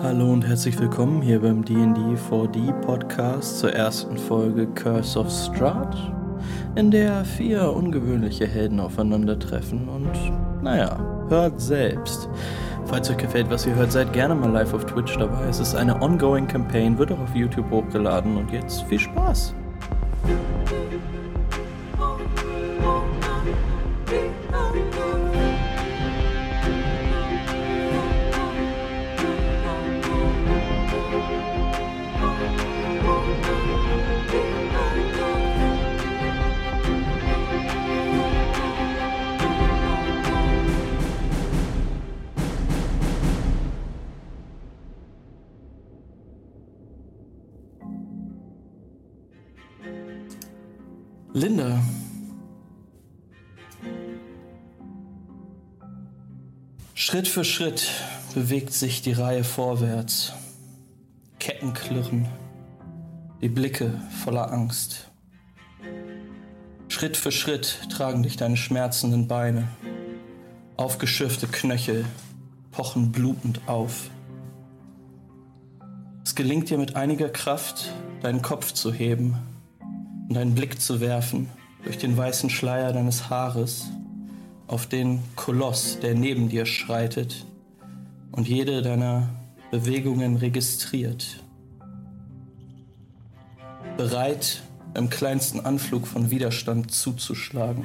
Hallo 0.00 0.32
und 0.32 0.46
herzlich 0.46 0.78
willkommen 0.80 1.20
hier 1.20 1.40
beim 1.40 1.64
D&D 1.64 2.00
4D 2.30 2.72
Podcast 2.80 3.58
zur 3.58 3.72
ersten 3.74 4.16
Folge 4.16 4.66
Curse 4.68 5.18
of 5.18 5.30
Strahd, 5.30 5.94
in 6.76 6.90
der 6.90 7.24
vier 7.24 7.70
ungewöhnliche 7.70 8.46
Helden 8.46 8.80
aufeinandertreffen 8.80 9.88
und 9.88 10.10
naja, 10.62 10.98
hört 11.28 11.60
selbst. 11.60 12.28
Falls 12.86 13.10
euch 13.10 13.18
gefällt, 13.18 13.50
was 13.50 13.66
ihr 13.66 13.74
hört, 13.74 13.92
seid 13.92 14.12
gerne 14.12 14.34
mal 14.34 14.50
live 14.50 14.72
auf 14.72 14.86
Twitch 14.86 15.16
dabei. 15.18 15.44
Es 15.48 15.60
ist 15.60 15.74
eine 15.74 16.00
ongoing 16.00 16.46
Campaign, 16.46 16.96
wird 16.96 17.12
auch 17.12 17.20
auf 17.20 17.34
YouTube 17.34 17.70
hochgeladen 17.70 18.38
und 18.38 18.50
jetzt 18.50 18.82
viel 18.84 18.98
Spaß! 18.98 19.54
Schritt 57.12 57.28
für 57.28 57.44
Schritt 57.44 57.90
bewegt 58.32 58.72
sich 58.72 59.02
die 59.02 59.12
Reihe 59.12 59.44
vorwärts. 59.44 60.32
Ketten 61.38 61.74
klirren, 61.74 62.26
die 63.42 63.50
Blicke 63.50 64.00
voller 64.24 64.50
Angst. 64.50 65.10
Schritt 66.88 67.18
für 67.18 67.30
Schritt 67.30 67.80
tragen 67.90 68.22
dich 68.22 68.38
deine 68.38 68.56
schmerzenden 68.56 69.28
Beine. 69.28 69.68
Aufgeschürfte 70.78 71.48
Knöchel 71.48 72.06
pochen 72.70 73.12
blutend 73.12 73.60
auf. 73.66 74.08
Es 76.24 76.34
gelingt 76.34 76.70
dir 76.70 76.78
mit 76.78 76.96
einiger 76.96 77.28
Kraft, 77.28 77.92
deinen 78.22 78.40
Kopf 78.40 78.72
zu 78.72 78.90
heben 78.90 79.36
und 80.30 80.38
einen 80.38 80.54
Blick 80.54 80.80
zu 80.80 81.02
werfen 81.02 81.50
durch 81.84 81.98
den 81.98 82.16
weißen 82.16 82.48
Schleier 82.48 82.94
deines 82.94 83.28
Haares 83.28 83.90
auf 84.72 84.86
den 84.86 85.22
Koloss, 85.36 85.98
der 86.00 86.14
neben 86.14 86.48
dir 86.48 86.64
schreitet 86.64 87.44
und 88.30 88.48
jede 88.48 88.80
deiner 88.80 89.28
Bewegungen 89.70 90.36
registriert. 90.36 91.44
Bereit, 93.98 94.62
im 94.94 95.10
kleinsten 95.10 95.60
Anflug 95.60 96.06
von 96.06 96.30
Widerstand 96.30 96.90
zuzuschlagen. 96.90 97.84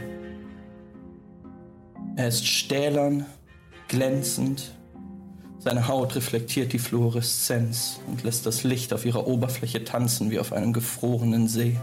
Er 2.15 2.29
ist 2.29 2.47
stählern, 2.47 3.25
glänzend, 3.89 4.71
seine 5.59 5.89
Haut 5.89 6.15
reflektiert 6.15 6.71
die 6.71 6.79
Fluoreszenz 6.79 7.99
und 8.07 8.23
lässt 8.23 8.45
das 8.45 8.63
Licht 8.63 8.93
auf 8.93 9.05
ihrer 9.05 9.27
Oberfläche 9.27 9.83
tanzen 9.83 10.31
wie 10.31 10.39
auf 10.39 10.53
einem 10.53 10.71
gefrorenen 10.71 11.49
See. 11.49 11.75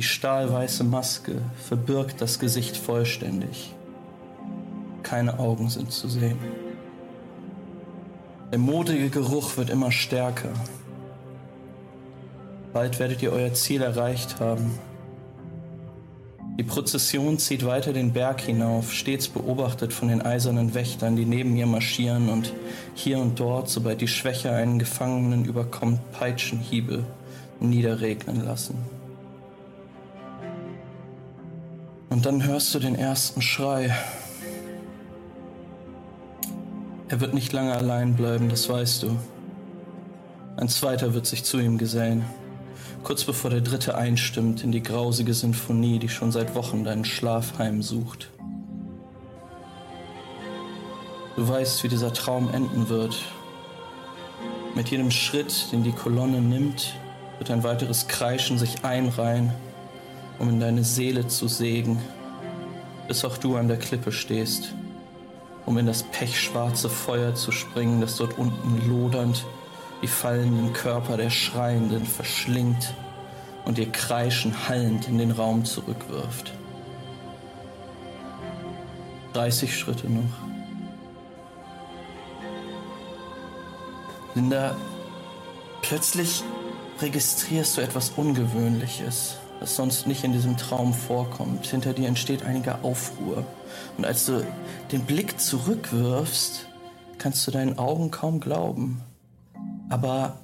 Die 0.00 0.06
stahlweiße 0.06 0.82
Maske 0.82 1.42
verbirgt 1.68 2.22
das 2.22 2.38
Gesicht 2.38 2.74
vollständig. 2.74 3.74
Keine 5.02 5.38
Augen 5.38 5.68
sind 5.68 5.92
zu 5.92 6.08
sehen. 6.08 6.38
Der 8.50 8.58
modige 8.58 9.10
Geruch 9.10 9.58
wird 9.58 9.68
immer 9.68 9.92
stärker. 9.92 10.54
Bald 12.72 12.98
werdet 12.98 13.20
ihr 13.20 13.30
euer 13.30 13.52
Ziel 13.52 13.82
erreicht 13.82 14.40
haben. 14.40 14.70
Die 16.58 16.64
Prozession 16.64 17.38
zieht 17.38 17.66
weiter 17.66 17.92
den 17.92 18.14
Berg 18.14 18.40
hinauf, 18.40 18.94
stets 18.94 19.28
beobachtet 19.28 19.92
von 19.92 20.08
den 20.08 20.22
eisernen 20.22 20.72
Wächtern, 20.72 21.16
die 21.16 21.26
neben 21.26 21.54
ihr 21.56 21.66
marschieren 21.66 22.30
und 22.30 22.54
hier 22.94 23.18
und 23.18 23.38
dort, 23.38 23.68
sobald 23.68 24.00
die 24.00 24.08
Schwäche 24.08 24.50
einen 24.50 24.78
Gefangenen 24.78 25.44
überkommt, 25.44 26.00
Peitschenhiebe 26.12 27.04
niederregnen 27.60 28.42
lassen. 28.46 28.99
Und 32.10 32.26
dann 32.26 32.44
hörst 32.44 32.74
du 32.74 32.80
den 32.80 32.96
ersten 32.96 33.40
Schrei. 33.40 33.96
Er 37.08 37.20
wird 37.20 37.34
nicht 37.34 37.52
lange 37.52 37.72
allein 37.72 38.16
bleiben, 38.16 38.48
das 38.48 38.68
weißt 38.68 39.04
du. 39.04 39.16
Ein 40.56 40.68
zweiter 40.68 41.14
wird 41.14 41.26
sich 41.26 41.44
zu 41.44 41.60
ihm 41.60 41.78
gesellen, 41.78 42.24
kurz 43.04 43.22
bevor 43.22 43.50
der 43.50 43.60
dritte 43.60 43.94
einstimmt 43.94 44.64
in 44.64 44.72
die 44.72 44.82
grausige 44.82 45.32
Sinfonie, 45.34 46.00
die 46.00 46.08
schon 46.08 46.32
seit 46.32 46.56
Wochen 46.56 46.82
deinen 46.82 47.04
Schlaf 47.04 47.58
heimsucht. 47.58 48.28
Du 51.36 51.48
weißt, 51.48 51.84
wie 51.84 51.88
dieser 51.88 52.12
Traum 52.12 52.52
enden 52.52 52.88
wird. 52.88 53.16
Mit 54.74 54.88
jedem 54.88 55.12
Schritt, 55.12 55.70
den 55.70 55.84
die 55.84 55.92
Kolonne 55.92 56.40
nimmt, 56.40 56.92
wird 57.38 57.52
ein 57.52 57.62
weiteres 57.62 58.08
Kreischen 58.08 58.58
sich 58.58 58.84
einreihen 58.84 59.52
um 60.40 60.48
in 60.48 60.58
deine 60.58 60.82
Seele 60.82 61.28
zu 61.28 61.46
sägen, 61.46 62.00
bis 63.06 63.24
auch 63.24 63.36
du 63.36 63.56
an 63.56 63.68
der 63.68 63.76
Klippe 63.76 64.10
stehst, 64.10 64.74
um 65.66 65.76
in 65.76 65.86
das 65.86 66.02
pechschwarze 66.02 66.88
Feuer 66.88 67.34
zu 67.34 67.52
springen, 67.52 68.00
das 68.00 68.16
dort 68.16 68.38
unten 68.38 68.88
lodernd 68.88 69.44
die 70.02 70.08
fallenden 70.08 70.72
Körper 70.72 71.18
der 71.18 71.28
Schreienden 71.28 72.06
verschlingt 72.06 72.94
und 73.66 73.78
ihr 73.78 73.92
Kreischen 73.92 74.66
hallend 74.66 75.08
in 75.08 75.18
den 75.18 75.30
Raum 75.30 75.66
zurückwirft. 75.66 76.54
30 79.34 79.78
Schritte 79.78 80.08
noch. 80.10 80.22
Linda, 84.34 84.74
plötzlich 85.82 86.42
registrierst 87.02 87.76
du 87.76 87.82
etwas 87.82 88.12
Ungewöhnliches 88.16 89.36
das 89.60 89.76
sonst 89.76 90.06
nicht 90.06 90.24
in 90.24 90.32
diesem 90.32 90.56
Traum 90.56 90.94
vorkommt. 90.94 91.66
Hinter 91.66 91.92
dir 91.92 92.08
entsteht 92.08 92.44
einige 92.44 92.82
Aufruhr. 92.82 93.44
Und 93.98 94.06
als 94.06 94.24
du 94.24 94.44
den 94.90 95.04
Blick 95.04 95.38
zurückwirfst, 95.38 96.66
kannst 97.18 97.46
du 97.46 97.50
deinen 97.50 97.78
Augen 97.78 98.10
kaum 98.10 98.40
glauben. 98.40 99.02
Aber 99.90 100.38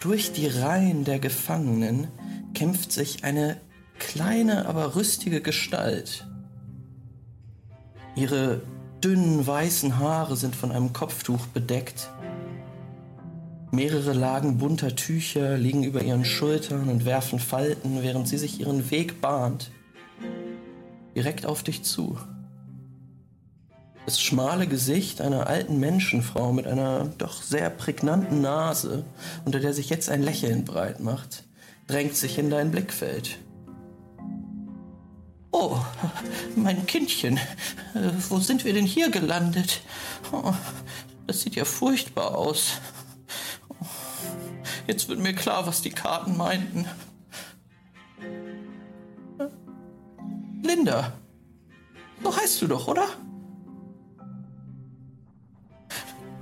durch 0.00 0.32
die 0.32 0.46
Reihen 0.46 1.04
der 1.04 1.18
Gefangenen 1.18 2.08
kämpft 2.54 2.92
sich 2.92 3.24
eine 3.24 3.58
kleine, 3.98 4.66
aber 4.66 4.96
rüstige 4.96 5.42
Gestalt. 5.42 6.26
Ihre 8.16 8.62
dünnen 9.02 9.46
weißen 9.46 9.98
Haare 9.98 10.36
sind 10.36 10.56
von 10.56 10.72
einem 10.72 10.94
Kopftuch 10.94 11.46
bedeckt 11.48 12.08
Mehrere 13.74 14.12
Lagen 14.12 14.58
bunter 14.58 14.94
Tücher 14.94 15.58
liegen 15.58 15.82
über 15.82 16.00
ihren 16.00 16.24
Schultern 16.24 16.88
und 16.88 17.04
werfen 17.04 17.40
Falten, 17.40 18.02
während 18.02 18.28
sie 18.28 18.38
sich 18.38 18.60
ihren 18.60 18.92
Weg 18.92 19.20
bahnt. 19.20 19.72
Direkt 21.16 21.44
auf 21.44 21.64
dich 21.64 21.82
zu. 21.82 22.16
Das 24.06 24.20
schmale 24.20 24.68
Gesicht 24.68 25.20
einer 25.20 25.48
alten 25.48 25.80
Menschenfrau 25.80 26.52
mit 26.52 26.68
einer 26.68 27.06
doch 27.18 27.42
sehr 27.42 27.68
prägnanten 27.68 28.40
Nase, 28.40 29.04
unter 29.44 29.58
der 29.58 29.74
sich 29.74 29.90
jetzt 29.90 30.08
ein 30.08 30.22
Lächeln 30.22 30.64
breit 30.64 31.00
macht, 31.00 31.42
drängt 31.88 32.14
sich 32.14 32.38
in 32.38 32.50
dein 32.50 32.70
Blickfeld. 32.70 33.38
Oh, 35.50 35.78
mein 36.54 36.86
Kindchen, 36.86 37.40
wo 38.28 38.38
sind 38.38 38.64
wir 38.64 38.72
denn 38.72 38.86
hier 38.86 39.10
gelandet? 39.10 39.80
Oh, 40.30 40.52
das 41.26 41.40
sieht 41.40 41.56
ja 41.56 41.64
furchtbar 41.64 42.36
aus. 42.36 42.80
Jetzt 44.86 45.08
wird 45.08 45.18
mir 45.18 45.34
klar, 45.34 45.66
was 45.66 45.82
die 45.82 45.90
Karten 45.90 46.36
meinten. 46.36 46.86
Linda. 50.62 51.12
So 52.22 52.36
heißt 52.36 52.62
du 52.62 52.66
doch, 52.66 52.88
oder? 52.88 53.06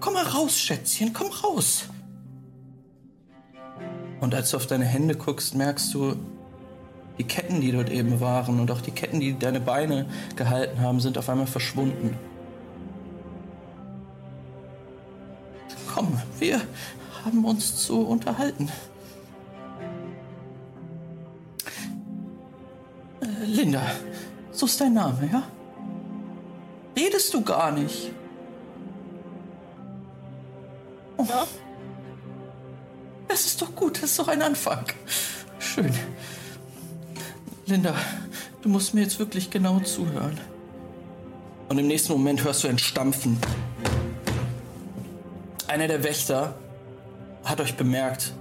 Komm 0.00 0.14
mal 0.14 0.24
raus, 0.24 0.58
Schätzchen, 0.58 1.12
komm 1.12 1.28
raus. 1.28 1.84
Und 4.20 4.34
als 4.34 4.50
du 4.50 4.56
auf 4.56 4.66
deine 4.66 4.84
Hände 4.84 5.16
guckst, 5.16 5.54
merkst 5.54 5.92
du, 5.94 6.16
die 7.18 7.24
Ketten, 7.24 7.60
die 7.60 7.72
dort 7.72 7.90
eben 7.90 8.20
waren 8.20 8.58
und 8.58 8.70
auch 8.70 8.80
die 8.80 8.90
Ketten, 8.90 9.20
die 9.20 9.38
deine 9.38 9.60
Beine 9.60 10.06
gehalten 10.36 10.80
haben, 10.80 11.00
sind 11.00 11.18
auf 11.18 11.28
einmal 11.28 11.46
verschwunden. 11.46 12.16
Komm, 15.92 16.20
wir, 16.38 16.60
haben 17.24 17.44
uns 17.44 17.76
zu 17.84 18.00
unterhalten. 18.00 18.70
Äh, 23.20 23.44
Linda, 23.46 23.82
so 24.50 24.66
ist 24.66 24.80
dein 24.80 24.94
Name, 24.94 25.28
ja? 25.32 25.42
Redest 26.96 27.32
du 27.32 27.42
gar 27.42 27.70
nicht? 27.72 28.10
Oh. 31.16 31.26
Ja. 31.28 31.46
Das 33.28 33.46
ist 33.46 33.62
doch 33.62 33.74
gut, 33.74 33.96
das 34.02 34.10
ist 34.10 34.18
doch 34.18 34.28
ein 34.28 34.42
Anfang. 34.42 34.84
Schön. 35.58 35.92
Linda, 37.66 37.94
du 38.60 38.68
musst 38.68 38.92
mir 38.92 39.02
jetzt 39.02 39.18
wirklich 39.18 39.48
genau 39.48 39.80
zuhören. 39.80 40.38
Und 41.68 41.78
im 41.78 41.86
nächsten 41.86 42.12
Moment 42.12 42.44
hörst 42.44 42.64
du 42.64 42.68
ein 42.68 42.78
Stampfen. 42.78 43.38
Einer 45.68 45.88
der 45.88 46.04
Wächter 46.04 46.54
hat 47.44 47.60
euch 47.60 47.76
bemerkt, 47.76 48.32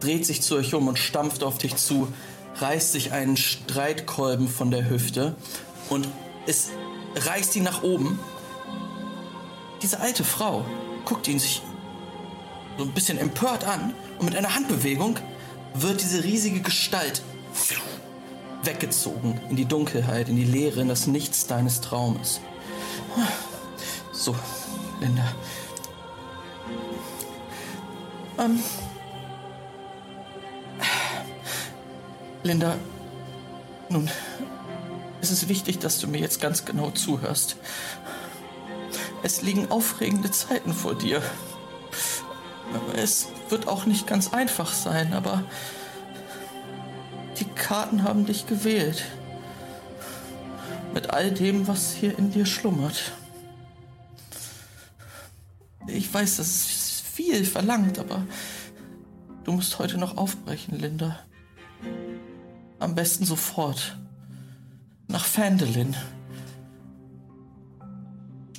dreht 0.00 0.26
sich 0.26 0.42
zu 0.42 0.56
euch 0.56 0.74
um 0.74 0.88
und 0.88 0.98
stampft 0.98 1.42
auf 1.42 1.58
dich 1.58 1.76
zu, 1.76 2.08
reißt 2.56 2.92
sich 2.92 3.12
einen 3.12 3.36
Streitkolben 3.36 4.48
von 4.48 4.70
der 4.70 4.88
Hüfte 4.88 5.34
und 5.88 6.08
es 6.46 6.70
reißt 7.16 7.56
ihn 7.56 7.64
nach 7.64 7.82
oben. 7.82 8.18
Diese 9.82 10.00
alte 10.00 10.24
Frau 10.24 10.64
guckt 11.04 11.28
ihn 11.28 11.38
sich 11.38 11.62
so 12.76 12.84
ein 12.84 12.92
bisschen 12.92 13.18
empört 13.18 13.64
an 13.64 13.94
und 14.18 14.26
mit 14.26 14.36
einer 14.36 14.54
Handbewegung 14.54 15.18
wird 15.74 16.02
diese 16.02 16.24
riesige 16.24 16.60
Gestalt 16.60 17.22
weggezogen 18.62 19.40
in 19.48 19.56
die 19.56 19.64
Dunkelheit, 19.64 20.28
in 20.28 20.36
die 20.36 20.44
Leere, 20.44 20.80
in 20.80 20.88
das 20.88 21.06
Nichts 21.06 21.46
deines 21.46 21.80
Traumes. 21.80 22.40
So, 24.12 24.34
Linda. 25.00 25.24
Ähm. 28.40 28.58
Linda, 32.42 32.76
nun, 33.90 34.10
es 35.20 35.30
ist 35.30 35.48
wichtig, 35.48 35.78
dass 35.78 35.98
du 35.98 36.08
mir 36.08 36.20
jetzt 36.20 36.40
ganz 36.40 36.64
genau 36.64 36.90
zuhörst. 36.90 37.56
Es 39.22 39.42
liegen 39.42 39.70
aufregende 39.70 40.30
Zeiten 40.30 40.72
vor 40.72 40.94
dir. 40.94 41.22
Es 42.96 43.28
wird 43.50 43.68
auch 43.68 43.84
nicht 43.84 44.06
ganz 44.06 44.32
einfach 44.32 44.72
sein, 44.72 45.12
aber 45.12 45.44
die 47.38 47.44
Karten 47.44 48.04
haben 48.04 48.24
dich 48.24 48.46
gewählt. 48.46 49.04
Mit 50.94 51.10
all 51.10 51.30
dem, 51.30 51.68
was 51.68 51.92
hier 51.92 52.18
in 52.18 52.32
dir 52.32 52.46
schlummert. 52.46 53.12
Ich 55.86 56.12
weiß, 56.12 56.36
das 56.36 56.46
ist 56.46 56.79
viel 57.10 57.44
verlangt, 57.44 57.98
aber 57.98 58.26
du 59.44 59.52
musst 59.52 59.78
heute 59.78 59.98
noch 59.98 60.16
aufbrechen, 60.16 60.78
Linda. 60.78 61.18
Am 62.78 62.94
besten 62.94 63.24
sofort. 63.24 63.96
Nach 65.08 65.24
Fandelin. 65.24 65.96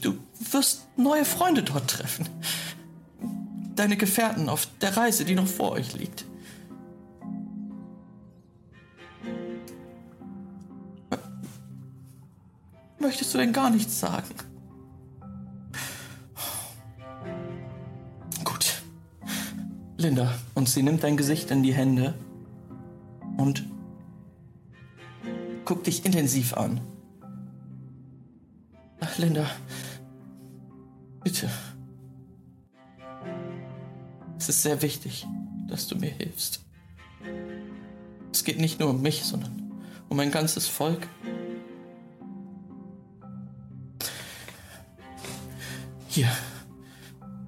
Du 0.01 0.15
wirst 0.51 0.87
neue 0.97 1.25
Freunde 1.25 1.63
dort 1.63 1.89
treffen. 1.89 2.27
Deine 3.75 3.95
Gefährten 3.95 4.49
auf 4.49 4.67
der 4.81 4.97
Reise, 4.97 5.23
die 5.23 5.35
noch 5.35 5.47
vor 5.47 5.71
euch 5.71 5.93
liegt. 5.93 6.25
Möchtest 12.99 13.33
du 13.33 13.39
denn 13.39 13.53
gar 13.53 13.69
nichts 13.69 13.99
sagen? 13.99 14.50
Linda, 20.01 20.33
und 20.55 20.67
sie 20.67 20.81
nimmt 20.81 21.03
dein 21.03 21.15
Gesicht 21.15 21.51
in 21.51 21.61
die 21.61 21.73
Hände 21.75 22.15
und 23.37 23.67
guckt 25.63 25.85
dich 25.85 26.05
intensiv 26.05 26.55
an. 26.55 26.81
Ach, 28.99 29.17
Linda, 29.19 29.45
bitte. 31.23 31.49
Es 34.39 34.49
ist 34.49 34.63
sehr 34.63 34.81
wichtig, 34.81 35.27
dass 35.67 35.87
du 35.87 35.95
mir 35.95 36.09
hilfst. 36.09 36.61
Es 38.33 38.43
geht 38.43 38.59
nicht 38.59 38.79
nur 38.79 38.89
um 38.89 39.03
mich, 39.03 39.23
sondern 39.23 39.71
um 40.09 40.19
ein 40.19 40.31
ganzes 40.31 40.67
Volk. 40.67 41.07
Hier. 46.07 46.27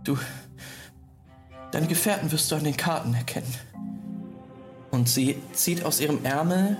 Du. 0.04 0.18
Deine 1.74 1.88
Gefährten 1.88 2.32
wirst 2.32 2.52
du 2.52 2.56
an 2.56 2.64
den 2.64 2.78
Karten 2.78 3.16
erkennen. 3.16 3.52
Und 4.92 5.10
sie 5.10 5.42
zieht 5.54 5.84
aus 5.84 6.00
ihrem 6.00 6.24
Ärmel 6.24 6.78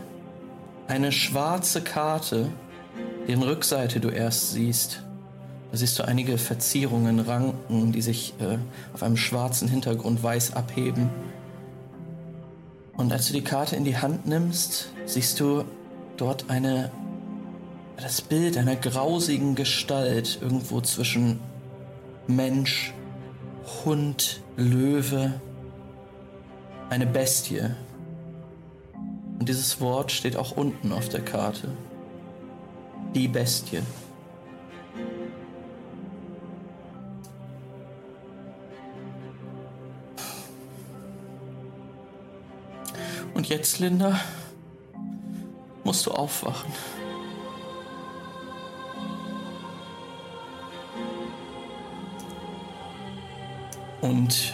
eine 0.88 1.12
schwarze 1.12 1.82
Karte, 1.82 2.50
deren 3.28 3.42
Rückseite 3.42 4.00
du 4.00 4.10
erst 4.10 4.52
siehst. 4.52 5.02
Da 5.72 5.78
siehst 5.78 5.98
du 5.98 6.04
einige 6.04 6.38
Verzierungen, 6.38 7.20
Ranken, 7.20 7.92
die 7.92 8.04
sich 8.04 8.36
äh, 8.40 8.60
auf 8.94 9.02
einem 9.02 9.18
schwarzen 9.18 9.68
Hintergrund 9.68 10.22
weiß 10.22 10.54
abheben. 10.56 11.10
Und 12.96 13.12
als 13.12 13.26
du 13.26 13.34
die 13.34 13.44
Karte 13.44 13.76
in 13.76 13.86
die 13.86 13.98
Hand 13.98 14.28
nimmst, 14.28 14.90
siehst 15.08 15.40
du 15.40 15.66
dort 16.18 16.52
eine 16.52 16.92
das 17.98 18.22
Bild 18.22 18.58
einer 18.58 18.76
grausigen 18.76 19.56
Gestalt 19.56 20.38
irgendwo 20.40 20.82
zwischen 20.82 21.40
Mensch, 22.28 22.94
Hund, 23.86 24.42
Löwe, 24.58 25.34
eine 26.90 27.06
Bestie. 27.06 27.70
Und 29.40 29.50
dieses 29.50 29.82
Wort 29.82 30.12
steht 30.12 30.38
auch 30.38 30.56
unten 30.56 30.92
auf 30.92 31.10
der 31.10 31.22
Karte. 31.22 31.70
Die 33.14 33.28
Bestie. 33.28 33.82
Und 43.34 43.50
jetzt, 43.50 43.80
Linda, 43.80 44.20
musst 45.84 46.06
du 46.06 46.12
aufwachen. 46.12 46.72
Und 54.04 54.54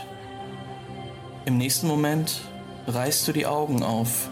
im 1.46 1.58
nächsten 1.58 1.88
Moment 1.88 2.42
reißt 2.86 3.28
du 3.28 3.32
die 3.32 3.48
Augen 3.48 3.82
auf. 3.82 4.30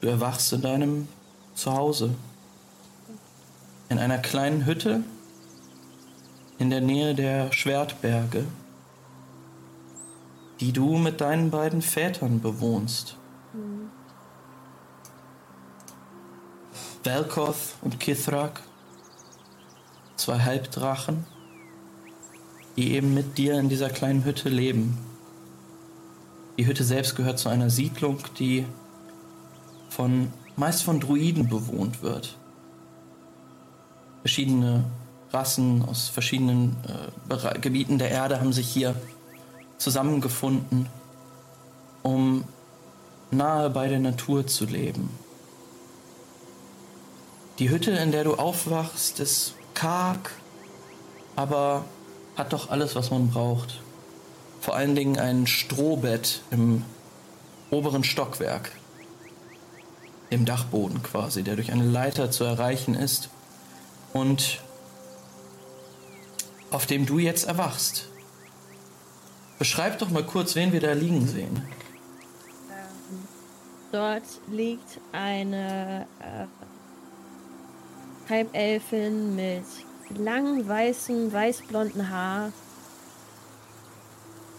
Du 0.00 0.08
erwachst 0.08 0.50
in 0.54 0.62
deinem 0.62 1.08
Zuhause. 1.54 2.14
In 3.90 3.98
einer 3.98 4.16
kleinen 4.16 4.64
Hütte 4.64 5.04
in 6.58 6.70
der 6.70 6.80
Nähe 6.80 7.14
der 7.14 7.52
Schwertberge, 7.52 8.46
die 10.60 10.72
du 10.72 10.96
mit 10.96 11.20
deinen 11.20 11.50
beiden 11.50 11.82
Vätern 11.82 12.40
bewohnst. 12.40 13.19
Velkoth 17.02 17.76
und 17.80 17.98
Kithrak, 17.98 18.60
zwei 20.16 20.38
Halbdrachen, 20.40 21.24
die 22.76 22.92
eben 22.92 23.14
mit 23.14 23.38
dir 23.38 23.58
in 23.58 23.68
dieser 23.68 23.88
kleinen 23.88 24.24
Hütte 24.24 24.48
leben. 24.50 24.98
Die 26.58 26.66
Hütte 26.66 26.84
selbst 26.84 27.16
gehört 27.16 27.38
zu 27.38 27.48
einer 27.48 27.70
Siedlung, 27.70 28.18
die 28.38 28.66
von 29.88 30.30
meist 30.56 30.82
von 30.82 31.00
Druiden 31.00 31.48
bewohnt 31.48 32.02
wird. 32.02 32.36
Verschiedene 34.22 34.84
Rassen 35.32 35.82
aus 35.82 36.08
verschiedenen 36.08 36.76
äh, 37.28 37.58
Gebieten 37.60 37.98
der 37.98 38.10
Erde 38.10 38.40
haben 38.40 38.52
sich 38.52 38.68
hier 38.68 38.94
zusammengefunden, 39.78 40.86
um 42.02 42.44
nahe 43.30 43.70
bei 43.70 43.88
der 43.88 44.00
Natur 44.00 44.46
zu 44.46 44.66
leben. 44.66 45.08
Die 47.60 47.68
Hütte, 47.68 47.90
in 47.90 48.10
der 48.10 48.24
du 48.24 48.36
aufwachst, 48.36 49.20
ist 49.20 49.52
karg, 49.74 50.30
aber 51.36 51.84
hat 52.34 52.54
doch 52.54 52.70
alles, 52.70 52.96
was 52.96 53.10
man 53.10 53.28
braucht. 53.28 53.82
Vor 54.62 54.74
allen 54.76 54.94
Dingen 54.94 55.18
ein 55.18 55.46
Strohbett 55.46 56.40
im 56.50 56.86
oberen 57.70 58.02
Stockwerk, 58.02 58.72
im 60.30 60.46
Dachboden 60.46 61.02
quasi, 61.02 61.42
der 61.42 61.56
durch 61.56 61.70
eine 61.70 61.84
Leiter 61.84 62.30
zu 62.30 62.44
erreichen 62.44 62.94
ist 62.94 63.28
und 64.14 64.62
auf 66.70 66.86
dem 66.86 67.04
du 67.04 67.18
jetzt 67.18 67.46
erwachst. 67.46 68.08
Beschreib 69.58 69.98
doch 69.98 70.08
mal 70.08 70.24
kurz, 70.24 70.54
wen 70.54 70.72
wir 70.72 70.80
da 70.80 70.92
liegen 70.92 71.28
sehen. 71.28 71.62
Ähm, 72.70 73.28
dort 73.92 74.24
liegt 74.48 74.98
eine 75.12 76.06
äh, 76.20 76.46
Halbelfin 78.30 79.36
mit 79.36 79.64
langem 80.16 80.66
weißen, 80.66 81.32
weißblonden 81.32 82.08
Haar, 82.10 82.52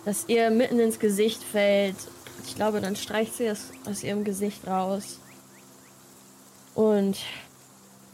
das 0.05 0.25
ihr 0.27 0.51
mitten 0.51 0.79
ins 0.79 0.99
Gesicht 0.99 1.41
fällt. 1.43 1.95
Ich 2.45 2.55
glaube, 2.55 2.81
dann 2.81 2.95
streicht 2.95 3.35
sie 3.35 3.45
es 3.45 3.71
aus 3.85 4.03
ihrem 4.03 4.23
Gesicht 4.23 4.67
raus. 4.67 5.19
Und 6.75 7.17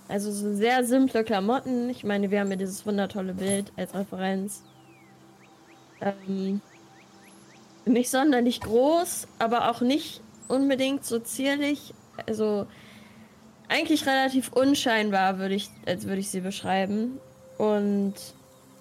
Also 0.09 0.31
so 0.31 0.55
sehr 0.55 0.85
simple 0.85 1.23
Klamotten. 1.23 1.89
Ich 1.89 2.03
meine, 2.03 2.31
wir 2.31 2.39
haben 2.39 2.49
ja 2.49 2.55
dieses 2.55 2.85
wundertolle 2.85 3.33
Bild 3.33 3.73
als 3.75 3.93
Referenz. 3.93 4.63
Ähm, 5.99 6.61
nicht 7.85 8.09
sonderlich 8.09 8.61
groß, 8.61 9.27
aber 9.39 9.69
auch 9.69 9.81
nicht 9.81 10.21
unbedingt 10.47 11.05
so 11.05 11.19
zierlich. 11.19 11.93
Also 12.25 12.67
eigentlich 13.69 14.05
relativ 14.05 14.51
unscheinbar, 14.53 15.39
würde 15.39 15.55
ich, 15.55 15.69
als 15.85 16.05
würde 16.05 16.19
ich 16.19 16.29
sie 16.29 16.41
beschreiben. 16.41 17.19
Und 17.57 18.13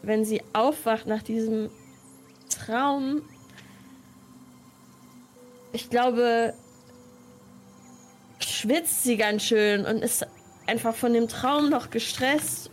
wenn 0.02 0.24
sie 0.24 0.42
aufwacht 0.52 1.06
nach 1.06 1.22
diesem 1.22 1.70
Traum, 2.48 3.22
ich 5.72 5.90
glaube, 5.90 6.54
schwitzt 8.38 9.02
sie 9.02 9.16
ganz 9.16 9.42
schön 9.42 9.84
und 9.84 10.02
ist 10.02 10.26
einfach 10.66 10.94
von 10.94 11.12
dem 11.12 11.28
Traum 11.28 11.68
noch 11.68 11.90
gestresst 11.90 12.70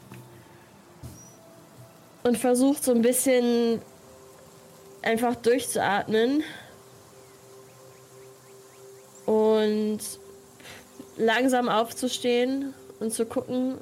und 2.23 2.37
versucht 2.37 2.83
so 2.83 2.91
ein 2.91 3.01
bisschen 3.01 3.81
einfach 5.01 5.35
durchzuatmen 5.35 6.43
und 9.25 9.99
langsam 11.17 11.69
aufzustehen 11.69 12.73
und 12.99 13.13
zu 13.13 13.25
gucken, 13.25 13.77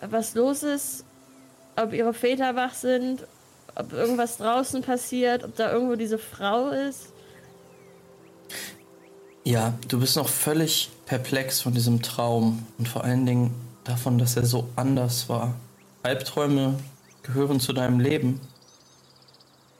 was 0.00 0.34
los 0.34 0.62
ist, 0.62 1.04
ob 1.76 1.92
ihre 1.92 2.14
Väter 2.14 2.56
wach 2.56 2.74
sind, 2.74 3.26
ob 3.74 3.92
irgendwas 3.92 4.38
draußen 4.38 4.82
passiert, 4.82 5.44
ob 5.44 5.56
da 5.56 5.72
irgendwo 5.72 5.96
diese 5.96 6.18
Frau 6.18 6.70
ist. 6.70 7.12
Ja, 9.44 9.72
du 9.88 10.00
bist 10.00 10.16
noch 10.16 10.28
völlig 10.28 10.90
perplex 11.06 11.62
von 11.62 11.72
diesem 11.72 12.02
Traum 12.02 12.66
und 12.76 12.88
vor 12.88 13.04
allen 13.04 13.24
Dingen 13.24 13.54
davon, 13.84 14.18
dass 14.18 14.36
er 14.36 14.44
so 14.44 14.68
anders 14.76 15.28
war. 15.28 15.54
Albträume 16.02 16.78
gehören 17.22 17.60
zu 17.60 17.72
deinem 17.72 18.00
Leben, 18.00 18.40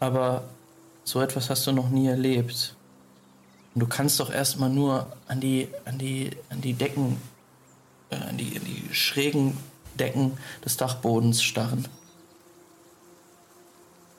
aber 0.00 0.44
so 1.04 1.20
etwas 1.20 1.50
hast 1.50 1.66
du 1.66 1.72
noch 1.72 1.90
nie 1.90 2.06
erlebt. 2.06 2.74
Und 3.74 3.80
du 3.80 3.86
kannst 3.86 4.18
doch 4.20 4.30
erstmal 4.30 4.70
nur 4.70 5.12
an 5.26 5.40
die, 5.40 5.68
an 5.84 5.98
die, 5.98 6.30
an 6.50 6.60
die 6.60 6.74
Decken, 6.74 7.20
äh, 8.10 8.16
an, 8.16 8.36
die, 8.36 8.56
an 8.56 8.64
die 8.64 8.88
schrägen 8.92 9.56
Decken 9.98 10.36
des 10.64 10.76
Dachbodens 10.76 11.42
starren. 11.42 11.86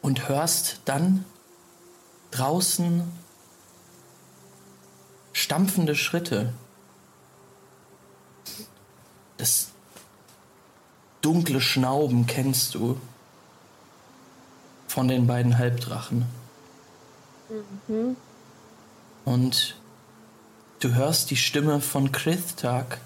Und 0.01 0.29
hörst 0.29 0.81
dann 0.85 1.25
draußen 2.31 3.03
stampfende 5.33 5.95
Schritte. 5.95 6.53
Das 9.37 9.69
dunkle 11.21 11.61
Schnauben 11.61 12.27
kennst 12.27 12.75
du 12.75 12.99
von 14.87 15.07
den 15.07 15.27
beiden 15.27 15.57
Halbdrachen. 15.57 16.25
Mhm. 17.87 18.15
Und 19.25 19.75
du 20.79 20.93
hörst 20.95 21.29
die 21.29 21.37
Stimme 21.37 21.81
von 21.81 22.11
Krithtak 22.11 22.99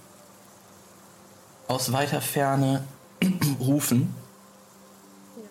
aus 1.67 1.91
weiter 1.91 2.21
Ferne 2.21 2.83
rufen. 3.59 4.13
Ja. 5.35 5.43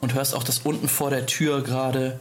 Und 0.00 0.14
hörst 0.14 0.34
auch, 0.34 0.42
dass 0.42 0.60
unten 0.60 0.88
vor 0.88 1.10
der 1.10 1.26
Tür 1.26 1.62
gerade 1.62 2.20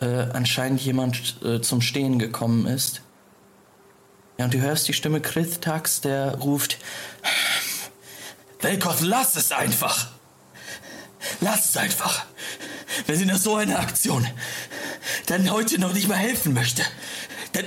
äh, 0.00 0.06
anscheinend 0.32 0.80
jemand 0.80 1.42
äh, 1.44 1.60
zum 1.60 1.80
Stehen 1.80 2.18
gekommen 2.18 2.66
ist. 2.66 3.02
Ja, 4.38 4.46
und 4.46 4.54
du 4.54 4.60
hörst 4.60 4.88
die 4.88 4.94
Stimme 4.94 5.20
Krithtax, 5.20 6.00
der 6.00 6.38
ruft: 6.38 6.78
Velkoth, 8.60 9.00
lass 9.02 9.36
es 9.36 9.52
einfach! 9.52 10.08
Lass 11.40 11.70
es 11.70 11.76
einfach! 11.76 12.24
Wenn 13.06 13.16
sie 13.16 13.26
nach 13.26 13.38
so 13.38 13.56
einer 13.56 13.78
Aktion 13.78 14.26
dann 15.26 15.50
heute 15.50 15.78
noch 15.78 15.92
nicht 15.92 16.08
mal 16.08 16.16
helfen 16.16 16.54
möchte, 16.54 16.82
dann. 17.52 17.64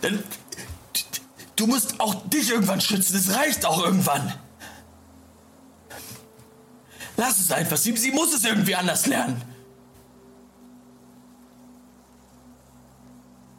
dann. 0.00 0.22
Du 1.56 1.66
musst 1.66 2.00
auch 2.00 2.28
dich 2.28 2.50
irgendwann 2.50 2.80
schützen. 2.80 3.16
Es 3.16 3.34
reicht 3.34 3.64
auch 3.64 3.84
irgendwann. 3.84 4.32
Lass 7.16 7.38
es 7.38 7.52
einfach. 7.52 7.76
Sie, 7.76 7.96
sie 7.96 8.10
muss 8.10 8.34
es 8.34 8.44
irgendwie 8.44 8.74
anders 8.74 9.06
lernen. 9.06 9.40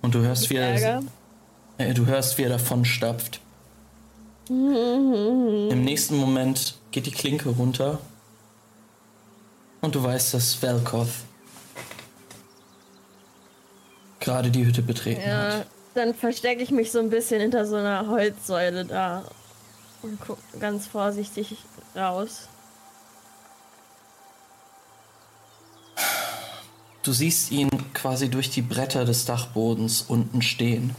Und 0.02 0.16
du 0.16 0.20
hörst, 0.20 0.50
wie 0.50 0.56
er, 0.56 1.02
äh, 1.78 1.94
du 1.94 2.06
hörst, 2.06 2.38
wie 2.38 2.44
er 2.44 2.50
davon 2.50 2.84
stapft. 2.84 3.40
Im 4.50 5.84
nächsten 5.84 6.18
Moment 6.18 6.76
geht 6.92 7.06
die 7.06 7.12
Klinke 7.12 7.50
runter. 7.50 8.00
Und 9.84 9.96
du 9.96 10.02
weißt, 10.02 10.34
dass 10.34 10.62
Velkoth 10.62 11.10
gerade 14.22 14.50
die 14.50 14.66
Hütte 14.66 14.82
betreten 14.82 15.28
ja, 15.28 15.58
hat. 15.58 15.68
Dann 15.94 16.16
verstecke 16.16 16.64
ich 16.64 16.72
mich 16.72 16.90
so 16.90 17.00
ein 17.00 17.10
bisschen 17.10 17.42
hinter 17.42 17.66
so 17.66 17.76
einer 17.76 18.08
Holzsäule 18.08 18.86
da 18.86 19.26
und 20.02 20.22
gucke 20.22 20.42
ganz 20.58 20.88
vorsichtig 20.88 21.58
raus. 21.98 22.48
Du 27.04 27.12
siehst 27.12 27.52
ihn 27.52 27.70
quasi 27.94 28.30
durch 28.30 28.50
die 28.50 28.62
Bretter 28.62 29.04
des 29.04 29.26
Dachbodens 29.26 30.02
unten 30.04 30.42
stehen. 30.42 30.96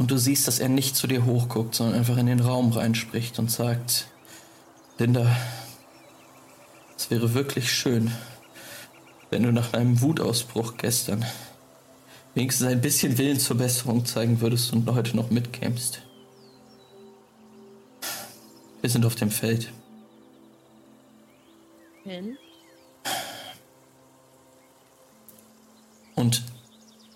Und 0.00 0.10
du 0.10 0.16
siehst, 0.16 0.48
dass 0.48 0.58
er 0.58 0.68
nicht 0.68 0.96
zu 0.96 1.06
dir 1.06 1.24
hochguckt, 1.26 1.76
sondern 1.76 1.96
einfach 1.96 2.16
in 2.16 2.26
den 2.26 2.40
Raum 2.40 2.72
reinspricht 2.72 3.38
und 3.38 3.52
sagt, 3.52 4.08
Linda, 4.98 5.28
es 6.96 7.10
wäre 7.10 7.34
wirklich 7.34 7.72
schön, 7.72 8.12
wenn 9.30 9.42
du 9.42 9.52
nach 9.52 9.70
deinem 9.70 10.00
Wutausbruch 10.00 10.76
gestern 10.76 11.24
wenigstens 12.34 12.66
ein 12.66 12.80
bisschen 12.80 13.18
Willen 13.18 13.38
zur 13.38 13.56
Besserung 13.56 14.04
zeigen 14.04 14.40
würdest 14.40 14.72
und 14.72 14.88
heute 14.92 15.16
noch 15.16 15.30
mitkämst. 15.30 16.02
Wir 18.80 18.90
sind 18.90 19.06
auf 19.06 19.14
dem 19.14 19.30
Feld. 19.30 19.72
Hin? 22.04 22.36
Und 26.14 26.44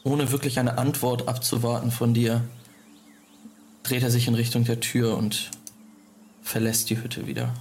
ohne 0.02 0.32
wirklich 0.32 0.58
eine 0.58 0.78
Antwort 0.78 1.28
abzuwarten 1.28 1.90
von 1.90 2.14
dir, 2.14 2.42
dreht 3.82 4.02
er 4.02 4.10
sich 4.10 4.28
in 4.28 4.34
Richtung 4.34 4.64
der 4.64 4.80
Tür 4.80 5.16
und 5.16 5.50
verlässt 6.42 6.90
die 6.90 7.02
Hütte 7.02 7.26
wieder. 7.26 7.54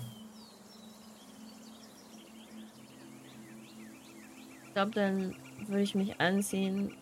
Glaube, 4.77 4.91
dann 4.91 5.35
würde 5.65 5.81
ich 5.81 5.95
mich 5.95 6.21
anziehen 6.21 6.93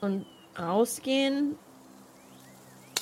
und 0.00 0.24
rausgehen. 0.56 1.58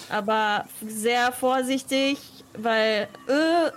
Aber 0.08 0.64
sehr 0.80 1.30
vorsichtig, 1.30 2.18
weil 2.56 3.06
äh, 3.28 3.70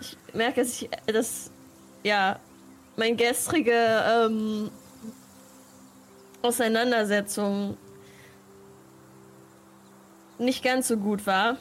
ich 0.00 0.16
merke, 0.32 0.60
dass 0.60 0.80
ich 0.80 0.88
das 1.06 1.50
ja 2.04 2.38
mein 2.96 3.16
gestrige 3.16 3.74
ähm, 3.74 4.70
Auseinandersetzung 6.42 7.76
nicht 10.38 10.62
ganz 10.62 10.86
so 10.86 10.96
gut 10.96 11.26
war. 11.26 11.56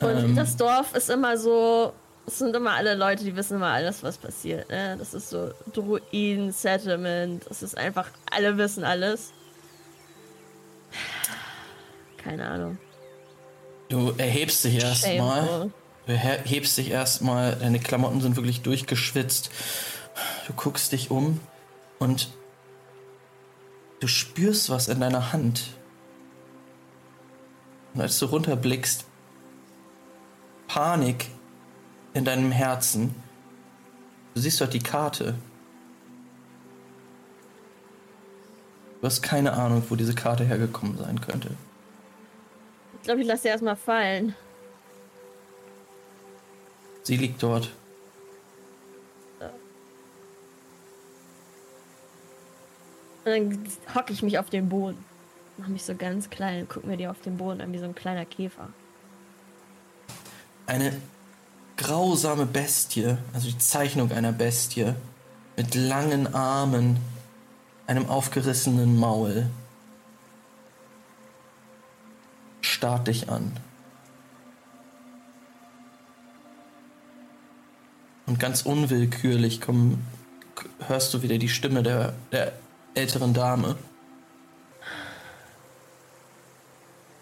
Und 0.00 0.24
ähm. 0.24 0.34
das 0.34 0.56
Dorf 0.56 0.92
ist 0.96 1.08
immer 1.08 1.38
so, 1.38 1.92
es 2.26 2.38
sind 2.38 2.56
immer 2.56 2.72
alle 2.72 2.94
Leute, 2.94 3.24
die 3.24 3.36
wissen 3.36 3.56
immer 3.56 3.70
alles, 3.70 4.02
was 4.02 4.18
passiert. 4.18 4.68
Ne? 4.68 4.96
Das 4.98 5.14
ist 5.14 5.30
so 5.30 5.52
Druiden-Settlement. 5.72 7.46
Es 7.48 7.62
ist 7.62 7.78
einfach, 7.78 8.10
alle 8.30 8.58
wissen 8.58 8.82
alles. 8.82 9.32
Keine 12.16 12.48
Ahnung. 12.48 12.78
Du 13.88 14.12
erhebst 14.18 14.64
dich 14.64 14.82
erstmal. 14.82 15.70
Du 16.06 16.12
hebst 16.12 16.76
dich 16.78 16.90
erstmal, 16.90 17.56
deine 17.56 17.78
Klamotten 17.78 18.20
sind 18.20 18.36
wirklich 18.36 18.62
durchgeschwitzt. 18.62 19.50
Du 20.46 20.52
guckst 20.52 20.92
dich 20.92 21.10
um 21.10 21.40
und 21.98 22.30
du 24.00 24.06
spürst 24.08 24.70
was 24.70 24.88
in 24.88 25.00
deiner 25.00 25.32
Hand. 25.32 25.64
Und 27.94 28.00
als 28.00 28.18
du 28.18 28.26
runterblickst, 28.26 29.04
Panik 30.68 31.26
in 32.16 32.24
deinem 32.24 32.50
Herzen. 32.50 33.14
Du 34.34 34.40
siehst 34.40 34.60
dort 34.60 34.72
die 34.72 34.78
Karte. 34.78 35.34
Du 39.00 39.06
hast 39.06 39.22
keine 39.22 39.52
Ahnung, 39.52 39.84
wo 39.88 39.96
diese 39.96 40.14
Karte 40.14 40.44
hergekommen 40.44 40.96
sein 40.96 41.20
könnte. 41.20 41.50
Ich 42.94 43.02
glaube, 43.02 43.20
ich 43.20 43.26
lasse 43.26 43.42
sie 43.42 43.48
erstmal 43.48 43.76
fallen. 43.76 44.34
Sie 47.02 47.16
liegt 47.16 47.42
dort. 47.42 47.70
Und 53.24 53.32
dann 53.32 53.68
hocke 53.94 54.12
ich 54.12 54.22
mich 54.22 54.38
auf 54.38 54.48
den 54.48 54.68
Boden. 54.68 55.04
Mach 55.58 55.68
mich 55.68 55.84
so 55.84 55.94
ganz 55.94 56.30
klein 56.30 56.62
und 56.62 56.68
guck 56.70 56.84
mir 56.84 56.96
die 56.96 57.08
auf 57.08 57.20
den 57.20 57.36
Boden 57.36 57.60
an 57.60 57.72
wie 57.72 57.78
so 57.78 57.84
ein 57.84 57.94
kleiner 57.94 58.24
Käfer. 58.24 58.68
Eine 60.66 60.92
grausame 61.76 62.46
Bestie, 62.46 63.16
also 63.32 63.48
die 63.48 63.58
Zeichnung 63.58 64.12
einer 64.12 64.32
Bestie, 64.32 64.94
mit 65.56 65.74
langen 65.74 66.34
Armen, 66.34 66.98
einem 67.86 68.08
aufgerissenen 68.08 68.98
Maul, 68.98 69.46
starrt 72.60 73.08
dich 73.08 73.28
an. 73.28 73.56
Und 78.26 78.40
ganz 78.40 78.62
unwillkürlich 78.62 79.60
komm, 79.60 79.98
hörst 80.88 81.14
du 81.14 81.22
wieder 81.22 81.38
die 81.38 81.48
Stimme 81.48 81.82
der, 81.82 82.14
der 82.32 82.52
älteren 82.94 83.34
Dame. 83.34 83.76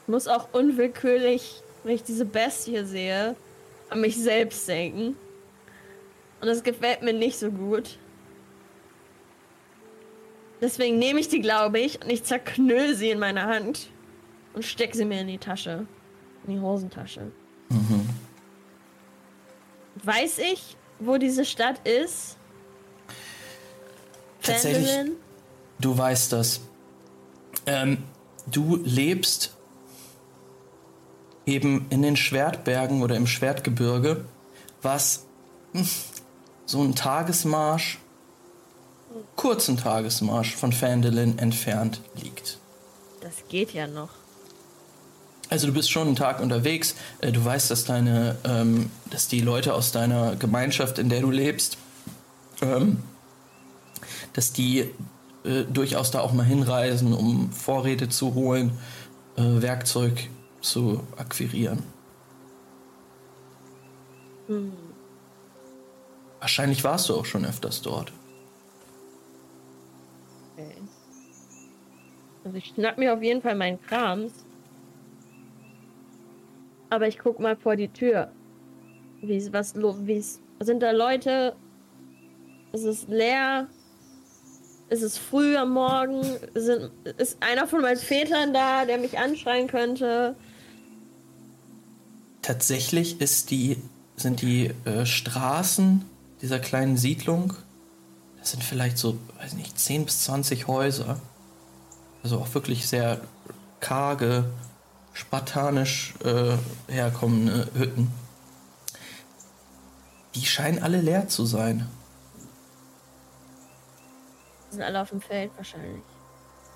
Ich 0.02 0.08
muss 0.08 0.28
auch 0.28 0.49
unwillkürlich, 0.52 1.62
wenn 1.82 1.94
ich 1.94 2.04
diese 2.04 2.25
Bestie 2.25 2.84
sehe, 2.84 3.37
an 3.91 4.00
mich 4.00 4.17
selbst 4.17 4.67
denken. 4.69 5.17
Und 6.41 6.49
das 6.49 6.62
gefällt 6.62 7.03
mir 7.03 7.12
nicht 7.12 7.38
so 7.38 7.50
gut. 7.50 7.99
Deswegen 10.61 10.99
nehme 10.99 11.21
ich 11.21 11.29
die, 11.29 11.41
glaube 11.41 11.79
ich, 11.79 12.03
und 12.03 12.11
ich 12.11 12.25
zerknüll 12.25 12.95
sie 12.95 13.11
in 13.11 13.19
meine 13.19 13.45
Hand 13.45 13.91
und 14.55 14.64
stecke 14.64 14.97
sie 14.97 15.05
mir 15.05 15.21
in 15.21 15.29
die 15.29 15.38
Tasche. 15.38 15.87
In 16.47 16.55
die 16.55 16.61
Hosentasche. 16.61 17.33
Mhm. 17.69 18.09
Weiß 20.03 20.38
ich, 20.38 20.76
wo 20.99 21.17
diese 21.19 21.45
Stadt 21.45 21.87
ist? 21.87 22.37
Tatsächlich, 24.43 25.12
du 25.81 25.97
weißt 25.97 26.33
das. 26.33 26.61
Ähm, 27.67 28.03
du 28.47 28.76
lebst 28.85 29.53
eben 31.46 31.86
in 31.90 32.02
den 32.02 32.16
Schwertbergen 32.16 33.02
oder 33.02 33.16
im 33.16 33.26
Schwertgebirge, 33.26 34.24
was 34.82 35.24
hm, 35.72 35.86
so 36.66 36.82
ein 36.82 36.94
Tagesmarsch, 36.94 37.98
kurzen 39.36 39.76
Tagesmarsch 39.76 40.54
von 40.54 40.72
Fandolin 40.72 41.38
entfernt 41.38 42.00
liegt. 42.22 42.58
Das 43.20 43.34
geht 43.48 43.72
ja 43.72 43.86
noch. 43.86 44.10
Also 45.50 45.66
du 45.66 45.72
bist 45.72 45.90
schon 45.90 46.08
einen 46.08 46.16
Tag 46.16 46.40
unterwegs. 46.40 46.94
Äh, 47.20 47.32
du 47.32 47.44
weißt, 47.44 47.70
dass 47.70 47.84
deine, 47.84 48.36
ähm, 48.44 48.90
dass 49.10 49.28
die 49.28 49.40
Leute 49.40 49.74
aus 49.74 49.92
deiner 49.92 50.36
Gemeinschaft, 50.36 50.98
in 50.98 51.08
der 51.10 51.20
du 51.20 51.30
lebst, 51.30 51.76
ähm, 52.62 53.02
dass 54.32 54.52
die 54.52 54.90
äh, 55.44 55.64
durchaus 55.70 56.10
da 56.10 56.20
auch 56.20 56.32
mal 56.32 56.44
hinreisen, 56.44 57.12
um 57.12 57.52
Vorräte 57.52 58.08
zu 58.08 58.34
holen, 58.34 58.78
äh, 59.36 59.42
Werkzeug 59.42 60.28
zu 60.64 61.00
akquirieren. 61.16 61.83
Hm. 64.47 64.73
Wahrscheinlich 66.40 66.85
warst 66.85 67.09
du 67.09 67.14
auch 67.14 67.25
schon 67.25 67.44
öfters 67.44 67.80
dort. 67.83 68.12
Okay. 70.56 70.75
Also 72.44 72.56
ich 72.59 72.66
schnapp 72.66 72.99
mir 72.99 73.14
auf 73.14 73.23
jeden 73.23 73.40
Fall 73.40 73.54
meinen 73.54 73.80
Krams 73.80 74.33
aber 76.94 77.09
ich 77.09 77.18
guck 77.18 77.40
mal 77.40 77.56
vor 77.56 77.76
die 77.76 77.88
Tür. 77.88 78.30
Wie 79.21 79.37
ist 79.37 79.52
was 79.52 79.75
wie 79.75 80.14
ist, 80.14 80.40
sind 80.61 80.80
da 80.83 80.92
Leute? 80.92 81.56
Ist 82.73 82.85
es 82.85 83.09
leer? 83.09 83.66
Ist 84.90 85.02
es 85.02 85.18
früh 85.18 85.56
am 85.56 85.73
Morgen? 85.73 86.23
Sind, 86.54 86.90
ist 87.18 87.42
einer 87.42 87.66
von 87.66 87.83
meinen 87.83 87.97
Vätern 87.97 88.52
da, 88.52 88.85
der 88.85 88.99
mich 88.99 89.18
anschreien 89.18 89.66
könnte? 89.66 90.37
Tatsächlich 92.44 93.22
ist 93.22 93.50
die, 93.50 93.83
sind 94.16 94.42
die 94.42 94.66
äh, 94.85 95.07
Straßen 95.07 96.04
dieser 96.42 96.59
kleinen 96.59 96.98
Siedlung, 96.98 97.54
das 98.38 98.50
sind 98.50 98.62
vielleicht 98.62 98.98
so, 98.98 99.16
weiß 99.38 99.54
nicht, 99.54 99.78
10 99.78 100.04
bis 100.04 100.24
20 100.24 100.68
Häuser. 100.68 101.18
Also 102.22 102.38
auch 102.38 102.52
wirklich 102.52 102.87
sehr 102.87 103.22
karge 103.80 104.44
spartanisch 105.14 106.12
äh, 106.22 106.59
herkommende 106.92 107.66
Hütten. 107.72 108.12
Die 110.35 110.44
scheinen 110.44 110.83
alle 110.83 111.00
leer 111.00 111.28
zu 111.28 111.46
sein. 111.46 111.88
Die 114.68 114.74
sind 114.74 114.83
alle 114.83 115.00
auf 115.00 115.09
dem 115.09 115.22
Feld 115.22 115.50
wahrscheinlich. 115.57 116.02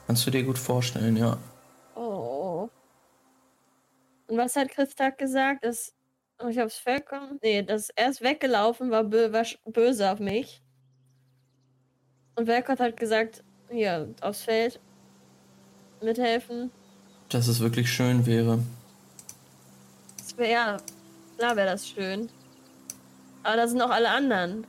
Kannst 0.07 0.27
du 0.27 0.31
dir 0.31 0.45
gut 0.45 0.59
vorstellen, 0.59 1.19
ja. 1.19 1.37
Oh. 1.95 2.38
Und 4.29 4.37
was 4.37 4.57
hat 4.57 4.71
Christag 4.71 5.19
gesagt? 5.19 5.65
Dass 5.65 5.93
ich 6.49 6.63
aufs 6.63 6.79
Feld 6.79 7.07
komme? 7.07 7.39
Nee, 7.43 7.63
dass 7.63 7.91
er 7.91 8.11
ist 8.11 8.23
weggelaufen, 8.23 8.91
war, 8.91 9.05
bö 9.05 9.33
war 9.33 9.45
böse 9.67 10.11
auf 10.11 10.21
mich. 10.21 10.63
Und 12.37 12.47
Velkot 12.47 12.79
hat 12.79 12.97
gesagt, 12.97 13.43
hier, 13.69 14.15
aufs 14.21 14.43
Feld 14.45 14.81
mithelfen 16.01 16.71
dass 17.29 17.47
es 17.47 17.61
wirklich 17.61 17.91
schön 17.93 18.25
wäre. 18.27 18.59
Das 20.17 20.37
wäre 20.37 20.51
ja, 20.51 20.77
klar 21.37 21.57
wäre 21.57 21.71
das 21.71 21.87
schön. 21.87 22.29
Aber 23.43 23.57
da 23.57 23.69
sind 23.69 23.81
auch 23.81 23.91
alle 23.91 24.09
anderen. 24.09 24.67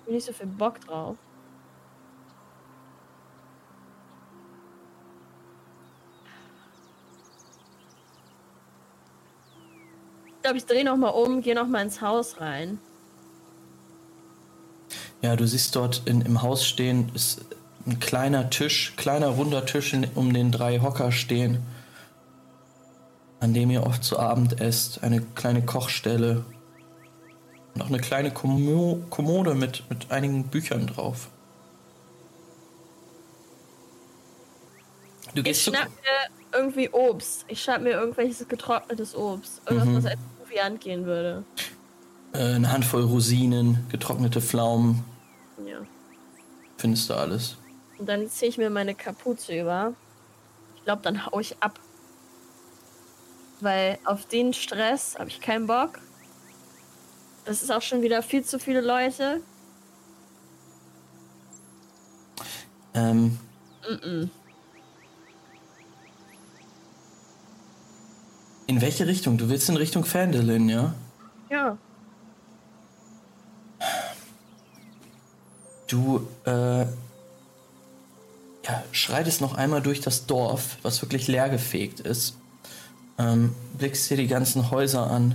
Ich 0.00 0.06
bin 0.06 0.14
nicht 0.14 0.26
so 0.26 0.32
viel 0.32 0.46
Bock 0.46 0.80
drauf. 0.80 1.16
Glaube, 10.44 10.58
ich 10.58 10.66
drehe 10.66 10.84
noch 10.84 10.96
mal 10.96 11.08
um, 11.08 11.40
gehe 11.40 11.54
noch 11.54 11.66
mal 11.66 11.80
ins 11.80 12.02
Haus 12.02 12.38
rein. 12.38 12.78
Ja, 15.22 15.36
du 15.36 15.46
siehst 15.46 15.74
dort 15.74 16.02
in, 16.04 16.20
im 16.20 16.42
Haus 16.42 16.66
stehen, 16.66 17.10
ist 17.14 17.40
ein 17.86 17.98
kleiner 17.98 18.50
Tisch, 18.50 18.92
kleiner 18.96 19.28
runder 19.28 19.64
Tisch, 19.64 19.96
um 20.14 20.34
den 20.34 20.52
drei 20.52 20.80
Hocker 20.80 21.12
stehen, 21.12 21.62
an 23.40 23.54
dem 23.54 23.70
ihr 23.70 23.86
oft 23.86 24.04
zu 24.04 24.18
Abend 24.18 24.60
esst, 24.60 25.02
eine 25.02 25.22
kleine 25.22 25.64
Kochstelle 25.64 26.44
und 27.74 27.80
auch 27.80 27.88
eine 27.88 28.00
kleine 28.00 28.30
Kommode 28.30 29.54
mit, 29.54 29.88
mit 29.88 30.10
einigen 30.10 30.44
Büchern 30.48 30.86
drauf. 30.86 31.28
Du 35.34 35.42
gehst 35.42 35.66
ich 35.66 35.74
schnapp 35.74 35.88
mir 35.88 36.58
irgendwie 36.58 36.90
Obst. 36.90 37.46
Ich 37.48 37.62
schnapp 37.62 37.80
mir 37.80 37.92
irgendwelches 37.92 38.46
getrocknetes 38.46 39.16
Obst. 39.16 39.62
Irgendwas, 39.66 39.88
mhm. 39.88 40.04
was 40.04 40.33
als 40.54 40.70
Proviant 40.70 40.80
gehen 40.80 41.06
würde. 41.06 41.44
Äh, 42.32 42.54
eine 42.54 42.72
Handvoll 42.72 43.02
Rosinen, 43.02 43.86
getrocknete 43.90 44.40
Pflaumen. 44.40 45.04
Ja. 45.66 45.78
Findest 46.78 47.10
du 47.10 47.14
alles. 47.14 47.56
Und 47.98 48.08
dann 48.08 48.28
ziehe 48.28 48.48
ich 48.48 48.58
mir 48.58 48.70
meine 48.70 48.94
Kapuze 48.94 49.58
über. 49.60 49.94
Ich 50.76 50.84
glaube, 50.84 51.02
dann 51.02 51.26
hau 51.26 51.40
ich 51.40 51.56
ab. 51.62 51.78
Weil 53.60 53.98
auf 54.04 54.26
den 54.26 54.52
Stress 54.52 55.16
habe 55.18 55.30
ich 55.30 55.40
keinen 55.40 55.66
Bock. 55.66 56.00
Das 57.44 57.62
ist 57.62 57.70
auch 57.70 57.82
schon 57.82 58.02
wieder 58.02 58.22
viel 58.22 58.44
zu 58.44 58.58
viele 58.58 58.80
Leute. 58.80 59.40
Ähm. 62.94 63.38
Mm 63.88 63.94
-mm. 63.94 64.28
In 68.66 68.80
welche 68.80 69.06
Richtung? 69.06 69.36
Du 69.36 69.48
willst 69.48 69.68
in 69.68 69.76
Richtung 69.76 70.04
Fandolin, 70.04 70.68
ja? 70.68 70.94
Ja. 71.50 71.76
Du, 75.86 76.26
äh, 76.46 76.86
ja, 78.64 78.82
schreitest 78.92 79.42
noch 79.42 79.54
einmal 79.54 79.82
durch 79.82 80.00
das 80.00 80.26
Dorf, 80.26 80.78
was 80.82 81.02
wirklich 81.02 81.28
leergefegt 81.28 82.00
ist. 82.00 82.38
Ähm, 83.18 83.54
blickst 83.78 84.10
dir 84.10 84.16
die 84.16 84.26
ganzen 84.26 84.70
Häuser 84.70 85.10
an, 85.10 85.34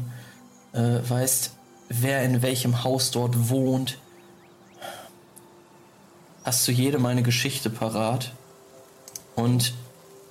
äh, 0.73 0.99
weißt, 1.07 1.51
wer 1.89 2.23
in 2.23 2.41
welchem 2.41 2.83
Haus 2.83 3.11
dort 3.11 3.49
wohnt. 3.49 3.99
Hast 6.43 6.67
du 6.67 6.71
jedem 6.71 7.05
eine 7.05 7.21
Geschichte 7.21 7.69
parat. 7.69 8.33
Und 9.35 9.75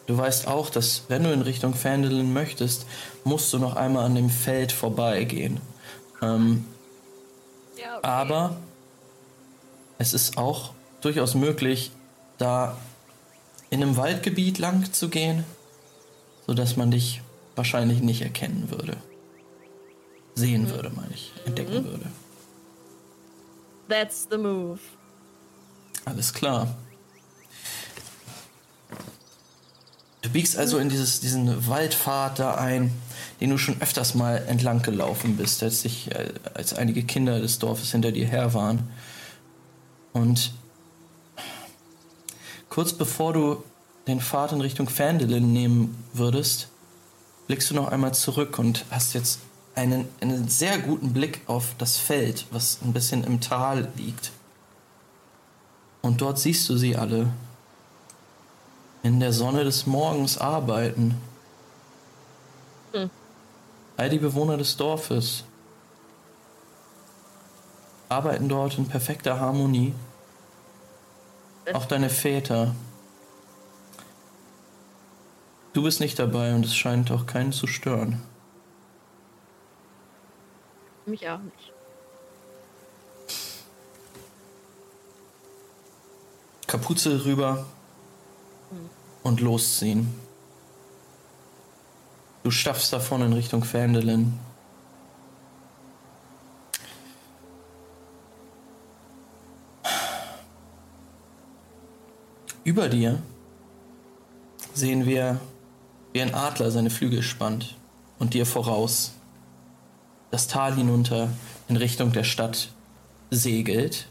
du 0.08 0.16
weißt 0.16 0.48
auch, 0.48 0.70
dass 0.70 1.04
wenn 1.08 1.22
du 1.22 1.32
in 1.32 1.42
Richtung 1.42 1.74
Fandolin 1.74 2.32
möchtest, 2.32 2.86
musst 3.22 3.52
du 3.52 3.58
noch 3.58 3.76
einmal 3.76 4.06
an 4.06 4.16
dem 4.16 4.30
Feld 4.30 4.72
vorbeigehen. 4.72 5.60
Ähm, 6.20 6.64
ja, 7.76 7.98
okay. 7.98 8.06
Aber 8.08 8.56
es 9.98 10.14
ist 10.14 10.36
auch 10.36 10.72
durchaus 11.02 11.34
möglich, 11.34 11.92
da 12.38 12.76
in 13.70 13.82
einem 13.82 13.96
Waldgebiet 13.96 14.58
lang 14.58 14.92
zu 14.92 15.10
gehen, 15.10 15.44
sodass 16.46 16.76
man 16.76 16.90
dich 16.90 17.20
wahrscheinlich 17.54 18.00
nicht 18.00 18.22
erkennen 18.22 18.70
würde. 18.70 18.96
Sehen 20.34 20.62
mhm. 20.62 20.70
würde, 20.70 20.90
meine 20.90 21.12
ich. 21.12 21.32
Entdecken 21.44 21.82
mhm. 21.82 21.84
würde. 21.84 22.06
That's 23.88 24.26
the 24.30 24.38
move. 24.38 24.80
Alles 26.04 26.32
klar. 26.32 26.74
Du 30.22 30.30
biegst 30.30 30.56
also 30.56 30.78
in 30.78 30.88
dieses, 30.88 31.20
diesen 31.20 31.68
Waldpfad 31.68 32.38
da 32.38 32.54
ein, 32.54 32.92
den 33.40 33.50
du 33.50 33.58
schon 33.58 33.80
öfters 33.80 34.14
mal 34.14 34.38
entlang 34.48 34.82
gelaufen 34.82 35.36
bist, 35.36 35.62
als, 35.62 35.82
dich, 35.82 36.10
äh, 36.10 36.32
als 36.54 36.74
einige 36.74 37.04
Kinder 37.04 37.40
des 37.40 37.58
Dorfes 37.60 37.92
hinter 37.92 38.10
dir 38.10 38.26
her 38.26 38.52
waren. 38.52 38.88
Und 40.12 40.52
kurz 42.68 42.92
bevor 42.92 43.32
du 43.32 43.62
den 44.08 44.20
Pfad 44.20 44.52
in 44.52 44.60
Richtung 44.60 44.88
Fandelin 44.88 45.52
nehmen 45.52 46.02
würdest, 46.12 46.68
blickst 47.46 47.70
du 47.70 47.74
noch 47.74 47.88
einmal 47.88 48.12
zurück 48.12 48.58
und 48.58 48.84
hast 48.90 49.14
jetzt 49.14 49.40
einen, 49.76 50.08
einen 50.20 50.48
sehr 50.48 50.78
guten 50.78 51.12
Blick 51.12 51.42
auf 51.46 51.74
das 51.78 51.96
Feld, 51.96 52.46
was 52.50 52.78
ein 52.82 52.92
bisschen 52.92 53.22
im 53.22 53.40
Tal 53.40 53.88
liegt. 53.96 54.32
Und 56.02 56.20
dort 56.20 56.38
siehst 56.40 56.68
du 56.68 56.76
sie 56.76 56.96
alle 56.96 57.32
in 59.02 59.20
der 59.20 59.32
Sonne 59.32 59.64
des 59.64 59.86
Morgens 59.86 60.38
arbeiten. 60.38 61.20
Hm. 62.92 63.10
All 63.96 64.10
die 64.10 64.18
Bewohner 64.18 64.56
des 64.56 64.76
Dorfes 64.76 65.44
arbeiten 68.08 68.48
dort 68.48 68.78
in 68.78 68.88
perfekter 68.88 69.38
Harmonie. 69.38 69.94
Auch 71.72 71.84
deine 71.84 72.08
Väter. 72.08 72.74
Du 75.74 75.82
bist 75.82 76.00
nicht 76.00 76.18
dabei 76.18 76.54
und 76.54 76.64
es 76.64 76.74
scheint 76.74 77.10
auch 77.10 77.26
keinen 77.26 77.52
zu 77.52 77.66
stören. 77.66 78.22
Mich 81.04 81.28
auch 81.28 81.38
nicht. 81.38 81.72
Kapuze 86.66 87.24
rüber. 87.24 87.66
Und 89.22 89.40
losziehen. 89.40 90.12
Du 92.42 92.50
stapfst 92.50 92.92
davon 92.92 93.22
in 93.22 93.32
Richtung 93.32 93.64
Fandelin. 93.64 94.38
Über 102.64 102.88
dir 102.88 103.22
sehen 104.74 105.06
wir, 105.06 105.40
wie 106.12 106.22
ein 106.22 106.34
Adler 106.34 106.70
seine 106.70 106.90
Flügel 106.90 107.22
spannt 107.22 107.76
und 108.18 108.34
dir 108.34 108.46
voraus 108.46 109.12
das 110.30 110.48
Tal 110.48 110.74
hinunter 110.74 111.30
in 111.68 111.76
Richtung 111.76 112.12
der 112.12 112.24
Stadt 112.24 112.70
segelt. 113.30 114.08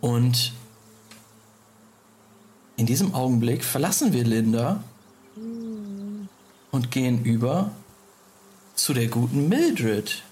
Und 0.00 0.52
in 2.78 2.86
diesem 2.86 3.12
Augenblick 3.12 3.64
verlassen 3.64 4.12
wir 4.12 4.24
Linda 4.24 4.82
und 6.70 6.90
gehen 6.92 7.24
über 7.24 7.72
zu 8.76 8.94
der 8.94 9.08
guten 9.08 9.48
Mildred. 9.48 10.22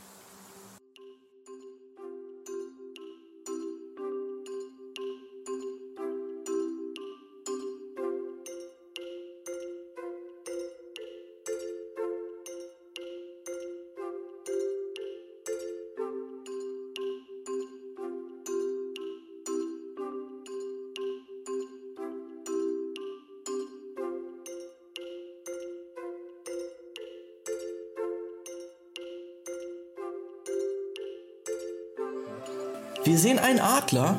Wir 33.16 33.22
sehen 33.22 33.38
einen 33.38 33.60
Adler, 33.60 34.18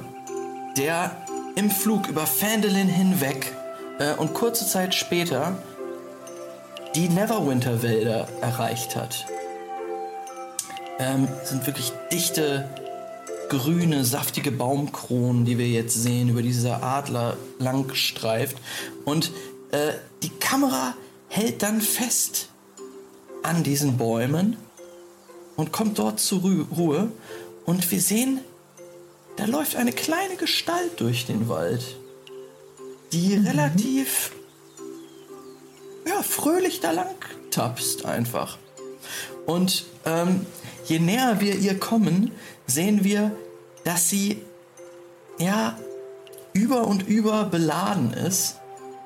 der 0.76 1.16
im 1.54 1.70
Flug 1.70 2.08
über 2.08 2.26
Phandelin 2.26 2.88
hinweg 2.88 3.54
äh, 4.00 4.16
und 4.16 4.34
kurze 4.34 4.66
Zeit 4.66 4.96
später 4.96 5.56
die 6.96 7.08
Neverwinter-Wälder 7.08 8.28
erreicht 8.42 8.96
hat. 8.96 9.28
Ähm, 10.98 11.28
sind 11.44 11.68
wirklich 11.68 11.94
dichte, 12.12 12.68
grüne, 13.50 14.04
saftige 14.04 14.52
Baumkronen, 14.52 15.46
die 15.46 15.60
wir 15.60 15.68
jetzt 15.68 15.94
sehen, 15.94 16.30
über 16.30 16.42
dieser 16.42 16.82
Adler 16.82 17.38
lang 17.60 17.94
streift. 17.94 18.58
Und 19.06 19.32
äh, 19.70 19.92
die 20.24 20.32
Kamera 20.40 20.96
hält 21.28 21.62
dann 21.62 21.82
fest 21.82 22.50
an 23.44 23.62
diesen 23.62 23.98
Bäumen 23.98 24.58
und 25.56 25.72
kommt 25.72 26.00
dort 26.00 26.20
zur 26.20 26.42
Ruhe. 26.42 27.12
Und 27.64 27.92
wir 27.92 28.02
sehen 28.02 28.40
da 29.38 29.46
läuft 29.46 29.76
eine 29.76 29.92
kleine 29.92 30.36
Gestalt 30.36 31.00
durch 31.00 31.26
den 31.26 31.48
Wald, 31.48 31.96
die 33.14 33.38
mhm. 33.38 33.48
relativ 33.48 34.32
ja, 36.08 36.22
fröhlich 36.24 36.80
da 36.80 36.92
lang 36.92 37.16
tapst 37.52 38.06
einfach. 38.06 38.58
Und 39.46 39.86
ähm, 40.06 40.46
je 40.86 41.00
näher 41.00 41.40
wir 41.40 41.56
ihr 41.56 41.80
kommen, 41.80 42.32
sehen 42.66 43.04
wir, 43.04 43.36
dass 43.84 44.10
sie 44.10 44.42
ja 45.40 45.78
über 46.54 46.88
und 46.88 47.08
über 47.08 47.46
beladen 47.46 48.14
ist 48.14 48.58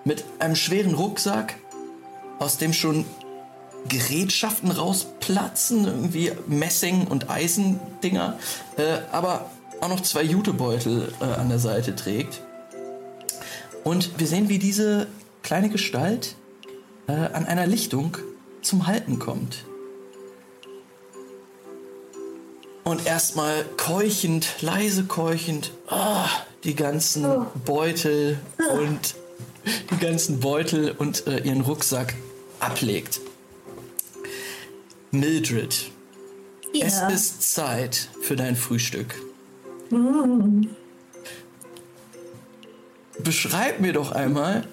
mit 0.06 0.24
einem 0.40 0.56
schweren 0.56 0.96
Rucksack, 0.96 1.56
aus 2.40 2.58
dem 2.58 2.74
schon 2.74 3.06
Gerätschaften 3.88 4.72
rausplatzen, 4.72 5.86
irgendwie 5.86 6.32
Messing- 6.48 7.08
und 7.08 7.30
Eisendinger, 7.30 8.40
äh, 8.78 9.00
aber 9.12 9.50
auch 9.82 9.90
noch 9.90 10.02
zwei 10.02 10.24
Jutebeutel 10.24 11.12
äh, 11.20 11.26
an 11.26 11.50
der 11.50 11.60
Seite 11.60 11.96
trägt. 11.96 12.42
Und 13.84 14.20
wir 14.20 14.28
sehen, 14.28 14.48
wie 14.48 14.60
diese 14.60 15.08
kleine 15.42 15.70
Gestalt 15.70 16.36
äh, 17.08 17.14
an 17.14 17.46
einer 17.46 17.68
Lichtung 17.68 18.18
zum 18.62 18.88
Halten 18.88 19.20
kommt. 19.20 19.66
Und 22.84 23.06
erstmal 23.06 23.64
keuchend, 23.78 24.48
leise 24.62 25.06
keuchend, 25.06 25.72
oh, 25.90 26.26
die 26.64 26.76
ganzen 26.76 27.26
oh. 27.26 27.46
Beutel 27.66 28.40
und 28.74 29.16
die 29.92 29.98
ganzen 29.98 30.40
Beutel 30.40 30.92
und 30.92 31.28
äh, 31.28 31.40
ihren 31.40 31.62
Rucksack 31.62 32.16
ablegt. 32.60 33.20
Mildred, 35.12 35.92
ja. 36.74 36.86
es 36.86 37.02
ist 37.14 37.54
Zeit 37.54 38.10
für 38.22 38.36
dein 38.36 38.56
Frühstück. 38.56 39.16
Beschreib 43.24 43.80
mir 43.80 43.94
doch 43.94 44.12
einmal, 44.12 44.64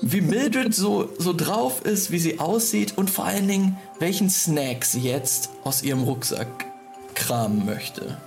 wie 0.00 0.20
Mildred 0.20 0.74
so, 0.74 1.10
so 1.18 1.32
drauf 1.32 1.84
ist, 1.84 2.10
wie 2.10 2.18
sie 2.18 2.40
aussieht 2.40 2.96
und 2.96 3.10
vor 3.10 3.24
allen 3.24 3.46
Dingen, 3.46 3.76
welchen 4.00 4.30
Snack 4.30 4.84
sie 4.84 5.00
jetzt 5.00 5.50
aus 5.64 5.82
ihrem 5.82 6.02
Rucksack 6.02 6.66
kramen 7.14 7.64
möchte. 7.64 8.18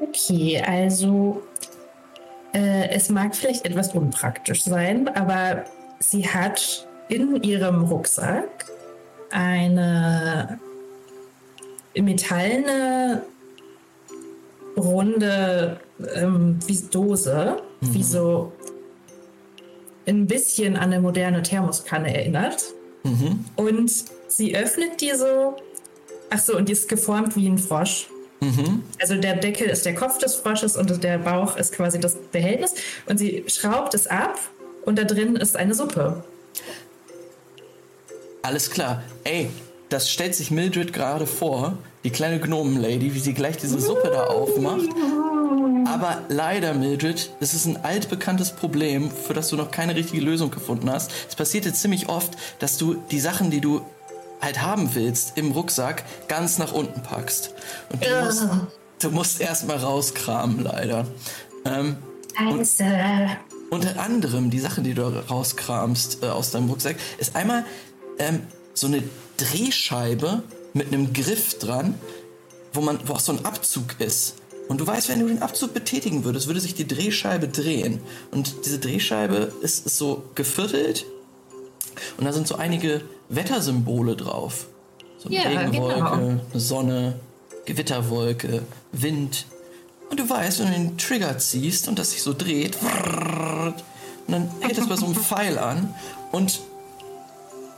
Okay, 0.00 0.60
also 0.66 1.42
äh, 2.52 2.88
es 2.90 3.08
mag 3.08 3.36
vielleicht 3.36 3.64
etwas 3.64 3.94
unpraktisch 3.94 4.64
sein, 4.64 5.08
aber 5.08 5.64
sie 6.00 6.26
hat 6.26 6.86
in 7.08 7.42
ihrem 7.42 7.84
Rucksack 7.84 8.66
eine 9.30 10.58
metallene 11.94 13.22
runde 14.76 15.80
ähm, 16.14 16.58
wie 16.66 16.78
Dose, 16.90 17.56
mhm. 17.80 17.94
wie 17.94 18.02
so 18.02 18.52
ein 20.06 20.26
bisschen 20.26 20.76
an 20.76 20.92
eine 20.92 21.00
moderne 21.00 21.42
Thermoskanne 21.42 22.14
erinnert. 22.14 22.64
Mhm. 23.04 23.44
Und 23.56 23.92
sie 24.28 24.56
öffnet 24.56 25.00
die 25.00 25.12
so. 25.12 25.56
Ach 26.30 26.38
so, 26.38 26.56
und 26.56 26.68
die 26.68 26.72
ist 26.72 26.88
geformt 26.88 27.36
wie 27.36 27.48
ein 27.48 27.58
Frosch. 27.58 28.08
Mhm. 28.40 28.82
Also 29.00 29.16
der 29.16 29.36
Deckel 29.36 29.68
ist 29.68 29.86
der 29.86 29.94
Kopf 29.94 30.18
des 30.18 30.34
Frosches 30.34 30.76
und 30.76 31.02
der 31.02 31.18
Bauch 31.18 31.56
ist 31.56 31.72
quasi 31.72 32.00
das 32.00 32.16
Behältnis. 32.32 32.74
Und 33.06 33.18
sie 33.18 33.44
schraubt 33.46 33.94
es 33.94 34.06
ab 34.06 34.38
und 34.84 34.98
da 34.98 35.04
drin 35.04 35.36
ist 35.36 35.56
eine 35.56 35.74
Suppe. 35.74 36.24
Alles 38.42 38.70
klar. 38.70 39.02
Ey, 39.24 39.48
das 39.94 40.10
stellt 40.10 40.34
sich 40.34 40.50
Mildred 40.50 40.92
gerade 40.92 41.24
vor 41.24 41.78
die 42.02 42.10
kleine 42.10 42.40
Gnomenlady, 42.40 43.14
wie 43.14 43.20
sie 43.20 43.32
gleich 43.32 43.58
diese 43.58 43.80
Suppe 43.80 44.10
da 44.12 44.24
aufmacht. 44.24 44.88
Aber 45.86 46.20
leider, 46.28 46.74
Mildred, 46.74 47.30
das 47.38 47.54
ist 47.54 47.66
ein 47.66 47.84
altbekanntes 47.84 48.50
Problem, 48.50 49.12
für 49.12 49.34
das 49.34 49.50
du 49.50 49.56
noch 49.56 49.70
keine 49.70 49.94
richtige 49.94 50.20
Lösung 50.20 50.50
gefunden 50.50 50.90
hast. 50.90 51.12
Es 51.28 51.36
passiert 51.36 51.64
jetzt 51.64 51.80
ziemlich 51.80 52.08
oft, 52.08 52.36
dass 52.58 52.76
du 52.76 52.94
die 53.12 53.20
Sachen, 53.20 53.52
die 53.52 53.60
du 53.60 53.82
halt 54.40 54.62
haben 54.62 54.96
willst, 54.96 55.38
im 55.38 55.52
Rucksack 55.52 56.02
ganz 56.26 56.58
nach 56.58 56.72
unten 56.72 57.00
packst. 57.04 57.54
Und 57.92 58.04
du 58.04 58.24
musst, 58.24 58.48
du 58.98 59.10
musst 59.12 59.40
erstmal 59.40 59.76
rauskramen, 59.76 60.58
leider. 60.58 61.06
Ähm, 61.64 61.98
Scheiße. 62.36 62.84
unter 63.70 64.00
anderem 64.00 64.50
die 64.50 64.58
Sache, 64.58 64.82
die 64.82 64.94
du 64.94 65.02
rauskramst 65.02 66.24
äh, 66.24 66.26
aus 66.26 66.50
deinem 66.50 66.68
Rucksack, 66.68 66.96
ist 67.18 67.36
einmal 67.36 67.64
ähm, 68.18 68.42
so 68.74 68.88
eine 68.88 69.04
Drehscheibe 69.36 70.42
mit 70.72 70.88
einem 70.88 71.12
Griff 71.12 71.58
dran, 71.58 71.94
wo 72.72 72.80
man, 72.80 72.98
wo 73.06 73.14
auch 73.14 73.20
so 73.20 73.32
ein 73.32 73.44
Abzug 73.44 74.00
ist. 74.00 74.36
Und 74.68 74.80
du 74.80 74.86
weißt, 74.86 75.08
wenn 75.08 75.20
du 75.20 75.26
den 75.26 75.42
Abzug 75.42 75.74
betätigen 75.74 76.24
würdest, 76.24 76.46
würde 76.46 76.60
sich 76.60 76.74
die 76.74 76.88
Drehscheibe 76.88 77.48
drehen. 77.48 78.00
Und 78.30 78.64
diese 78.64 78.78
Drehscheibe 78.78 79.52
ist, 79.60 79.86
ist 79.86 79.98
so 79.98 80.24
geviertelt. 80.34 81.04
Und 82.16 82.24
da 82.24 82.32
sind 82.32 82.48
so 82.48 82.56
einige 82.56 83.02
Wettersymbole 83.28 84.16
drauf. 84.16 84.66
So 85.18 85.28
eine 85.28 85.36
Ja, 85.36 85.42
Regenwolke, 85.42 85.94
genau. 85.94 86.40
Sonne, 86.54 87.20
Gewitterwolke, 87.66 88.62
Wind. 88.92 89.46
Und 90.10 90.20
du 90.20 90.28
weißt, 90.28 90.60
wenn 90.60 90.66
du 90.66 90.72
den 90.72 90.98
Trigger 90.98 91.38
ziehst 91.38 91.88
und 91.88 91.98
das 91.98 92.12
sich 92.12 92.22
so 92.22 92.32
dreht, 92.32 92.76
und 92.82 94.32
dann 94.32 94.50
hält 94.60 94.78
das 94.78 94.88
bei 94.88 94.96
so 94.96 95.06
einem 95.06 95.14
Pfeil 95.14 95.58
an 95.58 95.94
und 96.32 96.60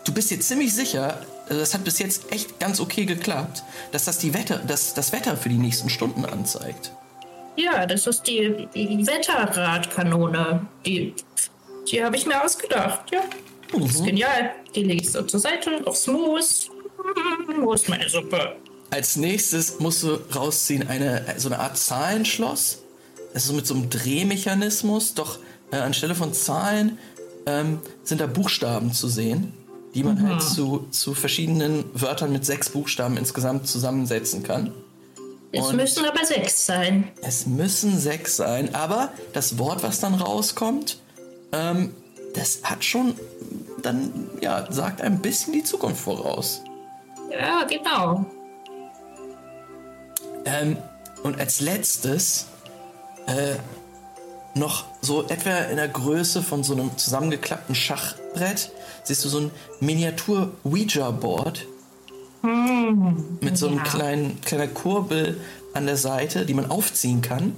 du 0.04 0.12
bist 0.12 0.30
dir 0.30 0.40
ziemlich 0.40 0.74
sicher, 0.74 1.20
das 1.48 1.74
hat 1.74 1.84
bis 1.84 1.98
jetzt 1.98 2.32
echt 2.32 2.58
ganz 2.58 2.80
okay 2.80 3.04
geklappt, 3.04 3.62
dass 3.92 4.04
das 4.04 4.18
die 4.18 4.34
Wetter, 4.34 4.58
dass 4.58 4.94
das 4.94 5.12
Wetter 5.12 5.36
für 5.36 5.48
die 5.48 5.58
nächsten 5.58 5.88
Stunden 5.88 6.24
anzeigt. 6.24 6.92
Ja, 7.56 7.86
das 7.86 8.06
ist 8.06 8.22
die, 8.24 8.68
die 8.74 9.06
Wetterradkanone. 9.06 10.66
Die, 10.84 11.14
die 11.90 12.04
habe 12.04 12.16
ich 12.16 12.26
mir 12.26 12.42
ausgedacht, 12.44 13.10
ja. 13.12 13.20
Das 13.72 13.96
ist 13.96 14.04
genial. 14.04 14.52
Die 14.74 14.82
lege 14.82 15.02
ich 15.02 15.10
so 15.10 15.22
zur 15.22 15.40
Seite 15.40 15.86
aufs 15.86 16.06
Moos. 16.06 16.68
Wo 17.60 17.72
ist 17.72 17.88
meine 17.88 18.08
Suppe? 18.08 18.56
Als 18.90 19.16
nächstes 19.16 19.80
musst 19.80 20.02
du 20.02 20.18
rausziehen 20.34 20.88
eine 20.88 21.24
so 21.38 21.48
eine 21.48 21.58
Art 21.58 21.76
Zahlenschloss. 21.76 22.82
Das 23.32 23.42
ist 23.42 23.48
so 23.48 23.54
mit 23.54 23.66
so 23.66 23.74
einem 23.74 23.90
Drehmechanismus, 23.90 25.14
doch 25.14 25.38
äh, 25.72 25.76
anstelle 25.76 26.14
von 26.14 26.32
Zahlen 26.32 26.98
ähm, 27.46 27.80
sind 28.02 28.20
da 28.20 28.26
Buchstaben 28.26 28.92
zu 28.92 29.08
sehen, 29.08 29.52
die 29.96 30.04
man 30.04 30.22
halt 30.28 30.42
zu, 30.42 30.86
zu 30.90 31.14
verschiedenen 31.14 31.82
Wörtern 31.94 32.30
mit 32.30 32.44
sechs 32.44 32.68
Buchstaben 32.68 33.16
insgesamt 33.16 33.66
zusammensetzen 33.66 34.42
kann. 34.42 34.74
Es 35.52 35.68
Und- 35.68 35.76
müssen 35.76 36.04
aber 36.04 36.22
sechs 36.26 36.66
sein. 36.66 37.08
Es 37.22 37.46
müssen 37.46 37.98
sechs 37.98 38.36
sein, 38.36 38.74
aber 38.74 39.08
das 39.32 39.56
Wort, 39.58 39.82
was 39.82 39.98
dann 39.98 40.12
rauskommt, 40.12 40.98
ähm, 41.52 41.94
das 42.34 42.60
hat 42.62 42.84
schon 42.84 43.14
dann, 43.80 44.28
ja, 44.42 44.70
sagt 44.70 45.00
ein 45.00 45.20
bisschen 45.22 45.54
die 45.54 45.64
Zukunft 45.64 46.02
voraus. 46.02 46.60
Ja, 47.30 47.64
genau. 47.64 48.26
Ähm, 50.44 50.76
und 51.22 51.40
als 51.40 51.60
letztes 51.60 52.48
äh, 53.26 53.54
noch 54.54 54.84
so 55.00 55.26
etwa 55.26 55.56
in 55.70 55.76
der 55.76 55.88
Größe 55.88 56.42
von 56.42 56.62
so 56.62 56.74
einem 56.74 56.98
zusammengeklappten 56.98 57.74
Schachbrett 57.74 58.72
siehst 59.06 59.24
du 59.24 59.28
so 59.28 59.38
ein 59.40 59.50
Miniatur 59.80 60.52
Ouija-Board 60.64 61.66
mit 63.40 63.58
so 63.58 63.66
einem 63.66 63.78
ja. 63.78 63.82
kleinen 63.84 64.40
kleiner 64.42 64.68
Kurbel 64.68 65.40
an 65.72 65.86
der 65.86 65.96
Seite, 65.96 66.46
die 66.46 66.54
man 66.54 66.70
aufziehen 66.70 67.22
kann. 67.22 67.54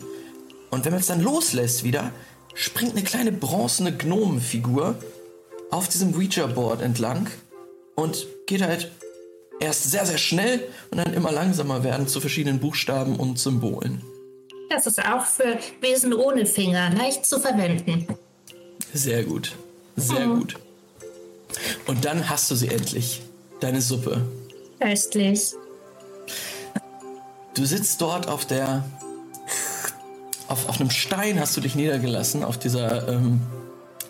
Und 0.71 0.85
wenn 0.85 0.93
man 0.93 1.01
es 1.01 1.07
dann 1.07 1.21
loslässt 1.21 1.85
wieder, 1.85 2.13
springt 2.55 2.93
eine 2.93 3.03
kleine 3.03 3.33
bronzene 3.33 3.97
Gnomenfigur 3.97 4.97
auf 5.71 5.89
diesem 5.89 6.15
Ouija-Board 6.15 6.83
entlang 6.83 7.29
und 7.95 8.27
geht 8.47 8.63
halt 8.63 8.91
erst 9.61 9.91
sehr, 9.91 10.07
sehr 10.07 10.19
schnell 10.19 10.67
und 10.91 10.99
dann 10.99 11.13
immer 11.15 11.33
langsamer 11.33 11.85
werden 11.85 12.09
zu 12.09 12.21
verschiedenen 12.21 12.61
Buchstaben 12.61 13.17
und 13.17 13.39
Symbolen. 13.39 14.03
Das 14.71 14.87
ist 14.87 15.03
auch 15.05 15.25
für 15.25 15.59
Wesen 15.81 16.13
ohne 16.13 16.47
Finger 16.47 16.91
leicht 16.91 17.25
zu 17.25 17.41
verwenden. 17.41 18.07
Sehr 18.93 19.25
gut. 19.25 19.53
Sehr 19.97 20.27
gut. 20.27 20.55
Und 21.87 22.05
dann 22.05 22.29
hast 22.29 22.51
du 22.51 22.55
sie 22.55 22.69
endlich. 22.69 23.23
Deine 23.61 23.81
Suppe. 23.81 24.23
Köstlich. 24.81 25.55
Du 27.55 27.65
sitzt 27.65 28.01
dort 28.01 28.29
auf 28.29 28.47
der. 28.47 28.85
Auf, 30.47 30.69
auf 30.69 30.81
einem 30.81 30.91
Stein 30.91 31.39
hast 31.41 31.57
du 31.57 31.61
dich 31.61 31.75
niedergelassen, 31.75 32.43
auf 32.43 32.59
dieser, 32.59 33.09
ähm, 33.09 33.41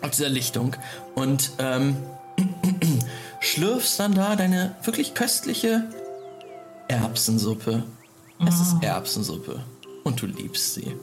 auf 0.01 0.11
dieser 0.11 0.29
Lichtung. 0.29 0.75
Und 1.15 1.51
ähm, 1.59 1.97
schlürfst 3.41 3.99
dann 3.99 4.13
da 4.13 4.35
deine 4.35 4.75
wirklich 4.83 5.13
köstliche 5.13 5.83
Erbsensuppe. 6.87 7.83
Es 8.47 8.61
ist 8.61 8.75
Erbsensuppe. 8.81 9.59
Und 10.03 10.21
du 10.21 10.27
liebst 10.27 10.75
sie. 10.75 10.95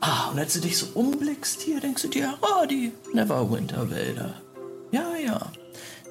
Ah, 0.00 0.30
und 0.30 0.38
als 0.38 0.54
du 0.54 0.60
dich 0.60 0.78
so 0.78 0.86
umblickst 0.94 1.60
hier, 1.60 1.80
denkst 1.80 2.02
du 2.02 2.08
dir, 2.08 2.34
oh, 2.40 2.66
die 2.66 2.92
Neverwinter-Wälder. 3.12 4.34
Ja, 4.92 5.16
ja. 5.16 5.52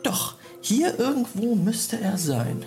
Doch, 0.04 0.36
hier 0.62 1.00
irgendwo 1.00 1.56
müsste 1.56 2.00
er 2.00 2.18
sein. 2.18 2.66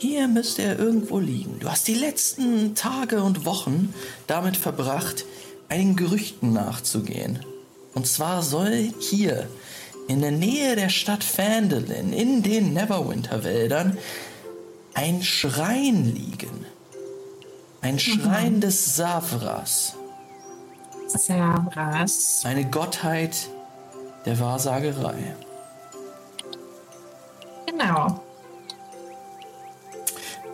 Hier 0.00 0.28
müsste 0.28 0.62
er 0.62 0.78
irgendwo 0.78 1.18
liegen. 1.18 1.58
Du 1.58 1.68
hast 1.68 1.88
die 1.88 1.94
letzten 1.94 2.74
Tage 2.74 3.22
und 3.22 3.44
Wochen 3.44 3.92
damit 4.28 4.56
verbracht, 4.56 5.24
einigen 5.68 5.96
Gerüchten 5.96 6.52
nachzugehen. 6.52 7.40
Und 7.94 8.06
zwar 8.06 8.42
soll 8.42 8.92
hier, 9.00 9.48
in 10.06 10.20
der 10.20 10.30
Nähe 10.30 10.76
der 10.76 10.88
Stadt 10.88 11.24
Phandalin, 11.24 12.12
in 12.12 12.42
den 12.42 12.72
Neverwinter-Wäldern, 12.72 13.98
ein 14.94 15.22
Schrein 15.22 16.04
liegen. 16.04 16.64
Ein 17.80 17.98
Schrein 17.98 18.60
des 18.60 18.96
Savras. 18.96 19.94
Savras. 21.08 22.42
Eine 22.44 22.68
Gottheit 22.70 23.48
der 24.28 24.38
Wahrsagerei. 24.40 25.34
Genau. 27.66 28.22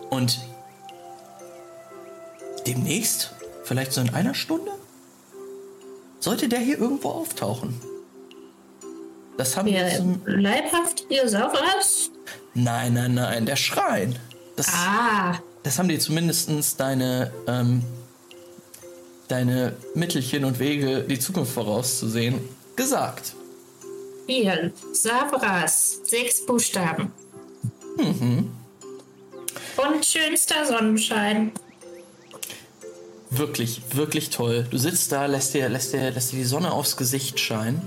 Und 0.09 0.39
demnächst, 2.65 3.33
vielleicht 3.65 3.91
so 3.91 3.99
in 3.99 4.13
einer 4.13 4.33
Stunde, 4.33 4.71
sollte 6.21 6.47
der 6.47 6.59
hier 6.59 6.79
irgendwo 6.79 7.09
auftauchen. 7.09 7.79
Das 9.37 9.57
haben 9.57 9.65
wir 9.65 9.83
Der 9.83 9.97
zum. 9.97 10.21
leibhaftige 10.25 11.27
Savras? 11.27 12.09
Nein, 12.53 12.93
nein, 12.93 13.13
nein, 13.15 13.45
der 13.45 13.57
Schrein. 13.57 14.17
Das, 14.55 14.67
Ah, 14.73 15.37
das 15.63 15.77
haben 15.77 15.89
dir 15.89 15.99
zumindest 15.99 16.79
deine, 16.79 17.29
ähm, 17.45 17.83
deine 19.27 19.75
Mittelchen 19.95 20.45
und 20.45 20.59
Wege, 20.59 21.01
die 21.03 21.19
Zukunft 21.19 21.51
vorauszusehen, 21.51 22.39
gesagt. 22.77 23.35
Hier. 24.27 24.71
Savras. 24.93 25.99
Sechs 26.03 26.45
Buchstaben. 26.45 27.11
Mhm. 27.97 28.51
Und 29.77 30.05
schönster 30.05 30.65
Sonnenschein. 30.65 31.51
Wirklich, 33.29 33.81
wirklich 33.93 34.29
toll. 34.29 34.65
Du 34.69 34.77
sitzt 34.77 35.11
da, 35.11 35.25
lässt 35.25 35.53
dir, 35.53 35.67
lässt 35.67 35.93
dir, 35.93 36.11
lässt 36.11 36.31
dir 36.31 36.37
die 36.37 36.45
Sonne 36.45 36.71
aufs 36.71 36.95
Gesicht 36.95 37.39
scheinen. 37.39 37.81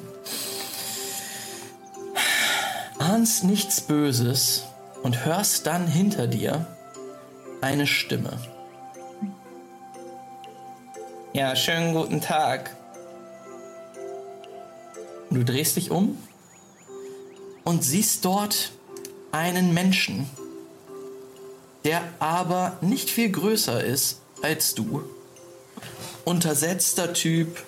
Ahnst 2.99 3.45
nichts 3.45 3.81
Böses 3.81 4.65
und 5.03 5.25
hörst 5.25 5.67
dann 5.67 5.87
hinter 5.87 6.27
dir 6.27 6.67
eine 7.61 7.87
Stimme. 7.87 8.39
Ja, 11.33 11.57
schönen 11.57 11.95
guten 11.95 12.21
Tag. 12.21 12.77
Du 15.31 15.45
drehst 15.45 15.77
dich 15.77 15.91
um 15.91 16.19
und 17.69 17.85
siehst 17.85 18.25
dort 18.25 18.73
einen 19.31 19.75
Menschen, 19.75 20.27
der 21.85 22.01
aber 22.19 22.79
nicht 22.81 23.11
viel 23.11 23.31
größer 23.31 23.85
ist 23.85 24.23
als 24.41 24.75
du. 24.75 25.03
Untersetzter 26.25 27.13
Typ, 27.13 27.59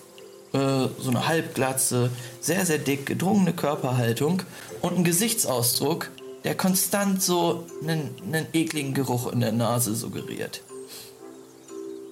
äh, 0.55 0.87
so 0.99 1.11
eine 1.11 1.29
Halbglatze, 1.29 2.09
sehr, 2.41 2.65
sehr 2.65 2.79
dick, 2.79 3.05
gedrungene 3.05 3.53
Körperhaltung 3.53 4.43
und 4.81 4.97
ein 4.97 5.05
Gesichtsausdruck, 5.05 6.11
der 6.45 6.55
konstant 6.55 7.23
so 7.23 7.67
einen, 7.83 8.15
einen 8.25 8.47
ekligen 8.55 8.95
Geruch 8.95 9.31
in 9.31 9.41
der 9.41 9.53
Nase 9.53 9.95
suggeriert. 9.95 10.63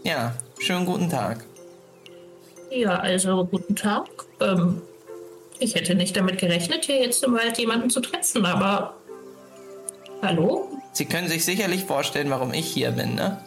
Ja, 0.05 0.35
schönen 0.59 0.85
guten 0.85 1.09
Tag. 1.09 1.43
Ja, 2.71 2.99
also 2.99 3.47
guten 3.47 3.75
Tag. 3.75 4.11
Ähm, 4.41 4.83
ich 5.61 5.75
hätte 5.75 5.95
nicht 5.95 6.17
damit 6.17 6.39
gerechnet, 6.39 6.85
hier 6.85 7.01
jetzt 7.01 7.25
im 7.25 7.35
Wald 7.35 7.59
jemanden 7.59 7.91
zu 7.91 8.01
treffen, 8.01 8.45
aber. 8.45 8.95
Hallo? 10.23 10.69
Sie 10.93 11.05
können 11.05 11.29
sich 11.29 11.45
sicherlich 11.45 11.85
vorstellen, 11.85 12.31
warum 12.31 12.53
ich 12.53 12.67
hier 12.67 12.91
bin, 12.91 13.15
ne? 13.15 13.43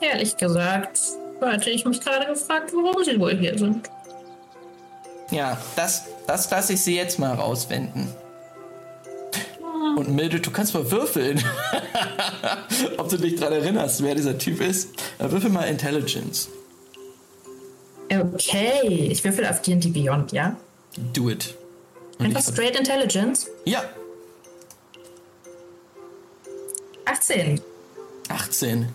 Ehrlich 0.00 0.36
gesagt, 0.36 1.00
hatte 1.40 1.70
ich 1.70 1.84
mich 1.84 2.00
gerade 2.00 2.26
gefragt, 2.26 2.72
warum 2.72 3.02
Sie 3.04 3.18
wohl 3.18 3.36
hier 3.36 3.58
sind. 3.58 3.90
Ja, 5.30 5.58
das, 5.74 6.04
das 6.26 6.50
lasse 6.50 6.74
ich 6.74 6.82
Sie 6.82 6.94
jetzt 6.94 7.18
mal 7.18 7.34
rausfinden. 7.34 8.08
Und 9.96 10.10
Mildred, 10.10 10.46
du 10.46 10.50
kannst 10.50 10.74
mal 10.74 10.90
würfeln. 10.90 11.42
Ob 12.98 13.08
du 13.08 13.16
dich 13.16 13.36
daran 13.36 13.54
erinnerst, 13.54 14.02
wer 14.02 14.14
dieser 14.14 14.36
Typ 14.36 14.60
ist. 14.60 14.90
Würfel 15.18 15.50
mal 15.50 15.64
Intelligence. 15.64 16.48
Okay, 18.10 19.08
ich 19.10 19.24
würfel 19.24 19.46
auf 19.46 19.62
D&D 19.62 19.88
Beyond, 19.88 20.32
ja? 20.32 20.56
Do 21.12 21.30
it. 21.30 21.54
Und 22.18 22.26
Einfach 22.26 22.42
straight 22.42 22.76
Intelligence? 22.76 23.46
Ja. 23.64 23.84
18. 27.04 27.60
18. 28.28 28.88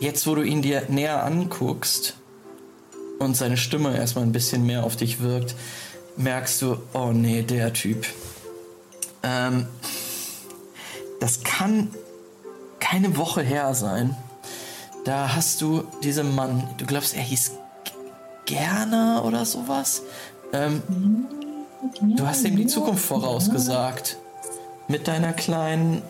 Jetzt, 0.00 0.26
wo 0.26 0.34
du 0.34 0.42
ihn 0.42 0.62
dir 0.62 0.82
näher 0.88 1.22
anguckst 1.22 2.14
und 3.18 3.36
seine 3.36 3.56
Stimme 3.56 3.96
erstmal 3.96 4.24
ein 4.24 4.32
bisschen 4.32 4.66
mehr 4.66 4.84
auf 4.84 4.96
dich 4.96 5.20
wirkt, 5.20 5.54
merkst 6.16 6.62
du, 6.62 6.78
oh 6.92 7.12
nee, 7.12 7.42
der 7.42 7.72
Typ. 7.72 8.06
Ähm, 9.22 9.66
das 11.20 11.42
kann 11.42 11.90
keine 12.80 13.16
Woche 13.16 13.42
her 13.42 13.74
sein. 13.74 14.16
Da 15.04 15.34
hast 15.34 15.60
du 15.60 15.84
diesem 16.02 16.34
Mann, 16.34 16.68
du 16.78 16.86
glaubst, 16.86 17.14
er 17.14 17.22
hieß 17.22 17.52
Gerner 18.46 19.24
oder 19.24 19.44
sowas? 19.44 20.02
Ähm, 20.52 20.82
du 22.00 22.26
hast 22.26 22.44
ihm 22.44 22.56
die 22.56 22.66
Zukunft 22.66 23.04
vorausgesagt. 23.04 24.18
Mit 24.88 25.08
deiner 25.08 25.32
kleinen 25.32 26.02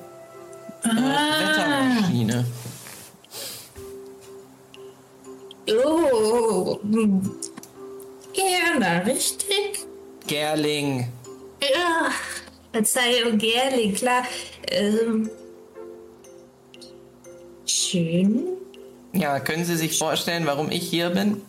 äh, 0.83 0.89
ah. 0.89 1.95
Wettermaschine. 1.97 2.45
Oh. 5.71 6.79
Gerner, 8.33 9.07
richtig? 9.07 9.87
Gerling. 10.27 11.09
Ja, 11.63 12.11
Verzeihung, 12.73 13.39
Gerling, 13.39 13.95
klar. 13.95 14.25
Ähm, 14.71 15.31
schön. 17.65 18.45
Ja, 19.13 19.39
können 19.39 19.65
Sie 19.65 19.77
sich 19.77 19.97
vorstellen, 19.97 20.45
warum 20.47 20.71
ich 20.71 20.89
hier 20.89 21.11
bin? 21.11 21.41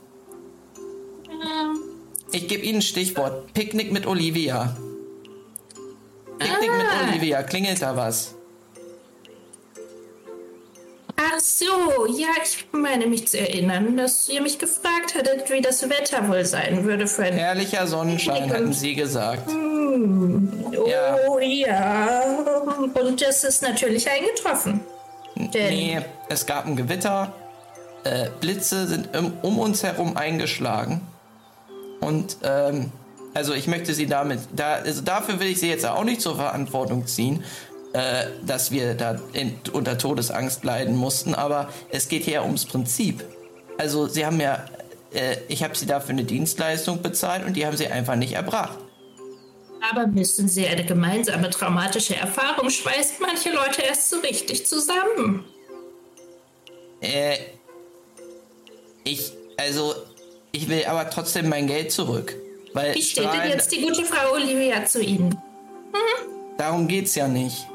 Ich 2.32 2.48
gebe 2.48 2.64
Ihnen 2.64 2.80
ein 2.80 2.82
Stichwort. 2.82 3.54
Picknick 3.54 3.92
mit 3.92 4.06
Olivia. 4.06 4.76
Picknick 6.38 6.70
ah. 6.70 6.78
mit 6.78 7.10
Olivia. 7.10 7.44
Klingelt 7.44 7.82
da 7.82 7.96
was? 7.96 8.36
Ach 11.18 11.40
so, 11.40 11.66
ja, 12.18 12.28
ich 12.44 12.66
meine 12.74 13.08
mich 13.08 13.28
zu 13.28 13.40
erinnern, 13.40 13.96
dass 13.96 14.28
ihr 14.28 14.42
mich 14.42 14.60
gefragt 14.60 15.16
hattet, 15.16 15.50
wie 15.50 15.62
das 15.62 15.90
Wetter 15.90 16.28
wohl 16.28 16.44
sein 16.44 16.84
würde 16.84 17.08
für 17.08 17.24
ein... 17.24 17.34
Herrlicher 17.34 17.88
Sonnenschein, 17.88 18.52
hatten 18.52 18.74
Sie 18.74 18.96
gesagt. 18.96 19.50
Hm. 19.50 20.66
Oh 20.78 20.88
ja. 20.88 21.18
ja. 21.40 22.22
Und 22.94 23.22
das 23.22 23.46
ist 23.46 23.62
natürlich 23.62 24.10
eingetroffen. 24.10 24.82
Denn 25.36 25.74
nee, 25.74 26.00
es 26.28 26.46
gab 26.46 26.66
ein 26.66 26.76
Gewitter. 26.76 27.34
Äh, 28.04 28.30
Blitze 28.42 28.88
sind 28.88 29.10
um 29.42 29.58
uns 29.58 29.84
herum 29.84 30.18
eingeschlagen. 30.18 31.02
Und 32.06 32.38
ähm, 32.44 32.92
also 33.34 33.54
ich 33.54 33.68
möchte 33.68 33.94
sie 33.94 34.06
damit, 34.06 34.40
da, 34.56 34.76
also 34.76 35.02
dafür 35.02 35.40
will 35.40 35.48
ich 35.48 35.60
sie 35.60 35.68
jetzt 35.68 35.86
auch 35.86 36.04
nicht 36.04 36.22
zur 36.22 36.36
Verantwortung 36.36 37.08
ziehen, 37.08 37.44
äh, 37.94 38.28
dass 38.46 38.72
wir 38.72 38.94
da 38.94 39.20
in, 39.34 39.58
unter 39.74 39.98
Todesangst 39.98 40.64
leiden 40.64 40.96
mussten, 40.96 41.34
aber 41.34 41.70
es 41.90 42.08
geht 42.08 42.24
hier 42.24 42.44
ums 42.44 42.66
Prinzip. 42.66 43.26
Also 43.80 44.08
sie 44.08 44.26
haben 44.26 44.40
ja, 44.40 44.66
äh, 45.14 45.38
ich 45.48 45.64
habe 45.64 45.76
sie 45.76 45.88
dafür 45.88 46.12
eine 46.12 46.24
Dienstleistung 46.24 47.02
bezahlt 47.02 47.44
und 47.46 47.54
die 47.58 47.66
haben 47.66 47.76
sie 47.76 47.88
einfach 47.88 48.16
nicht 48.16 48.34
erbracht. 48.34 48.78
Aber 49.92 50.14
wissen 50.16 50.48
Sie, 50.48 50.66
eine 50.66 50.84
gemeinsame 50.84 51.50
traumatische 51.50 52.16
Erfahrung 52.16 52.70
schweißt 52.70 53.20
manche 53.20 53.52
Leute 53.52 53.82
erst 53.82 54.10
so 54.10 54.20
richtig 54.20 54.66
zusammen. 54.66 55.46
Äh, 57.02 57.38
ich, 59.04 59.32
also, 59.58 59.94
ich 60.56 60.68
will 60.70 60.86
aber 60.86 61.10
trotzdem 61.10 61.50
mein 61.50 61.68
Geld 61.68 61.92
zurück. 61.92 62.36
Weil 62.74 62.94
Wie 62.96 63.02
steht 63.02 63.32
denn 63.32 63.50
jetzt 63.50 63.72
die 63.72 63.82
gute 63.82 64.04
Frau 64.04 64.34
Olivia 64.34 64.86
zu 64.86 65.02
Ihnen? 65.02 65.30
Mhm. 65.30 66.58
Darum 66.58 66.88
geht's 66.88 67.16
ja 67.16 67.28
nicht. 67.28 67.68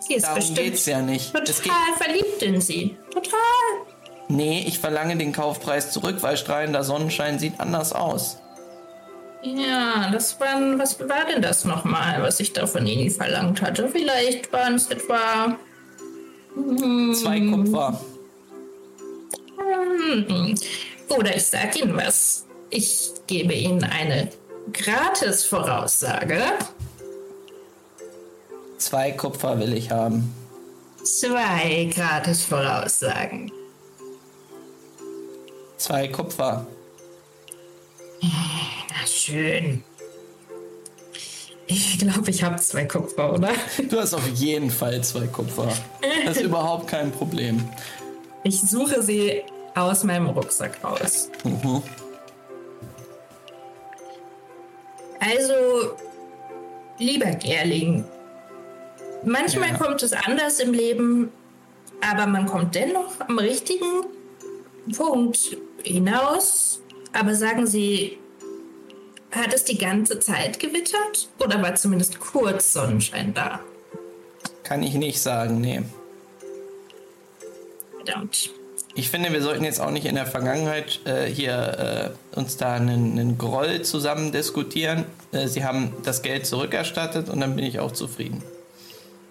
Sie 0.00 0.14
ist 0.14 0.24
Darum 0.24 0.36
bestimmt 0.36 0.58
geht's 0.58 0.86
ja 0.86 1.00
nicht. 1.00 1.32
total 1.32 1.94
verliebt 1.96 2.42
in 2.42 2.60
Sie. 2.60 2.96
Total. 3.12 3.40
Nee, 4.28 4.64
ich 4.66 4.78
verlange 4.78 5.16
den 5.16 5.32
Kaufpreis 5.32 5.90
zurück, 5.90 6.16
weil 6.20 6.36
strahlender 6.36 6.82
Sonnenschein 6.84 7.38
sieht 7.38 7.58
anders 7.60 7.92
aus. 7.92 8.38
Ja, 9.42 10.10
das 10.10 10.40
waren, 10.40 10.78
was 10.78 10.98
war 11.00 11.26
denn 11.30 11.42
das 11.42 11.64
nochmal, 11.64 12.22
was 12.22 12.40
ich 12.40 12.52
da 12.54 12.66
von 12.66 12.86
Ihnen 12.86 13.10
verlangt 13.10 13.60
hatte? 13.62 13.88
Vielleicht 13.88 14.52
waren 14.52 14.74
es 14.74 14.90
etwa... 14.90 15.58
Hm, 16.54 17.14
Zwei 17.14 17.40
Kupfer. 17.40 18.00
Hm. 19.58 20.54
Oder 21.08 21.36
ich 21.36 21.44
sag 21.44 21.76
Ihnen 21.80 21.96
was. 21.96 22.46
Ich 22.70 23.10
gebe 23.26 23.52
Ihnen 23.54 23.84
eine 23.84 24.30
Gratis-Voraussage. 24.72 26.40
Zwei 28.78 29.12
Kupfer 29.12 29.58
will 29.58 29.74
ich 29.74 29.90
haben. 29.90 30.34
Zwei 31.02 31.90
Gratis-Voraussagen. 31.94 33.52
Zwei 35.76 36.08
Kupfer. 36.08 36.66
Na 38.22 39.06
schön. 39.06 39.84
Ich 41.66 41.98
glaube, 41.98 42.30
ich 42.30 42.42
habe 42.42 42.56
zwei 42.56 42.84
Kupfer, 42.84 43.32
oder? 43.32 43.50
Du 43.88 43.98
hast 43.98 44.14
auf 44.14 44.26
jeden 44.34 44.70
Fall 44.70 45.02
zwei 45.02 45.26
Kupfer. 45.26 45.68
Das 46.24 46.36
ist 46.36 46.42
überhaupt 46.44 46.88
kein 46.88 47.10
Problem. 47.10 47.62
Ich 48.44 48.60
suche 48.60 49.02
sie 49.02 49.42
aus 49.74 50.04
meinem 50.04 50.28
Rucksack 50.28 50.82
raus. 50.82 51.30
Mhm. 51.44 51.82
Also, 55.20 55.96
lieber 56.98 57.30
Gerling, 57.30 58.04
manchmal 59.24 59.70
ja. 59.70 59.78
kommt 59.78 60.02
es 60.02 60.12
anders 60.12 60.60
im 60.60 60.72
Leben, 60.72 61.32
aber 62.00 62.26
man 62.26 62.46
kommt 62.46 62.74
dennoch 62.74 63.20
am 63.20 63.38
richtigen 63.38 64.04
Punkt 64.96 65.56
hinaus. 65.82 66.82
Aber 67.12 67.34
sagen 67.34 67.66
Sie, 67.66 68.18
hat 69.30 69.54
es 69.54 69.64
die 69.64 69.78
ganze 69.78 70.18
Zeit 70.20 70.58
gewittert 70.58 71.28
oder 71.38 71.62
war 71.62 71.74
zumindest 71.74 72.20
kurz 72.20 72.72
Sonnenschein 72.72 73.32
da? 73.32 73.60
Kann 74.62 74.82
ich 74.82 74.94
nicht 74.94 75.20
sagen, 75.20 75.60
nee. 75.60 75.82
Verdammt. 77.96 78.50
Ich 78.96 79.10
finde, 79.10 79.32
wir 79.32 79.42
sollten 79.42 79.64
jetzt 79.64 79.80
auch 79.80 79.90
nicht 79.90 80.06
in 80.06 80.14
der 80.14 80.26
Vergangenheit 80.26 81.00
äh, 81.04 81.26
hier 81.26 82.14
äh, 82.34 82.38
uns 82.38 82.56
da 82.56 82.74
einen, 82.74 83.18
einen, 83.18 83.38
Groll 83.38 83.82
zusammen 83.82 84.30
diskutieren. 84.30 85.04
Äh, 85.32 85.48
Sie 85.48 85.64
haben 85.64 85.92
das 86.04 86.22
Geld 86.22 86.46
zurückerstattet 86.46 87.28
und 87.28 87.40
dann 87.40 87.56
bin 87.56 87.64
ich 87.64 87.80
auch 87.80 87.90
zufrieden. 87.90 88.42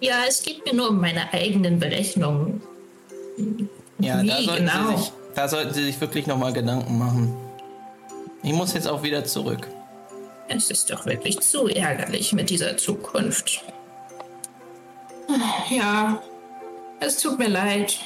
Ja, 0.02 0.24
es 0.28 0.44
geht 0.44 0.66
mir 0.66 0.74
nur 0.74 0.90
um 0.90 1.00
meine 1.00 1.32
eigenen 1.32 1.80
Berechnungen. 1.80 2.62
Ja, 4.00 4.22
Wie 4.22 4.28
da 4.28 4.42
sollten, 4.42 4.66
genau? 4.66 4.98
Sie 4.98 4.98
sich, 4.98 5.12
da 5.34 5.48
sollten 5.48 5.74
Sie 5.74 5.84
sich 5.86 6.02
wirklich 6.02 6.28
nochmal 6.28 6.52
Gedanken 6.52 6.98
machen. 6.98 7.34
Ich 8.44 8.52
muss 8.52 8.74
jetzt 8.74 8.88
auch 8.88 9.02
wieder 9.02 9.24
zurück. 9.24 9.70
Es 10.50 10.70
ist 10.70 10.92
doch 10.92 11.06
wirklich 11.06 11.40
zu 11.40 11.68
ärgerlich 11.68 12.34
mit 12.34 12.50
dieser 12.50 12.76
Zukunft. 12.76 13.64
Ja, 15.70 16.22
es 17.00 17.18
tut 17.18 17.40
mir 17.40 17.48
leid. 17.48 17.98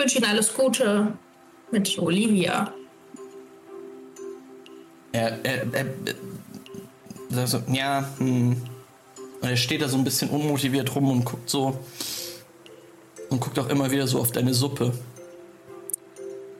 Ich 0.00 0.04
wünsche 0.04 0.16
Ihnen 0.16 0.30
alles 0.30 0.54
Gute 0.54 1.12
mit 1.70 1.98
Olivia. 1.98 2.72
Er, 5.12 5.38
er, 5.44 5.66
er, 5.74 5.86
also, 7.36 7.62
ja, 7.70 8.08
hm. 8.16 8.56
Und 9.42 9.46
er 9.46 9.58
steht 9.58 9.82
da 9.82 9.88
so 9.88 9.98
ein 9.98 10.04
bisschen 10.04 10.30
unmotiviert 10.30 10.94
rum 10.94 11.10
und 11.10 11.26
guckt 11.26 11.50
so. 11.50 11.78
Und 13.28 13.40
guckt 13.40 13.58
auch 13.58 13.68
immer 13.68 13.90
wieder 13.90 14.06
so 14.06 14.20
auf 14.20 14.32
deine 14.32 14.54
Suppe. 14.54 14.94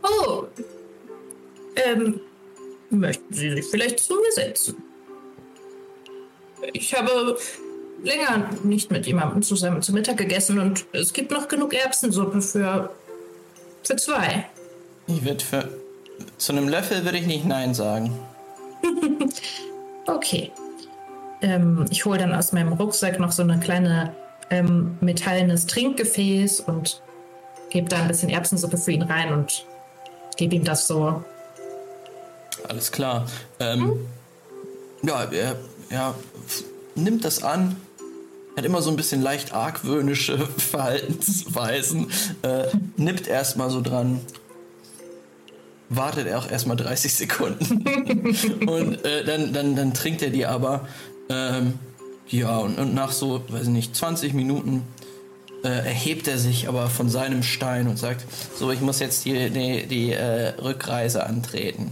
Oh. 0.02 0.44
Ähm, 1.76 2.20
möchten 2.90 3.32
Sie 3.32 3.52
sich 3.52 3.64
vielleicht 3.64 4.00
zu 4.00 4.16
mir 4.16 4.32
setzen? 4.32 4.76
Ich 6.74 6.92
habe 6.92 7.38
länger 8.02 8.50
nicht 8.64 8.90
mit 8.90 9.06
jemandem 9.06 9.40
zusammen 9.42 9.80
zu 9.80 9.94
Mittag 9.94 10.18
gegessen 10.18 10.58
und 10.58 10.84
es 10.92 11.14
gibt 11.14 11.30
noch 11.30 11.48
genug 11.48 11.72
Erbsensuppe 11.72 12.42
für, 12.42 12.90
für 13.82 13.96
zwei. 13.96 14.46
Ich 15.06 15.24
würde 15.24 15.44
für. 15.44 15.68
Zu 16.36 16.52
einem 16.52 16.68
Löffel 16.68 17.04
würde 17.04 17.18
ich 17.18 17.26
nicht 17.26 17.44
Nein 17.44 17.74
sagen. 17.74 18.18
okay. 20.06 20.52
Ähm, 21.42 21.86
ich 21.90 22.04
hole 22.04 22.18
dann 22.18 22.34
aus 22.34 22.52
meinem 22.52 22.74
Rucksack 22.74 23.18
noch 23.18 23.32
so 23.32 23.42
eine 23.42 23.58
kleine 23.58 24.14
ähm, 24.50 24.98
metallenes 25.00 25.66
Trinkgefäß 25.66 26.60
und 26.60 27.00
gebe 27.70 27.88
da 27.88 27.96
ein 27.96 28.08
bisschen 28.08 28.28
Erbsensuppe 28.28 28.76
für 28.76 28.92
ihn 28.92 29.02
rein 29.02 29.32
und 29.32 29.64
gebe 30.36 30.54
ihm 30.54 30.64
das 30.64 30.86
so. 30.86 31.24
Alles 32.68 32.92
klar. 32.92 33.26
Ähm, 33.58 33.80
hm? 33.80 34.06
Ja, 35.02 35.24
er, 35.24 35.56
er 35.88 36.14
nimmt 36.94 37.24
das 37.24 37.42
an 37.42 37.76
hat 38.56 38.64
immer 38.64 38.82
so 38.82 38.90
ein 38.90 38.96
bisschen 38.96 39.22
leicht 39.22 39.52
argwöhnische 39.52 40.38
Verhaltensweisen, 40.56 42.10
äh, 42.42 42.64
nippt 42.96 43.26
erstmal 43.26 43.70
so 43.70 43.80
dran, 43.80 44.20
wartet 45.88 46.26
er 46.26 46.38
auch 46.38 46.50
erstmal 46.50 46.76
30 46.76 47.14
Sekunden 47.14 47.84
und 48.66 49.04
äh, 49.04 49.24
dann, 49.24 49.52
dann, 49.52 49.76
dann 49.76 49.94
trinkt 49.94 50.22
er 50.22 50.30
die 50.30 50.46
aber. 50.46 50.88
Ähm, 51.28 51.78
ja, 52.28 52.58
und, 52.58 52.78
und, 52.78 52.94
nach 52.94 53.10
so, 53.10 53.42
weiß 53.48 53.64
ich 53.64 53.68
nicht, 53.68 53.96
20 53.96 54.34
Minuten 54.34 54.84
äh, 55.64 55.68
erhebt 55.68 56.28
er 56.28 56.38
sich 56.38 56.68
aber 56.68 56.88
von 56.88 57.08
seinem 57.08 57.42
Stein 57.42 57.88
und 57.88 57.98
sagt, 57.98 58.24
so, 58.56 58.70
ich 58.70 58.80
muss 58.80 59.00
jetzt 59.00 59.24
die, 59.24 59.50
die, 59.50 59.86
die 59.86 60.12
äh, 60.12 60.50
Rückreise 60.60 61.26
antreten. 61.26 61.90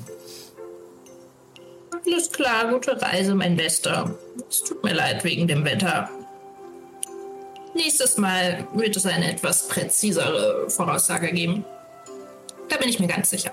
Alles 2.06 2.30
klar, 2.30 2.70
gute 2.70 3.00
Reise, 3.02 3.34
mein 3.34 3.56
Bester. 3.56 4.14
Es 4.48 4.62
tut 4.62 4.82
mir 4.84 4.94
leid 4.94 5.24
wegen 5.24 5.48
dem 5.48 5.64
Wetter. 5.64 6.09
Nächstes 7.74 8.16
Mal 8.16 8.66
wird 8.74 8.96
es 8.96 9.06
eine 9.06 9.30
etwas 9.32 9.68
präzisere 9.68 10.68
Voraussage 10.68 11.32
geben. 11.32 11.64
Da 12.68 12.76
bin 12.76 12.88
ich 12.88 12.98
mir 12.98 13.06
ganz 13.06 13.30
sicher. 13.30 13.52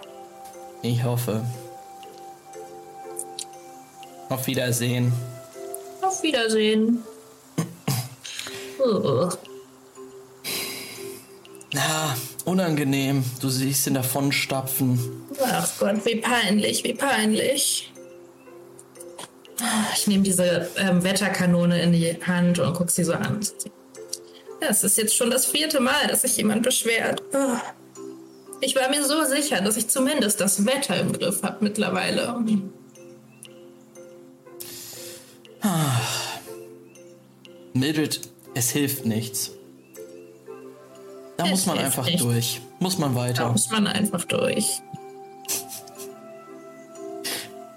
Ich 0.82 1.04
hoffe. 1.04 1.46
Auf 4.30 4.48
Wiedersehen. 4.48 5.14
Auf 6.02 6.24
Wiedersehen. 6.24 7.04
oh. 8.80 9.30
Ja, 11.74 12.16
unangenehm. 12.46 13.24
Du 13.42 13.50
siehst 13.50 13.88
ihn 13.88 13.96
davonstapfen. 13.96 15.00
Ach 15.44 15.70
Gott, 15.80 16.06
wie 16.06 16.16
peinlich, 16.16 16.84
wie 16.84 16.94
peinlich. 16.94 17.92
Ich 19.96 20.08
nehme 20.08 20.24
diese 20.24 20.70
ähm, 20.78 21.04
Wetterkanone 21.04 21.82
in 21.82 21.92
die 21.94 22.18
Hand 22.26 22.60
und 22.60 22.74
gucke 22.74 22.92
sie 22.92 23.04
so 23.04 23.14
an. 23.14 23.40
Das 24.68 24.84
ist 24.84 24.98
jetzt 24.98 25.16
schon 25.16 25.30
das 25.30 25.46
vierte 25.46 25.80
Mal, 25.80 26.08
dass 26.08 26.24
sich 26.24 26.38
jemand 26.38 26.64
beschwert. 26.64 27.22
Oh. 27.34 28.02
Ich 28.62 28.76
war 28.76 28.90
mir 28.90 29.06
so 29.06 29.24
sicher, 29.24 29.62
dass 29.62 29.78
ich 29.78 29.88
zumindest 29.88 30.42
das 30.42 30.66
Wetter 30.66 31.00
im 31.00 31.14
Griff 31.14 31.44
habe 31.44 31.64
mittlerweile. 31.64 32.36
Ah. 35.62 36.02
Mildred, 37.74 38.22
es 38.56 38.72
hilft 38.72 39.06
nichts. 39.06 39.52
Da 41.38 41.46
es 41.46 41.52
muss 41.52 41.66
man 41.68 41.78
einfach 41.78 42.06
nicht. 42.06 42.22
durch. 42.22 42.62
Muss 42.80 42.98
man 42.98 43.14
weiter. 43.14 43.44
Da 43.44 43.52
muss 43.52 43.70
man 43.70 43.86
einfach 43.86 44.26
durch. 44.26 44.82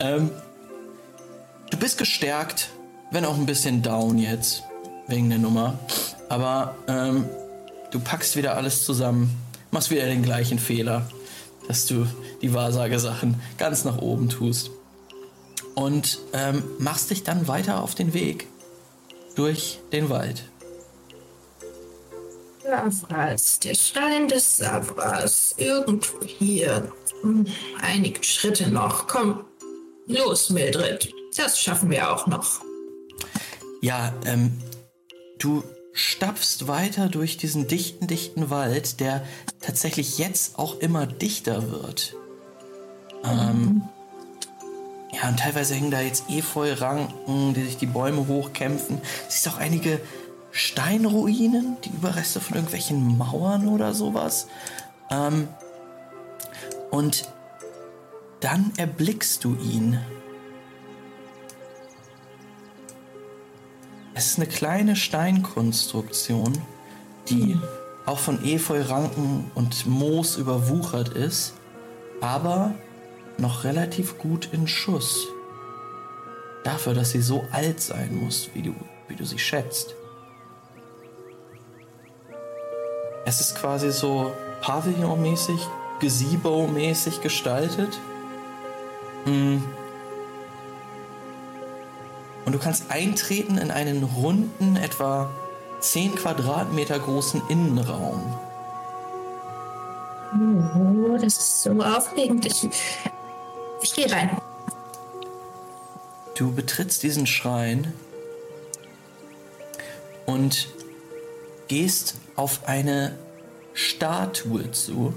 ähm, 0.00 0.30
du 1.70 1.76
bist 1.76 1.98
gestärkt, 1.98 2.70
wenn 3.10 3.24
auch 3.24 3.36
ein 3.36 3.46
bisschen 3.46 3.82
down 3.82 4.18
jetzt, 4.18 4.62
wegen 5.06 5.28
der 5.28 5.38
Nummer. 5.38 5.78
Aber 6.28 6.74
ähm, 6.86 7.24
du 7.90 8.00
packst 8.00 8.36
wieder 8.36 8.56
alles 8.56 8.84
zusammen 8.84 9.34
machst 9.70 9.90
wieder 9.90 10.06
den 10.06 10.22
gleichen 10.22 10.58
Fehler, 10.58 11.08
dass 11.66 11.86
du 11.86 12.06
die 12.42 12.54
Wahrsagesachen 12.54 13.40
ganz 13.58 13.84
nach 13.84 13.98
oben 13.98 14.28
tust. 14.28 14.70
Und 15.74 16.18
ähm, 16.32 16.64
machst 16.78 17.10
dich 17.10 17.22
dann 17.22 17.46
weiter 17.46 17.82
auf 17.82 17.94
den 17.94 18.12
Weg 18.12 18.46
durch 19.36 19.78
den 19.92 20.10
Wald. 20.10 20.42
Savras, 22.64 23.60
der 23.60 23.74
Stein 23.74 24.28
des 24.28 24.58
Savras, 24.58 25.54
irgendwo 25.56 26.20
hier. 26.26 26.92
Hm, 27.22 27.46
einige 27.80 28.22
Schritte 28.24 28.70
noch. 28.70 29.06
Komm, 29.06 29.44
los, 30.06 30.50
Mildred. 30.50 31.12
Das 31.36 31.60
schaffen 31.60 31.90
wir 31.90 32.12
auch 32.12 32.26
noch. 32.26 32.60
Ja, 33.80 34.12
ähm, 34.26 34.60
du 35.38 35.62
stapfst 35.98 36.68
weiter 36.68 37.08
durch 37.08 37.36
diesen 37.36 37.66
dichten, 37.66 38.06
dichten 38.06 38.50
Wald, 38.50 39.00
der 39.00 39.24
tatsächlich 39.60 40.16
jetzt 40.18 40.56
auch 40.56 40.78
immer 40.78 41.06
dichter 41.06 41.72
wird. 41.72 42.14
Ähm, 43.24 43.82
ja, 45.10 45.28
und 45.28 45.40
teilweise 45.40 45.74
hängen 45.74 45.90
da 45.90 46.00
jetzt 46.00 46.30
Efeu-Ranken, 46.30 47.52
die 47.54 47.64
sich 47.64 47.78
die 47.78 47.86
Bäume 47.86 48.28
hochkämpfen. 48.28 49.00
Siehst 49.28 49.48
auch 49.48 49.58
einige 49.58 50.00
Steinruinen, 50.52 51.76
die 51.84 51.90
Überreste 51.90 52.38
von 52.40 52.54
irgendwelchen 52.54 53.18
Mauern 53.18 53.66
oder 53.66 53.92
sowas. 53.92 54.46
Ähm, 55.10 55.48
und 56.92 57.28
dann 58.38 58.72
erblickst 58.76 59.42
du 59.42 59.56
ihn. 59.56 59.98
Es 64.18 64.30
ist 64.30 64.38
eine 64.38 64.48
kleine 64.48 64.96
Steinkonstruktion, 64.96 66.52
die 67.28 67.54
mhm. 67.54 67.62
auch 68.04 68.18
von 68.18 68.44
Efeu-Ranken 68.44 69.48
und 69.54 69.86
Moos 69.86 70.34
überwuchert 70.34 71.10
ist, 71.10 71.52
aber 72.20 72.74
noch 73.36 73.62
relativ 73.62 74.18
gut 74.18 74.48
in 74.50 74.66
Schuss. 74.66 75.28
Dafür, 76.64 76.94
dass 76.94 77.12
sie 77.12 77.22
so 77.22 77.44
alt 77.52 77.80
sein 77.80 78.16
muss, 78.16 78.50
wie 78.54 78.62
du, 78.62 78.74
wie 79.06 79.14
du 79.14 79.24
sie 79.24 79.38
schätzt. 79.38 79.94
Es 83.24 83.40
ist 83.40 83.54
quasi 83.54 83.92
so 83.92 84.32
Pavillon-mäßig, 84.62 85.60
Gazebo-mäßig 86.00 87.20
gestaltet. 87.20 87.96
Hm 89.26 89.62
und 92.48 92.52
du 92.52 92.58
kannst 92.58 92.90
eintreten 92.90 93.58
in 93.58 93.70
einen 93.70 94.02
runden, 94.02 94.76
etwa 94.76 95.30
10 95.80 96.14
Quadratmeter 96.14 96.98
großen 96.98 97.42
Innenraum. 97.50 98.22
Oh, 100.32 101.18
das 101.20 101.36
ist 101.36 101.62
so 101.62 101.72
aufregend. 101.82 102.46
Ich, 102.46 102.66
ich 103.82 103.94
gehe 103.94 104.10
rein. 104.10 104.30
Du 106.36 106.50
betrittst 106.50 107.02
diesen 107.02 107.26
Schrein 107.26 107.92
und 110.24 110.70
gehst 111.68 112.14
auf 112.34 112.66
eine 112.66 113.18
Statue 113.74 114.70
zu 114.70 115.12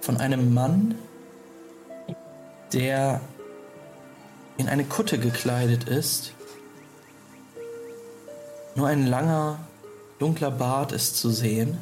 von 0.00 0.16
einem 0.16 0.54
Mann, 0.54 0.94
der 2.72 3.20
in 4.58 4.68
eine 4.68 4.84
Kutte 4.84 5.18
gekleidet 5.18 5.84
ist. 5.84 6.32
Nur 8.74 8.88
ein 8.88 9.06
langer, 9.06 9.58
dunkler 10.18 10.50
Bart 10.50 10.92
ist 10.92 11.16
zu 11.16 11.30
sehen. 11.30 11.78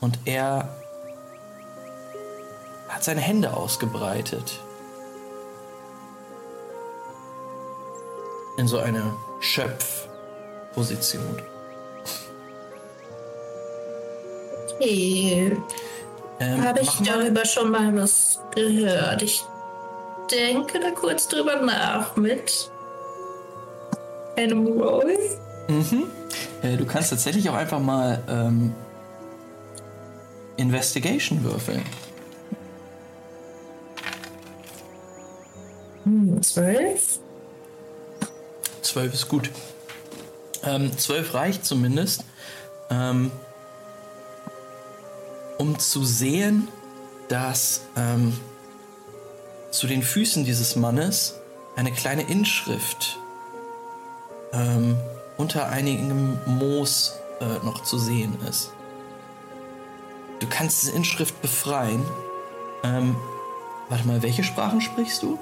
Und 0.00 0.18
er 0.24 0.74
hat 2.88 3.04
seine 3.04 3.20
Hände 3.20 3.54
ausgebreitet. 3.54 4.60
In 8.58 8.68
so 8.68 8.78
eine 8.78 9.14
Schöpfposition. 9.40 11.42
Okay. 14.74 15.56
Ähm, 16.40 16.64
Habe 16.64 16.80
ich 16.80 16.90
darüber 17.04 17.44
schon 17.44 17.70
mal 17.70 17.94
was 17.94 18.40
gehört? 18.54 19.22
Ich 19.22 19.44
denke 20.32 20.80
da 20.80 20.90
kurz 20.90 21.28
drüber 21.28 21.56
nach 21.56 22.16
mit 22.16 22.70
einem 24.36 24.66
Roll. 24.66 25.16
Mhm. 25.68 26.04
Äh, 26.62 26.76
du 26.76 26.86
kannst 26.86 27.10
tatsächlich 27.10 27.48
auch 27.50 27.54
einfach 27.54 27.80
mal 27.80 28.22
ähm, 28.28 28.74
Investigation 30.56 31.44
würfeln. 31.44 31.82
Hm, 36.04 36.42
zwölf? 36.42 37.18
Zwölf 38.80 39.14
ist 39.14 39.28
gut. 39.28 39.50
Ähm, 40.64 40.96
zwölf 40.96 41.34
reicht 41.34 41.64
zumindest, 41.64 42.24
ähm, 42.90 43.30
um 45.58 45.78
zu 45.78 46.04
sehen, 46.04 46.68
dass 47.28 47.82
ähm, 47.96 48.36
zu 49.72 49.86
den 49.86 50.02
Füßen 50.02 50.44
dieses 50.44 50.76
Mannes 50.76 51.34
eine 51.74 51.90
kleine 51.90 52.22
Inschrift 52.22 53.18
ähm, 54.52 54.96
unter 55.38 55.68
einigem 55.70 56.38
Moos 56.46 57.14
äh, 57.40 57.64
noch 57.64 57.82
zu 57.82 57.98
sehen 57.98 58.36
ist. 58.48 58.70
Du 60.40 60.46
kannst 60.48 60.82
diese 60.82 60.92
Inschrift 60.92 61.40
befreien. 61.40 62.04
Ähm, 62.84 63.16
warte 63.88 64.06
mal, 64.06 64.22
welche 64.22 64.44
Sprachen 64.44 64.80
sprichst 64.80 65.22
du? 65.22 65.38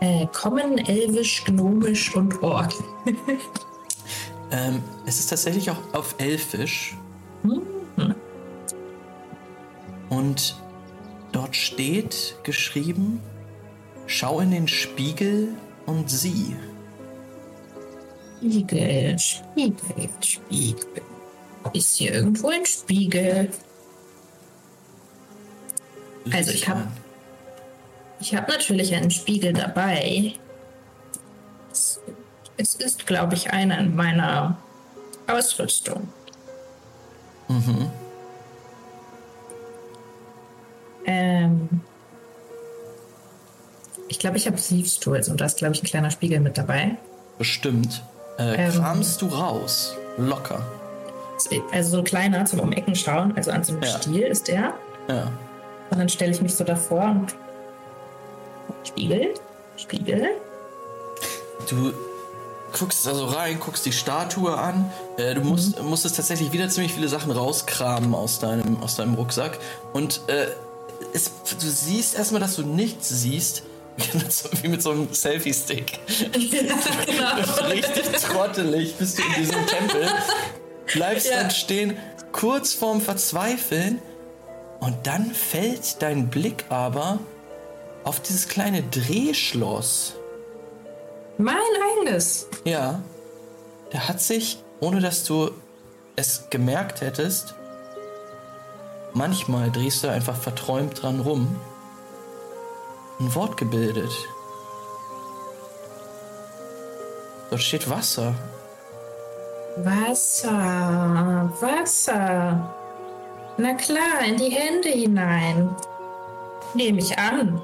Äh, 0.00 0.26
Common, 0.32 0.78
Elvisch, 0.78 1.44
Gnomisch 1.44 2.14
und 2.14 2.42
Ork. 2.42 2.74
ähm, 4.50 4.82
es 5.06 5.20
ist 5.20 5.28
tatsächlich 5.30 5.70
auch 5.70 5.78
auf 5.92 6.16
Elfisch. 6.18 6.96
Mhm. 7.44 7.62
Und 10.10 10.56
dort 11.32 11.54
steht 11.54 12.36
geschrieben, 12.42 13.20
Schau 14.06 14.40
in 14.40 14.50
den 14.50 14.68
Spiegel 14.68 15.48
und 15.86 16.10
sieh. 16.10 16.56
Spiegel, 18.38 19.18
Spiegel, 19.18 20.08
Spiegel. 20.20 21.02
Ist 21.72 21.96
hier 21.96 22.12
irgendwo 22.14 22.48
ein 22.48 22.66
Spiegel? 22.66 23.50
Also 26.30 26.50
ich 26.50 26.68
habe 26.68 26.86
ich 28.20 28.34
habe 28.34 28.50
natürlich 28.50 28.94
einen 28.94 29.10
Spiegel 29.10 29.52
dabei. 29.52 30.32
Es, 31.72 32.00
es 32.56 32.74
ist, 32.74 33.06
glaube 33.06 33.34
ich, 33.34 33.50
einer 33.50 33.78
in 33.78 33.94
meiner 33.94 34.56
Ausrüstung. 35.26 36.08
Mhm. 37.48 37.90
Ähm, 41.06 41.68
ich 44.08 44.18
glaube, 44.18 44.36
ich 44.36 44.46
habe 44.46 44.56
Thieves 44.56 44.98
Tools 45.00 45.28
und 45.28 45.40
da 45.40 45.46
ist, 45.46 45.58
glaube 45.58 45.74
ich, 45.74 45.82
ein 45.82 45.86
kleiner 45.86 46.10
Spiegel 46.10 46.40
mit 46.40 46.58
dabei. 46.58 46.96
Bestimmt. 47.38 48.02
Äh, 48.38 48.66
ähm, 48.66 48.72
kramst 48.72 49.22
du 49.22 49.26
raus. 49.26 49.96
Locker. 50.16 50.64
Also 51.72 51.90
so 51.90 51.98
ein 51.98 52.04
kleiner 52.04 52.44
zum 52.44 52.60
Um 52.60 52.72
Ecken 52.72 52.94
schauen, 52.94 53.34
also 53.36 53.50
an 53.50 53.64
so 53.64 53.72
einem 53.72 53.82
ja. 53.82 53.98
Stiel 53.98 54.22
ist 54.22 54.48
der. 54.48 54.74
Ja. 55.08 55.32
Und 55.90 55.98
dann 55.98 56.08
stelle 56.08 56.32
ich 56.32 56.40
mich 56.40 56.54
so 56.54 56.64
davor 56.64 57.10
und 57.10 57.34
Spiegel, 58.84 59.34
Spiegel. 59.76 60.28
Du 61.68 61.92
guckst 62.72 63.06
also 63.06 63.26
rein, 63.26 63.58
guckst 63.60 63.86
die 63.86 63.92
Statue 63.92 64.56
an. 64.56 64.90
Äh, 65.16 65.34
du 65.34 65.42
musst, 65.42 65.80
mhm. 65.80 65.88
musstest 65.88 66.16
tatsächlich 66.16 66.52
wieder 66.52 66.68
ziemlich 66.68 66.92
viele 66.92 67.08
Sachen 67.08 67.30
rauskramen 67.30 68.14
aus 68.14 68.38
deinem, 68.38 68.82
aus 68.82 68.96
deinem 68.96 69.14
Rucksack. 69.14 69.58
Und 69.92 70.20
äh, 70.28 70.46
es, 71.12 71.30
du 71.60 71.66
siehst 71.66 72.16
erstmal, 72.16 72.40
dass 72.40 72.56
du 72.56 72.62
nichts 72.62 73.08
siehst. 73.08 73.62
Wie 74.62 74.68
mit 74.68 74.82
so 74.82 74.90
einem 74.90 75.12
Selfie-Stick. 75.12 75.98
Ja, 76.32 76.74
genau. 77.06 77.68
Richtig 77.68 78.04
trottelig 78.22 78.94
bist 78.96 79.18
du 79.18 79.22
in 79.22 79.34
diesem 79.34 79.66
Tempel. 79.66 80.08
Bleibst 80.92 81.26
ja. 81.26 81.40
dann 81.40 81.50
stehen, 81.50 81.96
kurz 82.32 82.74
vorm 82.74 83.00
Verzweifeln. 83.00 84.00
Und 84.80 85.06
dann 85.06 85.32
fällt 85.32 86.02
dein 86.02 86.28
Blick 86.28 86.64
aber 86.68 87.20
auf 88.02 88.20
dieses 88.20 88.48
kleine 88.48 88.82
Drehschloss. 88.82 90.14
Mein 91.38 91.56
eigenes? 91.98 92.48
Ja. 92.64 93.02
Der 93.92 94.08
hat 94.08 94.20
sich, 94.20 94.58
ohne 94.80 95.00
dass 95.00 95.24
du 95.24 95.50
es 96.16 96.48
gemerkt 96.50 97.00
hättest, 97.00 97.54
manchmal 99.14 99.70
drehst 99.70 100.04
du 100.04 100.08
einfach 100.08 100.36
verträumt 100.36 101.02
dran 101.02 101.20
rum, 101.20 101.56
ein 103.20 103.34
Wort 103.34 103.56
gebildet. 103.56 104.12
Dort 107.50 107.62
steht 107.62 107.88
Wasser. 107.88 108.34
Wasser, 109.76 111.50
Wasser. 111.60 112.74
Na 113.56 113.74
klar, 113.74 114.24
in 114.26 114.36
die 114.36 114.50
Hände 114.50 114.88
hinein. 114.88 115.74
Nehme 116.74 116.98
ich 116.98 117.16
an. 117.18 117.62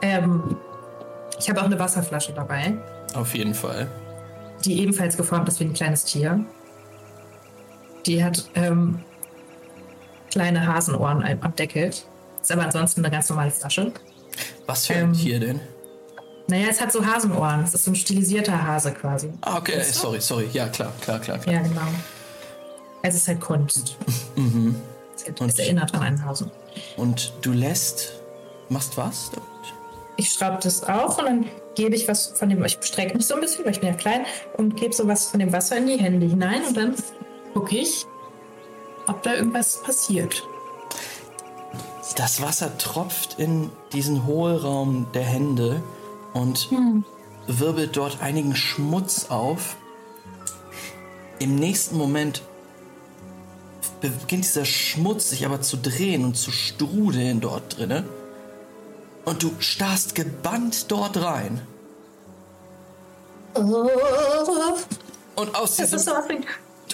Ähm, 0.00 0.56
ich 1.38 1.48
habe 1.48 1.60
auch 1.60 1.66
eine 1.66 1.78
Wasserflasche 1.78 2.32
dabei. 2.32 2.78
Auf 3.14 3.34
jeden 3.34 3.54
Fall. 3.54 3.88
Die 4.64 4.80
ebenfalls 4.80 5.16
geformt 5.16 5.48
ist 5.48 5.60
wie 5.60 5.64
ein 5.64 5.72
kleines 5.72 6.04
Tier. 6.04 6.44
Die 8.06 8.24
hat 8.24 8.48
ähm, 8.54 9.00
kleine 10.30 10.66
Hasenohren 10.66 11.22
am 11.42 11.56
Deckel. 11.56 11.90
Ist 12.40 12.52
aber 12.52 12.64
ansonsten 12.64 13.04
eine 13.04 13.10
ganz 13.10 13.28
normale 13.28 13.50
Flasche. 13.50 13.92
Was 14.66 14.86
für 14.86 14.94
ein 14.94 15.04
ähm, 15.04 15.12
Tier 15.12 15.40
denn? 15.40 15.60
Naja, 16.46 16.68
es 16.70 16.80
hat 16.80 16.92
so 16.92 17.04
Hasenohren. 17.04 17.62
Es 17.64 17.74
ist 17.74 17.84
so 17.84 17.90
ein 17.90 17.94
stilisierter 17.94 18.66
Hase 18.66 18.92
quasi. 18.92 19.30
Ah, 19.42 19.58
okay, 19.58 19.82
sorry, 19.82 20.20
sorry. 20.20 20.48
Ja, 20.52 20.68
klar, 20.68 20.92
klar, 21.00 21.18
klar. 21.18 21.38
klar. 21.38 21.54
Ja, 21.54 21.62
genau. 21.62 21.82
Es 23.02 23.14
ist 23.14 23.28
halt 23.28 23.40
Kunst. 23.40 23.96
Mhm. 24.36 24.76
Es, 25.16 25.24
halt, 25.24 25.40
es 25.40 25.58
erinnert 25.58 25.92
an 25.94 26.02
einen 26.02 26.24
Hasen. 26.24 26.48
Und 26.96 27.32
du 27.42 27.50
lässt, 27.50 28.22
machst 28.68 28.96
was 28.96 29.32
damit? 29.32 29.48
ich 30.18 30.30
schraube 30.30 30.58
das 30.62 30.82
auf 30.82 31.18
und 31.18 31.24
dann 31.24 31.46
gebe 31.76 31.94
ich 31.94 32.08
was 32.08 32.26
von 32.38 32.50
dem, 32.50 32.62
ich 32.64 32.76
strecke 32.82 33.16
mich 33.16 33.26
so 33.26 33.34
ein 33.34 33.40
bisschen, 33.40 33.64
weil 33.64 33.72
ich 33.72 33.80
bin 33.80 33.88
ja 33.88 33.94
klein, 33.94 34.26
und 34.56 34.76
gebe 34.76 34.92
so 34.92 35.06
was 35.06 35.28
von 35.28 35.40
dem 35.40 35.52
Wasser 35.52 35.78
in 35.78 35.86
die 35.86 35.96
Hände 35.96 36.26
hinein 36.26 36.64
und 36.64 36.76
dann 36.76 36.94
gucke 37.54 37.76
ich, 37.76 38.04
ob 39.06 39.22
da 39.22 39.34
irgendwas 39.34 39.80
passiert. 39.82 40.42
Das 42.16 42.42
Wasser 42.42 42.76
tropft 42.78 43.38
in 43.38 43.70
diesen 43.92 44.26
Hohlraum 44.26 45.06
der 45.12 45.22
Hände 45.22 45.82
und 46.32 46.70
hm. 46.70 47.04
wirbelt 47.46 47.96
dort 47.96 48.20
einigen 48.20 48.56
Schmutz 48.56 49.26
auf. 49.28 49.76
Im 51.38 51.54
nächsten 51.54 51.96
Moment 51.96 52.42
beginnt 54.00 54.44
dieser 54.44 54.64
Schmutz 54.64 55.30
sich 55.30 55.46
aber 55.46 55.60
zu 55.60 55.76
drehen 55.76 56.24
und 56.24 56.36
zu 56.36 56.50
strudeln 56.50 57.40
dort 57.40 57.78
drinnen 57.78 58.04
und 59.24 59.42
du 59.42 59.52
starrst 59.58 60.14
gebannt 60.14 60.90
dort 60.90 61.16
rein. 61.16 61.60
Und 63.54 65.54
aus 65.54 65.76
diesem, 65.76 66.00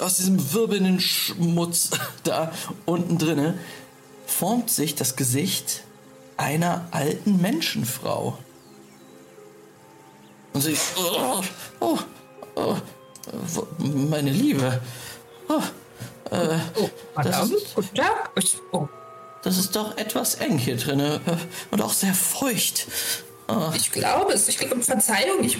aus 0.01 0.17
diesem 0.17 0.53
wirbelnden 0.53 1.01
Schmutz 1.01 1.91
da 2.25 2.53
unten 2.87 3.19
drinne 3.19 3.59
formt 4.39 4.71
sich 4.71 4.95
das 4.95 5.17
Gesicht 5.17 5.85
einer 6.37 6.89
alten 6.91 7.41
Menschenfrau. 7.41 8.37
Und 10.53 10.61
sie, 10.61 10.77
oh, 10.97 11.43
oh, 11.81 11.99
oh, 12.57 12.77
meine 13.79 14.31
Liebe. 14.31 14.81
Oh, 15.49 15.63
äh, 16.31 16.59
oh, 16.81 16.91
das 17.23 17.51
ist. 17.51 17.77
Oh, 18.73 18.89
das 19.43 19.59
ist 19.59 19.77
doch 19.77 19.97
etwas 19.99 20.37
eng 20.37 20.59
hier 20.59 20.77
drin 20.77 21.01
äh, 21.01 21.19
und 21.71 21.83
auch 21.83 21.93
sehr 21.93 22.15
feucht. 22.15 22.87
Oh. 23.49 23.71
Ich 23.75 23.93
glaube 23.93 24.33
es. 24.33 24.49
Ich 24.49 24.59
glaube, 24.59 24.83
Verzeihung, 24.83 25.45
ich, 25.45 25.59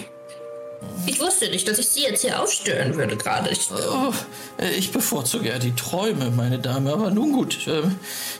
ich 1.05 1.19
wusste 1.19 1.49
nicht, 1.49 1.67
dass 1.67 1.77
ich 1.77 1.87
Sie 1.87 2.01
jetzt 2.01 2.21
hier 2.21 2.41
aufstören 2.41 2.95
würde 2.95 3.15
gerade. 3.17 3.49
Ich, 3.49 3.69
oh, 3.71 4.13
äh, 4.61 4.71
ich 4.71 4.91
bevorzuge 4.91 5.49
ja 5.49 5.59
die 5.59 5.75
Träume, 5.75 6.31
meine 6.31 6.59
Dame, 6.59 6.93
aber 6.93 7.11
nun 7.11 7.31
gut. 7.31 7.59
Ähm, 7.67 7.97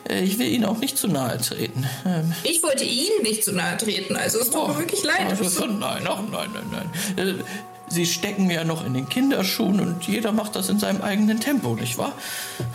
äh, 0.10 0.24
ich 0.24 0.40
will 0.40 0.48
Ihnen 0.48 0.66
auch 0.66 0.78
nicht 0.78 0.98
zu 0.98 1.08
nahe 1.08 1.38
treten. 1.40 1.88
Ähm, 2.06 2.34
ich 2.44 2.64
wollte 2.64 2.84
Ihnen 2.84 3.24
nicht 3.24 3.44
zu 3.44 3.52
nahe 3.52 3.78
treten, 3.78 4.16
also 4.16 4.40
es 4.40 4.50
tut 4.50 4.62
oh, 4.64 4.68
mir 4.70 4.80
wirklich 4.80 5.04
leid. 5.04 5.28
Also, 5.40 5.66
nein, 5.66 6.04
ach, 6.08 6.22
nein, 6.32 6.50
nein, 6.54 6.90
nein. 7.16 7.44
Sie 7.88 8.06
stecken 8.06 8.50
ja 8.50 8.64
noch 8.64 8.86
in 8.86 8.94
den 8.94 9.08
Kinderschuhen 9.08 9.80
und 9.80 10.08
jeder 10.08 10.32
macht 10.32 10.56
das 10.56 10.70
in 10.70 10.80
seinem 10.80 11.02
eigenen 11.02 11.40
Tempo, 11.40 11.76
nicht 11.76 11.98
wahr? 11.98 12.14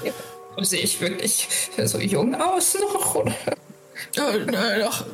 Ja. 0.04 0.12
Sehe 0.62 0.80
ich 0.80 1.00
wirklich 1.00 1.48
so 1.84 1.98
jung 1.98 2.34
aus 2.34 2.76
noch? 2.80 3.14
Oder? 3.14 3.34
Äh, 4.16 4.82
ach, 4.86 5.04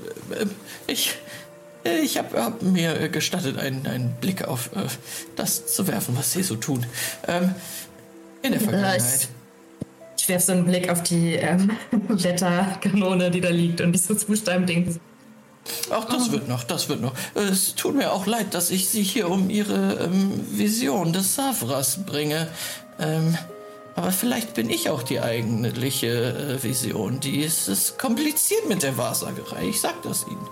ich, 0.87 1.15
ich 2.03 2.19
habe 2.19 2.43
hab 2.43 2.63
mir 2.63 3.09
gestattet, 3.09 3.59
einen, 3.59 3.87
einen 3.87 4.15
Blick 4.21 4.47
auf 4.47 4.71
äh, 4.75 4.81
das 5.37 5.67
zu 5.67 5.87
werfen, 5.87 6.17
was 6.17 6.33
Sie 6.33 6.43
so 6.43 6.57
tun. 6.57 6.87
Ähm, 7.27 7.55
in 8.43 8.53
der 8.53 8.61
Vergangenheit. 8.61 9.29
Ich 10.19 10.29
werfe 10.29 10.47
so 10.47 10.53
einen 10.53 10.65
Blick 10.65 10.89
auf 10.89 11.03
die 11.03 11.35
ähm, 11.35 11.71
Wetterkanone, 12.09 13.31
die 13.31 13.41
da 13.41 13.51
liegt 13.51 13.81
und 13.81 13.93
dieses 13.93 14.25
Buchstaben-Ding. 14.25 14.99
Ach, 15.91 16.05
das 16.05 16.29
oh. 16.29 16.33
wird 16.33 16.49
noch, 16.49 16.65
das 16.65 16.89
wird 16.89 17.01
noch. 17.01 17.13
Es 17.35 17.75
tut 17.75 17.95
mir 17.95 18.13
auch 18.13 18.27
leid, 18.27 18.55
dass 18.55 18.71
ich 18.71 18.89
Sie 18.89 19.03
hier 19.03 19.31
um 19.31 19.51
Ihre 19.51 20.05
ähm, 20.05 20.41
Vision 20.51 21.13
des 21.13 21.35
Savras 21.35 22.05
bringe. 22.05 22.49
Ähm, 22.99 23.37
aber 23.95 24.13
vielleicht 24.13 24.55
bin 24.55 24.69
ich 24.69 24.91
auch 24.91 25.03
die 25.03 25.21
eigentliche 25.21 26.59
äh, 26.59 26.63
Vision. 26.63 27.21
Die 27.21 27.41
ist, 27.41 27.69
ist 27.69 27.99
kompliziert 27.99 28.69
mit 28.69 28.83
der 28.83 28.99
Wahrsagerei. 28.99 29.69
Ich 29.69 29.81
sag 29.81 30.03
das 30.03 30.27
Ihnen. 30.27 30.47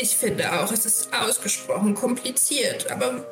Ich 0.00 0.16
finde 0.16 0.60
auch, 0.60 0.72
es 0.72 0.86
ist 0.86 1.08
ausgesprochen 1.12 1.94
kompliziert. 1.94 2.90
Aber 2.90 3.24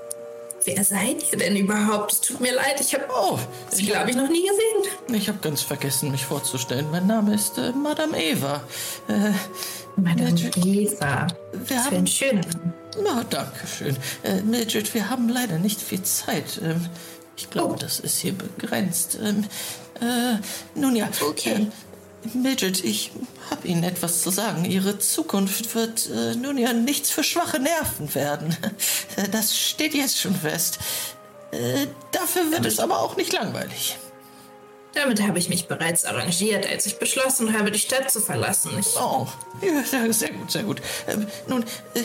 wer 0.65 0.85
seid 0.85 1.33
ihr 1.33 1.39
denn 1.39 1.57
überhaupt? 1.57 2.13
Es 2.13 2.21
tut 2.21 2.41
mir 2.41 2.55
leid, 2.55 2.81
ich 2.81 2.95
habe 2.95 3.07
oh, 3.13 3.39
Sie, 3.71 3.87
glaube 3.87 4.11
ich, 4.11 4.17
noch 4.17 4.29
nie 4.29 4.43
gesehen. 4.43 5.17
Ich 5.21 5.29
habe 5.29 5.39
ganz 5.39 5.63
vergessen, 5.63 6.13
mich 6.13 6.25
vorzustellen. 6.25 6.87
Mein 6.91 7.07
Name 7.07 7.35
ist 7.35 7.59
äh, 7.59 7.73
Madame 7.73 8.23
Eva. 8.23 8.63
Äh, 9.09 9.33
Madame 9.97 10.51
Eva. 10.65 11.27
Wir 11.53 11.77
das 11.77 11.87
haben 11.87 11.97
ein 11.97 12.07
schöner 12.07 12.43
Name. 12.43 12.75
Na, 13.03 13.25
danke 13.29 13.67
schön. 13.67 13.97
Äh, 14.23 14.43
Mildred, 14.43 14.93
wir 14.95 15.11
haben 15.11 15.29
leider 15.29 15.59
nicht 15.59 15.81
viel 15.81 16.03
Zeit. 16.03 16.61
Ähm, 16.63 16.87
ich 17.37 17.51
glaube, 17.51 17.75
oh. 17.75 17.79
das 17.79 17.99
ist 17.99 18.21
hier 18.21 18.35
begrenzt. 18.35 19.19
Ähm, 19.21 19.45
äh, 20.01 20.39
nun 20.79 20.95
ja. 20.95 21.09
Okay. 21.29 21.69
Äh, 22.25 22.37
Mildred, 22.37 22.85
ich 22.85 23.11
habe 23.53 23.69
Ihnen 23.69 23.85
etwas 23.85 24.23
zu 24.23 24.31
sagen. 24.31 24.65
Ihre 24.65 24.99
Zukunft 24.99 25.75
wird 25.75 26.09
äh, 26.11 26.35
nun 26.35 26.59
ja 26.59 26.73
nichts 26.73 27.11
für 27.11 27.23
schwache 27.23 27.61
Nerven 27.61 28.13
werden. 28.15 28.57
Das 29.31 29.59
steht 29.59 29.95
jetzt 29.95 30.19
schon 30.19 30.35
fest. 30.35 30.79
Äh, 31.51 31.87
dafür 32.13 32.51
wird 32.51 32.65
es 32.65 32.81
aber 32.81 33.01
auch 33.01 33.17
nicht 33.17 33.33
langweilig. 33.33 33.99
Damit 34.95 35.23
habe 35.23 35.39
ich 35.39 35.51
mich 35.51 35.69
bereits 35.69 36.05
arrangiert, 36.07 36.67
als 36.67 36.87
ich 36.87 36.99
beschlossen 36.99 37.57
habe, 37.57 37.71
die 37.71 37.79
Stadt 37.79 38.11
zu 38.11 38.21
verlassen. 38.21 38.73
Ich 38.79 38.97
oh, 38.97 39.27
ja, 39.61 40.13
sehr 40.13 40.33
gut, 40.33 40.51
sehr 40.51 40.63
gut. 40.63 40.81
Ähm, 41.07 41.27
nun, 41.47 41.63
äh, 41.95 42.03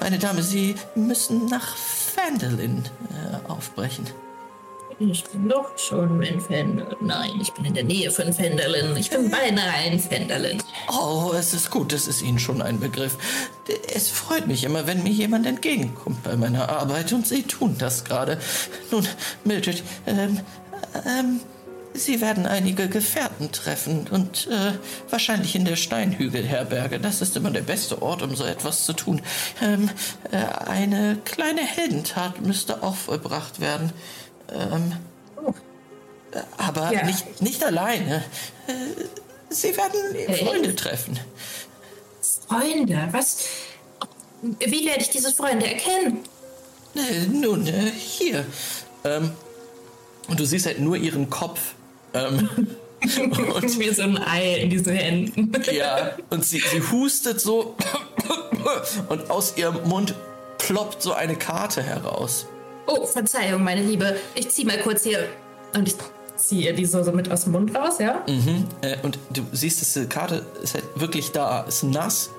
meine 0.00 0.18
Dame, 0.18 0.42
Sie 0.42 0.74
müssen 0.96 1.46
nach 1.46 1.76
Fandolin 1.76 2.84
äh, 3.10 3.50
aufbrechen. 3.50 4.08
Ich 5.00 5.22
bin 5.24 5.48
doch 5.48 5.78
schon 5.78 6.22
in 6.22 6.40
Fendelin. 6.40 6.96
Nein, 7.00 7.30
ich 7.40 7.52
bin 7.52 7.66
in 7.66 7.74
der 7.74 7.84
Nähe 7.84 8.10
von 8.10 8.32
Fendelin. 8.32 8.96
Ich 8.96 9.10
bin 9.10 9.30
beinahe 9.30 9.86
in 9.86 10.00
Fendelin. 10.00 10.60
Oh, 10.88 11.32
es 11.38 11.54
ist 11.54 11.70
gut, 11.70 11.92
das 11.92 12.08
ist 12.08 12.20
Ihnen 12.20 12.40
schon 12.40 12.60
ein 12.60 12.80
Begriff. 12.80 13.16
Es 13.94 14.08
freut 14.08 14.48
mich 14.48 14.64
immer, 14.64 14.88
wenn 14.88 15.04
mir 15.04 15.12
jemand 15.12 15.46
entgegenkommt 15.46 16.24
bei 16.24 16.36
meiner 16.36 16.68
Arbeit 16.68 17.12
und 17.12 17.28
Sie 17.28 17.44
tun 17.44 17.76
das 17.78 18.04
gerade. 18.04 18.40
Nun, 18.90 19.06
Mildred, 19.44 19.84
ähm, 20.06 20.40
ähm, 21.06 21.40
Sie 21.94 22.20
werden 22.20 22.46
einige 22.46 22.88
Gefährten 22.88 23.50
treffen 23.50 24.06
und 24.10 24.48
äh, 24.48 24.72
wahrscheinlich 25.10 25.54
in 25.54 25.64
der 25.64 25.76
Steinhügelherberge. 25.76 27.00
Das 27.00 27.22
ist 27.22 27.36
immer 27.36 27.50
der 27.50 27.62
beste 27.62 28.02
Ort, 28.02 28.22
um 28.22 28.34
so 28.36 28.44
etwas 28.44 28.84
zu 28.84 28.92
tun. 28.92 29.22
Ähm, 29.62 29.90
äh, 30.30 30.36
eine 30.68 31.18
kleine 31.24 31.62
Heldentat 31.62 32.40
müsste 32.40 32.82
auch 32.82 32.94
vollbracht 32.94 33.60
werden. 33.60 33.92
Ähm, 34.52 34.92
aber 36.56 36.92
ja. 36.92 37.04
nicht, 37.04 37.42
nicht 37.42 37.64
alleine. 37.64 38.24
Äh, 38.66 38.72
Sie 39.50 39.76
werden 39.76 40.00
hey. 40.14 40.44
Freunde 40.44 40.74
treffen. 40.74 41.18
Freunde? 42.46 43.08
Was? 43.12 43.38
Wie 44.42 44.86
werde 44.86 45.00
ich 45.00 45.10
diese 45.10 45.32
Freunde 45.32 45.66
erkennen? 45.66 46.18
Äh, 46.94 47.26
nun, 47.26 47.66
äh, 47.66 47.90
hier. 47.90 48.44
Ähm, 49.04 49.32
und 50.28 50.38
du 50.38 50.44
siehst 50.44 50.66
halt 50.66 50.80
nur 50.80 50.96
ihren 50.96 51.30
Kopf. 51.30 51.60
Ähm, 52.14 52.48
und 53.00 53.78
wie 53.78 53.92
so 53.94 54.02
ein 54.02 54.18
Ei 54.18 54.56
in 54.56 54.70
diesen 54.70 54.94
Händen. 54.94 55.52
ja, 55.72 56.12
und 56.30 56.44
sie, 56.44 56.60
sie 56.60 56.80
hustet 56.80 57.40
so 57.40 57.76
und 59.08 59.30
aus 59.30 59.56
ihrem 59.56 59.88
Mund 59.88 60.14
ploppt 60.58 61.02
so 61.02 61.12
eine 61.12 61.36
Karte 61.36 61.82
heraus. 61.82 62.46
Oh, 62.88 63.04
Verzeihung, 63.04 63.62
meine 63.62 63.82
Liebe. 63.82 64.16
Ich 64.34 64.48
zieh 64.48 64.64
mal 64.64 64.78
kurz 64.78 65.02
hier. 65.02 65.28
Und 65.74 65.86
ich 65.86 65.94
ziehe 66.36 66.72
die 66.72 66.86
so, 66.86 67.02
so 67.02 67.12
mit 67.12 67.30
aus 67.30 67.44
dem 67.44 67.52
Mund 67.52 67.76
raus, 67.76 67.98
ja? 67.98 68.22
Mhm. 68.26 68.66
Äh, 68.80 68.96
und 69.02 69.18
du 69.30 69.44
siehst, 69.52 69.82
dass 69.82 69.92
die 69.92 70.06
Karte 70.06 70.46
ist 70.62 70.72
halt 70.72 70.84
wirklich 70.94 71.30
da. 71.30 71.64
Ist 71.64 71.82
nass, 71.82 72.30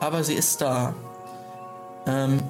aber 0.00 0.24
sie 0.24 0.32
ist 0.32 0.62
da. 0.62 0.94
Ähm, 2.06 2.42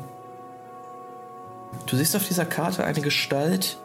du 1.87 1.97
siehst 1.97 2.15
auf 2.15 2.29
dieser 2.29 2.45
Karte 2.45 2.85
eine 2.85 3.01
Gestalt, 3.01 3.79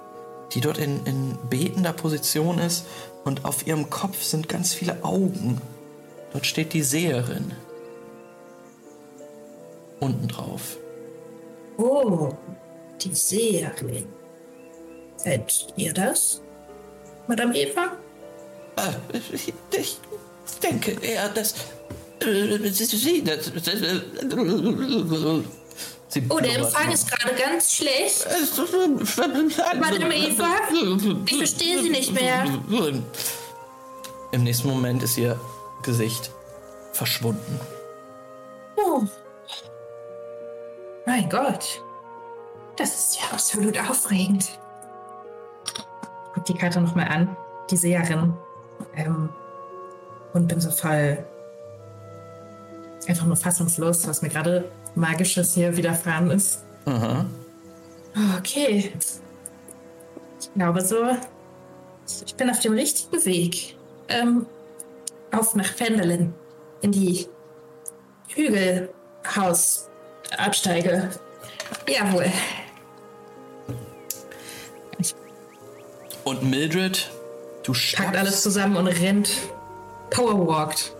die 0.51 0.61
dort 0.61 0.77
in, 0.77 1.03
in 1.07 1.35
betender 1.49 1.93
Position 1.93 2.59
ist. 2.59 2.85
Und 3.23 3.45
auf 3.45 3.65
ihrem 3.65 3.89
Kopf 3.89 4.21
sind 4.21 4.47
ganz 4.47 4.75
viele 4.75 5.03
Augen. 5.03 5.59
Dort 6.33 6.45
steht 6.45 6.73
die 6.73 6.83
Seherin. 6.83 7.51
Unten 9.99 10.27
drauf. 10.27 10.77
Oh, 11.77 12.31
die 13.01 13.13
Seherin. 13.13 14.07
Seid 15.17 15.67
ihr 15.75 15.93
das, 15.93 16.41
Madame 17.27 17.55
Eva? 17.55 17.97
Ah, 18.75 18.93
ich, 19.31 19.53
ich 19.71 19.97
denke 20.61 20.91
eher, 21.01 21.29
dass 21.29 21.55
Sie 22.21 23.23
das. 23.23 23.51
Sie 26.07 26.23
oh, 26.29 26.39
der 26.39 26.55
Empfang 26.59 26.91
ist 26.91 27.11
gerade 27.11 27.35
ganz 27.35 27.73
schlecht. 27.73 28.25
Madame 29.79 30.15
Eva, 30.15 30.47
ich 31.25 31.37
verstehe 31.37 31.81
Sie 31.81 31.89
nicht 31.89 32.13
mehr. 32.13 32.45
Im 34.31 34.43
nächsten 34.43 34.69
Moment 34.69 35.03
ist 35.03 35.17
ihr 35.17 35.39
Gesicht 35.83 36.31
verschwunden. 36.93 37.59
Oh. 38.77 39.03
Mein 41.05 41.29
Gott. 41.29 41.81
Das 42.77 42.93
ist 42.93 43.19
ja 43.19 43.31
absolut 43.31 43.79
aufregend. 43.79 44.59
Ich 45.65 45.73
guck 46.33 46.45
die 46.45 46.53
Karte 46.53 46.81
nochmal 46.81 47.07
an, 47.07 47.35
die 47.69 47.77
Seherin. 47.77 48.33
Ähm, 48.95 49.29
und 50.33 50.47
bin 50.47 50.59
so 50.59 50.69
voll 50.69 51.25
einfach 53.07 53.25
nur 53.25 53.37
fassungslos, 53.37 54.07
was 54.07 54.21
mir 54.21 54.29
gerade 54.29 54.69
Magisches 54.95 55.53
hier 55.53 55.77
widerfahren 55.77 56.31
ist. 56.31 56.63
Aha. 56.85 57.25
Okay. 58.37 58.91
Ich 60.39 60.53
glaube 60.53 60.81
so, 60.81 60.97
ich 62.25 62.35
bin 62.35 62.49
auf 62.49 62.59
dem 62.59 62.73
richtigen 62.73 63.23
Weg. 63.25 63.77
Ähm, 64.07 64.45
auf 65.31 65.55
nach 65.55 65.73
Fendelin. 65.73 66.33
In 66.81 66.91
die 66.91 67.27
Hügelhausabsteige. 68.29 71.09
Jawohl. 71.87 72.31
Und 76.25 76.41
Mildred, 76.41 77.11
du 77.63 77.71
Packt 77.93 78.17
alles 78.17 78.41
zusammen 78.41 78.75
und 78.77 78.87
rennt. 78.87 79.29
Powerwalkt. 80.09 80.91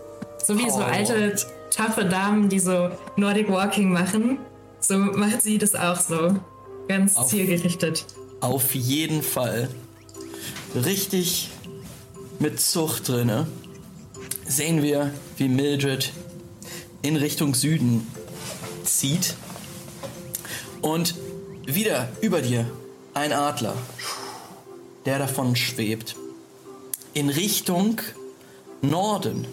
So 0.42 0.56
wie 0.56 0.62
Power 0.62 0.72
so 0.72 0.82
alte, 0.82 1.36
taffe 1.70 2.04
Damen, 2.04 2.48
die 2.48 2.60
so 2.60 2.90
Nordic 3.16 3.50
Walking 3.50 3.92
machen. 3.92 4.38
So 4.78 4.96
macht 4.96 5.42
sie 5.42 5.58
das 5.58 5.74
auch 5.74 5.98
so. 5.98 6.36
Ganz 6.86 7.16
auf, 7.16 7.26
zielgerichtet. 7.26 8.04
Auf 8.40 8.76
jeden 8.76 9.20
Fall. 9.24 9.68
Richtig 10.76 11.50
mit 12.38 12.60
Zucht 12.60 13.08
drinne. 13.08 13.48
Sehen 14.46 14.80
wir, 14.80 15.12
wie 15.38 15.48
Mildred 15.48 16.12
in 17.02 17.16
Richtung 17.16 17.56
Süden 17.56 18.06
zieht. 18.84 19.34
Und 20.82 21.16
wieder 21.64 22.08
über 22.20 22.42
dir 22.42 22.64
ein 23.12 23.32
Adler 23.32 23.74
der 25.06 25.18
davon 25.18 25.56
schwebt. 25.56 26.16
In 27.14 27.30
Richtung 27.30 28.02
Norden, 28.82 29.46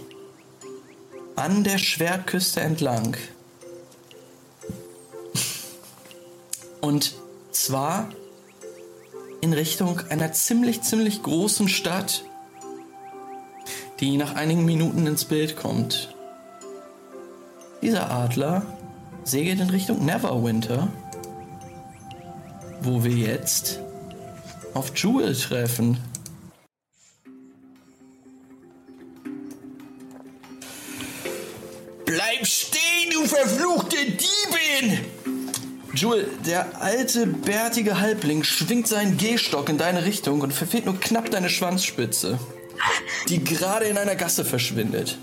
an 1.35 1.63
der 1.63 1.77
Schwertküste 1.77 2.59
entlang. 2.59 3.15
Und 6.81 7.15
zwar 7.51 8.09
in 9.41 9.53
Richtung 9.53 10.01
einer 10.09 10.33
ziemlich, 10.33 10.81
ziemlich 10.81 11.23
großen 11.23 11.69
Stadt, 11.69 12.25
die 13.99 14.17
nach 14.17 14.35
einigen 14.35 14.65
Minuten 14.65 15.07
ins 15.07 15.25
Bild 15.25 15.55
kommt. 15.55 16.13
Dieser 17.81 18.11
Adler 18.11 18.65
segelt 19.23 19.59
in 19.59 19.69
Richtung 19.69 20.03
Neverwinter, 20.05 20.89
wo 22.81 23.03
wir 23.03 23.11
jetzt 23.11 23.82
auf 24.73 24.91
Jewel 24.95 25.35
treffen. 25.35 25.97
Bleib 32.05 32.45
stehen, 32.45 33.11
du 33.11 33.25
verfluchte 33.25 33.97
Diebin! 33.97 34.99
Jewel, 35.95 36.27
der 36.45 36.81
alte, 36.81 37.27
bärtige 37.27 37.99
Halbling 37.99 38.43
schwingt 38.43 38.87
seinen 38.87 39.17
Gehstock 39.17 39.69
in 39.69 39.77
deine 39.77 40.05
Richtung 40.05 40.41
und 40.41 40.51
verfehlt 40.51 40.85
nur 40.85 40.99
knapp 40.99 41.29
deine 41.29 41.49
Schwanzspitze, 41.49 42.39
die 43.29 43.43
gerade 43.43 43.85
in 43.85 43.97
einer 43.97 44.15
Gasse 44.15 44.43
verschwindet. 44.43 45.17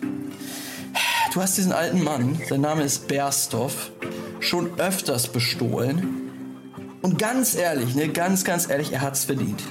Du 1.34 1.40
hast 1.40 1.56
diesen 1.56 1.72
alten 1.72 2.02
Mann, 2.02 2.40
sein 2.48 2.60
Name 2.60 2.82
ist 2.82 3.08
Berstoff, 3.08 3.90
schon 4.40 4.78
öfters 4.78 5.28
bestohlen 5.28 6.29
und 7.02 7.18
ganz 7.18 7.54
ehrlich, 7.54 7.94
ne, 7.94 8.08
ganz, 8.08 8.44
ganz 8.44 8.68
ehrlich, 8.68 8.92
er 8.92 9.00
hat 9.00 9.14
es 9.14 9.24
verdient. 9.24 9.62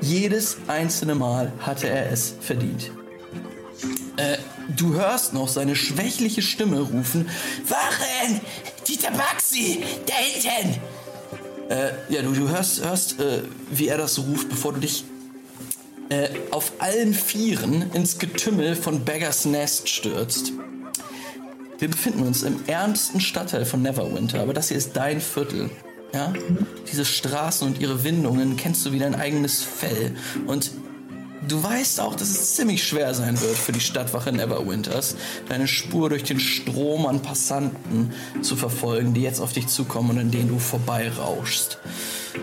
Jedes 0.00 0.56
einzelne 0.66 1.14
Mal 1.14 1.52
hatte 1.60 1.88
er 1.88 2.10
es 2.10 2.34
verdient. 2.40 2.90
Äh, 4.16 4.38
du 4.76 4.94
hörst 4.94 5.34
noch 5.34 5.48
seine 5.48 5.76
schwächliche 5.76 6.42
Stimme 6.42 6.80
rufen: 6.80 7.28
Wachen! 7.68 8.40
Die 8.86 8.96
Tabaxi! 8.96 9.82
Da 10.06 10.14
hinten! 10.14 10.80
Äh, 11.68 11.92
ja, 12.08 12.22
du, 12.22 12.32
du 12.32 12.48
hörst, 12.48 12.84
hörst 12.84 13.20
äh, 13.20 13.42
wie 13.70 13.88
er 13.88 13.98
das 13.98 14.18
ruft, 14.18 14.48
bevor 14.48 14.72
du 14.72 14.80
dich 14.80 15.04
äh, 16.08 16.28
auf 16.50 16.72
allen 16.78 17.14
Vieren 17.14 17.90
ins 17.92 18.18
Getümmel 18.18 18.74
von 18.74 19.04
Beggars 19.04 19.44
Nest 19.44 19.88
stürzt. 19.88 20.52
Wir 21.78 21.88
befinden 21.88 22.24
uns 22.26 22.42
im 22.42 22.60
ernsten 22.66 23.20
Stadtteil 23.20 23.64
von 23.64 23.82
Neverwinter, 23.82 24.40
aber 24.40 24.52
das 24.52 24.68
hier 24.68 24.76
ist 24.76 24.96
dein 24.96 25.20
Viertel. 25.20 25.70
Ja? 26.12 26.32
Diese 26.90 27.04
Straßen 27.04 27.66
und 27.66 27.80
ihre 27.80 28.04
Windungen 28.04 28.56
kennst 28.56 28.84
du 28.84 28.92
wie 28.92 28.98
dein 28.98 29.14
eigenes 29.14 29.62
Fell. 29.62 30.16
Und 30.46 30.72
du 31.46 31.62
weißt 31.62 32.00
auch, 32.00 32.14
dass 32.14 32.30
es 32.30 32.56
ziemlich 32.56 32.86
schwer 32.86 33.14
sein 33.14 33.40
wird 33.40 33.56
für 33.56 33.72
die 33.72 33.80
Stadtwache 33.80 34.32
Neverwinters, 34.32 35.16
deine 35.48 35.68
Spur 35.68 36.08
durch 36.08 36.24
den 36.24 36.40
Strom 36.40 37.06
an 37.06 37.22
Passanten 37.22 38.12
zu 38.42 38.56
verfolgen, 38.56 39.14
die 39.14 39.22
jetzt 39.22 39.40
auf 39.40 39.52
dich 39.52 39.68
zukommen 39.68 40.10
und 40.10 40.18
in 40.18 40.30
denen 40.30 40.48
du 40.48 40.58
vorbeirauschst. 40.58 41.78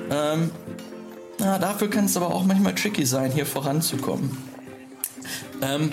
Ähm, 0.09 0.51
na, 1.39 1.59
dafür 1.59 1.89
kann 1.89 2.05
es 2.05 2.17
aber 2.17 2.33
auch 2.33 2.45
manchmal 2.45 2.73
tricky 2.73 3.05
sein, 3.05 3.31
hier 3.31 3.45
voranzukommen. 3.45 4.37
Ähm, 5.61 5.91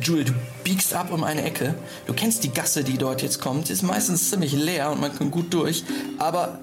Jule, 0.00 0.24
du 0.24 0.32
biegst 0.64 0.94
ab 0.94 1.12
um 1.12 1.24
eine 1.24 1.42
Ecke. 1.42 1.74
Du 2.06 2.14
kennst 2.14 2.44
die 2.44 2.52
Gasse, 2.52 2.84
die 2.84 2.96
dort 2.96 3.20
jetzt 3.22 3.40
kommt. 3.40 3.66
Sie 3.66 3.74
ist 3.74 3.82
meistens 3.82 4.30
ziemlich 4.30 4.52
leer 4.52 4.90
und 4.90 5.00
man 5.00 5.14
kann 5.14 5.30
gut 5.30 5.52
durch. 5.52 5.84
Aber 6.18 6.60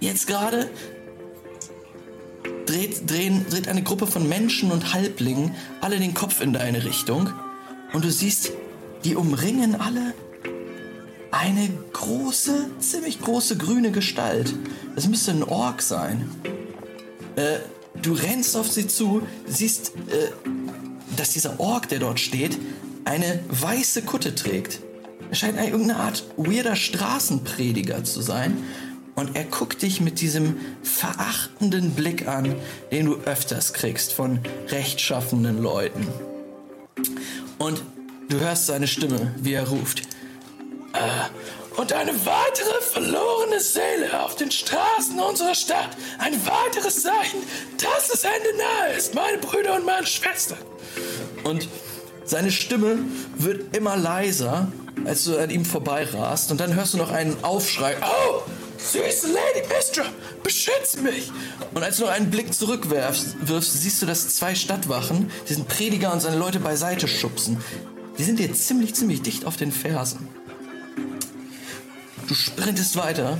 jetzt 0.00 0.26
gerade 0.26 0.70
dreht, 2.66 3.10
drehen, 3.10 3.46
dreht 3.48 3.68
eine 3.68 3.82
Gruppe 3.82 4.06
von 4.06 4.28
Menschen 4.28 4.70
und 4.70 4.92
Halblingen 4.92 5.54
alle 5.80 5.98
den 5.98 6.14
Kopf 6.14 6.40
in 6.40 6.52
deine 6.52 6.84
Richtung. 6.84 7.30
Und 7.92 8.04
du 8.04 8.10
siehst, 8.10 8.52
die 9.04 9.16
umringen 9.16 9.80
alle 9.80 10.14
eine 11.30 11.68
große, 11.92 12.70
ziemlich 12.78 13.20
große 13.20 13.56
grüne 13.56 13.90
Gestalt. 13.90 14.54
Das 14.94 15.06
müsste 15.08 15.32
ein 15.32 15.44
Ork 15.44 15.82
sein. 15.82 16.30
Äh, 17.36 17.58
du 18.00 18.14
rennst 18.14 18.56
auf 18.56 18.70
sie 18.70 18.86
zu, 18.86 19.22
siehst, 19.46 19.92
äh, 20.08 20.30
dass 21.16 21.30
dieser 21.30 21.60
Ork, 21.60 21.88
der 21.88 21.98
dort 21.98 22.20
steht, 22.20 22.58
eine 23.04 23.40
weiße 23.48 24.02
Kutte 24.02 24.34
trägt. 24.34 24.80
Er 25.28 25.36
scheint 25.36 25.58
eine, 25.58 25.70
irgendeine 25.70 26.00
Art 26.00 26.24
weirder 26.36 26.76
Straßenprediger 26.76 28.04
zu 28.04 28.22
sein. 28.22 28.64
Und 29.16 29.34
er 29.34 29.44
guckt 29.44 29.82
dich 29.82 30.00
mit 30.00 30.20
diesem 30.20 30.60
verachtenden 30.82 31.92
Blick 31.92 32.28
an, 32.28 32.54
den 32.92 33.06
du 33.06 33.16
öfters 33.24 33.72
kriegst 33.72 34.12
von 34.12 34.40
rechtschaffenden 34.68 35.62
Leuten. 35.62 36.06
Und 37.58 37.82
du 38.28 38.38
hörst 38.38 38.66
seine 38.66 38.86
Stimme, 38.86 39.34
wie 39.38 39.54
er 39.54 39.68
ruft. 39.68 40.02
Äh, 40.92 41.80
und 41.80 41.92
eine 41.92 42.12
weitere 42.26 42.80
verlorene 42.80 43.60
Seele 43.60 44.22
auf 44.22 44.36
den 44.36 44.50
Straßen 44.50 45.18
unserer 45.18 45.54
Stadt. 45.54 45.90
Ein 46.18 46.34
weiteres 46.46 47.02
Zeichen, 47.02 47.40
dass 47.78 48.08
das 48.08 48.24
Ende 48.24 48.56
nahe 48.56 48.96
ist, 48.96 49.14
meine 49.14 49.38
Brüder 49.38 49.76
und 49.76 49.86
meine 49.86 50.06
Schwestern. 50.06 50.58
Und 51.44 51.68
seine 52.24 52.50
Stimme 52.50 52.98
wird 53.36 53.74
immer 53.76 53.96
leiser, 53.96 54.72
als 55.04 55.24
du 55.24 55.38
an 55.38 55.50
ihm 55.50 55.64
vorbeirast. 55.64 56.50
Und 56.50 56.60
dann 56.60 56.74
hörst 56.74 56.94
du 56.94 56.98
noch 56.98 57.10
einen 57.10 57.42
Aufschrei. 57.44 57.96
Oh, 58.02 58.42
süße 58.92 59.28
Lady 59.28 59.66
Mistra, 59.68 60.04
beschütz 60.42 60.96
mich! 60.96 61.30
Und 61.74 61.82
als 61.82 61.96
du 61.96 62.04
noch 62.04 62.10
einen 62.10 62.30
Blick 62.30 62.54
zurückwirfst, 62.54 63.48
wirfst, 63.48 63.82
siehst 63.82 64.02
du, 64.02 64.06
dass 64.06 64.28
zwei 64.28 64.54
Stadtwachen 64.54 65.30
diesen 65.48 65.66
Prediger 65.66 66.12
und 66.12 66.20
seine 66.20 66.36
Leute 66.36 66.60
beiseite 66.60 67.08
schubsen. 67.08 67.58
Die 68.18 68.24
sind 68.24 68.38
dir 68.38 68.52
ziemlich, 68.52 68.94
ziemlich 68.94 69.22
dicht 69.22 69.44
auf 69.44 69.56
den 69.56 69.72
Fersen. 69.72 70.28
Du 72.28 72.34
sprintest 72.34 72.96
weiter 72.96 73.38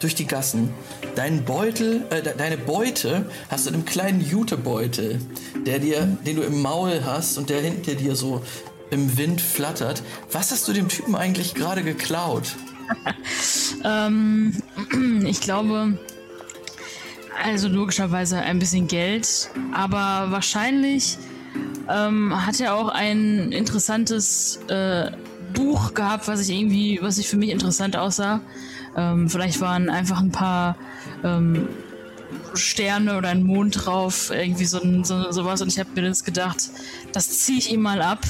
durch 0.00 0.14
die 0.14 0.26
Gassen. 0.26 0.72
Deinen 1.14 1.44
Beutel, 1.44 2.04
äh, 2.10 2.22
deine 2.22 2.56
Beute 2.56 3.30
hast 3.48 3.66
du 3.66 3.70
in 3.70 3.74
einem 3.76 3.84
kleinen 3.84 4.20
Jutebeutel, 4.20 5.20
der 5.66 5.78
dir, 5.78 6.16
den 6.24 6.36
du 6.36 6.42
im 6.42 6.60
Maul 6.62 7.02
hast 7.04 7.38
und 7.38 7.50
der 7.50 7.60
hinter 7.60 7.94
dir 7.94 8.16
so 8.16 8.42
im 8.90 9.16
Wind 9.16 9.40
flattert. 9.40 10.02
Was 10.30 10.50
hast 10.50 10.66
du 10.68 10.72
dem 10.72 10.88
Typen 10.88 11.14
eigentlich 11.14 11.54
gerade 11.54 11.82
geklaut? 11.82 12.56
Ähm, 13.84 14.52
ich 15.26 15.40
glaube, 15.40 15.98
also 17.42 17.68
logischerweise 17.68 18.38
ein 18.38 18.58
bisschen 18.58 18.86
Geld, 18.86 19.50
aber 19.72 20.30
wahrscheinlich 20.30 21.18
ähm, 21.88 22.46
hat 22.46 22.60
er 22.60 22.74
auch 22.74 22.88
ein 22.88 23.52
interessantes 23.52 24.60
äh, 24.68 25.10
Buch 25.52 25.94
gehabt, 25.94 26.28
was 26.28 26.40
ich 26.40 26.56
irgendwie, 26.56 26.98
was 27.02 27.18
ich 27.18 27.28
für 27.28 27.36
mich 27.36 27.50
interessant 27.50 27.96
aussah. 27.96 28.40
Ähm, 28.96 29.28
vielleicht 29.28 29.60
waren 29.60 29.90
einfach 29.90 30.20
ein 30.20 30.30
paar 30.30 30.76
ähm, 31.24 31.68
Sterne 32.54 33.16
oder 33.16 33.28
ein 33.28 33.42
Mond 33.42 33.84
drauf, 33.84 34.30
irgendwie 34.30 34.64
so, 34.64 34.80
so 35.02 35.32
sowas. 35.32 35.62
Und 35.62 35.68
ich 35.68 35.78
habe 35.78 35.90
mir 35.94 36.08
das 36.08 36.24
gedacht, 36.24 36.70
das 37.12 37.40
ziehe 37.40 37.58
ich 37.58 37.72
ihm 37.72 37.82
mal 37.82 38.02
ab. 38.02 38.20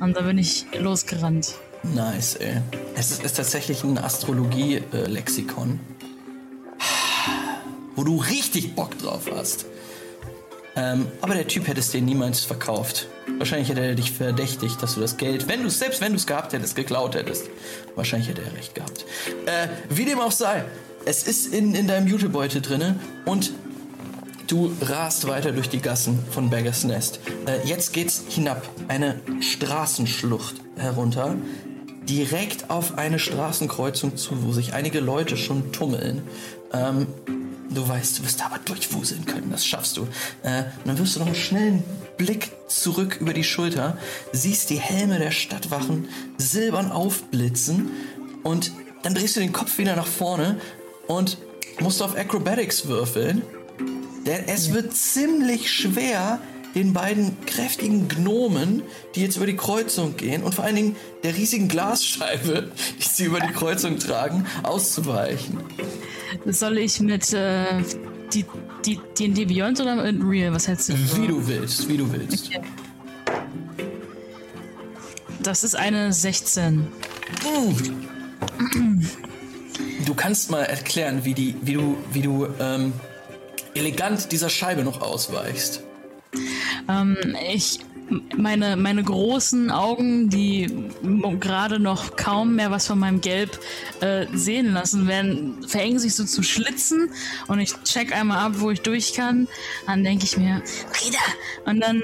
Und 0.00 0.16
da 0.16 0.22
bin 0.22 0.38
ich 0.38 0.66
losgerannt. 0.78 1.54
Nice, 1.82 2.36
ey. 2.36 2.60
Es 2.94 3.10
ist, 3.10 3.24
ist 3.24 3.36
tatsächlich 3.36 3.82
ein 3.84 3.98
Astrologie-Lexikon, 3.98 5.80
wo 7.96 8.04
du 8.04 8.16
richtig 8.16 8.74
Bock 8.74 8.98
drauf 8.98 9.30
hast. 9.34 9.66
Ähm, 10.76 11.06
aber 11.20 11.34
der 11.34 11.48
Typ 11.48 11.66
hätte 11.66 11.80
es 11.80 11.90
dir 11.90 12.00
niemals 12.00 12.40
verkauft. 12.40 13.08
Wahrscheinlich 13.38 13.68
hätte 13.70 13.80
er 13.80 13.94
dich 13.94 14.12
verdächtigt, 14.12 14.82
dass 14.82 14.94
du 14.94 15.00
das 15.00 15.16
Geld, 15.16 15.48
wenn 15.48 15.62
du 15.62 15.70
selbst 15.70 16.00
wenn 16.00 16.12
du 16.12 16.16
es 16.16 16.26
gehabt 16.26 16.52
hättest, 16.52 16.76
geklaut 16.76 17.14
hättest. 17.14 17.48
Wahrscheinlich 17.96 18.28
hätte 18.28 18.42
er 18.42 18.56
recht 18.56 18.74
gehabt. 18.74 19.04
Äh, 19.46 19.68
wie 19.88 20.04
dem 20.04 20.20
auch 20.20 20.32
sei, 20.32 20.64
es 21.04 21.24
ist 21.24 21.52
in, 21.52 21.74
in 21.74 21.88
deinem 21.88 22.06
Jutebeutel 22.06 22.60
drinne 22.60 23.00
und 23.24 23.52
du 24.50 24.72
rast 24.82 25.28
weiter 25.28 25.52
durch 25.52 25.68
die 25.68 25.80
Gassen 25.80 26.18
von 26.30 26.50
Beggars 26.50 26.84
Nest. 26.84 27.20
Äh, 27.46 27.66
jetzt 27.66 27.92
geht's 27.92 28.24
hinab, 28.28 28.68
eine 28.88 29.20
Straßenschlucht 29.40 30.56
herunter, 30.76 31.36
direkt 32.08 32.70
auf 32.70 32.98
eine 32.98 33.18
Straßenkreuzung 33.18 34.16
zu, 34.16 34.44
wo 34.44 34.52
sich 34.52 34.72
einige 34.72 35.00
Leute 35.00 35.36
schon 35.36 35.72
tummeln. 35.72 36.22
Ähm, 36.72 37.06
Du 37.72 37.86
weißt, 37.86 38.18
du 38.18 38.24
wirst 38.24 38.44
aber 38.44 38.58
durchwuseln 38.58 39.26
können, 39.26 39.52
das 39.52 39.64
schaffst 39.64 39.96
du. 39.96 40.02
Äh, 40.42 40.64
dann 40.84 40.98
wirst 40.98 41.14
du 41.14 41.20
noch 41.20 41.26
einen 41.26 41.36
schnellen 41.36 41.84
Blick 42.16 42.50
zurück 42.66 43.18
über 43.20 43.32
die 43.32 43.44
Schulter, 43.44 43.96
siehst 44.32 44.70
die 44.70 44.80
Helme 44.80 45.20
der 45.20 45.30
Stadtwachen 45.30 46.08
silbern 46.36 46.90
aufblitzen 46.90 47.90
und 48.42 48.72
dann 49.04 49.14
drehst 49.14 49.36
du 49.36 49.40
den 49.40 49.52
Kopf 49.52 49.78
wieder 49.78 49.94
nach 49.94 50.08
vorne 50.08 50.60
und 51.06 51.38
musst 51.78 52.02
auf 52.02 52.16
Acrobatics 52.16 52.86
würfeln. 52.86 53.42
Denn 54.30 54.44
es 54.46 54.72
wird 54.72 54.94
ziemlich 54.94 55.72
schwer, 55.72 56.38
den 56.76 56.92
beiden 56.92 57.36
kräftigen 57.46 58.06
Gnomen, 58.06 58.84
die 59.16 59.22
jetzt 59.22 59.36
über 59.36 59.46
die 59.46 59.56
Kreuzung 59.56 60.16
gehen 60.16 60.44
und 60.44 60.54
vor 60.54 60.62
allen 60.62 60.76
Dingen 60.76 60.96
der 61.24 61.36
riesigen 61.36 61.66
Glasscheibe, 61.66 62.70
die 63.00 63.08
sie 63.08 63.24
über 63.24 63.40
die 63.40 63.52
Kreuzung 63.52 63.98
tragen, 63.98 64.46
auszuweichen. 64.62 65.58
Soll 66.46 66.78
ich 66.78 67.00
mit 67.00 67.32
äh, 67.32 67.82
die 68.32 68.44
die 68.86 69.00
D&D 69.18 69.46
Beyond 69.46 69.80
oder 69.80 69.96
mit 69.96 70.22
Real? 70.22 70.54
Was 70.54 70.68
hältst 70.68 70.90
du? 70.90 70.94
Wie 71.16 71.26
du 71.26 71.44
willst, 71.48 71.88
wie 71.88 71.96
du 71.96 72.12
willst. 72.12 72.50
Okay. 72.54 72.60
Das 75.42 75.64
ist 75.64 75.74
eine 75.74 76.12
16. 76.12 76.86
Du 80.06 80.14
kannst 80.14 80.52
mal 80.52 80.62
erklären, 80.62 81.24
wie, 81.24 81.34
die, 81.34 81.56
wie 81.62 81.72
du, 81.72 81.96
wie 82.12 82.22
du 82.22 82.46
ähm, 82.60 82.92
elegant 83.74 84.32
dieser 84.32 84.48
Scheibe 84.48 84.82
noch 84.82 85.00
ausweichst. 85.00 85.82
Ähm, 86.88 87.16
ich 87.52 87.80
meine, 88.36 88.76
meine 88.76 89.02
großen 89.02 89.70
Augen, 89.70 90.28
die 90.28 90.68
gerade 91.38 91.78
noch 91.78 92.16
kaum 92.16 92.56
mehr 92.56 92.70
was 92.70 92.86
von 92.86 92.98
meinem 92.98 93.20
Gelb 93.20 93.58
äh, 94.00 94.26
sehen 94.32 94.72
lassen, 94.72 95.06
werden, 95.06 95.64
verengen 95.66 95.98
sich 95.98 96.14
so 96.14 96.24
zu 96.24 96.42
Schlitzen 96.42 97.10
und 97.46 97.60
ich 97.60 97.74
check 97.84 98.14
einmal 98.14 98.38
ab, 98.38 98.52
wo 98.56 98.70
ich 98.70 98.80
durch 98.82 99.14
kann. 99.14 99.48
Dann 99.86 100.04
denke 100.04 100.24
ich 100.24 100.36
mir, 100.36 100.62
Frieda! 100.90 101.18
Und 101.66 101.80
dann 101.80 102.02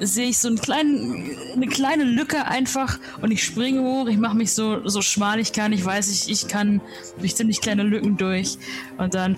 sehe 0.00 0.28
ich 0.28 0.38
so 0.38 0.48
einen 0.48 0.58
kleinen, 0.58 1.36
eine 1.54 1.66
kleine 1.66 2.04
Lücke 2.04 2.46
einfach 2.46 2.98
und 3.20 3.30
ich 3.30 3.44
springe 3.44 3.82
hoch, 3.82 4.08
ich 4.08 4.16
mache 4.16 4.36
mich 4.36 4.52
so, 4.52 4.86
so 4.88 5.02
schmal 5.02 5.38
ich 5.40 5.52
kann. 5.52 5.72
Ich 5.72 5.84
weiß, 5.84 6.10
ich, 6.10 6.30
ich 6.30 6.48
kann 6.48 6.80
durch 7.18 7.36
ziemlich 7.36 7.60
kleine 7.60 7.82
Lücken 7.82 8.16
durch 8.16 8.58
und 8.98 9.14
dann 9.14 9.36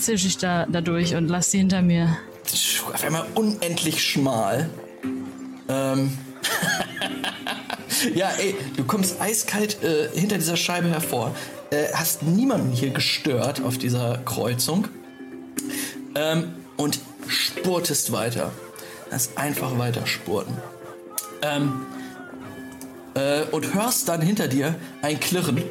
zische 0.00 0.26
ich 0.26 0.38
da, 0.38 0.66
da 0.66 0.80
durch 0.80 1.14
und 1.14 1.28
lasse 1.28 1.50
sie 1.50 1.58
hinter 1.58 1.82
mir 1.82 2.16
auf 2.92 3.04
einmal 3.04 3.26
unendlich 3.34 4.02
schmal. 4.02 4.68
Ähm. 5.68 6.16
ja, 8.14 8.30
ey, 8.38 8.54
du 8.76 8.84
kommst 8.84 9.20
eiskalt 9.20 9.82
äh, 9.82 10.08
hinter 10.12 10.36
dieser 10.36 10.56
Scheibe 10.56 10.88
hervor. 10.88 11.34
Äh, 11.70 11.92
hast 11.94 12.22
niemanden 12.22 12.72
hier 12.72 12.90
gestört 12.90 13.62
auf 13.62 13.78
dieser 13.78 14.18
Kreuzung. 14.24 14.88
Ähm, 16.14 16.54
und 16.76 16.98
spurtest 17.28 18.12
weiter. 18.12 18.50
Lass 19.10 19.36
einfach 19.36 19.78
weiter 19.78 20.06
spurten. 20.06 20.56
Ähm, 21.42 21.86
äh, 23.14 23.42
und 23.50 23.74
hörst 23.74 24.08
dann 24.08 24.20
hinter 24.20 24.48
dir 24.48 24.74
ein 25.02 25.20
Klirren, 25.20 25.62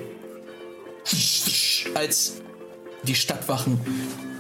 als 1.96 2.39
die 3.04 3.16
Stadtwachen 3.16 3.80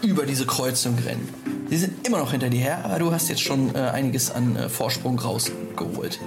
über 0.01 0.25
diese 0.25 0.45
Kreuzung 0.45 0.97
rennen. 1.05 1.27
Sie 1.69 1.77
sind 1.77 2.07
immer 2.07 2.19
noch 2.19 2.31
hinter 2.31 2.49
dir 2.49 2.61
her, 2.61 2.85
aber 2.85 2.99
du 2.99 3.11
hast 3.11 3.29
jetzt 3.29 3.41
schon 3.41 3.75
äh, 3.75 3.79
einiges 3.79 4.31
an 4.31 4.55
äh, 4.55 4.69
Vorsprung 4.69 5.19
rausgeholt. 5.19 6.19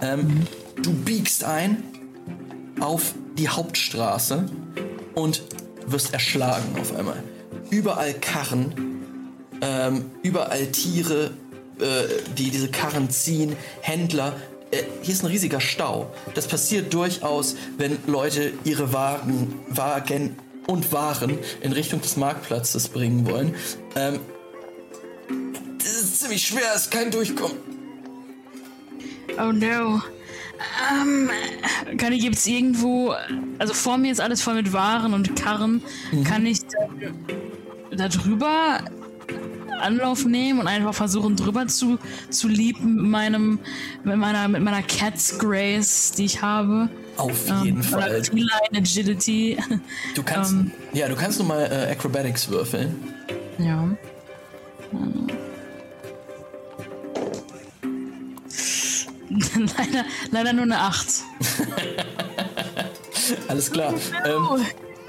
Ähm. 0.00 0.46
Du 0.82 0.94
biegst 0.94 1.44
ein 1.44 1.82
auf 2.80 3.14
die 3.36 3.48
Hauptstraße 3.48 4.46
und 5.14 5.42
wirst 5.86 6.14
erschlagen 6.14 6.80
auf 6.80 6.96
einmal. 6.96 7.22
Überall 7.68 8.14
Karren, 8.14 9.02
ähm, 9.60 10.06
überall 10.22 10.66
Tiere, 10.68 11.32
äh, 11.78 12.04
die 12.38 12.50
diese 12.50 12.68
Karren 12.68 13.10
ziehen, 13.10 13.56
Händler. 13.82 14.34
Äh, 14.70 14.84
hier 15.02 15.12
ist 15.12 15.22
ein 15.22 15.26
riesiger 15.26 15.60
Stau. 15.60 16.10
Das 16.34 16.46
passiert 16.46 16.94
durchaus, 16.94 17.56
wenn 17.76 17.98
Leute 18.06 18.52
ihre 18.64 18.94
Wagen, 18.94 19.60
Wagen 19.68 20.36
und 20.70 20.92
Waren 20.92 21.38
in 21.60 21.72
Richtung 21.72 22.00
des 22.00 22.16
Marktplatzes 22.16 22.88
bringen 22.88 23.26
wollen. 23.26 23.54
Ähm, 23.96 24.20
das 25.78 25.92
ist 25.92 26.20
ziemlich 26.20 26.46
schwer, 26.46 26.62
es 26.74 26.82
ist 26.82 26.90
kein 26.90 27.10
Durchkommen. 27.10 27.56
Oh 29.38 29.52
no. 29.52 30.00
Ähm, 30.92 31.30
kann 31.96 32.12
ich, 32.12 32.20
gibt's 32.20 32.46
irgendwo, 32.46 33.14
also 33.58 33.74
vor 33.74 33.98
mir 33.98 34.12
ist 34.12 34.20
alles 34.20 34.42
voll 34.42 34.54
mit 34.54 34.72
Waren 34.72 35.14
und 35.14 35.34
Karren. 35.34 35.82
Mhm. 36.12 36.24
Kann 36.24 36.46
ich 36.46 36.60
da, 36.60 37.96
da 37.96 38.08
drüber 38.08 38.84
Anlauf 39.80 40.24
nehmen 40.24 40.60
und 40.60 40.66
einfach 40.66 40.94
versuchen 40.94 41.36
drüber 41.36 41.66
zu, 41.66 41.98
zu 42.28 42.48
liepen 42.48 42.96
mit 42.96 43.10
meinem, 43.10 43.58
mit 44.04 44.16
meiner, 44.16 44.48
mit 44.48 44.62
meiner 44.62 44.82
Cat's 44.82 45.38
Grace, 45.38 46.12
die 46.12 46.26
ich 46.26 46.42
habe. 46.42 46.90
Auf 47.20 47.64
jeden 47.64 47.78
ähm, 47.78 47.82
Fall. 47.82 48.24
Feline 48.24 48.50
Agility. 48.74 49.56
Du 50.14 50.22
kannst, 50.22 50.52
ähm, 50.52 50.72
ja, 50.92 51.08
du 51.08 51.16
kannst 51.16 51.38
nur 51.38 51.48
mal 51.48 51.62
äh, 51.62 51.92
Acrobatics 51.92 52.48
würfeln. 52.48 53.14
Ja. 53.58 53.88
leider, 59.78 60.04
leider 60.30 60.52
nur 60.52 60.64
eine 60.64 60.78
8. 60.78 61.06
Alles 63.48 63.70
klar. 63.70 63.94
Ähm, 64.24 64.66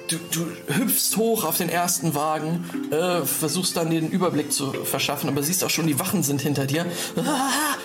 du, 0.10 0.18
du 0.32 0.46
hüpfst 0.76 1.18
hoch 1.18 1.44
auf 1.44 1.58
den 1.58 1.70
ersten 1.70 2.14
Wagen, 2.14 2.90
äh, 2.92 3.26
versuchst 3.26 3.76
dann 3.78 3.90
den 3.90 4.10
Überblick 4.10 4.52
zu 4.52 4.72
verschaffen, 4.84 5.30
aber 5.30 5.42
siehst 5.42 5.64
auch 5.64 5.70
schon, 5.70 5.88
die 5.88 6.00
Wachen 6.00 6.24
sind 6.24 6.42
hinter 6.42 6.66
dir. 6.66 6.86
Ah, 7.18 7.78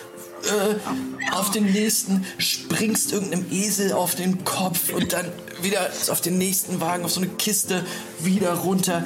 äh, 0.47 1.33
auf 1.33 1.51
den 1.51 1.73
nächsten 1.73 2.25
springst 2.39 3.13
irgendeinem 3.13 3.47
Esel 3.51 3.93
auf 3.93 4.15
den 4.15 4.45
Kopf 4.45 4.93
und 4.93 5.13
dann 5.13 5.27
wieder 5.63 5.91
auf 6.09 6.21
den 6.21 6.39
nächsten 6.39 6.81
Wagen, 6.81 7.05
auf 7.05 7.13
so 7.13 7.21
eine 7.21 7.31
Kiste, 7.31 7.85
wieder 8.21 8.53
runter. 8.55 9.05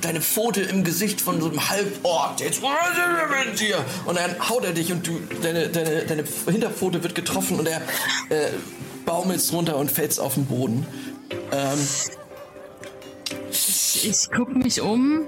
Deine 0.00 0.20
Pfote 0.20 0.60
im 0.60 0.84
Gesicht 0.84 1.20
von 1.20 1.40
so 1.40 1.48
einem 1.48 1.68
Halborg. 1.68 2.38
Jetzt 2.38 2.62
mit 2.62 3.60
dir. 3.60 3.84
Und 4.06 4.16
dann 4.16 4.48
haut 4.48 4.64
er 4.64 4.72
dich 4.72 4.92
und 4.92 5.04
du, 5.04 5.18
deine, 5.42 5.68
deine, 5.68 6.04
deine 6.06 6.24
Hinterpfote 6.48 7.02
wird 7.02 7.16
getroffen 7.16 7.58
und 7.58 7.66
er 7.66 7.80
äh, 8.28 8.50
baumelst 9.04 9.52
runter 9.52 9.76
und 9.76 9.90
fällst 9.90 10.20
auf 10.20 10.34
den 10.34 10.46
Boden. 10.46 10.86
Ähm, 11.50 11.78
ich 13.50 14.30
gucke 14.30 14.52
mich 14.52 14.80
um, 14.80 15.22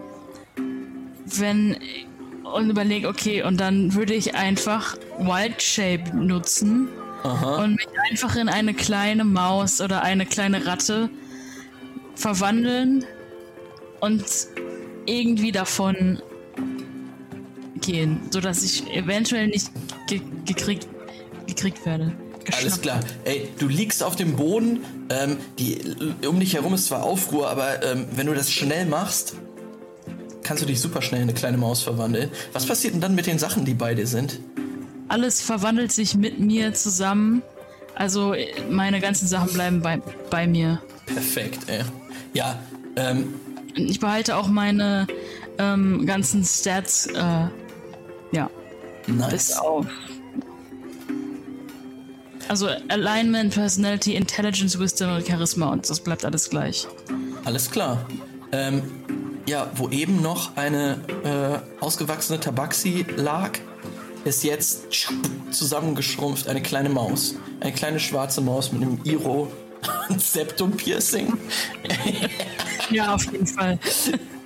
wenn 1.25 1.77
und 2.55 2.71
überlege, 2.71 3.09
okay, 3.09 3.43
und 3.43 3.59
dann 3.59 3.95
würde 3.95 4.15
ich 4.15 4.35
einfach 4.35 4.97
Wild 5.19 5.63
Shape 5.63 6.05
nutzen 6.15 6.89
Aha. 7.23 7.63
und 7.63 7.77
mich 7.77 7.89
einfach 8.11 8.37
in 8.37 8.49
eine 8.49 8.75
kleine 8.75 9.25
Maus 9.25 9.81
oder 9.81 10.03
eine 10.03 10.27
kleine 10.27 10.67
Ratte 10.67 11.11
verwandeln 12.15 13.05
und 14.01 14.25
irgendwie 15.07 15.53
davon 15.53 16.21
gehen, 17.81 18.21
sodass 18.31 18.63
ich 18.63 18.89
eventuell 18.91 19.49
nicht 19.49 19.71
ge 20.07 20.21
gekriegt, 20.45 20.87
gekriegt 21.47 21.85
werde. 21.87 22.13
Alles 22.59 22.81
klar. 22.81 23.01
Ey, 23.25 23.49
du 23.59 23.69
liegst 23.69 24.03
auf 24.03 24.17
dem 24.17 24.37
Boden. 24.37 24.81
Ähm, 25.11 25.37
die, 25.59 25.79
um 26.27 26.41
dich 26.41 26.55
herum 26.55 26.75
ist 26.75 26.87
zwar 26.87 27.03
Aufruhr, 27.03 27.49
aber 27.49 27.83
ähm, 27.83 28.07
wenn 28.13 28.27
du 28.27 28.35
das 28.35 28.51
schnell 28.51 28.87
machst, 28.87 29.35
kannst 30.43 30.63
du 30.63 30.67
dich 30.67 30.81
super 30.81 31.03
schnell 31.03 31.23
in 31.23 31.29
eine 31.29 31.39
kleine 31.39 31.57
Maus 31.57 31.83
verwandeln. 31.83 32.31
Was 32.53 32.67
passiert 32.67 32.95
denn 32.95 33.01
dann 33.01 33.15
mit 33.15 33.27
den 33.27 33.39
Sachen, 33.39 33.65
die 33.65 33.75
bei 33.75 33.95
dir 33.95 34.07
sind? 34.07 34.41
Alles 35.09 35.41
verwandelt 35.41 35.93
sich 35.93 36.15
mit 36.15 36.39
mir 36.39 36.75
zusammen. 36.75 37.43
Also 37.95 38.35
meine 38.71 39.01
ganzen 39.01 39.27
Sachen 39.27 39.53
bleiben 39.53 39.83
bei, 39.83 40.01
bei 40.31 40.47
mir. 40.47 40.81
Perfekt, 41.07 41.69
ey. 41.69 41.83
Ja, 42.33 42.59
ähm. 42.97 43.35
Ich 43.75 44.01
behalte 44.01 44.37
auch 44.37 44.49
meine 44.49 45.07
ähm, 45.59 46.07
ganzen 46.07 46.45
Stats, 46.45 47.07
äh, 47.07 47.49
ja. 48.33 48.51
Nice. 49.07 49.31
Bis 49.31 49.53
auf 49.53 49.87
also 52.51 52.67
Alignment, 52.89 53.55
Personality, 53.55 54.17
Intelligence, 54.17 54.77
Wisdom 54.77 55.15
und 55.15 55.25
Charisma 55.25 55.71
und 55.71 55.89
das 55.89 56.01
bleibt 56.01 56.25
alles 56.25 56.51
gleich. 56.51 56.89
Alles 57.45 57.71
klar. 57.71 58.05
Ähm, 58.51 58.83
ja, 59.47 59.71
wo 59.75 59.89
eben 59.89 60.23
noch 60.23 60.57
eine 60.57 60.99
äh, 61.25 61.83
ausgewachsene 61.83 62.41
Tabaxi 62.41 63.05
lag, 63.17 63.53
ist 64.25 64.45
jetzt 64.45 64.87
zusammengeschrumpft 65.51 66.49
eine 66.49 66.63
kleine 66.63 66.91
Maus. 66.91 67.37
Eine 67.61 67.73
kleine 67.73 68.01
schwarze 68.01 68.41
Maus 68.41 68.73
mit 68.73 68.83
einem 68.83 69.01
Iro 69.05 69.51
und 70.09 70.23
Septum 70.23 70.73
Piercing. 70.73 71.33
ja, 72.91 73.15
auf 73.15 73.25
jeden 73.33 73.47
Fall. 73.47 73.79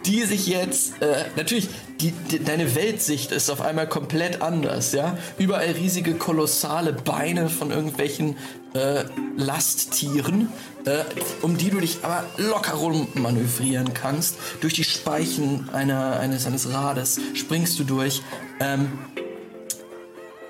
Die 0.07 0.23
sich 0.23 0.47
jetzt, 0.47 1.01
äh, 1.01 1.25
natürlich, 1.37 1.69
die, 2.01 2.13
die, 2.13 2.45
deine 2.45 2.75
Weltsicht 2.75 3.33
ist 3.33 3.51
auf 3.51 3.63
einmal 3.63 3.89
komplett 3.89 4.43
anders, 4.43 4.93
ja. 4.93 5.17
Überall 5.39 5.71
riesige, 5.71 6.15
kolossale 6.15 6.93
Beine 6.93 7.49
von 7.49 7.71
irgendwelchen 7.71 8.37
äh, 8.75 9.05
Lasttieren, 9.37 10.49
äh, 10.85 11.05
um 11.43 11.57
die 11.57 11.71
du 11.71 11.81
dich 11.81 11.99
aber 12.03 12.25
locker 12.37 12.75
rum 12.75 13.09
manövrieren 13.15 13.95
kannst. 13.95 14.37
Durch 14.61 14.75
die 14.75 14.85
Speichen 14.85 15.69
einer, 15.71 16.19
eines, 16.21 16.47
eines 16.47 16.73
Rades 16.73 17.21
springst 17.35 17.79
du 17.79 17.85
durch. 17.85 18.23
Ähm, 18.61 18.93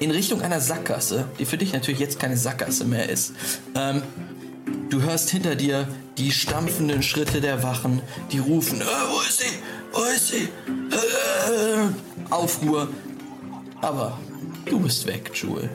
in 0.01 0.11
Richtung 0.11 0.43
einer 0.43 0.61
Sackgasse, 0.61 1.29
die 1.39 1.47
für 1.47 1.57
dich 1.57 1.73
natürlich 1.73 2.01
jetzt 2.01 2.19
keine 2.19 2.37
Sackgasse 2.37 2.85
mehr 2.85 3.09
ist. 3.09 3.33
Ähm, 3.75 4.03
du 4.91 5.03
hörst 5.03 5.31
hinter 5.31 5.55
dir 5.55 5.89
die 6.19 6.31
stampfenden 6.31 7.03
Schritte 7.03 7.41
der 7.41 7.63
Wachen, 7.63 8.03
die 8.33 8.39
rufen, 8.39 8.81
äh, 8.81 8.85
wo 8.85 9.21
ist 9.21 9.39
sie? 9.41 9.59
Wo 9.93 10.03
ist 10.05 10.29
sie? 10.29 10.49
Äh, 10.91 12.31
Aufruhr. 12.31 12.89
Aber 13.81 14.19
du 14.67 14.81
bist 14.81 15.07
weg, 15.07 15.31
Jewel. 15.35 15.71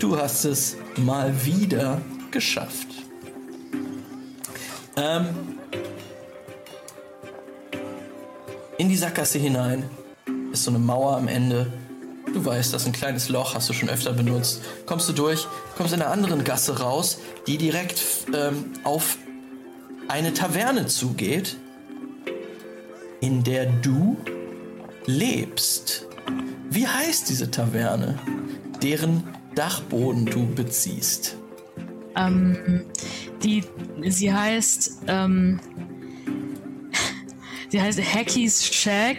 Du 0.00 0.16
hast 0.16 0.46
es 0.46 0.76
mal 0.96 1.44
wieder 1.44 2.00
geschafft. 2.30 2.86
Ähm, 4.96 5.26
in 8.78 8.88
die 8.88 8.96
Sackgasse 8.96 9.38
hinein 9.38 9.84
ist 10.52 10.64
so 10.64 10.70
eine 10.70 10.78
Mauer 10.78 11.18
am 11.18 11.28
Ende. 11.28 11.70
Du 12.32 12.42
weißt, 12.42 12.72
das 12.72 12.82
ist 12.82 12.88
ein 12.88 12.92
kleines 12.92 13.28
Loch, 13.28 13.54
hast 13.54 13.68
du 13.68 13.74
schon 13.74 13.90
öfter 13.90 14.14
benutzt. 14.14 14.62
Kommst 14.86 15.06
du 15.10 15.12
durch, 15.12 15.46
kommst 15.76 15.92
in 15.92 16.00
einer 16.00 16.10
anderen 16.10 16.44
Gasse 16.44 16.80
raus, 16.80 17.18
die 17.46 17.58
direkt 17.58 18.02
ähm, 18.34 18.72
auf 18.84 19.18
eine 20.08 20.32
Taverne 20.32 20.86
zugeht, 20.86 21.58
in 23.20 23.44
der 23.44 23.66
du 23.66 24.16
lebst. 25.04 26.06
Wie 26.70 26.86
heißt 26.86 27.28
diese 27.28 27.50
Taverne, 27.50 28.18
deren 28.82 29.24
Dachboden 29.60 30.24
du 30.24 30.46
beziehst? 30.46 31.36
Ähm, 32.16 32.86
die, 33.42 33.62
sie 34.08 34.32
heißt, 34.32 35.02
ähm, 35.06 35.60
sie 37.68 37.78
heißt 37.78 38.00
Hacky's 38.02 38.64
Shack. 38.64 39.18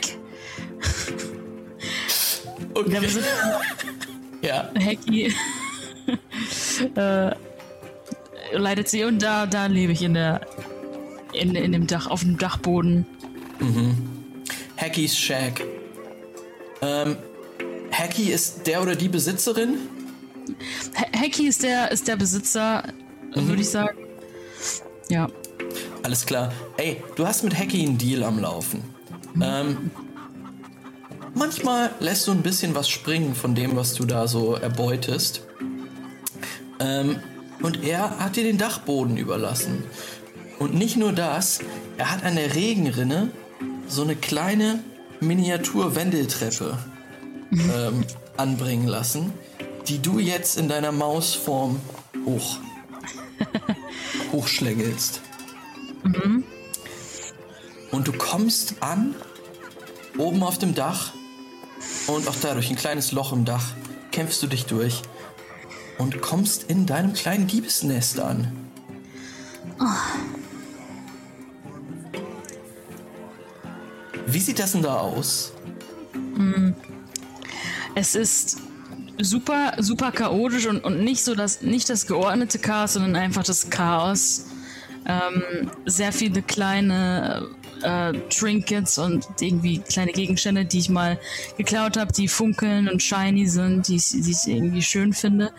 Okay. 2.73 3.07
ja. 4.41 4.71
Hacky 4.83 5.25
äh, 6.95 7.35
leitet 8.53 8.89
sie 8.89 9.03
und 9.03 9.21
da, 9.21 9.45
da 9.45 9.67
lebe 9.67 9.91
ich 9.91 10.01
in 10.01 10.15
der, 10.15 10.41
in, 11.33 11.53
in 11.53 11.71
dem 11.71 11.85
Dach, 11.85 12.07
auf 12.07 12.21
dem 12.21 12.39
Dachboden. 12.39 13.05
Mhm. 13.59 13.95
Hacky's 14.75 15.15
Shack. 15.15 15.61
Ähm, 16.81 17.17
Hacky 17.91 18.31
ist 18.31 18.65
der 18.65 18.81
oder 18.81 18.95
die 18.95 19.07
Besitzerin? 19.07 20.00
Hacky 21.15 21.47
ist 21.47 21.63
der, 21.63 21.91
ist 21.91 22.07
der 22.07 22.15
Besitzer, 22.15 22.83
mhm. 23.35 23.47
würde 23.47 23.61
ich 23.61 23.69
sagen. 23.69 23.97
Ja. 25.09 25.27
Alles 26.03 26.25
klar. 26.25 26.51
Ey, 26.77 27.03
du 27.15 27.27
hast 27.27 27.43
mit 27.43 27.57
Hacky 27.57 27.85
einen 27.85 27.97
Deal 27.97 28.23
am 28.23 28.39
Laufen. 28.39 28.81
Mhm. 29.33 29.41
Ähm, 29.41 29.91
manchmal 31.33 31.91
lässt 31.99 32.27
du 32.27 32.31
ein 32.31 32.41
bisschen 32.41 32.75
was 32.75 32.89
springen 32.89 33.35
von 33.35 33.55
dem, 33.55 33.75
was 33.75 33.93
du 33.93 34.05
da 34.05 34.27
so 34.27 34.55
erbeutest. 34.55 35.45
Ähm, 36.79 37.17
und 37.61 37.83
er 37.83 38.19
hat 38.19 38.35
dir 38.35 38.43
den 38.43 38.57
Dachboden 38.57 39.17
überlassen. 39.17 39.83
Und 40.57 40.73
nicht 40.73 40.97
nur 40.97 41.11
das, 41.11 41.59
er 41.97 42.11
hat 42.11 42.23
an 42.23 42.35
der 42.35 42.55
Regenrinne 42.55 43.31
so 43.87 44.03
eine 44.03 44.15
kleine 44.15 44.79
Miniatur-Wendeltreppe 45.19 46.77
ähm, 47.51 48.05
anbringen 48.37 48.87
lassen, 48.87 49.33
die 49.87 49.99
du 49.99 50.19
jetzt 50.19 50.57
in 50.57 50.67
deiner 50.67 50.91
Mausform 50.91 51.79
hoch 52.25 52.57
hochschlängelst. 54.31 55.21
Mhm. 56.03 56.43
Und 57.91 58.07
du 58.07 58.13
kommst 58.13 58.75
an, 58.81 59.15
oben 60.17 60.43
auf 60.43 60.57
dem 60.57 60.73
Dach, 60.75 61.13
und 62.07 62.27
auch 62.27 62.35
da 62.35 62.53
durch 62.53 62.69
ein 62.69 62.75
kleines 62.75 63.11
Loch 63.11 63.33
im 63.33 63.45
Dach 63.45 63.73
kämpfst 64.11 64.41
du 64.43 64.47
dich 64.47 64.65
durch 64.65 65.01
und 65.97 66.21
kommst 66.21 66.63
in 66.63 66.85
deinem 66.85 67.13
kleinen 67.13 67.47
Diebesnest 67.47 68.19
an. 68.19 68.51
Oh. 69.79 69.85
Wie 74.27 74.39
sieht 74.39 74.59
das 74.59 74.73
denn 74.73 74.81
da 74.81 74.97
aus? 74.97 75.53
Hm. 76.13 76.75
Es 77.95 78.15
ist 78.15 78.57
super, 79.21 79.73
super 79.79 80.11
chaotisch 80.11 80.67
und, 80.67 80.83
und 80.83 81.03
nicht 81.03 81.23
so 81.23 81.35
das, 81.35 81.61
nicht 81.61 81.89
das 81.89 82.07
geordnete 82.07 82.59
Chaos, 82.59 82.93
sondern 82.93 83.15
einfach 83.15 83.43
das 83.43 83.69
Chaos. 83.69 84.45
Ähm, 85.07 85.71
sehr 85.85 86.13
viele 86.13 86.41
kleine 86.43 87.47
äh, 87.81 88.13
Trinkets 88.29 88.97
und 88.97 89.25
irgendwie 89.39 89.79
kleine 89.79 90.11
Gegenstände, 90.11 90.65
die 90.65 90.79
ich 90.79 90.89
mal 90.89 91.19
geklaut 91.57 91.97
habe, 91.97 92.13
die 92.13 92.27
funkeln 92.27 92.87
und 92.87 93.01
shiny 93.01 93.47
sind, 93.47 93.87
die, 93.87 93.97
die 93.97 94.31
ich 94.31 94.47
irgendwie 94.47 94.83
schön 94.83 95.13
finde. 95.13 95.51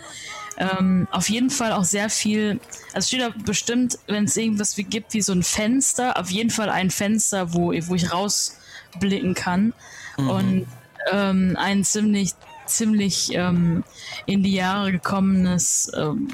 Ähm, 0.59 1.09
auf 1.11 1.29
jeden 1.29 1.51
Fall 1.51 1.73
auch 1.73 1.85
sehr 1.85 2.11
viel, 2.11 2.61
also 2.93 3.09
steht 3.09 3.23
da 3.23 3.31
bestimmt, 3.45 3.99
wenn 4.07 4.25
es 4.25 4.37
irgendwas 4.37 4.77
wie 4.77 4.85
gibt, 4.85 5.15
wie 5.15 5.23
so 5.23 5.33
ein 5.33 5.43
Fenster, 5.43 6.19
auf 6.19 6.31
jeden 6.31 6.51
Fall 6.51 6.69
ein 6.69 6.91
Fenster, 6.91 7.55
wo, 7.55 7.73
wo 7.73 7.95
ich 7.95 8.13
rausblicken 8.13 9.35
kann. 9.35 9.73
Mhm. 10.19 10.29
Und 10.29 10.67
ähm, 11.11 11.57
ein 11.59 11.85
ziemlich 11.85 12.35
ziemlich 12.67 13.35
ähm, 13.35 13.85
in 14.27 14.43
die 14.43 14.55
Jahre 14.55 14.93
gekommenes, 14.93 15.91
ähm, 15.97 16.29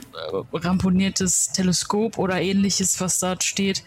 ramponiertes 0.53 1.53
Teleskop 1.53 2.19
oder 2.19 2.41
ähnliches, 2.41 3.01
was 3.01 3.21
dort 3.21 3.45
steht. 3.45 3.83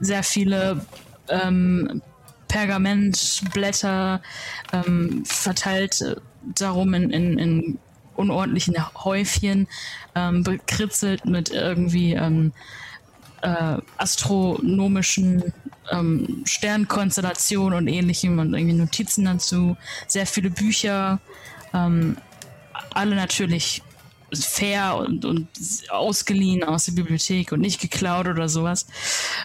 Sehr 0.00 0.22
viele 0.22 0.84
ähm, 1.28 2.02
Pergamentblätter 2.48 4.22
ähm, 4.72 5.24
verteilt 5.24 6.00
äh, 6.00 6.16
darum 6.54 6.94
in, 6.94 7.10
in, 7.10 7.38
in 7.38 7.78
unordentlichen 8.14 8.76
Häufchen, 9.04 9.68
ähm, 10.14 10.42
bekritzelt 10.42 11.24
mit 11.26 11.50
irgendwie 11.50 12.14
ähm, 12.14 12.52
äh, 13.42 13.76
astronomischen 13.98 15.52
ähm, 15.90 16.42
Sternkonstellationen 16.44 17.78
und 17.78 17.88
ähnlichem 17.88 18.38
und 18.38 18.54
irgendwie 18.54 18.74
Notizen 18.74 19.24
dazu. 19.24 19.76
Sehr 20.06 20.26
viele 20.26 20.50
Bücher, 20.50 21.20
ähm, 21.76 22.16
alle 22.94 23.14
natürlich 23.14 23.82
fair 24.32 24.96
und, 24.96 25.24
und 25.24 25.48
ausgeliehen 25.88 26.64
aus 26.64 26.86
der 26.86 26.92
Bibliothek 26.92 27.52
und 27.52 27.60
nicht 27.60 27.80
geklaut 27.80 28.26
oder 28.26 28.48
sowas. 28.48 28.86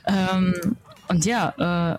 Ähm, 0.06 0.78
und 1.08 1.26
ja, 1.26 1.94
äh, 1.94 1.98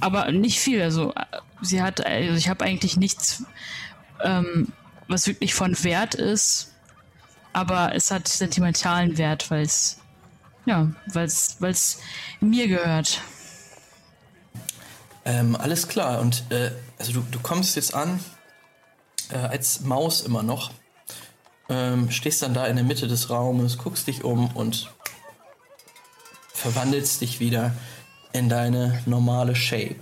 aber 0.00 0.30
nicht 0.32 0.60
viel. 0.60 0.82
Also 0.82 1.12
sie 1.60 1.82
hat, 1.82 2.04
also 2.04 2.36
ich 2.36 2.48
habe 2.48 2.64
eigentlich 2.64 2.96
nichts, 2.96 3.44
ähm, 4.22 4.72
was 5.08 5.26
wirklich 5.26 5.54
von 5.54 5.82
Wert 5.84 6.14
ist, 6.14 6.72
aber 7.52 7.94
es 7.94 8.10
hat 8.10 8.28
sentimentalen 8.28 9.18
Wert, 9.18 9.50
weil 9.50 9.62
es 9.62 9.98
ja, 10.64 10.90
weil 11.12 11.26
es 11.26 12.00
mir 12.40 12.66
gehört. 12.66 13.20
Ähm, 15.24 15.54
alles 15.56 15.86
klar. 15.86 16.20
Und 16.20 16.44
äh, 16.50 16.72
also 16.98 17.12
du, 17.12 17.26
du 17.30 17.38
kommst 17.38 17.76
jetzt 17.76 17.94
an 17.94 18.18
äh, 19.30 19.36
als 19.36 19.80
Maus 19.80 20.20
immer 20.22 20.42
noch. 20.42 20.70
Ähm, 21.68 22.10
stehst 22.10 22.42
dann 22.42 22.54
da 22.54 22.66
in 22.66 22.76
der 22.76 22.84
Mitte 22.84 23.08
des 23.08 23.30
Raumes, 23.30 23.78
guckst 23.78 24.06
dich 24.06 24.22
um 24.24 24.48
und 24.54 24.92
verwandelst 26.52 27.20
dich 27.20 27.40
wieder 27.40 27.74
in 28.32 28.48
deine 28.48 29.02
normale 29.06 29.56
Shape. 29.56 30.00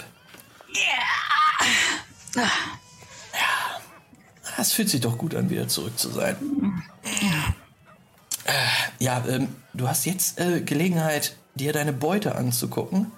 Yeah. 0.76 2.44
Ja. 2.44 2.50
Es 4.56 4.72
fühlt 4.72 4.88
sich 4.88 5.00
doch 5.00 5.18
gut 5.18 5.34
an, 5.34 5.50
wieder 5.50 5.68
zurück 5.68 5.98
zu 5.98 6.10
sein. 6.10 6.36
Ja. 7.20 7.54
Ja, 8.98 9.24
ähm, 9.28 9.48
du 9.72 9.88
hast 9.88 10.04
jetzt 10.06 10.38
äh, 10.38 10.60
Gelegenheit, 10.60 11.36
dir 11.54 11.72
deine 11.72 11.92
Beute 11.92 12.34
anzugucken. 12.34 13.10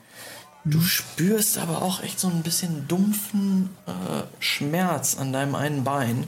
Du 0.68 0.80
spürst 0.80 1.58
aber 1.58 1.80
auch 1.80 2.02
echt 2.02 2.18
so 2.18 2.26
ein 2.26 2.42
bisschen 2.42 2.88
dumpfen 2.88 3.70
äh, 3.86 4.24
Schmerz 4.40 5.16
an 5.16 5.32
deinem 5.32 5.54
einen 5.54 5.84
Bein. 5.84 6.26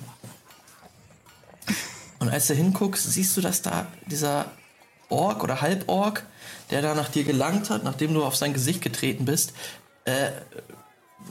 Und 2.20 2.28
als 2.28 2.46
du 2.46 2.54
hinguckst, 2.54 3.04
siehst 3.12 3.36
du, 3.36 3.40
dass 3.40 3.62
da 3.62 3.88
dieser 4.06 4.44
Ork 5.08 5.42
oder 5.42 5.60
Halbork, 5.60 6.24
der 6.70 6.82
da 6.82 6.94
nach 6.94 7.08
dir 7.08 7.24
gelangt 7.24 7.68
hat, 7.68 7.82
nachdem 7.82 8.14
du 8.14 8.24
auf 8.24 8.36
sein 8.36 8.52
Gesicht 8.52 8.80
getreten 8.80 9.24
bist, 9.24 9.54
äh, 10.04 10.30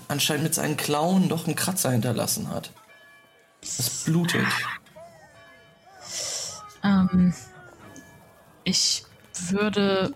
anscheinend 0.09 0.43
mit 0.43 0.53
seinen 0.53 0.75
Klauen 0.75 1.29
doch 1.29 1.45
einen 1.45 1.55
Kratzer 1.55 1.91
hinterlassen 1.91 2.49
hat. 2.49 2.71
Es 3.61 4.03
blutet. 4.03 4.45
Ähm, 6.83 7.33
ich 8.65 9.05
würde 9.49 10.13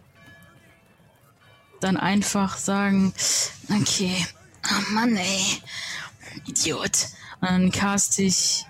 dann 1.82 1.98
einfach 1.98 2.58
sagen, 2.58 3.14
okay, 3.70 4.26
oh 4.66 4.94
Mann, 4.94 5.16
ey, 5.18 5.62
Idiot. 6.46 7.08
Und 7.42 7.50
dann 7.50 7.72
cast 7.72 8.20
ich. 8.20 8.66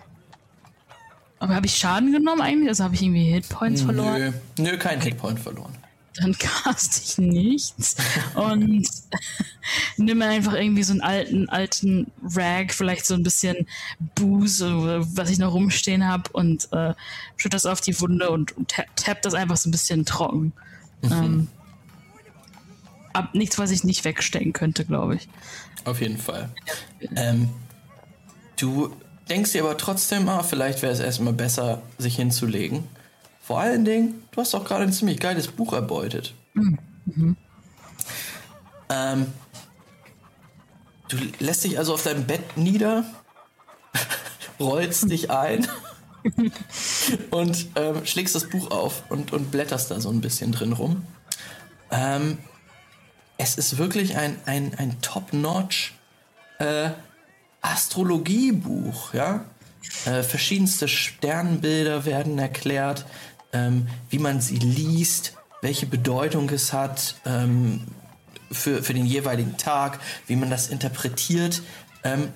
Aber 1.40 1.56
habe 1.56 1.66
ich 1.66 1.76
Schaden 1.76 2.12
genommen 2.12 2.42
eigentlich? 2.42 2.70
Also 2.70 2.84
habe 2.84 2.96
ich 2.96 3.02
irgendwie 3.02 3.32
Hitpoints 3.32 3.82
verloren? 3.82 4.34
Nö, 4.58 4.72
nö 4.72 4.78
kein 4.78 5.02
Hitpoint 5.02 5.40
verloren. 5.40 5.76
Dann 6.16 6.38
cast 6.38 7.02
ich 7.04 7.18
nichts 7.18 7.96
und 8.36 8.86
nimm 9.98 10.22
einfach 10.22 10.54
irgendwie 10.54 10.84
so 10.84 10.92
einen 10.92 11.02
alten, 11.02 11.50
alten 11.50 12.12
Rag, 12.36 12.74
vielleicht 12.74 13.06
so 13.06 13.14
ein 13.14 13.24
bisschen 13.24 13.66
Booze, 14.16 15.06
was 15.16 15.30
ich 15.30 15.40
noch 15.40 15.54
rumstehen 15.54 16.06
habe 16.06 16.30
und 16.34 16.68
äh, 16.74 16.94
schütte 17.38 17.56
das 17.56 17.66
auf 17.66 17.80
die 17.80 18.00
Wunde 18.02 18.30
und, 18.30 18.56
und 18.58 18.76
tap 18.96 19.22
das 19.22 19.34
einfach 19.34 19.56
so 19.56 19.70
ein 19.70 19.72
bisschen 19.72 20.06
trocken. 20.06 20.52
Mhm. 21.02 21.12
Ähm, 21.12 21.48
ab, 23.14 23.34
nichts, 23.34 23.58
was 23.58 23.72
ich 23.72 23.84
nicht 23.84 24.04
wegstecken 24.06 24.54
könnte, 24.54 24.86
glaube 24.86 25.16
ich. 25.16 25.28
Auf 25.86 26.02
jeden 26.02 26.18
Fall. 26.18 26.50
Ähm, 27.16 27.50
du 28.58 28.96
denkst 29.30 29.52
dir 29.54 29.64
aber 29.64 29.78
trotzdem, 29.78 30.28
ah, 30.30 30.44
vielleicht 30.44 30.82
wäre 30.82 30.94
es 30.94 31.00
erstmal 31.00 31.34
besser, 31.34 31.82
sich 31.98 32.16
hinzulegen. 32.16 32.84
Vor 33.42 33.60
allen 33.60 33.86
Dingen, 33.86 34.24
du 34.32 34.42
hast 34.42 34.54
auch 34.54 34.64
gerade 34.64 34.84
ein 34.84 34.94
ziemlich 34.94 35.20
geiles 35.20 35.48
Buch 35.48 35.74
erbeutet. 35.74 36.34
Mhm. 36.54 37.36
Ähm, 38.90 39.28
du 41.10 41.18
lässt 41.40 41.64
dich 41.64 41.78
also 41.78 41.94
auf 41.94 42.04
deinem 42.04 42.26
Bett 42.26 42.58
nieder, 42.58 43.06
rollst 44.60 45.10
dich 45.10 45.32
ein 45.32 45.68
und 47.32 47.68
ähm, 47.76 48.06
schlägst 48.06 48.36
das 48.36 48.50
Buch 48.50 48.70
auf 48.72 49.04
und, 49.10 49.34
und 49.34 49.50
blätterst 49.50 49.90
da 49.92 50.00
so 50.00 50.10
ein 50.10 50.22
bisschen 50.22 50.52
drin 50.52 50.74
rum. 50.74 51.06
Ähm, 51.90 52.38
es 53.42 53.56
ist 53.56 53.78
wirklich 53.78 54.18
ein, 54.18 54.38
ein, 54.46 54.76
ein 54.78 55.02
Top-Notch 55.02 55.94
äh, 56.60 56.92
Astrologiebuch, 57.62 59.14
ja. 59.14 59.46
Äh, 60.06 60.22
verschiedenste 60.22 60.88
Sternbilder 60.88 62.06
werden 62.06 62.38
erklärt, 62.38 63.06
ähm, 63.52 63.88
wie 64.10 64.20
man 64.20 64.42
sie 64.42 64.58
liest, 64.58 65.34
welche 65.62 65.88
Bedeutung 65.88 66.50
es 66.50 66.72
hat 66.72 67.16
ähm, 67.26 67.88
für, 68.52 68.84
für 68.84 68.94
den 68.94 69.06
jeweiligen 69.06 69.58
Tag, 69.58 70.00
wie 70.28 70.36
man 70.36 70.52
das 70.52 70.70
interpretiert. 70.70 71.64
Ähm, 72.04 72.30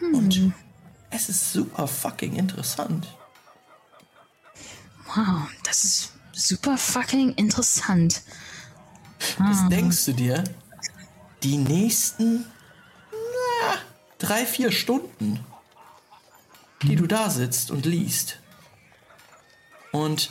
hm. 0.00 0.14
Und 0.14 0.52
es 1.10 1.28
ist 1.28 1.52
super 1.52 1.86
fucking 1.86 2.34
interessant. 2.34 3.06
Wow, 5.14 5.48
das 5.64 5.84
ist 5.84 6.12
super 6.32 6.76
fucking 6.76 7.34
interessant. 7.34 8.22
Was 9.38 9.58
ah. 9.58 9.68
denkst 9.68 10.04
du 10.06 10.12
dir? 10.12 10.44
Die 11.42 11.58
nächsten 11.58 12.44
na, 13.12 13.78
drei, 14.18 14.46
vier 14.46 14.72
Stunden, 14.72 15.44
die 16.82 16.96
du 16.96 17.06
da 17.06 17.30
sitzt 17.30 17.70
und 17.70 17.86
liest. 17.86 18.40
Und 19.92 20.30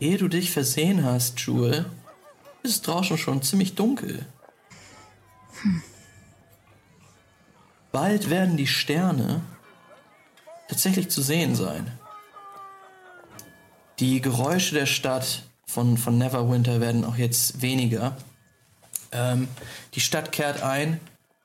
ehe 0.00 0.18
du 0.18 0.28
dich 0.28 0.50
versehen 0.50 1.04
hast, 1.04 1.40
Jewel, 1.40 1.86
ist 2.62 2.70
es 2.70 2.82
draußen 2.82 3.18
schon 3.18 3.42
ziemlich 3.42 3.74
dunkel. 3.74 4.26
Hm. 5.62 5.82
Bald 7.92 8.30
werden 8.30 8.56
die 8.56 8.66
Sterne 8.66 9.42
tatsächlich 10.68 11.10
zu 11.10 11.20
sehen 11.20 11.54
sein. 11.54 11.90
Die 13.98 14.20
Geräusche 14.20 14.74
der 14.74 14.86
Stadt 14.86 15.42
von, 15.72 15.96
von 15.96 16.18
Neverwinter 16.18 16.80
werden 16.80 17.04
auch 17.04 17.16
jetzt 17.16 17.62
weniger. 17.62 18.16
Ähm, 19.10 19.48
die 19.94 20.00
Stadt 20.00 20.30
kehrt 20.30 20.62
ein, 20.62 21.00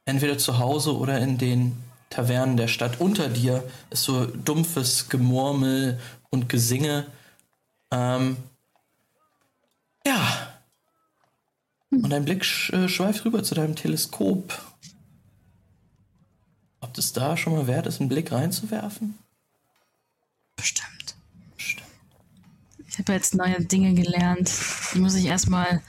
entweder 0.06 0.38
zu 0.38 0.60
Hause 0.60 0.98
oder 0.98 1.20
in 1.20 1.38
den 1.38 1.78
Tavernen 2.10 2.58
der 2.58 2.68
Stadt. 2.68 3.00
Unter 3.00 3.30
dir 3.30 3.64
ist 3.90 4.04
so 4.04 4.26
dumpfes 4.26 5.08
Gemurmel 5.08 6.00
und 6.30 6.50
Gesinge. 6.50 7.08
Ähm, 7.92 8.36
ja. 10.06 10.54
Und 11.90 12.10
dein 12.10 12.26
Blick 12.26 12.44
sch 12.44 12.74
äh, 12.74 12.90
schweift 12.90 13.24
rüber 13.24 13.44
zu 13.44 13.56
deinem 13.56 13.78
Teleskop. 13.78 14.62
Ob 16.82 16.94
das 16.94 17.14
da 17.14 17.38
schon 17.38 17.54
mal 17.54 17.68
wert 17.68 17.88
ist, 17.88 18.02
einen 18.02 18.10
Blick 18.10 18.34
reinzuwerfen? 18.34 19.18
Bestimmt. 20.58 20.97
Ich 22.98 23.02
habe 23.02 23.14
jetzt 23.14 23.36
neue 23.36 23.64
Dinge 23.64 23.94
gelernt. 23.94 24.52
Die 24.96 25.00
muss 25.00 25.14
ich 25.14 25.26
erstmal 25.26 25.84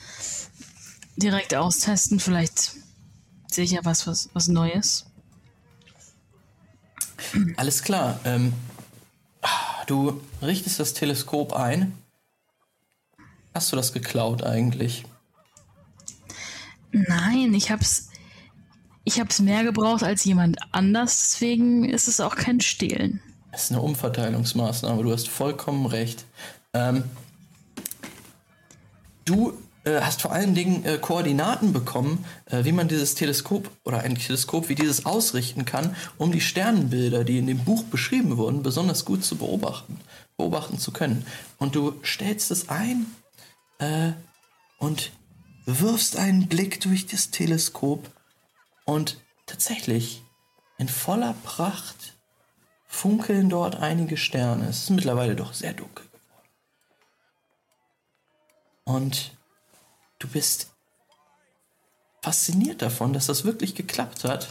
direkt 1.17 1.55
austesten. 1.55 2.21
Vielleicht 2.21 2.73
sehe 3.47 3.65
ich 3.65 3.71
ja 3.71 3.81
was, 3.85 4.07
was, 4.07 4.29
was 4.35 4.49
Neues. 4.49 5.07
Alles 7.57 7.83
klar. 7.83 8.21
Ähm, 8.27 8.53
du 9.87 10.21
richtest 10.43 10.81
das 10.81 10.93
Teleskop 10.93 11.55
ein. 11.55 11.97
Hast 13.55 13.73
du 13.73 13.77
das 13.77 13.95
geklaut 13.95 14.43
eigentlich? 14.43 15.05
Nein, 16.93 17.55
ich 17.55 17.71
hab's. 17.71 18.11
Ich 19.05 19.19
hab's 19.19 19.41
mehr 19.41 19.65
gebraucht 19.65 20.03
als 20.03 20.25
jemand 20.25 20.59
anders, 20.73 21.31
deswegen 21.31 21.89
ist 21.89 22.09
es 22.09 22.21
auch 22.21 22.37
kein 22.37 22.61
Stehlen. 22.61 23.23
Das 23.51 23.65
ist 23.65 23.73
eine 23.73 23.81
Umverteilungsmaßnahme, 23.81 25.03
du 25.03 25.11
hast 25.11 25.31
vollkommen 25.31 25.87
recht. 25.87 26.27
Ähm, 26.79 27.05
du 29.25 29.53
äh, 29.85 30.01
hast 30.01 30.23
vor 30.23 30.33
allen 30.33 30.55
Dingen 30.55 30.85
äh, 30.85 30.99
Koordinaten 30.99 31.73
bekommen, 31.73 32.25
äh, 32.47 32.65
wie 32.65 32.73
man 32.73 32.89
dieses 32.89 33.15
Teleskop 33.15 33.71
oder 33.85 34.01
ein 34.01 34.15
Teleskop 34.15 34.69
wie 34.69 34.75
dieses 34.75 35.07
ausrichten 35.07 35.65
kann, 35.65 35.97
um 36.19 36.31
die 36.31 36.41
Sternenbilder, 36.41 37.25
die 37.25 37.39
in 37.39 37.47
dem 37.47 37.65
Buch 37.65 37.85
beschrieben 37.85 38.37
wurden, 38.37 38.63
besonders 38.63 39.05
gut 39.05 39.25
zu 39.25 39.37
beobachten, 39.37 39.99
beobachten 40.37 40.79
zu 40.79 40.93
können. 40.93 41.27
Und 41.59 41.75
du 41.75 42.01
stellst 42.05 42.51
es 42.51 42.69
ein 42.69 43.07
äh, 43.79 44.13
und 44.79 45.11
wirfst 45.67 46.17
einen 46.17 46.49
Blick 46.49 46.81
durch 46.81 47.07
das 47.07 47.31
Teleskop 47.31 48.09
und 48.85 49.19
tatsächlich 49.47 50.23
in 50.79 50.89
voller 50.89 51.35
Pracht 51.43 52.15
funkeln 52.87 53.51
dort 53.51 53.77
einige 53.77 54.17
Sterne. 54.17 54.69
Es 54.69 54.85
ist 54.85 54.91
mittlerweile 54.91 55.37
doch 55.37 55.53
sehr 55.53 55.75
dunkel. 55.75 56.08
Und 58.89 59.37
du 60.19 60.29
bist 60.29 60.73
fasziniert 62.23 62.81
davon, 62.81 63.13
dass 63.13 63.27
das 63.27 63.45
wirklich 63.45 63.75
geklappt 63.75 64.25
hat. 64.25 64.49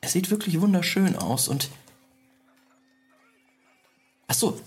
Es 0.00 0.12
sieht 0.12 0.30
wirklich 0.30 0.58
wunderschön 0.62 1.16
aus 1.16 1.48
und. 1.48 1.68
Achso, 4.26 4.58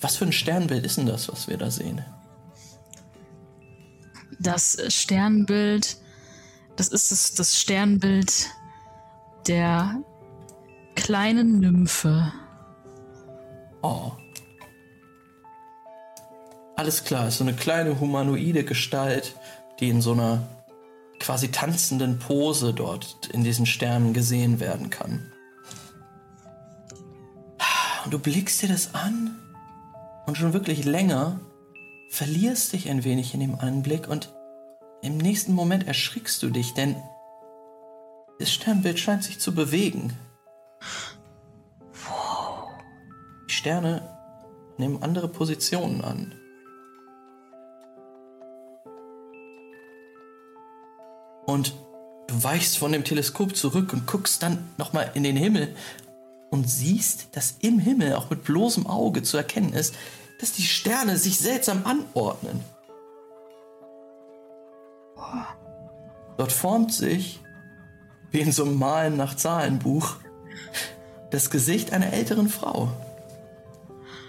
was 0.00 0.16
für 0.16 0.24
ein 0.24 0.32
Sternbild 0.32 0.84
ist 0.84 0.98
denn 0.98 1.06
das, 1.06 1.28
was 1.28 1.46
wir 1.46 1.58
da 1.58 1.70
sehen? 1.70 2.04
Das 4.40 4.78
Sternbild, 4.88 5.96
das 6.74 6.88
ist 6.88 7.12
das, 7.12 7.34
das 7.34 7.60
Sternbild 7.60 8.50
der 9.46 10.02
kleinen 10.96 11.60
Nymphe. 11.60 12.32
Oh. 13.82 14.19
Alles 16.80 17.04
klar, 17.04 17.28
ist 17.28 17.36
so 17.36 17.44
eine 17.44 17.52
kleine 17.52 18.00
humanoide 18.00 18.64
Gestalt, 18.64 19.34
die 19.80 19.90
in 19.90 20.00
so 20.00 20.12
einer 20.12 20.48
quasi 21.18 21.50
tanzenden 21.50 22.18
Pose 22.18 22.72
dort 22.72 23.28
in 23.34 23.44
diesen 23.44 23.66
Sternen 23.66 24.14
gesehen 24.14 24.60
werden 24.60 24.88
kann. 24.88 25.30
Und 28.02 28.14
du 28.14 28.18
blickst 28.18 28.62
dir 28.62 28.70
das 28.70 28.94
an 28.94 29.36
und 30.24 30.38
schon 30.38 30.54
wirklich 30.54 30.86
länger 30.86 31.38
verlierst 32.08 32.72
dich 32.72 32.88
ein 32.88 33.04
wenig 33.04 33.34
in 33.34 33.40
dem 33.40 33.56
Anblick 33.56 34.08
und 34.08 34.32
im 35.02 35.18
nächsten 35.18 35.52
Moment 35.52 35.86
erschrickst 35.86 36.42
du 36.42 36.48
dich, 36.48 36.72
denn 36.72 36.96
das 38.38 38.50
Sternbild 38.50 38.98
scheint 38.98 39.24
sich 39.24 39.38
zu 39.38 39.54
bewegen. 39.54 40.16
Die 43.50 43.52
Sterne 43.52 44.00
nehmen 44.78 45.02
andere 45.02 45.28
Positionen 45.28 46.00
an. 46.00 46.39
Und 51.50 51.74
du 52.28 52.44
weichst 52.44 52.78
von 52.78 52.92
dem 52.92 53.02
Teleskop 53.02 53.56
zurück 53.56 53.92
und 53.92 54.06
guckst 54.06 54.40
dann 54.40 54.68
nochmal 54.78 55.10
in 55.14 55.24
den 55.24 55.34
Himmel 55.34 55.74
und 56.48 56.70
siehst, 56.70 57.26
dass 57.32 57.56
im 57.58 57.80
Himmel 57.80 58.14
auch 58.14 58.30
mit 58.30 58.44
bloßem 58.44 58.86
Auge 58.86 59.24
zu 59.24 59.36
erkennen 59.36 59.72
ist, 59.72 59.96
dass 60.40 60.52
die 60.52 60.62
Sterne 60.62 61.16
sich 61.16 61.38
seltsam 61.38 61.84
anordnen. 61.84 62.60
Dort 66.38 66.52
formt 66.52 66.92
sich, 66.92 67.40
wie 68.30 68.40
in 68.40 68.52
so 68.52 68.64
einem 68.64 68.78
Malen 68.78 69.16
nach 69.16 69.34
Zahlenbuch, 69.34 70.18
das 71.32 71.50
Gesicht 71.50 71.92
einer 71.92 72.12
älteren 72.12 72.48
Frau. 72.48 72.92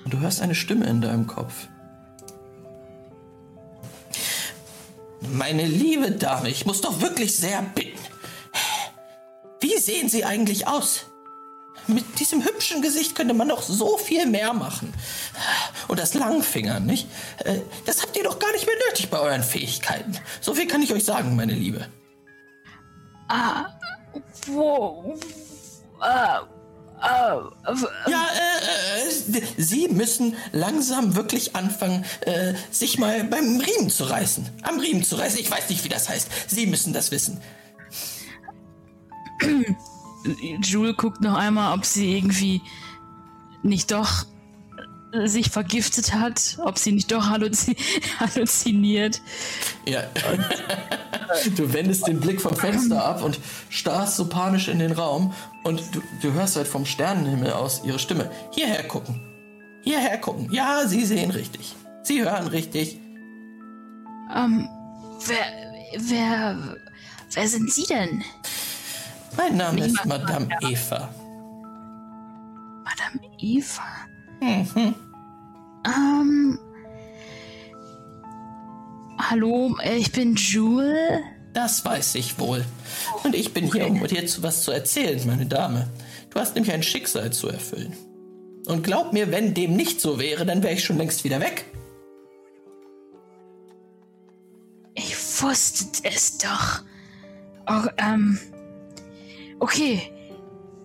Und 0.05 0.13
du 0.15 0.19
hörst 0.19 0.41
eine 0.41 0.55
Stimme 0.55 0.87
in 0.87 1.01
deinem 1.01 1.27
Kopf. 1.27 1.67
Meine 5.29 5.65
liebe 5.65 6.11
Dame, 6.11 6.49
ich 6.49 6.65
muss 6.65 6.81
doch 6.81 6.99
wirklich 7.01 7.35
sehr 7.35 7.61
bitten. 7.61 7.99
Wie 9.59 9.77
sehen 9.77 10.09
Sie 10.09 10.25
eigentlich 10.25 10.67
aus? 10.67 11.05
Mit 11.87 12.19
diesem 12.19 12.43
hübschen 12.43 12.81
Gesicht 12.81 13.15
könnte 13.15 13.33
man 13.33 13.49
doch 13.49 13.61
so 13.61 13.97
viel 13.97 14.25
mehr 14.25 14.53
machen. 14.53 14.93
Und 15.87 15.99
das 15.99 16.13
Langfingern, 16.13 16.85
nicht? 16.85 17.07
Äh, 17.39 17.59
das 17.85 18.01
habt 18.01 18.15
ihr 18.17 18.23
doch 18.23 18.39
gar 18.39 18.51
nicht 18.51 18.65
mehr 18.65 18.75
nötig 18.87 19.09
bei 19.09 19.19
euren 19.19 19.43
Fähigkeiten. 19.43 20.17
So 20.41 20.53
viel 20.53 20.67
kann 20.67 20.81
ich 20.81 20.93
euch 20.93 21.03
sagen, 21.03 21.35
meine 21.35 21.53
Liebe. 21.53 21.87
Ah, 23.27 23.65
wo. 24.47 25.17
Ah, 25.99 26.43
ja, 27.01 28.27
äh, 28.35 29.37
äh, 29.37 29.41
Sie 29.57 29.87
müssen 29.87 30.35
langsam 30.51 31.15
wirklich 31.15 31.55
anfangen, 31.55 32.05
äh, 32.21 32.53
sich 32.69 32.99
mal 32.99 33.23
beim 33.23 33.59
Riemen 33.59 33.89
zu 33.89 34.03
reißen. 34.03 34.47
Am 34.61 34.79
Riemen 34.79 35.03
zu 35.03 35.15
reißen. 35.15 35.39
Ich 35.39 35.49
weiß 35.49 35.69
nicht, 35.69 35.83
wie 35.83 35.89
das 35.89 36.09
heißt. 36.09 36.29
Sie 36.47 36.67
müssen 36.67 36.93
das 36.93 37.11
wissen. 37.11 37.41
Jule 40.61 40.93
guckt 40.93 41.21
noch 41.21 41.35
einmal, 41.35 41.75
ob 41.75 41.85
sie 41.85 42.15
irgendwie 42.15 42.61
nicht 43.63 43.91
doch 43.91 44.25
sich 45.25 45.49
vergiftet 45.49 46.13
hat, 46.13 46.57
ob 46.63 46.77
sie 46.77 46.91
nicht 46.91 47.11
doch 47.11 47.29
halluzi 47.29 47.75
halluziniert. 48.19 49.21
Ja. 49.85 50.03
du 51.55 51.73
wendest 51.73 52.07
den 52.07 52.19
Blick 52.19 52.41
vom 52.41 52.55
Fenster 52.55 53.03
ab 53.03 53.23
und 53.23 53.39
starrst 53.69 54.15
so 54.15 54.27
panisch 54.27 54.67
in 54.67 54.79
den 54.79 54.91
Raum 54.91 55.33
und 55.63 55.83
du, 55.93 56.01
du 56.21 56.33
hörst 56.33 56.55
halt 56.55 56.67
vom 56.67 56.85
Sternenhimmel 56.85 57.51
aus 57.51 57.81
ihre 57.83 57.99
Stimme. 57.99 58.31
Hierher 58.51 58.83
gucken. 58.83 59.19
Hierher 59.83 60.17
gucken. 60.17 60.49
Ja, 60.51 60.87
sie 60.87 61.05
sehen 61.05 61.31
richtig. 61.31 61.75
Sie 62.03 62.21
hören 62.21 62.47
richtig. 62.47 62.97
Ähm, 64.35 64.67
wer, 65.25 65.45
wer, 65.97 66.77
wer 67.33 67.47
sind 67.47 67.71
Sie 67.71 67.85
denn? 67.85 68.23
Mein 69.37 69.57
Name 69.57 69.85
ist 69.85 70.05
Madame 70.05 70.47
Eva. 70.61 71.13
Madame 72.83 73.19
Eva? 73.39 73.83
Mhm. 74.41 74.95
Ähm. 75.85 76.59
Hallo, 79.19 79.77
ich 79.97 80.11
bin 80.11 80.35
Jule. 80.35 81.21
Das 81.53 81.85
weiß 81.85 82.15
ich 82.15 82.39
wohl. 82.39 82.65
Und 83.23 83.35
ich 83.35 83.53
bin 83.53 83.71
hier, 83.71 83.87
um 83.87 84.05
dir 84.07 84.23
was 84.41 84.63
zu 84.63 84.71
erzählen, 84.71 85.21
meine 85.27 85.45
Dame. 85.45 85.87
Du 86.31 86.39
hast 86.39 86.55
nämlich 86.55 86.73
ein 86.73 86.81
Schicksal 86.81 87.31
zu 87.31 87.49
erfüllen. 87.49 87.93
Und 88.65 88.83
glaub 88.83 89.13
mir, 89.13 89.31
wenn 89.31 89.53
dem 89.53 89.75
nicht 89.75 90.01
so 90.01 90.19
wäre, 90.19 90.45
dann 90.45 90.63
wäre 90.63 90.73
ich 90.73 90.83
schon 90.83 90.97
längst 90.97 91.23
wieder 91.23 91.39
weg. 91.39 91.65
Ich 94.95 95.15
wusste 95.41 95.85
es 96.03 96.37
doch. 96.37 96.81
Oh, 97.67 97.87
ähm. 97.97 98.39
Okay. 99.59 100.11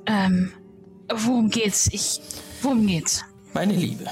Ähm. 0.06 0.52
Worum 1.08 1.48
geht's? 1.48 1.88
Ich. 1.92 2.20
Worum 2.60 2.86
geht's? 2.86 3.24
Meine 3.56 3.72
Liebe, 3.72 4.04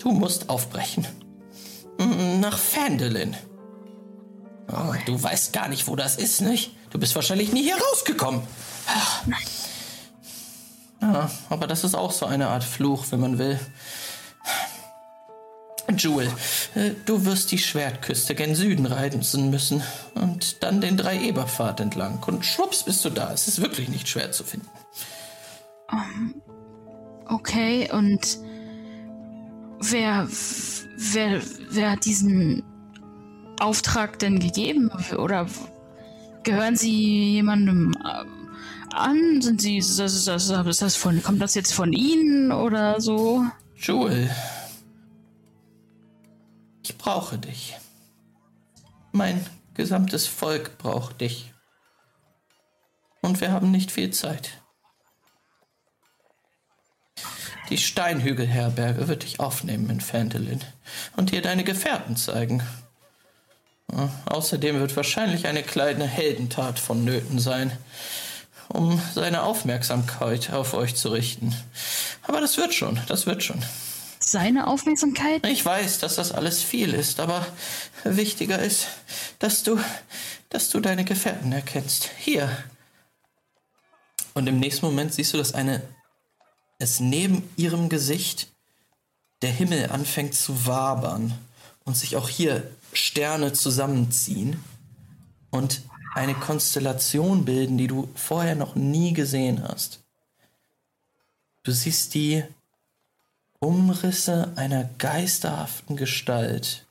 du 0.00 0.10
musst 0.10 0.48
aufbrechen. 0.48 1.06
Nach 2.40 2.58
Fandelin. 2.58 3.36
Oh, 4.66 4.92
du 5.06 5.22
weißt 5.22 5.52
gar 5.52 5.68
nicht, 5.68 5.86
wo 5.86 5.94
das 5.94 6.16
ist, 6.16 6.40
nicht? 6.40 6.72
Du 6.90 6.98
bist 6.98 7.14
wahrscheinlich 7.14 7.52
nie 7.52 7.62
hier 7.62 7.76
rausgekommen. 7.76 8.42
Nein. 9.26 9.38
Ja, 11.00 11.30
aber 11.50 11.68
das 11.68 11.84
ist 11.84 11.94
auch 11.94 12.10
so 12.10 12.26
eine 12.26 12.48
Art 12.48 12.64
Fluch, 12.64 13.04
wenn 13.10 13.20
man 13.20 13.38
will. 13.38 13.60
Jewel, 15.96 16.26
äh, 16.74 16.90
du 17.06 17.24
wirst 17.24 17.52
die 17.52 17.58
Schwertküste 17.58 18.34
gen 18.34 18.56
Süden 18.56 18.86
reisen 18.86 19.50
müssen 19.50 19.84
und 20.16 20.64
dann 20.64 20.80
den 20.80 20.96
Drei-Eber-Pfad 20.96 21.78
entlang. 21.78 22.20
Und 22.26 22.44
schwupps 22.44 22.82
bist 22.82 23.04
du 23.04 23.10
da. 23.10 23.32
Es 23.32 23.46
ist 23.46 23.62
wirklich 23.62 23.88
nicht 23.88 24.08
schwer 24.08 24.32
zu 24.32 24.42
finden. 24.42 24.68
Um, 25.92 26.42
okay, 27.28 27.88
und 27.92 28.49
wer, 29.80 30.28
wer, 30.28 31.42
wer 31.70 31.90
hat 31.90 32.04
diesen 32.04 32.62
Auftrag 33.58 34.18
denn 34.18 34.38
gegeben? 34.38 34.90
Oder 35.16 35.46
gehören 36.42 36.76
Sie 36.76 37.34
jemandem 37.34 37.94
äh, 38.04 38.94
an? 38.94 39.42
Sind 39.42 39.60
Sie, 39.60 39.78
ist 39.78 39.98
das, 39.98 40.26
ist 40.26 40.82
das 40.82 40.96
von, 40.96 41.22
kommt 41.22 41.40
das 41.40 41.54
jetzt 41.54 41.72
von 41.72 41.92
Ihnen 41.92 42.52
oder 42.52 43.00
so? 43.00 43.44
Joel, 43.76 44.30
ich 46.82 46.96
brauche 46.98 47.38
dich. 47.38 47.76
Mein 49.12 49.44
gesamtes 49.74 50.26
Volk 50.26 50.78
braucht 50.78 51.20
dich. 51.20 51.52
Und 53.22 53.40
wir 53.40 53.52
haben 53.52 53.70
nicht 53.70 53.90
viel 53.90 54.10
Zeit. 54.10 54.59
Die 57.70 57.78
Steinhügelherberge 57.78 59.08
wird 59.08 59.22
dich 59.22 59.40
aufnehmen 59.40 59.88
in 59.90 60.00
Phandelin 60.00 60.60
und 61.16 61.30
dir 61.30 61.40
deine 61.40 61.64
Gefährten 61.64 62.16
zeigen. 62.16 62.62
Außerdem 64.26 64.78
wird 64.80 64.96
wahrscheinlich 64.96 65.46
eine 65.46 65.62
kleine 65.62 66.06
Heldentat 66.06 66.78
vonnöten 66.78 67.38
sein, 67.38 67.72
um 68.68 69.00
seine 69.14 69.42
Aufmerksamkeit 69.42 70.52
auf 70.52 70.74
euch 70.74 70.94
zu 70.94 71.08
richten. 71.08 71.54
Aber 72.22 72.40
das 72.40 72.56
wird 72.56 72.74
schon, 72.74 73.00
das 73.08 73.26
wird 73.26 73.42
schon. 73.42 73.62
Seine 74.18 74.66
Aufmerksamkeit? 74.66 75.46
Ich 75.46 75.64
weiß, 75.64 75.98
dass 75.98 76.16
das 76.16 76.30
alles 76.30 76.62
viel 76.62 76.92
ist, 76.92 77.20
aber 77.20 77.46
wichtiger 78.04 78.58
ist, 78.58 78.88
dass 79.38 79.62
du, 79.62 79.80
dass 80.50 80.70
du 80.70 80.80
deine 80.80 81.04
Gefährten 81.04 81.52
erkennst. 81.52 82.10
Hier. 82.18 82.50
Und 84.34 84.46
im 84.46 84.60
nächsten 84.60 84.86
Moment 84.86 85.14
siehst 85.14 85.32
du, 85.32 85.38
dass 85.38 85.54
eine, 85.54 85.82
es 86.80 86.98
neben 86.98 87.48
ihrem 87.56 87.88
Gesicht 87.88 88.48
der 89.42 89.50
Himmel 89.52 89.90
anfängt 89.90 90.34
zu 90.34 90.66
wabern 90.66 91.38
und 91.84 91.96
sich 91.96 92.16
auch 92.16 92.28
hier 92.28 92.68
Sterne 92.92 93.52
zusammenziehen 93.52 94.62
und 95.50 95.82
eine 96.14 96.34
Konstellation 96.34 97.44
bilden, 97.44 97.78
die 97.78 97.86
du 97.86 98.08
vorher 98.14 98.56
noch 98.56 98.74
nie 98.74 99.12
gesehen 99.12 99.62
hast. 99.62 100.00
Du 101.62 101.72
siehst 101.72 102.14
die 102.14 102.42
Umrisse 103.60 104.52
einer 104.56 104.84
geisterhaften 104.98 105.96
Gestalt. 105.96 106.86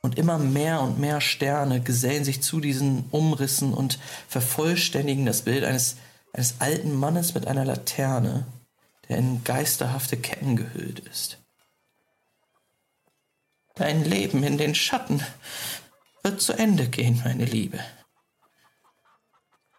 Und 0.00 0.18
immer 0.18 0.36
mehr 0.36 0.80
und 0.80 0.98
mehr 0.98 1.20
Sterne 1.20 1.80
gesellen 1.80 2.24
sich 2.24 2.42
zu 2.42 2.58
diesen 2.58 3.04
Umrissen 3.12 3.72
und 3.72 4.00
vervollständigen 4.26 5.24
das 5.24 5.42
Bild 5.42 5.62
eines, 5.62 5.96
eines 6.32 6.56
alten 6.58 6.96
Mannes 6.96 7.34
mit 7.34 7.46
einer 7.46 7.64
Laterne, 7.64 8.44
der 9.08 9.18
in 9.18 9.44
geisterhafte 9.44 10.16
Ketten 10.16 10.56
gehüllt 10.56 11.00
ist. 11.00 11.38
Dein 13.74 14.04
Leben 14.04 14.42
in 14.42 14.58
den 14.58 14.74
Schatten 14.74 15.22
wird 16.22 16.40
zu 16.40 16.52
Ende 16.52 16.88
gehen, 16.88 17.20
meine 17.24 17.44
Liebe. 17.44 17.80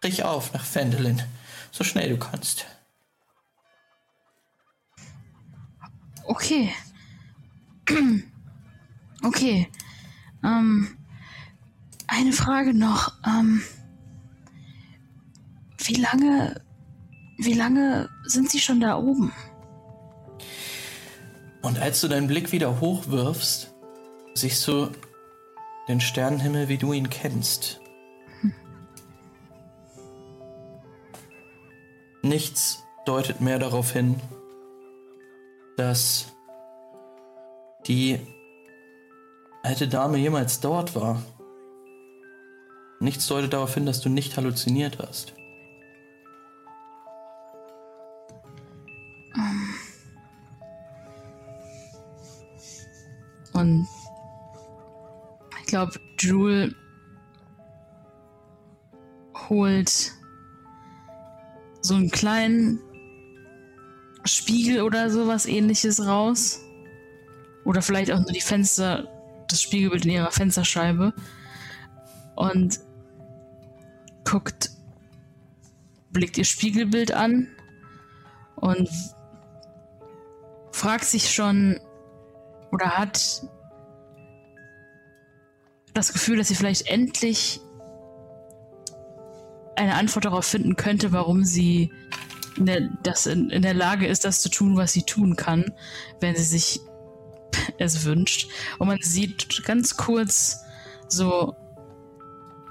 Brich 0.00 0.24
auf 0.24 0.52
nach 0.52 0.64
Fendelin, 0.64 1.22
so 1.70 1.84
schnell 1.84 2.10
du 2.10 2.18
kannst. 2.18 2.66
Okay. 6.24 6.72
Okay. 9.22 9.70
Ähm, 10.44 10.98
eine 12.06 12.32
Frage 12.32 12.74
noch. 12.74 13.14
Ähm, 13.26 13.62
wie 15.78 15.94
lange, 15.94 16.63
wie 17.36 17.54
lange 17.54 18.08
sind 18.24 18.50
Sie 18.50 18.60
schon 18.60 18.80
da 18.80 18.96
oben? 18.96 19.32
Und 21.62 21.78
als 21.78 22.00
du 22.00 22.08
deinen 22.08 22.26
Blick 22.26 22.52
wieder 22.52 22.80
hochwirfst, 22.80 23.72
siehst 24.34 24.66
du 24.68 24.90
den 25.88 26.00
Sternenhimmel, 26.00 26.68
wie 26.68 26.78
du 26.78 26.92
ihn 26.92 27.10
kennst. 27.10 27.80
Nichts 32.22 32.82
deutet 33.04 33.40
mehr 33.40 33.58
darauf 33.58 33.92
hin, 33.92 34.18
dass 35.76 36.32
die 37.86 38.18
alte 39.62 39.88
Dame 39.88 40.18
jemals 40.18 40.60
dort 40.60 40.94
war. 40.94 41.22
Nichts 43.00 43.26
deutet 43.26 43.52
darauf 43.52 43.74
hin, 43.74 43.84
dass 43.84 44.00
du 44.00 44.08
nicht 44.08 44.36
halluziniert 44.36 44.98
hast. 44.98 45.34
Und 53.52 53.86
ich 55.60 55.66
glaube, 55.66 55.92
Jewel 56.18 56.74
holt 59.48 60.12
so 61.80 61.94
einen 61.94 62.10
kleinen 62.10 62.80
Spiegel 64.24 64.82
oder 64.82 65.10
sowas 65.10 65.46
ähnliches 65.46 66.04
raus. 66.06 66.60
Oder 67.64 67.82
vielleicht 67.82 68.10
auch 68.10 68.20
nur 68.20 68.32
die 68.32 68.40
Fenster, 68.40 69.08
das 69.48 69.62
Spiegelbild 69.62 70.04
in 70.04 70.12
ihrer 70.12 70.30
Fensterscheibe. 70.30 71.12
Und 72.36 72.80
guckt, 74.24 74.70
blickt 76.10 76.38
ihr 76.38 76.44
Spiegelbild 76.44 77.12
an 77.12 77.48
und 78.56 78.88
fragt 80.74 81.04
sich 81.04 81.32
schon 81.32 81.78
oder 82.72 82.98
hat 82.98 83.42
das 85.94 86.12
Gefühl, 86.12 86.36
dass 86.36 86.48
sie 86.48 86.56
vielleicht 86.56 86.88
endlich 86.88 87.60
eine 89.76 89.94
Antwort 89.94 90.24
darauf 90.24 90.44
finden 90.44 90.74
könnte, 90.74 91.12
warum 91.12 91.44
sie 91.44 91.92
in 92.56 92.66
der, 92.66 92.88
das 93.04 93.26
in, 93.26 93.50
in 93.50 93.62
der 93.62 93.74
Lage 93.74 94.06
ist, 94.06 94.24
das 94.24 94.42
zu 94.42 94.48
tun, 94.48 94.76
was 94.76 94.92
sie 94.92 95.04
tun 95.04 95.36
kann, 95.36 95.72
wenn 96.18 96.34
sie 96.34 96.42
sich 96.42 96.80
es 97.78 98.04
wünscht. 98.04 98.50
Und 98.80 98.88
man 98.88 98.98
sieht 99.00 99.64
ganz 99.64 99.96
kurz 99.96 100.64
so 101.06 101.54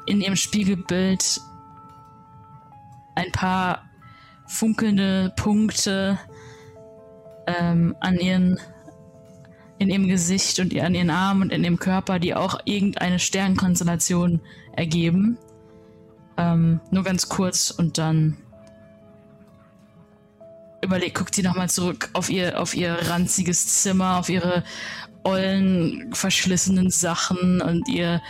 in 0.06 0.20
ihrem 0.20 0.36
Spiegelbild 0.36 1.40
ein 3.16 3.32
paar 3.32 3.90
funkelnde 4.46 5.34
Punkte 5.38 6.20
ähm, 7.48 7.96
an 8.00 8.18
ihren 8.20 8.60
in 9.80 9.90
ihrem 9.90 10.08
Gesicht 10.08 10.60
und 10.60 10.78
an 10.80 10.96
ihren 10.96 11.10
Armen 11.10 11.44
und 11.44 11.52
in 11.52 11.64
ihrem 11.64 11.80
Körper, 11.80 12.20
die 12.20 12.36
auch 12.36 12.60
irgendeine 12.66 13.20
Sternkonstellation 13.20 14.40
ergeben. 14.76 15.38
Ähm, 16.38 16.80
nur 16.92 17.04
ganz 17.04 17.28
kurz 17.28 17.70
und 17.72 17.98
dann 17.98 18.38
überlegt, 20.82 21.18
guckt 21.18 21.36
sie 21.36 21.44
nochmal 21.44 21.70
zurück 21.70 22.10
auf 22.14 22.30
ihr, 22.30 22.60
auf 22.62 22.76
ihr 22.76 22.94
ranziges 22.94 23.82
Zimmer, 23.82 24.18
auf 24.20 24.30
ihre 24.30 24.64
ollen, 25.24 26.14
verschlissenen 26.14 26.90
Sachen 26.90 27.62
und 27.62 27.88
ihr 27.88 28.22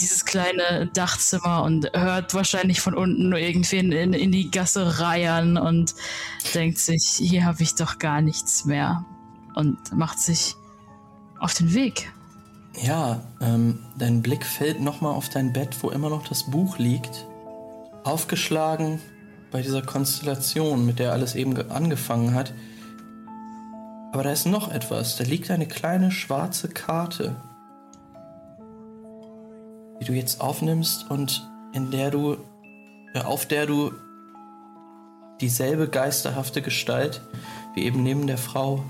dieses 0.00 0.24
kleine 0.24 0.88
Dachzimmer 0.94 1.62
und 1.62 1.90
hört 1.94 2.34
wahrscheinlich 2.34 2.80
von 2.80 2.94
unten 2.94 3.28
nur 3.28 3.38
irgendwen 3.38 3.92
in, 3.92 4.12
in 4.12 4.32
die 4.32 4.50
Gasse 4.50 5.00
reiern 5.00 5.56
und 5.56 5.94
denkt 6.54 6.78
sich, 6.78 7.04
hier 7.04 7.44
habe 7.44 7.62
ich 7.62 7.74
doch 7.74 7.98
gar 7.98 8.20
nichts 8.20 8.64
mehr 8.64 9.04
und 9.54 9.92
macht 9.92 10.18
sich 10.18 10.56
auf 11.38 11.54
den 11.54 11.74
Weg. 11.74 12.12
Ja, 12.82 13.22
ähm, 13.40 13.78
dein 13.96 14.22
Blick 14.22 14.44
fällt 14.44 14.80
nochmal 14.80 15.12
auf 15.12 15.28
dein 15.28 15.52
Bett, 15.52 15.76
wo 15.82 15.90
immer 15.90 16.10
noch 16.10 16.26
das 16.26 16.50
Buch 16.50 16.78
liegt. 16.78 17.26
Aufgeschlagen 18.02 19.00
bei 19.50 19.62
dieser 19.62 19.82
Konstellation, 19.82 20.84
mit 20.84 20.98
der 20.98 21.12
alles 21.12 21.36
eben 21.36 21.56
angefangen 21.70 22.34
hat. 22.34 22.52
Aber 24.12 24.24
da 24.24 24.32
ist 24.32 24.46
noch 24.46 24.70
etwas. 24.70 25.16
Da 25.16 25.24
liegt 25.24 25.50
eine 25.50 25.66
kleine 25.66 26.10
schwarze 26.10 26.68
Karte, 26.68 27.36
die 30.00 30.04
du 30.04 30.12
jetzt 30.12 30.40
aufnimmst 30.40 31.10
und 31.10 31.48
in 31.72 31.90
der 31.90 32.10
du, 32.10 32.36
auf 33.24 33.46
der 33.46 33.66
du 33.66 33.92
dieselbe 35.40 35.88
geisterhafte 35.88 36.62
Gestalt 36.62 37.20
wie 37.74 37.84
eben 37.84 38.02
neben 38.02 38.26
der 38.26 38.38
Frau 38.38 38.84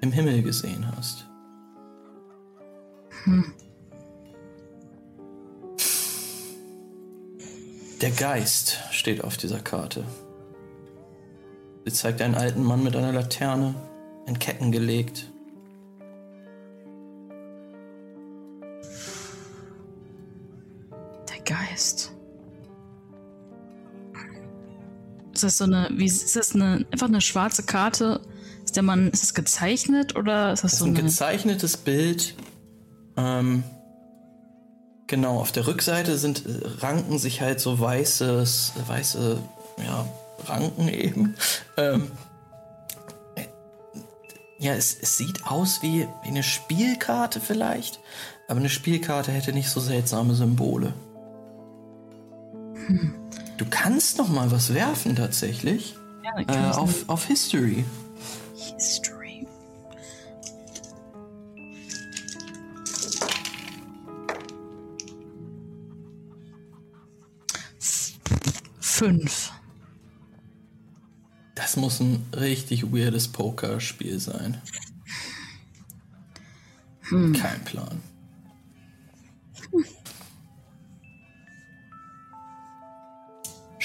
im 0.00 0.12
Himmel 0.12 0.42
gesehen 0.42 0.86
hast. 0.96 1.26
Hm. 3.24 3.52
Der 8.00 8.10
Geist 8.10 8.78
steht 8.90 9.22
auf 9.22 9.36
dieser 9.36 9.60
Karte. 9.60 10.04
Sie 11.84 11.92
zeigt 11.92 12.22
einen 12.22 12.34
alten 12.34 12.62
Mann 12.62 12.82
mit 12.82 12.96
einer 12.96 13.12
Laterne, 13.12 13.74
in 14.26 14.38
Ketten 14.38 14.72
gelegt. 14.72 15.30
Geist. 21.80 22.12
Ist 25.32 25.44
das 25.44 25.58
so 25.58 25.64
eine, 25.64 25.88
wie 25.92 26.04
ist 26.04 26.36
das 26.36 26.54
eine, 26.54 26.84
einfach 26.90 27.08
eine 27.08 27.22
schwarze 27.22 27.62
Karte 27.62 28.20
ist 28.64 28.76
der 28.76 28.82
Mann, 28.82 29.08
ist 29.10 29.22
es 29.22 29.34
gezeichnet 29.34 30.14
oder 30.14 30.52
ist 30.52 30.62
das, 30.62 30.72
das 30.72 30.80
so 30.80 30.84
ein 30.84 30.94
gezeichnetes 30.94 31.78
Bild? 31.78 32.34
Ähm, 33.16 33.64
genau, 35.06 35.40
auf 35.40 35.52
der 35.52 35.66
Rückseite 35.66 36.18
sind 36.18 36.44
äh, 36.44 36.60
ranken 36.80 37.18
sich 37.18 37.40
halt 37.40 37.60
so 37.60 37.80
weißes, 37.80 38.72
weiße, 38.86 39.38
ja, 39.82 40.06
Ranken 40.44 40.88
eben. 40.88 41.34
Ähm, 41.78 42.10
äh, 43.36 43.46
ja, 44.58 44.74
es, 44.74 44.94
es, 45.00 45.16
sieht 45.16 45.46
aus 45.46 45.80
wie, 45.80 46.06
wie 46.22 46.28
eine 46.28 46.42
Spielkarte 46.42 47.40
vielleicht, 47.40 48.00
aber 48.48 48.60
eine 48.60 48.68
Spielkarte 48.68 49.32
hätte 49.32 49.54
nicht 49.54 49.70
so 49.70 49.80
seltsame 49.80 50.34
Symbole. 50.34 50.92
Hm. 52.90 53.14
Du 53.56 53.64
kannst 53.70 54.18
noch 54.18 54.28
mal 54.28 54.50
was 54.50 54.74
werfen 54.74 55.14
tatsächlich. 55.14 55.94
äh, 56.48 56.70
auf, 56.70 57.08
auf 57.08 57.24
History. 57.24 57.84
History. 58.56 59.46
Fünf. 68.80 69.52
Das 71.54 71.76
muss 71.76 72.00
ein 72.00 72.26
richtig 72.34 72.92
weirdes 72.92 73.28
Pokerspiel 73.28 74.18
sein. 74.18 74.60
Hm. 77.02 77.32
Kein 77.34 77.64
Plan. 77.64 78.02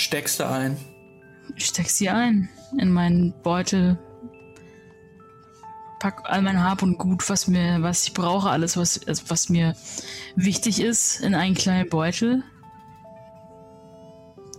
Steckst 0.06 0.40
du 0.40 0.48
ein? 0.48 0.78
Ich 1.56 1.66
steck 1.66 1.90
sie 1.90 2.12
ein 2.12 2.48
in 2.78 2.92
meinen 2.92 3.34
Beutel. 3.42 3.98
Pack 6.00 6.22
all 6.26 6.44
mein 6.44 6.64
Hab 6.64 6.84
und 6.84 7.00
Gut, 7.00 7.28
was 7.28 7.48
mir, 7.48 7.82
was 7.82 8.06
ich 8.06 8.14
brauche, 8.14 8.52
alles, 8.52 8.78
was, 8.78 9.02
was 9.28 9.50
mir 9.50 9.76
wichtig 10.36 10.80
ist, 10.80 11.22
in 11.22 11.34
einen 11.34 11.56
kleinen 11.56 11.90
Beutel, 11.90 12.44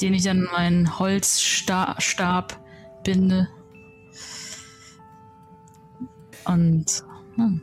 den 0.02 0.14
ich 0.14 0.28
an 0.28 0.48
meinen 0.50 0.98
Holzstab 0.98 2.58
binde. 3.04 3.46
Und 6.44 7.04
hm. 7.36 7.62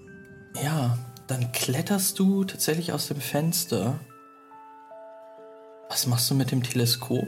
ja, 0.64 0.98
dann 1.28 1.52
kletterst 1.52 2.18
du 2.18 2.46
tatsächlich 2.46 2.94
aus 2.94 3.10
dem 3.10 3.20
Fenster. 3.20 4.00
Was 5.90 6.08
machst 6.08 6.32
du 6.32 6.36
mit 6.36 6.52
dem 6.52 6.64
Teleskop? 6.64 7.28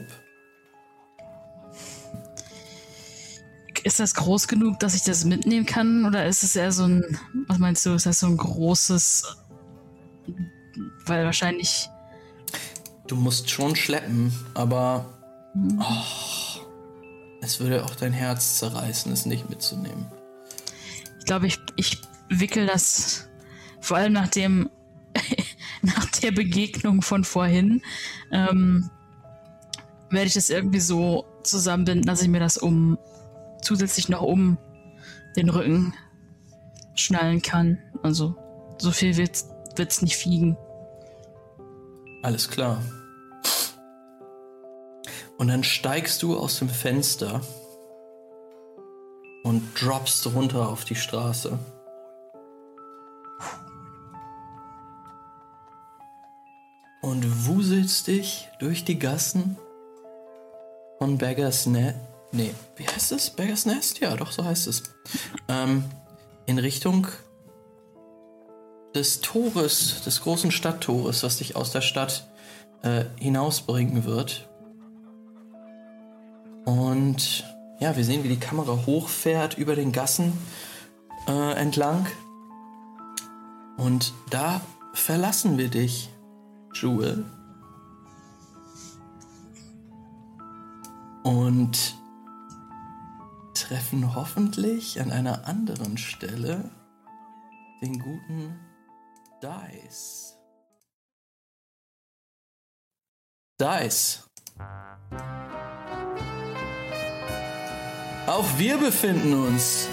Ist 3.86 4.00
das 4.00 4.16
groß 4.16 4.48
genug, 4.48 4.80
dass 4.80 4.96
ich 4.96 5.04
das 5.04 5.24
mitnehmen 5.24 5.64
kann? 5.64 6.06
Oder 6.06 6.26
ist 6.26 6.42
es 6.42 6.56
eher 6.56 6.72
so 6.72 6.82
ein, 6.88 7.04
was 7.46 7.58
meinst 7.58 7.86
du, 7.86 7.94
ist 7.94 8.04
das 8.04 8.18
so 8.18 8.26
ein 8.26 8.36
großes, 8.36 9.36
weil 11.04 11.24
wahrscheinlich... 11.24 11.88
Du 13.06 13.14
musst 13.14 13.48
schon 13.48 13.76
schleppen, 13.76 14.32
aber 14.54 15.06
hm. 15.52 15.80
oh, 15.80 16.66
es 17.42 17.60
würde 17.60 17.84
auch 17.84 17.94
dein 17.94 18.12
Herz 18.12 18.58
zerreißen, 18.58 19.12
es 19.12 19.24
nicht 19.24 19.48
mitzunehmen. 19.48 20.06
Ich 21.20 21.26
glaube, 21.26 21.46
ich, 21.46 21.60
ich 21.76 22.02
wickel 22.28 22.66
das 22.66 23.28
vor 23.78 23.98
allem 23.98 24.14
nach 24.14 24.26
dem, 24.26 24.68
nach 25.82 26.06
der 26.06 26.32
Begegnung 26.32 27.02
von 27.02 27.22
vorhin, 27.22 27.82
ähm, 28.32 28.90
werde 30.10 30.26
ich 30.26 30.34
das 30.34 30.50
irgendwie 30.50 30.80
so 30.80 31.24
zusammenbinden, 31.44 32.04
dass 32.04 32.20
ich 32.20 32.26
mir 32.26 32.40
das 32.40 32.58
um 32.58 32.98
zusätzlich 33.62 34.08
noch 34.08 34.22
um 34.22 34.58
den 35.36 35.48
Rücken 35.48 35.94
schnallen 36.94 37.42
kann. 37.42 37.78
Also 38.02 38.34
so 38.78 38.90
viel 38.90 39.16
wird 39.16 39.44
es 39.78 40.02
nicht 40.02 40.16
fliegen. 40.16 40.56
Alles 42.22 42.48
klar. 42.48 42.82
Und 45.38 45.48
dann 45.48 45.64
steigst 45.64 46.22
du 46.22 46.38
aus 46.38 46.58
dem 46.58 46.68
Fenster 46.68 47.42
und 49.44 49.62
droppst 49.80 50.26
runter 50.34 50.68
auf 50.68 50.84
die 50.84 50.94
Straße. 50.94 51.58
Und 57.02 57.46
wuselst 57.46 58.08
dich 58.08 58.48
durch 58.58 58.84
die 58.84 58.98
Gassen 58.98 59.56
von 60.98 61.18
Beggars 61.18 61.66
Net 61.66 61.94
Nee, 62.32 62.54
wie 62.76 62.86
heißt 62.86 63.12
es? 63.12 63.30
Beggars 63.30 63.66
Nest? 63.66 64.00
Ja, 64.00 64.16
doch, 64.16 64.32
so 64.32 64.44
heißt 64.44 64.66
es. 64.66 64.82
Ähm, 65.48 65.84
in 66.46 66.58
Richtung 66.58 67.06
des 68.94 69.20
Tores, 69.20 70.02
des 70.04 70.22
großen 70.22 70.50
Stadttores, 70.50 71.22
was 71.22 71.38
dich 71.38 71.56
aus 71.56 71.70
der 71.70 71.82
Stadt 71.82 72.28
äh, 72.82 73.04
hinausbringen 73.18 74.04
wird. 74.04 74.48
Und 76.64 77.44
ja, 77.78 77.96
wir 77.96 78.04
sehen, 78.04 78.24
wie 78.24 78.28
die 78.28 78.40
Kamera 78.40 78.86
hochfährt 78.86 79.58
über 79.58 79.76
den 79.76 79.92
Gassen 79.92 80.32
äh, 81.28 81.52
entlang. 81.52 82.06
Und 83.76 84.14
da 84.30 84.60
verlassen 84.94 85.58
wir 85.58 85.68
dich, 85.68 86.10
Jewel. 86.72 87.24
Und 91.22 91.96
treffen 93.56 94.14
hoffentlich 94.14 95.00
an 95.00 95.10
einer 95.10 95.46
anderen 95.46 95.96
Stelle 95.96 96.70
den 97.82 97.98
guten 97.98 98.58
Dice. 99.42 100.36
Dice. 103.58 104.22
Auch 108.26 108.46
wir 108.58 108.76
befinden 108.76 109.32
uns 109.32 109.88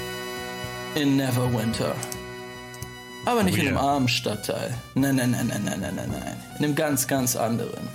in 0.96 1.16
Neverwinter. 1.16 1.96
Aber 3.26 3.44
nicht 3.44 3.58
oh, 3.58 3.62
yeah. 3.62 3.70
in 3.72 3.78
einem 3.78 3.86
armen 3.86 4.08
Stadtteil. 4.10 4.76
Nein, 4.96 5.16
nein, 5.16 5.32
nein, 5.32 5.48
nein, 5.48 5.64
nein, 5.64 5.80
nein, 5.80 5.96
nein, 5.96 6.10
nein. 6.12 6.38
In 6.58 6.66
einem 6.66 6.76
ganz, 6.76 7.08
ganz 7.08 7.38
anderen. 7.38 7.88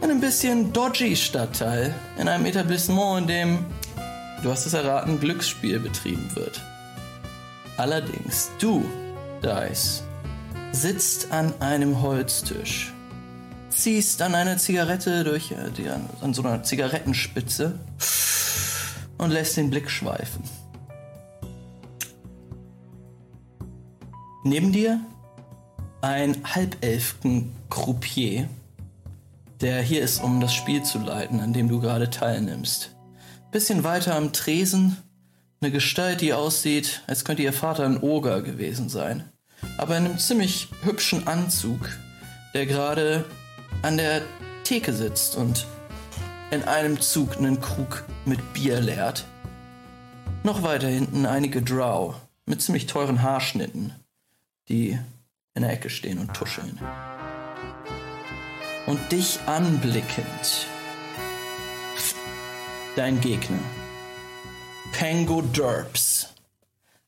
In 0.00 0.10
einem 0.10 0.20
bisschen 0.20 0.72
dodgy 0.72 1.14
Stadtteil. 1.14 1.94
In 2.16 2.28
einem 2.28 2.46
Etablissement, 2.46 3.22
in 3.22 3.26
dem 3.26 3.66
du 4.42 4.50
hast 4.50 4.66
es 4.66 4.74
erraten, 4.74 5.20
Glücksspiel 5.20 5.80
betrieben 5.80 6.30
wird. 6.34 6.60
Allerdings, 7.76 8.50
du, 8.58 8.84
Dice, 9.42 10.02
sitzt 10.72 11.32
an 11.32 11.52
einem 11.60 12.02
Holztisch, 12.02 12.92
ziehst 13.68 14.22
an 14.22 14.34
einer 14.34 14.56
Zigarette 14.56 15.24
durch, 15.24 15.52
äh, 15.52 15.70
die, 15.76 15.88
an 15.88 16.34
so 16.34 16.42
einer 16.42 16.62
Zigarettenspitze 16.62 17.78
und 19.18 19.30
lässt 19.30 19.56
den 19.56 19.70
Blick 19.70 19.90
schweifen. 19.90 20.42
Neben 24.44 24.72
dir 24.72 25.00
ein 26.02 26.36
Halbelfken-Croupier, 26.44 28.48
der 29.60 29.82
hier 29.82 30.02
ist, 30.02 30.22
um 30.22 30.40
das 30.40 30.54
Spiel 30.54 30.82
zu 30.82 30.98
leiten, 30.98 31.40
an 31.40 31.52
dem 31.52 31.68
du 31.68 31.80
gerade 31.80 32.10
teilnimmst. 32.10 32.95
Bisschen 33.56 33.84
weiter 33.84 34.14
am 34.14 34.34
Tresen 34.34 34.98
eine 35.62 35.72
Gestalt, 35.72 36.20
die 36.20 36.34
aussieht, 36.34 37.00
als 37.06 37.24
könnte 37.24 37.42
ihr 37.42 37.54
Vater 37.54 37.86
ein 37.86 38.02
Oger 38.02 38.42
gewesen 38.42 38.90
sein. 38.90 39.32
Aber 39.78 39.96
in 39.96 40.04
einem 40.04 40.18
ziemlich 40.18 40.68
hübschen 40.82 41.26
Anzug, 41.26 41.88
der 42.52 42.66
gerade 42.66 43.24
an 43.80 43.96
der 43.96 44.20
Theke 44.64 44.92
sitzt 44.92 45.36
und 45.36 45.66
in 46.50 46.64
einem 46.64 47.00
Zug 47.00 47.38
einen 47.38 47.58
Krug 47.58 48.04
mit 48.26 48.52
Bier 48.52 48.78
leert. 48.78 49.24
Noch 50.42 50.62
weiter 50.62 50.88
hinten 50.88 51.24
einige 51.24 51.62
Drow 51.62 52.14
mit 52.44 52.60
ziemlich 52.60 52.84
teuren 52.84 53.22
Haarschnitten, 53.22 53.94
die 54.68 54.98
in 55.54 55.62
der 55.62 55.72
Ecke 55.72 55.88
stehen 55.88 56.18
und 56.18 56.34
tuscheln. 56.34 56.78
Und 58.84 59.00
dich 59.10 59.38
anblickend 59.46 60.66
dein 62.96 63.20
Gegner. 63.20 63.58
Pango 64.92 65.42
Derps. 65.42 66.28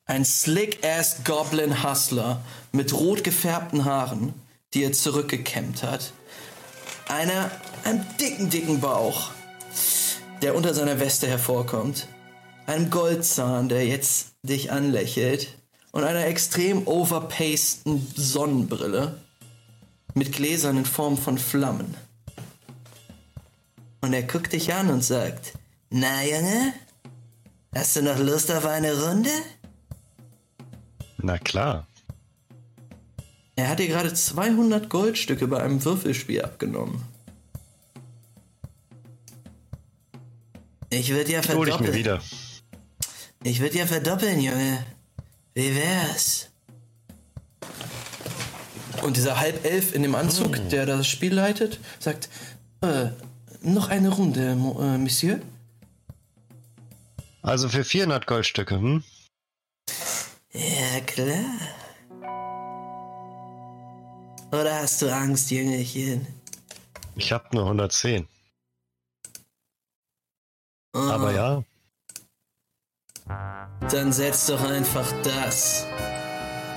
Ein 0.05 0.25
slick-ass 0.25 1.25
Goblin 1.25 1.83
Hustler 1.83 2.43
mit 2.73 2.93
rot 2.93 3.25
gefärbten 3.25 3.85
Haaren, 3.85 4.35
die 4.75 4.85
er 4.85 4.93
zurückgekämmt 4.93 5.83
hat. 5.83 6.13
Einer, 7.09 7.51
einem 7.85 8.05
dicken, 8.21 8.51
dicken 8.51 8.81
Bauch, 8.81 9.31
der 10.43 10.55
unter 10.55 10.75
seiner 10.75 11.01
Weste 11.01 11.27
hervorkommt. 11.27 12.07
Einem 12.67 12.91
Goldzahn, 12.91 13.71
der 13.71 13.87
jetzt 13.87 14.29
dich 14.43 14.71
anlächelt. 14.71 15.49
Und 15.91 16.05
einer 16.05 16.27
extrem 16.27 16.87
overpaceden 16.87 18.07
Sonnenbrille 18.15 19.19
mit 20.15 20.33
Gläsern 20.33 20.77
in 20.77 20.85
Form 20.85 21.17
von 21.17 21.39
Flammen. 21.39 21.95
Und 24.03 24.13
er 24.13 24.23
guckt 24.23 24.53
dich 24.53 24.75
an 24.75 24.91
und 24.91 25.03
sagt, 25.03 25.55
na, 25.91 26.25
Junge? 26.25 26.75
Hast 27.75 27.97
du 27.97 28.03
noch 28.03 28.19
Lust 28.19 28.51
auf 28.51 28.67
eine 28.67 29.01
Runde? 29.01 29.31
Na 31.19 31.39
klar. 31.39 31.87
Er 33.57 33.69
hat 33.69 33.79
dir 33.79 33.89
gerade 33.89 34.13
200 34.13 34.89
Goldstücke 34.89 35.49
bei 35.49 35.63
einem 35.63 35.85
Würfelspiel 35.85 36.43
abgenommen. 36.43 37.03
Ich 40.91 41.11
würde 41.11 41.33
ja 41.33 41.43
verdoppeln. 41.43 41.75
Ich 41.75 41.81
mir 41.81 41.95
wieder. 41.95 42.23
Ich 43.43 43.61
würde 43.61 43.79
ja 43.79 43.87
verdoppeln, 43.87 44.41
Junge. 44.41 44.85
Wie 45.55 45.75
wär's? 45.75 46.49
Und 49.03 49.17
dieser 49.17 49.39
Halbelf 49.39 49.95
in 49.95 50.03
dem 50.03 50.15
Anzug, 50.15 50.57
hm. 50.57 50.69
der 50.71 50.87
das 50.87 51.07
Spiel 51.07 51.35
leitet, 51.35 51.79
sagt, 51.99 52.29
äh, 52.81 53.07
noch 53.61 53.89
eine 53.89 54.11
Runde, 54.11 54.53
äh, 54.53 54.99
Monsieur? 54.99 55.41
Also 57.43 57.69
für 57.69 57.85
400 57.85 58.27
Goldstücke, 58.27 58.75
hm? 58.77 59.05
Ja, 60.53 61.01
klar. 61.07 61.45
Oder 64.51 64.83
hast 64.83 65.03
du 65.03 65.15
Angst, 65.15 65.51
Jüngerchen? 65.51 66.27
Ich 67.17 67.33
hab 67.33 67.53
nur 67.53 67.65
110. 67.65 68.27
Oh, 70.95 70.99
Aber 70.99 71.33
ja, 71.33 71.63
Dann 73.91 74.13
setz 74.13 74.47
doch 74.47 74.61
einfach 74.63 75.07
das. 75.23 75.85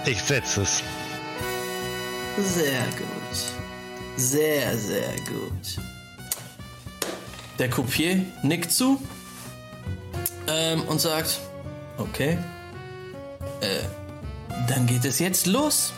ich 0.05 0.21
setze 0.21 0.63
es. 0.63 0.83
Sehr 2.37 2.85
gut. 2.85 4.17
Sehr, 4.17 4.77
sehr 4.77 5.15
gut. 5.21 5.77
Der 7.57 7.69
Coupier 7.69 8.25
nickt 8.43 8.71
zu 8.71 9.01
ähm, 10.47 10.81
und 10.83 10.99
sagt, 10.99 11.39
okay, 11.97 12.37
äh, 13.61 13.65
dann 14.67 14.87
geht 14.87 15.05
es 15.05 15.19
jetzt 15.19 15.47
los. 15.47 15.93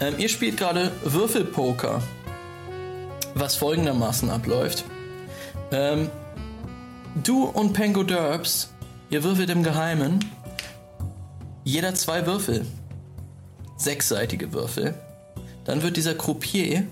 Ähm, 0.00 0.14
ihr 0.18 0.28
spielt 0.28 0.56
gerade 0.56 0.92
Würfelpoker, 1.04 2.02
was 3.34 3.56
folgendermaßen 3.56 4.30
abläuft. 4.30 4.84
Ähm, 5.70 6.10
du 7.22 7.44
und 7.44 7.72
Pengo 7.72 8.02
Derbs, 8.02 8.70
ihr 9.10 9.24
würfelt 9.24 9.50
im 9.50 9.62
Geheimen 9.62 10.20
jeder 11.64 11.94
zwei 11.94 12.26
Würfel. 12.26 12.66
Sechsseitige 13.76 14.52
Würfel. 14.52 14.94
Dann 15.64 15.82
wird 15.82 15.96
dieser 15.96 16.14
Croupier 16.14 16.86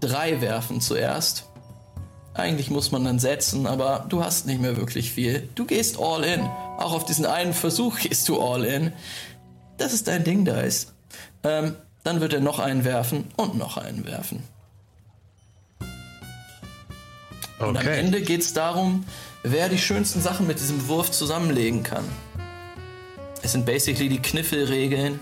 drei 0.00 0.40
werfen 0.40 0.80
zuerst. 0.80 1.45
Eigentlich 2.36 2.70
muss 2.70 2.92
man 2.92 3.04
dann 3.04 3.18
setzen, 3.18 3.66
aber 3.66 4.04
du 4.08 4.22
hast 4.22 4.46
nicht 4.46 4.60
mehr 4.60 4.76
wirklich 4.76 5.10
viel. 5.10 5.48
Du 5.54 5.64
gehst 5.64 5.98
all 5.98 6.22
in. 6.22 6.42
Auch 6.42 6.92
auf 6.92 7.04
diesen 7.06 7.24
einen 7.24 7.54
Versuch 7.54 7.98
gehst 8.02 8.28
du 8.28 8.40
all 8.40 8.64
in. 8.64 8.92
Das 9.78 9.92
ist 9.94 10.06
dein 10.06 10.22
Ding, 10.22 10.44
Dice. 10.44 10.92
Ähm, 11.42 11.76
dann 12.04 12.20
wird 12.20 12.34
er 12.34 12.40
noch 12.40 12.58
einen 12.58 12.84
werfen 12.84 13.24
und 13.36 13.56
noch 13.56 13.78
einen 13.78 14.04
werfen. 14.04 14.42
Und 17.58 17.68
am 17.68 17.76
Okay. 17.76 17.98
Ende 17.98 18.20
geht 18.20 18.42
es 18.42 18.52
darum, 18.52 19.06
wer 19.42 19.70
die 19.70 19.78
schönsten 19.78 20.20
Sachen 20.20 20.46
mit 20.46 20.60
diesem 20.60 20.88
Wurf 20.88 21.10
zusammenlegen 21.10 21.82
kann. 21.82 22.04
Es 23.42 23.52
sind 23.52 23.64
basically 23.64 24.10
die 24.10 24.20
Kniffelregeln. 24.20 25.20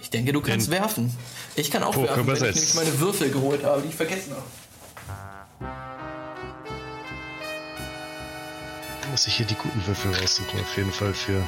Ich 0.00 0.10
denke, 0.10 0.32
du 0.32 0.40
kannst 0.40 0.66
In 0.68 0.72
werfen. 0.72 1.16
Ich 1.54 1.70
kann 1.70 1.84
auch 1.84 1.92
Poker 1.92 2.26
werfen, 2.26 2.26
wenn 2.26 2.50
ich 2.50 2.54
nämlich 2.56 2.74
meine 2.74 2.98
Würfel 2.98 3.30
geholt 3.30 3.62
habe, 3.62 3.82
die 3.82 3.88
ich 3.88 3.94
vergessen 3.94 4.32
habe. 4.32 4.42
Muss 9.18 9.26
ich 9.26 9.34
hier 9.34 9.46
die 9.46 9.56
guten 9.56 9.84
Würfel 9.84 10.14
raussuchen, 10.14 10.60
auf 10.60 10.76
jeden 10.76 10.92
Fall 10.92 11.12
für. 11.12 11.42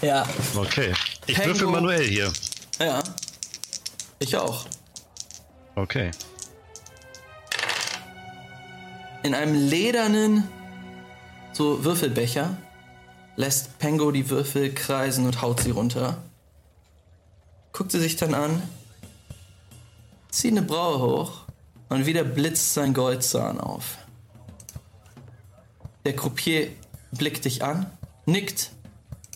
Ja, 0.00 0.26
Okay. 0.56 0.94
Ich 1.26 1.34
Pengo. 1.36 1.50
würfel 1.50 1.66
manuell 1.66 2.08
hier. 2.08 2.32
ja. 2.78 3.02
Ich 4.18 4.34
auch. 4.34 4.64
Okay. 5.74 6.10
In 9.24 9.34
einem 9.34 9.52
ledernen 9.54 10.48
so 11.52 11.84
Würfelbecher 11.84 12.56
lässt 13.36 13.78
Pengo 13.78 14.10
die 14.10 14.30
Würfel 14.30 14.72
kreisen 14.72 15.26
und 15.26 15.42
haut 15.42 15.60
sie 15.60 15.72
runter. 15.72 16.22
Guckt 17.74 17.92
sie 17.92 18.00
sich 18.00 18.16
dann 18.16 18.32
an, 18.32 18.62
zieht 20.30 20.52
eine 20.52 20.62
Braue 20.62 20.98
hoch 20.98 21.49
und 21.90 22.06
wieder 22.06 22.24
blitzt 22.24 22.72
sein 22.72 22.94
Goldzahn 22.94 23.60
auf. 23.60 23.98
Der 26.06 26.16
Croupier 26.16 26.68
blickt 27.12 27.44
dich 27.44 27.62
an, 27.62 27.90
nickt 28.24 28.70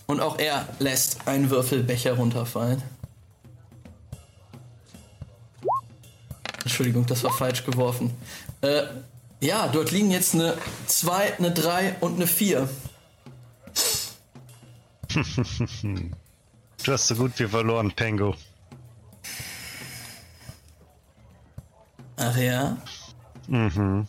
und 0.07 0.21
auch 0.21 0.39
er 0.39 0.67
lässt 0.79 1.29
einen 1.29 1.51
Würfelbecher 1.51 2.15
runterfallen. 2.15 2.83
Entschuldigung, 6.63 7.05
das 7.05 7.23
war 7.23 7.33
falsch 7.33 7.65
geworfen. 7.65 8.15
Äh, 8.63 8.85
ja, 9.41 9.69
dort 9.69 9.91
liegen 9.91 10.11
jetzt 10.11 10.35
eine 10.35 10.57
2, 10.87 11.37
eine 11.37 11.53
3 11.53 11.97
und 12.01 12.15
eine 12.15 12.27
4. 12.27 12.69
Du 16.85 16.93
hast 16.93 17.07
so 17.07 17.15
gut 17.15 17.39
wie 17.39 17.47
verloren, 17.47 17.93
Pengo. 17.93 18.35
Ach 22.25 22.37
ja? 22.37 22.77
Mhm. 23.49 24.07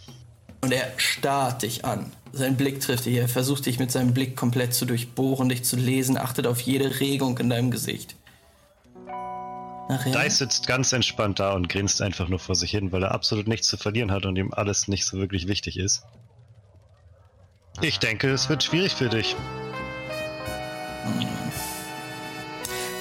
Und 0.62 0.72
er 0.72 0.94
starrt 0.98 1.64
dich 1.64 1.84
an. 1.86 2.12
Sein 2.32 2.58
Blick 2.58 2.80
trifft 2.80 3.06
dich. 3.06 3.18
Er 3.18 3.28
versucht 3.28 3.66
dich 3.66 3.78
mit 3.78 3.92
seinem 3.92 4.14
Blick 4.14 4.36
komplett 4.36 4.74
zu 4.74 4.86
durchbohren, 4.86 5.50
dich 5.50 5.64
zu 5.64 5.76
lesen, 5.76 6.18
achtet 6.18 6.48
auf 6.48 6.62
jede 6.62 7.00
Regung 7.00 7.38
in 7.38 7.50
deinem 7.50 7.72
Gesicht. 7.72 8.16
Ach 9.90 10.06
ja? 10.06 10.24
Dice 10.24 10.40
sitzt 10.40 10.66
ganz 10.66 10.92
entspannt 10.94 11.40
da 11.40 11.54
und 11.54 11.70
grinst 11.70 12.02
einfach 12.02 12.28
nur 12.28 12.40
vor 12.40 12.56
sich 12.56 12.72
hin, 12.72 12.92
weil 12.92 13.04
er 13.04 13.12
absolut 13.12 13.48
nichts 13.48 13.68
zu 13.68 13.78
verlieren 13.78 14.12
hat 14.12 14.26
und 14.26 14.36
ihm 14.38 14.52
alles 14.54 14.88
nicht 14.88 15.06
so 15.06 15.18
wirklich 15.18 15.48
wichtig 15.48 15.78
ist. 15.78 16.04
Ich 17.82 18.00
denke, 18.00 18.32
es 18.32 18.50
wird 18.50 18.64
schwierig 18.64 18.94
für 18.94 19.10
dich. 19.10 19.36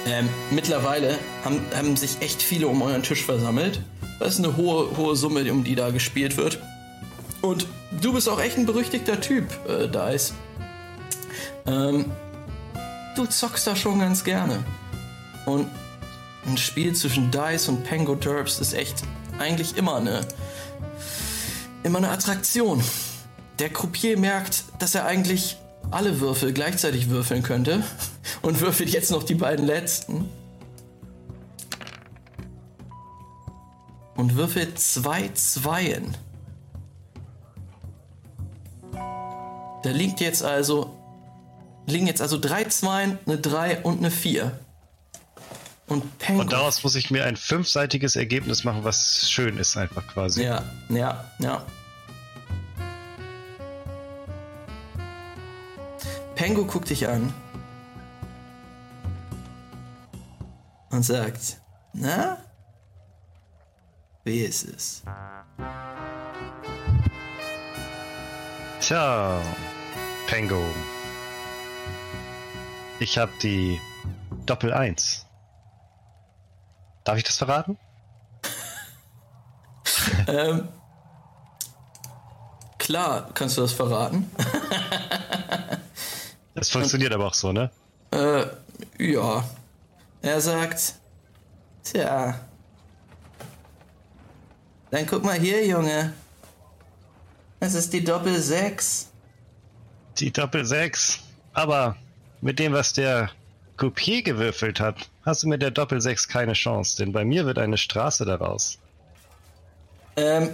Ähm, 0.05 0.29
mittlerweile 0.51 1.17
haben, 1.43 1.61
haben 1.73 1.95
sich 1.95 2.21
echt 2.21 2.41
viele 2.41 2.67
um 2.67 2.81
euren 2.81 3.01
Tisch 3.01 3.23
versammelt. 3.23 3.81
Das 4.19 4.39
ist 4.39 4.45
eine 4.45 4.55
hohe, 4.55 4.95
hohe 4.97 5.15
Summe, 5.15 5.51
um 5.51 5.63
die 5.63 5.75
da 5.75 5.89
gespielt 5.91 6.37
wird. 6.37 6.59
Und 7.41 7.67
du 8.01 8.13
bist 8.13 8.29
auch 8.29 8.39
echt 8.39 8.57
ein 8.57 8.65
berüchtigter 8.65 9.19
Typ, 9.19 9.45
äh, 9.67 9.87
Dice. 9.87 10.33
Ähm, 11.67 12.05
du 13.15 13.25
zockst 13.25 13.67
da 13.67 13.75
schon 13.75 13.99
ganz 13.99 14.23
gerne. 14.23 14.63
Und 15.45 15.67
ein 16.45 16.57
Spiel 16.57 16.93
zwischen 16.93 17.31
Dice 17.31 17.69
und 17.69 17.83
Pengo 17.83 18.15
Derbs 18.15 18.59
ist 18.59 18.73
echt 18.73 19.03
eigentlich 19.39 19.77
immer 19.77 19.97
eine, 19.97 20.21
immer 21.83 21.97
eine 21.97 22.09
Attraktion. 22.09 22.83
Der 23.59 23.69
Croupier 23.69 24.17
merkt, 24.17 24.63
dass 24.79 24.95
er 24.95 25.05
eigentlich 25.05 25.57
alle 25.91 26.19
Würfel 26.19 26.53
gleichzeitig 26.53 27.09
würfeln 27.09 27.43
könnte 27.43 27.83
und 28.41 28.61
würfelt 28.61 28.89
jetzt 28.89 29.11
noch 29.11 29.23
die 29.23 29.35
beiden 29.35 29.65
letzten. 29.65 30.29
Und 34.15 34.35
würfelt 34.35 34.79
zwei 34.79 35.29
Zweien. 35.29 36.15
Da 39.83 39.91
liegt 39.91 40.19
jetzt 40.21 40.43
also 40.43 40.95
liegen 41.87 42.07
jetzt 42.07 42.21
also 42.21 42.39
drei 42.39 42.63
Zweien, 42.65 43.19
eine 43.25 43.37
3 43.37 43.81
und 43.81 43.99
eine 43.99 44.11
4. 44.11 44.59
Und 45.87 46.17
Pengo. 46.17 46.41
Und 46.41 46.51
daraus 46.51 46.83
muss 46.83 46.95
ich 46.95 47.11
mir 47.11 47.25
ein 47.25 47.35
fünfseitiges 47.35 48.15
Ergebnis 48.15 48.63
machen, 48.63 48.83
was 48.83 49.29
schön 49.29 49.57
ist, 49.57 49.77
einfach 49.77 50.05
quasi. 50.07 50.43
Ja, 50.43 50.63
ja, 50.89 51.23
ja. 51.39 51.63
Pengo 56.33 56.65
guckt 56.65 56.89
dich 56.89 57.07
an 57.07 57.31
und 60.89 61.03
sagt, 61.03 61.57
na? 61.93 62.37
Wie 64.25 64.39
ist 64.39 64.63
es? 64.63 65.03
Tja, 68.81 69.39
Pengo. 70.25 70.65
Ich 72.99 73.19
habe 73.19 73.31
die 73.43 73.79
Doppel 74.47 74.73
1. 74.73 75.27
Darf 77.03 77.17
ich 77.17 77.23
das 77.23 77.37
verraten? 77.37 77.77
ähm, 80.27 80.69
klar, 82.79 83.29
kannst 83.35 83.57
du 83.57 83.61
das 83.61 83.71
verraten. 83.71 84.29
Das 86.57 86.69
funktioniert 86.69 87.13
aber 87.13 87.25
auch 87.27 87.33
so, 87.33 87.51
ne? 87.51 87.69
Äh, 88.11 88.45
ja. 88.97 89.43
Er 90.21 90.39
sagt, 90.39 90.95
tja. 91.83 92.39
Dann 94.91 95.05
guck 95.05 95.23
mal 95.23 95.39
hier, 95.39 95.65
Junge. 95.65 96.13
Es 97.59 97.73
ist 97.73 97.91
die 97.93 98.03
Doppel 98.03 98.39
6. 98.39 99.09
Die 100.17 100.31
Doppel 100.31 100.65
6. 100.65 101.19
Aber 101.53 101.95
mit 102.41 102.59
dem, 102.59 102.73
was 102.73 102.93
der 102.93 103.31
Coupier 103.77 104.21
gewürfelt 104.21 104.79
hat, 104.79 105.09
hast 105.23 105.43
du 105.43 105.47
mit 105.47 105.61
der 105.61 105.71
Doppel 105.71 105.99
6 105.99 106.27
keine 106.27 106.53
Chance, 106.53 106.97
denn 106.97 107.11
bei 107.11 107.25
mir 107.25 107.45
wird 107.45 107.57
eine 107.57 107.77
Straße 107.77 108.25
daraus. 108.25 108.77
Ähm, 110.15 110.49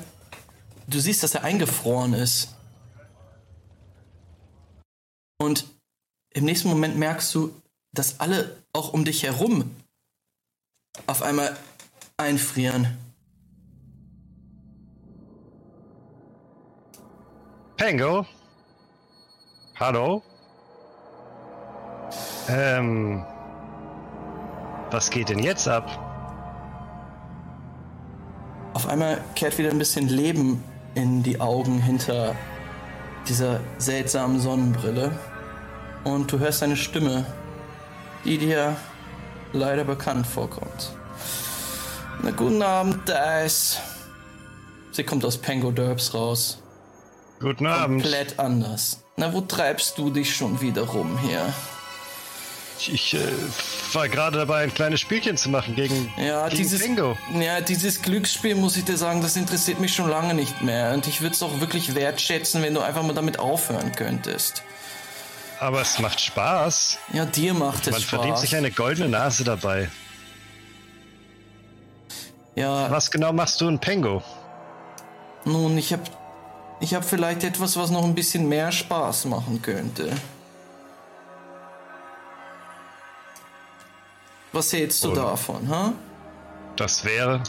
du 0.88 1.00
siehst, 1.00 1.22
dass 1.24 1.36
er 1.36 1.44
eingefroren 1.44 2.14
ist. 2.14 2.56
Und 5.38 5.66
im 6.34 6.46
nächsten 6.46 6.70
Moment 6.70 6.98
merkst 6.98 7.34
du, 7.36 7.54
dass 7.94 8.20
alle 8.20 8.58
auch 8.74 8.94
um 8.94 9.04
dich 9.06 9.24
herum 9.24 9.76
auf 11.08 11.22
einmal 11.22 11.58
einfrieren. 12.18 12.98
Pango? 17.82 18.28
Hallo? 19.80 20.22
Ähm. 22.48 23.26
Was 24.92 25.10
geht 25.10 25.30
denn 25.30 25.40
jetzt 25.40 25.68
ab? 25.68 25.90
Auf 28.76 28.88
einmal 28.88 29.24
kehrt 29.34 29.58
wieder 29.58 29.72
ein 29.72 29.80
bisschen 29.80 30.10
Leben 30.10 30.64
in 30.94 31.24
die 31.24 31.42
Augen 31.42 31.82
hinter 31.82 32.36
dieser 33.28 33.60
seltsamen 33.80 34.40
Sonnenbrille. 34.40 35.18
Und 36.04 36.32
du 36.32 36.38
hörst 36.38 36.62
eine 36.62 36.78
Stimme, 36.78 37.26
die 38.26 38.38
dir 38.38 38.76
leider 39.54 39.86
bekannt 39.86 40.28
vorkommt. 40.28 40.96
Na, 42.22 42.30
guten 42.30 42.62
Abend, 42.62 43.10
Dice. 43.10 43.82
Sie 44.92 45.04
kommt 45.04 45.26
aus 45.26 45.40
Pango 45.40 45.72
Derbs 45.72 46.14
raus. 46.14 46.61
Guten 47.42 47.66
Abend. 47.66 48.04
Komplett 48.04 48.40
anders. 48.40 49.00
Na, 49.18 49.34
wo 49.34 49.42
treibst 49.42 49.98
du 49.98 50.10
dich 50.10 50.36
schon 50.36 50.62
wieder 50.62 50.84
rum 50.84 51.18
hier? 51.20 51.54
Ich 52.80 53.14
äh, 53.14 53.20
war 53.94 54.10
gerade 54.10 54.38
dabei, 54.40 54.64
ein 54.64 54.74
kleines 54.74 55.00
Spielchen 55.00 55.38
zu 55.38 55.50
machen 55.50 55.76
gegen, 55.76 56.12
Ja, 56.18 56.48
gegen 56.48 56.58
dieses, 56.58 56.82
Bingo. 56.82 57.16
ja, 57.40 57.62
dieses 57.62 58.02
Glücksspiel, 58.02 58.56
muss 58.56 58.76
ich 58.76 58.86
dir 58.86 58.98
sagen, 58.98 59.22
das 59.22 59.36
interessiert 59.36 59.80
mich 59.80 59.94
schon 59.94 60.10
lange 60.10 60.34
nicht 60.34 60.62
mehr. 60.64 60.92
Und 60.94 61.06
ich 61.08 61.22
würde 61.22 61.36
es 61.36 61.44
auch 61.44 61.60
wirklich 61.60 61.94
wertschätzen, 61.94 62.64
wenn 62.64 62.74
du 62.74 62.82
einfach 62.82 63.04
mal 63.04 63.14
damit 63.14 63.38
aufhören 63.38 63.92
könntest. 63.92 64.64
Aber 65.60 65.82
es 65.82 66.00
macht 66.00 66.20
Spaß. 66.20 66.98
Ja, 67.14 67.26
dir 67.26 67.54
macht 67.54 67.86
es 67.86 67.92
Man 67.92 68.02
Spaß. 68.02 68.10
verdient 68.10 68.38
sich 68.40 68.56
eine 68.56 68.72
goldene 68.72 69.10
Nase 69.10 69.44
dabei. 69.44 69.90
ja, 72.56 72.90
Was 72.90 73.12
genau 73.12 73.32
machst 73.34 73.62
du 73.62 73.68
in 73.68 73.80
Pengo? 73.80 74.24
nun, 75.46 75.76
ich 75.78 75.92
hab, 75.94 76.02
ich 76.82 76.94
hab 76.94 77.06
vielleicht 77.06 77.44
etwas, 77.44 77.78
was 77.78 77.90
noch 77.92 78.04
ein 78.04 78.16
bisschen 78.16 78.50
mehr 78.50 78.72
Spaß 78.72 79.26
machen 79.26 79.62
könnte. 79.62 80.12
Was 84.52 84.74
hältst 84.74 85.04
du 85.04 85.10
Und- 85.10 85.16
davon, 85.16 85.70
ha? 85.70 85.94
Das 86.76 87.06
wäre. 87.06 87.42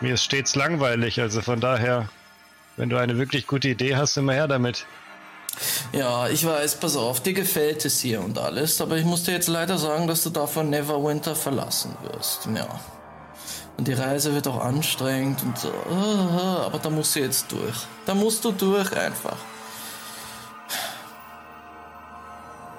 Mir 0.00 0.14
ist 0.14 0.24
stets 0.24 0.54
langweilig, 0.56 1.20
also 1.20 1.40
von 1.40 1.60
daher, 1.60 2.08
wenn 2.76 2.90
du 2.90 2.98
eine 2.98 3.16
wirklich 3.16 3.46
gute 3.46 3.68
Idee 3.68 3.96
hast, 3.96 4.16
immer 4.18 4.34
her 4.34 4.46
damit. 4.48 4.84
Ja, 5.92 6.28
ich 6.28 6.44
weiß, 6.44 6.80
pass 6.80 6.96
auf, 6.96 7.20
dir 7.22 7.32
gefällt 7.32 7.84
es 7.86 8.00
hier 8.00 8.20
und 8.20 8.36
alles, 8.38 8.78
aber 8.82 8.96
ich 8.98 9.06
muss 9.06 9.22
dir 9.24 9.32
jetzt 9.32 9.48
leider 9.48 9.78
sagen, 9.78 10.06
dass 10.06 10.22
du 10.22 10.28
davon 10.28 10.68
Neverwinter 10.68 11.34
verlassen 11.34 11.96
wirst. 12.02 12.46
Ja. 12.54 12.78
Und 13.76 13.88
die 13.88 13.92
Reise 13.92 14.32
wird 14.34 14.46
auch 14.48 14.62
anstrengend 14.64 15.42
und 15.42 15.58
so. 15.58 15.72
ah, 15.90 16.62
Aber 16.66 16.78
da 16.78 16.88
musst 16.88 17.14
du 17.14 17.20
jetzt 17.20 17.52
durch. 17.52 17.76
Da 18.06 18.14
musst 18.14 18.44
du 18.44 18.52
durch 18.52 18.92
einfach. 18.96 19.36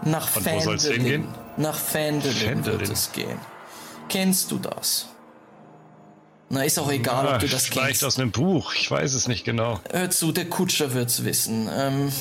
Nach 0.04 0.36
Und 0.36 0.46
wo 0.46 0.60
soll's 0.60 0.86
hingehen? 0.86 1.28
Nach 1.58 1.76
Phandelin 1.76 2.66
wird 2.66 2.90
es 2.90 3.12
gehen. 3.12 3.40
Kennst 4.10 4.52
du 4.52 4.58
das? 4.58 5.08
Na, 6.50 6.64
ist 6.64 6.80
auch 6.80 6.90
egal, 6.90 7.28
ob 7.28 7.40
du 7.40 7.48
das 7.48 7.66
vielleicht 7.66 7.88
kennst. 7.88 8.04
aus 8.06 8.18
einem 8.18 8.32
Buch, 8.32 8.74
ich 8.74 8.90
weiß 8.90 9.14
es 9.16 9.28
nicht 9.28 9.44
genau. 9.44 9.82
Hör 9.92 10.10
zu, 10.10 10.32
der 10.32 10.46
Kutscher 10.50 10.94
wird's 10.94 11.26
wissen. 11.26 11.70
Ähm, 11.72 12.08
äh, 12.08 12.12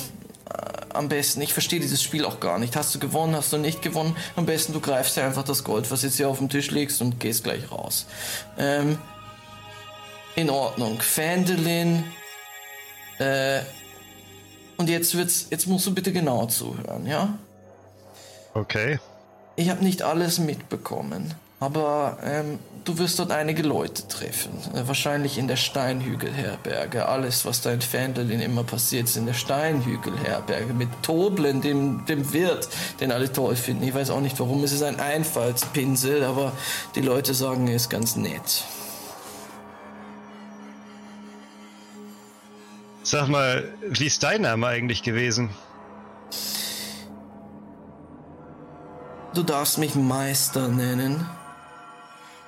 am 0.93 1.09
besten, 1.09 1.41
ich 1.41 1.53
verstehe 1.53 1.79
dieses 1.79 2.01
Spiel 2.01 2.25
auch 2.25 2.39
gar 2.39 2.59
nicht. 2.59 2.75
Hast 2.75 2.93
du 2.95 2.99
gewonnen, 2.99 3.35
hast 3.35 3.53
du 3.53 3.57
nicht 3.57 3.81
gewonnen? 3.81 4.15
Am 4.35 4.45
besten, 4.45 4.73
du 4.73 4.79
greifst 4.79 5.15
dir 5.15 5.23
einfach 5.23 5.43
das 5.43 5.63
Gold, 5.63 5.89
was 5.91 6.01
jetzt 6.01 6.17
hier 6.17 6.29
auf 6.29 6.39
dem 6.39 6.49
Tisch 6.49 6.71
liegst 6.71 7.01
und 7.01 7.19
gehst 7.19 7.43
gleich 7.43 7.71
raus. 7.71 8.07
Ähm, 8.57 8.97
in 10.35 10.49
Ordnung. 10.49 10.99
Fandelin. 11.01 12.03
Äh, 13.19 13.61
und 14.77 14.89
jetzt 14.89 15.15
wird's, 15.15 15.47
jetzt 15.49 15.67
musst 15.67 15.85
du 15.87 15.93
bitte 15.93 16.11
genau 16.11 16.45
zuhören, 16.45 17.05
ja? 17.07 17.37
Okay. 18.53 18.99
Ich 19.55 19.69
habe 19.69 19.83
nicht 19.83 20.03
alles 20.03 20.37
mitbekommen, 20.37 21.33
aber 21.59 22.19
ähm, 22.23 22.59
du 22.83 22.97
wirst 22.99 23.17
dort 23.17 23.31
einige 23.31 23.63
Leute 23.63 24.07
treffen. 24.07 24.51
Äh, 24.75 24.87
wahrscheinlich 24.87 25.37
in 25.39 25.47
der 25.47 25.55
Steinhügelherberge. 25.55 27.07
Alles, 27.07 27.45
was 27.45 27.61
da 27.61 27.71
in 27.71 27.81
Fandelin 27.81 28.41
immer 28.41 28.63
passiert, 28.63 29.05
ist 29.05 29.17
in 29.17 29.25
der 29.25 29.33
Steinhügelherberge. 29.33 30.73
Mit 30.73 30.89
Toblen, 31.01 31.61
dem, 31.61 32.05
dem 32.05 32.31
Wirt, 32.31 32.69
den 32.99 33.11
alle 33.11 33.31
toll 33.31 33.55
finden. 33.55 33.83
Ich 33.83 33.93
weiß 33.93 34.11
auch 34.11 34.21
nicht 34.21 34.39
warum. 34.39 34.63
Es 34.63 34.71
ist 34.71 34.83
ein 34.83 34.99
Einfallspinsel, 34.99 36.23
aber 36.23 36.51
die 36.95 37.01
Leute 37.01 37.33
sagen, 37.33 37.67
er 37.67 37.75
ist 37.75 37.89
ganz 37.89 38.15
nett. 38.15 38.63
Sag 43.01 43.29
mal, 43.29 43.73
wie 43.81 44.05
ist 44.05 44.21
dein 44.21 44.41
Name 44.41 44.67
eigentlich 44.67 45.01
gewesen? 45.01 45.49
Du 49.33 49.43
darfst 49.43 49.77
mich 49.77 49.95
Meister 49.95 50.67
nennen. 50.67 51.25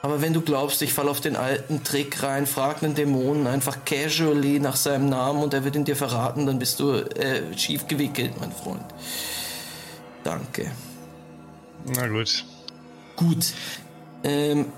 Aber 0.01 0.21
wenn 0.21 0.33
du 0.33 0.41
glaubst, 0.41 0.81
ich 0.81 0.93
fall 0.93 1.09
auf 1.09 1.19
den 1.19 1.35
alten 1.35 1.83
Trick 1.83 2.23
rein, 2.23 2.47
frag 2.47 2.81
einen 2.83 2.95
Dämonen 2.95 3.47
einfach 3.47 3.83
casually 3.83 4.59
nach 4.59 4.77
seinem 4.77 5.09
Namen 5.09 5.43
und 5.43 5.53
er 5.53 5.65
wird 5.65 5.75
ihn 5.75 5.83
dir 5.83 5.97
verraten, 5.97 6.45
dann 6.45 6.57
bist 6.57 6.79
du 6.79 6.93
äh, 6.93 7.57
schief 7.57 7.85
gewickelt, 7.87 8.39
mein 8.39 8.51
Freund. 8.51 8.85
Danke. 10.23 10.71
Na 11.85 12.07
gut. 12.07 12.45
Gut. 13.17 13.53
Ähm, 14.23 14.71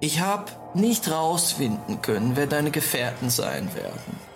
ich 0.00 0.20
habe 0.20 0.50
nicht 0.74 1.10
rausfinden 1.10 2.00
können, 2.00 2.36
wer 2.36 2.46
deine 2.46 2.70
Gefährten 2.70 3.28
sein 3.28 3.74
werden. 3.74 4.28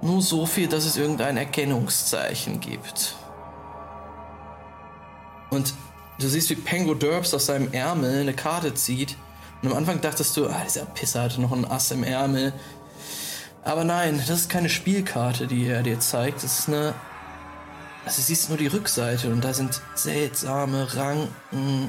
Nur 0.00 0.22
so 0.22 0.46
viel, 0.46 0.68
dass 0.68 0.86
es 0.86 0.96
irgendein 0.96 1.36
Erkennungszeichen 1.36 2.60
gibt. 2.60 3.16
Und 5.50 5.74
du 6.22 6.28
siehst, 6.28 6.50
wie 6.50 6.54
Pengo 6.54 6.94
Derbs 6.94 7.34
aus 7.34 7.46
seinem 7.46 7.72
Ärmel 7.72 8.20
eine 8.20 8.34
Karte 8.34 8.74
zieht. 8.74 9.16
Und 9.62 9.70
am 9.70 9.78
Anfang 9.78 10.00
dachtest 10.00 10.36
du, 10.36 10.48
ah, 10.48 10.62
dieser 10.64 10.86
Pisser 10.86 11.22
hatte 11.22 11.40
noch 11.40 11.52
ein 11.52 11.64
Ass 11.64 11.90
im 11.90 12.02
Ärmel. 12.02 12.52
Aber 13.64 13.84
nein, 13.84 14.22
das 14.26 14.40
ist 14.40 14.48
keine 14.48 14.68
Spielkarte, 14.68 15.46
die 15.46 15.66
er 15.66 15.82
dir 15.82 16.00
zeigt. 16.00 16.42
Das 16.42 16.58
ist 16.58 16.68
eine 16.68 16.94
also 18.04 18.16
du 18.16 18.22
siehst 18.22 18.48
nur 18.48 18.58
die 18.58 18.66
Rückseite 18.66 19.30
und 19.30 19.44
da 19.44 19.54
sind 19.54 19.80
seltsame 19.94 20.88
Ranken, 20.96 21.88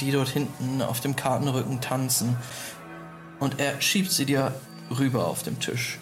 die 0.00 0.10
dort 0.10 0.28
hinten 0.28 0.80
auf 0.80 1.00
dem 1.00 1.16
Kartenrücken 1.16 1.80
tanzen. 1.80 2.36
Und 3.40 3.60
er 3.60 3.80
schiebt 3.80 4.10
sie 4.10 4.24
dir 4.24 4.54
rüber 4.98 5.26
auf 5.26 5.42
dem 5.42 5.60
Tisch. 5.60 5.98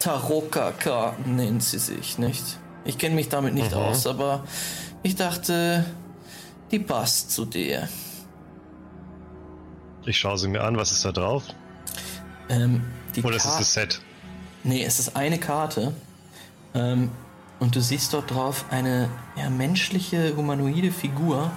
Tarokka-Karten 0.00 1.36
nennt 1.36 1.62
sie 1.62 1.78
sich, 1.78 2.18
nicht? 2.18 2.58
Ich 2.84 2.98
kenne 2.98 3.14
mich 3.14 3.30
damit 3.30 3.54
nicht 3.54 3.72
aus, 3.72 4.06
aber 4.06 4.44
ich 5.02 5.16
dachte, 5.16 5.86
die 6.70 6.78
passt 6.78 7.30
zu 7.30 7.44
dir. 7.44 7.88
Ich 10.04 10.18
schaue 10.18 10.38
sie 10.38 10.48
mir 10.48 10.62
an, 10.62 10.76
was 10.76 10.92
ist 10.92 11.04
da 11.04 11.12
drauf? 11.12 11.44
Ähm, 12.48 12.84
Oder 13.22 13.36
ist 13.36 13.44
es 13.44 13.58
das 13.58 13.72
Set? 13.72 14.00
Nee, 14.62 14.84
es 14.84 14.98
ist 14.98 15.16
eine 15.16 15.38
Karte. 15.38 15.92
Ähm, 16.74 17.10
und 17.58 17.74
du 17.74 17.80
siehst 17.80 18.12
dort 18.12 18.30
drauf 18.30 18.66
eine 18.70 19.08
ja, 19.36 19.48
menschliche, 19.48 20.36
humanoide 20.36 20.92
Figur, 20.92 21.50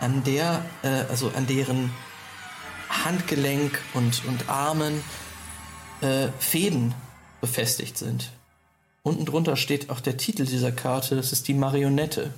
an 0.00 0.22
der, 0.24 0.64
äh, 0.82 1.04
also 1.08 1.30
an 1.34 1.46
deren 1.46 1.90
Handgelenk 2.88 3.80
und, 3.94 4.24
und 4.26 4.48
Armen 4.48 5.02
äh, 6.00 6.28
Fäden 6.38 6.94
befestigt 7.40 7.96
sind. 7.98 8.30
Unten 9.02 9.24
drunter 9.24 9.56
steht 9.56 9.90
auch 9.90 10.00
der 10.00 10.16
Titel 10.16 10.44
dieser 10.44 10.72
Karte, 10.72 11.16
das 11.16 11.32
ist 11.32 11.48
die 11.48 11.54
Marionette. 11.54 12.34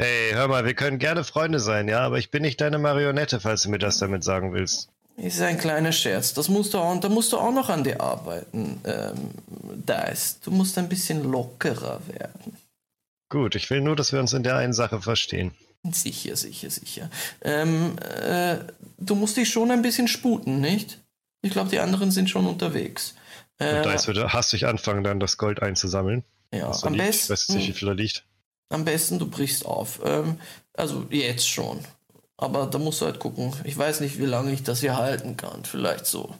Hey, 0.00 0.32
hör 0.32 0.48
mal, 0.48 0.64
wir 0.64 0.72
können 0.72 0.98
gerne 0.98 1.24
Freunde 1.24 1.60
sein, 1.60 1.86
ja, 1.86 2.00
aber 2.00 2.16
ich 2.16 2.30
bin 2.30 2.40
nicht 2.40 2.58
deine 2.62 2.78
Marionette, 2.78 3.38
falls 3.38 3.64
du 3.64 3.68
mir 3.68 3.78
das 3.78 3.98
damit 3.98 4.24
sagen 4.24 4.54
willst. 4.54 4.88
Ist 5.18 5.42
ein 5.42 5.58
kleiner 5.58 5.92
Scherz. 5.92 6.32
Das 6.32 6.48
musst 6.48 6.72
du 6.72 6.78
auch, 6.78 6.98
da 6.98 7.10
musst 7.10 7.34
du 7.34 7.36
auch 7.36 7.52
noch 7.52 7.68
an 7.68 7.84
dir 7.84 8.00
arbeiten. 8.00 8.80
Ähm, 8.84 9.30
Dice. 9.86 10.40
Du 10.42 10.52
musst 10.52 10.78
ein 10.78 10.88
bisschen 10.88 11.30
lockerer 11.30 12.00
werden. 12.06 12.56
Gut, 13.28 13.54
ich 13.56 13.68
will 13.68 13.82
nur, 13.82 13.94
dass 13.94 14.10
wir 14.10 14.20
uns 14.20 14.32
in 14.32 14.42
der 14.42 14.56
einen 14.56 14.72
Sache 14.72 15.02
verstehen. 15.02 15.52
Sicher, 15.92 16.34
sicher, 16.34 16.70
sicher. 16.70 17.10
Ähm, 17.42 17.98
äh, 17.98 18.56
du 18.96 19.14
musst 19.14 19.36
dich 19.36 19.50
schon 19.50 19.70
ein 19.70 19.82
bisschen 19.82 20.08
sputen, 20.08 20.62
nicht? 20.62 20.98
Ich 21.42 21.50
glaube, 21.50 21.68
die 21.68 21.78
anderen 21.78 22.10
sind 22.10 22.30
schon 22.30 22.46
unterwegs. 22.46 23.14
Und 23.58 23.66
Äh, 23.66 23.82
da 23.82 24.06
würde 24.06 24.32
hastig 24.32 24.66
anfangen, 24.66 25.04
dann 25.04 25.20
das 25.20 25.36
Gold 25.36 25.60
einzusammeln. 25.60 26.24
ja, 26.54 26.70
da 26.70 26.86
am 26.86 26.94
liegt. 26.94 27.04
Ich 27.04 27.10
weiß 27.10 27.28
besten, 27.28 27.56
nicht, 27.56 27.68
wie 27.68 27.72
viel 27.74 27.88
da 27.88 27.92
liegt. 27.92 28.24
Am 28.70 28.84
besten 28.84 29.18
du 29.18 29.28
brichst 29.28 29.66
auf. 29.66 30.00
Ähm, 30.04 30.38
also 30.72 31.06
jetzt 31.10 31.48
schon. 31.48 31.80
Aber 32.36 32.66
da 32.66 32.78
musst 32.78 33.02
du 33.02 33.06
halt 33.06 33.18
gucken. 33.18 33.52
Ich 33.64 33.76
weiß 33.76 34.00
nicht, 34.00 34.18
wie 34.18 34.24
lange 34.24 34.52
ich 34.52 34.62
das 34.62 34.80
hier 34.80 34.96
halten 34.96 35.36
kann. 35.36 35.64
Vielleicht 35.64 36.06
so 36.06 36.34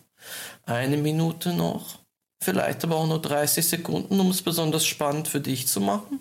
eine 0.65 0.97
Minute 0.97 1.53
noch. 1.53 1.99
Vielleicht 2.43 2.85
aber 2.85 2.97
auch 2.97 3.07
nur 3.07 3.21
30 3.21 3.69
Sekunden, 3.69 4.19
um 4.19 4.31
es 4.31 4.41
besonders 4.41 4.87
spannend 4.87 5.29
für 5.29 5.41
dich 5.41 5.69
zu 5.69 5.81
machen. 5.81 6.21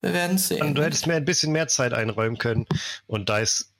Wir 0.00 0.12
werden 0.12 0.38
sehen. 0.38 0.76
Du 0.76 0.82
hättest 0.82 1.08
mir 1.08 1.16
ein 1.16 1.24
bisschen 1.24 1.50
mehr 1.50 1.66
Zeit 1.66 1.92
einräumen 1.92 2.38
können. 2.38 2.66
Und 3.08 3.28
Dice 3.28 3.72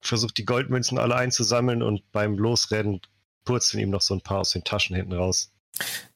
versucht 0.00 0.38
die 0.38 0.44
Goldmünzen 0.44 0.98
alle 0.98 1.16
einzusammeln 1.16 1.82
und 1.82 2.12
beim 2.12 2.38
Losrennen 2.38 3.00
purzeln 3.44 3.82
ihm 3.82 3.90
noch 3.90 4.00
so 4.00 4.14
ein 4.14 4.20
paar 4.20 4.40
aus 4.40 4.50
den 4.50 4.62
Taschen 4.62 4.94
hinten 4.94 5.14
raus. 5.14 5.50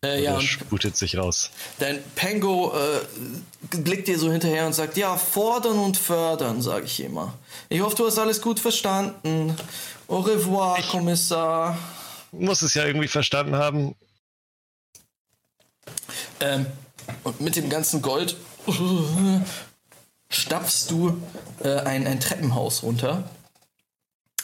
Äh, 0.02 0.22
ja, 0.22 0.40
sputet 0.40 0.96
sich 0.96 1.18
raus. 1.18 1.50
dein 1.78 2.02
Pengo 2.14 2.72
äh, 2.74 3.76
blickt 3.76 4.08
dir 4.08 4.18
so 4.18 4.32
hinterher 4.32 4.66
und 4.66 4.72
sagt, 4.72 4.96
ja, 4.96 5.16
fordern 5.16 5.78
und 5.78 5.98
fördern, 5.98 6.62
sage 6.62 6.86
ich 6.86 7.00
immer. 7.00 7.34
Ich 7.68 7.82
hoffe, 7.82 7.96
du 7.96 8.06
hast 8.06 8.18
alles 8.18 8.40
gut 8.40 8.60
verstanden. 8.60 9.54
Au 10.08 10.20
revoir, 10.20 10.80
Kommissar. 10.90 11.78
Muss 12.32 12.62
es 12.62 12.74
ja 12.74 12.86
irgendwie 12.86 13.08
verstanden 13.08 13.56
haben. 13.56 13.94
Ähm, 16.40 16.66
und 17.24 17.40
mit 17.42 17.56
dem 17.56 17.68
ganzen 17.68 18.00
Gold 18.00 18.36
stapfst 20.30 20.86
du 20.90 21.20
äh, 21.62 21.80
ein, 21.80 22.06
ein 22.06 22.20
Treppenhaus 22.20 22.82
runter. 22.82 23.28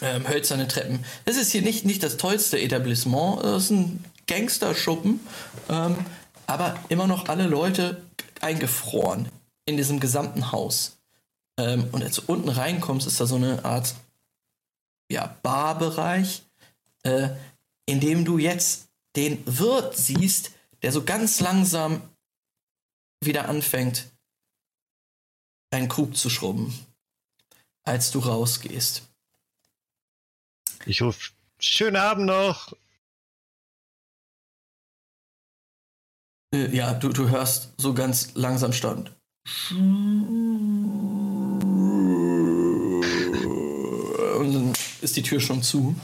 Ähm, 0.03 0.29
hölzerne 0.29 0.69
Treppen. 0.69 1.03
Das 1.25 1.37
ist 1.37 1.53
hier 1.53 1.63
nicht, 1.63 1.87
nicht 1.87 2.03
das 2.03 2.19
tollste 2.19 2.61
Etablissement. 2.61 3.43
Das 3.43 3.65
ist 3.65 3.71
ein 3.71 4.05
Gangsterschuppen. 4.27 5.21
Ähm, 5.69 5.97
aber 6.47 6.79
immer 6.89 7.07
noch 7.07 7.29
alle 7.29 7.47
Leute 7.47 8.03
eingefroren 8.41 9.29
in 9.67 9.77
diesem 9.77 10.01
gesamten 10.01 10.53
Haus. 10.53 10.99
Ähm, 11.59 11.89
und 11.93 12.03
als 12.03 12.17
du 12.17 12.23
unten 12.27 12.49
reinkommst, 12.49 13.07
ist 13.07 13.21
da 13.21 13.27
so 13.27 13.37
eine 13.37 13.65
Art 13.65 13.95
ja, 15.11 15.37
Barbereich, 15.43 16.43
äh, 17.03 17.31
in 17.87 18.01
dem 18.01 18.25
du 18.25 18.39
jetzt 18.39 18.89
den 19.17 19.43
Wirt 19.47 19.97
siehst, 19.97 20.53
der 20.83 20.93
so 20.93 21.05
ganz 21.05 21.41
langsam 21.41 22.03
wieder 23.21 23.49
anfängt, 23.49 24.11
einen 25.71 25.89
Krug 25.89 26.17
zu 26.17 26.31
schrubben, 26.31 26.87
als 27.83 28.11
du 28.11 28.19
rausgehst. 28.21 29.03
Ich 30.85 31.03
rufe, 31.03 31.33
schönen 31.59 31.97
Abend 31.97 32.27
noch. 32.27 32.73
Ja, 36.55 36.95
du, 36.95 37.09
du 37.09 37.29
hörst 37.29 37.73
so 37.79 37.95
ganz 37.95 38.35
langsam 38.35 38.73
stand. 38.73 39.13
Und 39.71 39.75
dann 44.55 44.73
ist 45.01 45.17
die 45.17 45.23
Tür 45.23 45.41
schon 45.41 45.63
zu. 45.63 45.95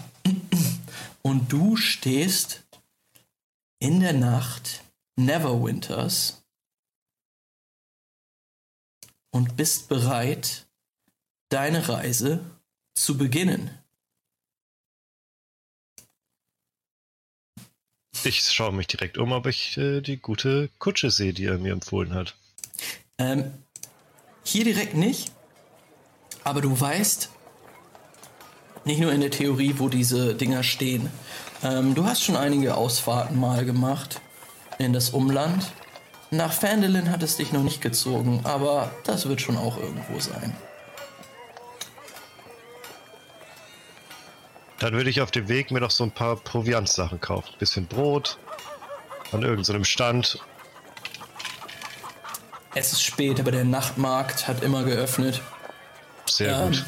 Und 1.23 1.53
du 1.53 1.77
stehst 1.77 2.63
in 3.81 4.01
der 4.01 4.13
Nacht 4.13 4.83
Neverwinters 5.17 6.43
und 9.33 9.57
bist 9.57 9.89
bereit, 9.89 10.67
deine 11.51 11.89
Reise 11.89 12.45
zu 12.95 13.17
beginnen. 13.17 13.82
Ich 18.25 18.43
schaue 18.43 18.73
mich 18.73 18.87
direkt 18.87 19.19
um, 19.19 19.33
ob 19.33 19.47
ich 19.47 19.77
äh, 19.77 20.01
die 20.01 20.17
gute 20.17 20.71
Kutsche 20.79 21.11
sehe, 21.11 21.33
die 21.33 21.47
er 21.47 21.59
mir 21.59 21.73
empfohlen 21.73 22.15
hat. 22.15 22.35
Ähm, 23.19 23.53
hier 24.45 24.65
direkt 24.65 24.95
nicht, 24.95 25.33
aber 26.45 26.61
du 26.61 26.81
weißt, 26.81 27.31
nicht 28.85 29.01
nur 29.01 29.13
in 29.13 29.21
der 29.21 29.31
Theorie, 29.31 29.75
wo 29.79 29.89
diese 29.89 30.35
Dinger 30.35 30.63
stehen. 30.63 31.11
Ähm, 31.63 31.95
du 31.95 32.05
hast 32.05 32.23
schon 32.23 32.37
einige 32.37 32.77
Ausfahrten 32.77 33.39
mal 33.39 33.65
gemacht 33.65 34.21
in 34.79 34.93
das 34.93 35.11
Umland. 35.11 35.73
Nach 36.31 36.53
Phandelin 36.53 37.11
hat 37.11 37.23
es 37.23 37.37
dich 37.37 37.53
noch 37.53 37.63
nicht 37.63 37.81
gezogen, 37.81 38.41
aber 38.45 38.91
das 39.05 39.29
wird 39.29 39.41
schon 39.41 39.57
auch 39.57 39.77
irgendwo 39.79 40.19
sein. 40.19 40.57
Dann 44.83 44.95
würde 44.95 45.11
ich 45.11 45.21
auf 45.21 45.31
dem 45.31 45.47
Weg 45.47 45.71
mir 45.71 45.79
noch 45.79 45.93
so 45.93 46.03
ein 46.03 46.11
paar 46.11 46.35
Proviantsachen 46.35 47.21
kaufen. 47.21 47.55
Bisschen 47.61 47.87
Brot 47.87 48.37
an 49.31 49.43
irgendeinem 49.43 49.85
Stand. 49.85 50.41
Es 52.75 52.93
ist 52.93 53.01
spät, 53.01 53.39
aber 53.39 53.53
der 53.53 53.65
Nachtmarkt 53.65 54.49
hat 54.49 54.61
immer 54.65 54.83
geöffnet. 54.83 55.41
Sehr 56.27 56.59
Ähm, 56.59 56.73
gut. 56.73 56.85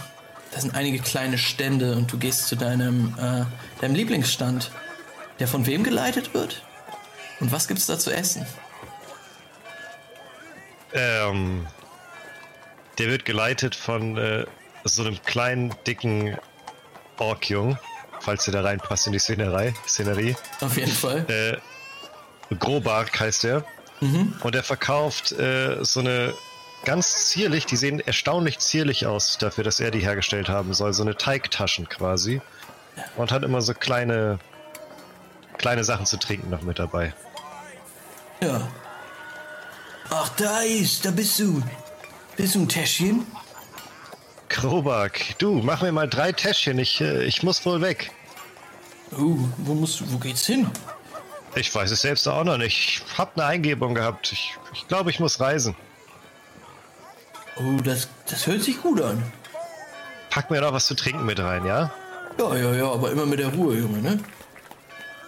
Da 0.50 0.60
sind 0.60 0.74
einige 0.74 0.98
kleine 0.98 1.38
Stände 1.38 1.94
und 1.94 2.12
du 2.12 2.18
gehst 2.18 2.48
zu 2.48 2.56
deinem, 2.56 3.14
äh, 3.16 3.44
deinem 3.80 3.94
Lieblingsstand, 3.94 4.72
der 5.38 5.46
von 5.46 5.64
wem 5.64 5.84
geleitet 5.84 6.34
wird? 6.34 6.64
Und 7.38 7.52
was 7.52 7.68
gibt's 7.68 7.86
da 7.86 7.96
zu 7.96 8.12
essen? 8.12 8.44
Ähm, 10.92 11.64
der 12.98 13.06
wird 13.06 13.24
geleitet 13.24 13.76
von 13.76 14.16
äh, 14.16 14.46
so 14.82 15.04
einem 15.04 15.22
kleinen, 15.22 15.72
dicken 15.86 16.36
Orkjung, 17.18 17.78
falls 18.20 18.44
der 18.44 18.54
da 18.54 18.62
reinpasst 18.62 19.06
in 19.06 19.12
die 19.12 19.18
Szenerei, 19.18 19.74
Szenerie. 19.86 20.36
Auf 20.60 20.76
jeden 20.76 20.92
Fall. 20.92 21.24
Äh, 21.28 22.54
Grobart 22.54 23.18
heißt 23.18 23.44
er. 23.44 23.64
Und 24.00 24.54
er 24.54 24.62
verkauft 24.62 25.32
äh, 25.32 25.82
so 25.82 26.00
eine 26.00 26.34
ganz 26.84 27.28
zierlich, 27.28 27.64
die 27.64 27.76
sehen 27.76 28.00
erstaunlich 28.00 28.58
zierlich 28.58 29.06
aus 29.06 29.38
dafür, 29.38 29.64
dass 29.64 29.80
er 29.80 29.90
die 29.90 30.00
hergestellt 30.00 30.48
haben 30.48 30.74
soll. 30.74 30.92
So 30.92 31.02
eine 31.02 31.16
Teigtaschen 31.16 31.88
quasi. 31.88 32.42
Und 33.16 33.32
hat 33.32 33.42
immer 33.42 33.62
so 33.62 33.74
kleine, 33.74 34.38
kleine 35.58 35.84
Sachen 35.84 36.06
zu 36.06 36.18
trinken 36.18 36.50
noch 36.50 36.62
mit 36.62 36.78
dabei. 36.78 37.14
Ja. 38.42 38.68
Ach, 40.10 40.28
da 40.36 40.60
ist, 40.60 41.04
da 41.04 41.10
bist 41.10 41.38
du. 41.38 41.62
Bist 42.36 42.54
du 42.54 42.60
ein 42.60 42.68
Täschchen? 42.68 43.26
Krobak, 44.54 45.36
du, 45.38 45.54
mach 45.54 45.82
mir 45.82 45.90
mal 45.90 46.08
drei 46.08 46.30
Täschchen, 46.30 46.78
ich, 46.78 47.00
äh, 47.00 47.24
ich 47.24 47.42
muss 47.42 47.66
wohl 47.66 47.80
weg. 47.80 48.12
Oh, 49.10 49.36
wo 49.58 49.74
musst 49.74 50.12
wo 50.12 50.18
geht's 50.18 50.46
hin? 50.46 50.70
Ich 51.56 51.74
weiß 51.74 51.90
es 51.90 52.02
selbst 52.02 52.28
auch 52.28 52.44
noch 52.44 52.56
nicht. 52.56 52.78
Ich 52.78 53.18
hab 53.18 53.36
eine 53.36 53.46
Eingebung 53.46 53.96
gehabt. 53.96 54.30
Ich, 54.30 54.56
ich 54.72 54.86
glaube, 54.86 55.10
ich 55.10 55.18
muss 55.18 55.40
reisen. 55.40 55.74
Oh, 57.56 57.80
das, 57.82 58.06
das 58.30 58.46
hört 58.46 58.62
sich 58.62 58.80
gut 58.80 59.00
an. 59.00 59.20
Pack 60.30 60.52
mir 60.52 60.60
noch 60.60 60.72
was 60.72 60.86
zu 60.86 60.94
trinken 60.94 61.26
mit 61.26 61.40
rein, 61.40 61.66
ja? 61.66 61.90
Ja, 62.38 62.56
ja, 62.56 62.74
ja, 62.74 62.92
aber 62.92 63.10
immer 63.10 63.26
mit 63.26 63.40
der 63.40 63.48
Ruhe, 63.48 63.76
Junge, 63.76 63.98
ne? 63.98 64.20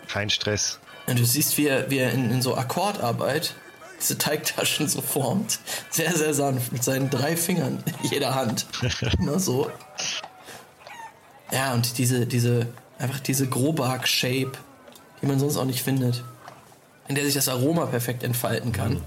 Kein 0.07 0.31
Stress. 0.31 0.78
Und 1.09 1.19
du 1.19 1.24
siehst, 1.24 1.59
wie 1.59 1.66
er, 1.66 1.90
wie 1.90 1.98
er 1.98 2.12
in, 2.12 2.31
in 2.31 2.43
so 2.43 2.57
Akkordarbeit 2.57 3.57
diese 4.06 4.18
Teigtaschen 4.18 4.88
so 4.88 5.00
formt. 5.00 5.58
Sehr, 5.90 6.14
sehr 6.16 6.32
sanft, 6.32 6.72
mit 6.72 6.84
seinen 6.84 7.10
drei 7.10 7.36
Fingern 7.36 7.82
in 8.02 8.10
jeder 8.10 8.34
Hand. 8.34 8.66
Immer 9.18 9.40
so. 9.40 9.70
Ja, 11.50 11.74
und 11.74 11.98
diese, 11.98 12.26
diese, 12.26 12.68
einfach 12.98 13.20
diese 13.20 13.48
Grobak-Shape, 13.48 14.52
die 15.20 15.26
man 15.26 15.38
sonst 15.38 15.56
auch 15.56 15.64
nicht 15.64 15.82
findet. 15.82 16.22
In 17.08 17.14
der 17.14 17.24
sich 17.24 17.34
das 17.34 17.48
Aroma 17.48 17.86
perfekt 17.86 18.22
entfalten 18.22 18.72
kann. 18.72 19.00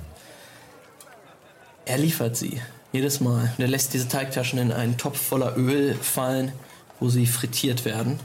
Er 1.85 1.97
liefert 1.97 2.37
sie. 2.37 2.61
Jedes 2.91 3.19
Mal. 3.19 3.53
Und 3.57 3.63
er 3.63 3.67
lässt 3.67 3.93
diese 3.93 4.07
Teigtaschen 4.07 4.59
in 4.59 4.71
einen 4.71 4.97
Topf 4.97 5.21
voller 5.21 5.57
Öl 5.57 5.95
fallen, 5.95 6.51
wo 6.99 7.09
sie 7.09 7.27
frittiert 7.27 7.85
werden. 7.85 8.19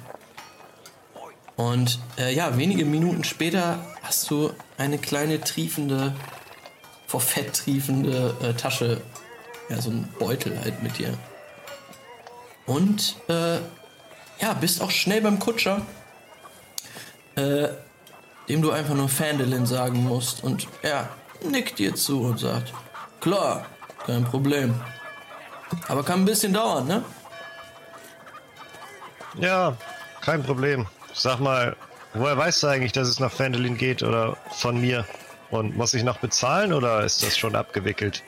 Und 1.56 2.01
äh, 2.18 2.34
ja, 2.34 2.56
wenige 2.56 2.84
Minuten 2.84 3.24
später 3.24 3.84
hast 4.02 4.30
du 4.30 4.51
eine 4.76 4.98
kleine 4.98 5.40
triefende, 5.40 6.14
vor 7.06 7.20
Fett 7.20 7.55
triefende 7.55 8.35
äh, 8.43 8.55
Tasche, 8.55 9.01
ja, 9.68 9.81
so 9.81 9.90
ein 9.90 10.09
Beutel 10.18 10.59
halt 10.60 10.82
mit 10.82 10.98
dir. 10.98 11.16
Und 12.66 13.16
äh, 13.28 13.59
ja, 14.40 14.52
bist 14.60 14.82
auch 14.82 14.90
schnell 14.90 15.20
beim 15.20 15.39
Kutscher, 15.39 15.82
äh, 17.36 17.68
dem 18.48 18.62
du 18.62 18.70
einfach 18.70 18.94
nur 18.94 19.09
Fandelin 19.09 19.66
sagen 19.66 20.05
musst. 20.05 20.43
Und 20.43 20.66
er 20.82 21.09
nickt 21.43 21.78
dir 21.78 21.94
zu 21.94 22.22
und 22.22 22.40
sagt, 22.40 22.72
klar, 23.20 23.66
kein 24.06 24.24
Problem. 24.24 24.74
Aber 25.89 26.05
kann 26.05 26.20
ein 26.20 26.24
bisschen 26.24 26.52
dauern, 26.52 26.86
ne? 26.86 27.05
Ja, 29.39 29.76
kein 30.20 30.43
Problem. 30.43 30.86
Sag 31.12 31.40
mal, 31.40 31.76
woher 32.12 32.36
weißt 32.36 32.62
du 32.62 32.66
eigentlich, 32.68 32.93
dass 32.93 33.09
es 33.09 33.18
nach 33.18 33.32
Fendelin 33.32 33.76
geht 33.76 34.02
oder 34.02 34.36
von 34.52 34.81
mir? 34.81 35.05
Und 35.55 35.76
muss 35.76 35.94
ich 35.94 36.02
noch 36.02 36.18
bezahlen 36.18 36.72
oder 36.72 37.05
ist 37.05 37.22
das 37.22 37.39
schon 37.39 37.55
abgewickelt? 37.55 38.24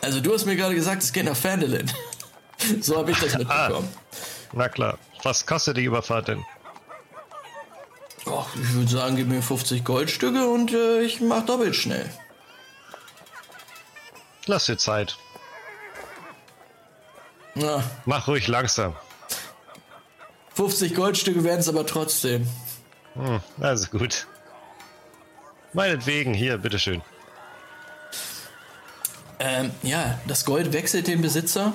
Also 0.00 0.22
du 0.22 0.32
hast 0.32 0.46
mir 0.46 0.56
gerade 0.56 0.74
gesagt, 0.74 1.02
es 1.02 1.12
geht 1.12 1.26
nach 1.26 1.36
Fandelin. 1.36 1.92
so 2.80 2.96
habe 2.96 3.10
ich 3.10 3.20
das 3.20 3.36
mitbekommen. 3.36 3.86
Na 4.54 4.70
klar. 4.70 4.96
Was 5.24 5.44
kostet 5.44 5.76
die 5.76 5.84
Überfahrt 5.84 6.28
denn? 6.28 6.42
Och, 8.24 8.48
ich 8.54 8.72
würde 8.72 8.90
sagen, 8.90 9.16
gib 9.16 9.28
mir 9.28 9.42
50 9.42 9.84
Goldstücke 9.84 10.48
und 10.48 10.72
äh, 10.72 11.02
ich 11.02 11.20
mach 11.20 11.44
doppelt 11.44 11.76
schnell. 11.76 12.08
Lass 14.46 14.64
dir 14.64 14.78
Zeit. 14.78 15.18
Na, 17.54 17.84
Mach 18.06 18.26
ruhig 18.26 18.48
langsam. 18.48 18.96
50 20.54 20.94
Goldstücke 20.94 21.44
werden 21.44 21.60
es 21.60 21.68
aber 21.68 21.84
trotzdem. 21.84 22.48
Hm, 23.16 23.40
also 23.60 23.88
gut. 23.90 24.26
Meinetwegen, 25.72 26.34
hier, 26.34 26.58
bitteschön. 26.58 27.02
Ähm, 29.38 29.70
ja, 29.82 30.18
das 30.26 30.44
Gold 30.44 30.72
wechselt 30.72 31.06
den 31.06 31.22
Besitzer 31.22 31.74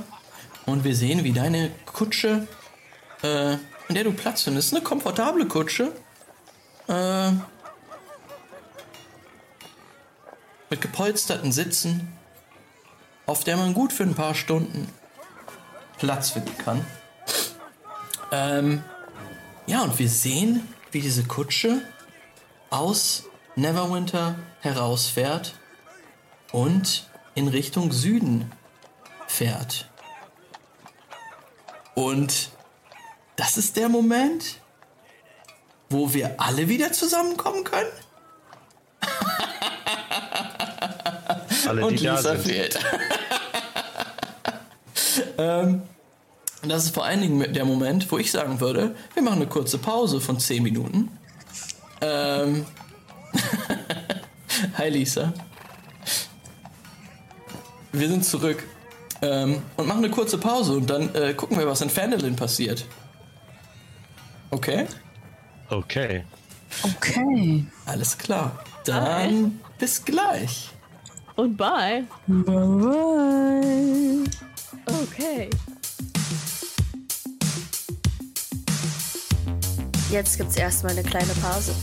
und 0.65 0.83
wir 0.83 0.95
sehen, 0.95 1.23
wie 1.23 1.31
deine 1.31 1.71
Kutsche 1.85 2.47
äh, 3.23 3.57
in 3.87 3.95
der 3.95 4.03
du 4.03 4.11
Platz 4.11 4.43
findest. 4.43 4.73
Eine 4.73 4.83
komfortable 4.83 5.47
Kutsche. 5.47 5.91
Äh, 6.87 7.31
mit 10.69 10.81
gepolsterten 10.81 11.51
Sitzen, 11.51 12.11
auf 13.27 13.43
der 13.43 13.57
man 13.57 13.73
gut 13.73 13.93
für 13.93 14.03
ein 14.03 14.15
paar 14.15 14.33
Stunden 14.33 14.89
Platz 15.99 16.31
finden 16.31 16.57
kann. 16.57 16.83
Ähm, 18.31 18.83
ja, 19.67 19.83
und 19.83 19.99
wir 19.99 20.09
sehen, 20.09 20.67
wie 20.91 21.01
diese 21.01 21.23
Kutsche 21.23 21.83
aus 22.71 23.25
Neverwinter 23.55 24.35
herausfährt 24.61 25.55
und 26.51 27.07
in 27.35 27.47
Richtung 27.47 27.91
Süden 27.91 28.51
fährt. 29.27 29.89
Und 31.95 32.49
das 33.35 33.57
ist 33.57 33.77
der 33.77 33.89
Moment, 33.89 34.59
wo 35.89 36.13
wir 36.13 36.39
alle 36.39 36.67
wieder 36.67 36.91
zusammenkommen 36.91 37.63
können. 37.63 37.91
Alle, 41.67 41.85
und 41.85 41.99
Lisa 41.99 42.35
fehlt. 42.35 42.77
ähm, 45.37 45.83
und 46.61 46.69
das 46.69 46.85
ist 46.85 46.93
vor 46.93 47.05
allen 47.05 47.21
Dingen 47.21 47.53
der 47.53 47.65
Moment, 47.65 48.11
wo 48.11 48.17
ich 48.17 48.31
sagen 48.31 48.59
würde, 48.59 48.95
wir 49.13 49.23
machen 49.23 49.37
eine 49.37 49.47
kurze 49.47 49.77
Pause 49.77 50.19
von 50.19 50.39
10 50.39 50.63
Minuten. 50.63 51.17
Ähm, 52.01 52.65
Hi 54.77 54.89
Lisa. 54.89 55.33
Wir 57.91 58.09
sind 58.09 58.25
zurück 58.25 58.63
ähm, 59.21 59.61
und 59.77 59.87
machen 59.87 60.03
eine 60.03 60.13
kurze 60.13 60.37
Pause 60.37 60.73
und 60.73 60.89
dann 60.89 61.13
äh, 61.15 61.33
gucken 61.33 61.57
wir, 61.57 61.67
was 61.67 61.81
in 61.81 61.89
Fandolin 61.89 62.35
passiert. 62.35 62.85
Okay? 64.49 64.87
Okay. 65.69 66.23
Okay. 66.83 67.65
Alles 67.85 68.17
klar. 68.17 68.63
Dann 68.85 69.59
bis 69.79 70.03
gleich. 70.03 70.69
Und 71.35 71.57
bye. 71.57 72.03
Bye. 72.27 74.23
Okay. 74.85 75.49
Jetzt 80.11 80.37
gibt's 80.37 80.57
erstmal 80.57 80.91
eine 80.91 81.03
kleine 81.03 81.33
Pause. 81.41 81.73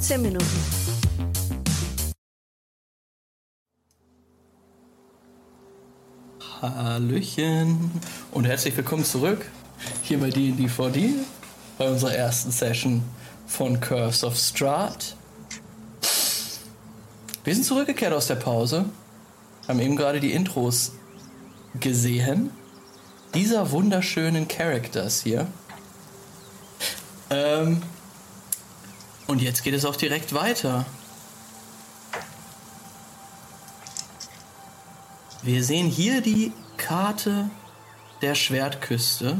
Zehn 0.00 0.22
Minuten. 0.22 0.46
Hallöchen 6.62 7.90
und 8.32 8.46
herzlich 8.46 8.74
willkommen 8.78 9.04
zurück 9.04 9.46
hier 10.02 10.18
bei 10.18 10.30
D&D 10.30 10.66
4D 10.68 11.10
bei 11.76 11.90
unserer 11.90 12.14
ersten 12.14 12.50
Session 12.50 13.02
von 13.46 13.78
Curse 13.80 14.26
of 14.26 14.36
Strahd. 14.36 15.16
Wir 17.44 17.54
sind 17.54 17.64
zurückgekehrt 17.64 18.14
aus 18.14 18.26
der 18.26 18.36
Pause, 18.36 18.86
haben 19.68 19.80
eben 19.80 19.96
gerade 19.96 20.20
die 20.20 20.32
Intros 20.32 20.92
gesehen. 21.78 22.50
Dieser 23.34 23.70
wunderschönen 23.70 24.48
Characters 24.48 25.22
hier. 25.22 25.46
Ähm, 27.28 27.82
und 29.30 29.40
jetzt 29.40 29.62
geht 29.62 29.74
es 29.74 29.84
auch 29.84 29.94
direkt 29.94 30.34
weiter. 30.34 30.84
Wir 35.42 35.62
sehen 35.62 35.86
hier 35.86 36.20
die 36.20 36.52
Karte 36.76 37.48
der 38.22 38.34
Schwertküste. 38.34 39.38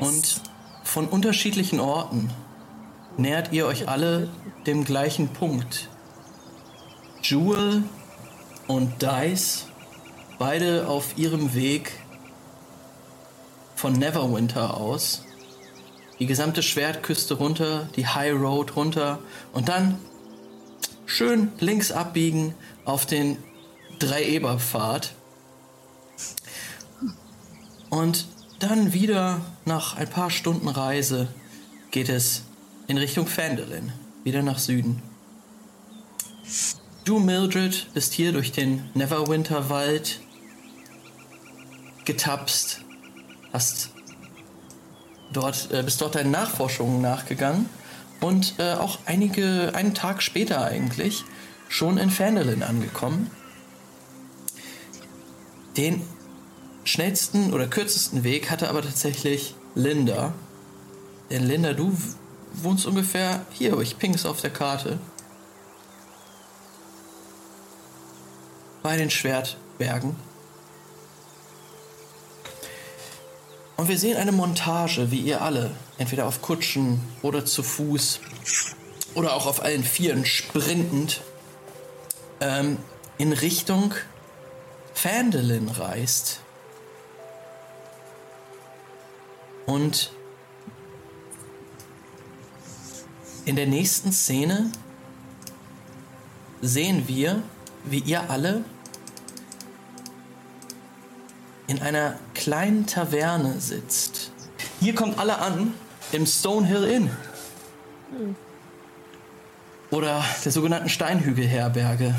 Und 0.00 0.40
von 0.84 1.08
unterschiedlichen 1.08 1.80
Orten 1.80 2.30
nähert 3.16 3.52
ihr 3.52 3.66
euch 3.66 3.88
alle 3.88 4.28
dem 4.66 4.84
gleichen 4.84 5.28
Punkt. 5.28 5.88
Jewel 7.22 7.82
und 8.68 9.02
Dice, 9.02 9.66
beide 10.38 10.86
auf 10.86 11.18
ihrem 11.18 11.54
Weg 11.54 11.92
von 13.74 13.94
Neverwinter 13.94 14.76
aus. 14.76 15.23
Die 16.24 16.28
gesamte 16.28 16.62
Schwertküste 16.62 17.34
runter, 17.34 17.86
die 17.96 18.06
High 18.06 18.32
Road 18.32 18.76
runter 18.76 19.18
und 19.52 19.68
dann 19.68 19.98
schön 21.04 21.52
links 21.60 21.92
abbiegen 21.92 22.54
auf 22.86 23.04
den 23.04 23.36
Dreieberpfad. 23.98 25.12
Und 27.90 28.24
dann 28.58 28.94
wieder 28.94 29.42
nach 29.66 29.98
ein 29.98 30.08
paar 30.08 30.30
Stunden 30.30 30.66
Reise 30.68 31.28
geht 31.90 32.08
es 32.08 32.44
in 32.86 32.96
Richtung 32.96 33.26
Phandalin, 33.26 33.92
wieder 34.22 34.40
nach 34.40 34.58
Süden. 34.58 35.02
Du, 37.04 37.18
Mildred, 37.18 37.92
bist 37.92 38.14
hier 38.14 38.32
durch 38.32 38.50
den 38.50 38.88
Neverwinter-Wald 38.94 40.20
getapst, 42.06 42.80
hast 43.52 43.93
dort, 45.36 45.70
äh, 45.70 45.82
bist 45.82 46.00
dort 46.00 46.14
deinen 46.14 46.30
Nachforschungen 46.30 47.00
nachgegangen 47.00 47.68
und 48.20 48.54
äh, 48.58 48.72
auch 48.74 48.98
einige, 49.06 49.72
einen 49.74 49.94
Tag 49.94 50.22
später 50.22 50.64
eigentlich, 50.64 51.24
schon 51.68 51.98
in 51.98 52.10
Phandalin 52.10 52.62
angekommen. 52.62 53.30
Den 55.76 56.02
schnellsten 56.84 57.52
oder 57.52 57.66
kürzesten 57.66 58.24
Weg 58.24 58.50
hatte 58.50 58.68
aber 58.68 58.82
tatsächlich 58.82 59.54
Linda. 59.74 60.32
Denn 61.30 61.44
Linda, 61.44 61.72
du 61.72 61.96
wohnst 62.52 62.86
ungefähr 62.86 63.44
hier, 63.50 63.78
ich 63.80 63.98
ping 63.98 64.14
es 64.14 64.26
auf 64.26 64.40
der 64.40 64.50
Karte. 64.50 64.98
Bei 68.82 68.96
den 68.96 69.10
Schwertbergen. 69.10 70.14
Und 73.76 73.88
wir 73.88 73.98
sehen 73.98 74.16
eine 74.16 74.32
Montage, 74.32 75.10
wie 75.10 75.20
ihr 75.20 75.42
alle, 75.42 75.72
entweder 75.98 76.26
auf 76.26 76.42
Kutschen 76.42 77.00
oder 77.22 77.44
zu 77.44 77.62
Fuß 77.62 78.20
oder 79.14 79.34
auch 79.34 79.46
auf 79.46 79.62
allen 79.62 79.82
Vieren 79.82 80.24
sprintend, 80.24 81.22
ähm, 82.40 82.78
in 83.18 83.32
Richtung 83.32 83.94
Phandalin 84.94 85.68
reist. 85.68 86.40
Und 89.66 90.12
in 93.44 93.56
der 93.56 93.66
nächsten 93.66 94.12
Szene 94.12 94.70
sehen 96.60 97.08
wir, 97.08 97.42
wie 97.84 97.98
ihr 97.98 98.30
alle 98.30 98.64
in 101.66 101.80
einer 101.80 102.18
kleinen 102.34 102.86
Taverne 102.86 103.60
sitzt. 103.60 104.30
Hier 104.80 104.94
kommt 104.94 105.18
alle 105.18 105.38
an 105.38 105.74
im 106.12 106.26
Stonehill 106.26 106.84
Inn. 106.84 107.10
Oder 109.90 110.24
der 110.44 110.52
sogenannten 110.52 110.88
Steinhügelherberge. 110.88 112.14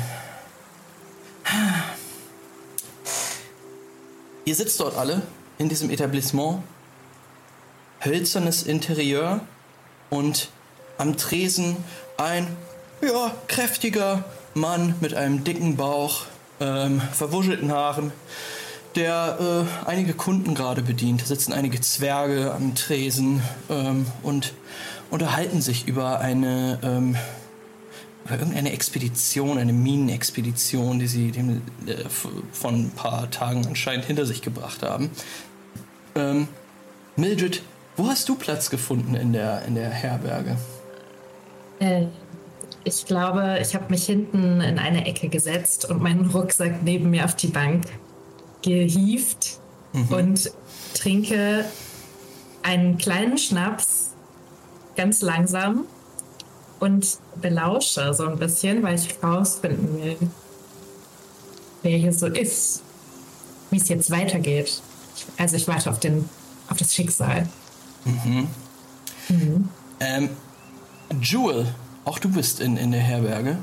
Ihr 4.44 4.54
sitzt 4.54 4.80
dort 4.80 4.96
alle 4.96 5.22
in 5.58 5.68
diesem 5.68 5.90
Etablissement. 5.90 6.62
Hölzernes 8.04 8.62
Interieur 8.62 9.40
und 10.10 10.50
am 10.98 11.16
Tresen 11.16 11.76
ein 12.16 12.56
ja, 13.02 13.34
kräftiger 13.48 14.24
Mann 14.54 14.94
mit 15.00 15.14
einem 15.14 15.44
dicken 15.44 15.76
Bauch, 15.76 16.26
ähm, 16.60 17.00
verwuschelten 17.12 17.72
Haaren, 17.72 18.12
der 18.96 19.66
äh, 19.86 19.88
einige 19.88 20.14
Kunden 20.14 20.54
gerade 20.54 20.82
bedient. 20.82 21.22
Da 21.22 21.26
sitzen 21.26 21.52
einige 21.52 21.80
Zwerge 21.80 22.52
am 22.52 22.74
Tresen 22.74 23.42
ähm, 23.70 24.06
und 24.22 24.54
unterhalten 25.10 25.60
sich 25.60 25.86
über 25.86 26.20
eine 26.20 26.78
ähm, 26.82 27.16
über 28.24 28.38
irgendeine 28.38 28.72
Expedition, 28.72 29.56
eine 29.58 29.72
Minenexpedition, 29.72 30.98
die 30.98 31.06
sie 31.06 31.30
dem, 31.30 31.62
äh, 31.86 31.94
von 32.52 32.86
ein 32.86 32.90
paar 32.90 33.30
Tagen 33.30 33.66
anscheinend 33.66 34.06
hinter 34.06 34.26
sich 34.26 34.42
gebracht 34.42 34.82
haben. 34.82 35.10
Ähm, 36.16 36.48
Mildred, 37.14 37.62
wo 37.96 38.08
hast 38.08 38.28
du 38.28 38.34
Platz 38.34 38.68
gefunden 38.68 39.14
in 39.14 39.32
der, 39.32 39.62
in 39.66 39.74
der 39.74 39.90
Herberge? 39.90 40.56
Äh, 41.78 42.06
ich 42.82 43.04
glaube, 43.06 43.58
ich 43.60 43.74
habe 43.74 43.86
mich 43.90 44.06
hinten 44.06 44.60
in 44.60 44.78
eine 44.78 45.06
Ecke 45.06 45.28
gesetzt 45.28 45.88
und 45.88 46.02
meinen 46.02 46.30
Rucksack 46.30 46.82
neben 46.82 47.10
mir 47.10 47.24
auf 47.24 47.34
die 47.36 47.48
Bank 47.48 47.84
gehievt 48.66 49.58
und 50.10 50.50
trinke 50.94 51.64
einen 52.62 52.98
kleinen 52.98 53.38
Schnaps 53.38 54.10
ganz 54.96 55.22
langsam 55.22 55.84
und 56.80 57.18
belausche 57.40 58.12
so 58.12 58.26
ein 58.26 58.38
bisschen, 58.38 58.82
weil 58.82 58.96
ich 58.96 59.22
rausfinden 59.22 60.02
will, 60.02 60.16
wer 61.82 61.96
hier 61.96 62.12
so 62.12 62.26
ist, 62.26 62.82
wie 63.70 63.78
es 63.78 63.88
jetzt 63.88 64.10
weitergeht. 64.10 64.82
Also 65.38 65.56
ich 65.56 65.68
warte 65.68 65.90
auf, 65.90 66.00
den, 66.00 66.28
auf 66.68 66.76
das 66.76 66.94
Schicksal. 66.94 67.48
Mhm. 68.04 68.48
Mhm. 69.28 69.68
Ähm, 70.00 70.30
Jewel, 71.22 71.66
auch 72.04 72.18
du 72.18 72.28
bist 72.28 72.60
in, 72.60 72.76
in 72.76 72.90
der 72.90 73.00
Herberge. 73.00 73.58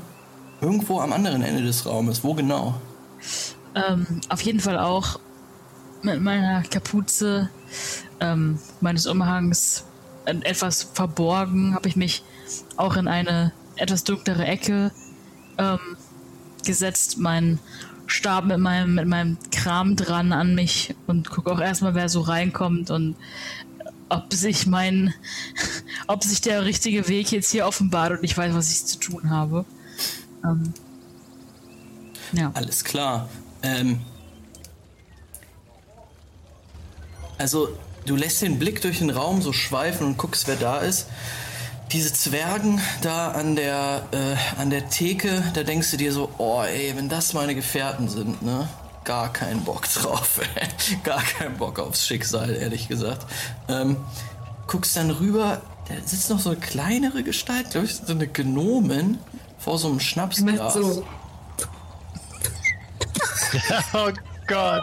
Irgendwo 0.60 1.00
am 1.00 1.12
anderen 1.12 1.42
Ende 1.42 1.62
des 1.62 1.86
Raumes. 1.86 2.24
Wo 2.24 2.34
genau? 2.34 2.74
Ähm, 3.74 4.20
auf 4.28 4.40
jeden 4.42 4.60
Fall 4.60 4.78
auch 4.78 5.18
mit 6.02 6.20
meiner 6.20 6.62
Kapuze 6.62 7.48
ähm, 8.20 8.58
meines 8.80 9.06
Umhangs 9.06 9.84
etwas 10.26 10.82
verborgen, 10.82 11.74
habe 11.74 11.88
ich 11.88 11.96
mich 11.96 12.22
auch 12.76 12.96
in 12.96 13.08
eine 13.08 13.52
etwas 13.76 14.04
dunklere 14.04 14.44
Ecke 14.44 14.92
ähm, 15.58 15.78
gesetzt, 16.64 17.18
meinen 17.18 17.58
Stab 18.06 18.44
mit 18.44 18.58
meinem, 18.58 18.94
mit 18.94 19.06
meinem 19.06 19.38
Kram 19.50 19.96
dran 19.96 20.32
an 20.32 20.54
mich 20.54 20.94
und 21.06 21.30
gucke 21.30 21.50
auch 21.50 21.60
erstmal, 21.60 21.94
wer 21.94 22.08
so 22.08 22.20
reinkommt 22.20 22.90
und 22.90 23.16
ob 24.08 24.32
sich 24.32 24.66
mein, 24.66 25.14
ob 26.06 26.22
sich 26.22 26.40
der 26.40 26.64
richtige 26.64 27.08
Weg 27.08 27.32
jetzt 27.32 27.50
hier 27.50 27.66
offenbart 27.66 28.12
und 28.12 28.24
ich 28.24 28.36
weiß, 28.36 28.54
was 28.54 28.70
ich 28.70 28.84
zu 28.84 28.98
tun 28.98 29.30
habe. 29.30 29.64
Ähm, 30.44 30.74
ja. 32.32 32.50
Alles 32.54 32.84
klar. 32.84 33.28
Ähm, 33.64 34.00
also, 37.38 37.68
du 38.06 38.14
lässt 38.14 38.42
den 38.42 38.58
Blick 38.58 38.82
durch 38.82 38.98
den 38.98 39.10
Raum 39.10 39.42
so 39.42 39.52
schweifen 39.52 40.06
und 40.06 40.18
guckst, 40.18 40.46
wer 40.46 40.56
da 40.56 40.78
ist. 40.78 41.06
Diese 41.92 42.12
Zwergen 42.12 42.80
da 43.02 43.32
an 43.32 43.56
der, 43.56 44.06
äh, 44.12 44.60
an 44.60 44.70
der 44.70 44.88
Theke, 44.88 45.42
da 45.54 45.62
denkst 45.62 45.90
du 45.90 45.96
dir 45.96 46.12
so, 46.12 46.30
oh 46.38 46.62
ey, 46.62 46.92
wenn 46.96 47.08
das 47.08 47.32
meine 47.32 47.54
Gefährten 47.54 48.08
sind, 48.08 48.42
ne? 48.42 48.68
Gar 49.04 49.32
keinen 49.32 49.64
Bock 49.64 49.86
drauf. 49.92 50.40
Gar 51.04 51.22
keinen 51.22 51.56
Bock 51.56 51.78
aufs 51.78 52.06
Schicksal, 52.06 52.54
ehrlich 52.54 52.88
gesagt. 52.88 53.26
Ähm, 53.68 53.96
guckst 54.66 54.96
dann 54.96 55.10
rüber, 55.10 55.60
da 55.88 55.94
sitzt 56.04 56.30
noch 56.30 56.40
so 56.40 56.50
eine 56.50 56.58
kleinere 56.58 57.22
Gestalt, 57.22 57.70
glaube 57.70 57.86
ich, 57.86 57.94
so 57.94 58.12
eine 58.12 58.26
Gnomen 58.26 59.18
vor 59.58 59.78
so 59.78 59.88
einem 59.88 60.00
Schnapsglas. 60.00 60.74
So. 60.74 61.04
oh 63.94 64.10
Gott. 64.46 64.82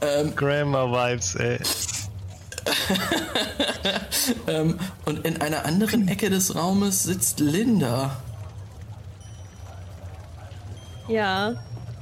Ähm, 0.00 0.34
Grandma-Vibes, 0.34 1.34
ey. 1.36 1.58
ähm, 4.48 4.78
und 5.04 5.24
in 5.24 5.40
einer 5.40 5.64
anderen 5.64 6.08
Ecke 6.08 6.30
des 6.30 6.54
Raumes 6.54 7.04
sitzt 7.04 7.40
Linda. 7.40 8.16
Ja. 11.08 11.54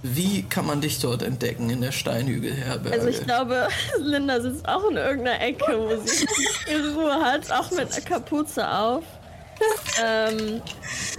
Wie 0.03 0.43
kann 0.43 0.67
man 0.67 0.81
dich 0.81 1.01
dort 1.01 1.23
entdecken 1.23 1.71
in 1.71 1.81
der 1.81 1.93
Steinhügelherberge? 1.93 2.99
Also 2.99 3.09
ich 3.09 3.23
glaube, 3.25 3.69
Linda 3.99 4.41
sitzt 4.41 4.69
auch 4.69 4.91
in 4.91 4.97
irgendeiner 4.97 5.41
Ecke, 5.41 5.79
wo 5.79 5.97
sie 6.05 6.27
ihre 6.71 6.95
Ruhe 6.95 7.15
hat, 7.15 7.51
auch 7.51 7.71
mit 7.71 7.93
einer 7.93 8.05
Kapuze 8.05 8.71
auf. 8.71 9.05
Ähm, 10.05 10.63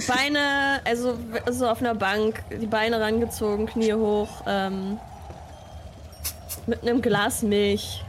Beine, 0.08 0.82
also 0.84 1.18
so 1.52 1.68
auf 1.68 1.80
einer 1.80 1.96
Bank, 1.96 2.44
die 2.52 2.68
Beine 2.68 3.00
rangezogen, 3.00 3.66
Knie 3.66 3.94
hoch, 3.94 4.30
ähm, 4.48 5.00
mit 6.68 6.82
einem 6.82 7.02
Glas 7.02 7.42
Milch 7.44 8.04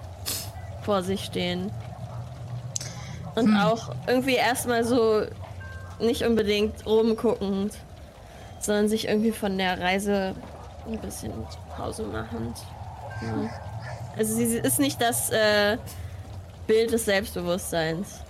vor 0.83 1.03
sich 1.03 1.25
stehen. 1.25 1.71
Und 3.35 3.49
hm. 3.49 3.57
auch 3.59 3.95
irgendwie 4.07 4.35
erstmal 4.35 4.85
so 4.85 5.23
nicht 6.01 6.23
unbedingt 6.23 6.87
rumguckend, 6.87 7.75
sondern 8.61 8.89
sich 8.89 9.09
irgendwie 9.09 9.33
von 9.33 9.57
der 9.59 9.81
Reise 9.81 10.35
ein 10.87 10.99
bisschen 10.99 11.33
Pause 11.77 12.05
machend. 12.05 12.57
Ja. 13.23 13.51
Also 14.17 14.35
sie 14.35 14.57
ist 14.57 14.79
nicht 14.79 15.01
das 15.01 15.31
äh, 15.31 15.77
Bild 16.67 16.93
des 16.93 17.05
Selbstbewusstseins. 17.05 18.21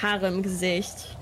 Haare 0.00 0.28
im 0.28 0.42
Gesicht. 0.42 1.15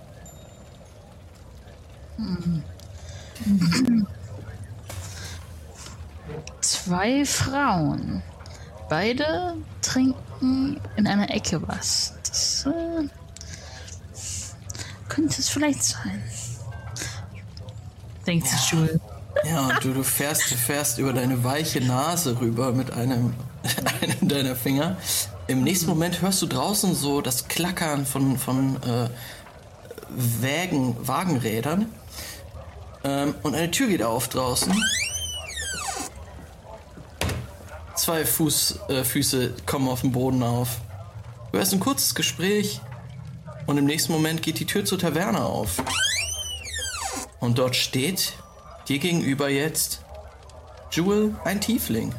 Zwei 6.61 7.25
Frauen. 7.25 8.23
Beide 8.89 9.57
trinken 9.83 10.81
in 10.97 11.07
einer 11.07 11.31
Ecke 11.31 11.61
was. 11.67 12.15
Das 12.27 12.67
äh, 12.67 13.09
könnte 15.09 15.41
es 15.41 15.49
vielleicht 15.49 15.83
sein. 15.83 16.23
Denkt 18.27 18.47
sich 18.47 18.73
ja. 18.73 18.79
Jules. 18.79 19.01
Ja, 19.45 19.67
und 19.69 19.85
du, 19.85 19.93
du, 19.93 20.03
fährst, 20.03 20.51
du 20.51 20.55
fährst 20.55 20.99
über 20.99 21.13
deine 21.13 21.43
weiche 21.45 21.81
Nase 21.81 22.41
rüber 22.41 22.73
mit 22.73 22.93
einem, 22.93 23.35
einem 24.01 24.29
deiner 24.29 24.57
Finger. 24.57 24.97
Im 25.47 25.63
nächsten 25.63 25.87
Moment 25.87 26.23
hörst 26.23 26.41
du 26.41 26.47
draußen 26.47 26.95
so 26.95 27.21
das 27.21 27.49
Klackern 27.49 28.07
von, 28.07 28.39
von 28.39 28.77
äh, 28.83 29.09
Wägen, 30.09 30.97
Wagenrädern. 31.07 31.87
Ähm, 33.05 33.35
und 33.43 33.55
eine 33.55 33.71
Tür 33.71 33.89
geht 33.89 34.03
auf 34.03 34.29
draußen. 34.29 34.75
Zwei 37.95 38.25
Fuß, 38.25 38.81
äh, 38.89 39.05
Füße 39.05 39.55
kommen 39.67 39.89
auf 39.89 40.01
den 40.01 40.13
Boden 40.13 40.43
auf. 40.43 40.81
Du 41.53 41.59
hörst 41.59 41.73
ein 41.73 41.81
kurzes 41.81 42.15
Gespräch 42.15 42.81
und 43.67 43.79
im 43.79 43.85
nächsten 43.85 44.13
Moment 44.13 44.43
geht 44.43 44.59
die 44.59 44.67
Tür 44.67 44.85
zur 44.85 44.99
Taverne 44.99 45.45
auf. 45.45 45.83
Und 47.41 47.59
dort 47.59 47.77
steht 47.77 48.33
dir 48.89 48.99
gegenüber 48.99 49.49
jetzt 49.49 50.01
Jewel, 50.91 51.35
ein 51.45 51.61
Tiefling. 51.61 52.15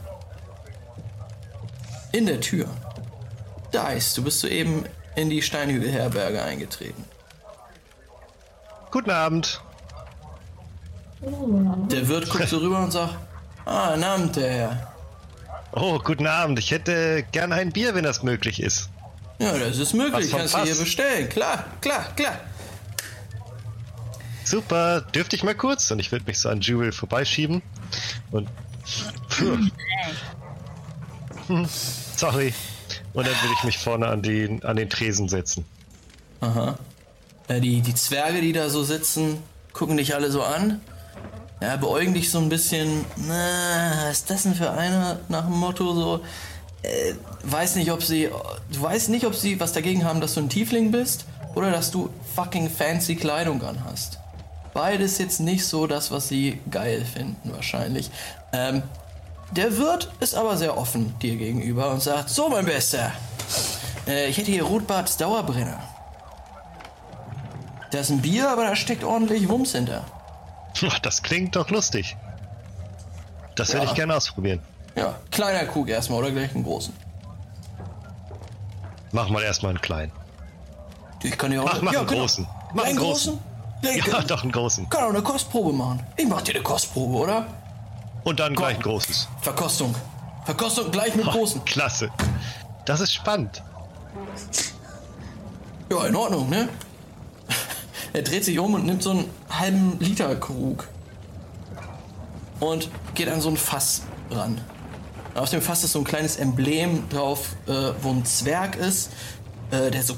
In 2.12 2.26
der 2.26 2.40
Tür. 2.40 2.70
Dice, 3.74 4.14
du 4.14 4.24
bist 4.24 4.40
soeben 4.40 4.86
in 5.16 5.30
die 5.30 5.42
Steinhügelherberge 5.42 6.42
eingetreten. 6.42 7.04
Guten 8.92 9.12
Abend. 9.12 9.62
Der 11.26 12.08
Wirt 12.08 12.30
guckt 12.30 12.48
so 12.48 12.60
rüber 12.60 12.84
und 12.84 12.92
sagt, 12.92 13.16
ah, 13.66 13.94
ein 13.94 14.04
Abend, 14.04 14.36
der 14.36 14.52
Herr. 14.52 14.94
Oh, 15.72 16.00
guten 16.00 16.28
Abend. 16.28 16.60
Ich 16.60 16.72
hätte 16.72 17.26
gern 17.32 17.52
ein 17.52 17.72
Bier, 17.72 17.96
wenn 17.96 18.04
das 18.04 18.22
möglich 18.22 18.62
ist. 18.62 18.90
Ja, 19.40 19.58
das 19.58 19.80
ist 19.80 19.94
möglich. 19.94 20.32
Kannst 20.32 20.54
du 20.54 20.64
hier 20.64 20.76
bestellen. 20.76 21.28
Klar, 21.30 21.66
klar, 21.82 22.06
klar. 22.16 22.40
Super. 24.44 25.02
Dürfte 25.02 25.36
ich 25.36 25.44
mal 25.44 25.56
kurz? 25.56 25.90
Und 25.92 26.00
ich 26.00 26.12
würde 26.12 26.26
mich 26.26 26.40
so 26.40 26.50
an 26.50 26.62
Jewel 26.62 26.92
vorbeischieben. 26.92 27.64
Und. 28.32 28.48
Sorry. 32.16 32.54
Und 33.14 33.28
dann 33.28 33.34
würde 33.34 33.54
ich 33.58 33.64
mich 33.64 33.80
vorne 33.80 34.08
an, 34.08 34.22
die, 34.22 34.60
an 34.64 34.76
den 34.76 34.90
Tresen 34.90 35.28
setzen. 35.28 35.66
Aha. 36.42 36.78
Ja, 37.50 37.60
die, 37.60 37.82
die 37.82 37.96
Zwerge, 37.96 38.42
die 38.42 38.54
da 38.54 38.70
so 38.70 38.84
sitzen, 38.84 39.42
gucken 39.74 39.98
dich 39.98 40.14
alle 40.14 40.32
so 40.32 40.44
an 40.44 40.82
ja, 41.62 41.78
beäugen 41.78 42.14
dich 42.14 42.30
so 42.30 42.40
ein 42.40 42.50
bisschen, 42.50 43.06
na, 43.16 44.08
was 44.08 44.20
ist 44.20 44.30
das 44.30 44.44
denn 44.44 44.56
für 44.56 44.72
einer 44.72 45.20
nach 45.30 45.46
dem 45.46 45.58
Motto 45.58 45.94
so, 45.94 46.22
äh, 46.84 47.14
weiß 47.44 47.76
nicht, 47.76 47.92
ob 47.92 48.04
sie, 48.04 48.30
du 48.72 48.82
weißt 48.82 49.10
nicht, 49.10 49.26
ob 49.26 49.36
sie 49.36 49.60
was 49.60 49.74
dagegen 49.74 50.04
haben, 50.04 50.22
dass 50.22 50.34
du 50.34 50.42
ein 50.42 50.50
Tiefling 50.50 50.92
bist 50.92 51.26
oder 51.56 51.72
dass 51.72 51.92
du 51.92 52.10
fucking 52.36 52.70
fancy 52.70 53.16
Kleidung 53.16 53.64
anhast. 53.64 54.20
Beides 54.74 55.18
jetzt 55.18 55.40
nicht 55.40 55.66
so 55.66 55.88
das, 55.88 56.12
was 56.12 56.28
sie 56.28 56.60
geil 56.70 57.06
finden 57.06 57.54
wahrscheinlich. 57.54 58.12
Ähm, 58.52 58.84
der 59.52 59.78
Wirt 59.78 60.12
ist 60.20 60.36
aber 60.36 60.58
sehr 60.58 60.78
offen 60.78 61.18
dir 61.22 61.38
gegenüber 61.38 61.92
und 61.92 62.02
sagt, 62.02 62.30
so 62.30 62.50
mein 62.50 62.66
Bester, 62.66 63.12
äh, 64.08 64.28
ich 64.28 64.38
hätte 64.38 64.52
hier 64.52 64.64
Rotbarts 64.64 65.16
Dauerbrenner. 65.16 65.82
Da 67.92 68.00
ist 68.00 68.10
ein 68.10 68.22
Bier, 68.22 68.50
aber 68.50 68.66
da 68.66 68.76
steckt 68.76 69.06
ordentlich 69.06 69.48
Wumms 69.48 69.72
hinter. 69.72 70.04
Das 71.02 71.22
klingt 71.24 71.56
doch 71.56 71.70
lustig. 71.70 72.18
Das 73.56 73.70
ja. 73.70 73.76
werde 73.76 73.88
ich 73.88 73.94
gerne 73.94 74.16
ausprobieren. 74.16 74.62
Ja, 74.96 75.16
kleiner 75.32 75.66
Krug 75.66 75.90
erstmal 75.90 76.20
oder 76.20 76.32
gleich 76.32 76.54
einen 76.54 76.64
großen? 76.64 76.94
Mach 79.12 79.30
mal 79.30 79.44
erstmal 79.44 79.72
einen 79.72 79.82
kleinen. 79.82 80.12
Ich 81.24 81.38
kann 81.38 81.52
ja 81.52 81.62
auch. 81.62 81.66
Mach, 81.66 81.82
mach 81.82 81.94
ja, 81.94 82.00
einen 82.00 82.08
genau. 82.08 82.22
großen. 82.22 82.48
Mach 82.74 82.84
einen 82.84 82.98
großen. 82.98 83.40
großen? 83.82 84.12
Ja, 84.12 84.22
doch 84.22 84.44
einen 84.44 84.52
großen. 84.52 84.90
Kann 84.90 85.04
auch 85.04 85.10
eine 85.10 85.22
Kostprobe 85.22 85.74
machen. 85.74 86.04
Ich 86.18 86.28
mach 86.28 86.42
dir 86.42 86.56
eine 86.56 86.64
Kostprobe, 86.64 87.18
oder? 87.18 87.46
Und 88.24 88.40
dann 88.40 88.56
Komm. 88.56 88.66
gleich 88.66 88.76
ein 88.78 88.82
großes. 88.82 89.28
Verkostung. 89.42 89.96
Verkostung 90.46 90.92
gleich 90.92 91.16
mit 91.16 91.28
oh, 91.28 91.32
großen. 91.32 91.64
Klasse. 91.66 92.10
Das 92.86 93.00
ist 93.00 93.14
spannend. 93.14 93.64
Ja, 95.92 96.06
in 96.06 96.16
Ordnung, 96.16 96.50
ne? 96.50 96.70
Er 98.16 98.22
dreht 98.22 98.46
sich 98.46 98.58
um 98.60 98.74
und 98.74 98.86
nimmt 98.86 99.04
so 99.04 99.10
einen 99.10 99.30
halben 99.50 100.00
Liter 100.00 100.34
Krug 100.38 100.88
und 102.62 102.90
geht 103.14 103.28
an 103.28 103.42
so 103.42 103.50
ein 103.50 103.58
Fass 103.58 104.04
ran. 104.32 104.62
Auf 105.34 105.50
dem 105.50 105.62
Fass 105.62 105.84
ist 105.84 105.92
so 105.92 106.00
ein 106.00 106.06
kleines 106.06 106.38
Emblem 106.38 107.10
drauf, 107.10 107.58
äh, 107.68 107.92
wo 108.02 108.12
ein 108.12 108.24
Zwerg 108.24 108.78
ist, 108.78 109.12
äh, 109.72 109.92
der 109.92 110.02
so 110.02 110.16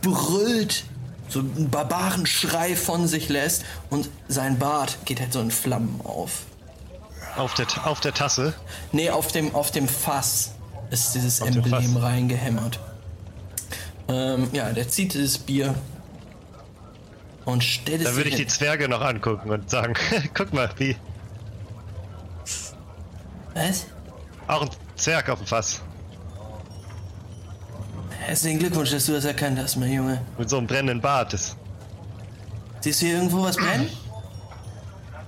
brüllt, 0.00 0.84
so 1.28 1.40
einen 1.40 1.70
Barbarenschrei 1.70 2.76
von 2.76 3.08
sich 3.08 3.28
lässt 3.28 3.64
und 3.90 4.08
sein 4.28 4.60
Bart 4.60 4.98
geht 5.04 5.18
halt 5.18 5.32
so 5.32 5.40
in 5.40 5.50
Flammen 5.50 6.02
auf. 6.04 6.42
Auf 7.36 7.54
der, 7.54 7.66
auf 7.84 7.98
der 7.98 8.14
Tasse? 8.14 8.54
Nee, 8.92 9.10
auf 9.10 9.32
dem, 9.32 9.56
auf 9.56 9.72
dem 9.72 9.88
Fass 9.88 10.52
ist 10.92 11.16
dieses 11.16 11.42
auf 11.42 11.48
Emblem 11.48 11.96
reingehämmert. 11.96 12.78
Ähm, 14.06 14.50
ja, 14.52 14.72
der 14.72 14.88
zieht 14.88 15.14
dieses 15.14 15.38
Bier 15.38 15.74
und 17.44 17.62
stellt 17.62 18.00
es. 18.02 18.08
Da 18.08 18.16
würde 18.16 18.30
ich 18.30 18.36
die 18.36 18.46
Zwerge 18.46 18.88
noch 18.88 19.00
angucken 19.00 19.50
und 19.50 19.70
sagen: 19.70 19.94
Guck 20.34 20.52
mal, 20.52 20.70
wie. 20.78 20.96
Was? 23.54 23.86
Auch 24.48 24.62
ein 24.62 24.70
Zwerg 24.96 25.28
auf 25.28 25.38
dem 25.38 25.46
Fass. 25.46 25.80
Herzlichen 28.18 28.58
Glückwunsch, 28.58 28.90
dass 28.90 29.06
du 29.06 29.12
das 29.12 29.24
erkannt 29.24 29.58
hast, 29.58 29.76
mein 29.76 29.92
Junge. 29.92 30.20
Mit 30.38 30.48
so 30.48 30.58
einem 30.58 30.66
brennenden 30.66 31.00
Bart. 31.00 31.32
Das 31.32 31.56
Siehst 32.80 33.00
du 33.00 33.06
hier 33.06 33.16
irgendwo 33.16 33.42
was 33.42 33.56
brennen? 33.56 33.88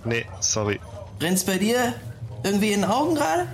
Nee, 0.05 0.26
sorry. 0.40 0.78
Brennt's 1.18 1.44
bei 1.44 1.56
dir 1.56 1.94
irgendwie 2.43 2.72
in 2.72 2.82
den 2.82 2.90
Augen 2.90 3.14
gerade? 3.14 3.47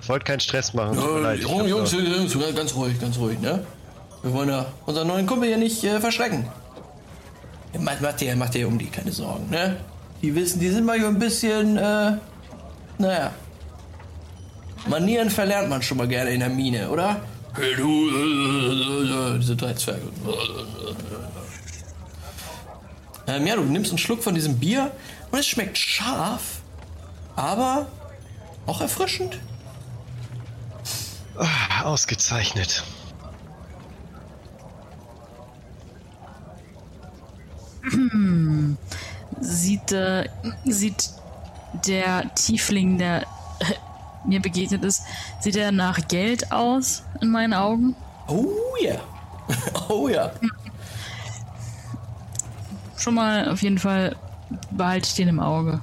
Ich 0.00 0.08
wollte 0.08 0.24
keinen 0.24 0.38
Stress 0.38 0.72
machen. 0.72 0.96
Ja, 0.96 1.32
Jungs, 1.32 1.68
Jungs, 1.68 1.92
Jungs, 1.92 2.54
ganz 2.54 2.74
ruhig, 2.76 3.00
ganz 3.00 3.18
ruhig, 3.18 3.40
ne? 3.40 3.66
Wir 4.26 4.32
wollen 4.32 4.48
ja 4.48 4.66
unseren 4.86 5.06
neuen 5.06 5.24
Kumpel 5.24 5.46
hier 5.46 5.56
nicht 5.56 5.84
äh, 5.84 6.00
verschrecken. 6.00 6.48
Macht, 7.78 8.00
macht, 8.00 8.20
dir, 8.20 8.34
macht 8.34 8.54
dir 8.54 8.66
um 8.66 8.76
die 8.76 8.86
keine 8.86 9.12
Sorgen, 9.12 9.48
ne? 9.50 9.76
Die 10.20 10.34
wissen, 10.34 10.58
die 10.58 10.68
sind 10.68 10.84
mal 10.84 10.98
ein 10.98 11.16
bisschen, 11.16 11.76
äh, 11.76 12.16
naja. 12.98 13.30
Manieren 14.88 15.30
verlernt 15.30 15.68
man 15.68 15.80
schon 15.80 15.98
mal 15.98 16.08
gerne 16.08 16.30
in 16.30 16.40
der 16.40 16.48
Mine, 16.48 16.90
oder? 16.90 17.20
Hey 17.54 17.76
du, 17.76 19.38
diese 19.38 19.54
drei 19.54 19.74
Zwerge. 19.74 20.08
Ähm, 23.28 23.46
ja, 23.46 23.54
du 23.54 23.62
nimmst 23.62 23.92
einen 23.92 23.98
Schluck 23.98 24.24
von 24.24 24.34
diesem 24.34 24.58
Bier 24.58 24.90
und 25.30 25.38
es 25.38 25.46
schmeckt 25.46 25.78
scharf, 25.78 26.62
aber 27.36 27.86
auch 28.66 28.80
erfrischend. 28.80 29.38
Ah, 31.38 31.84
ausgezeichnet. 31.84 32.82
Sieht, 39.40 39.92
äh, 39.92 40.28
sieht 40.64 41.10
der 41.86 42.34
Tiefling, 42.34 42.98
der 42.98 43.22
äh, 43.22 43.74
mir 44.24 44.40
begegnet 44.40 44.84
ist, 44.84 45.02
sieht 45.40 45.56
er 45.56 45.72
nach 45.72 46.08
Geld 46.08 46.52
aus 46.52 47.02
in 47.20 47.30
meinen 47.30 47.52
Augen? 47.52 47.94
Oh 48.28 48.46
ja. 48.80 48.92
Yeah. 48.92 49.00
oh 49.88 50.08
ja. 50.08 50.32
Schon 52.96 53.14
mal 53.14 53.50
auf 53.50 53.62
jeden 53.62 53.78
Fall 53.78 54.16
behalte 54.70 55.06
ich 55.08 55.14
den 55.14 55.28
im 55.28 55.40
Auge. 55.40 55.80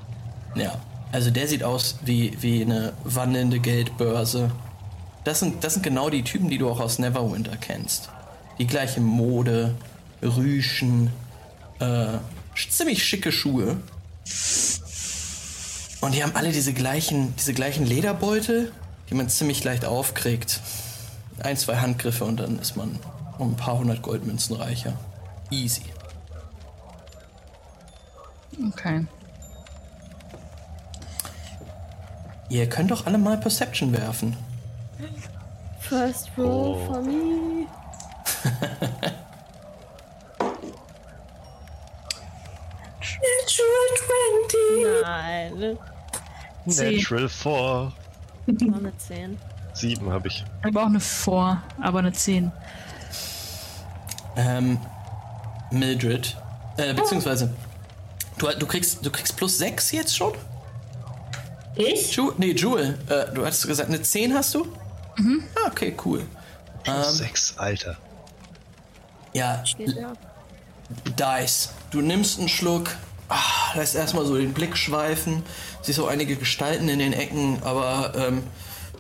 Ja, 0.56 0.78
also 1.12 1.30
der 1.30 1.48
sieht 1.48 1.64
aus 1.64 2.00
wie, 2.04 2.38
wie 2.42 2.64
eine 2.64 2.94
wandelnde 3.04 3.60
Geldbörse. 3.60 4.52
Das 5.24 5.40
sind, 5.40 5.64
das 5.64 5.76
sind 5.76 5.84
genau 5.84 6.10
die 6.10 6.24
Typen, 6.24 6.50
die 6.50 6.58
du 6.58 6.70
auch 6.70 6.80
aus 6.80 7.00
Neverwinter 7.00 7.56
kennst. 7.56 8.10
Die 8.60 8.68
gleiche 8.68 9.00
Mode, 9.00 9.76
Rüschen, 10.22 11.12
äh, 11.80 12.18
ziemlich 12.70 13.04
schicke 13.04 13.32
Schuhe. 13.32 13.78
Und 16.02 16.14
die 16.14 16.24
haben 16.24 16.36
alle 16.36 16.52
diese 16.52 16.74
gleichen, 16.74 17.34
diese 17.38 17.54
gleichen 17.54 17.86
Lederbeutel, 17.86 18.72
die 19.10 19.16
man 19.16 19.30
ziemlich 19.30 19.64
leicht 19.64 19.86
aufkriegt. 19.86 20.60
Ein, 21.40 21.58
zwei 21.58 21.78
Handgriffe 21.78 22.26
und 22.26 22.38
dann 22.38 22.60
ist 22.60 22.76
man 22.76 23.00
um 23.38 23.54
ein 23.54 23.56
paar 23.56 23.78
hundert 23.78 24.02
Goldmünzen 24.02 24.56
reicher. 24.56 24.94
Easy. 25.50 25.84
Okay. 28.68 29.06
Ihr 32.50 32.70
könnt 32.70 32.92
doch 32.92 33.06
alle 33.06 33.18
mal 33.18 33.38
Perception 33.38 33.94
werfen. 33.94 34.36
First 35.80 36.30
roll 36.38 36.78
oh. 36.78 36.86
for 36.86 37.02
me. 37.02 37.66
Natural 43.24 43.90
20. 44.66 45.02
Nein. 45.04 45.78
Natural 46.66 47.30
4. 47.30 47.94
Noch 48.68 48.78
eine 48.78 48.98
10. 48.98 49.38
7 49.74 50.12
habe 50.12 50.28
ich. 50.28 50.44
Ich 50.60 50.66
habe 50.66 50.82
auch 50.82 50.86
eine 50.86 51.00
4, 51.00 51.64
aber 51.82 52.00
eine 52.00 52.12
10. 52.12 52.52
Ähm, 54.36 54.80
Mildred. 55.72 56.38
Äh, 56.78 56.94
beziehungsweise. 56.94 57.54
Du, 58.38 58.48
du, 58.48 58.66
kriegst, 58.66 59.06
du 59.06 59.12
kriegst 59.12 59.36
plus 59.38 59.58
6 59.58 59.92
jetzt 59.92 60.16
schon? 60.16 60.34
Ich? 61.76 62.16
Ju 62.16 62.34
nee, 62.38 62.52
Jewel. 62.52 62.98
Äh, 63.10 63.34
du 63.34 63.46
hast 63.46 63.66
gesagt, 63.66 63.90
eine 63.90 64.02
10 64.02 64.34
hast 64.34 64.54
du? 64.54 64.66
Mhm. 65.18 65.44
Ah, 65.56 65.68
okay, 65.68 65.96
cool. 66.06 66.26
Plus 66.84 67.20
ähm, 67.20 67.26
6, 67.28 67.58
Alter. 67.58 67.98
Ja. 69.34 69.64
Dice. 71.20 71.70
Du 71.92 72.02
nimmst 72.02 72.40
einen 72.40 72.50
Schluck, 72.50 72.90
ach, 73.34 73.76
lässt 73.76 73.96
erstmal 73.96 74.26
so 74.26 74.38
den 74.38 74.54
Blick 74.54 74.78
schweifen. 74.78 75.44
Siehst 75.82 76.00
auch 76.00 76.08
einige 76.08 76.36
Gestalten 76.36 76.88
in 76.90 77.00
den 77.00 77.14
Ecken, 77.14 77.62
aber 77.64 78.14
ähm, 78.16 78.44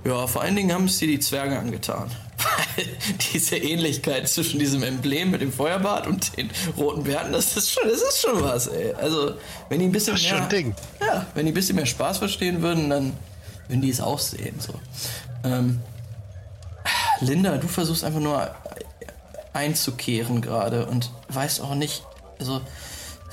ja, 0.03 0.27
vor 0.27 0.41
allen 0.41 0.55
Dingen 0.55 0.73
haben 0.73 0.85
es 0.85 0.97
dir 0.97 1.07
die 1.07 1.19
Zwerge 1.19 1.57
angetan. 1.57 2.11
Weil 2.76 2.85
diese 3.34 3.55
Ähnlichkeit 3.55 4.27
zwischen 4.27 4.60
diesem 4.60 4.84
Emblem 4.84 5.31
mit 5.31 5.41
dem 5.41 5.53
Feuerbart 5.53 6.07
und 6.07 6.35
den 6.35 6.49
roten 6.76 7.03
Bärten, 7.03 7.31
das 7.31 7.55
ist 7.55 7.72
schon, 7.72 7.88
das 7.88 8.01
ist 8.01 8.22
schon 8.22 8.41
was, 8.41 8.68
ey. 8.68 8.93
Also, 8.95 9.35
wenn 9.69 9.80
die 9.80 9.85
ein 9.85 9.91
bisschen 9.91 10.14
das 10.14 10.23
ist 10.23 10.31
mehr. 10.31 10.39
Schon 10.39 10.49
Ding. 10.49 10.76
Ja, 10.99 11.26
wenn 11.35 11.45
die 11.45 11.51
ein 11.51 11.55
bisschen 11.55 11.76
mehr 11.76 11.85
Spaß 11.85 12.18
verstehen 12.18 12.61
würden, 12.61 12.89
dann 12.89 13.14
würden 13.68 13.81
die 13.81 13.89
es 13.89 14.01
auch 14.01 14.19
sehen. 14.19 14.60
So. 14.60 14.73
Ähm, 15.43 15.80
Linda, 17.22 17.57
du 17.57 17.68
versuchst 17.68 18.03
einfach 18.03 18.19
nur 18.19 18.53
einzukehren 19.53 20.41
gerade 20.41 20.85
und 20.85 21.11
weißt 21.30 21.61
auch 21.61 21.76
nicht, 21.76 22.03
also 22.39 22.60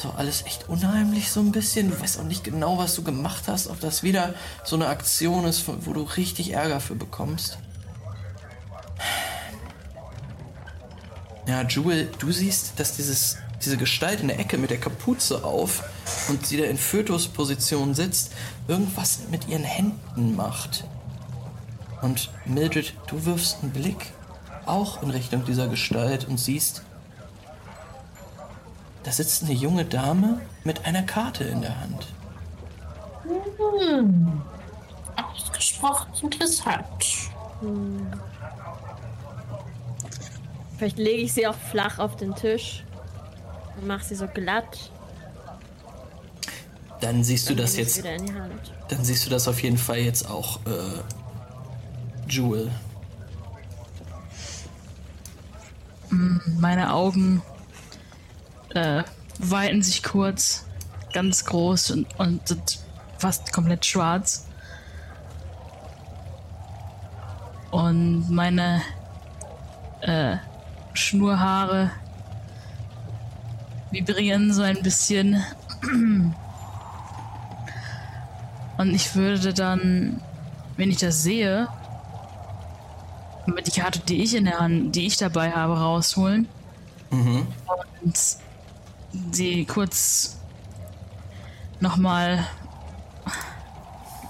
so 0.01 0.11
alles 0.17 0.47
echt 0.47 0.69
unheimlich 0.69 1.31
so 1.31 1.41
ein 1.41 1.53
bisschen. 1.53 1.91
Du 1.91 2.01
weißt 2.01 2.19
auch 2.21 2.25
nicht 2.25 2.45
genau, 2.45 2.79
was 2.79 2.95
du 2.95 3.03
gemacht 3.03 3.45
hast, 3.49 3.69
ob 3.69 3.81
das 3.81 4.03
wieder 4.03 4.35
so 4.65 4.77
eine 4.77 4.87
Aktion 4.87 5.45
ist, 5.45 5.65
wo 5.67 5.93
du 5.93 6.03
richtig 6.03 6.53
Ärger 6.53 6.81
für 6.81 6.95
bekommst. 6.95 7.59
Ja, 11.47 11.63
Jewel, 11.63 12.09
du 12.19 12.33
siehst, 12.33 12.79
dass 12.79 12.97
dieses, 12.97 13.39
diese 13.63 13.77
Gestalt 13.77 14.21
in 14.21 14.29
der 14.29 14.39
Ecke 14.39 14.57
mit 14.57 14.71
der 14.71 14.79
Kapuze 14.79 15.45
auf 15.45 15.83
und 16.29 16.47
sie 16.47 16.57
da 16.57 16.65
in 16.65 16.79
Fötusposition 16.79 17.95
sitzt, 17.95 18.33
irgendwas 18.69 19.21
mit 19.31 19.49
ihren 19.49 19.65
Händen 19.65 20.37
macht. 20.37 20.85
Und 22.03 22.31
Mildred, 22.47 22.95
du 23.09 23.25
wirfst 23.27 23.59
einen 23.63 23.73
Blick 23.73 24.13
auch 24.65 25.03
in 25.03 25.11
Richtung 25.11 25.45
dieser 25.45 25.69
Gestalt 25.69 26.27
und 26.29 26.39
siehst, 26.39 26.83
da 29.03 29.13
sitzt 29.13 29.45
eine 29.45 29.53
junge 29.53 29.85
Dame 29.85 30.41
mit 30.65 30.85
einer 30.85 31.03
Karte 31.03 31.45
in 31.45 31.63
der 31.63 31.81
Hand. 31.81 32.07
Hm. 33.25 34.43
Ausgesprochen 35.17 36.09
interessant. 36.23 37.07
Hm. 37.61 38.07
Vielleicht 40.77 40.99
lege 40.99 41.23
ich 41.23 41.33
sie 41.33 41.47
auch 41.47 41.55
flach 41.55 41.99
auf 41.99 42.17
den 42.17 42.35
Tisch 42.35 42.85
und 43.77 43.87
mache 43.87 44.05
sie 44.05 44.15
so 44.15 44.27
glatt. 44.27 44.91
Dann 47.01 47.25
siehst 47.25 47.49
du 47.49 47.55
das 47.55 47.77
jetzt. 47.77 48.03
Dann 48.89 49.05
siehst 49.05 49.25
du 49.25 49.31
das 49.31 49.49
auf 49.49 49.63
jeden 49.63 49.79
Fall 49.79 49.99
jetzt 49.99 50.29
auch, 50.29 50.59
äh, 50.67 52.31
Jewel. 52.31 52.71
Meine 56.11 56.93
Augen 56.93 57.43
äh, 58.75 59.03
weiten 59.39 59.83
sich 59.83 60.03
kurz, 60.03 60.67
ganz 61.13 61.45
groß 61.45 61.93
und, 61.93 62.07
und 62.19 62.47
sind 62.47 62.81
fast 63.19 63.53
komplett 63.53 63.85
schwarz. 63.85 64.47
Und 67.71 68.31
meine 68.31 68.83
äh, 70.01 70.37
Schnurhaare 70.93 71.91
vibrieren 73.91 74.53
so 74.53 74.63
ein 74.63 74.83
bisschen. 74.83 75.43
Und 78.79 78.95
ich 78.95 79.15
würde 79.15 79.53
dann, 79.53 80.21
wenn 80.77 80.91
ich 80.91 80.99
das 80.99 81.23
sehe, 81.23 81.69
die 83.67 83.81
Karte, 83.81 84.01
die 84.01 84.23
ich 84.23 84.35
in 84.35 84.45
der 84.45 84.59
Hand, 84.59 84.95
die 84.97 85.07
ich 85.07 85.17
dabei 85.17 85.53
habe, 85.53 85.79
rausholen. 85.79 86.49
Mhm. 87.11 87.47
Und 88.03 88.19
sie 89.33 89.65
kurz 89.65 90.39
nochmal 91.81 92.47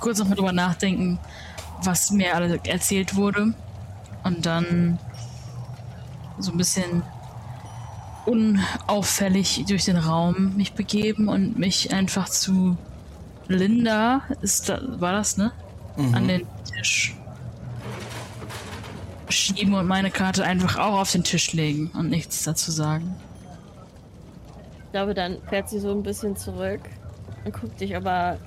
kurz 0.01 0.19
nochmal 0.19 0.37
drüber 0.37 0.53
nachdenken, 0.53 1.19
was 1.83 2.11
mir 2.11 2.35
alles 2.35 2.61
erzählt 2.65 3.15
wurde. 3.17 3.55
Und 4.25 4.45
dann 4.47 4.99
so 6.39 6.53
ein 6.53 6.59
bisschen 6.59 7.03
unauffällig 8.27 9.65
durch 9.67 9.85
den 9.85 9.97
Raum 9.97 10.57
mich 10.57 10.75
begeben 10.75 11.29
und 11.29 11.59
mich 11.59 11.93
einfach 11.93 12.29
zu 12.29 12.77
Linda 13.49 14.23
ist 14.43 14.69
da, 14.69 14.81
war 15.01 15.13
das, 15.13 15.37
ne? 15.37 15.53
Mhm. 15.97 16.15
An 16.15 16.29
den 16.29 16.47
Tisch 16.73 17.17
schieben 19.29 19.75
und 19.75 19.87
meine 19.87 20.11
Karte 20.11 20.45
einfach 20.45 20.77
auch 20.77 21.01
auf 21.01 21.13
den 21.13 21.25
Tisch 21.25 21.53
legen 21.53 21.91
und 21.95 22.11
nichts 22.11 22.43
dazu 22.45 22.71
sagen. 22.71 23.17
Ich 24.91 24.93
glaube, 24.93 25.15
dann 25.15 25.39
fährt 25.49 25.69
sie 25.69 25.79
so 25.79 25.93
ein 25.93 26.03
bisschen 26.03 26.37
zurück 26.37 26.81
und 27.45 27.55
guckt 27.55 27.81
dich 27.81 27.95
aber 27.95 28.39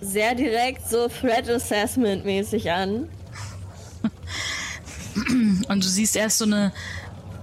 sehr 0.00 0.36
direkt 0.36 0.88
so 0.88 1.08
Threat 1.08 1.50
Assessment 1.50 2.24
mäßig 2.24 2.70
an. 2.70 3.08
Und 5.68 5.84
du 5.84 5.88
siehst 5.88 6.14
erst 6.14 6.38
so 6.38 6.44
eine 6.44 6.72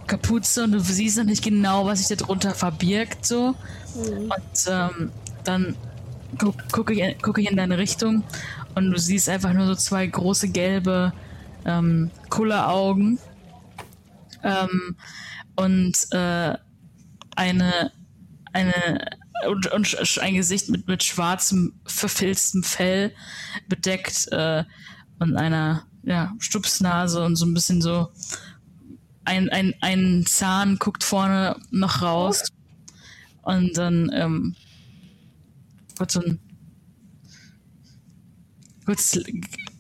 Kapuze 0.08 0.64
und 0.64 0.72
du 0.72 0.80
siehst 0.80 1.18
noch 1.18 1.26
nicht 1.26 1.44
genau, 1.44 1.86
was 1.86 2.08
sich 2.08 2.18
darunter 2.18 2.54
verbirgt 2.54 3.26
so. 3.26 3.56
Mhm. 3.96 4.32
Und 4.32 4.68
ähm, 4.70 5.12
dann 5.44 5.76
gu 6.38 6.54
gucke 6.72 6.94
ich, 6.94 7.18
guck 7.22 7.40
ich 7.40 7.50
in 7.50 7.58
deine 7.58 7.78
Richtung 7.78 8.24
und 8.76 8.92
du 8.92 8.98
siehst 8.98 9.28
einfach 9.28 9.52
nur 9.52 9.68
so 9.68 9.76
zwei 9.76 10.08
große 10.08 10.48
gelbe 10.50 11.12
ähm, 11.66 12.10
Kulleraugen 12.30 13.20
ähm, 14.44 14.96
und 15.56 15.94
äh, 16.12 16.56
eine, 17.36 17.92
eine 18.54 19.18
und, 19.48 19.72
und, 19.72 20.20
ein 20.20 20.36
Gesicht 20.36 20.70
mit, 20.70 20.88
mit 20.88 21.04
schwarzem, 21.04 21.74
verfilztem 21.86 22.64
Fell 22.64 23.14
bedeckt 23.68 24.28
äh, 24.32 24.64
und 25.20 25.36
einer 25.38 25.88
ja, 26.04 26.34
Stupsnase 26.40 27.24
und 27.24 27.36
so 27.36 27.46
ein 27.46 27.54
bisschen 27.54 27.82
so 27.82 28.12
ein, 29.26 29.50
ein, 29.50 29.74
ein 29.82 30.26
Zahn 30.28 30.78
guckt 30.78 31.04
vorne 31.04 31.56
noch 31.72 32.02
raus. 32.02 32.44
Und 33.44 33.78
dann 33.78 34.12
ähm, 34.14 34.56
wird 35.98 36.12
so 36.12 36.22
ein 36.22 36.40
kurzes, 38.86 39.24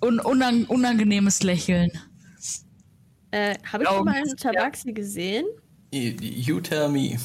un, 0.04 0.20
unang, 0.20 0.66
unangenehmes 0.66 1.44
Lächeln. 1.44 1.92
Äh, 3.32 3.56
Habe 3.72 3.84
ich 3.84 3.90
schon 3.90 4.06
mal 4.06 4.16
einen 4.16 4.38
Tabaxi 4.38 4.94
gesehen? 4.94 5.46
You 5.92 6.60
tell 6.60 6.90
me. 6.90 7.18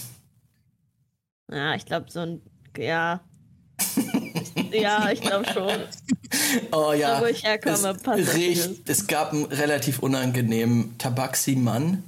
Ja, 1.51 1.75
ich 1.75 1.87
glaube, 1.87 2.07
so 2.11 2.21
ein. 2.21 2.43
Ja. 2.77 3.21
ja, 4.73 5.11
ich 5.11 5.21
glaube 5.21 5.47
schon. 5.53 5.81
Oh 6.73 6.93
ja. 6.93 7.21
Wo 7.21 7.27
ich 7.27 7.45
herkomme, 7.45 7.97
es, 8.17 8.35
recht, 8.35 8.89
es 8.89 9.07
gab 9.07 9.33
einen 9.33 9.45
relativ 9.47 10.01
unangenehmen 10.01 10.97
Tabaxi-Mann, 10.99 12.03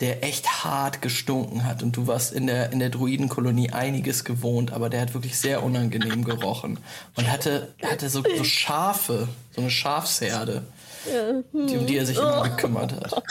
der 0.00 0.24
echt 0.24 0.64
hart 0.64 1.02
gestunken 1.02 1.64
hat. 1.64 1.82
Und 1.82 1.96
du 1.96 2.06
warst 2.06 2.32
in 2.32 2.46
der, 2.46 2.72
in 2.72 2.78
der 2.78 2.90
Druidenkolonie 2.90 3.70
einiges 3.70 4.24
gewohnt, 4.24 4.72
aber 4.72 4.88
der 4.88 5.02
hat 5.02 5.14
wirklich 5.14 5.38
sehr 5.38 5.62
unangenehm 5.62 6.24
gerochen. 6.24 6.78
Und 7.16 7.30
hatte, 7.30 7.74
hatte 7.82 8.08
so, 8.08 8.22
so 8.22 8.44
Schafe, 8.44 9.28
so 9.54 9.60
eine 9.60 9.70
Schafsherde, 9.70 10.62
ja. 11.06 11.42
die, 11.66 11.76
um 11.76 11.86
die 11.86 11.96
er 11.96 12.06
sich 12.06 12.16
immer 12.16 12.48
gekümmert 12.48 12.92
hat. 12.92 13.22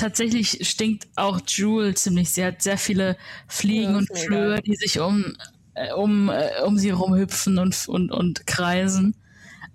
Tatsächlich 0.00 0.66
stinkt 0.66 1.08
auch 1.16 1.42
Jewel 1.46 1.94
ziemlich. 1.94 2.30
Sie 2.30 2.42
hat 2.42 2.62
sehr 2.62 2.78
viele 2.78 3.18
Fliegen 3.48 3.92
ja, 3.92 3.98
und 3.98 4.18
Flöhe, 4.18 4.62
die 4.62 4.74
sich 4.74 4.98
um, 4.98 5.36
äh, 5.74 5.92
um, 5.92 6.30
äh, 6.30 6.62
um 6.64 6.78
sie 6.78 6.88
rumhüpfen 6.88 7.58
und, 7.58 7.86
und, 7.86 8.10
und 8.10 8.46
kreisen. 8.46 9.14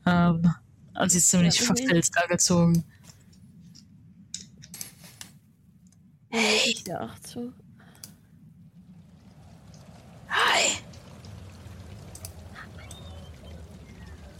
Ähm, 0.03 0.51
und 0.95 1.11
sie 1.11 1.19
ist 1.19 1.29
ziemlich 1.29 1.59
ja, 1.59 1.65
verfilzt 1.67 2.17
angezogen. 2.17 2.83
Hey. 6.29 6.75
Ja, 6.87 7.13
zu. 7.21 7.53
Hi. 10.27 10.71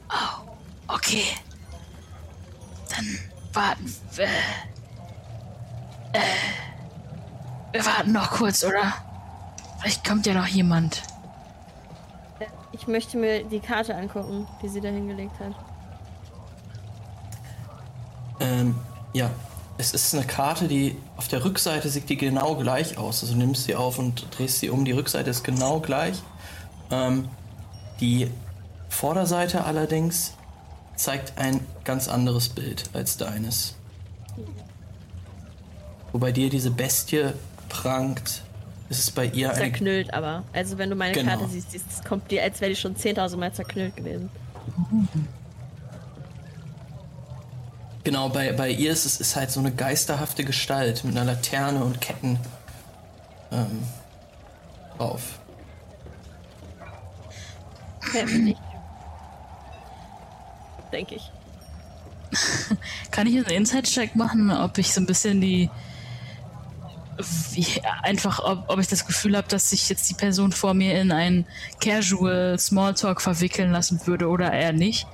Oh, 0.10 0.50
okay. 0.88 1.26
Dann 2.90 3.20
warten 3.54 3.96
wir. 4.16 4.28
Äh, 6.16 7.74
wir 7.74 7.86
warten 7.86 8.12
noch 8.12 8.32
kurz, 8.32 8.64
oder? 8.64 8.94
Vielleicht 9.80 10.08
kommt 10.08 10.26
ja 10.26 10.34
noch 10.34 10.48
jemand. 10.48 11.04
Ich 12.72 12.88
möchte 12.88 13.18
mir 13.18 13.44
die 13.44 13.60
Karte 13.60 13.96
angucken, 13.96 14.48
die 14.62 14.70
sie 14.70 14.82
da 14.82 14.90
hingelegt 14.90 15.40
hat. 15.40 15.54
Ähm, 18.40 18.76
ja, 19.14 19.30
es 19.78 19.94
ist 19.94 20.14
eine 20.14 20.26
Karte, 20.26 20.68
die 20.68 20.98
auf 21.18 21.28
der 21.28 21.44
Rückseite 21.44 21.90
sieht 21.90 22.10
die 22.10 22.18
genau 22.18 22.56
gleich 22.56 22.98
aus. 22.98 23.24
Also 23.24 23.36
nimmst 23.36 23.66
sie 23.66 23.76
auf 23.76 24.00
und 24.00 24.28
drehst 24.38 24.60
sie 24.60 24.70
um. 24.70 24.86
Die 24.86 24.92
Rückseite 24.92 25.30
ist 25.30 25.44
genau 25.44 25.80
gleich. 25.80 26.22
Ähm, 26.92 27.30
die 28.00 28.30
Vorderseite 28.90 29.66
allerdings 29.66 30.34
zeigt 30.96 31.38
ein 31.38 31.60
ganz 31.84 32.08
anderes 32.08 32.50
Bild 32.50 32.90
als 32.94 33.18
deines. 33.18 33.76
Wo 36.16 36.20
bei 36.20 36.32
dir 36.32 36.50
diese 36.50 36.72
Bestie 36.72 37.34
prangt, 37.68 38.42
ist 38.88 39.00
es 39.00 39.12
bei 39.12 39.26
ihr 39.26 39.50
eine... 39.50 39.60
Zerknüllt 39.60 40.14
aber. 40.14 40.46
Also 40.54 40.78
wenn 40.78 40.90
du 40.90 40.96
meine 40.96 41.12
genau. 41.12 41.32
Karte 41.32 41.50
siehst, 41.50 41.76
es 41.76 42.06
kommt 42.06 42.32
dir, 42.32 42.42
als 42.42 42.62
wäre 42.62 42.72
die 42.72 42.78
schon 42.78 42.96
10.000 42.96 43.36
Mal 43.36 43.52
zerknüllt 43.52 43.98
gewesen. 43.98 44.30
Genau, 48.06 48.30
bei, 48.30 48.54
bei 48.54 48.70
ihr 48.70 48.94
ist 48.94 49.04
es 49.04 49.20
ist 49.20 49.36
halt 49.36 49.52
so 49.52 49.60
eine 49.60 49.74
geisterhafte 49.74 50.46
Gestalt 50.46 51.04
mit 51.04 51.18
einer 51.18 51.34
Laterne 51.34 51.84
und 51.84 52.00
Ketten 52.00 52.40
ähm, 53.52 53.84
drauf. 54.98 55.40
nicht. 58.14 58.62
Denke 60.94 61.16
ich. 61.16 61.32
Kann 63.12 63.28
ich 63.28 63.36
einen 63.36 63.48
Inside-Check 63.48 64.16
machen, 64.16 64.50
ob 64.50 64.78
ich 64.78 64.94
so 64.94 65.02
ein 65.02 65.08
bisschen 65.08 65.42
die. 65.42 65.70
Wie, 67.52 67.66
einfach, 68.04 68.40
ob, 68.44 68.66
ob 68.68 68.80
ich 68.80 68.88
das 68.88 69.06
Gefühl 69.06 69.38
habe, 69.38 69.48
dass 69.48 69.70
sich 69.70 69.88
jetzt 69.88 70.10
die 70.10 70.16
Person 70.16 70.52
vor 70.52 70.74
mir 70.74 71.00
in 71.00 71.12
einen 71.12 71.46
Casual 71.80 72.60
Smalltalk 72.60 73.22
verwickeln 73.22 73.72
lassen 73.72 74.02
würde 74.06 74.28
oder 74.28 74.52
eher 74.52 74.74
nicht. 74.74 75.08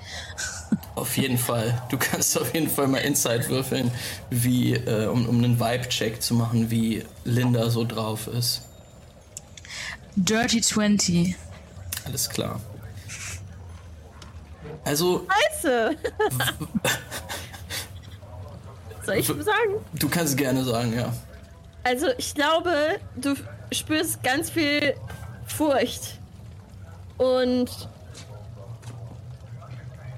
Auf 0.96 1.18
jeden 1.18 1.38
Fall. 1.38 1.82
Du 1.90 1.98
kannst 1.98 2.40
auf 2.40 2.54
jeden 2.54 2.70
Fall 2.70 2.88
mal 2.88 3.00
Insight 3.00 3.50
würfeln, 3.50 3.92
wie, 4.30 4.74
äh, 4.74 5.08
um, 5.08 5.28
um 5.28 5.38
einen 5.38 5.60
Vibe-Check 5.60 6.22
zu 6.22 6.34
machen, 6.34 6.72
wie 6.72 7.04
Linda 7.24 7.70
so 7.70 7.86
drauf 7.86 8.28
ist. 8.28 8.62
Dirty 10.16 10.62
20. 10.62 11.36
Alles 12.06 12.30
klar. 12.30 12.60
Also. 14.84 15.28
Scheiße! 15.62 15.96
Soll 19.06 19.16
ich 19.16 19.28
sagen? 19.28 19.76
Du 19.94 20.10
kannst 20.10 20.38
gerne 20.38 20.64
sagen, 20.64 20.94
ja. 20.94 21.14
Also, 21.84 22.08
ich 22.18 22.34
glaube, 22.34 23.00
du 23.16 23.36
spürst 23.72 24.24
ganz 24.24 24.50
viel 24.50 24.96
Furcht. 25.46 26.20
Und 27.18 27.70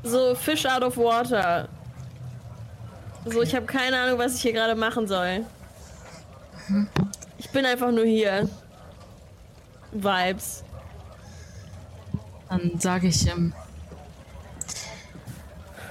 so 0.03 0.35
Fish 0.35 0.65
out 0.65 0.83
of 0.83 0.97
water. 0.97 1.67
So, 3.25 3.41
ich 3.41 3.55
habe 3.55 3.65
keine 3.65 3.97
Ahnung, 3.97 4.19
was 4.19 4.35
ich 4.35 4.41
hier 4.41 4.53
gerade 4.53 4.75
machen 4.75 5.07
soll. 5.07 5.45
Ich 7.37 7.49
bin 7.49 7.65
einfach 7.65 7.91
nur 7.91 8.05
hier. 8.05 8.49
Vibes. 9.91 10.63
Dann 12.49 12.79
sage 12.79 13.07
ich, 13.07 13.27
ähm, 13.27 13.53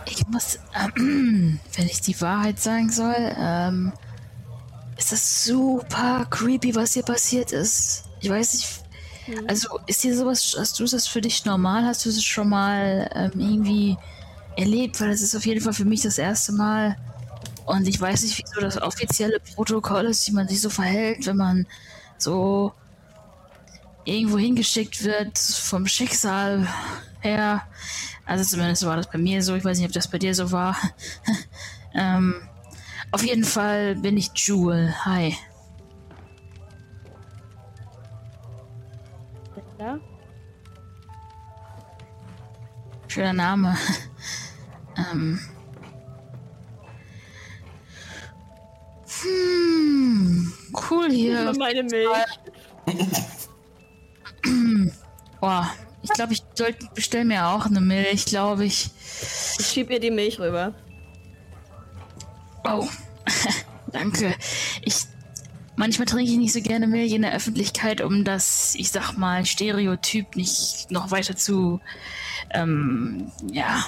ich 0.07 0.27
muss, 0.29 0.59
ähm, 0.75 1.61
wenn 1.77 1.87
ich 1.87 2.01
die 2.01 2.21
Wahrheit 2.21 2.59
sagen 2.59 2.91
soll, 2.91 3.15
ähm, 3.37 3.93
ist 5.03 5.13
das 5.13 5.45
super 5.45 6.27
creepy, 6.31 6.75
was 6.75 6.95
hier 6.95 7.03
passiert 7.03 7.53
ist. 7.53 8.05
Ich 8.21 8.31
weiß 8.31 8.55
nicht, 8.55 8.83
Mhm. 9.27 9.47
Also 9.49 9.79
ist 9.87 10.03
hier 10.03 10.17
sowas, 10.17 10.57
hast 10.59 10.79
du 10.81 10.85
das 10.85 11.07
für 11.07 11.21
dich 11.21 11.45
normal? 11.45 11.85
Hast 11.85 12.05
du 12.05 12.11
das 12.11 12.23
schon 12.23 12.49
mal 12.49 13.11
ähm, 13.15 13.33
irgendwie 13.37 13.97
erlebt? 14.57 15.01
Weil 15.01 15.11
das 15.11 15.23
ist 15.23 15.35
auf 15.35 15.47
jeden 15.47 15.61
Fall 15.61 15.73
für 15.73 15.85
mich 15.85 16.03
das 16.03 16.19
erste 16.19 16.53
Mal. 16.53 16.97
Und 17.67 17.87
ich 17.87 18.01
weiß 18.01 18.23
nicht, 18.23 18.39
wie 18.39 18.45
so 18.55 18.61
das 18.61 18.81
offizielle 18.81 19.39
Protokoll 19.55 20.07
ist, 20.07 20.27
wie 20.29 20.33
man 20.33 20.49
sich 20.49 20.61
so 20.61 20.71
verhält, 20.71 21.27
wenn 21.27 21.37
man 21.37 21.67
so 22.19 22.73
irgendwo 24.05 24.39
hingeschickt 24.39 25.05
wird 25.05 25.39
vom 25.39 25.87
Schicksal 25.87 26.67
her. 27.21 27.63
Also 28.27 28.45
zumindest 28.45 28.85
war 28.85 28.97
das 28.97 29.09
bei 29.09 29.19
mir 29.19 29.43
so. 29.43 29.55
Ich 29.55 29.65
weiß 29.65 29.79
nicht, 29.79 29.87
ob 29.87 29.93
das 29.93 30.09
bei 30.09 30.19
dir 30.19 30.35
so 30.35 30.51
war. 30.51 30.77
ähm, 31.95 32.35
auf 33.13 33.23
jeden 33.23 33.45
Fall 33.45 33.95
bin 33.97 34.17
ich 34.17 34.31
Jewel. 34.35 34.93
Hi. 35.05 35.37
Ja? 39.79 39.99
Schöner 43.09 43.33
Name. 43.33 43.77
ähm. 44.97 45.41
Hm, 49.23 50.53
cool 50.91 51.11
hier. 51.11 51.53
Meine 51.59 51.83
Milch. 51.83 52.09
Boah, 55.41 55.71
ich 56.03 56.11
glaube, 56.11 56.33
ich 56.33 56.43
sollte 56.55 56.89
bestell 56.95 57.25
mir 57.25 57.47
auch 57.49 57.67
eine 57.67 57.81
Milch, 57.81 58.25
glaube 58.25 58.65
ich. 58.65 58.91
Ich 59.59 59.67
schieb 59.67 59.91
ihr 59.91 60.01
die 60.01 60.11
Milch 60.11 60.41
rüber. 60.41 60.75
Oh, 62.65 62.89
danke. 63.93 64.35
Ich 64.83 65.07
manchmal 65.77 66.07
trinke 66.07 66.31
ich 66.31 66.39
nicht 66.39 66.53
so 66.53 66.61
gerne 66.61 66.87
Milch 66.87 67.13
in 67.13 67.23
der 67.23 67.35
Öffentlichkeit, 67.35 68.01
um 68.01 68.25
das, 68.25 68.75
ich 68.77 68.91
sag 68.91 69.17
mal, 69.17 69.45
Stereotyp 69.47 70.37
nicht 70.37 70.91
noch 70.91 71.11
weiter 71.11 71.37
zu 71.37 71.81
ähm, 72.51 73.33
ja, 73.51 73.85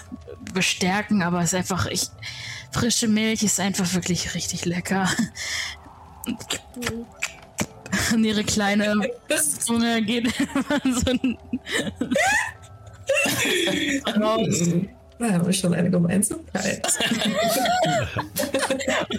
bestärken, 0.53 1.23
aber 1.23 1.41
es 1.41 1.53
ist 1.53 1.55
einfach, 1.55 1.87
ich 1.87 2.09
frische 2.73 3.09
Milch 3.09 3.43
ist 3.43 3.61
einfach 3.61 3.95
wirklich 3.95 4.35
richtig 4.35 4.65
lecker. 4.65 5.09
Und 8.13 8.25
ihre 8.25 8.43
kleine 8.43 9.09
Zunge 9.61 10.03
geht 10.03 10.27
so 10.85 11.11
ein 11.11 11.39
Da 15.19 15.31
haben 15.31 15.47
wir 15.47 15.53
schon 15.53 15.75
eine 15.75 15.91
Gemeinsamkeit. 15.91 16.87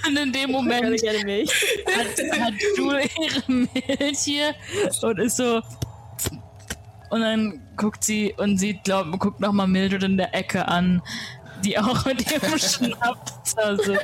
Und 0.08 0.18
in 0.18 0.34
dem 0.34 0.52
Moment 0.52 1.02
gerne 1.02 1.24
Milch. 1.24 1.50
hat, 1.88 2.40
hat 2.40 2.54
Jule 2.78 3.04
ihre 3.04 3.52
Milch 3.52 4.20
hier 4.20 4.54
und 5.02 5.20
ist 5.20 5.38
so. 5.38 5.62
Und 7.10 7.22
dann 7.22 7.62
guckt 7.78 8.04
sie 8.04 8.34
und 8.38 8.58
sieht, 8.58 8.84
glaub, 8.84 9.18
guckt 9.20 9.40
nochmal 9.40 9.68
Mildred 9.68 10.04
in 10.04 10.18
der 10.18 10.36
Ecke 10.36 10.68
an, 10.68 11.02
die 11.64 11.78
auch 11.78 12.06
mit 12.06 12.30
ihrem 12.30 12.58
Schnaps. 12.60 13.56
Also. 13.56 13.96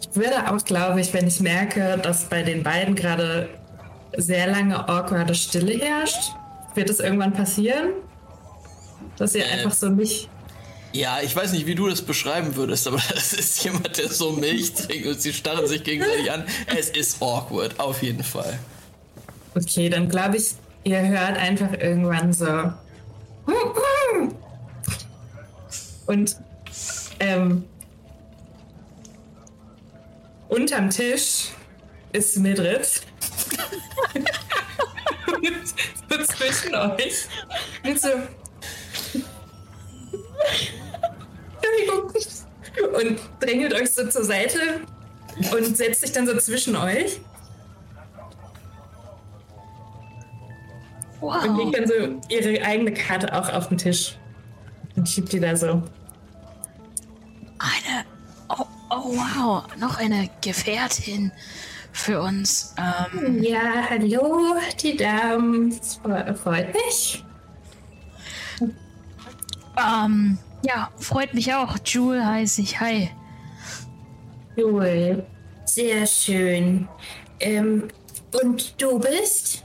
Ich 0.00 0.16
würde 0.16 0.50
auch, 0.50 0.64
glaube 0.64 1.00
ich, 1.00 1.12
wenn 1.14 1.28
ich 1.28 1.40
merke, 1.40 1.98
dass 2.02 2.24
bei 2.24 2.42
den 2.42 2.62
beiden 2.62 2.94
gerade 2.94 3.48
sehr 4.16 4.48
lange 4.48 4.88
awkwarde 4.88 5.34
Stille 5.34 5.78
herrscht, 5.78 6.32
wird 6.78 6.88
es 6.90 7.00
irgendwann 7.00 7.32
passieren, 7.32 7.90
dass 9.16 9.34
ihr 9.34 9.46
einfach 9.50 9.72
so 9.72 9.90
mich. 9.90 10.28
Ja, 10.92 11.18
ich 11.20 11.34
weiß 11.34 11.52
nicht, 11.52 11.66
wie 11.66 11.74
du 11.74 11.88
das 11.88 12.00
beschreiben 12.00 12.54
würdest, 12.54 12.86
aber 12.86 13.02
das 13.14 13.32
ist 13.32 13.62
jemand, 13.64 13.98
der 13.98 14.08
so 14.08 14.32
Milch 14.32 14.72
trinkt 14.72 15.06
und 15.06 15.20
sie 15.20 15.32
starren 15.32 15.66
sich 15.66 15.82
gegenseitig 15.82 16.30
an. 16.30 16.44
Es 16.78 16.90
ist 16.90 17.20
awkward, 17.20 17.78
auf 17.78 18.02
jeden 18.02 18.22
Fall. 18.22 18.58
Okay, 19.54 19.90
dann 19.90 20.08
glaube 20.08 20.36
ich, 20.36 20.54
ihr 20.84 21.00
hört 21.00 21.36
einfach 21.36 21.72
irgendwann 21.72 22.32
so. 22.32 22.72
Und 26.06 26.36
ähm, 27.18 27.64
unterm 30.48 30.90
Tisch 30.90 31.48
ist 32.12 32.38
Mildred. 32.38 32.88
und 35.34 36.26
so 36.26 36.34
zwischen 36.34 36.74
euch. 36.74 37.26
Und 37.84 38.00
so. 38.00 38.08
Entschuldigung. 41.62 42.12
Und 42.94 43.20
drängelt 43.40 43.74
euch 43.74 43.90
so 43.90 44.08
zur 44.08 44.24
Seite 44.24 44.80
und 45.52 45.76
setzt 45.76 46.00
sich 46.00 46.12
dann 46.12 46.26
so 46.26 46.36
zwischen 46.38 46.76
euch. 46.76 47.20
Und 51.20 51.30
Wow. 51.30 51.58
legt 51.58 51.76
dann 51.76 51.86
so 51.86 52.20
ihre 52.28 52.64
eigene 52.64 52.92
Karte 52.92 53.32
auch 53.36 53.52
auf 53.52 53.68
den 53.68 53.78
Tisch. 53.78 54.16
Und 54.94 55.08
schiebt 55.08 55.32
die 55.32 55.40
da 55.40 55.56
so. 55.56 55.82
Eine. 57.58 58.04
Oh, 58.48 58.64
oh, 58.90 59.16
wow. 59.16 59.64
Noch 59.78 59.98
eine 59.98 60.30
Gefährtin 60.40 61.32
für 61.98 62.20
uns. 62.20 62.74
Ähm, 62.78 63.42
Ja, 63.42 63.88
hallo, 63.90 64.56
die 64.82 64.96
Damen. 64.96 65.70
Das 65.78 66.00
fre- 66.00 66.34
freut 66.34 66.72
mich. 66.74 67.24
ähm, 69.76 70.38
ja, 70.62 70.90
freut 70.98 71.34
mich 71.34 71.52
auch. 71.54 71.76
Jule 71.84 72.24
heiße 72.26 72.62
ich. 72.62 72.80
Hi. 72.80 73.10
Cool. 74.56 75.24
Sehr 75.64 76.06
schön. 76.06 76.88
Ähm, 77.40 77.88
und 78.42 78.80
du 78.82 78.98
bist? 78.98 79.64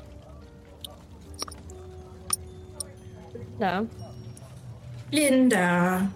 Ja. 3.59 3.83
Linda. 5.11 6.07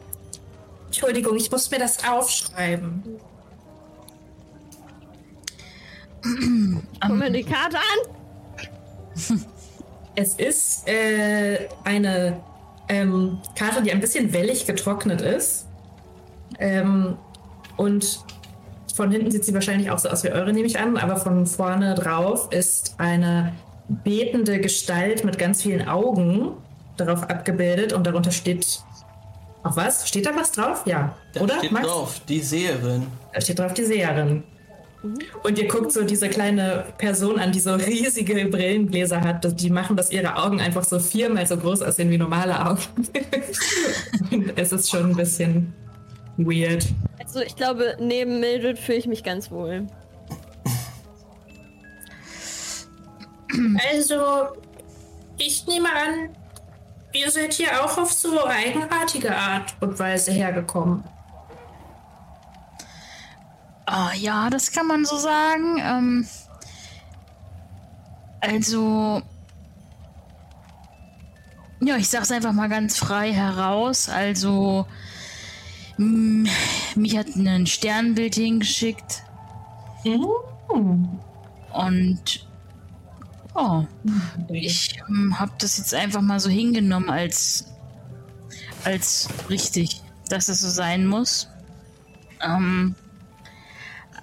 Entschuldigung, 0.88 1.36
ich 1.38 1.50
muss 1.52 1.70
mir 1.72 1.80
das 1.80 2.04
aufschreiben. 2.08 3.04
Guck 7.02 7.16
mir 7.18 7.32
die 7.32 7.44
Karte 7.44 7.78
an. 7.78 9.46
Es 10.20 10.34
ist 10.34 10.88
äh, 10.88 11.68
eine 11.84 12.42
ähm, 12.90 13.38
Karte, 13.56 13.84
die 13.84 13.92
ein 13.92 14.00
bisschen 14.00 14.34
wellig 14.34 14.66
getrocknet 14.66 15.22
ist. 15.22 15.68
Ähm, 16.58 17.18
und 17.76 18.22
von 18.96 19.12
hinten 19.12 19.30
sieht 19.30 19.46
sie 19.46 19.54
wahrscheinlich 19.54 19.92
auch 19.92 20.00
so 20.00 20.10
aus 20.10 20.24
wie 20.24 20.32
eure, 20.32 20.54
nehme 20.54 20.66
ich 20.66 20.80
an. 20.80 20.98
Aber 20.98 21.18
von 21.18 21.46
vorne 21.46 21.94
drauf 21.94 22.48
ist 22.52 22.96
eine 22.98 23.54
betende 23.90 24.60
Gestalt 24.60 25.24
mit 25.24 25.38
ganz 25.38 25.62
vielen 25.62 25.88
Augen 25.88 26.54
darauf 26.98 27.22
abgebildet. 27.30 27.94
Und 27.94 28.08
darunter 28.08 28.32
steht 28.32 28.80
auch 29.62 29.76
was? 29.76 30.08
Steht 30.08 30.26
da 30.26 30.36
was 30.36 30.52
drauf? 30.52 30.82
Ja. 30.88 31.16
Da 31.34 31.42
Oder? 31.42 31.60
steht 31.60 31.72
Max? 31.72 31.86
drauf, 31.86 32.22
die 32.28 32.40
Seherin. 32.40 33.06
Da 33.34 33.40
steht 33.42 33.60
drauf 33.60 33.76
die 33.76 33.86
Seherin. 33.86 34.44
Und 35.44 35.58
ihr 35.58 35.68
guckt 35.68 35.92
so 35.92 36.04
diese 36.04 36.30
kleine 36.30 36.86
Person 36.98 37.40
an, 37.40 37.52
die 37.52 37.60
so 37.60 37.74
riesige 37.74 38.34
Brillengläser 38.46 39.22
hat. 39.22 39.60
Die 39.60 39.70
machen, 39.70 39.96
dass 39.96 40.12
ihre 40.12 40.36
Augen 40.36 40.60
einfach 40.62 40.84
so 40.84 41.00
viermal 41.00 41.46
so 41.46 41.58
groß 41.58 41.82
aussehen 41.82 42.10
wie 42.10 42.18
normale 42.18 42.66
Augen. 42.66 42.82
Und 44.32 44.58
es 44.58 44.72
ist 44.72 44.90
schon 44.90 45.12
ein 45.12 45.16
bisschen 45.16 45.74
weird. 46.38 46.86
Also 47.20 47.42
ich 47.42 47.56
glaube, 47.56 47.98
neben 48.00 48.40
Mildred 48.40 48.80
fühle 48.80 48.98
ich 48.98 49.08
mich 49.08 49.24
ganz 49.24 49.52
wohl. 49.52 49.88
Also, 53.92 54.48
ich 55.38 55.66
nehme 55.68 55.90
an, 55.90 56.30
ihr 57.14 57.32
seid 57.32 57.54
hier 57.54 57.84
auch 57.84 57.98
auf 57.98 58.12
so 58.12 58.46
eigenartige 58.46 59.36
Art 59.36 59.76
und 59.80 59.98
Weise 59.98 60.32
hergekommen. 60.32 61.04
Ah, 63.88 64.12
ja, 64.14 64.50
das 64.50 64.72
kann 64.72 64.86
man 64.86 65.06
so 65.06 65.18
sagen. 65.18 65.78
Ähm, 65.80 66.28
also. 68.42 69.22
Ja, 71.80 71.96
ich 71.96 72.10
sag's 72.10 72.32
einfach 72.32 72.52
mal 72.52 72.68
ganz 72.70 72.98
frei 72.98 73.32
heraus. 73.34 74.10
Also. 74.10 74.86
mm, 75.98 76.48
Mich 76.96 77.18
hat 77.18 77.28
ein 77.36 77.66
Sternbild 77.66 78.36
hingeschickt 78.36 79.24
und. 81.74 82.46
Oh, 83.56 83.86
ich 84.50 85.00
ähm, 85.10 85.40
habe 85.40 85.54
das 85.60 85.78
jetzt 85.78 85.94
einfach 85.94 86.22
mal 86.22 86.40
so 86.42 86.50
hingenommen 86.50 87.10
als. 87.10 87.72
als 88.84 89.30
richtig, 89.50 90.02
dass 90.30 90.50
es 90.50 90.60
so 90.60 90.70
sein 90.70 91.06
muss. 91.06 91.48
Ähm. 92.42 92.96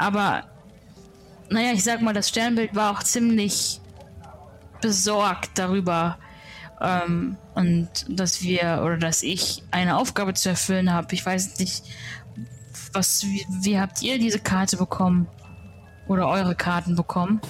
Aber, 0.05 0.45
naja, 1.49 1.73
ich 1.73 1.83
sag 1.83 2.03
mal, 2.03 2.13
das 2.13 2.29
Sternbild 2.29 2.75
war 2.75 2.91
auch 2.91 3.03
ziemlich 3.03 3.81
besorgt 4.83 5.53
darüber, 5.55 6.19
ähm, 6.79 7.39
und 7.55 7.89
dass 8.09 8.43
wir 8.43 8.83
oder 8.85 8.99
dass 8.99 9.23
ich 9.23 9.63
eine 9.71 9.97
Aufgabe 9.97 10.35
zu 10.35 10.51
erfüllen 10.51 10.93
habe. 10.93 11.15
Ich 11.15 11.25
weiß 11.25 11.59
nicht, 11.59 11.85
was, 12.93 13.25
wie, 13.25 13.47
wie 13.63 13.81
habt 13.81 14.03
ihr 14.03 14.19
diese 14.19 14.41
Karte 14.41 14.77
bekommen? 14.77 15.27
Oder 16.07 16.29
eure 16.29 16.55
Karten 16.55 16.97
bekommen? 16.97 17.41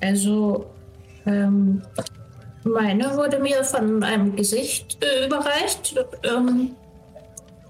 Also, 0.00 0.70
ähm, 1.26 1.82
meine 2.62 3.16
wurde 3.16 3.40
mir 3.40 3.64
von 3.64 4.04
einem 4.04 4.36
Gesicht 4.36 4.98
äh, 5.02 5.26
überreicht. 5.26 5.96
Ähm, 6.22 6.76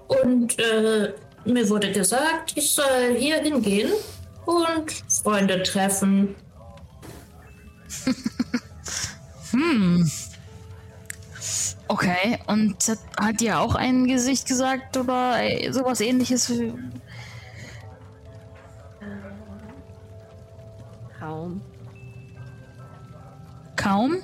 und 0.07 0.57
äh, 0.59 1.13
mir 1.45 1.69
wurde 1.69 1.91
gesagt, 1.91 2.53
ich 2.55 2.71
soll 2.71 3.15
hier 3.17 3.41
hingehen 3.41 3.91
und 4.45 4.91
Freunde 5.09 5.61
treffen. 5.63 6.35
Okay, 11.87 12.39
und 12.47 12.75
hat, 12.87 12.97
hat 13.19 13.41
ihr 13.41 13.59
auch 13.59 13.75
ein 13.75 14.07
Gesicht 14.07 14.47
gesagt 14.47 14.97
oder 14.97 15.43
äh, 15.43 15.71
sowas 15.71 15.99
ähnliches? 16.01 16.49
wie- 16.49 16.73
Raum. 21.21 21.61
Kaum? 23.75 24.17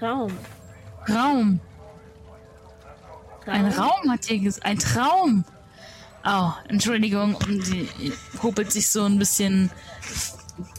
Raum. 0.00 0.32
Raum. 1.08 1.60
Ein 3.46 3.66
Raum 3.66 4.10
hat 4.10 4.28
ihr 4.28 4.38
gesagt. 4.40 4.66
Ein 4.66 4.78
Traum. 4.78 5.44
Oh, 6.24 6.50
Entschuldigung. 6.68 7.34
Und 7.34 7.64
sie 7.64 7.88
hopelt 8.42 8.72
sich 8.72 8.90
so 8.90 9.04
ein 9.04 9.18
bisschen 9.18 9.70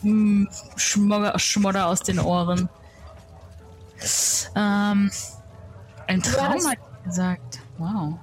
hm, 0.02 0.50
Schmodder, 0.76 1.38
Schmodder 1.40 1.88
aus 1.88 2.02
den 2.02 2.20
Ohren. 2.20 2.70
Ähm, 4.56 5.12
ein 6.08 6.22
Traum 6.22 6.54
hat 6.68 6.78
sie 6.78 7.08
gesagt. 7.10 7.60
Wow. 7.78 8.20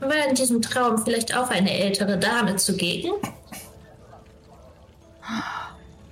War 0.00 0.28
in 0.28 0.34
diesem 0.34 0.60
Traum 0.62 1.02
vielleicht 1.02 1.36
auch 1.36 1.50
eine 1.50 1.70
ältere 1.70 2.18
Dame 2.18 2.56
zugegen? 2.56 3.12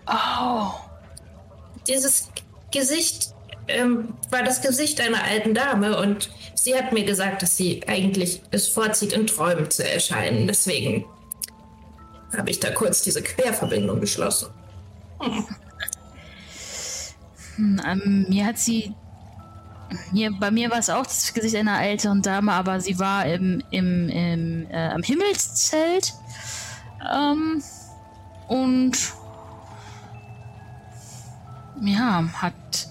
Oh. 0.06 0.70
Dieses 1.86 2.28
Gesicht 2.72 3.33
ähm, 3.68 4.14
war 4.30 4.42
das 4.42 4.62
Gesicht 4.62 5.00
einer 5.00 5.22
alten 5.24 5.54
Dame 5.54 5.98
und 5.98 6.30
sie 6.54 6.74
hat 6.74 6.92
mir 6.92 7.04
gesagt, 7.04 7.42
dass 7.42 7.56
sie 7.56 7.82
eigentlich 7.86 8.42
es 8.50 8.68
vorzieht, 8.68 9.12
in 9.12 9.26
Träumen 9.26 9.70
zu 9.70 9.88
erscheinen. 9.88 10.46
Deswegen 10.46 11.04
habe 12.36 12.50
ich 12.50 12.60
da 12.60 12.70
kurz 12.70 13.02
diese 13.02 13.22
Querverbindung 13.22 14.00
geschlossen. 14.00 14.48
Hm, 17.56 17.80
ähm, 17.86 18.26
mir 18.28 18.46
hat 18.46 18.58
sie. 18.58 18.94
Mir, 20.12 20.32
bei 20.32 20.50
mir 20.50 20.70
war 20.70 20.78
es 20.78 20.90
auch 20.90 21.04
das 21.04 21.32
Gesicht 21.34 21.54
einer 21.54 21.80
älteren 21.80 22.20
Dame, 22.20 22.52
aber 22.52 22.80
sie 22.80 22.98
war 22.98 23.26
im, 23.26 23.62
im, 23.70 24.08
im 24.08 24.66
äh, 24.70 25.02
Himmelszelt. 25.02 26.12
Ähm, 27.14 27.62
und 28.48 28.96
ja, 31.82 32.24
hat 32.34 32.88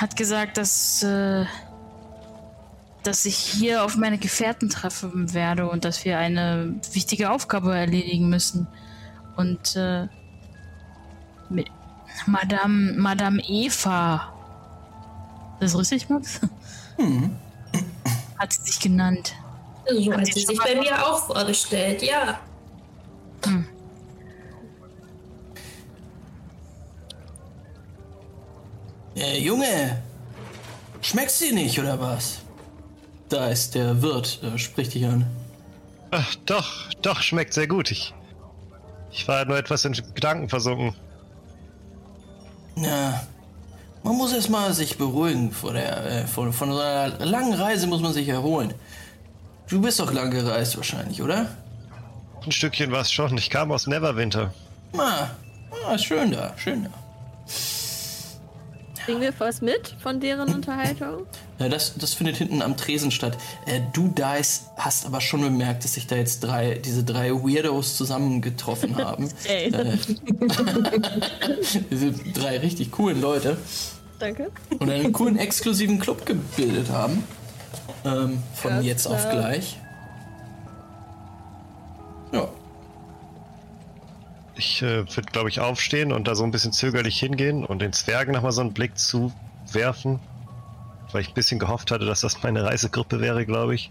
hat 0.00 0.16
gesagt, 0.16 0.56
dass 0.58 1.02
äh, 1.02 1.44
dass 3.04 3.26
ich 3.26 3.36
hier 3.36 3.84
auf 3.84 3.96
meine 3.96 4.18
Gefährten 4.18 4.70
treffen 4.70 5.34
werde 5.34 5.68
und 5.68 5.84
dass 5.84 6.04
wir 6.04 6.18
eine 6.18 6.74
wichtige 6.92 7.30
Aufgabe 7.30 7.76
erledigen 7.76 8.28
müssen. 8.28 8.66
Und 9.36 9.76
äh, 9.76 10.08
mit 11.50 11.70
Madame, 12.26 12.92
Madame 12.94 13.42
Eva. 13.46 14.32
Das 15.60 15.74
ist 15.74 15.78
richtig, 15.78 16.08
Max? 16.08 16.40
Hat 18.38 18.52
sie 18.52 18.62
sich 18.62 18.80
genannt. 18.80 19.34
So 19.86 20.12
Hat 20.12 20.26
sie 20.26 20.40
sich 20.40 20.58
bei 20.58 20.76
mir 20.76 21.06
auch 21.06 21.26
vorgestellt, 21.26 22.02
ja. 22.02 22.40
Äh, 29.16 29.38
Junge, 29.38 30.02
schmeckt's 31.00 31.38
dir 31.38 31.52
nicht, 31.52 31.78
oder 31.78 32.00
was? 32.00 32.40
Da 33.28 33.48
ist 33.48 33.74
der 33.74 34.02
Wirt, 34.02 34.40
äh, 34.42 34.58
spricht 34.58 34.94
dich 34.94 35.06
an. 35.06 35.26
Ach, 36.10 36.34
doch, 36.46 36.90
doch, 37.02 37.20
schmeckt 37.22 37.54
sehr 37.54 37.66
gut. 37.66 37.90
Ich, 37.90 38.14
ich 39.10 39.26
war 39.26 39.44
nur 39.44 39.56
etwas 39.56 39.84
in 39.84 39.92
Gedanken 39.92 40.48
versunken. 40.48 40.94
Ja, 42.76 43.24
man 44.02 44.16
muss 44.16 44.32
erst 44.32 44.50
mal 44.50 44.72
sich 44.74 44.98
beruhigen 44.98 45.52
vor 45.52 45.72
der, 45.72 46.06
äh, 46.06 46.26
von, 46.26 46.52
von 46.52 46.72
so 46.72 46.78
einer 46.78 47.24
langen 47.24 47.54
Reise 47.54 47.86
muss 47.86 48.00
man 48.00 48.12
sich 48.12 48.28
erholen. 48.28 48.74
Du 49.68 49.80
bist 49.80 49.98
doch 49.98 50.12
lang 50.12 50.30
gereist 50.30 50.76
wahrscheinlich, 50.76 51.22
oder? 51.22 51.48
Ein 52.44 52.52
Stückchen 52.52 52.92
war 52.92 53.00
es 53.00 53.10
schon. 53.10 53.36
Ich 53.38 53.48
kam 53.48 53.72
aus 53.72 53.86
Neverwinter. 53.86 54.52
Ah, 54.96 55.28
ah, 55.86 55.96
schön 55.96 56.32
da, 56.32 56.52
schön 56.56 56.84
da. 56.84 56.90
Kriegen 59.04 59.20
wir 59.20 59.32
was 59.38 59.60
mit 59.60 59.94
von 60.02 60.18
deren 60.20 60.52
Unterhaltung? 60.54 61.26
Ja, 61.58 61.68
das, 61.68 61.94
das 61.96 62.14
findet 62.14 62.36
hinten 62.36 62.62
am 62.62 62.76
Tresen 62.76 63.10
statt. 63.10 63.36
Äh, 63.66 63.80
du, 63.92 64.08
Dice, 64.08 64.62
hast 64.76 65.04
aber 65.06 65.20
schon 65.20 65.42
bemerkt, 65.42 65.84
dass 65.84 65.94
sich 65.94 66.06
da 66.06 66.16
jetzt 66.16 66.40
drei, 66.40 66.74
diese 66.76 67.04
drei 67.04 67.30
Weirdos 67.32 67.96
zusammengetroffen 67.96 68.96
haben. 69.04 69.28
Ey, 69.44 69.66
Äh, 69.72 69.96
diese 71.90 72.12
drei 72.32 72.58
richtig 72.58 72.90
coolen 72.92 73.20
Leute. 73.20 73.56
danke. 74.18 74.50
Und 74.78 74.88
einen 74.90 75.12
coolen 75.12 75.36
exklusiven 75.38 75.98
Club 76.00 76.24
gebildet 76.26 76.90
haben. 76.90 77.24
Ähm, 78.04 78.42
von 78.54 78.70
Ja, 78.72 78.80
jetzt 78.80 79.06
auf 79.06 79.20
klar. 79.20 79.32
gleich. 79.34 79.78
Ja. 82.32 82.48
Ich 84.56 84.82
äh, 84.82 85.08
würde, 85.16 85.30
glaube 85.32 85.48
ich, 85.48 85.60
aufstehen 85.60 86.12
und 86.12 86.28
da 86.28 86.34
so 86.34 86.44
ein 86.44 86.50
bisschen 86.50 86.72
zögerlich 86.72 87.18
hingehen 87.18 87.64
und 87.64 87.80
den 87.80 87.92
Zwergen 87.92 88.34
nochmal 88.34 88.52
so 88.52 88.60
einen 88.60 88.72
Blick 88.72 88.96
zuwerfen. 88.98 90.20
Weil 91.12 91.22
ich 91.22 91.28
ein 91.28 91.34
bisschen 91.34 91.58
gehofft 91.58 91.90
hatte, 91.90 92.04
dass 92.06 92.20
das 92.20 92.42
meine 92.42 92.64
Reisegruppe 92.64 93.20
wäre, 93.20 93.46
glaube 93.46 93.74
ich. 93.74 93.88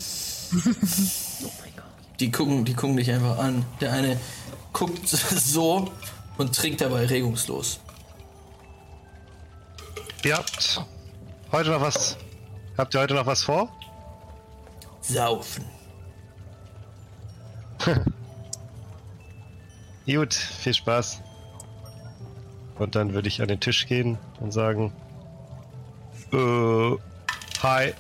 Die 2.20 2.32
gucken, 2.32 2.64
die 2.64 2.76
gucken 2.76 2.96
dich 2.96 3.12
einfach 3.12 3.40
an. 3.40 3.66
Der 3.82 3.92
eine 3.92 4.20
guckt 4.72 5.08
so 5.10 5.92
und 6.38 6.56
trinkt 6.56 6.80
dabei 6.82 7.06
regungslos. 7.06 7.80
Ihr 10.24 10.38
habt 10.38 10.86
heute 11.52 11.72
noch 11.72 11.82
was. 11.82 12.18
Habt 12.78 12.94
ihr 12.96 13.02
heute 13.02 13.16
noch 13.16 13.26
was 13.26 13.44
vor? 13.44 13.70
Saufen. 15.02 15.66
Gut, 20.06 20.34
viel 20.34 20.74
Spaß. 20.74 21.22
Und 22.80 22.96
dann 22.96 23.14
würde 23.14 23.28
ich 23.28 23.42
an 23.42 23.48
den 23.48 23.60
Tisch 23.60 23.88
gehen 23.88 24.18
und 24.40 24.52
sagen: 24.52 24.92
äh, 26.32 26.92
Hi. 27.62 27.94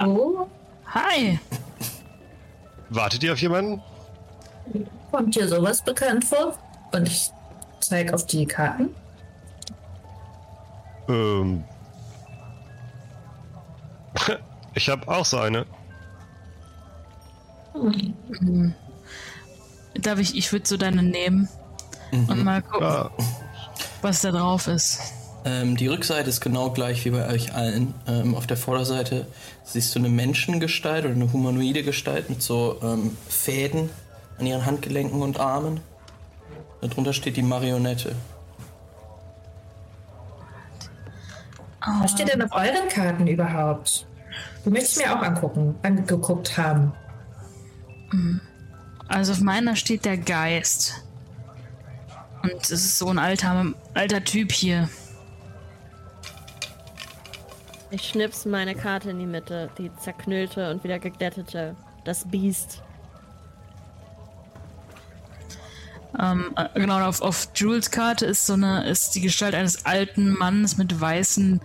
Hallo, 0.00 0.48
Hi! 0.86 1.40
Wartet 2.90 3.22
ihr 3.24 3.32
auf 3.32 3.40
jemanden? 3.40 3.82
kommt 5.10 5.36
dir 5.36 5.48
sowas 5.48 5.82
bekannt 5.82 6.24
vor? 6.24 6.58
Und 6.92 7.08
ich 7.08 7.30
zeige 7.80 8.14
auf 8.14 8.26
die 8.26 8.46
Karten. 8.46 8.94
Ähm. 11.08 11.64
Ich 14.76 14.88
habe 14.88 15.06
auch 15.06 15.24
so 15.24 15.38
eine. 15.38 15.66
Darf 20.00 20.18
ich, 20.18 20.36
ich 20.36 20.52
würde 20.52 20.66
so 20.66 20.76
deine 20.76 21.02
nehmen 21.02 21.48
und 22.12 22.44
mal 22.44 22.62
gucken, 22.62 22.86
Ja, 22.86 23.10
was 24.02 24.20
da 24.22 24.30
drauf 24.30 24.68
ist. 24.68 25.00
Ähm, 25.44 25.76
die 25.76 25.88
Rückseite 25.88 26.28
ist 26.28 26.40
genau 26.40 26.70
gleich 26.70 27.04
wie 27.04 27.10
bei 27.10 27.28
euch 27.28 27.54
allen. 27.54 27.94
Ähm, 28.06 28.34
auf 28.34 28.46
der 28.46 28.56
Vorderseite 28.56 29.26
siehst 29.62 29.94
du 29.94 29.98
eine 29.98 30.08
Menschengestalt 30.08 31.04
oder 31.04 31.14
eine 31.14 31.32
humanoide 31.32 31.82
Gestalt 31.82 32.30
mit 32.30 32.42
so 32.42 32.78
ähm, 32.82 33.16
Fäden 33.28 33.90
an 34.38 34.46
ihren 34.46 34.64
Handgelenken 34.64 35.20
und 35.20 35.38
Armen. 35.38 35.80
Darunter 36.80 37.12
steht 37.12 37.36
die 37.36 37.42
Marionette. 37.42 38.14
Was 42.00 42.12
steht 42.12 42.32
denn 42.32 42.42
auf 42.42 42.52
euren 42.52 42.88
Karten 42.88 43.26
überhaupt? 43.26 44.06
Die 44.64 44.70
möchte 44.70 45.00
ich 45.00 45.06
mir 45.06 45.14
auch 45.14 45.22
angucken, 45.22 45.74
angeguckt 45.82 46.56
haben. 46.56 46.92
Also 49.08 49.32
auf 49.32 49.40
meiner 49.40 49.76
steht 49.76 50.04
der 50.04 50.18
Geist. 50.18 51.04
Und 52.42 52.62
es 52.62 52.70
ist 52.70 52.98
so 52.98 53.08
ein 53.08 53.18
alter, 53.18 53.72
alter 53.94 54.22
Typ 54.24 54.52
hier. 54.52 54.88
Ich 57.90 58.08
schnips 58.08 58.44
meine 58.44 58.74
Karte 58.74 59.10
in 59.10 59.18
die 59.18 59.26
Mitte, 59.26 59.70
die 59.78 59.90
zerknüllte 59.96 60.70
und 60.70 60.82
wieder 60.84 60.98
geglättete. 60.98 61.76
Das 62.04 62.28
Biest. 62.28 62.82
Ähm, 66.18 66.52
äh, 66.56 66.68
genau, 66.74 67.00
auf, 67.00 67.22
auf 67.22 67.48
Jules 67.54 67.90
Karte 67.90 68.26
ist 68.26 68.46
so 68.46 68.54
eine, 68.54 68.88
ist 68.88 69.14
die 69.14 69.20
Gestalt 69.20 69.54
eines 69.54 69.86
alten 69.86 70.32
Mannes 70.32 70.76
mit 70.76 71.00
weißen, 71.00 71.60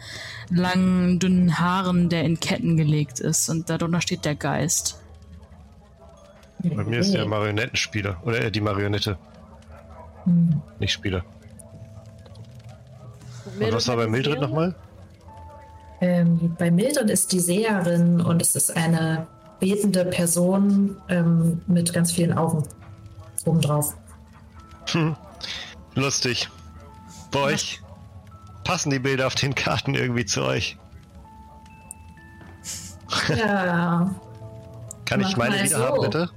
langen, 0.50 1.20
dünnen 1.20 1.60
Haaren, 1.60 2.10
der 2.10 2.24
in 2.24 2.40
Ketten 2.40 2.78
gelegt 2.78 3.20
ist. 3.20 3.50
Und 3.50 3.70
darunter 3.70 4.02
steht 4.02 4.26
der 4.26 4.36
Geist. 4.36 4.99
Bei 6.64 6.84
mir 6.84 7.00
ist 7.00 7.14
der 7.14 7.26
Marionettenspieler. 7.26 8.18
Oder 8.24 8.46
äh, 8.46 8.52
die 8.52 8.62
Marionette. 8.62 9.18
Nicht 10.80 10.94
Spieler. 10.94 11.24
Und 13.60 13.74
was 13.74 13.88
war 13.88 13.96
bei 13.96 14.08
Mildred 14.08 14.40
nochmal? 14.40 14.76
Ähm, 16.02 16.56
bei 16.58 16.72
Mildred 16.72 17.10
ist 17.10 17.32
die 17.32 17.40
Seherin 17.40 18.22
und 18.22 18.42
es 18.42 18.56
ist 18.56 18.76
eine 18.76 19.28
betende 19.60 20.06
Person 20.06 20.98
ähm, 21.10 21.62
mit 21.68 21.92
ganz 21.94 22.12
vielen 22.12 22.38
Augen 22.38 22.64
obendrauf. 23.46 23.96
Lustig. 25.96 26.50
Bei 27.32 27.40
euch 27.42 27.82
passen 28.64 28.90
die 28.92 29.00
Bilder 29.00 29.28
auf 29.28 29.36
den 29.36 29.56
Karten 29.56 29.96
irgendwie 29.96 30.26
zu 30.26 30.44
euch. 30.44 30.78
Ja, 33.30 34.14
Kann 35.06 35.22
ich 35.22 35.28
Mach 35.32 35.38
meine 35.38 35.56
mal 35.58 35.64
wieder 35.64 35.78
so. 35.78 35.84
haben, 35.84 36.02
bitte? 36.02 36.30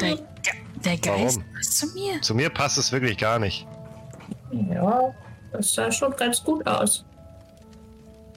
Der, 0.00 0.16
Ge 0.16 0.52
der 0.84 0.96
Geist 0.98 1.38
Warum? 1.38 1.54
passt 1.54 1.78
zu 1.78 1.86
mir. 1.94 2.22
Zu 2.22 2.34
mir 2.34 2.50
passt 2.50 2.78
es 2.78 2.92
wirklich 2.92 3.18
gar 3.18 3.38
nicht. 3.38 3.66
ja, 4.52 5.14
das 5.52 5.74
sah 5.74 5.90
schon 5.90 6.14
ganz 6.16 6.42
gut 6.42 6.66
aus. 6.66 7.04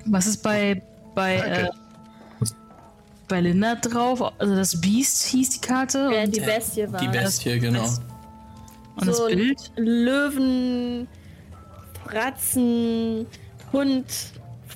Was 0.06 0.28
ist 0.28 0.42
bei, 0.42 0.82
bei, 1.14 1.36
äh, 1.36 1.70
bei 3.30 3.40
Linda 3.40 3.76
drauf. 3.76 4.22
Also 4.40 4.56
das 4.56 4.82
Biest 4.82 5.28
hieß 5.28 5.50
die 5.52 5.62
Karte. 5.62 6.10
Ja, 6.14 6.24
und, 6.24 6.36
die 6.36 6.42
Bestie 6.42 6.92
war 6.92 7.00
Die 7.00 7.08
Bestie, 7.08 7.60
genau. 7.60 7.88
und 8.96 9.08
das 9.08 9.18
so 9.18 9.26
ein 9.26 9.38
Bild. 9.38 9.72
Löwen, 9.78 11.08
Fratzen, 12.06 13.26
Hund, 13.72 14.06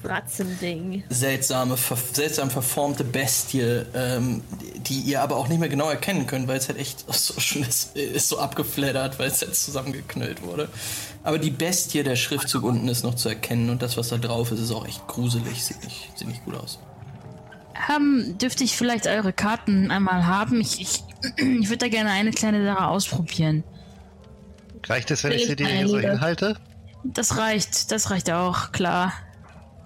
Fratzending. 0.04 1.04
Seltsame, 1.10 1.78
ver 1.78 1.98
seltsam 1.98 2.50
verformte 2.50 3.04
Bestie, 3.04 3.86
ähm, 3.94 4.44
die 4.88 5.00
ihr 5.00 5.22
aber 5.22 5.38
auch 5.38 5.48
nicht 5.48 5.60
mehr 5.60 5.70
genau 5.70 5.90
erkennen 5.90 6.28
könnt, 6.28 6.48
weil 6.48 6.58
es 6.58 6.68
halt 6.68 6.80
echt 6.80 7.06
so 7.12 7.40
schon 7.40 7.64
ist, 7.64 7.96
ist 7.96 8.30
so 8.30 8.40
abgeflattert, 8.40 9.18
weil 9.20 9.30
es 9.30 9.42
halt 9.42 9.56
zusammengeknüllt 9.56 10.44
wurde. 10.44 10.68
Aber 11.24 11.40
die 11.40 11.52
Bestie, 11.52 12.04
der 12.04 12.16
Schriftzug 12.16 12.64
unten 12.64 12.88
ist 12.90 13.04
noch 13.04 13.16
zu 13.16 13.30
erkennen 13.30 13.70
und 13.70 13.82
das, 13.82 13.96
was 13.96 14.10
da 14.10 14.18
drauf 14.18 14.52
ist, 14.52 14.60
ist 14.60 14.72
auch 14.72 14.86
echt 14.86 15.08
gruselig. 15.08 15.64
Sieht 15.64 15.84
nicht, 15.84 16.12
sieht 16.16 16.28
nicht 16.28 16.44
gut 16.44 16.56
aus. 16.56 16.80
Ähm, 17.96 18.38
dürfte 18.38 18.64
ich 18.64 18.76
vielleicht 18.76 19.08
eure 19.08 19.34
Karten 19.34 19.90
einmal 19.90 20.26
haben? 20.26 20.60
Ich, 20.62 20.82
ich, 20.82 21.04
ich 21.38 21.70
würde 21.70 21.78
da 21.78 21.88
gerne 21.88 22.12
eine 22.12 22.32
kleine 22.32 22.64
Sache 22.64 22.88
ausprobieren. 22.88 23.64
Reicht 24.86 25.12
es, 25.12 25.24
wenn 25.24 25.32
ich 25.32 25.46
sie 25.46 25.56
dir 25.56 25.68
hier 25.68 25.88
so 25.88 25.98
hinhalte? 25.98 26.58
Das 27.04 27.38
reicht, 27.38 27.92
das 27.92 28.10
reicht 28.10 28.32
auch, 28.32 28.72
klar. 28.72 29.14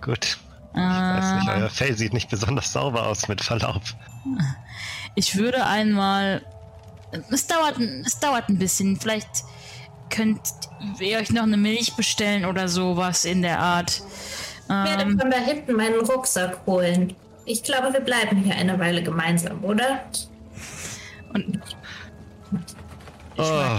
Gut. 0.08 0.38
Ich 0.74 0.80
weiß 0.80 1.34
nicht, 1.36 1.50
euer 1.50 1.70
Fell 1.70 1.98
sieht 1.98 2.14
nicht 2.14 2.30
besonders 2.30 2.72
sauber 2.72 3.08
aus, 3.08 3.28
mit 3.28 3.42
Verlaub. 3.44 3.82
ich 5.16 5.36
würde 5.36 5.66
einmal. 5.66 6.42
Es 7.30 7.46
dauert, 7.46 7.78
es 8.06 8.18
dauert 8.20 8.48
ein 8.48 8.58
bisschen. 8.58 8.98
Vielleicht 8.98 9.44
könnt 10.10 10.40
ihr 11.00 11.18
euch 11.18 11.32
noch 11.32 11.44
eine 11.44 11.58
Milch 11.58 11.96
bestellen 11.96 12.46
oder 12.46 12.70
sowas 12.70 13.26
in 13.26 13.42
der 13.42 13.60
Art. 13.60 14.02
Ich 14.64 14.70
werde 14.70 15.18
von 15.18 15.30
da 15.30 15.38
hinten 15.40 15.74
meinen 15.74 16.00
Rucksack 16.00 16.66
holen. 16.66 17.14
Ich 17.44 17.64
glaube, 17.64 17.92
wir 17.92 18.02
bleiben 18.02 18.38
hier 18.38 18.56
eine 18.56 18.80
Weile 18.80 19.04
gemeinsam, 19.04 19.64
oder? 19.64 20.06
und 21.34 21.60
Oh, 23.38 23.78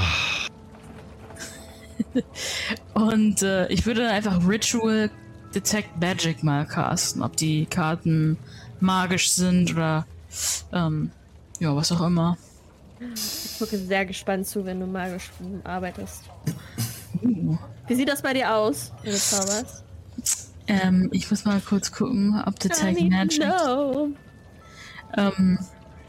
Und 2.94 3.42
äh, 3.42 3.66
ich 3.68 3.86
würde 3.86 4.02
dann 4.02 4.12
einfach 4.12 4.46
Ritual 4.46 5.10
Detect 5.54 6.00
Magic 6.00 6.42
mal 6.42 6.66
casten, 6.66 7.22
ob 7.22 7.36
die 7.36 7.66
Karten 7.66 8.38
magisch 8.80 9.30
sind 9.30 9.72
oder 9.72 10.06
ähm, 10.72 11.10
ja, 11.58 11.74
was 11.74 11.92
auch 11.92 12.02
immer. 12.02 12.36
Ich 13.00 13.58
gucke 13.58 13.78
sehr 13.78 14.04
gespannt 14.06 14.46
zu, 14.46 14.64
wenn 14.64 14.80
du 14.80 14.86
magisch 14.86 15.30
arbeitest. 15.64 16.24
Uh. 17.22 17.56
Wie 17.86 17.94
sieht 17.94 18.08
das 18.08 18.22
bei 18.22 18.34
dir 18.34 18.54
aus, 18.54 18.92
wenn 19.02 19.12
du 19.12 19.18
zauberst? 19.18 19.84
Ähm, 20.66 21.08
ich 21.12 21.30
muss 21.30 21.44
mal 21.44 21.60
kurz 21.60 21.90
gucken, 21.90 22.42
ob 22.44 22.58
Detect 22.58 23.00
Magic. 23.00 23.46
No. 23.46 24.08
Ähm, 25.16 25.58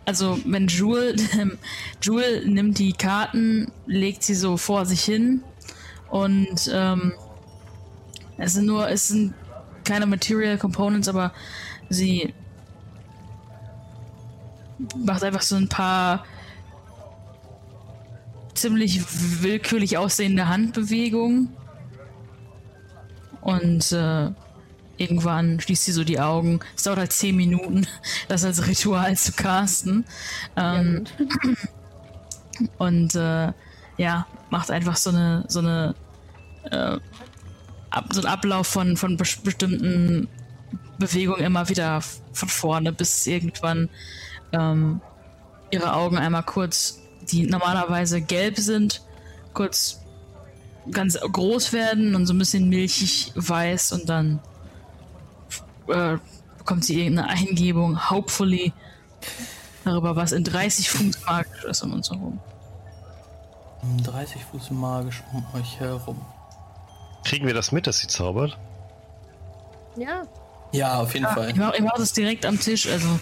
also 0.06 0.40
wenn 0.46 0.68
Jewel, 0.68 1.16
Jewel 2.02 2.46
nimmt 2.48 2.80
die 2.80 2.94
Karten, 2.94 3.72
legt 3.86 4.24
sie 4.24 4.36
so 4.36 4.58
vor 4.58 4.86
sich 4.86 5.02
hin 5.02 5.44
und 6.10 6.70
ähm, 6.74 7.14
es 8.40 8.54
sind 8.54 8.66
nur, 8.66 8.90
es 8.90 9.10
sind 9.10 9.34
keine 9.84 10.06
Material 10.06 10.58
Components, 10.58 11.08
aber 11.08 11.32
sie 11.90 12.34
macht 14.98 15.24
einfach 15.24 15.42
so 15.42 15.56
ein 15.56 15.68
paar 15.68 16.26
ziemlich 18.54 19.02
willkürlich 19.42 19.98
aussehende 19.98 20.48
Handbewegungen 20.48 21.50
und 23.42 23.92
äh, 23.92 24.32
irgendwann 24.98 25.60
schließt 25.60 25.86
sie 25.86 25.92
so 25.92 26.04
die 26.04 26.20
Augen. 26.20 26.60
Es 26.76 26.84
dauert 26.84 27.00
halt 27.00 27.14
10 27.14 27.36
Minuten, 27.36 27.88
das 28.28 28.44
als 28.44 28.68
Ritual 28.68 29.16
zu 29.18 29.32
casten. 29.32 30.06
Ähm, 30.56 31.06
und 32.78 33.16
äh, 33.16 33.54
ja, 33.98 34.28
macht 34.50 34.72
einfach 34.72 34.98
so 34.98 35.10
eine, 35.10 35.46
so 35.48 35.60
eine 35.60 35.96
äh, 36.72 36.98
so 38.12 38.22
einen 38.22 38.30
Ablauf 38.30 38.68
von, 38.68 38.98
von 38.98 39.18
bes- 39.18 39.42
bestimmten 39.44 40.28
Bewegungen 40.98 41.42
immer 41.42 41.70
wieder 41.70 42.02
von 42.34 42.50
vorne, 42.50 42.92
bis 42.92 43.26
irgendwann 43.26 43.90
ähm, 44.52 45.02
ihre 45.72 45.94
Augen 45.94 46.18
einmal 46.18 46.44
kurz, 46.44 47.00
die 47.32 47.46
normalerweise 47.48 48.22
gelb 48.22 48.58
sind, 48.58 49.02
kurz 49.54 50.00
ganz 50.92 51.20
groß 51.20 51.74
werden 51.74 52.16
und 52.16 52.26
so 52.26 52.34
ein 52.34 52.38
bisschen 52.40 52.70
milchig 52.70 53.32
weiß 53.36 53.92
und 53.94 54.10
dann 54.10 54.40
äh, 55.88 56.18
bekommt 56.58 56.86
sie 56.86 57.00
irgendeine 57.02 57.30
Eingebung, 57.30 58.10
hopefully, 58.10 58.74
darüber, 59.86 60.16
was 60.16 60.32
in 60.32 60.44
30 60.44 60.90
Fuß 60.90 61.26
magisch 61.26 61.64
ist 61.66 61.84
um 61.84 61.94
uns 61.94 62.10
herum. 62.10 62.40
30 64.04 64.44
Fuß 64.46 64.72
magisch 64.72 65.24
um 65.34 65.44
euch 65.60 65.80
herum. 65.80 66.20
Kriegen 67.26 67.48
wir 67.48 67.54
das 67.54 67.72
mit, 67.72 67.88
dass 67.88 68.00
sie 68.00 68.08
zaubert? 68.08 68.58
Ja. 69.96 70.24
Ja, 70.72 71.00
auf 71.00 71.14
jeden 71.14 71.26
Fall. 71.26 71.50
Ich 71.50 71.56
mache 71.56 71.82
mach 71.82 71.98
das 71.98 72.14
direkt 72.14 72.46
am 72.46 72.60
Tisch, 72.60 72.88
also 72.88 73.20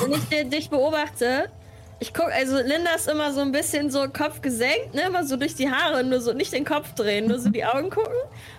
Wenn 0.00 0.12
ich 0.12 0.48
dich 0.48 0.70
beobachte, 0.70 1.50
ich 1.98 2.12
guck, 2.14 2.32
also 2.32 2.56
Linda 2.56 2.94
ist 2.94 3.08
immer 3.08 3.32
so 3.32 3.40
ein 3.40 3.52
bisschen 3.52 3.90
so 3.90 4.08
Kopf 4.08 4.40
gesenkt, 4.40 4.94
ne, 4.94 5.02
immer 5.02 5.24
so 5.24 5.36
durch 5.36 5.54
die 5.54 5.70
Haare, 5.70 6.02
nur 6.02 6.20
so 6.20 6.32
nicht 6.32 6.52
den 6.52 6.64
Kopf 6.64 6.94
drehen, 6.94 7.28
nur 7.28 7.38
so 7.38 7.48
die 7.48 7.64
Augen 7.64 7.90
gucken. 7.90 8.16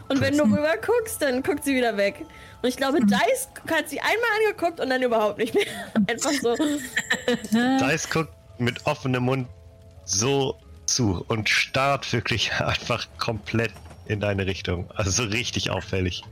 Und 0.08 0.22
wenn 0.22 0.38
du 0.38 0.44
rüber 0.44 0.76
guckst, 0.86 1.22
dann 1.22 1.44
guckt 1.44 1.64
sie 1.64 1.76
wieder 1.76 1.98
weg. 1.98 2.26
Und 2.62 2.70
ich 2.70 2.78
glaube, 2.78 3.00
Dice 3.02 3.50
hat 3.70 3.90
sie 3.90 4.00
einmal 4.00 4.30
angeguckt 4.40 4.80
und 4.80 4.90
dann 4.90 5.02
überhaupt 5.02 5.40
nicht 5.40 5.54
mehr. 5.54 5.66
Einfach 6.08 6.32
so. 6.42 6.56
Dice 6.56 8.10
guckt 8.10 8.34
mit 8.60 8.86
offenem 8.86 9.24
Mund 9.24 9.48
so 10.06 10.56
zu 10.86 11.26
und 11.28 11.50
starrt 11.50 12.12
wirklich 12.14 12.54
einfach 12.60 13.08
komplett 13.18 13.72
in 14.06 14.20
deine 14.20 14.46
Richtung. 14.46 14.90
Also 14.92 15.12
so 15.12 15.24
richtig 15.24 15.70
auffällig. 15.70 16.24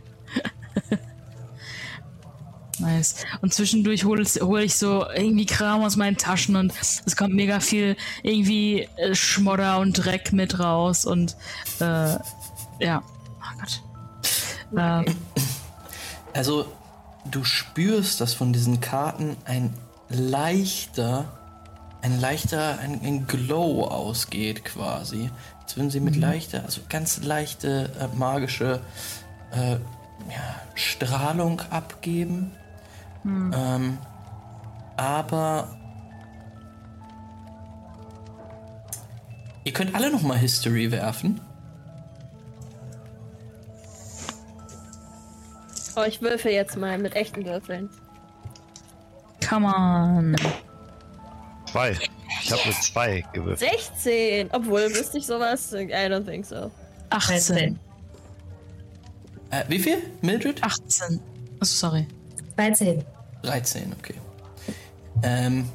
nice. 2.79 3.15
Und 3.41 3.53
zwischendurch 3.53 4.05
hole 4.05 4.21
ich, 4.21 4.41
hol 4.41 4.61
ich 4.61 4.75
so 4.75 5.05
irgendwie 5.09 5.45
Kram 5.45 5.83
aus 5.83 5.95
meinen 5.95 6.17
Taschen 6.17 6.55
und 6.55 6.73
es 7.05 7.15
kommt 7.15 7.33
mega 7.33 7.59
viel 7.59 7.95
irgendwie 8.23 8.87
äh, 8.97 9.15
Schmodder 9.15 9.79
und 9.79 9.93
Dreck 9.93 10.33
mit 10.33 10.59
raus 10.59 11.05
und 11.05 11.35
äh, 11.79 12.15
ja. 12.79 13.03
Oh 13.39 13.59
Gott. 13.59 13.81
Ähm, 14.77 15.05
Also, 16.33 16.65
du 17.25 17.43
spürst, 17.43 18.21
dass 18.21 18.33
von 18.33 18.53
diesen 18.53 18.79
Karten 18.79 19.35
ein 19.45 19.73
leichter, 20.09 21.25
ein 22.01 22.19
leichter, 22.19 22.79
ein, 22.79 23.01
ein 23.03 23.27
Glow 23.27 23.83
ausgeht 23.83 24.63
quasi. 24.63 25.29
Als 25.71 25.77
würden 25.77 25.89
sie 25.89 26.01
mit 26.01 26.17
leichter, 26.17 26.65
also 26.65 26.81
ganz 26.89 27.23
leichte 27.23 27.89
äh, 27.97 28.13
magische 28.17 28.81
äh, 29.53 29.71
ja, 29.71 30.61
Strahlung 30.75 31.61
abgeben. 31.69 32.51
Ähm, 33.23 33.97
aber 34.97 35.73
ihr 39.63 39.71
könnt 39.71 39.95
alle 39.95 40.11
noch 40.11 40.23
mal 40.23 40.37
History 40.37 40.91
werfen. 40.91 41.39
Oh, 45.95 46.03
ich 46.05 46.21
würfel 46.21 46.51
jetzt 46.51 46.75
mal 46.75 46.97
mit 46.97 47.15
echten 47.15 47.45
Würfeln. 47.45 47.89
come 49.39 49.67
on. 49.67 50.35
Zwei. 51.65 51.97
Ich 52.53 52.65
habe 52.65 52.69
mit 52.69 52.83
zwei 52.83 53.25
gewürfelt. 53.33 53.71
16! 53.71 54.49
Obwohl, 54.51 54.89
wüsste 54.93 55.17
ich 55.17 55.25
sowas? 55.25 55.73
I 55.73 55.85
don't 55.85 56.25
think 56.25 56.45
so. 56.45 56.71
18. 57.09 57.79
Äh, 59.51 59.63
wie 59.67 59.79
viel? 59.79 59.97
Mildred? 60.21 60.63
18. 60.63 61.19
Oh, 61.61 61.65
sorry. 61.65 62.07
13. 62.57 63.03
13, 63.43 63.93
okay. 63.99 64.15
Ähm, 65.23 65.67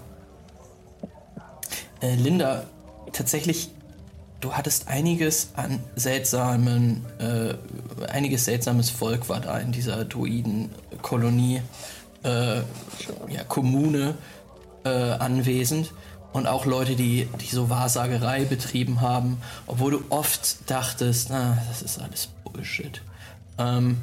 äh, 2.01 2.15
Linda, 2.15 2.65
tatsächlich, 3.12 3.70
du 4.40 4.53
hattest 4.53 4.89
einiges 4.89 5.51
an 5.55 5.81
seltsamen, 5.94 7.05
äh, 7.19 7.55
einiges 8.09 8.44
seltsames 8.44 8.90
Volk 8.90 9.28
war 9.28 9.40
da 9.40 9.59
in 9.59 9.73
dieser 9.73 10.05
Druidenkolonie, 10.05 11.62
äh, 12.23 12.57
ja, 12.59 13.44
Kommune 13.48 14.15
äh, 14.85 14.89
anwesend. 14.89 15.93
Und 16.37 16.47
auch 16.47 16.67
Leute, 16.67 16.97
die, 16.97 17.31
die 17.41 17.47
so 17.47 17.71
Wahrsagerei 17.71 18.45
betrieben 18.45 19.01
haben, 19.01 19.41
obwohl 19.67 19.93
du 19.93 20.05
oft 20.11 20.71
dachtest, 20.71 21.31
na, 21.31 21.57
das 21.67 21.81
ist 21.81 21.99
alles 21.99 22.29
Bullshit. 22.45 23.01
Ähm, 23.57 24.03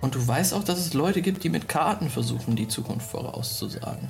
und 0.00 0.14
du 0.14 0.26
weißt 0.26 0.54
auch, 0.54 0.64
dass 0.64 0.78
es 0.78 0.94
Leute 0.94 1.20
gibt, 1.20 1.44
die 1.44 1.50
mit 1.50 1.68
Karten 1.68 2.08
versuchen, 2.08 2.56
die 2.56 2.66
Zukunft 2.66 3.10
vorauszusagen. 3.10 4.08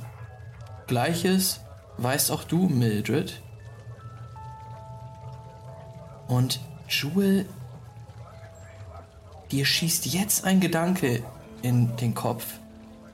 Gleiches 0.86 1.58
weißt 1.96 2.30
auch 2.30 2.44
du, 2.44 2.68
Mildred. 2.68 3.42
Und 6.28 6.60
Jewel, 6.88 7.46
dir 9.50 9.66
schießt 9.66 10.06
jetzt 10.06 10.44
ein 10.44 10.60
Gedanke 10.60 11.24
in 11.62 11.96
den 11.96 12.14
Kopf, 12.14 12.44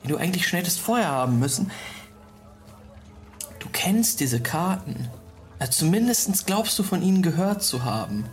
den 0.03 0.09
du 0.09 0.17
eigentlich 0.17 0.47
schon 0.47 0.59
hättest 0.59 0.79
vorher 0.79 1.07
haben 1.07 1.39
müssen. 1.39 1.71
Du 3.63 3.69
kennst 3.71 4.19
diese 4.19 4.41
Karten. 4.41 5.09
Ja, 5.61 5.69
zumindest 5.69 6.45
glaubst 6.45 6.77
du 6.77 6.83
von 6.83 7.01
ihnen 7.01 7.21
gehört 7.21 7.63
zu 7.63 7.85
haben. 7.85 8.25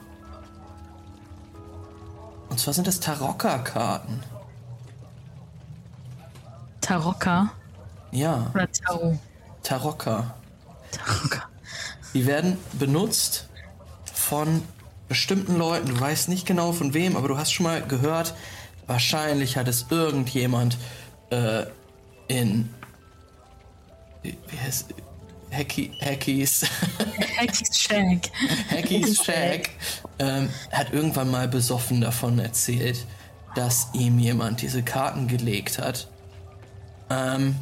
Und 2.49 2.59
zwar 2.59 2.75
sind 2.75 2.89
das 2.89 2.99
Tarokka-Karten. 2.99 4.21
Tarokka? 6.81 7.53
Ja. 8.11 8.51
Oder 8.53 8.73
Tarot? 8.73 9.19
Tarokka. 9.63 10.35
Tarokka. 10.91 11.49
Die 12.13 12.27
werden 12.27 12.59
benutzt 12.73 13.49
von 14.13 14.63
bestimmten 15.09 15.57
Leuten. 15.57 15.87
Du 15.91 16.01
weißt 16.01 16.29
nicht 16.29 16.45
genau 16.45 16.73
von 16.73 16.93
wem, 16.93 17.17
aber 17.17 17.29
du 17.29 17.39
hast 17.39 17.53
schon 17.53 17.65
mal 17.65 17.81
gehört, 17.83 18.35
wahrscheinlich 18.89 19.57
hat 19.57 19.69
es 19.69 19.87
irgendjemand 19.91 20.77
äh, 21.31 21.67
in. 22.27 22.75
Wie 24.23 24.59
heißt. 24.61 24.93
Hacky, 25.53 25.93
Hackies. 26.01 26.65
Hackys 27.39 27.79
Shack. 27.79 28.31
Hackies 28.71 29.25
Shack 29.25 29.71
ähm, 30.19 30.49
hat 30.71 30.93
irgendwann 30.93 31.31
mal 31.31 31.49
besoffen 31.49 32.01
davon 32.01 32.39
erzählt, 32.39 33.05
dass 33.55 33.89
ihm 33.93 34.19
jemand 34.19 34.63
diese 34.63 34.83
Karten 34.83 35.27
gelegt 35.27 35.79
hat. 35.79 36.09
Ähm, 37.11 37.57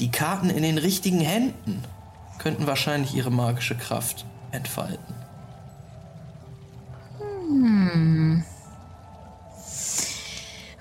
die 0.00 0.10
Karten 0.10 0.50
in 0.50 0.62
den 0.62 0.78
richtigen 0.78 1.20
Händen 1.20 1.84
könnten 2.38 2.66
wahrscheinlich 2.66 3.14
ihre 3.14 3.30
magische 3.30 3.76
Kraft 3.76 4.24
entfalten. 4.50 5.14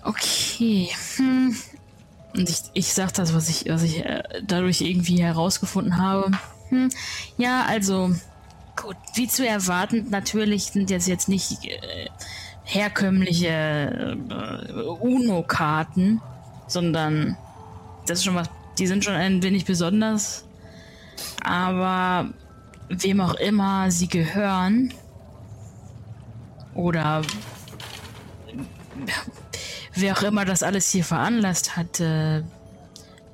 Okay. 0.03 0.89
Hm. 1.17 1.55
Und 2.33 2.49
ich, 2.49 2.61
ich 2.73 2.93
sag 2.93 3.13
das, 3.13 3.33
was 3.33 3.49
ich, 3.49 3.65
was 3.69 3.83
ich 3.83 4.05
äh, 4.05 4.23
dadurch 4.45 4.81
irgendwie 4.81 5.21
herausgefunden 5.21 5.97
habe. 5.97 6.31
Hm. 6.69 6.89
Ja, 7.37 7.65
also, 7.67 8.11
gut, 8.75 8.95
wie 9.15 9.27
zu 9.27 9.47
erwarten, 9.47 10.07
natürlich 10.09 10.65
sind 10.65 10.91
das 10.91 11.07
jetzt 11.07 11.27
nicht 11.27 11.65
äh, 11.65 12.07
herkömmliche 12.63 14.17
äh, 14.29 14.73
UNO-Karten, 14.73 16.21
sondern 16.67 17.35
das 18.05 18.19
ist 18.19 18.25
schon 18.25 18.35
was, 18.35 18.49
die 18.77 18.87
sind 18.87 19.03
schon 19.03 19.15
ein 19.15 19.41
wenig 19.41 19.65
besonders. 19.65 20.45
Aber 21.43 22.29
wem 22.89 23.21
auch 23.21 23.35
immer 23.35 23.91
sie 23.91 24.07
gehören 24.07 24.93
oder 26.73 27.21
wer 30.01 30.17
auch 30.17 30.23
immer 30.23 30.45
das 30.45 30.63
alles 30.63 30.89
hier 30.89 31.03
veranlasst 31.03 31.75
hat, 31.75 31.99
äh, 31.99 32.41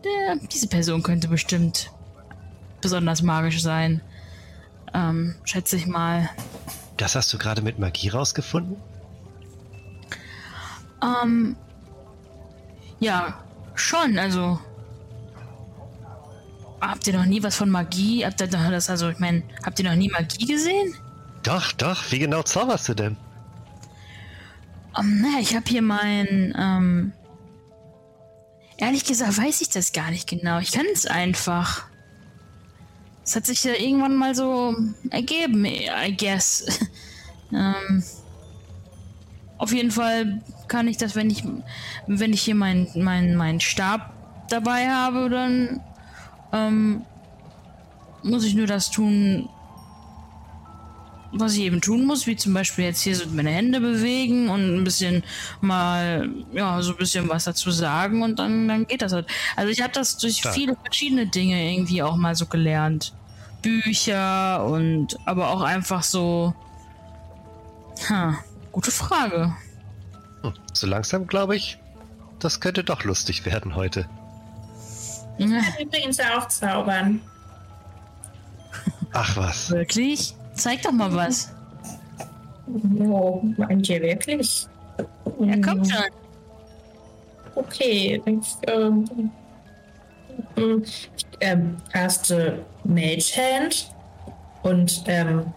der, 0.03 0.35
diese 0.51 0.67
Person 0.67 1.03
könnte 1.03 1.27
bestimmt 1.27 1.91
besonders 2.81 3.21
magisch 3.21 3.61
sein. 3.61 4.01
Ähm, 4.93 5.35
schätze 5.43 5.75
ich 5.75 5.87
mal. 5.87 6.29
Das 6.97 7.15
hast 7.15 7.33
du 7.33 7.37
gerade 7.37 7.61
mit 7.61 7.79
Magie 7.79 8.09
rausgefunden? 8.09 8.77
Ähm, 11.03 11.55
ja, 12.99 13.43
schon, 13.75 14.17
also. 14.17 14.59
Habt 16.79 17.07
ihr 17.07 17.17
noch 17.17 17.25
nie 17.25 17.41
was 17.41 17.55
von 17.55 17.69
Magie? 17.69 18.25
Habt 18.25 18.41
ihr 18.41 18.47
das, 18.47 18.89
also, 18.89 19.09
ich 19.09 19.19
meine, 19.19 19.43
habt 19.65 19.79
ihr 19.79 19.89
noch 19.89 19.95
nie 19.95 20.09
Magie 20.09 20.45
gesehen? 20.45 20.93
Doch, 21.43 21.71
doch. 21.73 22.11
Wie 22.11 22.19
genau 22.19 22.43
zauberst 22.43 22.87
du 22.89 22.93
denn? 22.93 23.17
Um, 24.97 25.21
naja, 25.21 25.39
ich 25.39 25.55
habe 25.55 25.65
hier 25.67 25.81
mein, 25.81 26.55
ähm, 26.57 27.13
ehrlich 28.77 29.05
gesagt 29.05 29.37
weiß 29.37 29.61
ich 29.61 29.69
das 29.69 29.91
gar 29.91 30.09
nicht 30.11 30.27
genau. 30.27 30.59
Ich 30.59 30.71
kann 30.71 30.85
es 30.93 31.05
einfach. 31.05 31.83
Es 33.23 33.35
hat 33.35 33.45
sich 33.45 33.63
ja 33.63 33.73
irgendwann 33.73 34.15
mal 34.15 34.35
so 34.35 34.75
ergeben, 35.09 35.65
I 35.65 36.15
guess. 36.15 36.65
ähm, 37.51 38.03
auf 39.57 39.73
jeden 39.73 39.91
Fall 39.91 40.41
kann 40.67 40.87
ich 40.87 40.97
das, 40.97 41.15
wenn 41.15 41.29
ich, 41.29 41.43
wenn 42.07 42.33
ich 42.33 42.43
hier 42.43 42.55
meinen 42.55 42.87
mein, 42.95 43.35
mein 43.35 43.59
Stab 43.59 44.13
dabei 44.49 44.89
habe, 44.89 45.29
dann 45.29 45.81
ähm, 46.53 47.05
muss 48.23 48.43
ich 48.43 48.55
nur 48.55 48.67
das 48.67 48.91
tun, 48.91 49.49
was 51.39 51.53
ich 51.53 51.61
eben 51.61 51.81
tun 51.81 52.05
muss, 52.05 52.27
wie 52.27 52.35
zum 52.35 52.53
Beispiel 52.53 52.85
jetzt 52.85 53.01
hier 53.01 53.15
so 53.15 53.25
meine 53.29 53.49
Hände 53.49 53.79
bewegen 53.79 54.49
und 54.49 54.77
ein 54.77 54.83
bisschen 54.83 55.23
mal, 55.61 56.29
ja, 56.53 56.81
so 56.81 56.91
ein 56.91 56.97
bisschen 56.97 57.29
was 57.29 57.43
dazu 57.43 57.71
sagen 57.71 58.23
und 58.23 58.39
dann, 58.39 58.67
dann 58.67 58.87
geht 58.87 59.01
das 59.01 59.13
halt. 59.13 59.27
Also 59.55 59.71
ich 59.71 59.81
habe 59.81 59.93
das 59.93 60.17
durch 60.17 60.37
Stark. 60.37 60.55
viele 60.55 60.75
verschiedene 60.75 61.27
Dinge 61.27 61.71
irgendwie 61.71 62.01
auch 62.03 62.15
mal 62.15 62.35
so 62.35 62.45
gelernt. 62.45 63.13
Bücher 63.61 64.63
und 64.65 65.17
aber 65.25 65.49
auch 65.49 65.61
einfach 65.61 66.03
so. 66.03 66.53
Ha, 68.09 68.37
gute 68.71 68.91
Frage. 68.91 69.55
Hm, 70.41 70.53
so 70.73 70.87
langsam 70.87 71.27
glaube 71.27 71.55
ich, 71.55 71.79
das 72.39 72.59
könnte 72.59 72.83
doch 72.83 73.03
lustig 73.03 73.45
werden 73.45 73.75
heute. 73.75 74.07
Ja, 75.37 75.61
Übrigens 75.81 76.19
auch 76.19 76.47
zaubern. 76.47 77.21
Ach 79.11 79.35
was. 79.37 79.69
wirklich? 79.71 80.35
Zeig 80.55 80.81
doch 80.81 80.91
mal 80.91 81.13
was. 81.13 81.53
Oh, 82.99 83.41
meint 83.57 83.87
ihr 83.89 84.01
wirklich? 84.01 84.67
Ja, 85.39 85.61
kommt 85.61 85.89
schon. 85.89 86.03
Okay, 87.55 88.21
ich, 88.25 88.55
ähm, 88.67 89.31
ähm, 90.57 90.83
ich 90.83 91.09
ähm, 91.39 91.77
caste 91.91 92.59
Mage 92.83 93.31
Hand 93.35 93.91
und 94.63 95.03
ähm, 95.07 95.53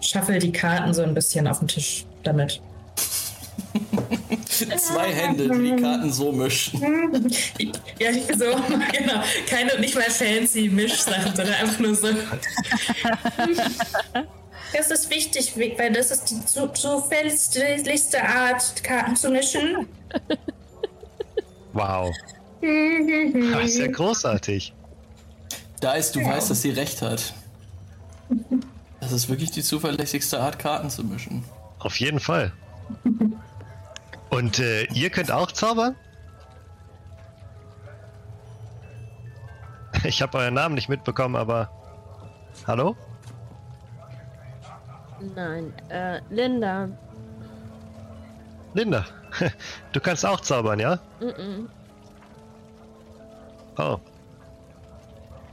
shuffle 0.00 0.38
die 0.38 0.52
Karten 0.52 0.92
so 0.94 1.02
ein 1.02 1.14
bisschen 1.14 1.48
auf 1.48 1.58
den 1.58 1.68
Tisch 1.68 2.06
damit. 2.22 2.60
Zwei 4.78 5.12
Hände, 5.12 5.48
die 5.50 5.76
die 5.76 5.82
Karten 5.82 6.12
so 6.12 6.32
mischen. 6.32 6.80
Ja, 7.98 8.10
ich 8.10 8.24
so, 8.36 8.44
genau. 8.92 9.22
Keine, 9.48 9.78
nicht 9.80 9.94
mal 9.94 10.02
fancy 10.04 10.68
Mischsachen, 10.68 11.34
sondern 11.34 11.54
einfach 11.54 11.78
nur 11.78 11.94
so. 11.94 12.08
Das 14.72 14.90
ist 14.90 15.10
wichtig, 15.10 15.52
weil 15.78 15.92
das 15.92 16.10
ist 16.10 16.24
die 16.30 16.44
zu- 16.44 16.68
zufälligste 16.72 18.22
Art, 18.22 18.82
Karten 18.84 19.16
zu 19.16 19.30
mischen. 19.30 19.86
Wow. 21.72 22.14
Das 22.60 23.64
ist 23.70 23.78
ja 23.78 23.86
großartig. 23.86 24.72
Da 25.80 25.92
ist, 25.92 26.16
du 26.16 26.24
weißt, 26.24 26.50
dass 26.50 26.62
sie 26.62 26.70
recht 26.70 27.00
hat. 27.02 27.32
Das 29.00 29.12
ist 29.12 29.28
wirklich 29.28 29.50
die 29.50 29.62
zuverlässigste 29.62 30.40
Art, 30.40 30.58
Karten 30.58 30.90
zu 30.90 31.04
mischen. 31.04 31.44
Auf 31.78 31.96
jeden 32.00 32.18
Fall. 32.20 32.52
Und 34.30 34.58
äh, 34.58 34.84
ihr 34.92 35.10
könnt 35.10 35.30
auch 35.30 35.52
zaubern? 35.52 35.96
Ich 40.04 40.22
habe 40.22 40.38
euren 40.38 40.54
Namen 40.54 40.74
nicht 40.74 40.88
mitbekommen, 40.88 41.36
aber. 41.36 41.70
Hallo? 42.66 42.94
Nein, 45.34 45.72
äh, 45.88 46.20
Linda. 46.30 46.88
Linda. 48.74 49.04
Du 49.92 50.00
kannst 50.00 50.24
auch 50.24 50.40
zaubern, 50.40 50.78
ja? 50.78 50.98
Mm-mm. 51.20 51.68
Oh. 53.78 53.98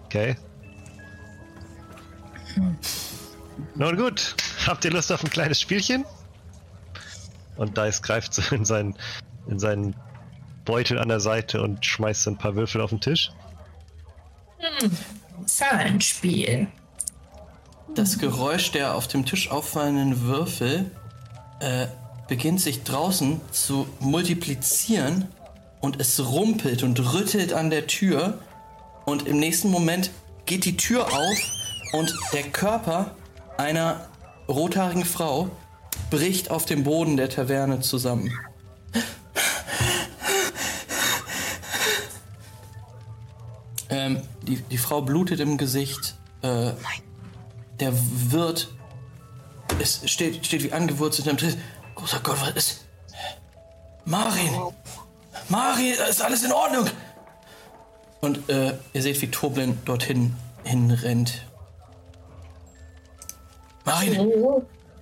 Okay. 0.05 0.35
Nun 3.75 3.97
gut. 3.97 4.35
Habt 4.67 4.85
ihr 4.85 4.91
Lust 4.91 5.11
auf 5.11 5.23
ein 5.23 5.29
kleines 5.29 5.59
Spielchen? 5.59 6.05
Und 7.55 7.77
Dice 7.77 8.01
greift 8.01 8.33
so 8.33 8.55
in 8.55 8.65
seinen, 8.65 8.95
in 9.47 9.59
seinen 9.59 9.95
Beutel 10.65 10.99
an 10.99 11.09
der 11.09 11.19
Seite 11.19 11.61
und 11.61 11.85
schmeißt 11.85 12.27
ein 12.27 12.37
paar 12.37 12.55
Würfel 12.55 12.81
auf 12.81 12.89
den 12.89 13.01
Tisch. 13.01 13.31
Zahlenspiel. 15.45 16.67
Das 17.95 18.17
Geräusch 18.17 18.71
der 18.71 18.95
auf 18.95 19.07
dem 19.07 19.25
Tisch 19.25 19.51
auffallenden 19.51 20.21
Würfel 20.21 20.89
äh, 21.59 21.87
beginnt 22.27 22.61
sich 22.61 22.83
draußen 22.83 23.41
zu 23.51 23.87
multiplizieren 23.99 25.27
und 25.81 25.99
es 25.99 26.19
rumpelt 26.25 26.81
und 26.83 27.13
rüttelt 27.13 27.53
an 27.53 27.69
der 27.69 27.87
Tür 27.87 28.39
und 29.05 29.27
im 29.27 29.37
nächsten 29.37 29.69
Moment 29.69 30.11
geht 30.45 30.65
die 30.65 30.77
Tür 30.77 31.05
auf 31.05 31.37
und 31.91 32.13
der 32.31 32.43
Körper 32.43 33.15
einer 33.57 34.07
rothaarigen 34.47 35.05
Frau 35.05 35.51
bricht 36.13 36.51
auf 36.51 36.65
dem 36.65 36.83
Boden 36.83 37.17
der 37.17 37.27
Taverne 37.27 37.79
zusammen. 37.79 38.31
Ähm, 43.89 44.21
die, 44.43 44.57
die 44.57 44.77
Frau 44.77 45.01
blutet 45.01 45.39
im 45.39 45.57
Gesicht. 45.57 46.15
Äh, 46.43 46.73
der 47.79 47.93
Wirt 48.31 48.69
es 49.81 50.01
steht, 50.05 50.45
steht 50.45 50.63
wie 50.63 50.71
angewurzelt 50.71 51.27
am 51.27 51.37
Tisch. 51.37 51.55
Großer 51.95 52.19
Gott, 52.19 52.37
was 52.41 52.51
ist? 52.51 52.85
Marin! 54.05 54.51
Mari, 55.49 55.95
ist 56.09 56.21
alles 56.21 56.43
in 56.43 56.51
Ordnung? 56.51 56.85
Und 58.21 58.49
äh, 58.49 58.77
ihr 58.93 59.01
seht, 59.01 59.19
wie 59.21 59.31
Toblin 59.31 59.79
dorthin 59.83 60.35
hinrennt. 60.63 61.41
Marin, 63.83 64.31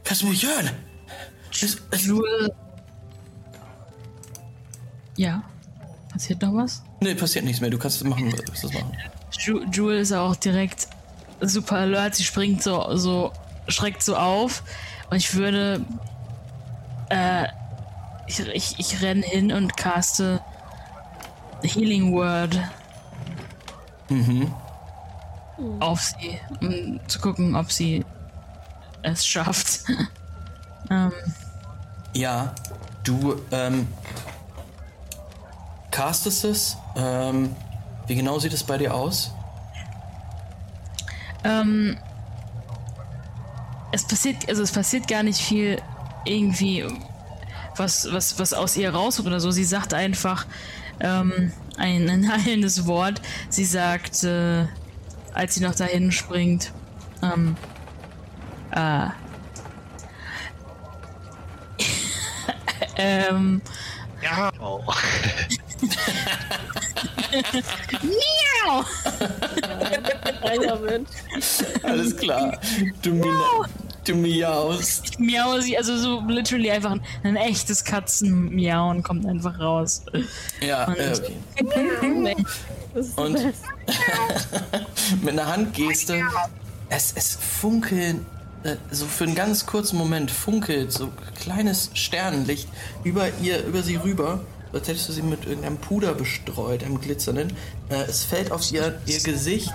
kannst 0.05 0.21
du 0.21 0.27
mich 0.27 0.45
hören? 0.45 0.71
Es, 1.51 1.77
es. 1.91 2.09
Ja. 5.17 5.43
Passiert 6.11 6.41
noch 6.41 6.53
was? 6.53 6.83
nee, 6.99 7.15
passiert 7.15 7.45
nichts 7.45 7.61
mehr. 7.61 7.69
Du 7.69 7.77
kannst 7.77 7.97
es 7.97 8.03
machen. 8.03 8.31
Kannst 8.31 8.63
es 8.63 8.73
machen. 8.73 8.91
Ju 9.39 9.63
Jewel 9.71 9.99
ist 9.99 10.11
auch 10.11 10.35
direkt 10.35 10.87
super 11.39 11.77
alert. 11.77 12.15
Sie 12.15 12.23
springt 12.23 12.61
so, 12.61 12.95
so, 12.97 13.31
schreckt 13.67 14.03
so 14.03 14.15
auf. 14.15 14.63
Und 15.09 15.17
ich 15.17 15.33
würde. 15.35 15.85
Äh, 17.09 17.47
ich, 18.27 18.39
ich, 18.39 18.79
ich 18.79 19.01
renne 19.01 19.25
hin 19.25 19.51
und 19.51 19.75
caste 19.75 20.41
Healing 21.63 22.13
Word. 22.13 22.57
Auf 25.79 26.01
sie, 26.01 26.39
um 26.61 26.99
zu 27.07 27.19
gucken, 27.19 27.55
ob 27.55 27.71
sie 27.71 28.05
es 29.03 29.25
schafft. 29.25 29.83
ähm, 30.89 31.11
Ja, 32.13 32.53
du 33.03 33.41
ähm, 33.51 33.87
castest 35.91 36.43
es. 36.45 36.77
Ähm, 36.95 37.55
wie 38.07 38.15
genau 38.15 38.39
sieht 38.39 38.53
es 38.53 38.63
bei 38.63 38.77
dir 38.77 38.93
aus? 38.93 39.31
Ähm, 41.43 41.97
es 43.91 44.05
passiert, 44.05 44.47
also 44.49 44.63
es 44.63 44.71
passiert 44.71 45.07
gar 45.07 45.23
nicht 45.23 45.39
viel 45.39 45.81
irgendwie, 46.25 46.85
was, 47.77 48.11
was, 48.11 48.37
was 48.39 48.53
aus 48.53 48.75
ihr 48.75 48.93
rauskommt 48.93 49.27
oder 49.27 49.39
so. 49.39 49.51
Sie 49.51 49.63
sagt 49.63 49.93
einfach 49.93 50.45
ähm, 50.99 51.51
ein, 51.77 52.09
ein 52.09 52.31
heilendes 52.31 52.85
Wort. 52.85 53.21
Sie 53.49 53.65
sagt, 53.65 54.23
äh, 54.23 54.65
als 55.33 55.55
sie 55.55 55.63
noch 55.63 55.75
dahin 55.75 56.11
springt, 56.11 56.71
ähm, 57.23 57.55
äh, 58.71 59.07
ähm, 63.01 63.61
Ja. 64.23 64.51
Oh. 64.61 64.81
Miau! 68.03 68.83
Einer 70.43 70.75
mit. 70.79 71.07
Alles 71.83 72.15
klar. 72.17 72.57
Du, 73.01 73.11
mina, 73.13 73.65
du 74.05 74.15
miaust. 74.15 75.19
Miau, 75.19 75.59
sie, 75.59 75.77
also 75.77 75.97
so 75.97 76.21
literally 76.27 76.69
einfach 76.71 76.91
ein, 76.91 77.01
ein 77.23 77.35
echtes 77.35 77.83
Katzenmiauen 77.83 79.01
kommt 79.03 79.25
einfach 79.25 79.59
raus. 79.59 80.03
Ja, 80.61 80.85
Und- 80.85 80.97
äh, 80.97 81.13
okay. 81.61 82.35
Und- 83.15 83.35
mit 85.23 85.29
einer 85.39 85.47
Handgeste. 85.47 86.21
Es, 86.89 87.13
es 87.15 87.35
funkeln, 87.37 88.25
äh, 88.63 88.75
so 88.91 89.05
für 89.05 89.23
einen 89.25 89.35
ganz 89.35 89.65
kurzen 89.65 89.97
Moment 89.97 90.31
funkelt 90.31 90.91
so 90.91 91.09
kleines 91.39 91.91
Sternenlicht 91.93 92.67
über 93.03 93.27
ihr, 93.41 93.63
über 93.65 93.83
sie 93.83 93.95
rüber. 93.95 94.41
Als 94.73 94.87
hättest 94.87 95.09
du 95.09 95.13
sie 95.13 95.21
mit 95.21 95.45
irgendeinem 95.45 95.77
Puder 95.77 96.13
bestreut, 96.13 96.83
einem 96.83 97.01
glitzernden. 97.01 97.53
Äh, 97.89 98.03
es 98.03 98.23
fällt 98.23 98.51
auf 98.51 98.71
ihr, 98.71 99.01
ihr 99.05 99.19
Gesicht 99.19 99.73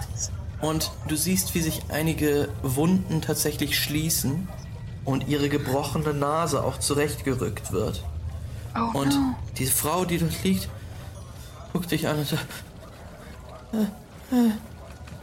und 0.61 0.91
du 1.09 1.17
siehst, 1.17 1.55
wie 1.55 1.61
sich 1.61 1.83
einige 1.89 2.49
Wunden 2.63 3.21
tatsächlich 3.21 3.79
schließen 3.79 4.49
und 5.05 5.29
ihre 5.29 5.49
gebrochene 5.49 6.15
Nase 6.15 6.63
auch 6.65 6.79
zurechtgerückt 6.79 7.73
wird. 7.73 8.03
Oh 8.75 8.99
Und 8.99 9.15
no. 9.15 9.35
diese 9.59 9.73
Frau, 9.73 10.05
die 10.05 10.19
dort 10.19 10.43
liegt, 10.45 10.69
guckt 11.73 11.91
dich 11.91 12.09
an 12.09 12.19
und 12.19 12.29
sagt: 12.29 12.47
äh, 13.73 14.35
äh, 14.35 14.51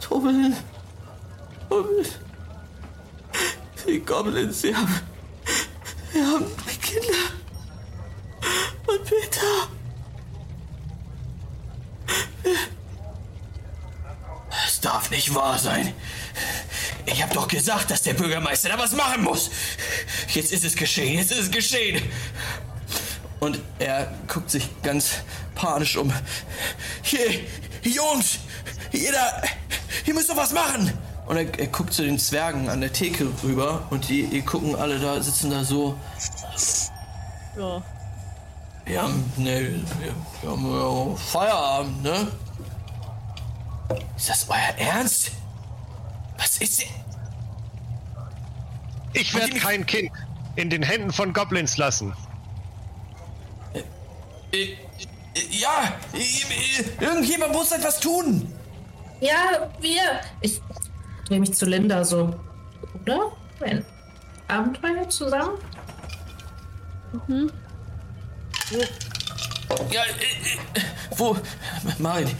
Tobin, 0.00 0.54
Tobin, 1.68 2.06
die 3.86 4.00
Goblins, 4.00 4.62
sie 4.62 4.74
haben, 4.74 5.00
sie 6.12 6.20
haben 6.20 6.46
Kinder 6.80 7.24
und 8.86 9.04
Peter. 9.04 9.68
Es 14.66 14.80
darf 14.80 15.10
nicht 15.10 15.34
wahr 15.34 15.58
sein. 15.58 15.92
Ich 17.06 17.22
habe 17.22 17.34
doch 17.34 17.48
gesagt, 17.48 17.90
dass 17.90 18.02
der 18.02 18.14
Bürgermeister 18.14 18.68
da 18.68 18.78
was 18.78 18.92
machen 18.92 19.22
muss. 19.22 19.50
Jetzt 20.28 20.52
ist 20.52 20.64
es 20.64 20.74
geschehen, 20.74 21.18
jetzt 21.18 21.32
ist 21.32 21.38
es 21.38 21.50
geschehen. 21.50 22.02
Und 23.40 23.60
er 23.78 24.14
guckt 24.26 24.50
sich 24.50 24.68
ganz 24.82 25.16
panisch 25.54 25.96
um. 25.96 26.12
Hier, 27.02 27.40
Jungs, 27.82 28.38
jeder, 28.92 29.42
ihr 30.06 30.14
müsst 30.14 30.30
doch 30.30 30.36
was 30.36 30.52
machen. 30.52 30.96
Und 31.26 31.36
er, 31.36 31.58
er 31.58 31.66
guckt 31.68 31.92
zu 31.92 32.02
den 32.02 32.18
Zwergen 32.18 32.68
an 32.68 32.80
der 32.80 32.92
Theke 32.92 33.26
rüber 33.42 33.86
und 33.90 34.08
die, 34.08 34.26
die 34.26 34.42
gucken 34.42 34.76
alle 34.76 34.98
da, 34.98 35.20
sitzen 35.22 35.50
da 35.50 35.64
so. 35.64 35.96
Ja. 37.56 37.82
Wir 38.84 39.02
haben, 39.02 39.32
ne, 39.36 39.82
wir, 40.00 40.14
wir 40.42 40.50
haben 40.50 40.70
ja 40.70 41.16
Feierabend, 41.16 42.02
ne? 42.02 42.28
Ist 44.16 44.28
das 44.28 44.46
euer 44.48 44.78
Ernst? 44.78 45.32
Was 46.36 46.58
ist 46.58 46.82
denn? 46.82 46.88
Ich 49.14 49.34
werde 49.34 49.58
kein 49.58 49.86
Kind 49.86 50.10
in 50.56 50.68
den 50.70 50.82
Händen 50.82 51.12
von 51.12 51.32
Goblins 51.32 51.76
lassen. 51.78 52.14
Äh, 53.72 53.78
äh, 54.52 54.76
ja, 55.50 55.94
äh, 56.12 57.04
irgendjemand 57.04 57.52
muss 57.52 57.72
etwas 57.72 58.00
tun. 58.00 58.52
ja, 59.20 59.70
wir. 59.80 60.20
Ich 60.40 60.60
drehe 61.26 61.40
mich 61.40 61.54
zu 61.54 61.66
Linda 61.66 62.04
so. 62.04 62.34
Oder? 63.02 63.32
Ein 63.60 63.84
Abenteuer 64.48 65.08
zusammen? 65.08 65.58
Ja, 69.90 70.02
äh, 70.02 70.04
äh, 70.04 70.82
wo, 71.16 71.36
Marin, 71.98 72.30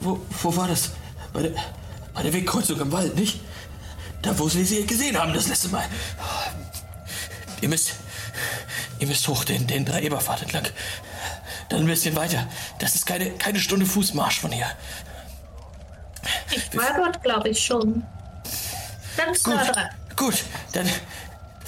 wo, 0.00 0.20
wo 0.42 0.56
war 0.56 0.68
das? 0.68 0.92
Bei 1.32 1.42
der, 1.42 1.52
bei 2.12 2.22
der 2.22 2.32
Wegkreuzung 2.32 2.80
im 2.80 2.92
Wald, 2.92 3.16
nicht? 3.16 3.40
Da, 4.22 4.38
wo 4.38 4.48
sie 4.48 4.64
sie 4.64 4.86
gesehen 4.86 5.18
haben 5.18 5.32
das 5.34 5.48
letzte 5.48 5.68
Mal. 5.68 5.84
Ihr 7.60 7.68
müsst, 7.68 7.94
ihr 8.98 9.06
müsst 9.06 9.26
hoch 9.28 9.44
den, 9.44 9.66
den 9.66 9.84
Dreieberpfad 9.84 10.42
entlang. 10.42 10.66
Dann 11.68 11.80
ein 11.80 11.86
bisschen 11.86 12.16
weiter. 12.16 12.46
Das 12.78 12.94
ist 12.94 13.06
keine, 13.06 13.30
keine 13.32 13.58
Stunde 13.58 13.86
Fußmarsch 13.86 14.40
von 14.40 14.52
hier. 14.52 14.66
Ich 16.50 16.76
war 16.76 16.94
dort, 16.96 17.22
glaube 17.22 17.48
ich, 17.50 17.64
schon. 17.64 18.04
Ganz 19.16 19.42
Gut, 19.42 19.54
nah 19.54 19.64
dran. 19.64 19.88
gut, 20.16 20.44
dann 20.72 20.88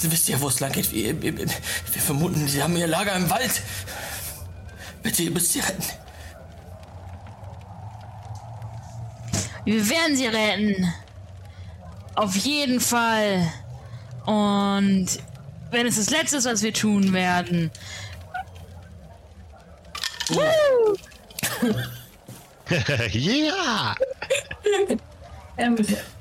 wisst 0.01 0.29
ihr, 0.29 0.39
wo 0.41 0.47
es 0.47 0.59
lang 0.59 0.71
geht. 0.71 0.91
Wir, 0.91 1.21
wir, 1.21 1.37
wir 1.37 2.01
vermuten, 2.01 2.47
sie 2.47 2.61
haben 2.61 2.75
ihr 2.75 2.87
Lager 2.87 3.15
im 3.15 3.29
Wald. 3.29 3.61
Bitte, 5.01 5.23
ihr 5.23 5.31
müsst 5.31 5.53
sie 5.53 5.59
retten. 5.59 5.83
Wir 9.65 9.89
werden 9.89 10.15
sie 10.15 10.27
retten. 10.27 10.93
Auf 12.15 12.35
jeden 12.35 12.79
Fall. 12.79 13.51
Und 14.25 15.07
wenn 15.71 15.85
es 15.85 15.97
das 15.97 16.09
Letzte 16.09 16.37
ist, 16.37 16.45
was 16.45 16.61
wir 16.61 16.73
tun 16.73 17.13
werden. 17.13 17.71
ja! 23.11 23.95
Ähm, 25.57 25.77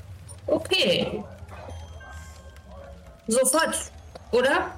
okay. 0.47 1.23
Sofort, 3.28 3.91
oder? 4.31 4.73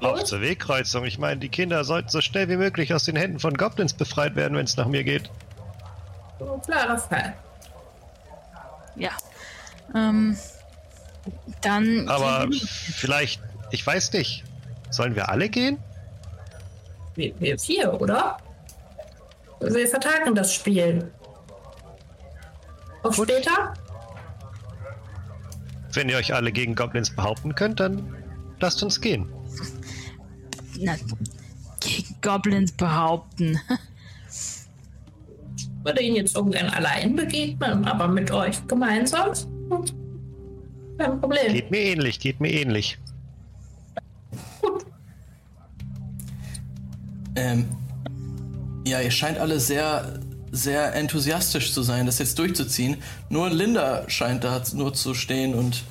Auf 0.00 0.24
zur 0.24 0.40
Wegkreuzung. 0.40 1.04
Ich 1.04 1.18
meine, 1.18 1.40
die 1.40 1.48
Kinder 1.48 1.84
sollten 1.84 2.08
so 2.08 2.20
schnell 2.20 2.48
wie 2.48 2.56
möglich 2.56 2.94
aus 2.94 3.04
den 3.04 3.16
Händen 3.16 3.38
von 3.38 3.56
Goblins 3.56 3.92
befreit 3.92 4.34
werden, 4.34 4.56
wenn 4.56 4.64
es 4.64 4.76
nach 4.76 4.86
mir 4.86 5.04
geht. 5.04 5.30
Klarer 6.64 6.98
Fall. 6.98 7.34
Ja. 8.96 9.10
Ähm, 9.94 10.36
dann. 11.60 12.08
Aber 12.08 12.48
vielleicht, 12.52 13.42
ich 13.70 13.86
weiß 13.86 14.12
nicht. 14.14 14.44
Sollen 14.90 15.14
wir 15.14 15.28
alle 15.28 15.48
gehen? 15.48 15.78
Wir, 17.14 17.38
wir 17.38 17.58
vier, 17.58 18.00
oder? 18.00 18.38
Wir 19.60 19.86
vertagen 19.86 20.34
das 20.34 20.54
Spiel. 20.54 21.12
Auf 23.02 23.16
Gut. 23.16 23.30
später? 23.30 23.74
Wenn 25.92 26.08
ihr 26.08 26.16
euch 26.16 26.34
alle 26.34 26.52
gegen 26.52 26.74
Goblins 26.74 27.10
behaupten 27.10 27.54
könnt, 27.54 27.80
dann 27.80 28.14
lasst 28.60 28.82
uns 28.82 29.00
gehen. 29.00 29.26
Na, 30.78 30.94
gegen 31.80 32.16
Goblins 32.22 32.72
behaupten. 32.72 33.60
Ich 35.56 35.68
würde 35.84 36.02
Ihnen 36.02 36.16
jetzt 36.16 36.36
ungern 36.36 36.68
allein 36.68 37.16
begegnen, 37.16 37.84
aber 37.86 38.06
mit 38.06 38.30
euch 38.30 38.66
gemeinsam? 38.66 39.32
Kein 40.98 41.20
Problem. 41.20 41.52
Geht 41.52 41.70
mir 41.70 41.80
ähnlich, 41.80 42.20
geht 42.20 42.40
mir 42.40 42.52
ähnlich. 42.52 42.98
Gut. 44.60 44.84
Ähm, 47.34 47.64
Ja, 48.86 49.00
ihr 49.00 49.10
scheint 49.10 49.38
alle 49.38 49.60
sehr, 49.60 50.20
sehr 50.52 50.94
enthusiastisch 50.94 51.72
zu 51.72 51.82
sein, 51.82 52.06
das 52.06 52.18
jetzt 52.18 52.38
durchzuziehen. 52.38 52.96
Nur 53.28 53.50
Linda 53.50 54.04
scheint 54.08 54.44
da 54.44 54.62
nur 54.74 54.94
zu 54.94 55.14
stehen 55.14 55.54
und. 55.54 55.82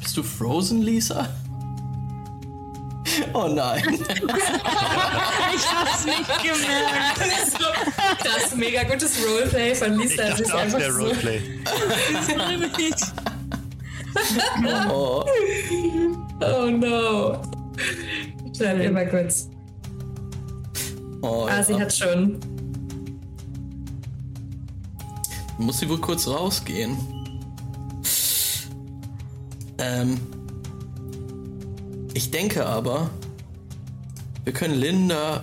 Bist 0.00 0.16
du 0.16 0.22
frozen, 0.22 0.82
Lisa? 0.82 1.28
Oh 3.32 3.48
nein. 3.48 3.82
Ich 5.54 5.66
hab's 5.66 6.04
nicht 6.04 6.42
gemerkt. 6.42 7.20
Das 8.22 8.54
mega 8.54 8.82
gutes 8.84 9.16
Roleplay 9.24 9.74
von 9.74 9.98
Ich 10.00 10.10
Lisa. 10.10 10.22
Sie 10.22 10.28
dachte 10.28 10.42
ist 10.42 10.52
auch, 10.54 10.58
einfach 10.60 10.78
der 10.78 10.92
so. 10.92 10.98
Roleplay. 11.00 11.40
Oh. 14.90 15.24
Oh 16.40 16.70
no. 16.70 17.42
Schnell, 18.56 18.90
mal 18.90 19.08
kurz. 19.08 19.48
oh 21.22 21.46
Ah, 21.48 21.62
sie 21.62 21.74
ja. 21.74 21.80
hat 21.80 21.94
schon. 21.94 22.38
Muss 25.58 25.78
sie 25.80 25.88
wohl 25.88 25.98
kurz 26.00 26.26
rausgehen. 26.28 26.96
Ähm. 29.78 30.18
Ich 32.14 32.30
denke 32.30 32.66
aber, 32.66 33.10
wir 34.44 34.52
können 34.52 34.74
Linda 34.74 35.42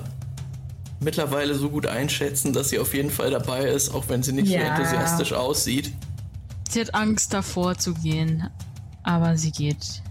mittlerweile 0.99 1.55
so 1.55 1.69
gut 1.69 1.85
einschätzen, 1.85 2.51
dass 2.53 2.69
sie 2.69 2.79
auf 2.79 2.93
jeden 2.93 3.11
Fall 3.11 3.29
dabei 3.31 3.65
ist, 3.65 3.93
auch 3.93 4.09
wenn 4.09 4.23
sie 4.23 4.33
nicht 4.33 4.47
so 4.47 4.53
Ja. 4.55 4.75
enthusiastisch 4.75 5.31
aussieht. 5.33 5.93
Sie 6.69 6.81
hat 6.81 6.93
Angst 6.95 7.33
davor 7.33 7.77
zu 7.77 7.93
gehen, 7.93 8.49
aber 9.03 9.37
sie 9.37 9.51
geht. 9.51 10.01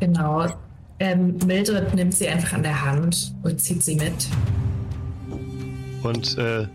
Genau. 0.00 0.46
Ähm, 1.00 1.36
Mildred 1.46 1.94
nimmt 1.94 2.14
sie 2.14 2.28
einfach 2.28 2.54
an 2.54 2.62
der 2.62 2.84
Hand 2.84 3.34
und 3.42 3.60
zieht 3.60 3.82
sie 3.82 3.96
mit. 3.96 4.28
Und 6.02 6.38
äh, 6.38 6.66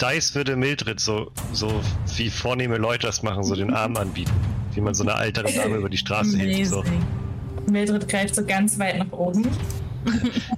Dice 0.00 0.34
würde 0.34 0.56
Mildred 0.56 0.98
so, 1.00 1.30
so 1.52 1.82
wie 2.16 2.30
vornehme 2.30 2.78
Leute 2.78 3.06
das 3.06 3.22
machen, 3.22 3.44
so 3.44 3.54
den 3.54 3.72
Arm 3.72 3.96
anbieten. 3.96 4.32
Wie 4.74 4.80
man 4.80 4.94
so 4.94 5.02
eine 5.02 5.20
ältere 5.22 5.52
Dame 5.52 5.76
über 5.76 5.88
die 5.88 5.98
Straße 5.98 6.38
hilft. 6.38 6.70
So. 6.70 6.84
Mildred 7.70 8.08
greift 8.08 8.34
so 8.34 8.44
ganz 8.44 8.78
weit 8.78 8.98
nach 8.98 9.12
oben. 9.12 9.46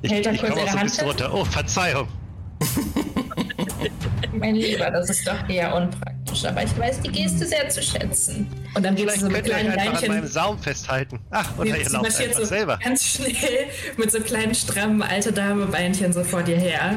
Ich, 0.02 0.12
Hält 0.12 0.26
er 0.26 0.32
ich 0.34 0.40
kurz 0.40 0.56
ihre 0.56 0.68
so 0.68 0.76
ein 0.76 0.80
Hand 0.80 1.02
runter. 1.02 1.34
Oh, 1.34 1.44
Verzeihung. 1.44 2.08
Mein 4.32 4.54
Lieber, 4.54 4.90
das 4.90 5.10
ist 5.10 5.26
doch 5.26 5.48
eher 5.48 5.74
unpraktisch, 5.74 6.44
aber 6.44 6.62
ich 6.62 6.78
weiß 6.78 7.00
die 7.00 7.10
Geste 7.10 7.44
sehr 7.46 7.68
zu 7.68 7.82
schätzen. 7.82 8.46
Und 8.74 8.84
dann 8.84 8.94
geht 8.94 9.10
sie 9.10 9.20
so 9.20 9.26
mit 9.26 9.34
könnt 9.34 9.48
ihr 9.48 9.54
euch 9.54 9.60
kleinen 9.60 9.78
einfach 9.78 10.02
an 10.02 10.08
meinem 10.08 10.20
Beinchen. 10.20 10.28
Saum 10.28 10.58
festhalten. 10.58 11.20
Ach, 11.30 11.58
oder 11.58 11.74
Sie 11.74 11.82
ihr 11.82 11.90
lauft 11.90 12.20
einfach 12.20 12.38
so 12.38 12.44
selber. 12.44 12.78
ganz 12.82 13.04
schnell 13.04 13.32
mit 13.96 14.10
so 14.10 14.20
kleinen, 14.20 14.54
strammen, 14.54 15.02
alte 15.02 15.32
Dame-Beinchen 15.32 16.12
so 16.12 16.24
vor 16.24 16.42
dir 16.42 16.56
her. 16.56 16.94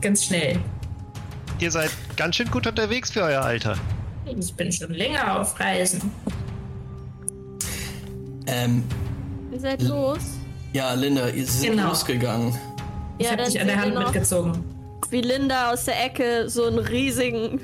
Ganz 0.00 0.24
schnell. 0.24 0.60
Ihr 1.60 1.70
seid 1.70 1.90
ganz 2.16 2.36
schön 2.36 2.50
gut 2.50 2.66
unterwegs 2.66 3.10
für 3.10 3.22
euer 3.22 3.42
Alter. 3.42 3.76
Ich 4.26 4.54
bin 4.54 4.70
schon 4.70 4.92
länger 4.92 5.40
auf 5.40 5.58
Reisen. 5.58 6.12
Ähm, 8.46 8.84
Ihr 9.52 9.60
seid 9.60 9.82
los. 9.82 10.18
ja, 10.72 10.92
Linda, 10.94 11.28
ihr 11.28 11.46
seid 11.46 11.70
Genau. 11.70 11.88
losgegangen. 11.88 12.56
Ich 13.18 13.26
Ja, 13.26 13.32
hab 13.32 13.44
dich 13.44 13.60
an 13.60 13.66
der 13.66 13.80
Hand 13.80 13.94
mitgezogen. 13.98 14.64
wie 15.10 15.20
Linda 15.20 15.72
aus 15.72 15.84
der 15.86 16.04
Ecke 16.04 16.48
so 16.48 16.64
einen 16.66 16.78
riesigen 16.78 17.60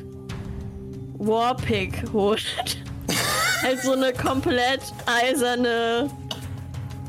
Warpig 1.18 1.92
holt. 2.12 2.44
halt 3.62 3.80
so 3.82 3.92
eine 3.92 4.12
komplett 4.12 4.80
eiserne 5.06 6.10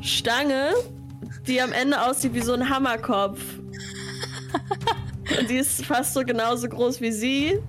Stange, 0.02 0.72
die 1.48 1.62
am 1.62 1.72
Ende 1.74 2.02
aussieht 2.02 2.34
wie 2.34 2.42
so 2.42 2.54
ein 2.54 2.70
Hammerkopf. 2.70 3.40
Und 5.40 5.50
die 5.50 5.56
ist 5.58 5.86
fast 5.86 6.14
so 6.14 6.22
genauso 6.24 6.68
groß 6.70 7.02
wie 7.02 7.12
sie. 7.12 7.60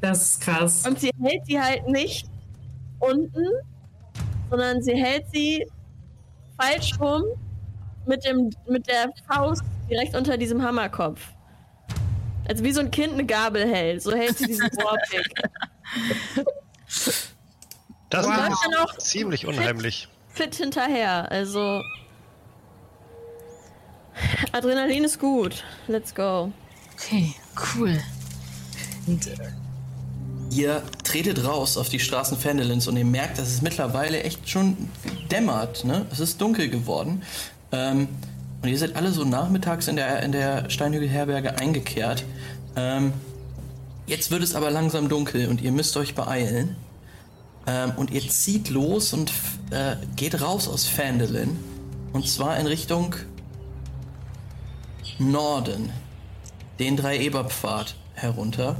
Das 0.00 0.22
ist 0.32 0.40
krass. 0.40 0.86
Und 0.86 1.00
sie 1.00 1.10
hält 1.22 1.42
die 1.48 1.60
halt 1.60 1.88
nicht 1.88 2.26
unten, 3.00 3.44
sondern 4.50 4.82
sie 4.82 4.94
hält 4.94 5.24
sie 5.32 5.66
falsch 6.60 6.92
rum 7.00 7.24
mit, 8.06 8.24
dem, 8.24 8.50
mit 8.68 8.86
der 8.88 9.10
Faust 9.28 9.62
direkt 9.90 10.14
unter 10.14 10.36
diesem 10.36 10.62
Hammerkopf. 10.62 11.20
Also 12.48 12.62
wie 12.62 12.72
so 12.72 12.80
ein 12.80 12.90
Kind 12.92 13.14
eine 13.14 13.26
Gabel 13.26 13.66
hält. 13.68 14.02
So 14.02 14.12
hält 14.12 14.38
sie 14.38 14.46
diesen 14.46 14.66
Warpick. 14.76 15.42
Das 18.10 18.24
Wow. 18.26 18.32
ist 18.32 18.48
Läuft 18.48 18.64
dann 18.64 18.74
auch 18.84 18.98
ziemlich 18.98 19.46
unheimlich. 19.46 20.08
fit 20.28 20.54
hinterher. 20.54 21.30
Also. 21.32 21.82
Adrenalin 24.52 25.04
ist 25.04 25.18
gut. 25.18 25.64
Let's 25.88 26.14
go. 26.14 26.52
Okay, 26.96 27.34
cool. 27.74 28.00
Und, 29.06 29.26
äh, 29.26 29.36
Ihr 30.50 30.82
tretet 31.02 31.44
raus 31.44 31.76
auf 31.76 31.88
die 31.88 31.98
Straßen 31.98 32.38
Fendelins 32.38 32.86
und 32.86 32.96
ihr 32.96 33.04
merkt, 33.04 33.38
dass 33.38 33.48
es 33.48 33.62
mittlerweile 33.62 34.22
echt 34.22 34.48
schon 34.48 34.76
dämmert. 35.30 35.84
Ne? 35.84 36.06
Es 36.10 36.20
ist 36.20 36.40
dunkel 36.40 36.70
geworden. 36.70 37.22
Ähm, 37.72 38.08
und 38.62 38.68
ihr 38.68 38.78
seid 38.78 38.96
alle 38.96 39.10
so 39.10 39.24
nachmittags 39.24 39.88
in 39.88 39.96
der, 39.96 40.22
in 40.22 40.32
der 40.32 40.70
Steinhügelherberge 40.70 41.58
eingekehrt. 41.58 42.24
Ähm, 42.74 43.12
jetzt 44.06 44.30
wird 44.30 44.42
es 44.42 44.54
aber 44.54 44.70
langsam 44.70 45.08
dunkel 45.08 45.48
und 45.48 45.60
ihr 45.60 45.72
müsst 45.72 45.96
euch 45.96 46.14
beeilen. 46.14 46.76
Ähm, 47.66 47.92
und 47.96 48.10
ihr 48.12 48.26
zieht 48.28 48.70
los 48.70 49.12
und 49.12 49.32
äh, 49.70 49.96
geht 50.14 50.40
raus 50.40 50.68
aus 50.68 50.86
Fendelin. 50.86 51.58
Und 52.12 52.28
zwar 52.28 52.56
in 52.58 52.66
Richtung 52.66 53.14
Norden. 55.18 55.92
Den 56.78 56.96
Drei-Eber-Pfad 56.96 57.94
herunter. 58.14 58.76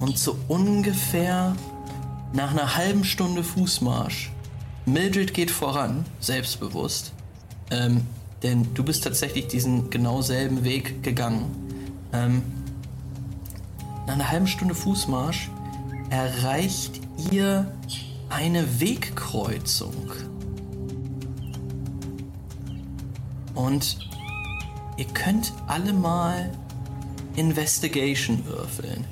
Und 0.00 0.18
so 0.18 0.36
ungefähr 0.48 1.56
nach 2.32 2.50
einer 2.50 2.76
halben 2.76 3.04
Stunde 3.04 3.44
Fußmarsch. 3.44 4.30
Mildred 4.86 5.32
geht 5.34 5.50
voran, 5.50 6.04
selbstbewusst. 6.20 7.12
Ähm, 7.70 8.06
denn 8.42 8.74
du 8.74 8.84
bist 8.84 9.04
tatsächlich 9.04 9.46
diesen 9.46 9.88
genau 9.88 10.20
selben 10.20 10.64
Weg 10.64 11.02
gegangen. 11.02 11.46
Ähm, 12.12 12.42
nach 14.06 14.14
einer 14.14 14.30
halben 14.30 14.46
Stunde 14.46 14.74
Fußmarsch 14.74 15.48
erreicht 16.10 17.00
ihr 17.30 17.72
eine 18.28 18.80
Wegkreuzung. 18.80 20.12
Und 23.54 23.98
ihr 24.96 25.06
könnt 25.06 25.52
alle 25.66 25.92
mal 25.92 26.50
Investigation 27.36 28.44
würfeln. 28.46 29.04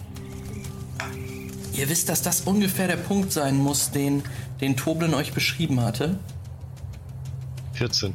Ihr 1.75 1.89
wisst, 1.89 2.09
dass 2.09 2.23
das 2.23 2.43
ungefähr 2.43 2.87
der 2.87 2.97
Punkt 2.97 3.33
sein 3.33 3.57
muss, 3.57 3.91
den, 3.91 4.23
den 4.61 4.77
Toblin 4.77 5.15
euch 5.15 5.33
beschrieben 5.33 5.81
hatte. 5.81 6.19
14. 7.75 8.15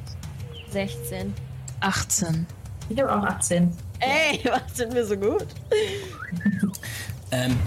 16. 0.71 1.33
18. 1.79 2.45
Ich 2.89 2.99
habe 3.01 3.13
auch 3.13 3.23
18. 3.23 3.71
Ey, 3.99 4.41
was 4.49 4.77
sind 4.77 4.93
wir 4.93 5.05
so 5.05 5.17
gut? 5.17 5.47
Ähm, 7.31 7.57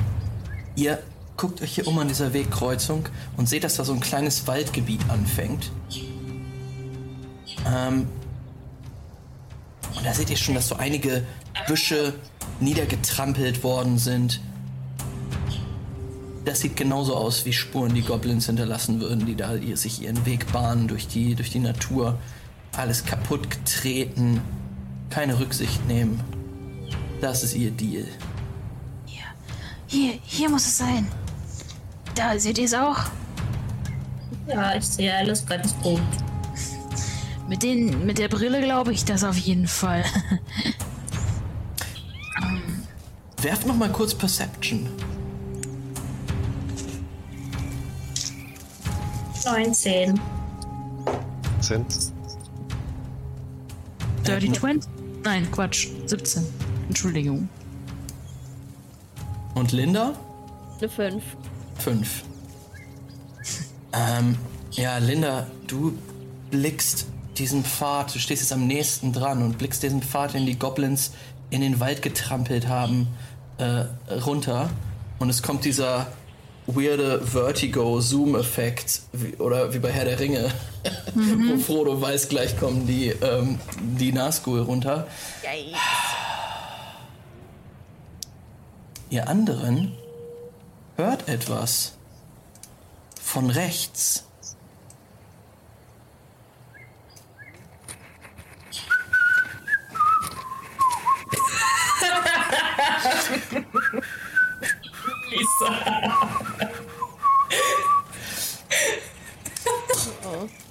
ihr 0.77 1.03
guckt 1.37 1.61
euch 1.61 1.75
hier 1.75 1.87
um 1.87 1.99
an 1.99 2.09
dieser 2.09 2.33
Wegkreuzung 2.33 3.09
und 3.37 3.49
seht, 3.49 3.65
dass 3.65 3.77
da 3.77 3.85
so 3.85 3.93
ein 3.93 4.01
kleines 4.01 4.47
Waldgebiet 4.47 5.01
anfängt. 5.09 5.73
Ähm, 7.67 8.07
und 9.97 10.05
da 10.07 10.13
seht 10.15 10.31
ihr 10.31 10.37
schon, 10.37 10.55
dass 10.55 10.69
so 10.69 10.77
einige 10.77 11.25
Büsche 11.67 12.15
niedergetrampelt 12.61 13.63
worden 13.63 13.99
sind. 13.99 14.41
Das 16.45 16.61
sieht 16.61 16.77
genauso 16.77 17.15
aus 17.17 17.45
wie 17.45 17.53
Spuren, 17.53 17.95
die 17.95 18.03
Goblins 18.03 18.47
hinterlassen 18.47 19.01
würden, 19.01 19.27
die 19.27 19.35
da 19.37 19.55
ihr- 19.55 19.77
sich 19.77 20.03
ihren 20.03 20.25
Weg 20.25 20.51
bahnen 20.53 20.89
durch 20.89 21.07
die, 21.07 21.35
durch 21.35 21.51
die 21.51 21.59
Natur. 21.59 22.19
Alles 22.77 23.05
kaputt 23.05 23.51
getreten, 23.51 24.41
keine 25.11 25.39
Rücksicht 25.39 25.87
nehmen. 25.87 26.21
Das 27.21 27.43
ist 27.43 27.55
ihr 27.55 27.71
Deal. 27.71 28.07
Hier, 29.07 29.25
hier, 29.87 30.15
hier 30.25 30.49
muss 30.49 30.67
es 30.67 30.79
sein. 30.79 31.07
Da 32.15 32.39
seht 32.39 32.57
ihr 32.59 32.65
es 32.65 32.75
auch. 32.75 32.99
Ja, 34.49 34.75
ich 34.75 34.85
sehe 34.85 35.15
alles 35.15 35.45
ganz 35.47 35.75
gut. 35.83 36.01
Mit, 37.51 37.65
den, 37.65 38.07
mit 38.07 38.19
der 38.19 38.29
Brille 38.29 38.61
glaube 38.61 38.93
ich 38.93 39.05
das 39.05 39.25
auf 39.25 39.37
jeden 39.37 39.67
Fall. 39.67 40.05
Werft 43.43 43.67
noch 43.67 43.75
mal 43.75 43.91
kurz 43.91 44.15
Perception. 44.15 44.89
19. 49.45 50.21
10. 51.61 51.87
Dirty 54.25 54.53
20? 54.53 54.89
Nein, 55.25 55.51
Quatsch. 55.51 55.89
17. 56.07 56.47
Entschuldigung. 56.87 57.49
Und 59.57 59.73
Linda? 59.73 60.15
Eine 60.79 60.89
5. 60.89 61.25
Fünf. 61.79 62.23
Ähm, 63.93 64.39
ja, 64.71 64.99
Linda, 64.99 65.49
du 65.67 65.99
blickst 66.53 67.09
diesen 67.41 67.65
Pfad, 67.65 68.15
du 68.15 68.19
stehst 68.19 68.43
jetzt 68.43 68.53
am 68.53 68.67
nächsten 68.67 69.13
dran 69.13 69.43
und 69.43 69.57
blickst 69.59 69.83
diesen 69.83 70.03
Pfad, 70.03 70.35
den 70.35 70.47
die 70.47 70.59
Goblins 70.59 71.13
in 71.49 71.63
den 71.63 71.81
Wald 71.81 72.03
getrampelt 72.03 72.69
haben, 72.69 73.09
äh, 73.59 73.85
runter. 74.13 74.71
Und 75.19 75.31
es 75.31 75.43
kommt 75.43 75.65
dieser 75.65 76.07
weirde 76.67 77.27
Vertigo-Zoom-Effekt, 77.27 79.01
oder 79.39 79.73
wie 79.73 79.79
bei 79.79 79.91
Herr 79.91 80.05
der 80.05 80.21
Ringe, 80.21 80.53
mhm. 81.15 81.51
wo 81.55 81.59
Frodo 81.59 82.01
weiß, 82.01 82.29
gleich 82.29 82.59
kommen 82.59 82.87
die, 82.87 83.09
ähm, 83.09 83.59
die 83.99 84.13
Nazgul 84.13 84.61
runter. 84.61 85.07
Yikes. 85.43 85.79
Ihr 89.09 89.29
anderen 89.29 89.93
hört 90.97 91.27
etwas 91.29 91.95
von 93.21 93.51
rechts. 93.51 94.25
Lisa. 105.31 105.69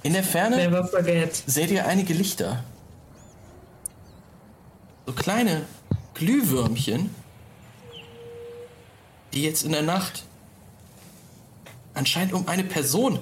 In 0.03 0.13
der 0.13 0.23
Ferne 0.23 0.89
seht 1.45 1.71
ihr 1.71 1.85
einige 1.85 2.13
Lichter. 2.13 2.63
So 5.05 5.13
kleine 5.13 5.65
Glühwürmchen, 6.13 7.13
die 9.33 9.43
jetzt 9.43 9.63
in 9.63 9.71
der 9.71 9.81
Nacht 9.81 10.23
anscheinend 11.93 12.33
um 12.33 12.47
eine 12.47 12.63
Person, 12.63 13.19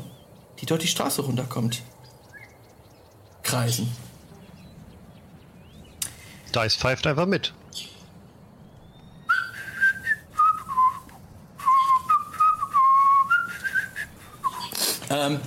die 0.60 0.66
dort 0.66 0.84
die 0.84 0.88
Straße 0.88 1.22
runterkommt, 1.22 1.82
kreisen. 3.44 3.92
Dice 6.54 6.76
pfeift 6.76 7.08
einfach 7.08 7.26
mit. 7.26 7.54
Ähm, 15.10 15.40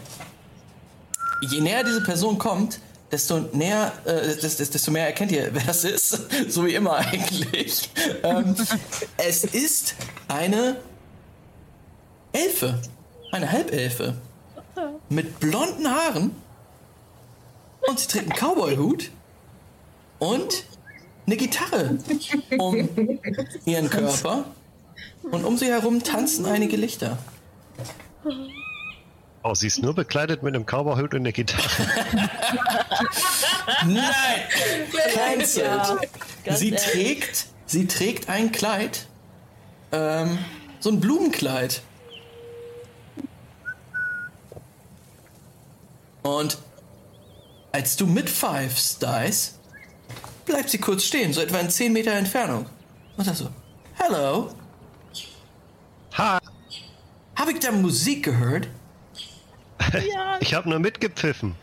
je 1.43 1.61
näher 1.61 1.85
diese 1.85 2.03
Person 2.03 2.39
kommt, 2.39 2.81
desto 3.11 3.41
näher, 3.53 3.93
äh, 4.05 4.37
desto 4.37 4.91
mehr 4.91 5.07
erkennt 5.07 5.33
ihr, 5.33 5.49
wer 5.53 5.63
das 5.65 5.85
ist. 5.85 6.27
so 6.49 6.65
wie 6.67 6.75
immer 6.75 6.97
eigentlich. 6.97 7.91
Ähm, 8.23 8.55
es 9.17 9.45
ist 9.45 9.95
eine 10.29 10.77
Elfe. 12.33 12.81
Eine 13.33 13.51
Halbelfe. 13.51 14.15
Mit 15.09 15.39
blonden 15.41 15.89
Haaren. 15.89 16.35
Und 17.87 17.99
sie 17.99 18.09
trägt 18.09 18.31
einen 18.31 18.39
Cowboy-Hut. 18.39 19.11
Und 20.19 20.65
eine 21.27 21.37
Gitarre 21.37 21.99
um 22.59 22.89
ihren 23.65 23.89
Körper. 23.89 24.45
Und 25.23 25.45
um 25.45 25.57
sie 25.57 25.67
herum 25.67 26.03
tanzen 26.03 26.45
einige 26.45 26.77
Lichter. 26.77 27.19
Oh, 29.43 29.55
sie 29.55 29.69
ist 29.69 29.83
nur 29.83 29.95
bekleidet 29.95 30.43
mit 30.43 30.55
einem 30.55 30.67
Cowboyhut 30.67 31.15
und 31.15 31.21
einer 31.21 31.33
Gitarre. 31.33 31.63
Nein, 33.87 34.03
cancelled. 35.15 36.11
Ja, 36.45 36.57
sie 36.57 36.73
trägt, 36.73 37.47
sie 37.65 37.87
trägt 37.87 38.29
ein 38.29 38.53
Kleid, 38.53 39.07
ähm, 39.93 40.39
so 40.79 40.91
ein 40.91 41.01
Blumenkleid. 41.01 41.83
Und 46.23 46.59
als 47.73 47.97
du 47.97 48.07
mitpfeifst, 48.07 49.03
Dice, 49.03 49.55
bleibt 50.45 50.69
sie 50.69 50.79
kurz 50.79 51.05
stehen, 51.05 51.33
so 51.33 51.41
etwa 51.41 51.61
in 51.61 51.71
10 51.71 51.95
Meter 51.95 52.13
Entfernung. 52.13 52.67
Und 53.17 53.25
sagt 53.25 53.39
so, 53.39 53.49
Hello. 53.95 54.55
Ha. 56.19 56.41
Habe 57.37 57.53
ich 57.53 57.61
da 57.61 57.73
Musik 57.73 58.25
gehört? 58.25 58.69
Ja. 59.93 60.39
Ich 60.41 60.55
habe 60.55 60.69
nur 60.69 60.79
mitgepfiffen. 60.79 61.55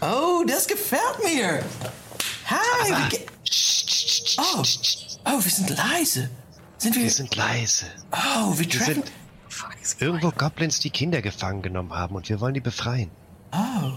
Oh, 0.00 0.44
das 0.46 0.66
gefällt 0.66 1.18
mir. 1.24 1.64
Hi. 2.46 3.18
Oh. 4.38 4.62
oh, 5.24 5.44
wir 5.44 5.50
sind 5.50 5.70
leise. 5.70 6.28
Sind 6.78 6.96
wir? 6.96 7.02
Wir 7.04 7.10
sind 7.10 7.34
leise. 7.36 7.86
Oh, 8.10 8.58
wir, 8.58 8.70
wir 8.72 8.80
sind 8.80 9.12
irgendwo 9.98 10.30
Goblins, 10.30 10.80
die 10.80 10.90
Kinder 10.90 11.22
gefangen 11.22 11.62
genommen 11.62 11.94
haben 11.94 12.16
und 12.16 12.28
wir 12.28 12.40
wollen 12.40 12.54
die 12.54 12.60
befreien. 12.60 13.10
Oh. 13.52 13.92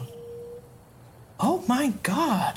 Oh 1.40 1.64
mein 1.67 1.93
Gott. 2.03 2.56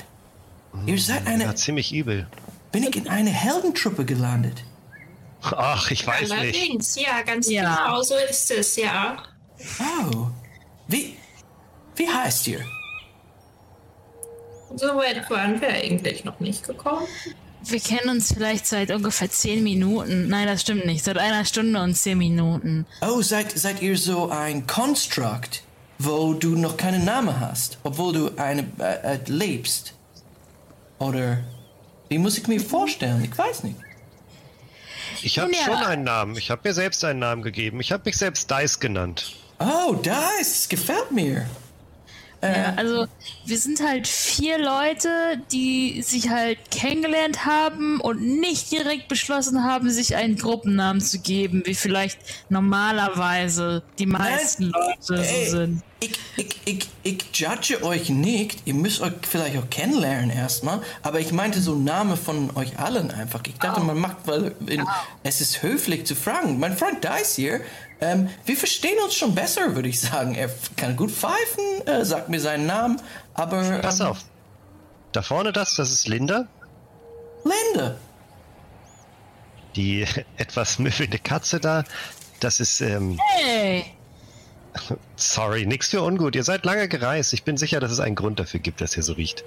Ihr 0.85 0.93
hm, 0.93 0.99
seid 0.99 1.27
eine. 1.27 1.45
Ja, 1.45 1.55
ziemlich 1.55 1.93
übel. 1.93 2.27
Bin 2.71 2.83
ich 2.83 2.95
in 2.95 3.07
eine 3.07 3.31
Heldentruppe 3.31 4.05
gelandet? 4.05 4.63
Ach, 5.41 5.89
ich 5.89 6.05
weiß 6.05 6.31
Allerdings, 6.31 6.95
nicht. 6.95 7.07
ja, 7.07 7.21
ganz 7.21 7.49
ja. 7.49 7.85
genau 7.85 8.01
so 8.01 8.15
ist 8.29 8.51
es, 8.51 8.75
ja. 8.75 9.23
Oh. 9.79 10.27
Wie, 10.89 11.15
wie 11.95 12.09
heißt 12.09 12.47
ihr? 12.47 12.61
So 14.75 14.87
weit 14.95 15.29
waren 15.29 15.61
wir 15.61 15.69
eigentlich 15.69 16.25
noch 16.25 16.39
nicht 16.39 16.67
gekommen. 16.67 17.05
Wir 17.63 17.79
kennen 17.79 18.09
uns 18.09 18.33
vielleicht 18.33 18.65
seit 18.65 18.89
ungefähr 18.89 19.29
zehn 19.29 19.63
Minuten. 19.63 20.29
Nein, 20.29 20.47
das 20.47 20.61
stimmt 20.61 20.85
nicht. 20.85 21.03
Seit 21.03 21.17
einer 21.17 21.45
Stunde 21.45 21.79
und 21.81 21.93
zehn 21.93 22.17
Minuten. 22.17 22.87
Oh, 23.01 23.21
seid, 23.21 23.51
seid 23.57 23.81
ihr 23.81 23.97
so 23.97 24.29
ein 24.29 24.65
Construct, 24.65 25.61
wo 25.99 26.33
du 26.33 26.55
noch 26.55 26.77
keinen 26.77 27.05
Namen 27.05 27.39
hast, 27.39 27.77
obwohl 27.83 28.13
du 28.13 28.31
eine 28.37 28.65
äh, 28.79 29.15
äh, 29.15 29.19
lebst? 29.27 29.93
Oder 30.97 31.43
wie 32.07 32.17
muss 32.17 32.37
ich 32.37 32.47
mir 32.47 32.59
vorstellen? 32.59 33.23
Ich 33.23 33.37
weiß 33.37 33.63
nicht. 33.63 33.77
Ich 35.21 35.37
habe 35.37 35.51
ja. 35.51 35.65
schon 35.65 35.77
einen 35.77 36.03
Namen. 36.03 36.35
Ich 36.35 36.49
habe 36.49 36.67
mir 36.67 36.73
selbst 36.73 37.03
einen 37.03 37.19
Namen 37.19 37.43
gegeben. 37.43 37.79
Ich 37.79 37.91
habe 37.91 38.03
mich 38.05 38.17
selbst 38.17 38.49
Dice 38.49 38.79
genannt. 38.79 39.35
Oh, 39.59 39.95
das 40.01 40.69
gefällt 40.69 41.11
mir. 41.11 41.45
Ja, 42.41 42.73
also 42.77 43.05
wir 43.45 43.57
sind 43.57 43.81
halt 43.85 44.07
vier 44.07 44.57
Leute, 44.57 45.09
die 45.51 46.01
sich 46.01 46.29
halt 46.29 46.57
kennengelernt 46.71 47.45
haben 47.45 47.99
und 47.99 48.21
nicht 48.21 48.71
direkt 48.71 49.09
beschlossen 49.09 49.65
haben, 49.65 49.89
sich 49.89 50.15
einen 50.15 50.37
Gruppennamen 50.37 51.01
zu 51.01 51.19
geben, 51.19 51.63
wie 51.65 51.75
vielleicht 51.75 52.17
normalerweise 52.47 53.83
die 53.97 54.05
meisten 54.05 54.69
Nein, 54.69 54.95
Leute 55.09 55.21
ey, 55.21 55.45
so 55.49 55.57
sind. 55.57 55.81
Ich, 55.99 56.17
ich, 56.37 56.61
ich, 56.63 56.89
ich 57.03 57.25
judge 57.33 57.83
euch 57.83 58.09
nicht. 58.09 58.61
Ihr 58.63 58.73
müsst 58.73 59.01
euch 59.01 59.11
vielleicht 59.29 59.57
auch 59.57 59.69
kennenlernen 59.69 60.29
erstmal. 60.29 60.81
Aber 61.03 61.19
ich 61.19 61.33
meinte 61.33 61.59
so 61.59 61.75
Name 61.75 62.15
von 62.15 62.55
euch 62.55 62.79
allen 62.79 63.11
einfach. 63.11 63.41
Ich 63.45 63.55
dachte, 63.55 63.81
oh. 63.81 63.83
man 63.83 63.99
macht, 63.99 64.15
weil 64.25 64.55
in, 64.65 64.83
oh. 64.83 64.85
es 65.23 65.41
ist 65.41 65.61
höflich 65.61 66.05
zu 66.05 66.15
fragen. 66.15 66.57
Mein 66.57 66.77
Freund 66.77 67.03
Dice 67.03 67.35
hier 67.35 67.61
ähm, 68.01 68.29
wir 68.45 68.55
verstehen 68.55 68.97
uns 69.03 69.15
schon 69.15 69.35
besser, 69.35 69.75
würde 69.75 69.89
ich 69.89 69.99
sagen. 69.99 70.35
Er 70.35 70.49
kann 70.77 70.95
gut 70.95 71.11
pfeifen, 71.11 71.85
äh, 71.85 72.05
sagt 72.05 72.29
mir 72.29 72.39
seinen 72.39 72.65
Namen, 72.65 73.01
aber. 73.33 73.61
Ähm, 73.61 73.81
Pass 73.81 74.01
auf. 74.01 74.19
Da 75.11 75.21
vorne 75.21 75.51
das, 75.51 75.75
das 75.75 75.91
ist 75.91 76.07
Linda. 76.07 76.47
Linda. 77.43 77.95
Die 79.75 80.05
etwas 80.37 80.79
müffelnde 80.79 81.19
Katze 81.19 81.59
da, 81.59 81.83
das 82.39 82.59
ist. 82.59 82.79
Ähm, 82.81 83.19
hey! 83.35 83.85
Sorry, 85.15 85.65
nix 85.65 85.89
für 85.89 86.01
ungut. 86.01 86.35
Ihr 86.35 86.43
seid 86.43 86.63
lange 86.63 86.87
gereist. 86.87 87.33
Ich 87.33 87.43
bin 87.43 87.57
sicher, 87.57 87.79
dass 87.79 87.91
es 87.91 87.99
einen 87.99 88.15
Grund 88.15 88.39
dafür 88.39 88.59
gibt, 88.59 88.81
dass 88.81 88.95
ihr 88.95 89.03
so 89.03 89.13
riecht. 89.13 89.43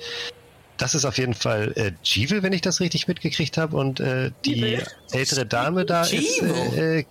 Das 0.76 0.94
ist 0.94 1.04
auf 1.04 1.16
jeden 1.16 1.34
Fall 1.34 1.72
äh, 1.76 1.92
Jivel, 2.02 2.42
wenn 2.42 2.52
ich 2.52 2.60
das 2.60 2.80
richtig 2.80 3.06
mitgekriegt 3.06 3.56
habe. 3.56 3.76
Und 3.76 4.00
äh, 4.00 4.32
die 4.44 4.80
ältere 5.12 5.46
Dame 5.46 5.84
da 5.84 6.02
Jivel. 6.02 6.50
ist 6.50 6.76
äh, 6.76 7.04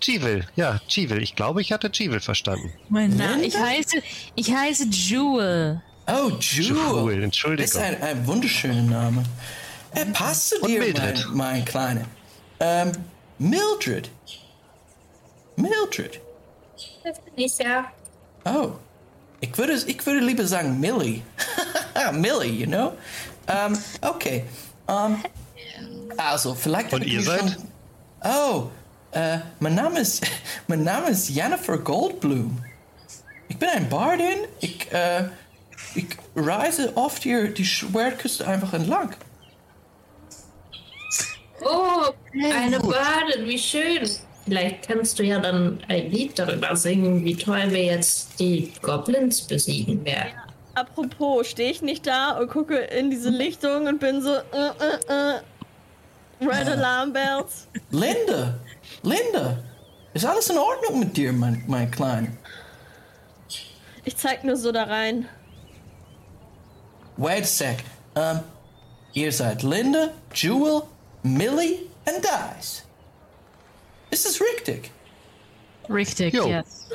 Chivil, 0.00 0.46
ja, 0.56 0.80
Chivil. 0.88 1.22
Ich 1.22 1.34
glaube, 1.34 1.60
ich 1.60 1.72
hatte 1.72 1.90
Chivil 1.90 2.20
verstanden. 2.20 2.72
Mein 2.88 3.16
Name, 3.16 3.44
ich 3.44 3.56
heiße, 3.56 4.02
ich 4.34 4.52
heiße 4.52 4.86
Jewel. 4.90 5.82
Oh, 6.06 6.30
Jewel. 6.40 6.76
Jewel, 6.76 7.22
Entschuldigung. 7.24 7.64
Das 7.64 7.74
ist 7.74 7.80
ein, 7.80 8.02
ein 8.02 8.26
wunderschöner 8.26 8.82
Name. 8.82 9.24
Er 9.92 10.06
passt 10.06 10.50
zu 10.50 10.66
dir, 10.66 10.80
mein, 10.80 11.24
mein 11.32 11.64
Kleiner. 11.64 12.04
Ähm, 12.60 12.92
Mildred. 13.38 14.10
Mildred. 15.56 16.20
Das 17.04 17.20
bin 17.20 17.44
ich 17.44 17.58
ja. 17.58 17.90
Oh. 18.44 18.72
Ich 19.40 19.56
würde, 19.56 19.74
ich 19.74 20.06
würde 20.06 20.20
lieber 20.20 20.46
sagen 20.46 20.80
Millie. 20.80 21.22
Millie, 22.12 22.52
you 22.52 22.66
know? 22.66 22.92
Um, 23.46 23.78
okay. 24.02 24.44
Um, 24.86 25.22
also, 26.16 26.54
vielleicht... 26.54 26.92
Und 26.92 27.04
ihr 27.06 27.22
seid? 27.22 27.40
Schon... 27.40 27.68
Oh, 28.24 28.70
äh, 29.12 29.38
mein 29.60 29.74
Name 29.74 30.00
ist, 30.00 30.24
mein 30.66 30.84
Name 30.84 31.10
ist 31.10 31.28
Jennifer 31.28 31.78
Goldblum. 31.78 32.58
Ich 33.48 33.56
bin 33.56 33.68
ein 33.68 33.88
Bardin. 33.88 34.44
Ich, 34.60 34.92
äh, 34.92 35.24
ich 35.94 36.06
reise 36.36 36.96
oft 36.96 37.22
hier 37.22 37.48
die 37.48 37.64
Schwertküste 37.64 38.46
einfach 38.46 38.72
entlang. 38.74 39.14
Oh, 41.62 42.12
eine 42.32 42.78
Bardin, 42.78 43.46
wie 43.46 43.58
schön. 43.58 44.08
Vielleicht 44.44 44.86
kannst 44.86 45.18
du 45.18 45.24
ja 45.24 45.38
dann 45.40 45.78
ein 45.88 46.10
Lied 46.10 46.38
darüber 46.38 46.74
singen, 46.76 47.24
wie 47.24 47.36
toll 47.36 47.70
wir 47.70 47.84
jetzt 47.84 48.38
die 48.40 48.72
Goblins 48.80 49.42
besiegen 49.42 50.04
werden. 50.04 50.32
apropos, 50.74 51.48
stehe 51.48 51.70
ich 51.70 51.82
nicht 51.82 52.06
da 52.06 52.38
und 52.38 52.48
gucke 52.48 52.76
in 52.76 53.10
diese 53.10 53.30
Lichtung 53.30 53.86
und 53.88 53.98
bin 53.98 54.22
so, 54.22 54.34
äh, 54.34 54.40
äh, 55.10 55.34
äh, 55.34 55.40
Red 56.40 56.68
Alarm 56.68 57.12
Bells. 57.12 57.66
Linda, 57.90 58.54
Linda, 59.02 59.58
ist 60.14 60.24
alles 60.24 60.50
in 60.50 60.58
Ordnung 60.58 61.00
mit 61.00 61.16
dir, 61.16 61.32
mein, 61.32 61.62
mein 61.66 61.90
Klein? 61.90 62.36
Ich 64.04 64.16
zeig 64.16 64.44
nur 64.44 64.56
so 64.56 64.72
da 64.72 64.84
rein. 64.84 65.28
Wait 67.16 67.42
a 67.42 67.46
sec. 67.46 67.78
Um, 68.14 68.40
ihr 69.12 69.32
seid 69.32 69.62
Linda, 69.62 70.10
Jewel, 70.34 70.82
Millie 71.22 71.80
und 72.06 72.24
Dice. 72.24 72.84
Ist 74.10 74.26
es 74.26 74.40
richtig? 74.40 74.90
Richtig, 75.90 76.34
Jo. 76.34 76.46
yes. 76.46 76.88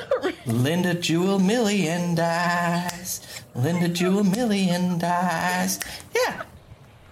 Linda, 0.44 0.92
Jewel, 0.92 1.38
Millie 1.38 1.90
and 1.90 2.18
Dice. 2.18 3.20
Linda, 3.54 3.86
Jewel, 3.86 4.24
Millie 4.24 4.70
and 4.74 5.00
Dice. 5.00 5.80
Ja, 6.14 6.44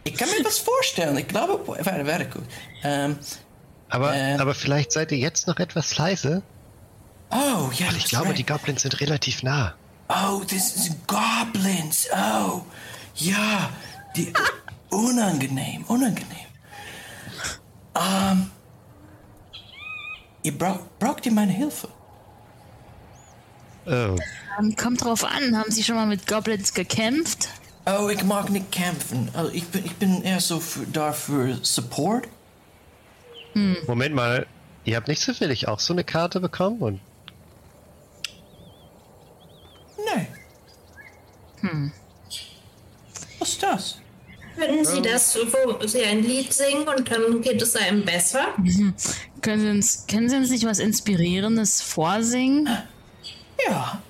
ich 0.04 0.14
kann 0.14 0.28
mir 0.30 0.44
was 0.44 0.58
vorstellen. 0.58 1.16
Ich 1.18 1.28
glaube, 1.28 1.60
warte, 1.66 2.06
warte 2.06 2.26
gut. 2.26 2.44
Ähm, 2.82 3.18
Aber, 3.92 4.14
Äh. 4.14 4.34
aber 4.38 4.54
vielleicht 4.54 4.90
seid 4.92 5.12
ihr 5.12 5.18
jetzt 5.18 5.46
noch 5.46 5.58
etwas 5.58 5.96
leise. 5.98 6.42
oh, 7.30 7.70
ja, 7.74 7.86
Weil 7.88 7.96
ich 7.96 8.06
glaube, 8.06 8.32
die 8.34 8.44
Goblins 8.46 8.82
sind 8.82 8.98
relativ 9.00 9.42
nah. 9.42 9.74
Oh, 10.08 10.42
das 10.48 10.74
sind 10.84 11.06
Goblins. 11.06 12.08
Oh, 12.14 12.62
ja, 13.16 13.68
die 14.16 14.32
unangenehm, 14.90 15.84
unangenehm. 15.84 16.46
Ähm, 17.94 18.50
ihr 20.42 20.56
braucht, 20.56 20.98
braucht 20.98 21.26
ihr 21.26 21.32
meine 21.32 21.52
Hilfe? 21.52 21.88
Oh, 23.86 24.16
Ähm, 24.58 24.76
kommt 24.76 25.04
drauf 25.04 25.24
an, 25.24 25.56
haben 25.58 25.70
Sie 25.70 25.82
schon 25.82 25.96
mal 25.96 26.06
mit 26.06 26.26
Goblins 26.26 26.72
gekämpft? 26.72 27.48
Oh, 27.84 28.08
ich 28.08 28.22
mag 28.24 28.48
nicht 28.50 28.70
kämpfen. 28.72 29.28
Oh, 29.36 29.48
ich, 29.52 29.66
bin, 29.68 29.84
ich 29.84 29.96
bin 29.96 30.22
eher 30.22 30.40
so 30.40 30.60
für, 30.60 30.86
da 30.86 31.12
für 31.12 31.58
Support. 31.62 32.28
Moment 33.86 34.14
mal. 34.14 34.46
Ihr 34.84 34.96
habt 34.96 35.08
nicht 35.08 35.22
zufällig 35.22 35.68
auch 35.68 35.80
so 35.80 35.92
eine 35.92 36.04
Karte 36.04 36.40
bekommen? 36.40 36.80
Und 36.80 37.00
Nee. 39.98 40.26
Hm. 41.60 41.92
Was 43.38 43.48
ist 43.48 43.62
das? 43.62 43.98
Können 44.56 44.84
Sie 44.84 45.00
das, 45.00 45.36
wo 45.36 45.86
Sie 45.86 46.02
ein 46.04 46.22
Lied 46.22 46.52
singen 46.52 46.86
und 46.86 47.10
dann 47.10 47.40
geht 47.40 47.62
es 47.62 47.74
einem 47.74 48.04
besser? 48.04 48.48
Können 49.40 49.60
Sie 49.60 49.70
uns, 49.70 50.06
können 50.06 50.28
Sie 50.28 50.36
uns 50.36 50.50
nicht 50.50 50.66
was 50.66 50.78
Inspirierendes 50.78 51.80
vorsingen? 51.80 52.68
Ja. 53.66 54.02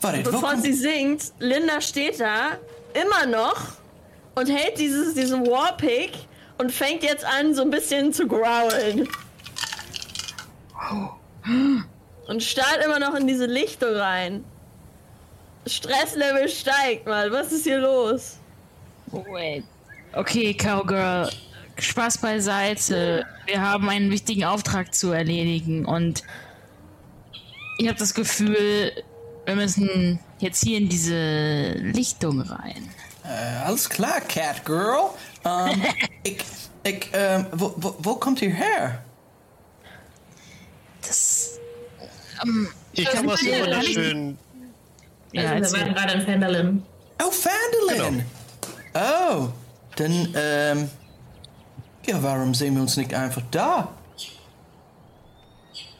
Warte, 0.00 0.22
Bevor 0.22 0.56
sie 0.58 0.72
singt, 0.72 1.32
Linda 1.38 1.80
steht 1.80 2.20
da 2.20 2.58
immer 2.92 3.26
noch 3.26 3.74
und 4.34 4.48
hält 4.48 4.78
dieses, 4.78 5.14
diesen 5.14 5.46
Warpick 5.46 6.12
und 6.58 6.72
fängt 6.72 7.02
jetzt 7.02 7.24
an, 7.24 7.54
so 7.54 7.62
ein 7.62 7.70
bisschen 7.70 8.12
zu 8.12 8.26
growlen. 8.26 9.08
Und 12.26 12.42
starrt 12.42 12.84
immer 12.84 12.98
noch 12.98 13.14
in 13.14 13.26
diese 13.26 13.46
Lichtung 13.46 13.94
rein. 13.94 14.44
Stresslevel 15.66 16.48
steigt 16.48 17.06
mal. 17.06 17.30
Was 17.32 17.52
ist 17.52 17.64
hier 17.64 17.78
los? 17.78 18.38
Wait. 19.06 19.64
Okay, 20.12 20.54
Cowgirl, 20.54 21.30
Spaß 21.78 22.18
beiseite. 22.18 23.26
Wir 23.46 23.60
haben 23.60 23.88
einen 23.88 24.10
wichtigen 24.10 24.44
Auftrag 24.44 24.94
zu 24.94 25.12
erledigen 25.12 25.84
und 25.84 26.22
ich 27.78 27.88
habe 27.88 27.98
das 27.98 28.14
Gefühl, 28.14 28.92
wir 29.44 29.56
müssen 29.56 30.20
jetzt 30.38 30.62
hier 30.62 30.78
in 30.78 30.88
diese 30.88 31.72
Lichtung 31.72 32.40
rein. 32.40 32.88
äh, 33.24 33.64
alles 33.64 33.88
klar, 33.88 34.20
Cat 34.20 34.64
Ähm, 35.44 35.82
ich, 36.22 36.38
ich, 36.84 37.08
ähm, 37.12 37.46
wo, 37.52 37.74
wo, 37.76 37.94
wo 37.98 38.14
kommt 38.16 38.40
ihr 38.42 38.50
her? 38.50 39.02
Das. 41.02 41.58
ich 42.92 43.08
komme 43.10 43.32
aus 43.32 43.40
dem 43.40 43.60
wunderschönen. 43.60 44.38
Ja, 45.32 45.50
also, 45.52 45.76
wir 45.76 45.82
waren 45.82 45.94
gerade 45.94 46.12
in 46.14 46.20
Fenderlin. 46.22 46.82
Oh, 47.22 47.30
Fandolin. 47.30 48.24
Oh, 48.94 49.48
dann, 49.96 50.34
ähm, 50.36 50.90
ja, 52.06 52.22
warum 52.22 52.54
sehen 52.54 52.74
wir 52.74 52.82
uns 52.82 52.96
nicht 52.96 53.12
einfach 53.14 53.42
da? 53.50 53.88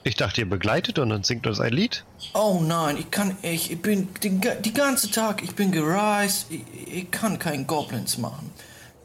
Ich 0.06 0.16
dachte, 0.16 0.42
ihr 0.42 0.48
begleitet 0.48 0.98
und 0.98 1.24
singt 1.24 1.46
uns 1.46 1.60
ein 1.60 1.72
Lied. 1.72 2.04
Oh 2.34 2.60
nein, 2.62 2.98
ich 2.98 3.10
kann, 3.10 3.36
ich, 3.40 3.70
ich 3.70 3.80
bin 3.80 4.08
den, 4.22 4.40
die 4.60 4.74
ganze 4.74 5.10
Tag, 5.10 5.42
ich 5.42 5.54
bin 5.54 5.72
gereist, 5.72 6.46
ich, 6.50 6.62
ich 6.92 7.10
kann 7.10 7.38
kein 7.38 7.66
Goblins 7.66 8.18
machen. 8.18 8.50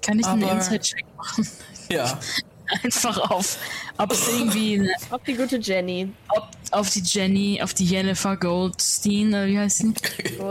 Kann 0.02 0.20
ich 0.20 0.26
einen 0.26 0.44
aber- 0.44 0.54
Inside-Check 0.54 1.06
machen? 1.18 1.48
Ja, 1.92 2.20
Einfach 2.84 3.18
auf, 3.32 3.58
ob 3.98 4.12
es 4.12 4.28
irgendwie 4.28 4.76
eine, 4.80 4.92
Auf 5.10 5.24
die 5.24 5.34
gute 5.34 5.58
Jenny. 5.58 6.12
ob, 6.30 6.48
auf 6.70 6.88
die 6.92 7.00
Jenny, 7.04 7.60
auf 7.64 7.74
die 7.74 7.86
Jennifer 7.86 8.38
Goldstein, 8.38 9.30
oder 9.30 9.48
wie 9.48 9.58
heißt 9.58 9.78
sie? 9.80 9.94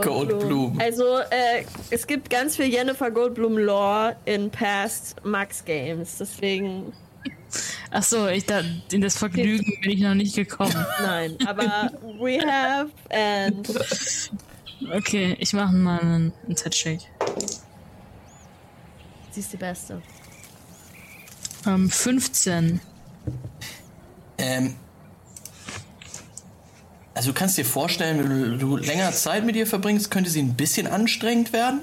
Goldblum. 0.01 0.77
Also, 0.81 1.19
äh, 1.19 1.63
es 1.91 2.05
gibt 2.05 2.29
ganz 2.29 2.57
viel 2.57 2.65
Jennifer 2.65 3.09
Goldblum 3.09 3.57
Lore 3.57 4.17
in 4.25 4.51
past 4.51 5.15
Max 5.23 5.63
Games. 5.63 6.17
Deswegen, 6.19 6.91
Achso, 7.89 8.27
ich 8.27 8.45
da, 8.45 8.63
in 8.91 8.99
das 8.99 9.17
Vergnügen 9.17 9.77
bin 9.81 9.91
ich 9.91 10.01
noch 10.01 10.13
nicht 10.13 10.35
gekommen. 10.35 10.75
nein. 11.01 11.37
Aber 11.47 11.89
we 12.19 12.37
have 12.45 12.89
and 13.11 13.65
Okay, 14.93 15.37
ich 15.39 15.53
mache 15.53 15.73
mal 15.73 16.01
einen 16.01 16.33
Inside-Check. 16.49 16.99
Sie 19.31 19.39
ist 19.41 19.53
die 19.53 19.57
Beste. 19.57 20.01
Ähm, 21.65 21.89
15. 21.89 22.79
Ähm, 24.37 24.75
also 27.13 27.31
du 27.31 27.33
kannst 27.37 27.57
dir 27.57 27.65
vorstellen, 27.65 28.19
wenn 28.19 28.59
du, 28.59 28.77
länger 28.77 29.11
Zeit 29.11 29.45
mit 29.45 29.55
ihr 29.55 29.67
verbringst, 29.67 30.09
könnte 30.09 30.29
sie 30.29 30.41
ein 30.41 30.55
bisschen 30.55 30.87
anstrengend 30.87 31.51
werden. 31.51 31.81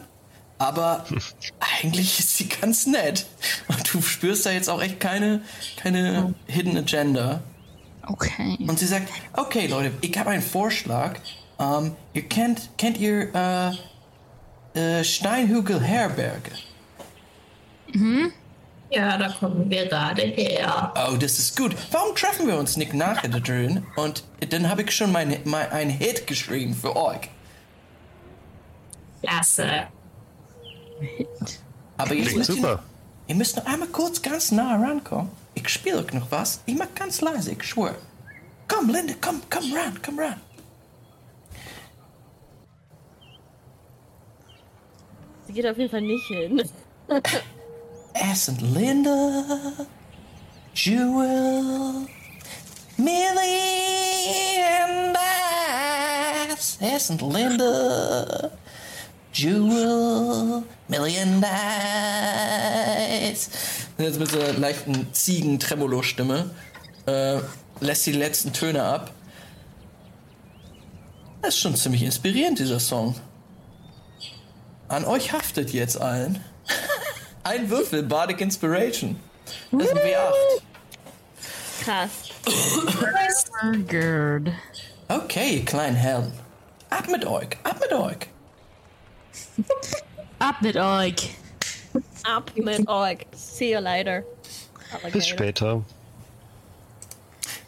Aber 0.59 1.05
eigentlich 1.83 2.19
ist 2.19 2.37
sie 2.39 2.49
ganz 2.49 2.87
nett. 2.87 3.27
Und 3.69 3.93
du 3.93 4.01
spürst 4.01 4.47
da 4.47 4.51
jetzt 4.51 4.71
auch 4.71 4.83
echt 4.83 4.99
keine, 4.99 5.43
keine 5.77 6.35
Hidden 6.47 6.77
Agenda. 6.79 7.43
Okay. 8.07 8.57
Und 8.67 8.79
sie 8.79 8.87
sagt, 8.87 9.11
okay 9.35 9.67
Leute, 9.67 9.93
ich 10.01 10.17
habe 10.17 10.31
einen 10.31 10.43
Vorschlag. 10.43 11.19
Ähm, 11.59 11.97
ihr 12.15 12.23
kennt, 12.23 12.71
kennt 12.79 12.99
ihr 12.99 13.35
äh, 13.35 14.79
äh, 14.79 15.05
Steinhügel 15.05 15.83
Herberge? 15.83 16.53
Ja, 18.91 19.19
da 19.19 19.29
kommen 19.29 19.69
wir 19.69 19.87
gerade 19.87 20.23
her. 20.23 20.93
Oh, 21.09 21.17
das 21.17 21.39
ist 21.39 21.57
gut. 21.57 21.75
Warum 21.91 22.15
treffen 22.15 22.47
wir 22.47 22.57
uns 22.57 22.77
nicht 22.77 22.95
nachher 22.95 23.29
da 23.29 23.41
drin? 23.41 23.85
Und 23.97 24.23
dann 24.51 24.69
habe 24.69 24.83
ich 24.83 24.91
schon 24.93 25.11
mein, 25.13 25.39
mein, 25.45 25.71
ein 25.71 25.91
Hit 25.91 26.27
geschrieben 26.27 26.75
für 26.75 26.95
euch. 26.95 27.29
Klasse. 29.23 29.89
Aber 31.97 32.15
jetzt 32.15 32.29
Klingt 32.29 32.37
müsst 32.39 32.51
ihr, 32.51 32.57
super. 32.57 32.83
ihr 33.27 33.35
müsst 33.35 33.57
noch 33.57 33.67
einmal 33.67 33.89
kurz 33.89 34.23
ganz 34.23 34.53
nah 34.53 34.77
rankommen. 34.77 35.31
Ich 35.55 35.69
spiele 35.69 35.99
euch 35.99 36.13
noch 36.13 36.31
was. 36.31 36.61
Ich 36.67 36.77
mach 36.77 36.95
ganz 36.95 37.21
leise, 37.21 37.53
ich 37.53 37.63
schwöre. 37.65 37.97
Komm, 38.69 38.89
Linda, 38.91 39.15
komm, 39.21 39.41
komm 39.51 39.73
ran, 39.75 39.99
komm 40.05 40.19
ran. 40.19 40.41
Sie 45.47 45.53
geht 45.53 45.67
auf 45.67 45.77
jeden 45.79 45.91
Fall 45.91 46.03
nicht 46.03 46.27
hin. 46.27 46.63
Es 48.19 48.47
sind 48.47 48.63
Linda, 48.63 49.45
Jewel, 50.75 52.07
Millie 52.97 54.65
and 54.85 55.17
Dice. 56.49 56.79
Es 56.81 57.09
sind 57.09 57.21
Linda, 57.21 58.51
Jewel, 59.35 60.63
Millie 60.89 61.21
and. 61.21 61.45
Jetzt 63.99 64.19
mit 64.19 64.31
so 64.31 64.41
einer 64.41 64.53
leichten 64.55 65.13
Ziegen-Tremolo-Stimme 65.13 66.51
äh, 67.07 67.39
lässt 67.81 68.07
die 68.07 68.13
letzten 68.13 68.53
Töne 68.53 68.83
ab. 68.83 69.11
Das 71.43 71.55
ist 71.55 71.61
schon 71.61 71.77
ziemlich 71.77 72.03
inspirierend, 72.03 72.59
dieser 72.59 72.81
Song. 72.81 73.15
An 74.89 75.05
euch 75.05 75.33
haftet 75.33 75.73
jetzt 75.73 76.01
allen. 76.01 76.41
Ein 77.47 77.71
Würfel, 77.71 78.03
Bardic 78.03 78.41
Inspiration. 78.41 79.15
Das 79.71 79.87
ist 79.87 79.93
ein 79.93 79.99
W8. 79.99 80.33
Krass. 81.85 82.11
Gerd. 83.87 84.49
Okay, 85.07 85.59
ihr 85.59 85.65
kleinen 85.65 85.95
Helden. 85.95 86.33
Ab 86.91 87.07
mit 87.09 87.25
euch, 87.25 87.57
ab 87.63 87.79
mit 87.81 87.93
euch. 87.93 88.17
Ab 90.41 90.57
mit 90.61 90.77
euch. 90.77 91.31
Ab 92.25 92.51
mit 92.57 92.89
euch. 92.89 93.19
See 93.37 93.75
you 93.75 93.79
later. 93.79 94.25
Bis 95.13 95.29
später. 95.29 95.85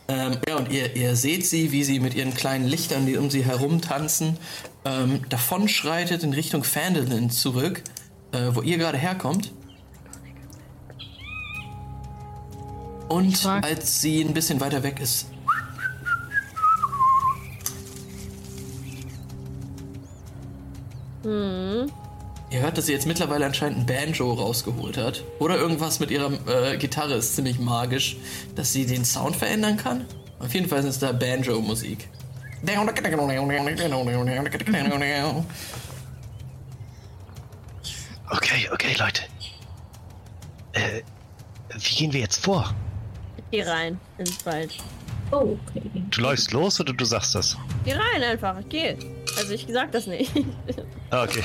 Ähm, 0.08 0.39
ja, 0.48 0.57
und 0.57 0.73
ihr, 0.73 0.97
ihr 0.97 1.15
seht 1.15 1.47
sie, 1.47 1.70
wie 1.70 1.84
sie 1.84 2.00
mit 2.00 2.15
ihren 2.15 2.34
kleinen 2.34 2.65
Lichtern, 2.65 3.07
die 3.07 3.16
um 3.16 3.31
sie 3.31 3.44
herum 3.44 3.81
tanzen, 3.81 4.39
ähm, 4.84 5.24
davonschreitet 5.28 6.24
in 6.24 6.32
Richtung 6.32 6.65
Fandolin 6.65 7.31
zurück, 7.31 7.84
äh, 8.32 8.39
wo 8.50 8.62
ihr 8.62 8.78
gerade 8.78 8.98
herkommt. 8.98 9.52
Und 13.09 13.47
als 13.47 14.01
sie 14.01 14.20
ein 14.23 14.35
bisschen 14.35 14.61
weiter 14.61 14.83
weg 14.83 15.01
ist, 15.01 15.27
Ihr 22.51 22.62
hört, 22.62 22.78
dass 22.78 22.87
sie 22.87 22.93
jetzt 22.93 23.07
mittlerweile 23.07 23.45
anscheinend 23.45 23.81
ein 23.81 23.87
Banjo 23.87 24.33
rausgeholt 24.33 24.97
hat. 24.97 25.23
Oder 25.39 25.57
irgendwas 25.57 26.01
mit 26.01 26.11
ihrer 26.11 26.33
äh, 26.49 26.78
Gitarre 26.78 27.15
ist 27.15 27.37
ziemlich 27.37 27.59
magisch, 27.59 28.17
dass 28.55 28.73
sie 28.73 28.87
den 28.87 29.05
Sound 29.05 29.37
verändern 29.37 29.77
kann. 29.77 30.07
Auf 30.39 30.55
jeden 30.55 30.69
Fall 30.69 30.78
ist 30.78 30.87
es 30.87 30.99
da 30.99 31.12
Banjo-Musik. 31.12 32.09
Okay, 38.31 38.69
okay, 38.73 38.97
Leute. 38.99 39.23
Äh, 40.73 41.03
wie 41.75 41.95
gehen 41.97 42.12
wir 42.12 42.20
jetzt 42.20 42.43
vor? 42.43 42.75
Geh 43.51 43.62
rein 43.62 43.99
ins 44.18 44.44
Wald. 44.47 44.75
Oh, 45.31 45.57
okay. 45.68 45.83
Du 46.10 46.20
läufst 46.23 46.52
los 46.52 46.81
oder 46.81 46.93
du 46.93 47.05
sagst 47.05 47.35
das? 47.35 47.57
Geh 47.85 47.93
rein 47.93 48.23
einfach. 48.23 48.57
Geh. 48.68 48.97
Also 49.36 49.52
ich 49.52 49.67
sag 49.70 49.93
das 49.93 50.07
nicht. 50.07 50.33
Ah, 51.10 51.23
okay. 51.25 51.43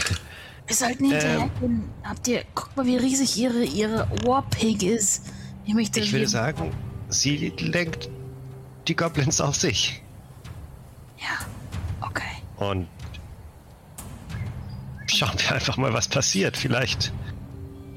Wir 0.68 0.76
sollten 0.76 1.06
hinterher 1.10 1.50
gehen. 1.62 1.90
Habt 2.04 2.28
ihr, 2.28 2.44
guck 2.54 2.76
mal, 2.76 2.86
wie 2.86 2.98
riesig 2.98 3.38
ihre, 3.38 3.64
ihre 3.64 4.10
Warpig 4.26 4.84
ist. 4.84 5.28
Ich 5.66 5.74
möchte. 5.74 6.02
Ich 6.02 6.12
würde 6.12 6.22
wir- 6.24 6.28
sagen, 6.30 6.74
sie 7.08 7.54
lenkt 7.60 8.10
die 8.90 8.96
Goblins 8.96 9.40
auf 9.40 9.56
sich. 9.56 10.02
Ja, 11.18 12.06
okay. 12.06 12.24
Und 12.58 12.88
schauen 15.08 15.32
wir 15.38 15.54
einfach 15.56 15.78
mal, 15.78 15.94
was 15.94 16.08
passiert. 16.10 16.58
Vielleicht 16.58 17.14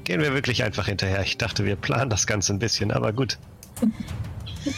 gehen 0.05 0.21
wir 0.21 0.33
wirklich 0.33 0.63
einfach 0.63 0.85
hinterher. 0.87 1.21
Ich 1.23 1.37
dachte, 1.37 1.65
wir 1.65 1.75
planen 1.75 2.09
das 2.09 2.27
Ganze 2.27 2.53
ein 2.53 2.59
bisschen, 2.59 2.91
aber 2.91 3.11
gut. 3.13 3.37
Wir 3.81 4.73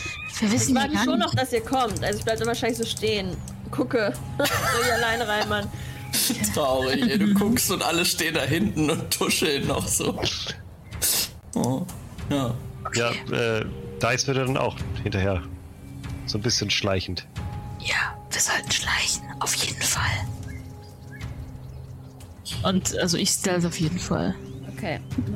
Ich 0.48 0.52
wissen 0.52 0.76
ja 0.76 0.82
warte 0.82 0.98
schon 1.04 1.20
noch, 1.20 1.34
dass 1.36 1.52
ihr 1.52 1.62
kommt. 1.62 2.04
Also 2.04 2.20
ich 2.20 2.26
bleib 2.26 2.38
dann 2.38 2.48
wahrscheinlich 2.48 2.78
so 2.78 2.86
stehen. 2.86 3.36
Gucke. 3.72 4.14
so 4.38 4.84
hier 4.84 4.96
alleine 4.96 5.28
rein, 5.28 5.50
Mann. 5.50 5.68
Traurig, 6.54 7.02
ey. 7.02 7.18
du 7.18 7.34
guckst 7.36 7.72
und 7.72 7.84
alle 7.84 8.06
stehen 8.06 8.34
da 8.34 8.42
hinten 8.42 8.90
und 8.90 9.12
tuscheln 9.12 9.68
noch 9.68 9.88
so. 9.88 10.20
Oh, 11.56 11.86
ja. 12.30 12.54
Ja, 12.96 13.12
äh, 13.32 13.66
Dice 14.02 14.28
würde 14.28 14.46
dann 14.46 14.58
auch 14.58 14.78
hinterher. 15.04 15.44
So 16.26 16.38
ein 16.38 16.42
bisschen 16.42 16.70
schleichend. 16.70 17.28
Ja, 17.80 18.18
wir 18.32 18.42
sollten 18.42 18.72
schleichen. 18.72 19.24
Auf 19.40 19.54
jeden 19.56 19.82
Fall. 19.82 20.28
Und 22.64 22.98
also 22.98 23.18
ich 23.18 23.30
stealth 23.30 23.66
auf 23.66 23.80
jeden 23.80 24.00
Fall. 24.00 24.36
Okay. 24.80 25.00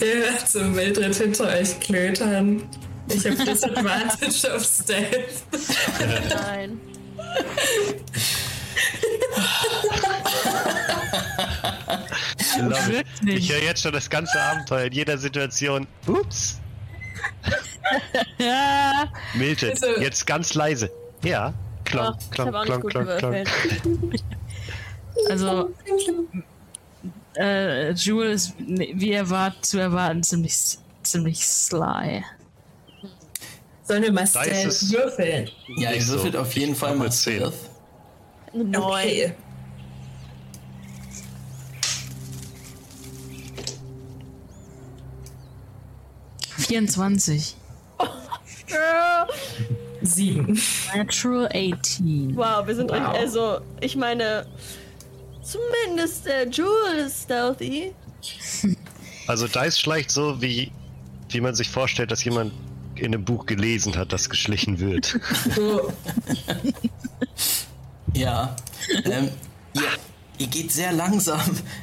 Der 0.00 0.14
hört 0.14 0.48
so 0.48 0.62
Mildred 0.62 1.16
hinter 1.16 1.48
euch 1.48 1.80
klötern. 1.80 2.62
Ich 3.08 3.24
habe 3.26 3.36
Disadvantage 3.36 4.54
auf 4.54 4.64
Stealth. 4.64 5.42
Nein. 6.30 6.80
Ich? 13.22 13.28
Ich 13.28 13.52
höre 13.52 13.62
jetzt 13.62 13.82
schon 13.82 13.92
das 13.92 14.08
ganze 14.08 14.40
Abenteuer 14.40 14.84
in 14.86 14.92
jeder 14.92 15.18
Situation. 15.18 15.86
Ups. 16.06 16.60
Ja. 18.38 19.08
Mildred, 19.34 19.82
Also- 19.82 20.00
jetzt 20.00 20.26
ganz 20.26 20.54
leise. 20.54 20.90
Ja. 21.22 21.52
Klonk, 21.84 22.16
ich 22.32 22.38
habe 22.38 22.50
klonk, 22.50 22.54
auch 22.54 22.64
nicht 22.64 22.66
klonk, 22.66 22.82
gut 22.82 22.90
klonk, 22.90 23.18
klonk. 23.18 23.46
gewürfelt. 23.82 24.24
Also, 25.30 25.70
äh, 27.38 27.92
Jewel 27.92 28.30
ist, 28.30 28.54
wie 28.58 29.12
erwart, 29.12 29.64
zu 29.64 29.78
erwarten, 29.78 30.22
ziemlich, 30.22 30.78
ziemlich 31.02 31.46
sly. 31.46 32.24
Sollen 33.84 34.02
wir 34.02 34.12
mal 34.12 34.26
Stealth 34.26 34.90
würfeln? 34.90 35.48
Ja, 35.76 35.90
ihr 35.90 35.96
Nicht 35.96 36.06
so. 36.06 36.14
würfelt 36.14 36.36
auf 36.36 36.52
jeden 36.54 36.72
Ich 36.72 36.78
Fall 36.78 36.96
mal. 36.96 37.12
Stealth. 37.12 37.54
Neun. 38.52 38.82
Okay. 38.82 39.34
Vierundzwanzig. 46.56 47.56
Girl. 48.66 49.26
Sieben. 50.02 50.60
Natural 50.94 51.46
18. 51.46 52.32
Wow, 52.36 52.66
wir 52.66 52.74
sind 52.74 52.90
Wow. 52.90 53.14
also 53.14 53.58
ich 53.80 53.96
meine, 53.96 54.46
zumindest 55.46 56.26
der 56.26 56.48
Jewel 56.48 57.06
ist 57.06 57.22
stealthy. 57.24 57.92
Also 59.28 59.48
Dice 59.48 59.80
schleicht 59.80 60.12
so, 60.12 60.40
wie, 60.40 60.70
wie 61.30 61.40
man 61.40 61.52
sich 61.56 61.68
vorstellt, 61.68 62.12
dass 62.12 62.22
jemand 62.22 62.52
in 62.94 63.06
einem 63.06 63.24
Buch 63.24 63.44
gelesen 63.46 63.96
hat, 63.96 64.12
das 64.12 64.30
geschlichen 64.30 64.78
wird. 64.78 65.18
So, 65.56 65.92
Ja. 68.14 68.54
ähm, 69.04 69.30
ihr, 69.74 69.82
ihr 70.38 70.46
geht 70.46 70.70
sehr 70.70 70.92
langsam 70.92 71.40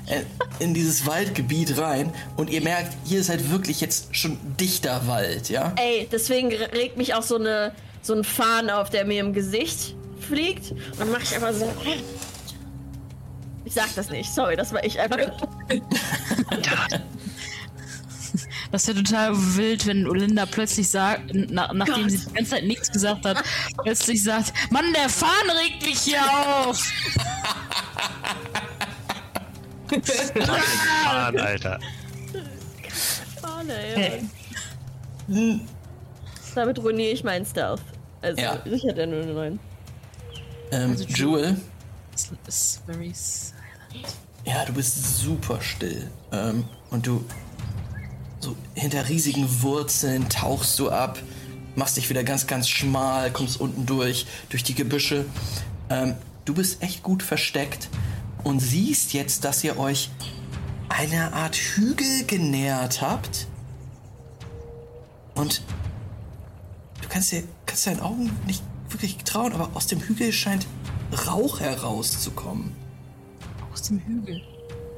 äh, 0.08 0.22
in 0.59 0.74
dieses 0.74 1.06
Waldgebiet 1.06 1.77
rein 1.77 2.14
und 2.38 2.50
ihr 2.50 2.61
merkt, 2.61 2.95
hier 3.06 3.19
ist 3.19 3.27
halt 3.30 3.51
wirklich 3.51 3.82
jetzt 3.82 4.16
schon 4.16 4.38
dichter 4.58 5.06
Wald, 5.08 5.50
ja? 5.50 5.74
Ey, 5.75 6.08
deswegen 6.09 6.48
regt 6.51 6.95
mich 6.98 7.14
auch 7.14 7.24
so 7.24 7.35
eine 7.35 7.74
so 8.01 8.14
ein 8.14 8.24
Fahnen 8.24 8.69
auf, 8.69 8.90
der 8.90 9.06
mir 9.06 9.19
im 9.22 9.33
Gesicht 9.33 9.95
fliegt. 10.19 10.72
Und 10.72 11.00
dann 11.00 11.11
mach 11.11 11.22
ich 11.22 11.35
einfach 11.35 11.53
so. 11.53 11.72
Ich 13.66 13.74
sag 13.74 13.93
das 13.95 14.09
nicht, 14.09 14.32
sorry, 14.33 14.56
das 14.56 14.74
war 14.74 14.83
ich 14.83 15.00
einfach. 15.00 15.17
Das 18.72 18.88
wäre 18.88 19.03
total 19.03 19.33
wild, 19.56 19.85
wenn 19.85 20.08
Olinda 20.08 20.48
plötzlich 20.48 20.90
sagt, 20.90 21.22
na, 21.32 21.72
nachdem 21.72 22.01
Gott. 22.03 22.09
sie 22.11 22.17
die 22.17 22.33
ganze 22.33 22.51
Zeit 22.51 22.64
nichts 22.64 22.92
gesagt 22.92 23.24
hat, 23.24 23.43
plötzlich 23.83 24.24
sagt, 24.24 24.51
Mann, 24.72 24.92
der 24.93 25.09
Fahnen 25.09 25.51
regt 25.64 25.85
mich 25.85 26.00
hier 26.00 26.19
auf. 26.24 26.92
Mann, 31.11 31.40
Alter. 31.40 31.80
Fahne, 33.40 33.74
ja. 33.92 33.95
hey. 33.95 35.59
Damit 36.56 36.80
ruiniere 36.80 37.11
ich 37.11 37.24
meinen 37.24 37.45
Stealth. 37.45 37.82
Also, 38.24 38.42
Ja. 38.42 38.59
ich 38.66 38.83
hatte 38.88 39.01
ja 39.01 39.06
nur 39.06 39.22
eine 39.22 39.33
9. 39.33 39.59
Ähm, 40.72 40.92
Also, 40.92 41.03
Jewel, 41.06 41.61
It's, 42.48 42.82
very. 42.88 43.14
Ja, 44.46 44.66
du 44.66 44.74
bist 44.74 45.18
super 45.18 45.62
still. 45.62 46.10
Ähm, 46.32 46.66
und 46.90 47.08
du, 47.08 47.24
so 48.40 48.56
hinter 48.76 49.08
riesigen 49.10 49.62
Wurzeln 49.62 50.30
tauchst 50.30 50.78
du 50.80 50.90
ab, 50.90 51.20
machst 51.76 51.98
dich 51.98 52.10
wieder 52.10 52.24
ganz, 52.24 52.48
ganz 52.48 52.68
schmal, 52.68 53.32
kommst 53.32 53.60
unten 53.60 53.86
durch, 53.86 54.26
durch 54.50 54.64
die 54.64 54.76
Gebüsche. 54.76 55.26
Ähm, 55.90 56.16
du 56.46 56.54
bist 56.54 56.82
echt 56.84 57.04
gut 57.04 57.24
versteckt 57.24 57.90
und 58.44 58.60
siehst 58.60 59.14
jetzt, 59.14 59.46
dass 59.46 59.64
ihr 59.64 59.78
euch 59.80 60.10
einer 60.90 61.34
Art 61.34 61.56
Hügel 61.56 62.26
genähert 62.26 63.02
habt. 63.02 63.48
Und 65.36 65.62
du 67.02 67.08
kannst 67.10 67.32
dir 67.32 67.44
kannst 67.66 67.88
deinen 67.88 68.02
Augen 68.02 68.32
nicht 68.46 68.62
wirklich 68.90 69.18
trauen, 69.18 69.54
aber 69.54 69.72
aus 69.74 69.88
dem 69.88 70.00
Hügel 70.00 70.32
scheint 70.32 70.68
Rauch 71.28 71.60
herauszukommen. 71.60 72.83
Aus 73.84 73.90
dem 73.90 74.00
Hügel. 74.00 74.42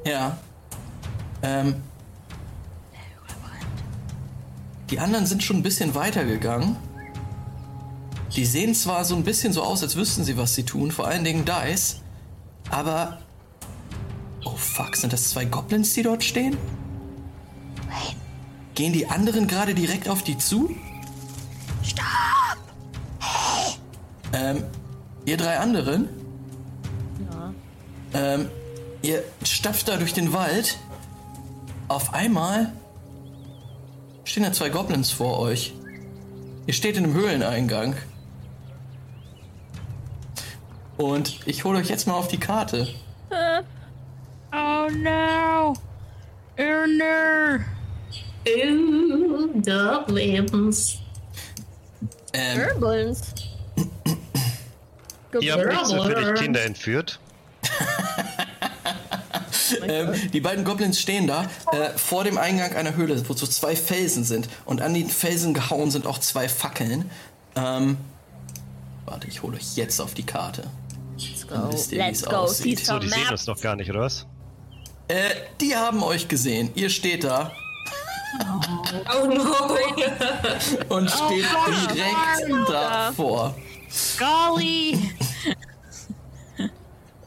Ja. 0.06 0.38
Ähm, 1.42 1.74
die 4.90 5.00
anderen 5.00 5.26
sind 5.26 5.42
schon 5.42 5.56
ein 5.56 5.64
bisschen 5.64 5.96
weiter 5.96 6.24
gegangen. 6.24 6.76
Die 8.36 8.44
sehen 8.44 8.76
zwar 8.76 9.04
so 9.04 9.16
ein 9.16 9.24
bisschen 9.24 9.52
so 9.52 9.64
aus, 9.64 9.82
als 9.82 9.96
wüssten 9.96 10.22
sie, 10.22 10.36
was 10.36 10.54
sie 10.54 10.62
tun, 10.62 10.92
vor 10.92 11.08
allen 11.08 11.24
Dingen 11.24 11.44
Dice, 11.44 12.00
aber. 12.70 13.18
Oh 14.44 14.54
fuck, 14.54 14.94
sind 14.94 15.12
das 15.12 15.30
zwei 15.30 15.46
Goblins, 15.46 15.92
die 15.94 16.04
dort 16.04 16.22
stehen? 16.22 16.56
Gehen 18.76 18.92
die 18.92 19.08
anderen 19.08 19.48
gerade 19.48 19.74
direkt 19.74 20.08
auf 20.08 20.22
die 20.22 20.38
zu? 20.38 20.70
Stopp! 21.82 22.06
Ähm, 24.32 24.62
ihr 25.24 25.36
drei 25.36 25.58
anderen? 25.58 26.08
Ja. 27.32 27.52
Ähm, 28.14 28.48
ihr 29.06 29.22
stapft 29.44 29.88
da 29.88 29.96
durch 29.96 30.12
den 30.12 30.32
Wald. 30.32 30.78
Auf 31.88 32.12
einmal 32.12 32.72
stehen 34.24 34.42
da 34.42 34.52
zwei 34.52 34.68
Goblins 34.68 35.10
vor 35.10 35.38
euch. 35.38 35.72
Ihr 36.66 36.74
steht 36.74 36.96
in 36.96 37.04
einem 37.04 37.14
Höhleneingang. 37.14 37.94
Und 40.96 41.46
ich 41.46 41.64
hole 41.64 41.78
euch 41.78 41.88
jetzt 41.88 42.06
mal 42.06 42.14
auf 42.14 42.28
die 42.28 42.40
Karte. 42.40 42.88
Oh 44.52 44.88
no! 44.90 45.74
Oh 46.58 46.86
no! 46.86 47.58
In 48.44 49.62
Goblins. 49.62 50.98
Ähm, 52.32 52.68
Goblins. 52.72 53.34
Ihr 55.40 55.52
habt 55.52 55.66
nicht 55.66 55.76
Goblins. 55.76 55.88
zufällig 55.90 56.34
Kinder 56.40 56.64
entführt. 56.64 57.20
ähm, 59.88 60.14
die 60.32 60.40
beiden 60.40 60.64
Goblins 60.64 61.00
stehen 61.00 61.26
da 61.26 61.44
äh, 61.72 61.90
vor 61.96 62.24
dem 62.24 62.38
Eingang 62.38 62.74
einer 62.74 62.96
Höhle, 62.96 63.28
wo 63.28 63.34
so 63.34 63.46
zwei 63.46 63.76
Felsen 63.76 64.24
sind. 64.24 64.48
Und 64.64 64.82
an 64.82 64.94
den 64.94 65.08
Felsen 65.08 65.54
gehauen 65.54 65.90
sind 65.90 66.06
auch 66.06 66.18
zwei 66.18 66.48
Fackeln. 66.48 67.10
Ähm, 67.54 67.96
warte, 69.04 69.28
ich 69.28 69.42
hole 69.42 69.56
euch 69.56 69.76
jetzt 69.76 70.00
auf 70.00 70.14
die 70.14 70.24
Karte. 70.24 70.64
Let's 71.18 71.46
go. 71.46 71.72
wisst 71.72 71.92
ihr, 71.92 71.98
Let's 71.98 72.20
es 72.20 72.26
go. 72.26 72.36
aussieht. 72.36 72.78
See 72.80 72.84
So, 72.84 72.98
die 72.98 73.08
sehen 73.08 73.26
das 73.30 73.46
noch 73.46 73.60
gar 73.60 73.76
nicht, 73.76 73.90
oder 73.90 74.00
was? 74.00 74.26
Äh, 75.08 75.30
die 75.60 75.76
haben 75.76 76.02
euch 76.02 76.28
gesehen. 76.28 76.70
Ihr 76.74 76.90
steht 76.90 77.24
da 77.24 77.52
Oh 79.14 79.26
no! 79.26 79.76
und 80.94 81.10
steht 81.10 81.46
direkt 81.94 82.68
da. 82.68 83.06
davor. 83.06 83.54
Golly! 84.18 84.98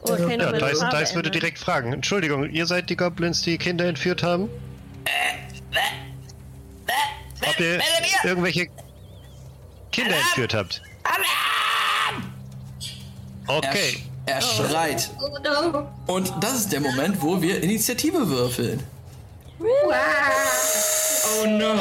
Oh, 0.02 0.16
keine 0.16 0.44
Ja, 0.44 0.52
Dice, 0.52 0.88
Dice 0.90 1.14
würde 1.14 1.30
direkt 1.30 1.58
fragen. 1.58 1.92
Entschuldigung, 1.92 2.48
ihr 2.50 2.66
seid 2.66 2.88
die 2.88 2.96
Goblins, 2.96 3.42
die 3.42 3.58
Kinder 3.58 3.84
entführt 3.86 4.22
haben? 4.22 4.48
Ob 7.42 7.60
ihr 7.60 7.80
irgendwelche 8.24 8.68
Kinder 9.92 10.16
entführt 10.16 10.54
habt? 10.54 10.82
Er, 13.46 13.56
Okay. 13.56 14.04
er 14.26 14.40
schreit. 14.40 15.10
Oh 15.20 15.36
no! 15.42 15.88
Und 16.06 16.32
das 16.40 16.54
ist 16.60 16.72
der 16.72 16.80
Moment, 16.80 17.20
wo 17.20 17.42
wir 17.42 17.60
Initiative 17.62 18.28
würfeln. 18.28 18.82
Oh 19.60 21.46
no! 21.46 21.74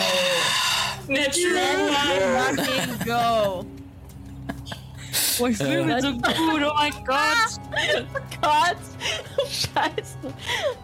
Natural! 1.07 2.55
Fucking 2.55 3.05
go. 3.05 3.65
Oh, 5.39 5.47
ich 5.47 5.57
fühle 5.57 5.85
mich 5.85 6.01
so 6.01 6.11
gut, 6.13 6.23
oh 6.27 6.73
mein 6.75 6.91
Gott! 7.05 7.59
Gott. 8.41 8.77
Scheiße. 9.47 10.17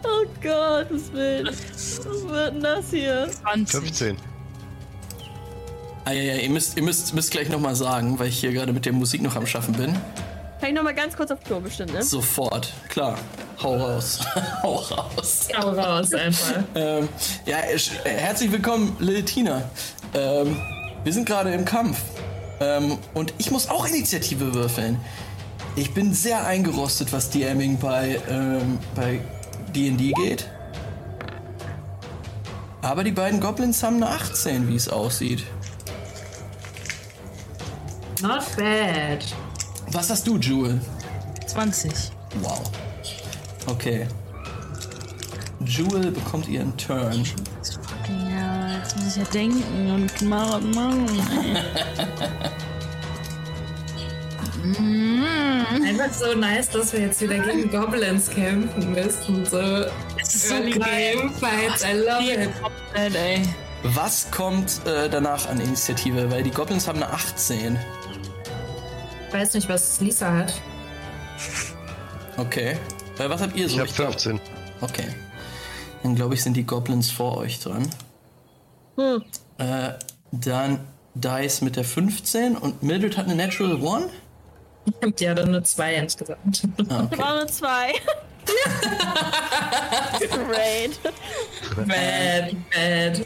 Oh 0.03 0.25
Gott, 0.41 0.87
was 0.89 1.13
will. 1.13 1.45
Was 1.45 2.05
wird 2.27 2.53
denn 2.55 2.61
das 2.61 2.89
hier? 2.89 3.29
20. 3.29 3.79
15. 3.79 4.17
Ah, 6.05 6.11
ja, 6.11 6.21
ja, 6.21 6.35
ihr 6.35 6.49
müsst, 6.49 6.77
ihr 6.77 6.83
müsst, 6.83 7.13
müsst 7.15 7.31
gleich 7.31 7.49
nochmal 7.49 7.75
sagen, 7.75 8.19
weil 8.19 8.27
ich 8.27 8.39
hier 8.39 8.53
gerade 8.53 8.71
mit 8.71 8.85
der 8.85 8.93
Musik 8.93 9.21
noch 9.21 9.35
am 9.35 9.47
Schaffen 9.47 9.73
bin. 9.73 9.93
Kann 10.59 10.69
ich 10.69 10.75
noch 10.75 10.83
mal 10.83 10.93
ganz 10.93 11.17
kurz 11.17 11.31
auf 11.31 11.43
Klo 11.43 11.59
bestimmt, 11.59 11.93
ne? 11.93 12.01
Sofort, 12.03 12.71
klar. 12.89 13.17
Hau 13.61 13.75
raus. 13.75 14.19
Hau 14.63 14.75
raus. 14.75 15.47
Hau 15.57 15.69
raus 15.71 16.13
einfach. 16.13 16.63
Ähm, 16.75 17.09
ja, 17.45 17.57
herzlich 18.03 18.51
willkommen, 18.51 18.95
Lil 18.99 19.23
Tina. 19.23 19.63
Ähm, 20.13 20.55
wir 21.03 21.11
sind 21.11 21.25
gerade 21.25 21.51
im 21.53 21.65
Kampf. 21.65 21.97
Ähm, 22.59 22.97
und 23.13 23.33
ich 23.37 23.51
muss 23.51 23.69
auch 23.69 23.85
Initiative 23.87 24.53
würfeln. 24.53 24.99
Ich 25.75 25.93
bin 25.93 26.13
sehr 26.13 26.45
eingerostet, 26.45 27.11
was 27.11 27.29
DMing 27.29 27.77
bei 27.79 28.21
ähm, 28.29 28.79
bei 28.95 29.19
D&D 29.75 30.13
geht. 30.13 30.49
Aber 32.81 33.03
die 33.03 33.11
beiden 33.11 33.39
Goblins 33.39 33.81
haben 33.83 33.97
eine 33.97 34.09
18, 34.09 34.67
wie 34.69 34.75
es 34.75 34.87
aussieht. 34.87 35.43
Not 38.21 38.43
bad. 38.55 39.25
Was 39.91 40.09
hast 40.09 40.27
du, 40.27 40.37
Jewel? 40.37 40.79
20. 41.47 41.91
Wow. 42.41 42.61
Okay. 43.67 44.07
Jewel 45.65 46.11
bekommt 46.11 46.47
ihren 46.47 46.75
Turn. 46.77 47.25
Muss 48.95 49.07
ich 49.07 49.15
ja 49.17 49.23
denken 49.33 49.91
und 49.91 50.21
machen. 50.21 50.69
Einfach 55.85 56.11
so 56.13 56.33
nice, 56.33 56.69
dass 56.69 56.91
wir 56.93 57.01
jetzt 57.01 57.21
wieder 57.21 57.37
gegen 57.39 57.69
Goblins 57.69 58.29
kämpfen 58.29 58.91
müssen. 58.93 59.45
So 59.45 59.59
Es 60.21 60.35
ist 60.35 60.49
so 60.49 60.55
geil. 60.55 61.29
fights. 61.39 61.83
I 61.83 61.93
love 61.93 62.23
it. 62.23 62.49
Komplett, 62.61 63.15
ey. 63.15 63.41
Was 63.83 64.29
kommt 64.31 64.81
äh, 64.87 65.07
danach 65.09 65.47
an 65.47 65.59
Initiative? 65.59 66.31
Weil 66.31 66.41
die 66.43 66.49
Goblins 66.51 66.87
haben 66.87 67.01
eine 67.03 67.11
18. 67.13 67.77
Ich 69.27 69.33
weiß 69.33 69.53
nicht, 69.53 69.69
was 69.69 69.99
Lisa 70.01 70.31
hat. 70.33 70.53
Okay. 72.37 72.77
Äh, 73.19 73.29
was 73.29 73.41
habt 73.41 73.55
ihr 73.55 73.69
so? 73.69 73.75
Ich 73.75 73.79
habe 73.81 73.91
glaub- 73.91 74.11
15. 74.13 74.39
Okay. 74.81 75.07
Dann 76.01 76.15
glaube 76.15 76.33
ich, 76.33 76.43
sind 76.43 76.55
die 76.57 76.65
Goblins 76.65 77.11
vor 77.11 77.37
euch 77.37 77.59
dran. 77.59 77.87
Hm. 78.95 79.23
Äh, 79.57 79.93
dann 80.31 80.79
Dice 81.15 81.61
mit 81.61 81.75
der 81.75 81.83
15 81.83 82.57
und 82.57 82.83
Mildred 82.83 83.17
hat 83.17 83.25
eine 83.25 83.35
Natural 83.35 83.81
One? 83.81 84.09
Ja, 85.19 85.33
dann 85.33 85.49
nur 85.49 85.63
zwei 85.63 85.95
insgesamt. 85.95 86.61
Ah, 86.89 87.05
okay. 87.05 87.15
brauche 87.15 87.37
nur 87.37 87.47
zwei. 87.47 87.93
Great. 90.19 90.99
Bad, 91.87 92.55
bad. 92.71 93.25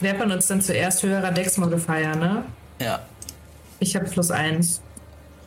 Wer 0.00 0.14
von 0.14 0.30
uns 0.30 0.46
denn 0.46 0.62
zuerst 0.62 1.02
höherer 1.02 1.30
Dex-Modifier, 1.30 2.16
ne? 2.16 2.44
Ja. 2.80 3.00
Ich 3.80 3.94
habe 3.96 4.06
plus 4.06 4.30
eins. 4.30 4.80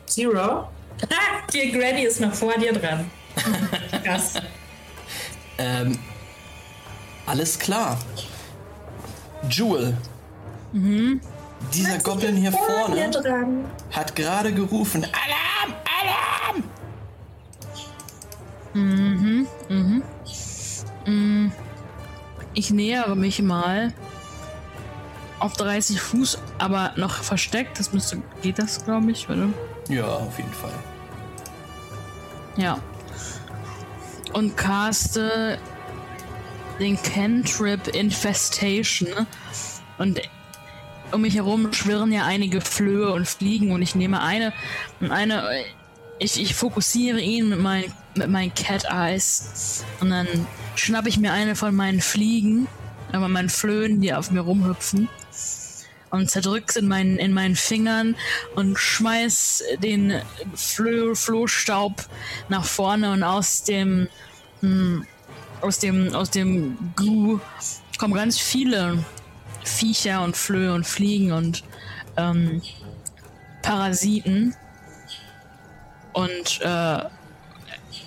Zero. 0.06 0.40
Ah, 0.40 0.68
die 1.52 1.72
Granny 1.72 2.04
ist 2.04 2.20
noch 2.20 2.34
vor 2.34 2.52
dir 2.58 2.72
dran. 2.72 3.10
Krass. 4.04 4.34
Ähm, 5.58 5.98
alles 7.26 7.58
klar. 7.58 7.98
Jewel. 9.50 9.96
Dieser 11.74 11.98
Goblin 11.98 12.36
hier 12.36 12.52
vorne 12.52 13.10
dran. 13.10 13.64
hat 13.90 14.14
gerade 14.16 14.52
gerufen: 14.52 15.04
Alarm! 15.04 15.74
Alarm! 16.00 16.64
Ich 22.54 22.70
nähere 22.70 23.16
mich 23.16 23.42
mal 23.42 23.92
auf 25.40 25.54
30 25.54 26.00
Fuß, 26.00 26.38
aber 26.58 26.92
noch 26.96 27.22
versteckt. 27.22 27.78
Das 27.78 27.92
müsste. 27.92 28.22
Geht 28.42 28.58
das, 28.58 28.84
glaube 28.84 29.10
ich, 29.10 29.28
oder? 29.28 29.48
Ja, 29.88 30.06
auf 30.06 30.38
jeden 30.38 30.52
Fall. 30.52 30.72
Ja. 32.56 32.78
Und 34.32 34.56
caste 34.56 35.58
den 36.78 37.00
Cantrip 37.02 37.88
Infestation. 37.88 39.08
Und 39.98 40.20
um 41.12 41.22
mich 41.22 41.34
herum 41.34 41.72
schwirren 41.72 42.12
ja 42.12 42.24
einige 42.24 42.60
Flöhe 42.60 43.12
und 43.12 43.28
Fliegen 43.28 43.72
und 43.72 43.82
ich 43.82 43.94
nehme 43.94 44.22
eine 44.22 44.52
und 45.00 45.10
eine. 45.10 45.64
Ich, 46.18 46.40
ich 46.40 46.54
fokussiere 46.54 47.20
ihn 47.20 47.48
mit, 47.48 47.58
mein, 47.58 47.84
mit 48.14 48.28
meinen 48.28 48.54
Cat 48.54 48.84
Eyes 48.84 49.84
und 50.00 50.10
dann 50.10 50.28
schnappe 50.76 51.08
ich 51.08 51.18
mir 51.18 51.32
eine 51.32 51.56
von 51.56 51.74
meinen 51.74 52.00
Fliegen, 52.00 52.68
aber 53.12 53.28
meinen 53.28 53.48
Flöhen, 53.48 54.00
die 54.00 54.14
auf 54.14 54.30
mir 54.30 54.40
rumhüpfen 54.40 55.08
und 56.12 56.30
zerdrück's 56.30 56.76
in 56.76 56.86
meinen, 56.86 57.16
in 57.16 57.32
meinen 57.32 57.56
Fingern 57.56 58.14
und 58.54 58.78
schmeiß 58.78 59.64
den 59.82 60.20
Floh, 60.54 61.14
Flohstaub 61.14 62.04
nach 62.48 62.64
vorne 62.64 63.10
und 63.12 63.22
aus 63.22 63.64
dem, 63.64 64.08
hm, 64.60 65.06
aus 65.62 65.78
dem, 65.78 66.14
aus 66.14 66.30
dem 66.30 66.76
Goo 66.96 67.40
kommen 67.98 68.14
ganz 68.14 68.38
viele 68.38 69.04
Viecher 69.64 70.22
und 70.22 70.36
Flöhe 70.36 70.74
und 70.74 70.86
Fliegen 70.86 71.32
und 71.32 71.64
ähm, 72.16 72.60
Parasiten 73.62 74.54
und 76.12 76.60
äh, 76.60 77.04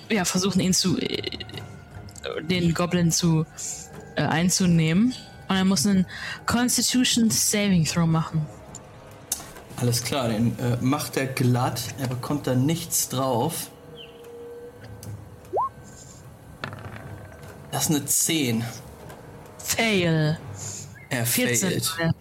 ja, 0.08 0.24
versuchen 0.24 0.60
ihn 0.60 0.72
zu, 0.72 0.98
äh, 0.98 1.20
den 2.42 2.74
Goblin 2.74 3.10
zu 3.10 3.46
äh, 4.16 4.22
einzunehmen. 4.22 5.14
Und 5.48 5.56
er 5.56 5.64
muss 5.64 5.86
einen 5.86 6.06
Constitution 6.44 7.30
Saving 7.30 7.84
Throw 7.84 8.06
machen. 8.06 8.46
Alles 9.78 10.02
klar, 10.02 10.28
den 10.28 10.58
äh, 10.58 10.76
macht 10.80 11.16
er 11.16 11.26
glatt. 11.26 11.82
Er 12.00 12.08
bekommt 12.08 12.46
da 12.46 12.54
nichts 12.54 13.08
drauf. 13.08 13.70
Das 17.70 17.84
ist 17.84 17.90
eine 17.90 18.04
10. 18.04 18.64
Fail. 19.58 20.38
Er 21.10 21.26
14. 21.26 21.70
failt. 21.70 21.94
Der, 21.98 22.14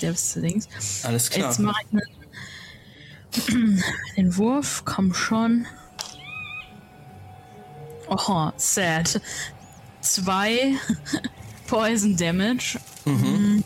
der 0.00 0.10
beste 0.10 0.40
Dings. 0.40 0.68
Alles 1.04 1.30
klar. 1.30 1.48
Jetzt 1.48 1.58
mache 1.60 1.82
ich 1.82 3.48
einen, 3.48 3.84
den 4.16 4.36
Wurf. 4.36 4.82
Komm 4.84 5.14
schon. 5.14 5.66
Oh, 8.08 8.50
sad. 8.56 9.20
Zwei 10.00 10.74
Poison 11.66 12.16
Damage. 12.16 12.78
Mhm. 13.04 13.64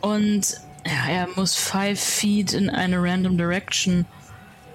Und 0.00 0.60
ja, 0.86 1.08
er 1.08 1.28
muss 1.36 1.54
five 1.54 1.98
feet 2.00 2.52
in 2.52 2.70
eine 2.70 3.02
random 3.02 3.36
direction 3.36 4.06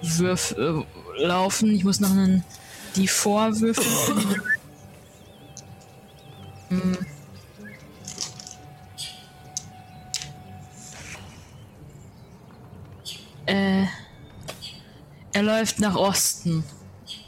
würf, 0.02 0.56
äh, 0.58 1.24
laufen. 1.24 1.74
Ich 1.74 1.84
muss 1.84 2.00
noch 2.00 2.12
einen 2.12 2.44
Hm. 6.82 6.98
Äh, 13.46 13.86
er 15.34 15.44
läuft 15.44 15.80
nach 15.80 15.96
Osten. 15.96 16.64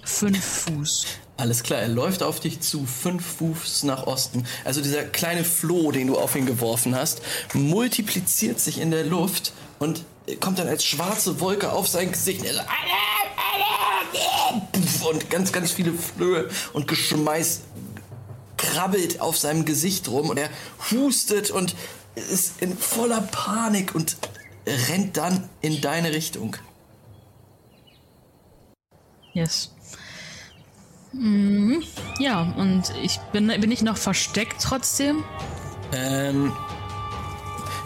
Fünf 0.03 0.43
Fuß. 0.43 1.05
Alles 1.37 1.63
klar, 1.63 1.81
er 1.81 1.89
läuft 1.89 2.23
auf 2.23 2.39
dich 2.39 2.61
zu, 2.61 2.85
fünf 2.85 3.37
Fuß 3.37 3.83
nach 3.83 4.07
Osten. 4.07 4.45
Also 4.63 4.81
dieser 4.81 5.03
kleine 5.03 5.43
Floh, 5.43 5.91
den 5.91 6.07
du 6.07 6.17
auf 6.17 6.35
ihn 6.35 6.45
geworfen 6.45 6.95
hast, 6.95 7.21
multipliziert 7.53 8.59
sich 8.59 8.79
in 8.79 8.91
der 8.91 9.03
Luft 9.03 9.51
und 9.79 10.05
kommt 10.39 10.59
dann 10.59 10.69
als 10.69 10.85
schwarze 10.85 11.41
Wolke 11.41 11.71
auf 11.71 11.87
sein 11.87 12.11
Gesicht. 12.11 12.45
Und 15.09 15.29
ganz, 15.29 15.51
ganz 15.51 15.71
viele 15.71 15.91
Flöhe 15.93 16.49
und 16.71 16.87
Geschmeiß 16.87 17.61
krabbelt 18.57 19.21
auf 19.21 19.37
seinem 19.37 19.65
Gesicht 19.65 20.07
rum 20.09 20.29
und 20.29 20.37
er 20.37 20.49
hustet 20.91 21.51
und 21.51 21.75
ist 22.15 22.61
in 22.61 22.77
voller 22.77 23.21
Panik 23.21 23.93
und 23.95 24.17
rennt 24.89 25.17
dann 25.17 25.49
in 25.61 25.81
deine 25.81 26.13
Richtung. 26.13 26.55
Yes. 29.33 29.71
Mhm. 31.11 31.83
Ja, 32.19 32.41
und 32.57 32.93
ich 33.01 33.19
bin, 33.31 33.47
bin 33.47 33.71
ich 33.71 33.81
noch 33.81 33.97
versteckt 33.97 34.61
trotzdem? 34.61 35.23
Ähm, 35.93 36.53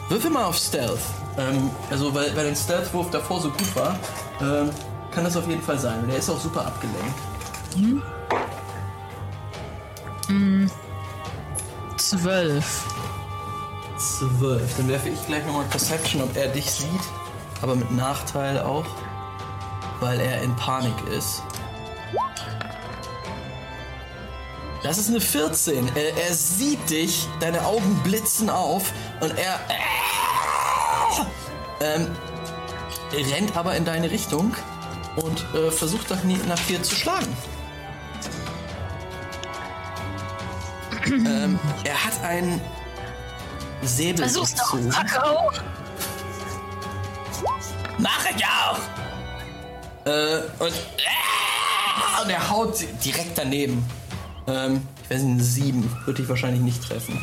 würfel 0.09 0.29
mal 0.29 0.45
auf 0.45 0.57
Stealth. 0.57 0.99
Ähm, 1.37 1.69
also, 1.89 2.13
weil, 2.13 2.35
weil 2.35 2.45
dein 2.45 2.55
Stealth-Wurf 2.55 3.09
davor 3.11 3.41
so 3.41 3.49
gut 3.49 3.75
war, 3.75 3.99
ähm, 4.41 4.69
kann 5.11 5.23
das 5.23 5.37
auf 5.37 5.47
jeden 5.47 5.61
Fall 5.61 5.79
sein. 5.79 6.01
Und 6.01 6.07
der 6.09 6.17
ist 6.17 6.29
auch 6.29 6.39
super 6.39 6.65
abgelenkt. 6.65 7.19
Mhm. 7.77 8.01
Mhm. 10.29 10.69
Zwölf. 11.97 12.85
Zwölf. 13.97 14.77
Dann 14.77 14.87
werfe 14.87 15.09
ich 15.09 15.25
gleich 15.25 15.45
nochmal 15.45 15.65
Perception, 15.65 16.21
ob 16.21 16.35
er 16.35 16.47
dich 16.47 16.69
sieht. 16.71 16.89
Aber 17.61 17.75
mit 17.75 17.91
Nachteil 17.91 18.59
auch. 18.59 18.85
Weil 19.99 20.19
er 20.19 20.41
in 20.41 20.55
Panik 20.55 20.95
ist. 21.15 21.43
Das 24.81 24.97
ist 24.97 25.09
eine 25.09 25.19
14. 25.19 25.89
Er, 25.95 26.17
er 26.17 26.33
sieht 26.33 26.89
dich, 26.89 27.27
deine 27.41 27.65
Augen 27.65 27.99
blitzen 28.03 28.49
auf 28.49 28.93
und 29.19 29.37
er, 29.37 29.59
ähm, 31.81 32.07
rennt 33.33 33.57
aber 33.57 33.75
in 33.75 33.83
deine 33.83 34.09
Richtung 34.09 34.55
und 35.17 35.45
äh, 35.53 35.69
versucht 35.69 36.09
nach, 36.09 36.23
nach 36.47 36.59
dir 36.67 36.81
zu 36.81 36.95
schlagen. 36.95 37.35
Ähm, 41.09 41.59
er 41.83 42.05
hat 42.05 42.23
einen 42.23 42.61
Säbel 43.81 44.17
Versuch's 44.17 44.55
doch. 44.55 44.77
Paco! 44.89 45.51
Mach 47.97 48.25
ich 48.35 48.45
auch! 48.45 48.79
Äh, 50.05 50.41
und, 50.59 50.71
äh, 50.71 52.23
und 52.23 52.29
er 52.29 52.49
haut 52.49 52.83
direkt 53.03 53.37
daneben. 53.37 53.85
Ähm, 54.47 54.87
ich 55.03 55.09
weiß 55.09 55.23
nicht, 55.23 55.33
eine 55.33 55.43
7 55.43 55.95
würde 56.05 56.21
ich 56.21 56.29
wahrscheinlich 56.29 56.61
nicht 56.61 56.83
treffen. 56.83 57.21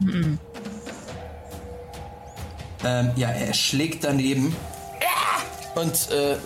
Mhm. 0.00 0.38
Ähm, 2.84 3.10
ja, 3.16 3.28
er 3.28 3.54
schlägt 3.54 4.04
daneben 4.04 4.54
und 5.74 6.10
äh, 6.10 6.36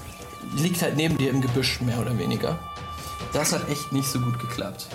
liegt 0.56 0.82
halt 0.82 0.96
neben 0.96 1.16
dir 1.16 1.30
im 1.30 1.40
Gebüsch, 1.40 1.80
mehr 1.80 1.98
oder 1.98 2.18
weniger. 2.18 2.58
Das 3.32 3.52
hat 3.52 3.68
echt 3.70 3.92
nicht 3.92 4.06
so 4.06 4.20
gut 4.20 4.38
geklappt. 4.38 4.86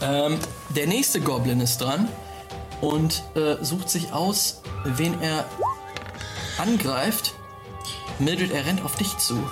Ähm, 0.00 0.38
der 0.70 0.86
nächste 0.86 1.20
Goblin 1.20 1.60
ist 1.60 1.78
dran 1.78 2.08
und 2.80 3.22
äh, 3.34 3.56
sucht 3.62 3.88
sich 3.88 4.12
aus, 4.12 4.62
wen 4.84 5.20
er 5.20 5.44
angreift. 6.58 7.34
Mildred, 8.18 8.52
er 8.52 8.66
rennt 8.66 8.84
auf 8.84 8.96
dich 8.96 9.16
zu. 9.18 9.42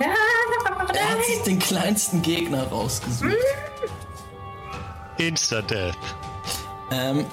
Er 0.00 1.10
hat 1.10 1.24
sich 1.24 1.42
den 1.42 1.58
kleinsten 1.58 2.22
Gegner 2.22 2.64
rausgesucht. 2.64 3.32
Insta-Death. 5.18 5.96
Ähm, 6.90 7.24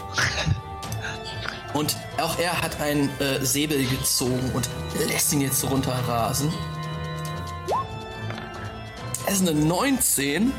und 1.73 1.95
auch 2.21 2.37
er 2.37 2.61
hat 2.61 2.79
einen 2.79 3.09
äh, 3.19 3.43
Säbel 3.43 3.83
gezogen 3.85 4.51
und 4.53 4.69
lässt 5.07 5.33
ihn 5.33 5.41
jetzt 5.41 5.63
runterrasen. 5.69 6.53
Es 9.25 9.35
ist 9.35 9.47
eine 9.47 9.59
19. 9.59 10.51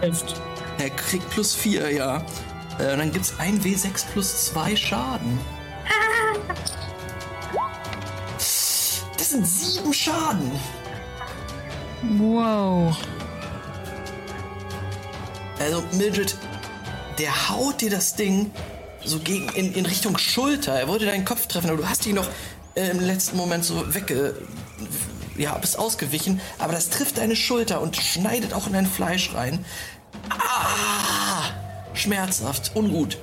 Hilft. 0.00 0.40
Er 0.80 0.88
kriegt 0.88 1.28
plus 1.28 1.54
4, 1.54 1.90
ja. 1.92 2.24
Äh, 2.78 2.92
und 2.92 2.98
dann 2.98 3.12
gibt 3.12 3.26
es 3.26 3.38
ein 3.38 3.60
W6 3.60 4.06
plus 4.12 4.46
2 4.46 4.76
Schaden. 4.76 5.38
Das 9.16 9.30
sind 9.30 9.46
7 9.46 9.92
Schaden. 9.92 10.50
Wow. 12.18 12.96
Also 15.60 15.84
Mildred, 15.92 16.36
der 17.18 17.50
haut 17.50 17.80
dir 17.82 17.90
das 17.90 18.16
Ding 18.16 18.50
so 19.04 19.18
gegen 19.18 19.48
in, 19.50 19.74
in 19.74 19.86
Richtung 19.86 20.16
Schulter. 20.18 20.72
Er 20.72 20.88
wollte 20.88 21.04
deinen 21.04 21.24
Kopf 21.24 21.46
treffen, 21.46 21.68
aber 21.68 21.76
du 21.76 21.88
hast 21.88 22.06
ihn 22.06 22.16
noch 22.16 22.28
äh, 22.74 22.88
im 22.90 23.00
letzten 23.00 23.36
Moment 23.36 23.64
so 23.64 23.94
wegge... 23.94 24.34
Ja, 25.36 25.56
bist 25.56 25.78
ausgewichen, 25.78 26.40
aber 26.58 26.72
das 26.72 26.90
trifft 26.90 27.18
deine 27.18 27.36
Schulter 27.36 27.80
und 27.80 27.96
schneidet 27.96 28.52
auch 28.52 28.66
in 28.66 28.72
dein 28.72 28.86
Fleisch 28.86 29.32
rein. 29.32 29.64
Ah! 30.30 31.44
Schmerzhaft, 31.94 32.72
ungut. 32.74 33.18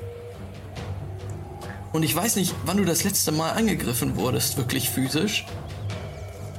Und 1.94 2.03
ich 2.03 2.16
weiß 2.16 2.36
nicht, 2.36 2.53
wann 2.66 2.77
du 2.77 2.86
das 2.86 3.03
letzte 3.03 3.32
Mal 3.32 3.52
angegriffen 3.52 4.16
wurdest, 4.16 4.58
wirklich 4.58 4.90
physisch. 4.90 5.45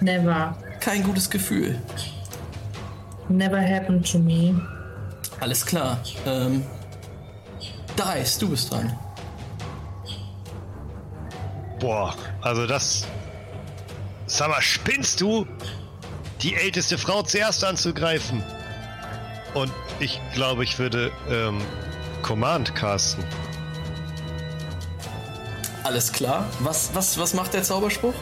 Never. 0.01 0.57
Kein 0.81 1.03
gutes 1.03 1.29
Gefühl. 1.31 1.81
Never 3.29 3.61
happened 3.61 4.11
to 4.11 4.19
me. 4.19 4.61
Alles 5.41 5.65
klar. 5.65 5.99
Ähm, 6.27 6.65
Dice, 7.97 8.39
du 8.39 8.49
bist 8.49 8.73
dran. 8.73 8.97
Boah, 11.79 12.15
also 12.43 12.67
das. 12.67 13.07
Sag 14.27 14.49
mal, 14.49 14.63
spinnst 14.63 15.21
du? 15.21 15.47
Die 16.43 16.55
älteste 16.55 16.99
Frau 16.99 17.23
zuerst 17.23 17.65
anzugreifen. 17.65 18.43
Und 19.55 19.73
ich 20.01 20.21
glaube, 20.35 20.65
ich 20.65 20.79
würde 20.79 21.11
ähm, 21.31 21.61
Command 22.23 22.75
casten. 22.75 23.25
Alles 25.85 26.13
klar. 26.13 26.47
Was, 26.61 26.95
was, 26.95 27.19
was 27.19 27.35
macht 27.35 27.55
der 27.55 27.63
Zauberspruch? 27.63 28.15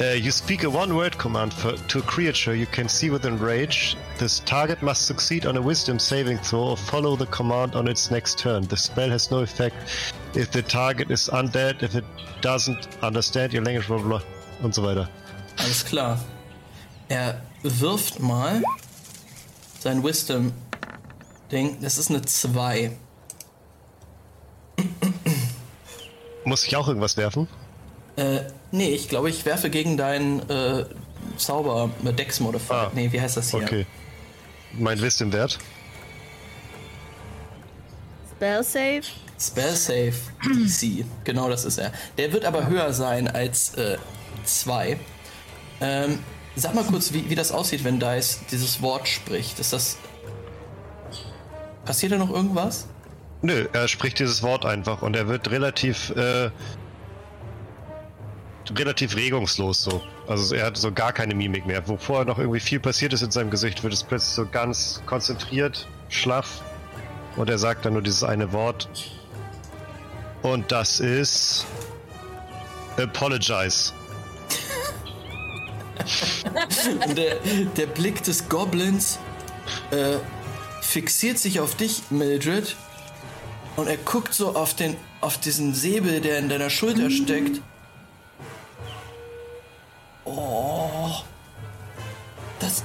Uh, 0.00 0.14
you 0.14 0.30
speak 0.30 0.62
a 0.62 0.68
one-word 0.68 1.18
command 1.18 1.52
for, 1.52 1.72
to 1.88 1.98
a 1.98 2.02
creature 2.02 2.54
you 2.54 2.66
can 2.66 2.88
see 2.88 3.10
within 3.10 3.36
range. 3.36 3.96
This 4.16 4.38
target 4.40 4.80
must 4.80 5.06
succeed 5.06 5.44
on 5.44 5.56
a 5.56 5.60
Wisdom 5.60 5.98
saving 5.98 6.38
throw 6.38 6.68
or 6.70 6.76
follow 6.76 7.16
the 7.16 7.26
command 7.26 7.74
on 7.74 7.88
its 7.88 8.08
next 8.08 8.38
turn. 8.38 8.62
The 8.68 8.76
spell 8.76 9.10
has 9.10 9.32
no 9.32 9.40
effect 9.40 9.74
if 10.34 10.52
the 10.52 10.62
target 10.62 11.10
is 11.10 11.28
undead, 11.32 11.82
if 11.82 11.96
it 11.96 12.04
doesn't 12.40 12.86
understand 13.02 13.52
your 13.52 13.64
language, 13.64 13.88
bla 13.88 13.98
bla 13.98 14.22
und 14.62 14.72
so 14.72 14.84
weiter. 14.84 15.08
Alles 15.56 15.84
klar. 15.84 16.20
Er 17.08 17.40
wirft 17.64 18.20
mal 18.20 18.62
sein 19.78 20.02
Wisdom-Ding. 20.02 21.78
Das 21.80 21.98
ist 21.98 22.10
eine 22.10 22.22
2. 22.22 22.92
Muss 26.44 26.64
ich 26.64 26.76
auch 26.76 26.88
irgendwas 26.88 27.16
werfen? 27.16 27.48
Äh, 28.16 28.40
nee, 28.72 28.90
ich 28.90 29.08
glaube, 29.08 29.30
ich 29.30 29.44
werfe 29.44 29.70
gegen 29.70 29.96
deinen 29.96 30.40
äh, 30.48 30.84
Zauber 31.36 31.90
äh, 32.04 32.12
Dex 32.12 32.40
Modifier. 32.40 32.76
Ah, 32.76 32.90
nee, 32.94 33.12
wie 33.12 33.20
heißt 33.20 33.36
das 33.36 33.50
hier? 33.50 33.62
Okay. 33.62 33.86
Mein 34.72 35.00
Wisdom-Wert? 35.00 35.58
Spell 38.34 38.62
Save. 38.64 39.02
Spell 39.38 39.74
Save 39.76 40.14
DC. 40.42 41.04
genau 41.24 41.48
das 41.48 41.64
ist 41.64 41.78
er. 41.78 41.92
Der 42.16 42.32
wird 42.32 42.44
aber 42.44 42.66
höher 42.68 42.92
sein 42.92 43.28
als 43.28 43.72
2. 44.44 44.90
Äh, 44.90 44.96
ähm, 45.80 46.18
sag 46.62 46.74
mal 46.74 46.84
kurz, 46.84 47.12
wie, 47.12 47.28
wie 47.30 47.34
das 47.34 47.52
aussieht, 47.52 47.84
wenn 47.84 48.00
Dice 48.00 48.40
dieses 48.50 48.82
Wort 48.82 49.08
spricht. 49.08 49.58
Ist 49.58 49.72
das. 49.72 49.96
Passiert 51.84 52.12
da 52.12 52.18
noch 52.18 52.30
irgendwas? 52.30 52.86
Nö, 53.40 53.68
er 53.72 53.88
spricht 53.88 54.18
dieses 54.18 54.42
Wort 54.42 54.66
einfach 54.66 55.02
und 55.02 55.14
er 55.14 55.28
wird 55.28 55.50
relativ 55.50 56.10
äh, 56.10 56.50
relativ 58.76 59.16
regungslos 59.16 59.84
so. 59.84 60.02
Also 60.26 60.54
er 60.54 60.66
hat 60.66 60.76
so 60.76 60.92
gar 60.92 61.12
keine 61.12 61.34
Mimik 61.34 61.66
mehr. 61.66 61.86
Wo 61.88 61.96
vorher 61.96 62.24
noch 62.24 62.38
irgendwie 62.38 62.60
viel 62.60 62.80
passiert 62.80 63.12
ist 63.12 63.22
in 63.22 63.30
seinem 63.30 63.50
Gesicht, 63.50 63.82
wird 63.82 63.92
es 63.92 64.02
plötzlich 64.02 64.34
so 64.34 64.46
ganz 64.46 65.02
konzentriert, 65.06 65.88
schlaff. 66.08 66.62
Und 67.36 67.48
er 67.48 67.58
sagt 67.58 67.84
dann 67.84 67.92
nur 67.94 68.02
dieses 68.02 68.24
eine 68.24 68.52
Wort. 68.52 68.88
Und 70.42 70.70
das 70.72 71.00
ist 71.00 71.66
Apologize. 72.96 73.92
Der, 77.16 77.36
der 77.76 77.86
Blick 77.86 78.22
des 78.22 78.48
Goblins 78.48 79.18
äh, 79.90 80.18
fixiert 80.82 81.38
sich 81.38 81.60
auf 81.60 81.74
dich, 81.74 82.02
Mildred. 82.10 82.76
Und 83.76 83.86
er 83.88 83.96
guckt 83.96 84.34
so 84.34 84.56
auf, 84.56 84.74
den, 84.74 84.96
auf 85.20 85.38
diesen 85.38 85.74
Säbel, 85.74 86.20
der 86.20 86.38
in 86.38 86.48
deiner 86.48 86.70
Schulter 86.70 87.10
steckt. 87.10 87.60
Oh. 90.24 91.10
Das, 92.58 92.82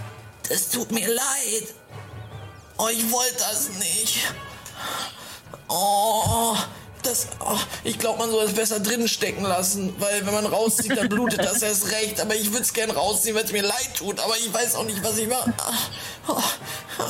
das 0.48 0.70
tut 0.70 0.92
mir 0.92 1.08
leid. 1.08 1.74
Oh, 2.78 2.90
ich 2.92 3.12
wollte 3.12 3.38
das 3.38 3.70
nicht. 3.80 4.34
Oh, 5.68 6.56
das, 7.06 7.28
oh, 7.40 7.58
ich 7.84 8.00
glaube, 8.00 8.20
man 8.20 8.30
soll 8.30 8.46
es 8.46 8.54
besser 8.54 8.80
drin 8.80 9.08
stecken 9.08 9.44
lassen, 9.44 9.96
weil 10.00 10.26
wenn 10.26 10.34
man 10.34 10.46
rauszieht, 10.46 10.98
dann 10.98 11.10
blutet 11.10 11.40
das 11.40 11.62
erst 11.62 11.92
recht. 11.92 12.22
Aber 12.22 12.36
ich 12.36 12.52
würde 12.52 12.64
es 12.64 12.74
gern 12.74 12.92
rausziehen, 12.92 13.36
wenn 13.36 13.46
es 13.46 13.52
mir 13.52 13.64
leid 13.64 13.92
tut. 13.96 14.20
Aber 14.20 14.36
ich 14.38 14.54
weiß 14.54 14.76
auch 14.76 14.86
nicht, 14.86 15.04
was 15.04 15.18
ich 15.18 15.28
mache. 15.28 15.54
Oh, 16.28 16.42
oh. 17.00 17.04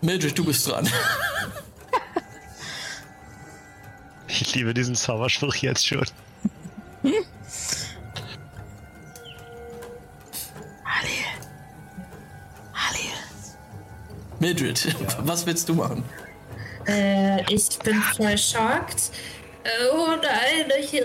Mildred, 0.00 0.38
du 0.38 0.44
bist 0.44 0.68
dran. 0.68 0.88
Ich 4.28 4.54
liebe 4.54 4.74
diesen 4.74 4.94
Zauberspruch 4.94 5.54
jetzt 5.54 5.86
schon. 5.86 6.04
Mildred, 14.40 14.94
was 15.24 15.46
willst 15.46 15.68
du 15.68 15.74
machen? 15.74 16.04
Äh, 16.86 17.42
ich 17.52 17.78
bin 17.80 18.00
voll 18.16 18.38
schockt. 18.38 19.10
Oh 19.92 20.08
nein, 20.22 20.70
ich. 20.78 21.02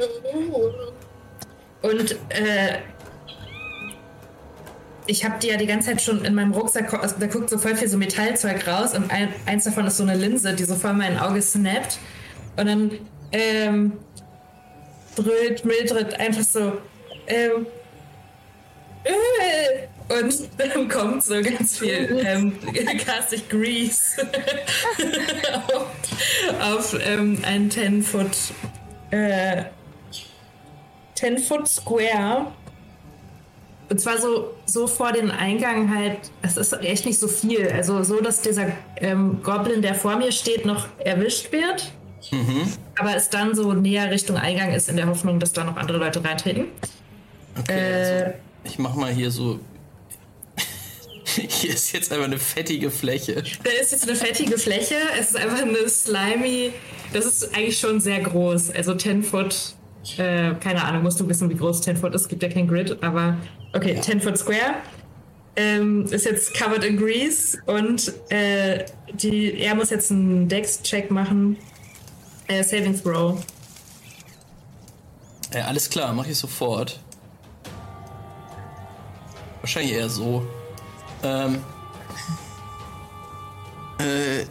Und 1.82 2.12
äh, 2.30 2.78
ich 5.08 5.26
habe 5.26 5.40
die 5.40 5.48
ja 5.48 5.58
die 5.58 5.66
ganze 5.66 5.90
Zeit 5.90 6.02
schon 6.02 6.24
in 6.24 6.36
meinem 6.36 6.54
Rucksack, 6.54 6.94
also 6.94 7.16
da 7.20 7.26
guckt 7.26 7.50
so 7.50 7.58
voll 7.58 7.76
viel 7.76 7.88
so 7.88 7.98
Metallzeug 7.98 8.68
raus 8.68 8.94
und 8.94 9.12
ein, 9.12 9.30
eins 9.46 9.64
davon 9.64 9.88
ist 9.88 9.98
so 9.98 10.04
eine 10.04 10.16
Linse, 10.16 10.54
die 10.54 10.64
so 10.64 10.76
vor 10.76 10.94
mein 10.94 11.18
Auge 11.18 11.42
snappt. 11.42 11.98
Und 12.58 12.68
dann 12.68 12.92
ähm, 13.32 13.94
brüllt 15.16 15.66
Mildred 15.66 16.20
einfach 16.20 16.44
so, 16.44 16.74
ähm, 17.28 17.66
äh, 19.04 19.88
und 20.20 20.50
dann 20.58 20.90
kommt 20.90 21.24
so 21.24 21.42
ganz 21.42 21.78
viel 21.78 22.24
ähm, 22.26 22.54
castig 23.06 23.50
Grease 23.50 24.28
auf, 25.74 25.88
auf 26.94 26.98
ähm, 27.06 27.40
ein 27.46 27.70
10-Foot 27.70 28.36
äh, 29.12 29.64
10-Foot 31.18 31.68
Square. 31.68 32.48
Und 33.90 34.00
zwar 34.00 34.18
so, 34.20 34.54
so 34.66 34.88
vor 34.88 35.12
den 35.12 35.30
Eingang 35.32 35.94
halt, 35.94 36.32
es 36.42 36.56
ist 36.56 36.72
echt 36.82 37.06
nicht 37.06 37.20
so 37.20 37.28
viel. 37.28 37.70
Also 37.70 38.04
so, 38.04 38.22
dass 38.22 38.42
dieser 38.42 38.68
ähm, 38.96 39.42
Goblin, 39.44 39.82
der 39.82 39.96
vor 39.96 40.16
mir 40.16 40.32
steht, 40.32 40.66
noch 40.66 40.88
erwischt 41.00 41.52
wird. 41.52 41.92
Mhm. 42.32 42.72
Aber 42.98 43.16
es 43.16 43.30
dann 43.30 43.54
so 43.54 43.74
näher 43.74 44.10
Richtung 44.10 44.38
Eingang 44.38 44.72
ist, 44.72 44.88
in 44.88 44.96
der 44.96 45.08
Hoffnung, 45.08 45.40
dass 45.40 45.52
da 45.52 45.66
noch 45.66 45.76
andere 45.76 45.98
Leute 45.98 46.24
reintreten. 46.24 46.68
Okay, 47.60 47.74
äh, 47.74 48.24
also 48.24 48.34
ich 48.64 48.80
mach 48.80 48.96
mal 48.96 49.12
hier 49.12 49.30
so. 49.30 49.60
hier 51.50 51.74
ist 51.74 51.92
jetzt 51.94 52.12
einfach 52.12 52.26
eine 52.26 52.40
fettige 52.40 52.92
Fläche. 52.92 53.44
Da 53.64 53.72
ist 53.82 53.92
jetzt 53.92 54.08
eine 54.08 54.16
fettige 54.16 54.58
Fläche. 54.58 54.96
Es 55.20 55.32
ist 55.32 55.38
einfach 55.38 55.62
eine 55.62 55.88
slimy. 55.88 56.74
Das 57.14 57.26
ist 57.26 57.56
eigentlich 57.56 57.80
schon 57.80 58.00
sehr 58.00 58.20
groß. 58.22 58.72
Also 58.72 58.96
10 58.96 59.24
Foot. 59.24 59.76
Äh, 60.18 60.56
keine 60.56 60.84
Ahnung, 60.84 61.04
musst 61.04 61.20
du 61.20 61.28
wissen, 61.28 61.50
wie 61.50 61.56
groß 61.56 61.82
10 61.82 61.98
Foot 61.98 62.16
ist. 62.16 62.24
Es 62.24 62.28
gibt 62.28 62.44
ja 62.44 62.50
kein 62.50 62.68
Grid, 62.68 63.02
aber 63.04 63.38
okay, 63.74 63.96
ja. 63.96 64.02
10 64.02 64.22
Foot 64.22 64.38
Square. 64.38 64.76
Ähm, 65.56 66.06
ist 66.06 66.26
jetzt 66.26 66.54
covered 66.54 66.84
in 66.86 66.98
grease 66.98 67.62
und 67.66 68.14
äh, 68.30 68.86
die, 69.14 69.60
er 69.60 69.76
muss 69.76 69.90
jetzt 69.90 70.10
einen 70.10 70.48
Dex-Check 70.48 71.12
machen. 71.12 71.58
Äh, 72.48 72.64
Saving 72.64 73.02
Throw. 73.02 73.38
Ja, 75.54 75.66
alles 75.66 75.90
klar, 75.90 76.14
mach 76.14 76.26
ich 76.26 76.38
sofort. 76.38 77.02
Wahrscheinlich 79.62 79.94
eher 79.94 80.10
so. 80.10 80.46
Ähm. 81.24 81.64
Äh. 84.00 84.46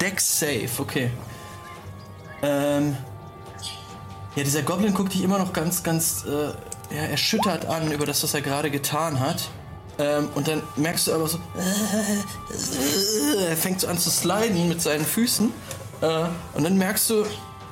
Dex 0.00 0.38
Safe, 0.38 0.68
okay. 0.78 1.10
Ähm. 2.42 2.96
Ja, 4.36 4.44
dieser 4.44 4.62
Goblin 4.62 4.94
guckt 4.94 5.14
dich 5.14 5.22
immer 5.22 5.38
noch 5.38 5.52
ganz, 5.52 5.82
ganz 5.82 6.24
äh, 6.24 6.94
ja, 6.94 7.02
erschüttert 7.02 7.66
an 7.66 7.90
über 7.90 8.06
das, 8.06 8.22
was 8.22 8.34
er 8.34 8.40
gerade 8.40 8.70
getan 8.70 9.18
hat. 9.18 9.50
Ähm, 9.98 10.28
und 10.34 10.46
dann 10.46 10.62
merkst 10.76 11.08
du 11.08 11.12
aber 11.12 11.26
so, 11.26 11.38
äh, 11.58 13.46
er 13.48 13.56
fängt 13.56 13.80
so 13.80 13.88
an 13.88 13.98
zu 13.98 14.10
sliden 14.10 14.68
mit 14.68 14.80
seinen 14.80 15.04
Füßen. 15.04 15.52
Äh, 16.00 16.24
und 16.54 16.62
dann 16.62 16.78
merkst 16.78 17.10
du, 17.10 17.24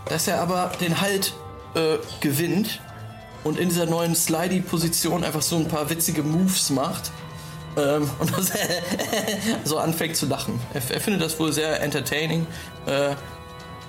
dass 0.08 0.26
er 0.26 0.40
aber 0.40 0.72
den 0.80 1.00
Halt 1.00 1.34
äh, 1.74 1.98
gewinnt 2.20 2.80
und 3.44 3.58
in 3.58 3.68
dieser 3.68 3.86
neuen 3.86 4.16
Slidey-Position 4.16 5.22
einfach 5.22 5.42
so 5.42 5.56
ein 5.56 5.68
paar 5.68 5.88
witzige 5.88 6.24
Moves 6.24 6.70
macht. 6.70 7.12
Ähm, 7.76 8.08
und 8.18 8.32
so 9.64 9.78
anfängt 9.78 10.16
zu 10.16 10.26
lachen. 10.26 10.58
Er, 10.72 10.82
er, 10.94 11.00
findet 11.00 11.22
das 11.22 11.38
wohl 11.38 11.52
sehr 11.52 11.82
entertaining. 11.82 12.46
Äh, 12.86 13.14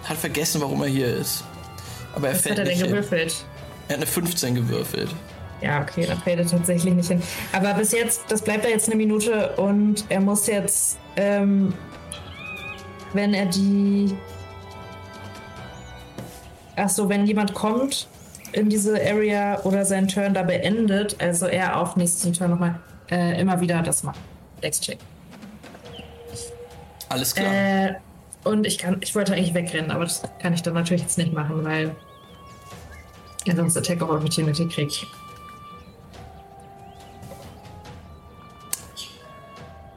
hat 0.04 0.18
vergessen, 0.18 0.62
warum 0.62 0.82
er 0.82 0.90
hier 0.90 1.08
ist. 1.08 1.44
Aber 2.16 2.28
er 2.30 2.36
Was 2.36 2.46
hat 2.46 2.58
er 2.58 2.66
denn 2.66 2.80
gewürfelt? 2.80 3.32
Hin. 3.32 3.46
Er 3.88 3.94
hat 3.94 3.98
eine 3.98 4.06
15 4.06 4.56
gewürfelt. 4.56 5.10
Ja, 5.62 5.82
okay, 5.82 6.06
dann 6.06 6.20
fällt 6.20 6.40
er 6.40 6.46
tatsächlich 6.46 6.94
nicht 6.94 7.08
hin. 7.08 7.22
Aber 7.52 7.74
bis 7.74 7.92
jetzt, 7.92 8.22
das 8.28 8.42
bleibt 8.42 8.66
da 8.66 8.70
jetzt 8.70 8.88
eine 8.88 8.96
Minute 8.96 9.54
und 9.56 10.06
er 10.10 10.20
muss 10.20 10.46
jetzt, 10.48 10.98
ähm, 11.16 11.74
wenn 13.14 13.34
er 13.34 13.48
die. 13.48 14.16
Achso, 16.76 17.10
wenn 17.10 17.26
jemand 17.26 17.56
kommt 17.56 18.08
in 18.52 18.70
diese 18.70 18.94
Area 18.94 19.60
oder 19.64 19.84
seinen 19.84 20.08
Turn 20.08 20.34
da 20.36 20.44
beendet, 20.44 21.16
also 21.20 21.48
er 21.48 21.82
auf 21.82 21.96
nächsten 21.96 22.34
Turn 22.34 22.52
nochmal 22.52 22.80
äh, 23.10 23.40
immer 23.40 23.60
wieder 23.62 23.82
das 23.82 24.04
macht. 24.04 24.20
Dex-Check. 24.62 25.00
Alles 27.10 27.34
klar. 27.36 27.54
Äh, 27.54 27.96
und 28.44 28.66
ich 28.66 28.78
kann, 28.78 28.98
ich 29.02 29.14
wollte 29.16 29.34
eigentlich 29.34 29.54
wegrennen, 29.54 29.92
aber 29.92 30.06
das 30.06 30.22
kann 30.40 30.54
ich 30.54 30.62
dann 30.62 30.74
natürlich 30.74 31.02
jetzt 31.02 31.18
nicht 31.18 31.34
machen, 31.34 31.64
weil 31.64 31.96
er 33.46 33.56
sonst 33.56 33.78
Attack 33.78 34.02
of 34.02 34.10
Opportunity 34.10 34.68
kriegt. 34.68 35.06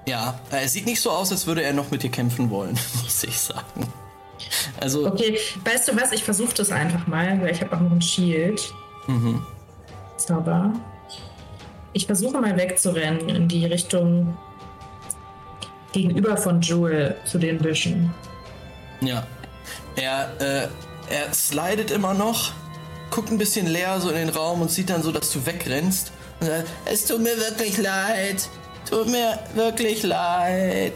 Ja, 0.07 0.41
es 0.51 0.73
sieht 0.73 0.87
nicht 0.87 1.01
so 1.01 1.11
aus, 1.11 1.31
als 1.31 1.47
würde 1.47 1.63
er 1.63 1.73
noch 1.73 1.91
mit 1.91 2.03
dir 2.03 2.11
kämpfen 2.11 2.51
wollen, 2.51 2.73
muss 3.03 3.23
ich 3.23 3.39
sagen. 3.39 3.87
Also. 4.81 5.07
Okay, 5.07 5.39
weißt 5.65 5.89
du 5.89 5.97
was? 5.97 6.13
Ich 6.13 6.25
versuche 6.25 6.55
das 6.55 6.73
einfach 6.73 7.07
mal, 7.07 7.41
weil 7.41 7.53
ich 7.53 7.61
habe 7.61 7.77
auch 7.77 7.81
noch 7.81 7.93
ein 7.93 8.03
Shield. 8.03 8.73
Mhm. 9.07 9.45
Zauber. 10.17 10.73
Ich 11.93 12.07
versuche 12.07 12.41
mal 12.41 12.57
wegzurennen 12.57 13.29
in 13.29 13.49
die 13.49 13.67
Richtung 13.67 14.37
gegenüber 15.93 16.37
von 16.37 16.61
Jewel 16.61 17.17
zu 17.25 17.39
den 17.39 17.59
Büschen. 17.59 18.15
Ja. 19.01 19.27
Er, 19.97 20.31
äh, 20.41 20.69
er 21.13 21.33
slidet 21.35 21.91
immer 21.91 22.15
noch, 22.15 22.53
guckt 23.11 23.31
ein 23.31 23.39
bisschen 23.39 23.67
leer 23.67 24.01
so 24.01 24.11
in 24.11 24.17
den 24.17 24.29
Raum 24.29 24.63
und 24.63 24.71
sieht 24.71 24.91
dann 24.91 25.03
so, 25.03 25.11
dass 25.11 25.33
du 25.33 25.45
wegrennst. 25.45 26.13
Und 26.41 26.47
sagt, 26.47 26.69
es 26.85 27.07
tut 27.07 27.21
mir 27.21 27.37
wirklich 27.37 27.77
leid. 27.79 28.49
Tut 28.89 29.09
mir 29.09 29.39
wirklich 29.55 30.03
leid. 30.05 30.95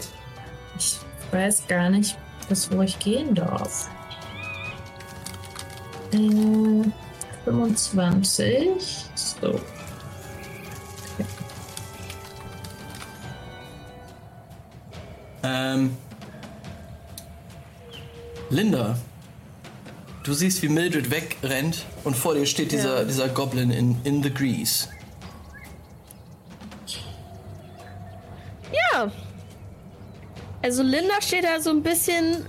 Ich 0.77 0.97
weiß 1.31 1.67
gar 1.67 1.89
nicht, 1.89 2.17
bis 2.47 2.71
wo 2.71 2.81
ich 2.81 2.97
gehen 2.99 3.35
darf. 3.35 3.89
Äh, 6.13 6.89
25. 7.43 9.05
So. 9.15 9.59
Ähm. 15.45 15.97
Linda, 18.49 18.95
du 20.23 20.33
siehst, 20.33 20.61
wie 20.61 20.69
Mildred 20.69 21.09
wegrennt 21.09 21.85
und 22.03 22.15
vor 22.15 22.35
dir 22.35 22.45
steht 22.45 22.71
dieser, 22.71 22.99
ja. 22.99 23.03
dieser 23.03 23.27
Goblin 23.29 23.71
in, 23.71 23.97
in 24.03 24.21
the 24.23 24.31
Grease. 24.31 24.87
Ja. 28.71 29.11
Also 30.61 30.83
Linda 30.83 31.21
steht 31.21 31.43
da 31.43 31.59
so 31.59 31.69
ein 31.69 31.83
bisschen 31.83 32.45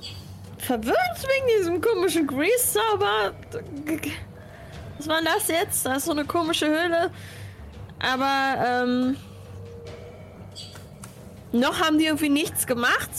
verwirrt 0.58 0.96
wegen 1.22 1.58
diesem 1.58 1.80
komischen 1.80 2.26
Grease-Zauber. 2.26 3.32
Was 4.98 5.08
war 5.08 5.16
denn 5.16 5.26
das 5.26 5.48
jetzt? 5.48 5.84
Da 5.84 5.96
ist 5.96 6.06
so 6.06 6.12
eine 6.12 6.24
komische 6.24 6.66
Höhle. 6.66 7.10
Aber, 7.98 8.84
ähm. 8.84 9.16
Noch 11.58 11.80
haben 11.80 11.98
die 11.98 12.06
irgendwie 12.06 12.28
nichts 12.28 12.66
gemacht. 12.66 13.10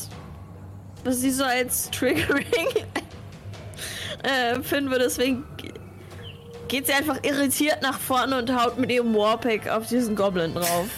Was 1.04 1.22
sie 1.22 1.32
so 1.32 1.44
als 1.44 1.90
Triggering 1.92 2.46
äh, 4.24 4.54
empfinden 4.56 4.90
würde. 4.92 5.06
Deswegen 5.06 5.44
geht 6.68 6.88
sie 6.88 6.94
einfach 6.94 7.24
irritiert 7.24 7.82
nach 7.82 8.00
vorne 8.00 8.38
und 8.38 8.54
haut 8.56 8.78
mit 8.78 8.92
ihrem 8.92 9.14
Warpack 9.16 9.68
auf 9.70 9.88
diesen 9.88 10.16
Goblin 10.16 10.54
drauf. 10.54 10.88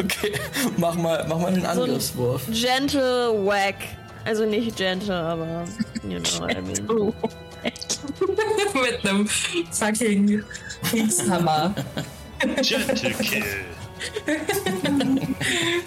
Okay, 0.00 0.32
mach 0.76 0.94
mal, 0.94 1.26
mach 1.28 1.38
mal 1.38 1.48
einen 1.48 1.66
Angriffswurf. 1.66 2.42
So 2.46 2.52
gentle 2.52 3.44
Whack. 3.44 3.74
Also 4.24 4.46
nicht 4.46 4.76
gentle, 4.76 5.14
aber 5.14 5.64
you 6.08 6.20
know 6.20 6.40
what 6.40 6.56
I 6.56 6.62
mean. 6.62 7.12
mit 8.74 9.04
einem 9.04 9.28
fucking 9.70 10.44
Kriegshammer. 10.82 11.74
Gentle 12.62 13.10
Kill. 13.10 13.44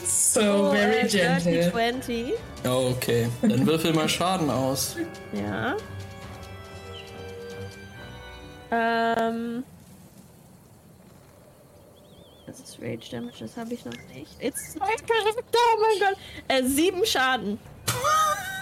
So 0.05 0.41
Oh, 0.41 0.71
very 0.71 0.99
äh, 0.99 1.07
gentle. 1.07 1.71
20. 1.71 2.33
Okay, 2.65 3.27
dann 3.41 3.65
würfel 3.65 3.93
mal 3.93 4.07
Schaden 4.07 4.49
aus. 4.49 4.95
Ja. 5.33 5.75
Ähm. 8.71 9.63
Das 12.45 12.59
ist 12.59 12.79
Rage 12.81 13.09
Damage, 13.11 13.39
das 13.39 13.57
habe 13.57 13.73
ich 13.73 13.83
noch 13.85 13.93
nicht. 14.13 14.31
It's 14.39 14.75
oh 14.79 14.81
mein 14.81 15.99
Gott. 15.99 16.17
Äh, 16.47 16.63
sieben 16.63 17.05
Schaden. 17.05 17.59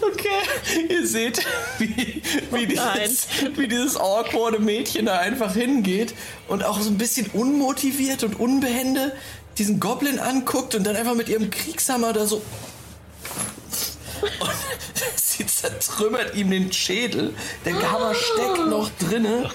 Okay, 0.00 0.86
ihr 0.88 1.06
seht, 1.06 1.44
wie, 1.78 2.22
wie, 2.50 2.66
dieses, 2.66 3.26
wie 3.56 3.68
dieses 3.68 3.96
awkwarde 3.96 4.58
Mädchen 4.58 5.06
da 5.06 5.18
einfach 5.18 5.54
hingeht 5.54 6.14
und 6.48 6.64
auch 6.64 6.80
so 6.80 6.90
ein 6.90 6.98
bisschen 6.98 7.26
unmotiviert 7.32 8.24
und 8.24 8.38
unbehende 8.38 9.12
diesen 9.58 9.80
Goblin 9.80 10.18
anguckt 10.18 10.74
und 10.74 10.84
dann 10.84 10.96
einfach 10.96 11.14
mit 11.14 11.28
ihrem 11.28 11.50
Kriegshammer 11.50 12.12
da 12.12 12.26
so. 12.26 12.36
Und 14.40 14.50
sie 15.16 15.46
zertrümmert 15.46 16.34
ihm 16.34 16.50
den 16.50 16.72
Schädel. 16.72 17.34
Der 17.64 17.92
Hammer 17.92 18.14
steckt 18.14 18.66
noch 18.68 18.90
drinne. 18.98 19.50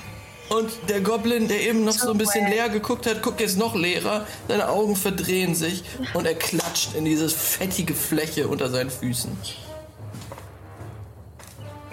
Und 0.50 0.72
der 0.88 1.02
Goblin, 1.02 1.48
der 1.48 1.62
eben 1.62 1.84
noch 1.84 1.94
so 1.94 2.12
ein 2.12 2.18
bisschen 2.18 2.48
leer 2.48 2.70
geguckt 2.70 3.08
hat, 3.08 3.24
guckt 3.24 3.40
jetzt 3.42 3.58
noch 3.58 3.76
leerer. 3.76 4.28
Seine 4.48 4.70
Augen 4.70 4.96
verdrehen 4.96 5.56
sich 5.56 5.84
und 6.14 6.26
er 6.26 6.36
klatscht 6.36 6.96
in 6.96 7.06
diese 7.06 7.30
fettige 7.30 7.96
Fläche 7.96 8.48
unter 8.48 8.70
seinen 8.70 8.92
Füßen. 8.92 9.36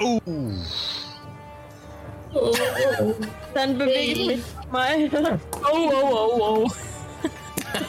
Oh, 0.02 0.20
Dann 3.54 3.76
bewege 3.76 4.12
ich 4.12 4.26
mich 4.26 4.44
mal. 4.70 5.10
Oh, 5.72 5.90
oh, 5.92 6.30
oh, 6.40 6.66
oh. 6.66 6.70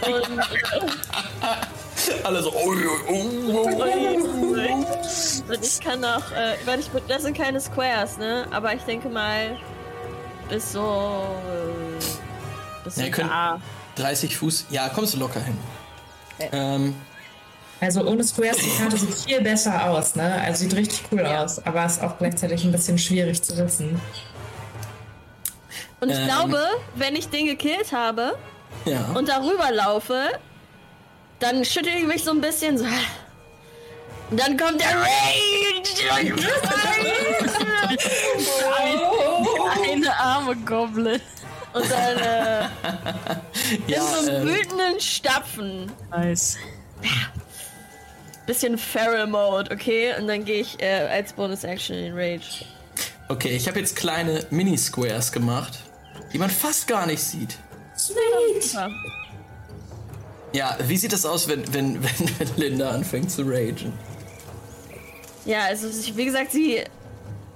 Und 0.06 0.40
Alle 2.24 2.44
so. 2.44 2.52
Oh, 2.54 2.74
oh, 3.08 3.14
oh, 3.50 3.70
oh. 3.80 5.54
Und 5.54 5.64
ich 5.64 5.80
kann 5.80 6.04
auch, 6.04 6.32
äh, 6.32 6.56
weil 6.66 6.80
ich, 6.80 6.90
das 7.08 7.24
sind 7.24 7.38
keine 7.38 7.60
Squares, 7.62 8.18
ne? 8.18 8.46
Aber 8.52 8.74
ich 8.74 8.82
denke 8.84 9.10
mal, 9.10 9.58
bis 10.50 10.74
so, 10.74 11.26
äh, 11.50 12.84
bis 12.84 12.96
so 12.96 13.02
Ja, 13.02 13.10
da. 13.10 13.62
30 13.96 14.38
Fuß. 14.38 14.66
Ja, 14.70 14.90
kommst 14.90 15.14
du 15.14 15.20
locker 15.20 15.40
hin. 15.42 15.58
Okay. 16.40 16.50
Ähm, 16.52 16.96
Also 17.82 18.06
ohne 18.06 18.24
Squares, 18.24 18.58
die 18.58 18.70
Karte 18.78 18.96
sieht 18.96 19.14
viel 19.16 19.42
besser 19.42 19.90
aus, 19.90 20.16
ne? 20.16 20.40
Also 20.46 20.64
sieht 20.64 20.76
richtig 20.76 21.04
cool 21.12 21.26
aus, 21.26 21.66
aber 21.66 21.84
ist 21.84 22.02
auch 22.04 22.16
gleichzeitig 22.20 22.64
ein 22.64 22.72
bisschen 22.72 23.00
schwierig 23.00 23.42
zu 23.42 23.58
wissen. 23.58 24.00
Und 26.00 26.12
ich 26.12 26.18
Ähm. 26.18 26.26
glaube, 26.26 26.60
wenn 26.96 27.16
ich 27.16 27.30
den 27.30 27.48
gekillt 27.48 27.92
habe 27.92 28.38
ja. 28.86 29.04
und 29.16 29.28
darüber 29.28 29.72
laufe, 29.72 30.30
dann 31.40 31.66
schüttel 31.66 31.94
ich 31.98 32.06
mich 32.06 32.24
so 32.24 32.32
ein 32.32 32.40
bisschen 32.40 32.78
so. 32.78 32.86
Und 34.30 34.40
dann 34.40 34.56
kommt 34.58 34.80
der 34.80 34.96
Rage! 34.98 36.32
Eine 39.92 40.20
arme 40.20 40.56
Goblin. 40.58 41.20
Und 41.74 41.86
dann 41.90 42.18
äh, 42.18 42.64
in 43.76 43.84
ja, 43.88 44.02
so 44.02 44.30
einem 44.30 44.48
ähm, 44.48 44.54
wütenden 44.54 45.00
Stapfen. 45.00 45.92
Nice. 46.12 46.58
Bisschen 48.52 48.78
Feral 48.78 49.28
Mode, 49.28 49.72
okay? 49.72 50.14
Und 50.20 50.28
dann 50.28 50.44
gehe 50.44 50.60
ich 50.60 50.78
äh, 50.82 51.08
als 51.10 51.32
Bonus-Action 51.32 51.96
in 51.96 52.14
Rage. 52.14 52.66
okay, 53.30 53.56
ich 53.56 53.66
habe 53.70 53.80
jetzt 53.80 53.96
kleine 53.96 54.46
Mini-Squares 54.50 55.32
gemacht, 55.32 55.80
die 56.34 56.38
man 56.38 56.50
fast 56.50 56.86
gar 56.86 57.06
nicht 57.06 57.24
sieht. 57.24 57.58
Ja. 58.74 58.90
Ja, 60.52 60.78
wie 60.86 60.98
sieht 60.98 61.14
das 61.14 61.26
aus, 61.26 61.48
wenn, 61.48 61.74
wenn, 61.74 62.04
wenn, 62.04 62.40
wenn 62.40 62.56
Linda 62.58 62.90
anfängt 62.90 63.32
zu 63.32 63.44
ragen? 63.44 63.94
Ja, 65.46 65.64
also 65.68 65.88
wie 66.18 66.26
gesagt, 66.26 66.52
sie. 66.52 66.84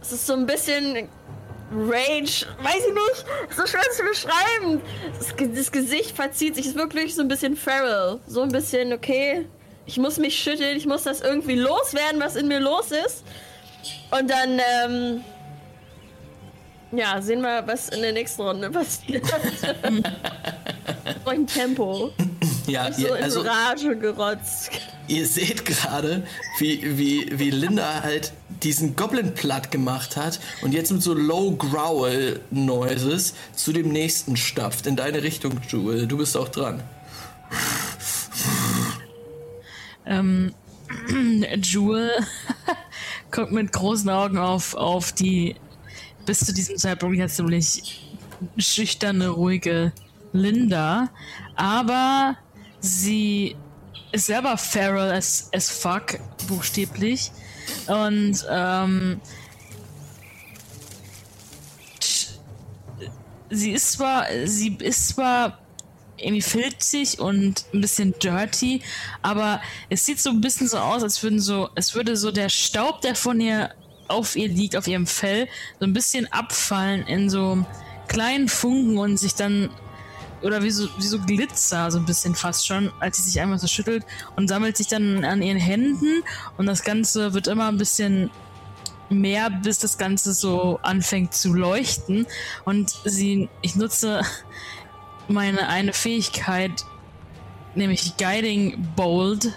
Es 0.02 0.14
ist 0.14 0.26
so 0.26 0.32
ein 0.32 0.46
bisschen 0.46 1.10
Rage, 1.74 2.46
weiß 2.64 2.84
ich 2.88 2.94
nicht, 2.94 3.26
so 3.58 3.68
schwer 3.68 3.82
zu 3.92 4.04
beschreiben. 4.04 4.82
Das, 5.20 5.36
das 5.54 5.72
Gesicht 5.74 6.16
verzieht 6.16 6.56
sich, 6.56 6.68
ist 6.68 6.76
wirklich 6.76 7.16
so 7.16 7.22
ein 7.22 7.28
bisschen 7.28 7.58
feral. 7.58 8.22
So 8.28 8.44
ein 8.44 8.50
bisschen, 8.50 8.94
okay, 8.94 9.46
ich 9.86 9.98
muss 9.98 10.18
mich 10.18 10.38
schütteln, 10.38 10.78
ich 10.78 10.86
muss 10.86 11.04
das 11.04 11.22
irgendwie 11.22 11.56
loswerden, 11.56 12.20
was 12.20 12.36
in 12.36 12.48
mir 12.48 12.60
los 12.60 12.92
ist. 12.92 13.24
Und 14.12 14.30
dann, 14.30 14.60
ähm. 14.82 15.22
Ja, 16.92 17.22
sehen 17.22 17.42
wir, 17.42 17.64
was 17.68 17.90
in 17.90 18.02
der 18.02 18.14
nächsten 18.14 18.42
Runde 18.42 18.70
passiert. 18.70 19.26
so 21.26 21.30
ein 21.30 21.46
Tempo. 21.46 22.12
Ja, 22.68 22.92
So 22.92 23.08
ihr, 23.08 23.16
in 23.18 23.24
also 23.24 23.42
Rage 23.42 23.96
gerotzt. 23.98 24.72
ihr 25.08 25.28
seht 25.28 25.66
gerade, 25.66 26.26
wie, 26.58 26.98
wie, 26.98 27.28
wie 27.38 27.52
Linda 27.52 28.02
halt 28.02 28.32
diesen 28.64 28.96
Goblin 28.96 29.34
platt 29.34 29.72
gemacht 29.72 30.16
hat 30.16 30.40
und 30.62 30.74
jetzt 30.74 30.92
mit 30.92 31.04
so 31.04 31.14
Low 31.14 31.52
Growl 31.52 32.40
Noises 32.50 33.34
zu 33.56 33.74
dem 33.74 33.90
nächsten 33.90 34.38
stapft. 34.38 34.88
In 34.88 34.96
deine 34.96 35.22
Richtung, 35.22 35.60
Jewel. 35.70 36.08
Du 36.08 36.18
bist 36.18 36.38
auch 36.38 36.50
dran. 36.50 36.82
Ähm, 40.06 40.54
Jewel 41.62 42.12
guckt 43.32 43.52
mit 43.52 43.72
großen 43.72 44.10
Augen 44.10 44.38
auf, 44.38 44.76
auf 44.76 45.12
die 45.12 45.56
bis 46.26 46.40
zu 46.40 46.54
diesem 46.54 46.78
Zeitpunkt 46.78 47.18
ja 47.18 47.28
ziemlich 47.28 48.16
schüchterne, 48.58 49.30
ruhige 49.30 49.92
Linda. 50.34 51.10
Aber 51.56 52.38
sie 52.80 53.56
ist 54.12 54.28
selber 54.28 54.58
feral 54.58 55.12
as, 55.12 55.50
as 55.54 55.70
fuck, 55.70 56.20
buchstäblich. 56.48 57.32
Und 57.88 58.46
ähm, 58.50 59.20
sie 63.50 63.72
ist 63.72 63.94
zwar, 63.94 64.26
sie 64.46 64.78
ist 64.80 65.10
zwar 65.10 65.60
irgendwie 66.18 66.42
filzig 66.42 67.20
und 67.20 67.66
ein 67.74 67.82
bisschen 67.82 68.14
dirty, 68.22 68.82
aber 69.22 69.62
es 69.90 70.06
sieht 70.06 70.20
so 70.20 70.30
ein 70.30 70.42
bisschen 70.42 70.68
so 70.68 70.78
aus, 70.78 71.04
als 71.04 71.22
würden 71.24 71.40
so, 71.40 71.70
es 71.76 71.96
würde 71.96 72.16
so 72.16 72.32
der 72.32 72.50
Staub, 72.50 73.02
der 73.02 73.16
von 73.16 73.40
ihr 73.40 73.72
auf 74.08 74.36
ihr 74.36 74.48
liegt, 74.48 74.76
auf 74.76 74.88
ihrem 74.88 75.08
Fell, 75.08 75.48
so 75.80 75.86
ein 75.86 75.94
bisschen 75.94 76.32
abfallen 76.32 77.06
in 77.08 77.30
so 77.30 77.66
kleinen 78.08 78.48
Funken 78.48 78.98
und 78.98 79.18
sich 79.18 79.36
dann 79.36 79.70
oder 80.42 80.62
wie 80.62 80.70
so, 80.70 80.88
wie 80.98 81.08
so 81.08 81.20
Glitzer, 81.20 81.90
so 81.90 81.98
ein 81.98 82.06
bisschen 82.06 82.36
fast 82.36 82.68
schon, 82.68 82.92
als 83.00 83.18
sie 83.18 83.24
sich 83.24 83.42
einmal 83.42 83.58
so 83.58 83.68
schüttelt 83.68 84.06
und 84.36 84.48
sammelt 84.48 84.78
sich 84.78 84.88
dann 84.88 85.24
an 85.24 85.42
ihren 85.42 85.58
Händen 85.58 86.24
und 86.58 86.68
das 86.68 86.84
Ganze 86.84 87.34
wird 87.34 87.48
immer 87.48 87.68
ein 87.68 87.78
bisschen 87.78 88.30
mehr, 89.10 89.50
bis 89.50 89.80
das 89.80 89.98
Ganze 89.98 90.34
so 90.34 90.80
anfängt 90.82 91.34
zu 91.34 91.54
leuchten 91.54 92.28
und 92.64 92.94
sie, 93.06 93.50
ich 93.62 93.76
nutze 93.76 94.22
meine 95.28 95.68
eine 95.68 95.94
Fähigkeit, 95.94 96.86
nämlich 97.76 98.18
Guiding 98.18 98.88
Bolt 98.96 99.54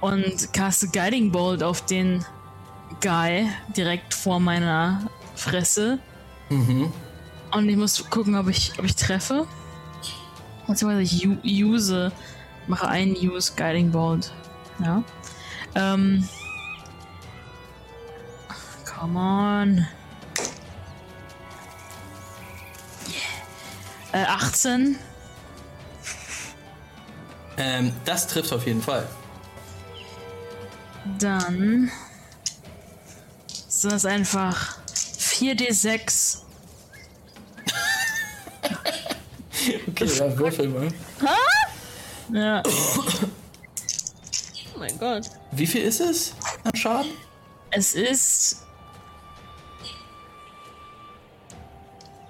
und 0.00 0.52
caste 0.52 0.88
Guiding 0.88 1.32
Bolt 1.32 1.62
auf 1.62 1.84
den 1.84 2.24
Guy 3.00 3.48
direkt 3.76 4.14
vor 4.14 4.40
meiner 4.40 5.08
Fresse. 5.34 5.98
Und 7.52 7.68
ich 7.68 7.76
muss 7.76 8.08
gucken, 8.10 8.36
ob 8.36 8.48
ich, 8.48 8.72
ob 8.78 8.84
ich 8.84 8.96
treffe. 8.96 9.46
Beziehungsweise 10.66 11.02
ich 11.02 11.26
use, 11.44 12.12
mache 12.66 12.88
einen 12.88 13.14
Use 13.14 13.52
Guiding 13.56 13.90
Bolt. 13.90 14.32
Ja. 14.82 15.02
Ähm. 15.74 16.28
Come 18.84 19.18
on. 19.18 19.86
Äh, 24.16 24.24
18. 24.24 24.98
Ähm, 27.58 27.92
das 28.06 28.26
trifft 28.26 28.50
auf 28.50 28.66
jeden 28.66 28.80
Fall. 28.80 29.06
Dann 31.18 31.90
sind 33.68 33.92
das 33.92 34.06
einfach 34.06 34.78
4d6 34.88 36.38
Okay, 39.88 40.04
ja, 40.06 40.38
würfel 40.38 40.68
mal. 40.68 40.88
Ja, 42.32 42.62
Oh 44.74 44.78
mein 44.78 44.98
Gott. 44.98 45.28
Wie 45.52 45.66
viel 45.66 45.82
ist 45.82 46.00
es 46.00 46.32
an 46.64 46.74
Schaden? 46.74 47.10
es 47.70 47.94
ist 47.94 48.62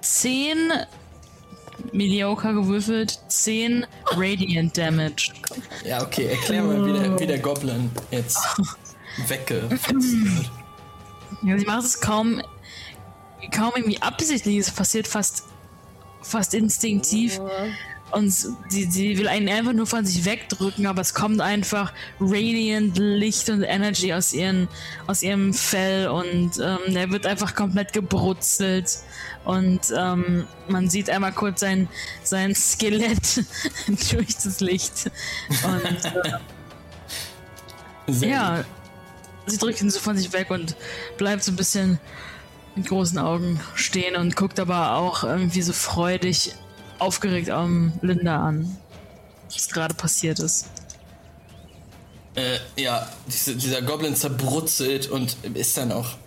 10 0.00 0.73
mediocre 1.97 2.52
gewürfelt, 2.52 3.18
10 3.28 3.86
Radiant 4.12 4.76
Damage. 4.76 5.33
Ja, 5.84 6.02
okay, 6.02 6.26
erklär 6.26 6.62
mal, 6.62 6.84
wie 6.86 6.92
der, 6.92 7.18
wie 7.18 7.26
der 7.26 7.39
Goblin 7.39 7.91
jetzt 8.10 8.39
weggefetzt 9.28 9.92
wird. 9.92 10.50
Ja, 11.42 11.58
sie 11.58 11.66
macht 11.66 11.84
es 11.84 12.00
kaum, 12.00 12.41
kaum 13.55 13.73
irgendwie 13.76 14.00
absichtlich. 14.00 14.58
Es 14.58 14.70
passiert 14.70 15.07
fast, 15.07 15.44
fast 16.23 16.55
instinktiv. 16.55 17.41
Und 18.12 18.31
sie, 18.31 18.85
sie 18.85 19.18
will 19.18 19.26
einen 19.26 19.49
einfach 19.49 19.73
nur 19.73 19.86
von 19.86 20.07
sich 20.07 20.25
wegdrücken, 20.25 20.86
aber 20.86 21.01
es 21.01 21.12
kommt 21.12 21.41
einfach 21.41 21.93
radiant 22.20 22.97
Licht 22.99 23.51
und 23.51 23.65
Energy 23.65 24.12
aus, 24.12 24.33
ihren, 24.33 24.68
aus 25.09 25.23
ihrem 25.23 25.52
Fell 25.52 26.09
und 26.09 26.59
ähm, 26.59 26.97
er 26.97 27.10
wird 27.10 27.26
einfach 27.26 27.55
komplett 27.55 27.93
gebrutzelt. 27.93 28.99
Und 29.44 29.93
ähm, 29.97 30.47
man 30.68 30.89
sieht 30.89 31.10
einmal 31.10 31.33
kurz 31.33 31.60
sein, 31.60 31.89
sein 32.23 32.55
Skelett 32.55 33.44
durch 34.10 34.36
das 34.36 34.60
Licht. 34.60 35.10
Und 35.65 36.05
äh, 36.05 36.33
ja, 38.28 38.65
sie 39.47 39.59
drückt 39.59 39.83
ihn 39.83 39.91
so 39.91 39.99
von 39.99 40.17
sich 40.17 40.33
weg 40.33 40.51
und 40.51 40.76
bleibt 41.18 41.43
so 41.43 41.52
ein 41.52 41.57
bisschen 41.57 41.99
mit 42.76 42.86
großen 42.86 43.18
Augen 43.18 43.60
stehen 43.75 44.17
und 44.17 44.36
guckt 44.36 44.60
aber 44.60 44.93
auch 44.93 45.25
irgendwie 45.25 45.62
so 45.62 45.73
freudig 45.73 46.55
aufgeregt 46.99 47.50
am 47.50 47.92
Linda 48.02 48.42
an, 48.42 48.76
was 49.52 49.68
gerade 49.68 49.94
passiert 49.94 50.39
ist. 50.39 50.66
Äh, 52.34 52.58
ja, 52.76 53.08
diese, 53.26 53.57
dieser 53.57 53.83
Goblin 53.83 54.15
zerbrutzelt 54.15 55.08
und 55.08 55.36
ist 55.55 55.76
dann 55.76 55.92
auch. 55.92 56.16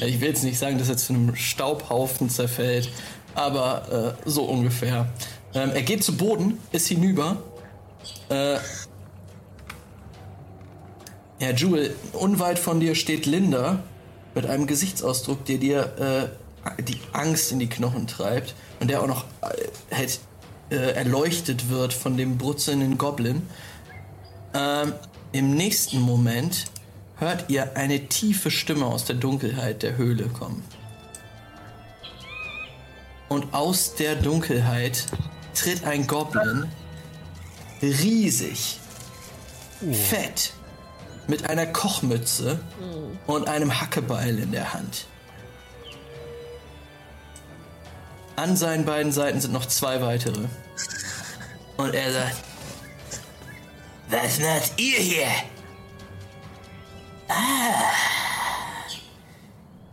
Ich 0.00 0.20
will 0.20 0.28
jetzt 0.28 0.44
nicht 0.44 0.60
sagen, 0.60 0.78
dass 0.78 0.88
er 0.88 0.96
zu 0.96 1.12
einem 1.12 1.34
Staubhaufen 1.34 2.30
zerfällt, 2.30 2.88
aber 3.34 4.16
äh, 4.24 4.30
so 4.30 4.44
ungefähr. 4.44 5.08
Ähm, 5.54 5.70
er 5.74 5.82
geht 5.82 6.04
zu 6.04 6.16
Boden, 6.16 6.58
ist 6.70 6.86
hinüber. 6.86 7.42
Äh, 8.28 8.58
ja, 11.40 11.50
Jewel, 11.56 11.96
unweit 12.12 12.60
von 12.60 12.78
dir 12.78 12.94
steht 12.94 13.26
Linda 13.26 13.82
mit 14.36 14.46
einem 14.46 14.68
Gesichtsausdruck, 14.68 15.44
der 15.46 15.58
dir 15.58 16.30
äh, 16.78 16.82
die 16.82 17.00
Angst 17.12 17.50
in 17.50 17.58
die 17.58 17.68
Knochen 17.68 18.06
treibt 18.06 18.54
und 18.82 18.88
der 18.88 19.00
auch 19.00 19.06
noch 19.06 19.24
äh, 19.42 19.96
halt, 19.96 20.18
äh, 20.70 20.74
erleuchtet 20.74 21.70
wird 21.70 21.94
von 21.94 22.16
dem 22.16 22.36
brutzelnden 22.36 22.98
Goblin. 22.98 23.48
Ähm, 24.54 24.92
Im 25.30 25.54
nächsten 25.54 26.00
Moment 26.00 26.64
hört 27.16 27.44
ihr 27.48 27.76
eine 27.76 28.08
tiefe 28.08 28.50
Stimme 28.50 28.86
aus 28.86 29.04
der 29.04 29.14
Dunkelheit 29.14 29.84
der 29.84 29.96
Höhle 29.96 30.24
kommen. 30.24 30.64
Und 33.28 33.54
aus 33.54 33.94
der 33.94 34.16
Dunkelheit 34.16 35.06
tritt 35.54 35.84
ein 35.84 36.08
Goblin, 36.08 36.66
riesig, 37.80 38.80
fett, 39.92 40.54
mit 41.28 41.48
einer 41.48 41.66
Kochmütze 41.66 42.58
und 43.28 43.46
einem 43.46 43.80
Hackebeil 43.80 44.40
in 44.40 44.50
der 44.50 44.74
Hand. 44.74 45.06
An 48.36 48.56
seinen 48.56 48.84
beiden 48.84 49.12
Seiten 49.12 49.40
sind 49.40 49.52
noch 49.52 49.66
zwei 49.66 50.00
weitere. 50.00 50.48
Und 51.76 51.94
er 51.94 52.12
sagt, 52.12 52.36
was 54.08 54.38
macht 54.38 54.80
ihr 54.80 54.98
hier? 54.98 55.26
Ah. 57.28 57.92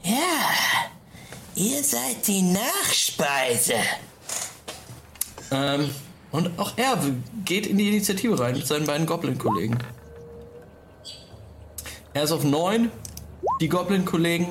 Ja. 0.04 0.90
Ihr 1.56 1.84
seid 1.84 2.26
die 2.28 2.42
Nachspeise. 2.42 3.76
Ähm, 5.52 5.90
und 6.32 6.58
auch 6.60 6.74
er 6.78 6.98
geht 7.44 7.68
in 7.68 7.78
die 7.78 7.90
Initiative 7.90 8.40
rein 8.40 8.56
mit 8.56 8.68
seinen 8.68 8.86
beiden 8.86 9.06
Goblin-Kollegen. 9.06 9.78
Er 12.14 12.24
ist 12.24 12.32
auf 12.32 12.44
9, 12.44 12.92
die 13.62 13.70
Goblin-Kollegen 13.70 14.48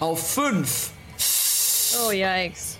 auf 0.00 0.30
5. 0.30 0.90
Oh, 2.06 2.10
yikes. 2.10 2.78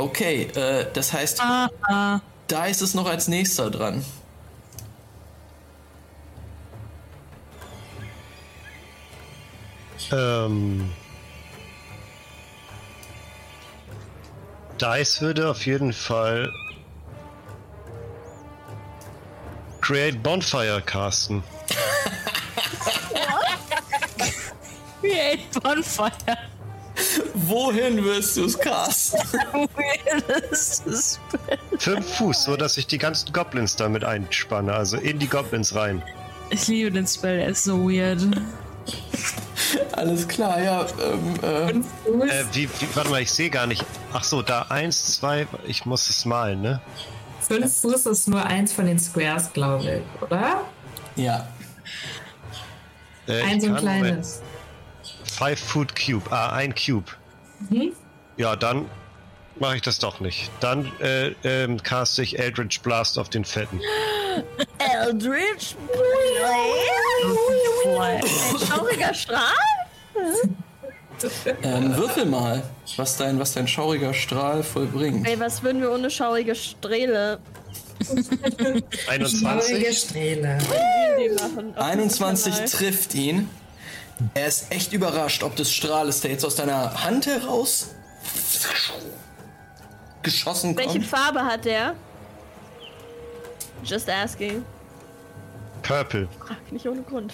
Okay, 0.00 0.44
äh, 0.54 0.86
das 0.94 1.12
heißt, 1.12 1.42
Ah, 1.42 2.20
da 2.48 2.66
ist 2.66 2.80
es 2.80 2.94
noch 2.94 3.06
als 3.06 3.28
nächster 3.28 3.70
dran. 3.70 4.02
Ähm. 10.10 10.90
Dice 14.80 15.20
würde 15.20 15.50
auf 15.50 15.66
jeden 15.66 15.92
Fall 15.92 16.50
Create 19.82 20.22
Bonfire 20.22 20.80
casten. 20.80 21.42
Create 25.02 25.62
Bonfire. 25.62 26.38
Wohin 27.34 28.04
wirst 28.04 28.36
du 28.36 28.44
es 28.44 28.58
casten? 28.58 29.20
Fünf 31.78 32.14
Fuß, 32.16 32.44
so 32.44 32.56
dass 32.56 32.76
ich 32.76 32.86
die 32.86 32.98
ganzen 32.98 33.32
Goblins 33.32 33.76
damit 33.76 34.04
einspanne, 34.04 34.72
also 34.72 34.96
in 34.96 35.18
die 35.18 35.28
Goblins 35.28 35.74
rein. 35.74 36.02
Ich 36.50 36.66
liebe 36.68 36.90
den 36.90 37.06
Spell, 37.06 37.40
er 37.40 37.48
ist 37.48 37.64
so 37.64 37.88
weird. 37.88 38.20
Alles 39.92 40.26
klar, 40.26 40.60
ja. 40.60 40.86
Ähm, 41.00 41.34
äh, 41.42 41.68
Fünf 41.68 41.86
Fuß. 42.04 42.30
Äh, 42.30 42.44
wie, 42.52 42.68
wie, 42.68 42.88
warte 42.94 43.10
mal, 43.10 43.22
ich 43.22 43.30
sehe 43.30 43.50
gar 43.50 43.66
nicht. 43.66 43.84
Ach 44.12 44.24
so, 44.24 44.42
da 44.42 44.62
eins, 44.68 45.16
zwei, 45.16 45.46
ich 45.66 45.86
muss 45.86 46.08
es 46.10 46.24
malen, 46.24 46.60
ne? 46.60 46.80
Fünf 47.40 47.80
Fuß 47.80 48.06
ist 48.06 48.28
nur 48.28 48.44
eins 48.44 48.72
von 48.72 48.86
den 48.86 48.98
Squares, 48.98 49.52
glaube 49.52 49.84
ich, 49.84 50.22
oder? 50.22 50.62
ja. 51.16 51.46
Äh, 53.26 53.42
Ein 53.42 53.60
so 53.60 53.68
ein 53.68 53.76
kleines. 53.76 54.42
Five 55.40 55.58
Foot 55.58 55.96
Cube, 55.96 56.30
ah, 56.30 56.52
ein 56.52 56.74
Cube. 56.74 57.12
Mhm. 57.70 57.92
Ja, 58.36 58.56
dann 58.56 58.90
mache 59.58 59.76
ich 59.76 59.80
das 59.80 59.98
doch 59.98 60.20
nicht. 60.20 60.50
Dann 60.60 60.92
äh, 61.00 61.28
ähm, 61.44 61.82
caste 61.82 62.22
ich 62.22 62.38
Eldritch 62.38 62.82
Blast 62.82 63.18
auf 63.18 63.30
den 63.30 63.46
Fetten. 63.46 63.80
Eldritch 64.78 65.76
Ein 67.96 68.22
schauriger 68.68 69.14
Strahl? 69.14 69.40
Ähm, 71.62 71.94
würfel 71.96 72.24
mal, 72.24 72.62
was 72.96 73.18
dein, 73.18 73.38
was 73.38 73.52
dein 73.52 73.68
schauriger 73.68 74.14
Strahl 74.14 74.62
vollbringt. 74.62 75.28
Ey, 75.28 75.38
was 75.38 75.62
würden 75.62 75.82
wir 75.82 75.92
ohne 75.92 76.10
schaurige 76.10 76.54
Strähle 76.54 77.38
21. 79.06 79.40
Schaurige 79.68 79.92
Strähle. 79.92 80.58
die 81.18 81.28
machen? 81.34 81.76
Auf 81.76 81.84
21 81.84 82.44
diesem 82.52 82.64
Kanal. 82.64 82.68
trifft 82.70 83.14
ihn. 83.14 83.48
Er 84.34 84.46
ist 84.46 84.70
echt 84.70 84.92
überrascht, 84.92 85.42
ob 85.42 85.56
des 85.56 85.72
Strahles, 85.72 86.20
der 86.20 86.32
jetzt 86.32 86.44
aus 86.44 86.56
deiner 86.56 87.04
Hand 87.04 87.26
heraus 87.26 87.94
geschossen 90.22 90.76
Welche 90.76 90.98
kommt. 90.98 91.06
Farbe 91.06 91.44
hat 91.44 91.64
der? 91.64 91.94
Just 93.84 94.08
asking. 94.08 94.64
Purple. 95.82 96.28
Ach, 96.48 96.70
nicht 96.70 96.86
ohne 96.86 97.02
Grund. 97.02 97.32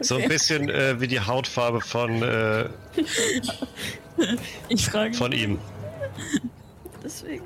So 0.00 0.16
ein 0.16 0.28
bisschen 0.28 0.68
äh, 0.68 1.00
wie 1.00 1.06
die 1.06 1.20
Hautfarbe 1.20 1.80
von, 1.80 2.22
äh, 2.22 2.68
Ich 4.68 4.86
frage 4.86 5.14
von 5.14 5.32
ihm. 5.32 5.58
Deswegen. 7.04 7.44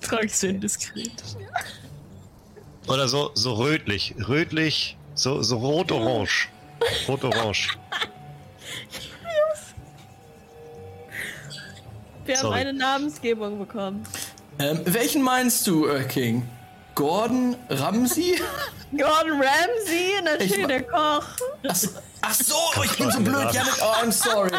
frag 0.00 0.30
so 0.30 0.46
indiskret. 0.46 1.12
Oder 2.88 3.08
so, 3.08 3.30
so 3.34 3.54
rötlich. 3.54 4.14
Rötlich, 4.26 4.96
so, 5.14 5.42
so 5.42 5.58
rot-orange. 5.58 6.48
Rot-orange. 7.08 7.76
Wir 12.24 12.36
haben 12.36 12.42
Sorry. 12.42 12.60
eine 12.60 12.72
Namensgebung 12.72 13.58
bekommen. 13.58 14.04
Ähm, 14.58 14.80
welchen 14.84 15.22
meinst 15.22 15.66
du, 15.66 15.86
äh, 15.86 16.02
King? 16.04 16.48
Gordon 16.94 17.56
Ramsay? 17.68 18.40
Gordon 18.90 19.40
Ramsay, 19.42 20.22
natürlich 20.24 20.56
Ich- 20.58 20.66
der 20.66 20.82
Koch. 20.82 21.24
Ach, 21.68 21.76
ach 22.22 22.34
so, 22.34 22.56
ich 22.84 22.96
bin 22.98 23.10
so 23.10 23.20
blöd. 23.20 23.52
Ja, 23.52 23.62
oh, 23.80 24.04
I'm 24.04 24.10
sorry. 24.12 24.50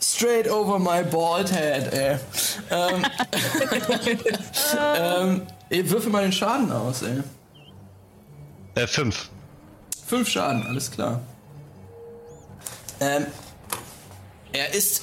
Straight 0.00 0.48
over 0.48 0.78
my 0.78 1.02
bald 1.02 1.50
head, 1.50 1.92
ey. 1.94 2.18
Ähm, 2.70 3.04
ähm, 4.78 5.42
ey, 5.70 5.90
würfel 5.90 6.12
mal 6.12 6.22
den 6.22 6.32
Schaden 6.32 6.70
aus, 6.70 7.02
ey. 7.02 7.22
Äh, 8.74 8.86
fünf. 8.86 9.30
Fünf 10.06 10.28
Schaden, 10.28 10.66
alles 10.66 10.90
klar. 10.90 11.20
Ähm, 13.00 13.26
er 14.52 14.72
ist, 14.74 15.02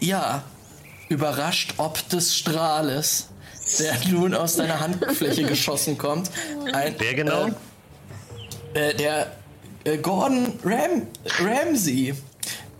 ja, 0.00 0.42
überrascht 1.08 1.74
ob 1.76 2.08
des 2.08 2.36
Strahles, 2.36 3.28
der 3.78 3.96
nun 4.08 4.34
aus 4.34 4.56
deiner 4.56 4.80
Handfläche 4.80 5.44
geschossen 5.44 5.98
kommt. 5.98 6.30
Ein, 6.72 6.94
Wer 6.98 7.14
genau? 7.14 7.46
Äh, 8.74 8.90
äh, 8.90 8.94
der 8.94 9.32
äh, 9.84 9.98
Gordon 9.98 10.58
Ram 10.64 11.06
Ramsay. 11.38 12.14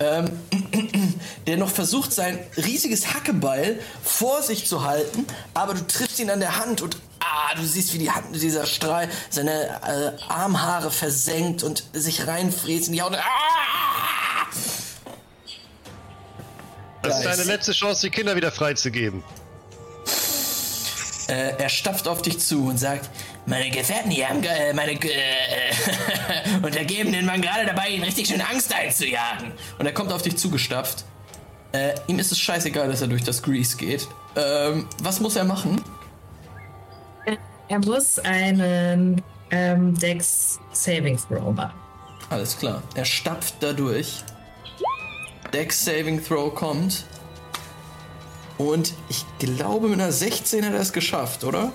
Ähm, 0.00 0.30
der 1.46 1.56
noch 1.56 1.70
versucht, 1.70 2.12
sein 2.12 2.38
riesiges 2.56 3.14
Hackebeil 3.14 3.80
vor 4.04 4.42
sich 4.42 4.66
zu 4.68 4.84
halten, 4.84 5.26
aber 5.54 5.74
du 5.74 5.84
triffst 5.88 6.20
ihn 6.20 6.30
an 6.30 6.38
der 6.38 6.56
Hand 6.56 6.82
und 6.82 6.98
ah, 7.18 7.54
du 7.56 7.64
siehst, 7.64 7.94
wie 7.94 7.98
die 7.98 8.10
Hand, 8.10 8.26
dieser 8.32 8.66
Strahl 8.66 9.08
seine 9.28 9.50
äh, 9.52 10.22
Armhaare 10.28 10.92
versenkt 10.92 11.64
und 11.64 11.82
sich 11.92 12.28
reinfräst 12.28 12.88
in 12.88 12.92
die 12.92 13.02
Haut. 13.02 13.14
Ah! 13.14 14.27
Das 17.02 17.18
ist 17.18 17.24
deine 17.24 17.44
letzte 17.44 17.72
Chance, 17.72 18.02
die 18.02 18.10
Kinder 18.10 18.34
wieder 18.36 18.50
freizugeben. 18.50 19.22
Äh, 21.28 21.52
er 21.58 21.68
stapft 21.68 22.08
auf 22.08 22.22
dich 22.22 22.38
zu 22.38 22.66
und 22.66 22.78
sagt, 22.78 23.10
meine 23.44 23.70
Gefährten 23.70 24.10
hier 24.10 24.28
haben 24.28 24.42
äh, 24.42 24.72
meine 24.72 24.92
äh, 24.92 24.98
Untergebenen 26.62 27.26
waren 27.26 27.42
gerade 27.42 27.66
dabei, 27.66 27.90
ihnen 27.90 28.04
richtig 28.04 28.28
schön 28.28 28.40
Angst 28.40 28.74
einzujagen. 28.74 29.52
Und 29.78 29.86
er 29.86 29.92
kommt 29.92 30.12
auf 30.12 30.22
dich 30.22 30.36
zugestapft. 30.38 31.04
Äh, 31.72 31.94
ihm 32.06 32.18
ist 32.18 32.32
es 32.32 32.40
scheißegal, 32.40 32.88
dass 32.88 33.02
er 33.02 33.08
durch 33.08 33.24
das 33.24 33.42
Grease 33.42 33.76
geht. 33.76 34.08
Ähm, 34.36 34.88
was 35.02 35.20
muss 35.20 35.36
er 35.36 35.44
machen? 35.44 35.82
Er 37.68 37.78
muss 37.80 38.18
einen 38.20 39.22
ähm, 39.50 39.94
Dex 39.98 40.58
Saving 40.72 41.18
Throw 41.18 41.54
machen. 41.54 41.78
Alles 42.30 42.58
klar. 42.58 42.82
Er 42.94 43.04
stapft 43.04 43.54
dadurch. 43.60 44.22
Dex 45.52 45.84
Saving 45.84 46.24
Throw 46.24 46.54
kommt. 46.54 47.04
Und 48.58 48.94
ich 49.08 49.24
glaube, 49.38 49.88
mit 49.88 50.00
einer 50.00 50.12
16 50.12 50.64
hat 50.64 50.72
er 50.72 50.80
es 50.80 50.92
geschafft, 50.92 51.44
oder? 51.44 51.72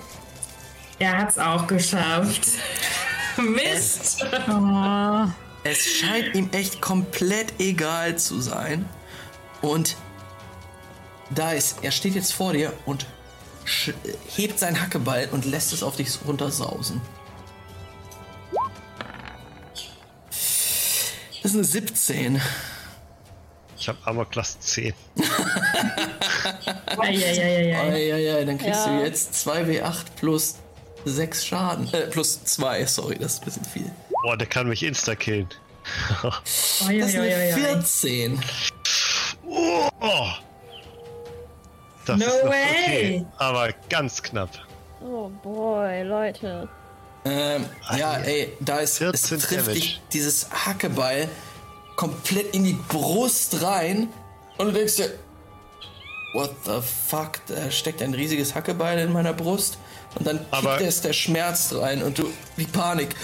Er 0.98 1.18
hat 1.18 1.30
es 1.30 1.38
auch 1.38 1.66
geschafft. 1.66 2.48
Mist! 3.36 4.24
Oh. 4.48 5.26
Es 5.64 5.86
scheint 5.86 6.34
ihm 6.34 6.50
echt 6.52 6.80
komplett 6.80 7.58
egal 7.58 8.16
zu 8.18 8.40
sein. 8.40 8.88
Und 9.62 9.96
da 11.30 11.52
ist, 11.52 11.78
er 11.82 11.90
steht 11.90 12.14
jetzt 12.14 12.34
vor 12.34 12.52
dir 12.52 12.72
und 12.84 13.06
hebt 14.36 14.58
seinen 14.58 14.80
Hackeball 14.80 15.28
und 15.32 15.46
lässt 15.46 15.72
es 15.72 15.82
auf 15.82 15.96
dich 15.96 16.10
runtersausen. 16.26 17.00
Das 21.42 21.52
ist 21.52 21.54
eine 21.54 21.64
17. 21.64 22.42
Ich 23.84 23.88
habe 23.90 23.98
Armor 24.04 24.24
Class 24.30 24.58
10. 24.60 24.94
Eieieiei. 26.96 28.42
Dann 28.46 28.56
kriegst 28.56 28.86
ja. 28.86 28.96
du 28.96 29.04
jetzt 29.04 29.34
2w8 29.46 30.04
plus 30.16 30.54
6 31.04 31.44
Schaden. 31.44 31.92
Äh, 31.92 32.06
plus 32.06 32.42
2, 32.44 32.86
sorry, 32.86 33.18
das 33.18 33.34
ist 33.34 33.42
ein 33.42 33.44
bisschen 33.44 33.64
viel. 33.66 33.92
Boah, 34.22 34.38
der 34.38 34.46
kann 34.46 34.68
mich 34.68 34.82
insta-killen. 34.82 35.50
das 36.22 36.88
ist 36.88 36.88
eine 36.88 37.52
14. 37.52 38.40
Oh. 39.46 39.90
Das 42.06 42.18
no 42.18 42.24
ist 42.24 42.44
way! 42.46 42.86
Okay, 42.86 43.26
aber 43.36 43.68
ganz 43.90 44.22
knapp. 44.22 44.48
Oh 45.02 45.28
boy, 45.42 46.04
Leute. 46.04 46.70
Ähm, 47.26 47.66
ja, 47.98 48.16
ey, 48.16 48.50
da 48.60 48.78
ist, 48.78 48.98
es 49.02 49.24
trifft 49.24 49.74
dich 49.74 50.00
dieses 50.10 50.48
Hackebeil 50.50 51.28
komplett 51.96 52.54
in 52.54 52.64
die 52.64 52.78
Brust 52.88 53.62
rein 53.62 54.08
und 54.58 54.66
du 54.66 54.72
denkst 54.72 54.96
dir, 54.96 55.10
what 56.34 56.50
the 56.64 56.80
fuck, 56.82 57.40
da 57.46 57.70
steckt 57.70 58.02
ein 58.02 58.14
riesiges 58.14 58.54
Hackebeil 58.54 58.98
in 58.98 59.12
meiner 59.12 59.32
Brust 59.32 59.78
und 60.16 60.26
dann 60.26 60.40
kickt 60.50 60.80
es 60.80 61.00
der 61.00 61.12
Schmerz 61.12 61.72
rein 61.72 62.02
und 62.02 62.18
du, 62.18 62.28
wie 62.56 62.66
Panik. 62.66 63.14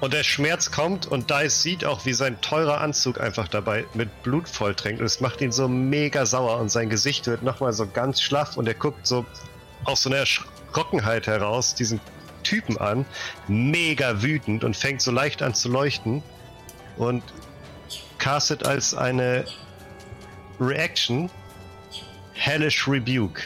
Und 0.00 0.12
der 0.12 0.22
Schmerz 0.22 0.70
kommt 0.70 1.06
und 1.06 1.28
Dice 1.28 1.62
sieht 1.62 1.84
auch, 1.84 2.06
wie 2.06 2.12
sein 2.12 2.40
teurer 2.40 2.80
Anzug 2.80 3.20
einfach 3.20 3.48
dabei 3.48 3.84
mit 3.94 4.22
Blut 4.22 4.48
volltränkt. 4.48 5.00
Und 5.00 5.06
es 5.06 5.20
macht 5.20 5.40
ihn 5.40 5.50
so 5.50 5.66
mega 5.66 6.24
sauer 6.24 6.58
und 6.58 6.68
sein 6.68 6.88
Gesicht 6.88 7.26
wird 7.26 7.42
nochmal 7.42 7.72
so 7.72 7.84
ganz 7.88 8.20
schlaff 8.20 8.56
und 8.56 8.68
er 8.68 8.74
guckt 8.74 9.08
so 9.08 9.26
aus 9.84 10.02
so 10.02 10.10
einer 10.10 10.18
Erschrockenheit 10.18 11.26
heraus 11.26 11.74
diesen 11.74 12.00
Typen 12.44 12.78
an, 12.78 13.06
mega 13.48 14.22
wütend 14.22 14.62
und 14.62 14.76
fängt 14.76 15.02
so 15.02 15.10
leicht 15.10 15.42
an 15.42 15.54
zu 15.54 15.68
leuchten 15.68 16.22
und 16.98 17.22
castet 18.18 18.66
als 18.66 18.94
eine 18.94 19.44
Reaction 20.60 21.30
Hellish 22.34 22.86
Rebuke. 22.86 23.42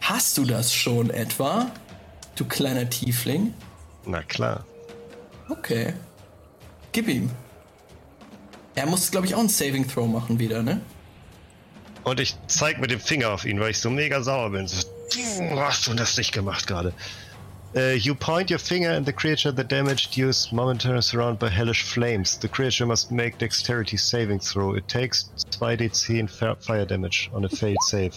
Hast 0.00 0.36
du 0.38 0.44
das 0.44 0.72
schon 0.72 1.10
etwa, 1.10 1.70
du 2.36 2.44
kleiner 2.44 2.88
Tiefling? 2.88 3.54
Na 4.04 4.22
klar. 4.22 4.64
Okay. 5.48 5.94
Gib 6.92 7.08
ihm. 7.08 7.30
Er 8.74 8.86
muss, 8.86 9.10
glaube 9.10 9.26
ich, 9.26 9.34
auch 9.34 9.40
einen 9.40 9.48
Saving 9.48 9.88
Throw 9.88 10.06
machen 10.06 10.38
wieder, 10.38 10.62
ne? 10.62 10.80
Und 12.04 12.20
ich 12.20 12.36
zeig 12.46 12.78
mit 12.78 12.90
dem 12.90 13.00
Finger 13.00 13.30
auf 13.30 13.44
ihn, 13.44 13.58
weil 13.58 13.70
ich 13.70 13.80
so 13.80 13.90
mega 13.90 14.22
sauer 14.22 14.50
bin. 14.50 14.68
So, 14.68 14.86
hast 15.56 15.86
du 15.86 15.94
das 15.94 16.16
nicht 16.16 16.32
gemacht 16.32 16.66
gerade? 16.66 16.92
Uh, 17.76 17.90
you 17.90 18.14
point 18.14 18.48
your 18.48 18.58
finger 18.58 18.88
at 18.88 19.04
the 19.04 19.12
creature 19.12 19.52
the 19.52 19.62
damage 19.62 20.16
used 20.16 20.50
momentarily 20.50 21.02
surrounded 21.02 21.38
by 21.38 21.48
hellish 21.48 21.82
flames. 21.82 22.38
The 22.38 22.48
creature 22.48 22.86
must 22.86 23.12
make 23.12 23.36
dexterity 23.36 23.98
saving 23.98 24.38
throw. 24.38 24.74
It 24.74 24.88
takes 24.88 25.30
2d10 25.50 26.64
fire 26.64 26.86
damage 26.86 27.30
on 27.34 27.44
a 27.44 27.48
failed 27.48 27.82
save. 27.82 28.14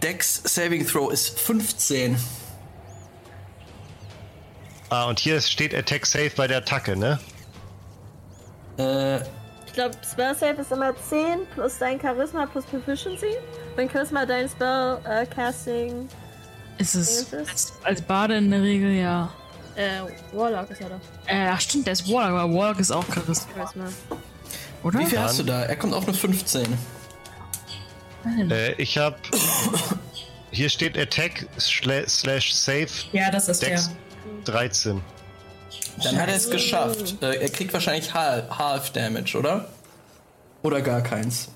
Dex 0.00 0.42
saving 0.44 0.84
throw 0.84 1.08
ist 1.08 1.38
15. 1.38 2.16
Ah, 4.90 5.08
und 5.08 5.20
hier 5.20 5.40
steht 5.40 5.72
Attack 5.72 6.04
Save 6.04 6.30
bei 6.36 6.48
der 6.48 6.58
Attacke, 6.58 6.96
ne? 6.96 7.18
Äh. 8.78 9.20
Ich 9.70 9.74
glaube, 9.74 9.94
Spell 10.04 10.34
Save 10.34 10.60
ist 10.60 10.72
immer 10.72 10.92
10 10.96 11.46
plus 11.54 11.78
dein 11.78 12.00
Charisma 12.00 12.44
plus 12.44 12.64
Proficiency. 12.64 13.36
Wenn 13.76 13.88
Charisma 13.88 14.26
dein 14.26 14.48
Spell 14.48 14.98
äh, 15.04 15.24
Casting. 15.26 16.08
Ist 16.80 16.94
es 16.94 17.26
als, 17.34 17.72
als 17.82 18.00
Bade 18.00 18.38
in 18.38 18.50
der 18.50 18.62
Regel 18.62 18.92
ja. 18.92 19.30
Äh, 19.76 20.00
Warlock 20.32 20.70
ist 20.70 20.80
ja 20.80 20.88
doch. 20.88 21.00
Äh, 21.26 21.60
stimmt, 21.60 21.86
der 21.86 21.92
ist 21.92 22.08
Warlock, 22.08 22.40
aber 22.40 22.54
Warlock 22.54 22.80
ist 22.80 22.90
auch 22.90 23.04
Charisma. 23.12 23.84
Oder? 24.82 24.98
Wie 24.98 25.04
viel 25.04 25.20
hast 25.20 25.38
du 25.38 25.42
da? 25.42 25.64
Er 25.64 25.76
kommt 25.76 25.92
auf 25.92 26.08
eine 26.08 26.16
15. 26.16 26.66
Äh, 28.50 28.72
ich 28.72 28.96
hab. 28.96 29.18
Hier 30.52 30.70
steht 30.70 30.96
Attack 30.96 31.46
slash 31.58 32.54
Save. 32.54 32.88
Ja, 33.12 33.30
das 33.30 33.48
ist 33.48 33.62
Dex, 33.62 33.90
der. 34.46 34.54
13. 34.54 35.02
Dann 36.02 36.18
hat 36.18 36.28
er 36.28 36.34
es 36.34 36.50
geschafft. 36.50 37.22
Äh, 37.22 37.42
er 37.42 37.48
kriegt 37.50 37.74
wahrscheinlich 37.74 38.12
Half, 38.14 38.58
Half 38.58 38.90
Damage, 38.92 39.36
oder? 39.38 39.68
Oder 40.62 40.80
gar 40.80 41.02
keins. 41.02 41.48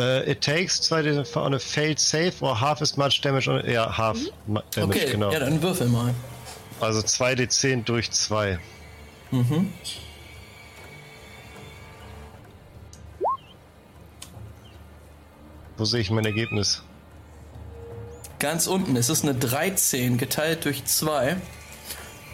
Uh, 0.00 0.22
it 0.26 0.40
takes 0.40 0.80
2 0.80 1.24
on 1.36 1.52
a 1.52 1.58
failed 1.58 1.98
save 1.98 2.42
or 2.42 2.56
half 2.56 2.80
as 2.80 2.96
much 2.96 3.20
damage 3.20 3.48
on 3.48 3.62
Ja, 3.68 3.86
half 3.90 4.16
mhm. 4.16 4.62
damage, 4.70 4.96
okay, 4.96 5.10
genau. 5.12 5.30
Ja, 5.30 5.40
dann 5.40 5.60
würfel 5.60 5.88
mal. 5.88 6.14
Also 6.80 7.00
2d10 7.00 7.84
durch 7.84 8.10
2. 8.10 8.58
Mhm. 9.30 9.70
Wo 15.76 15.84
sehe 15.84 16.00
ich 16.00 16.10
mein 16.10 16.24
Ergebnis? 16.24 16.82
Ganz 18.38 18.66
unten. 18.66 18.96
Es 18.96 19.10
ist 19.10 19.22
eine 19.22 19.34
13 19.34 20.16
geteilt 20.16 20.64
durch 20.64 20.82
2. 20.86 21.36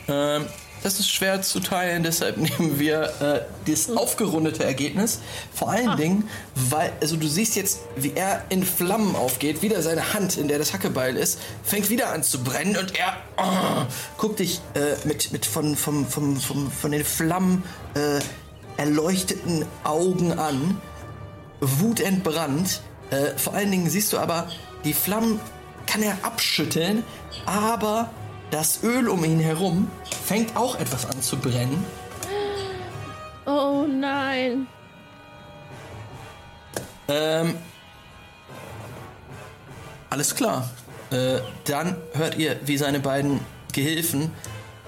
Ähm, 0.07 0.47
das 0.83 1.01
ist 1.01 1.11
schwer 1.11 1.43
zu 1.43 1.61
teilen, 1.61 2.03
deshalb 2.03 2.37
nehmen 2.37 2.79
wir 2.79 3.13
äh, 3.21 3.71
das 3.71 3.91
aufgerundete 3.91 4.65
Ergebnis. 4.65 5.21
Vor 5.53 5.71
allen 5.71 5.89
ah. 5.89 5.97
Dingen, 5.97 6.29
weil, 6.55 6.93
also 7.01 7.17
du 7.17 7.27
siehst 7.27 7.57
jetzt, 7.57 7.81
wie 7.97 8.13
er 8.15 8.45
in 8.49 8.65
Flammen 8.65 9.17
aufgeht, 9.17 9.63
wieder 9.63 9.83
seine 9.83 10.15
Hand, 10.15 10.37
in 10.37 10.49
der 10.49 10.59
das 10.59 10.73
Hackebeil 10.73 11.17
ist, 11.17 11.39
fängt 11.63 11.91
wieder 11.91 12.13
an 12.13 12.23
zu 12.23 12.43
brennen 12.43 12.77
und 12.77 12.99
er 12.99 13.17
oh, 13.37 13.87
guckt 14.19 14.39
dich 14.39 14.61
äh, 14.75 14.95
mit, 15.07 15.33
mit 15.33 15.47
von, 15.47 15.77
vom, 15.77 16.07
vom, 16.07 16.37
vom, 16.37 16.71
von 16.71 16.93
den 16.93 17.05
Flammen 17.05 17.65
äh, 17.95 18.21
erleuchteten 18.77 19.65
Augen 19.85 20.39
an, 20.39 20.81
wutentbrannt. 21.61 22.81
Äh, 23.11 23.37
vor 23.37 23.55
allen 23.55 23.71
Dingen 23.71 23.89
siehst 23.89 24.13
du 24.13 24.19
aber, 24.19 24.49
die 24.85 24.93
Flammen 24.93 25.41
kann 25.87 26.03
er 26.03 26.19
abschütteln, 26.23 27.05
aber 27.47 28.11
das 28.57 28.83
Öl 28.83 29.11
um 29.11 29.23
ihn 29.23 29.39
herum 29.39 29.91
fängt 30.25 30.57
auch 30.57 30.81
etwas 30.81 31.05
an 31.05 31.21
zu 31.21 31.37
brennen. 31.37 31.85
Oh 33.45 33.85
nein. 33.87 34.67
Ähm, 37.07 37.59
alles 40.09 40.35
klar. 40.35 40.71
Äh, 41.11 41.41
dann 41.67 41.99
hört 42.15 42.39
ihr, 42.39 42.59
wie 42.65 42.79
seine 42.79 42.99
beiden 42.99 43.41
Gehilfen 43.75 44.33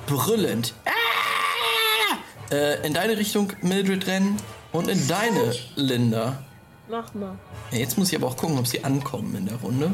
brüllend 0.06 0.72
ah! 0.86 2.54
äh, 2.54 2.86
in 2.86 2.94
deine 2.94 3.18
Richtung 3.18 3.52
Mildred 3.60 4.06
rennen 4.06 4.38
und 4.72 4.88
in 4.88 5.06
deine 5.08 5.54
Linda. 5.76 6.42
Mach 6.88 7.12
mal. 7.12 7.38
Jetzt 7.70 7.98
muss 7.98 8.08
ich 8.08 8.16
aber 8.16 8.28
auch 8.28 8.36
gucken, 8.38 8.58
ob 8.58 8.66
sie 8.66 8.82
ankommen 8.82 9.34
in 9.36 9.44
der 9.44 9.56
Runde. 9.56 9.92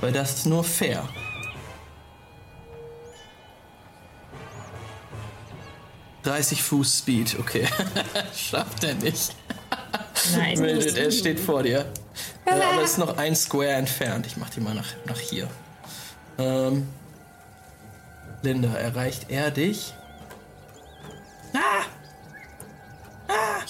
Weil 0.00 0.12
das 0.12 0.34
ist 0.34 0.46
nur 0.46 0.62
fair. 0.62 1.08
30 6.24 6.62
Fuß 6.62 6.98
Speed, 6.98 7.38
okay. 7.38 7.68
Schafft 8.34 8.82
er 8.84 8.94
nicht. 8.94 9.34
Nein. 10.36 10.58
Wildet, 10.58 10.96
er 10.96 11.10
steht 11.10 11.38
vor 11.38 11.62
dir. 11.62 11.86
Äh, 12.46 12.50
aber 12.50 12.82
ist 12.82 12.98
noch 12.98 13.16
ein 13.18 13.36
Square 13.36 13.72
entfernt. 13.72 14.26
Ich 14.26 14.36
mach 14.36 14.50
die 14.50 14.60
mal 14.60 14.74
nach, 14.74 14.86
nach 15.06 15.18
hier. 15.18 15.48
Ähm, 16.38 16.88
Linda, 18.42 18.74
erreicht 18.74 19.26
er 19.28 19.50
dich? 19.50 19.94
Ah! 21.54 21.84
Ah! 23.28 23.62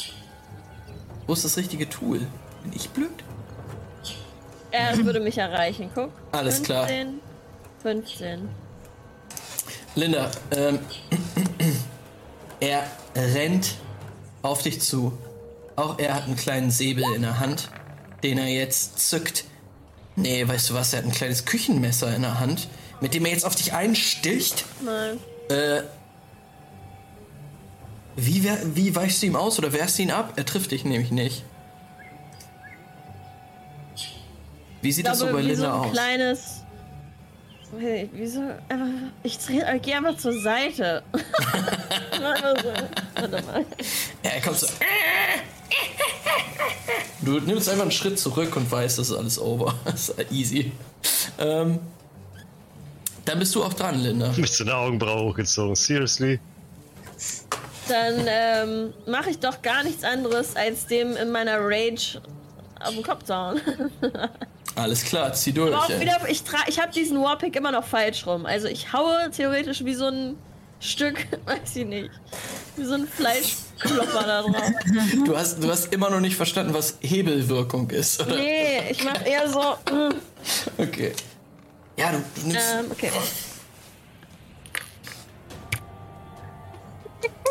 Wo 1.27 1.33
ist 1.33 1.45
das 1.45 1.57
richtige 1.57 1.89
Tool? 1.89 2.21
Bin 2.63 2.73
ich 2.75 2.89
blöd? 2.91 3.11
Er 4.71 4.97
würde 5.05 5.21
mich 5.21 5.39
erreichen, 5.39 5.91
guck. 5.95 6.11
Alles 6.33 6.57
15, 6.57 6.65
klar. 6.65 6.89
15. 7.83 8.49
Linda, 9.95 10.31
ähm, 10.51 10.81
er 12.61 12.85
rennt 13.17 13.75
auf 14.43 14.63
dich 14.63 14.81
zu. 14.81 15.17
Auch 15.77 15.99
er 15.99 16.15
hat 16.15 16.25
einen 16.25 16.37
kleinen 16.37 16.71
Säbel 16.71 17.05
in 17.15 17.23
der 17.23 17.41
Hand, 17.41 17.71
den 18.23 18.39
er 18.39 18.47
jetzt 18.49 19.09
zückt. 19.09 19.45
Nee, 20.17 20.47
weißt 20.47 20.71
du 20.71 20.75
was? 20.75 20.93
Er 20.93 21.01
hat 21.01 21.07
ein 21.07 21.13
kleines 21.13 21.45
Küchenmesser 21.45 22.15
in 22.15 22.23
der 22.23 22.39
Hand, 22.39 22.69
mit 23.01 23.15
dem 23.15 23.25
er 23.25 23.33
jetzt 23.33 23.45
auf 23.45 23.55
dich 23.57 23.73
einsticht. 23.73 24.65
Nein. 24.85 25.19
Äh, 25.49 25.83
wie, 28.17 28.45
wie 28.75 28.95
weichst 28.95 29.23
du 29.23 29.27
ihm 29.27 29.35
aus 29.37 29.59
oder 29.59 29.73
wehrst 29.73 29.99
du 29.99 30.03
ihn 30.05 30.13
ab? 30.13 30.35
Er 30.37 30.47
trifft 30.47 30.71
dich 30.71 30.85
nämlich 30.85 31.11
nicht. 31.11 31.43
Wie 34.83 34.93
sieht 34.93 35.05
Ich 35.07 35.11
das 35.11 35.19
so 35.19 35.25
bei 35.27 35.31
glaube, 35.43 35.43
so 35.43 35.49
Linda 35.63 35.75
ein 35.75 35.81
aus? 35.81 35.93
kleines. 35.93 36.64
Hey, 37.79 38.09
Wieso? 38.13 38.41
Einfach, 38.69 38.87
ich 39.23 39.39
dreh, 39.39 39.63
geh 39.81 39.95
einfach 39.95 40.17
zur 40.17 40.39
Seite. 40.41 41.03
Warte 42.21 43.43
mal. 43.43 43.67
Ja, 44.23 44.31
er 44.31 44.41
kommt 44.41 44.59
so. 44.59 44.67
Du 47.23 47.41
nimmst 47.41 47.69
einfach 47.69 47.83
einen 47.83 47.91
Schritt 47.91 48.19
zurück 48.19 48.55
und 48.57 48.71
weißt, 48.71 48.99
das 48.99 49.11
ist 49.11 49.17
alles 49.17 49.39
over. 49.39 49.75
Das 49.85 50.11
ist 50.11 50.33
easy. 50.33 50.73
Ähm, 51.39 51.79
dann 53.25 53.39
bist 53.39 53.55
du 53.55 53.65
auch 53.65 53.73
dran, 53.73 54.01
Linda. 54.01 54.33
Mit 54.37 54.53
so 54.53 54.65
einer 54.65 54.77
Augenbraue 54.77 55.31
hochgezogen. 55.31 55.75
Seriously? 55.75 56.39
Dann 57.89 58.27
ähm, 58.27 58.95
mache 59.07 59.31
ich 59.31 59.39
doch 59.39 59.63
gar 59.63 59.83
nichts 59.83 60.05
anderes, 60.05 60.57
als 60.57 60.87
dem 60.87 61.17
in 61.17 61.31
meiner 61.31 61.59
Rage 61.61 62.21
auf 62.81 62.95
den 62.95 63.03
Kopf 63.03 63.25
zu 63.25 63.35
hauen. 63.35 63.61
Alles 64.77 65.05
klar, 65.05 65.33
zieh 65.33 65.53
durch. 65.53 65.73
Aber 65.75 65.85
auch 65.85 65.91
ey. 65.91 66.01
wieder, 66.01 66.19
ich, 66.29 66.43
ich 66.67 66.81
habe 66.81 66.93
diesen 66.93 67.23
Warpick 67.23 67.55
immer 67.57 67.71
noch 67.73 67.85
falsch 67.85 68.27
rum. 68.27 68.45
Also 68.47 68.67
ich 68.67 68.93
haue 68.93 69.31
theoretisch 69.31 69.85
wie 69.85 69.95
so 69.95 70.07
ein 70.09 70.37
Stück, 70.81 71.27
weiß 71.47 71.77
ich 71.77 71.87
nicht, 71.87 72.11
wie 72.77 72.85
so 72.85 72.95
ein 72.95 73.07
Fleischklopper 73.07 74.23
da 74.27 74.43
drauf. 74.43 74.71
Du, 75.25 75.37
hast, 75.37 75.63
du 75.63 75.71
hast 75.71 75.93
immer 75.93 76.11
noch 76.11 76.21
nicht 76.21 76.37
verstanden, 76.37 76.75
was 76.75 76.99
Hebelwirkung 77.01 77.89
ist, 77.91 78.21
oder? 78.21 78.35
Nee, 78.37 78.91
ich 78.91 79.05
mache 79.05 79.25
eher 79.25 79.49
so. 79.49 79.61
mm, 79.93 80.15
Okay. 80.79 81.13
Ja, 81.97 82.11
du, 82.11 82.19
du 82.41 82.49
nimmst. 82.49 82.75
Ähm, 82.81 82.87
okay. 82.91 83.11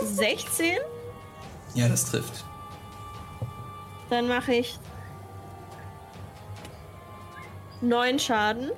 16, 0.04 0.78
Ja, 1.76 1.88
das 1.88 2.06
trifft. 2.06 2.44
dann 4.10 4.28
mache 4.28 4.54
ich 4.56 4.78
9 7.84 8.20
Schaden. 8.20 8.72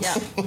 Ja. 0.00 0.14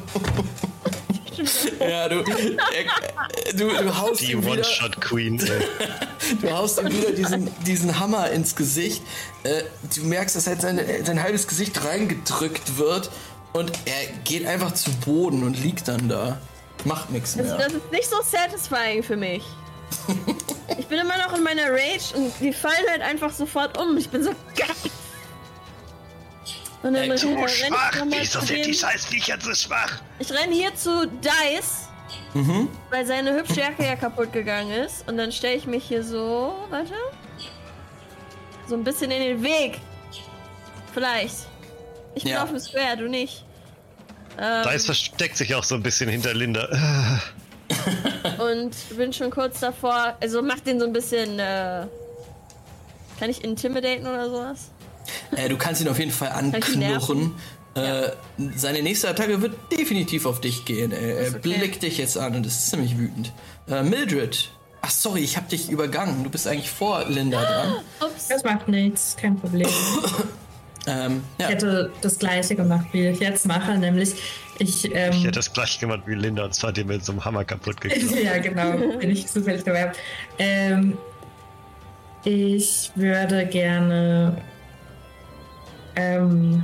Ja, 1.80 2.10
du, 2.10 2.22
er, 2.24 3.54
du, 3.54 3.68
du 3.70 3.96
haust 3.96 4.22
Die 4.22 4.32
ihm 4.32 4.42
wieder, 4.42 4.54
One-Shot-Queen. 4.54 5.40
ey. 5.40 5.62
du 6.42 6.52
haust 6.52 6.82
ihm 6.82 6.92
wieder 6.92 7.12
diesen, 7.12 7.52
diesen 7.64 8.00
Hammer 8.00 8.32
ins 8.32 8.56
Gesicht. 8.56 9.04
Äh, 9.44 9.62
du 9.96 10.02
merkst, 10.06 10.36
dass 10.36 10.48
halt 10.48 10.62
seine, 10.62 11.06
sein 11.06 11.22
halbes 11.22 11.48
Gesicht 11.48 11.86
reingedrückt 11.86 12.80
wird 12.80 13.12
und 13.54 13.72
er 13.86 14.08
geht 14.24 14.48
einfach 14.48 14.74
zu 14.74 14.90
Boden 15.06 15.44
und 15.44 15.64
liegt 15.64 15.88
dann 15.88 16.10
da. 16.10 16.40
Macht 16.86 17.12
nichts 17.12 17.36
Das, 17.36 17.46
mehr. 17.46 17.58
das 17.58 17.74
ist 17.74 17.92
nicht 17.92 18.10
so 18.10 18.18
satisfying 18.24 19.04
für 19.04 19.16
mich. 19.18 19.44
Ich 20.80 20.86
bin 20.88 21.00
immer 21.00 21.18
noch 21.18 21.36
in 21.36 21.44
meiner 21.44 21.72
Rage 21.72 22.16
und 22.16 22.32
die 22.42 22.52
fallen 22.54 22.76
halt 22.92 23.02
einfach 23.02 23.32
sofort 23.32 23.78
um. 23.78 23.96
Ich 23.98 24.10
bin 24.10 24.22
so 24.24 24.32
geil. 24.56 24.68
Und 26.84 26.94
dann 26.94 27.04
Ey, 27.04 27.10
renn- 27.12 27.18
so 27.18 27.28
renn 27.34 27.46
ich 27.48 27.70
noch 27.70 28.06
mal 28.06 28.24
zu 28.24 28.46
dem- 28.46 28.74
Scheißviecher 28.74 29.38
so 29.42 29.54
schwach? 29.54 30.00
Ich 30.20 30.32
renne 30.32 30.54
hier 30.54 30.74
zu 30.76 31.08
Dice, 31.08 31.88
Mhm. 32.34 32.70
weil 32.92 33.06
seine 33.06 33.34
hübsche 33.34 33.62
Jacke 33.62 33.84
ja 33.84 33.96
kaputt 33.96 34.32
gegangen 34.32 34.72
ist. 34.72 35.08
Und 35.10 35.18
dann 35.18 35.32
stelle 35.32 35.56
ich 35.56 35.66
mich 35.66 35.84
hier 35.86 36.04
so, 36.04 36.54
warte, 36.70 36.94
so 38.68 38.76
ein 38.76 38.84
bisschen 38.84 39.10
in 39.12 39.22
den 39.22 39.44
Weg. 39.44 39.80
Vielleicht. 40.94 41.36
Ich 42.16 42.24
bin 42.24 42.34
Ja. 42.34 42.44
auf 42.44 42.50
dem 42.50 42.60
Square, 42.60 42.98
du 42.98 43.08
nicht. 43.10 43.44
Ähm, 44.40 44.64
Dice 44.72 44.86
versteckt 44.86 45.36
sich 45.38 45.54
auch 45.56 45.64
so 45.64 45.76
ein 45.76 45.84
bisschen 45.84 46.10
hinter 46.10 46.34
Linda. 46.34 46.68
Und 48.40 48.76
bin 48.96 49.12
schon 49.12 49.32
kurz 49.32 49.60
davor, 49.60 50.16
also 50.22 50.42
mach 50.42 50.60
den 50.60 50.80
so 50.80 50.86
ein 50.86 50.94
bisschen, 50.94 51.40
äh, 51.40 51.86
kann 53.20 53.30
ich 53.30 53.44
intimidaten 53.44 54.06
oder 54.06 54.30
sowas? 54.30 54.70
Äh, 55.36 55.50
du 55.50 55.58
kannst 55.58 55.82
ihn 55.82 55.88
auf 55.88 56.00
jeden 56.00 56.12
Fall 56.12 56.30
anknurren. 56.30 57.34
Äh, 57.76 58.10
seine 58.56 58.82
nächste 58.82 59.10
Attacke 59.10 59.42
wird 59.42 59.56
definitiv 59.72 60.26
auf 60.26 60.42
dich 60.42 60.66
gehen. 60.66 60.92
Ey. 60.92 61.12
Er 61.12 61.30
okay. 61.30 61.40
blickt 61.42 61.84
dich 61.84 61.98
jetzt 62.00 62.18
an 62.18 62.36
und 62.36 62.46
ist 62.46 62.70
ziemlich 62.70 62.98
wütend. 62.98 63.32
Äh, 63.68 63.84
Mildred. 63.84 64.50
Ach 64.82 64.90
sorry, 64.90 65.22
ich 65.22 65.38
habe 65.38 65.48
dich 65.48 65.70
übergangen. 65.70 66.24
Du 66.24 66.30
bist 66.30 66.48
eigentlich 66.48 66.70
vor 66.70 67.06
Linda 67.08 67.42
dran. 67.42 67.76
Ups. 68.00 68.30
Das 68.30 68.44
macht 68.44 68.68
nichts, 68.68 69.16
kein 69.20 69.38
Problem. 69.38 69.68
Ähm, 70.90 71.22
ja. 71.38 71.48
Ich 71.48 71.52
hätte 71.56 71.92
das 72.00 72.18
gleiche 72.18 72.56
gemacht, 72.56 72.88
wie 72.94 73.08
ich 73.08 73.20
jetzt 73.20 73.46
mache, 73.46 73.78
nämlich 73.78 74.14
ich. 74.58 74.86
Ähm, 74.96 75.12
Ich 75.12 75.24
hätte 75.24 75.32
das 75.32 75.52
gleich 75.52 75.78
gemacht 75.80 76.04
wie 76.06 76.16
Linda 76.16 76.46
und 76.46 76.54
zwar 76.56 76.72
die 76.72 76.86
mit 76.86 77.04
so 77.04 77.12
einem 77.12 77.26
Hammer 77.26 77.44
kaputt 77.44 77.82
gegangen. 77.82 78.24
ja, 78.24 78.38
genau, 78.38 78.78
bin 78.98 79.12
ich 79.12 79.28
zufällig 79.28 79.66
dabei. 79.66 79.92
Ähm, 80.40 80.98
ich 82.24 82.92
würde 82.96 83.46
gerne. 83.48 84.38
Ähm, 85.98 86.64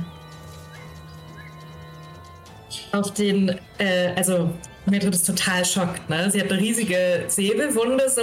auf 2.92 3.12
den, 3.12 3.58
äh, 3.78 4.12
also 4.16 4.50
Mildred 4.86 5.14
ist 5.14 5.26
total 5.26 5.64
schockt, 5.64 6.08
ne? 6.08 6.30
Sie 6.30 6.40
hat 6.40 6.50
eine 6.50 6.60
riesige 6.60 7.24
Säbelwunde 7.26 8.08
so, 8.08 8.22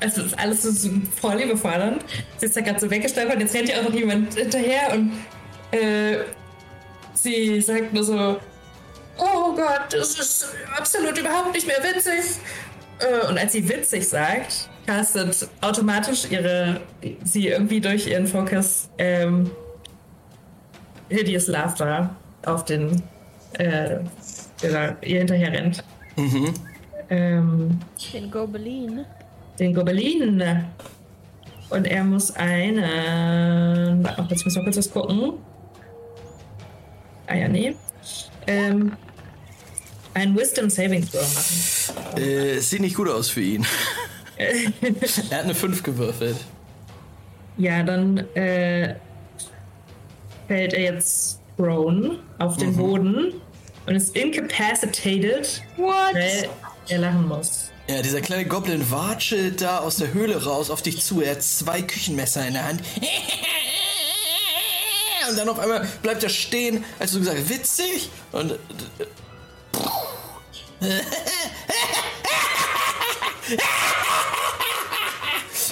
also 0.00 0.22
ist 0.22 0.38
alles 0.38 0.62
so, 0.62 0.90
voll 1.20 1.36
liebefordernd. 1.36 2.04
Sie 2.36 2.46
ist 2.46 2.56
da 2.56 2.60
gerade 2.60 2.78
so 2.78 2.90
weggestolpert, 2.90 3.40
jetzt 3.40 3.54
rennt 3.54 3.68
ihr 3.68 3.80
auch 3.80 3.88
noch 3.88 3.94
jemand 3.94 4.34
hinterher 4.34 4.92
und 4.92 5.12
äh, 5.72 6.18
sie 7.14 7.60
sagt 7.60 7.92
nur 7.92 8.04
so, 8.04 8.36
oh 9.18 9.54
Gott, 9.56 9.86
das 9.90 10.18
ist 10.18 10.54
absolut 10.76 11.18
überhaupt 11.18 11.54
nicht 11.54 11.66
mehr 11.66 11.82
witzig. 11.82 12.36
Äh, 13.00 13.26
Und 13.26 13.38
als 13.38 13.52
sie 13.52 13.68
witzig 13.68 14.06
sagt, 14.06 14.68
castet 14.86 15.48
automatisch 15.60 16.30
ihre, 16.30 16.80
sie 17.24 17.48
irgendwie 17.48 17.80
durch 17.80 18.06
ihren 18.06 18.26
Fokus 18.26 18.88
ähm, 18.98 19.50
Hideous 21.12 21.46
Laughter 21.48 22.14
auf 22.46 22.64
den, 22.64 23.02
äh, 23.54 23.98
der 24.62 24.96
ihr 25.02 25.18
hinterher 25.18 25.52
rennt. 25.52 25.84
Ähm, 27.10 27.78
Den 28.12 28.30
Gobelin. 28.30 29.04
den 29.58 29.74
Gobelin. 29.74 30.42
Und 31.70 31.86
er 31.86 32.04
muss 32.04 32.30
einen. 32.36 34.04
Warte 34.04 34.22
noch, 34.22 34.30
jetzt 34.30 34.44
müssen 34.44 34.58
wir 34.58 34.64
kurz 34.64 34.76
was 34.76 34.90
gucken. 34.90 35.32
Ah 37.26 37.34
ja, 37.34 37.48
nee. 37.48 37.74
Ähm, 38.46 38.92
ein 40.14 40.36
Wisdom 40.36 40.68
Saving 40.68 41.08
Throw 41.08 41.22
machen. 41.22 42.20
Äh, 42.22 42.56
es 42.56 42.68
sieht 42.70 42.80
nicht 42.80 42.96
gut 42.96 43.08
aus 43.08 43.28
für 43.30 43.40
ihn. 43.40 43.64
er 44.36 45.38
hat 45.38 45.44
eine 45.44 45.54
5 45.54 45.82
gewürfelt. 45.82 46.36
Ja, 47.56 47.82
dann 47.82 48.18
äh, 48.34 48.96
fällt 50.52 50.74
er 50.74 50.82
jetzt 50.82 51.40
prone 51.56 52.18
auf 52.38 52.58
den 52.58 52.76
Boden 52.76 53.40
und 53.86 53.94
ist 53.94 54.14
incapacitated, 54.14 55.62
What? 55.78 56.12
weil 56.12 56.50
er 56.88 56.98
lachen 56.98 57.26
muss. 57.26 57.70
Ja, 57.88 58.02
dieser 58.02 58.20
kleine 58.20 58.44
Goblin 58.44 58.90
watschelt 58.90 59.62
da 59.62 59.78
aus 59.78 59.96
der 59.96 60.12
Höhle 60.12 60.44
raus 60.44 60.68
auf 60.68 60.82
dich 60.82 61.02
zu. 61.02 61.22
Er 61.22 61.30
hat 61.36 61.42
zwei 61.42 61.80
Küchenmesser 61.80 62.46
in 62.46 62.52
der 62.52 62.68
Hand. 62.68 62.82
Und 65.30 65.38
dann 65.38 65.48
auf 65.48 65.58
einmal 65.58 65.88
bleibt 66.02 66.22
er 66.22 66.28
stehen, 66.28 66.84
als 66.98 67.12
du 67.12 67.20
gesagt 67.20 67.48
witzig. 67.48 68.10
Und. 68.32 68.50
Äh, 70.82 71.00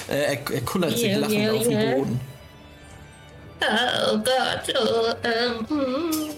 er, 0.25 0.51
er 0.51 0.61
kullert 0.61 0.97
sich 0.97 1.15
lachend 1.15 1.49
auf 1.51 1.67
den. 1.67 1.91
Boden. 1.91 2.30
Oh 3.61 4.17
Gott. 4.17 4.73
Oh, 4.75 5.13
ähm, 5.23 5.67
hm. 5.69 6.29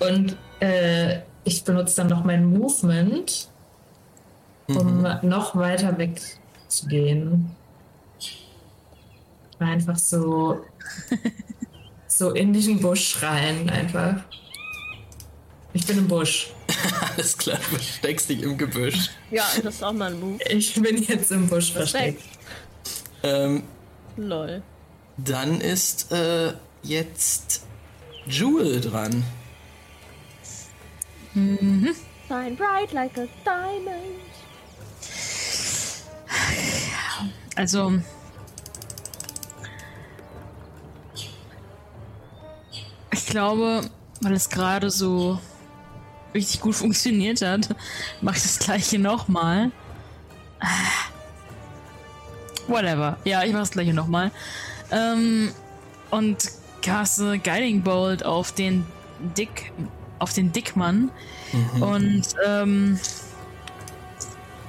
Und 0.00 0.36
äh, 0.60 1.20
ich 1.44 1.62
benutze 1.64 1.96
dann 1.96 2.08
noch 2.08 2.24
mein 2.24 2.44
Movement, 2.44 3.48
um 4.68 5.06
noch 5.22 5.54
weiter 5.56 5.96
wegzugehen. 5.96 7.50
Einfach 9.58 9.96
so, 9.96 10.64
so 12.08 12.32
in 12.32 12.52
diesen 12.52 12.80
Busch 12.80 13.22
rein, 13.22 13.70
einfach. 13.70 14.16
Ich 15.72 15.86
bin 15.86 15.98
im 15.98 16.08
Busch. 16.08 16.50
Alles 17.14 17.36
klar, 17.38 17.58
du 17.58 17.76
versteckst 17.76 18.28
dich 18.28 18.42
im 18.42 18.58
Gebüsch. 18.58 19.10
Ja, 19.30 19.44
das 19.62 19.76
ist 19.76 19.82
auch 19.84 19.92
mal 19.92 20.12
ein 20.12 20.20
Move. 20.20 20.38
Ich 20.50 20.74
bin 20.74 21.02
jetzt 21.02 21.30
im 21.30 21.46
Busch 21.48 21.74
Respekt. 21.74 22.20
versteckt. 22.20 22.22
Ähm, 23.22 23.62
Lol. 24.16 24.62
Dann 25.18 25.60
ist 25.60 26.12
äh, 26.12 26.52
jetzt 26.82 27.62
Jewel 28.26 28.80
dran. 28.80 29.24
Shine 31.34 32.56
bright 32.56 32.92
like 32.92 33.16
a 33.18 33.26
diamond. 33.44 34.20
Also. 37.54 38.00
Ich 43.12 43.26
glaube, 43.26 43.82
weil 44.20 44.32
es 44.34 44.48
gerade 44.48 44.90
so 44.90 45.40
richtig 46.34 46.60
gut 46.60 46.74
funktioniert 46.74 47.42
hat, 47.42 47.74
mache 48.20 48.36
ich 48.36 48.42
das 48.42 48.58
gleiche 48.58 48.98
nochmal. 48.98 49.72
Whatever. 52.66 53.18
Ja, 53.24 53.42
ich 53.42 53.52
mache 53.52 53.62
das 53.62 53.70
gleiche 53.70 53.94
nochmal. 53.94 54.30
Ähm, 54.90 55.50
und 56.10 56.38
caste 56.82 57.38
Guiding 57.38 57.82
Bolt 57.82 58.24
auf 58.24 58.52
den 58.52 58.86
Dick, 59.36 59.72
auf 60.18 60.32
den 60.32 60.52
Dickmann. 60.52 61.10
Und 61.80 62.22
ähm, 62.46 62.98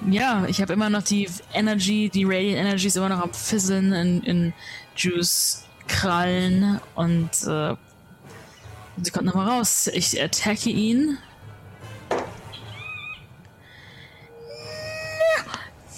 ja, 0.09 0.45
ich 0.47 0.61
habe 0.61 0.73
immer 0.73 0.89
noch 0.89 1.03
die 1.03 1.29
Energy, 1.53 2.09
die 2.09 2.23
Radiant 2.23 2.59
Energy 2.59 2.87
ist 2.87 2.97
immer 2.97 3.09
noch 3.09 3.21
am 3.21 3.33
Fizzeln 3.33 3.93
in, 3.93 4.23
in 4.23 4.53
Juice 4.95 5.63
Krallen 5.87 6.79
und 6.95 7.29
äh, 7.45 7.75
sie 9.01 9.11
kommt 9.11 9.25
nochmal 9.25 9.49
raus. 9.49 9.87
Ich 9.93 10.21
attacke 10.21 10.69
ihn. 10.69 11.17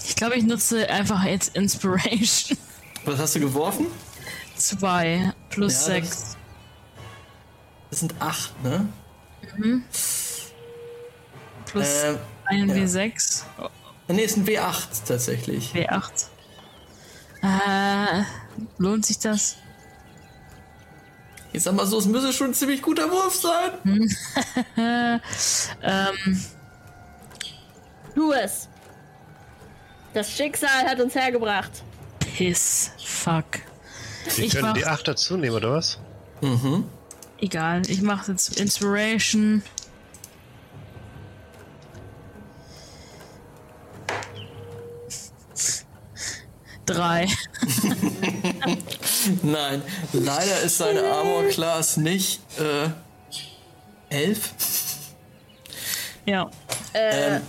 Ich 0.06 0.16
glaube, 0.16 0.36
ich 0.36 0.44
nutze 0.44 0.90
einfach 0.90 1.24
jetzt 1.24 1.56
Inspiration. 1.56 2.58
Was 3.06 3.20
hast 3.20 3.36
du 3.36 3.40
geworfen? 3.40 3.88
Zwei 4.60 5.34
plus 5.50 5.74
Ja, 5.74 5.94
sechs. 5.94 6.10
das- 6.10 6.38
Das 7.90 8.00
sind 8.02 8.14
acht, 8.20 8.64
ne? 8.64 8.88
Plus 11.66 11.88
Äh, 12.04 12.18
ein 12.46 12.70
ja. 12.70 12.76
W6. 12.76 13.44
Ne, 14.08 14.22
ist 14.22 14.38
ein 14.38 14.46
W8 14.46 15.06
tatsächlich. 15.08 15.74
W8. 15.74 16.28
Äh, 17.42 18.24
lohnt 18.78 19.06
sich 19.06 19.18
das? 19.20 19.56
Ich 21.52 21.64
sag 21.64 21.74
mal 21.74 21.86
so, 21.88 21.98
es 21.98 22.06
müsste 22.06 22.32
schon 22.34 22.52
ein 22.52 22.54
ziemlich 22.54 22.82
guter 22.82 23.10
Wurf 23.10 23.36
sein. 23.36 24.16
Ähm, 25.82 26.44
Tu 28.14 28.32
es. 28.34 28.68
Das 30.14 30.30
Schicksal 30.32 30.86
hat 30.86 31.00
uns 31.00 31.16
hergebracht. 31.16 31.72
piss. 32.20 32.92
Fuck. 33.04 33.46
Wir 34.36 34.46
Ich 34.46 34.54
können 34.54 34.74
die 34.74 34.86
8 34.86 35.08
dazu 35.08 35.38
nehmen, 35.38 35.56
oder 35.56 35.74
was? 35.74 36.00
Egal, 37.40 37.82
ich 37.90 38.02
mache 38.02 38.32
jetzt 38.32 38.60
Inspiration. 38.60 39.64
Drei. 46.86 47.28
Nein, 49.44 49.82
leider 50.12 50.62
ist 50.62 50.78
seine 50.78 51.04
Armor 51.04 51.44
Class 51.50 51.98
nicht 51.98 52.42
äh, 52.60 52.90
elf. 54.10 54.54
Ja. 56.26 56.50
Ähm, 56.94 57.42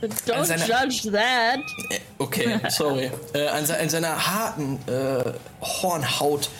Don't 0.00 0.44
seine- 0.44 0.66
judge 0.66 1.10
that. 1.10 1.58
äh, 1.90 1.98
okay, 2.18 2.60
sorry. 2.68 3.10
Äh, 3.32 3.48
an, 3.48 3.68
an 3.70 3.88
seiner 3.88 4.26
harten 4.26 4.78
äh, 4.86 5.32
Hornhaut 5.62 6.50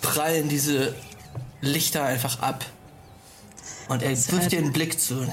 prallen 0.00 0.48
diese 0.48 0.94
Lichter 1.60 2.04
einfach 2.04 2.40
ab. 2.40 2.64
Und 3.88 4.02
er 4.02 4.10
wirft 4.10 4.52
dir 4.52 4.58
einen 4.58 4.72
Blick 4.72 4.98
zu. 5.00 5.26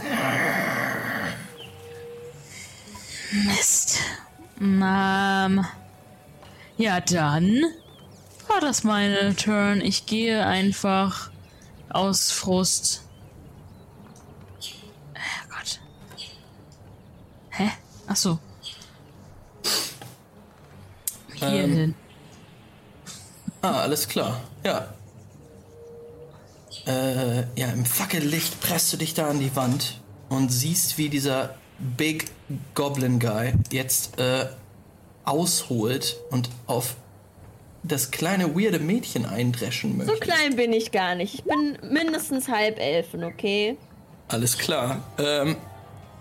Mist. 3.31 3.99
Ähm, 4.61 5.65
ja, 6.77 6.99
dann 7.01 7.63
war 8.47 8.59
das 8.61 8.83
meine 8.83 9.35
Turn. 9.35 9.81
Ich 9.81 10.05
gehe 10.05 10.45
einfach 10.45 11.31
aus 11.89 12.31
Frust. 12.31 13.01
Oh 14.61 15.49
Gott. 15.49 15.79
Hä? 17.51 17.71
Ach 18.07 18.15
so. 18.15 18.39
Hier 21.35 21.47
Ähm. 21.47 21.75
hin. 21.75 21.95
Ah, 23.61 23.81
alles 23.81 24.07
klar. 24.07 24.41
Ja. 24.63 24.93
Äh, 26.85 27.43
ja, 27.55 27.67
im 27.71 27.85
Fackellicht 27.85 28.59
presst 28.59 28.91
du 28.91 28.97
dich 28.97 29.13
da 29.13 29.29
an 29.29 29.39
die 29.39 29.55
Wand 29.55 30.01
und 30.29 30.49
siehst, 30.49 30.97
wie 30.97 31.07
dieser 31.09 31.55
Big 31.79 32.29
Goblin 32.75 33.19
Guy 33.19 33.53
jetzt 33.71 34.19
äh, 34.19 34.47
ausholt 35.23 36.17
und 36.29 36.49
auf 36.67 36.95
das 37.83 38.11
kleine 38.11 38.55
weirde 38.55 38.79
Mädchen 38.79 39.25
eindreschen 39.25 39.97
möchte. 39.97 40.13
So 40.13 40.19
klein 40.19 40.55
bin 40.55 40.73
ich 40.73 40.91
gar 40.91 41.15
nicht. 41.15 41.35
Ich 41.35 41.43
bin 41.43 41.77
mindestens 41.89 42.47
halb 42.49 42.79
Elfen, 42.79 43.23
okay? 43.23 43.77
Alles 44.27 44.57
klar. 44.57 45.01
Ähm, 45.17 45.55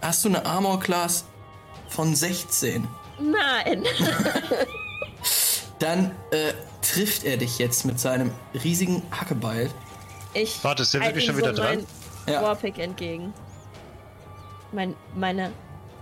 hast 0.01 0.25
du 0.25 0.29
eine 0.29 0.45
Armor 0.45 0.79
Class 0.81 1.25
von 1.95 2.15
16? 2.15 2.87
Nein. 3.21 3.85
Dann 5.79 6.13
äh, 6.31 6.53
trifft 6.81 7.25
er 7.25 7.37
dich 7.37 7.59
jetzt 7.59 7.85
mit 7.85 7.99
seinem 7.99 8.31
riesigen 8.63 9.03
Hackebeil. 9.11 9.71
Ich 10.35 10.63
Warte, 10.63 10.83
ist 10.83 10.95
der 10.95 11.03
wirklich 11.03 11.25
schon 11.27 11.37
wieder 11.37 11.53
dran? 11.53 11.85
Mein 12.27 12.35
Ja. 12.35 12.43
Warpick 12.43 12.79
entgegen. 12.79 13.33
Mein, 14.73 14.95
meine. 15.15 15.53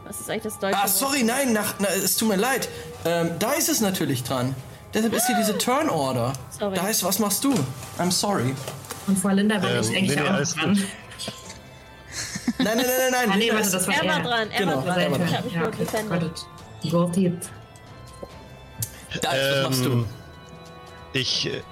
Was 0.04 0.20
ist 0.20 0.30
eigentlich 0.30 0.44
das 0.44 0.58
deutsche 0.58 0.78
Ah, 0.78 0.88
sorry, 0.88 1.22
nein, 1.22 1.52
nach, 1.52 1.74
na, 1.78 1.88
es 1.88 2.16
tut 2.16 2.28
mir 2.28 2.36
leid. 2.36 2.68
Ähm, 3.04 3.30
da 3.38 3.52
ist 3.52 3.68
es 3.68 3.80
natürlich 3.80 4.22
dran. 4.22 4.54
Deshalb 4.94 5.12
ist 5.14 5.26
hier 5.26 5.36
diese 5.36 5.56
Turn 5.58 5.88
Order. 5.88 6.32
Sorry. 6.58 6.74
Da 6.76 6.88
ist, 6.88 7.04
was 7.04 7.18
machst 7.18 7.44
du? 7.44 7.54
I'm 7.98 8.10
sorry. 8.10 8.54
Und 9.06 9.18
vor 9.18 9.32
Linda 9.32 9.58
bin 9.58 9.68
Ähm, 9.70 9.80
ich 9.80 9.88
eigentlich 9.96 10.16
nee, 10.16 10.22
nee, 10.22 10.28
auch 10.28 10.52
dran. 10.54 10.74
gut. 10.74 10.84
Nein, 12.64 12.76
nein, 12.76 12.76
nein, 12.76 12.86
nein, 12.86 13.10
nein. 13.12 13.30
Ah, 13.30 13.36
nee, 13.36 13.44
Linda 13.46 13.54
warte, 13.56 13.70
das 13.70 13.86
war 13.88 13.94
Er 13.94 14.04
war 14.08 14.16
er. 14.18 14.22
dran, 14.22 14.50
er 14.50 14.58
Genau, 14.58 14.86
war 14.86 14.96
er 14.98 15.10
war 15.10 15.18
dran. 15.18 15.28
dran. 15.28 15.28
Ich 15.28 15.36
hab 15.36 15.44
mich 15.44 15.54
Ja, 15.54 15.66
okay, 15.66 15.76
defended. 15.78 16.10
got 16.20 16.22
it. 16.22 16.90
Got 16.92 17.16
it. 17.16 17.50
Da 19.22 19.32
ist, 19.32 19.50
was 19.56 19.62
machst 19.70 19.84
du? 19.84 19.90
Ähm, 19.92 20.06
Ich 21.12 21.46
äh, 21.46 21.62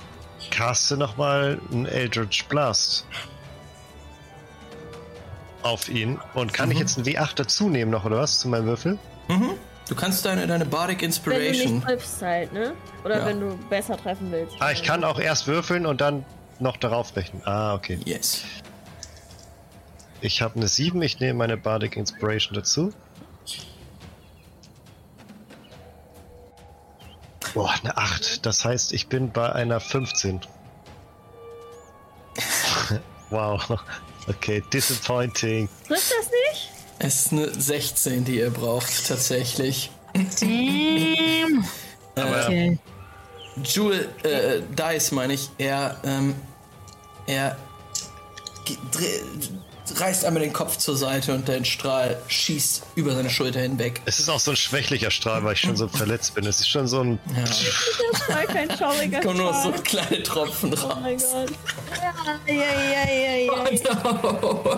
caste 0.51 0.97
nochmal 0.97 1.61
einen 1.71 1.87
Eldritch 1.87 2.47
Blast 2.47 3.07
auf 5.63 5.89
ihn. 5.89 6.19
Und 6.35 6.53
kann 6.53 6.67
Mhm. 6.69 6.73
ich 6.73 6.79
jetzt 6.81 6.97
einen 6.97 7.07
W8 7.07 7.35
dazu 7.37 7.69
nehmen 7.69 7.91
noch, 7.91 8.05
oder 8.05 8.19
was, 8.19 8.39
zu 8.41 8.49
meinem 8.49 8.67
Würfel? 8.67 8.99
Du 9.89 9.95
kannst 9.95 10.25
deine, 10.25 10.47
deine 10.47 10.65
Bardic 10.67 10.97
Wenn 10.97 11.01
du 11.01 11.07
Inspiration. 11.07 11.75
nicht 11.77 11.87
triffst 11.87 12.23
halt, 12.23 12.53
ne? 12.53 12.75
Oder 13.05 13.19
Ja. 13.21 13.27
wenn 13.27 13.41
du 13.41 13.57
besser 13.71 13.97
treffen 13.97 14.31
willst. 14.31 14.55
Ah, 14.61 14.71
ich 14.71 14.83
kann 14.83 15.05
auch 15.05 15.19
erst 15.19 15.47
würfeln 15.47 15.87
und 15.87 16.01
dann 16.01 16.25
noch 16.61 16.77
darauf 16.77 17.15
rechnen. 17.17 17.43
Ah, 17.45 17.75
okay. 17.75 17.99
Yes. 18.05 18.43
Ich 20.21 20.43
habe 20.43 20.57
eine 20.57 20.67
7, 20.67 21.01
ich 21.03 21.21
nehme 21.21 21.39
meine 21.39 21.57
Bardic 21.57 21.97
Inspiration 21.97 22.55
dazu. 22.55 22.93
Boah, 27.55 27.73
eine 27.83 27.97
8. 27.97 28.45
Das 28.45 28.65
heißt, 28.65 28.93
ich 28.93 29.09
bin 29.09 29.31
bei 29.33 29.53
einer 29.53 29.81
15. 29.81 30.41
wow. 33.31 33.81
Okay, 34.29 34.63
disappointing. 34.73 35.69
Trifft 35.87 36.13
das 36.19 36.31
nicht? 36.31 36.73
Es 36.99 37.27
ist 37.27 37.33
eine 37.33 37.49
16, 37.49 38.25
die 38.25 38.39
ihr 38.39 38.51
braucht, 38.51 39.07
tatsächlich. 39.07 39.91
Damn. 40.41 41.65
Okay. 42.19 42.77
Jewel, 43.63 44.09
äh, 44.25 44.61
Dice 44.75 45.13
meine 45.13 45.35
ich, 45.35 45.51
er, 45.57 45.97
ähm, 46.03 46.35
er 47.29 47.57
reißt 49.97 50.25
einmal 50.25 50.43
den 50.43 50.53
Kopf 50.53 50.77
zur 50.77 50.97
Seite 50.97 51.35
und 51.35 51.49
dein 51.49 51.65
Strahl 51.65 52.21
schießt 52.29 52.83
über 52.95 53.15
seine 53.15 53.31
Schulter 53.31 53.61
hinweg. 53.61 54.01
Es 54.05 54.19
ist 54.19 54.29
auch 54.29 54.41
so 54.41 54.53
ein 54.53 54.57
schwächlicher 54.57 55.11
Strahl, 55.11 55.45
weil 55.45 55.55
ich 55.55 55.61
schon 55.61 55.77
so 55.77 55.89
verletzt 55.89 56.35
bin. 56.35 56.47
Es 56.47 56.61
ist 56.61 56.69
schon 56.69 56.87
so 56.87 57.01
ein. 57.01 57.19
Ja. 57.37 57.45
Das 58.13 58.29
war 58.29 58.45
kein 58.45 58.71
schauriger 58.77 59.21
Kommen 59.21 59.39
nur 59.39 59.53
noch 59.53 59.63
so 59.65 59.73
kleine 59.73 60.23
Tropfen 60.23 60.75
Oh 60.75 60.89
mein 61.01 61.15
raus. 61.15 61.25
Gott. 61.33 61.51
Ja, 62.47 62.55
ja, 62.55 62.55
ja, 62.55 63.11
ja, 63.11 63.37
ja. 63.37 64.29
Oh, 64.43 64.77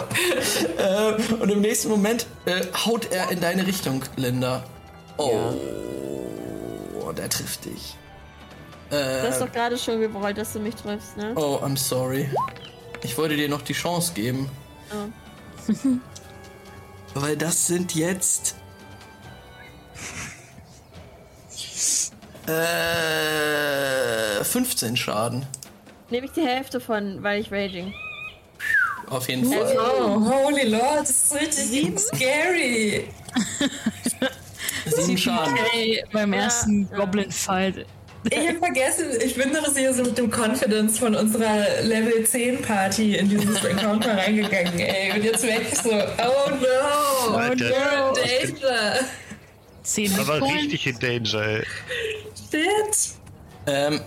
Äh, 0.79 1.33
und 1.43 1.51
im 1.51 1.61
nächsten 1.61 1.89
Moment 1.89 2.27
äh, 2.47 2.63
haut 2.87 3.11
er 3.13 3.31
in 3.31 3.41
deine 3.41 3.67
Richtung, 3.67 4.05
Linda. 4.17 4.65
Oh. 5.17 5.55
Und 7.07 7.19
er 7.19 7.29
trifft 7.29 7.65
dich. 7.65 7.97
Du 8.91 8.97
hast 8.97 9.37
Äh, 9.41 9.45
doch 9.47 9.53
gerade 9.53 9.79
schon 9.79 10.01
gewollt, 10.01 10.37
dass 10.39 10.53
du 10.53 10.59
mich 10.61 10.75
triffst, 10.75 11.17
ne? 11.17 11.33
oh, 11.37 11.61
I'm 11.63 11.77
sorry. 11.77 12.29
Ich 13.03 13.17
wollte 13.17 13.37
dir 13.37 13.49
noch 13.49 13.63
die 13.63 13.73
Chance 13.73 14.13
geben. 14.15 14.49
Oh. 14.93 15.09
Weil 17.15 17.37
das 17.37 17.67
sind 17.67 17.95
jetzt. 17.95 18.55
Äh, 22.47 24.43
15 24.45 24.97
Schaden. 24.97 25.47
Nehme 26.11 26.27
ich 26.27 26.33
die 26.33 26.43
Hälfte 26.43 26.81
von, 26.81 27.23
weil 27.23 27.41
ich 27.41 27.53
Raging. 27.53 27.95
Auf 29.09 29.29
jeden 29.29 29.45
Fall. 29.45 29.77
Oh, 29.79 30.21
holy 30.21 30.69
Lord, 30.69 31.01
das 31.01 31.11
ist 31.11 31.35
richtig 31.35 31.99
scary. 31.99 33.09
Sieben 34.87 35.19
Schaden. 35.19 35.57
Hey, 35.71 36.05
beim 36.13 36.33
ersten 36.33 36.89
ja. 36.91 36.99
Goblin-Fight. 36.99 37.87
Ich 38.29 38.49
hab 38.49 38.59
vergessen, 38.59 39.07
ich 39.25 39.35
bin 39.35 39.53
doch 39.55 39.75
hier 39.75 39.95
so 39.95 40.03
mit 40.03 40.19
dem 40.19 40.31
Confidence 40.31 40.99
von 40.99 41.15
unserer 41.15 41.83
Level 41.83 42.23
10 42.25 42.61
Party 42.61 43.17
in 43.17 43.31
dieses 43.31 43.65
Encounter 43.65 44.15
reingegangen, 44.17 44.79
ey. 44.79 45.13
Und 45.13 45.25
jetzt 45.25 45.43
weg 45.43 45.67
so, 45.75 45.91
oh 45.91 46.51
no, 47.31 47.37
Alter. 47.37 47.65
you're 47.65 48.45
in 48.47 48.55
danger. 48.55 49.01
Zehn 49.83 50.19
Aber 50.19 50.39
Points. 50.41 50.55
richtig 50.57 50.87
in 50.87 50.99
Danger, 50.99 51.47
ey. 51.47 51.67
Shit. 52.51 53.15
Ähm, 53.67 54.01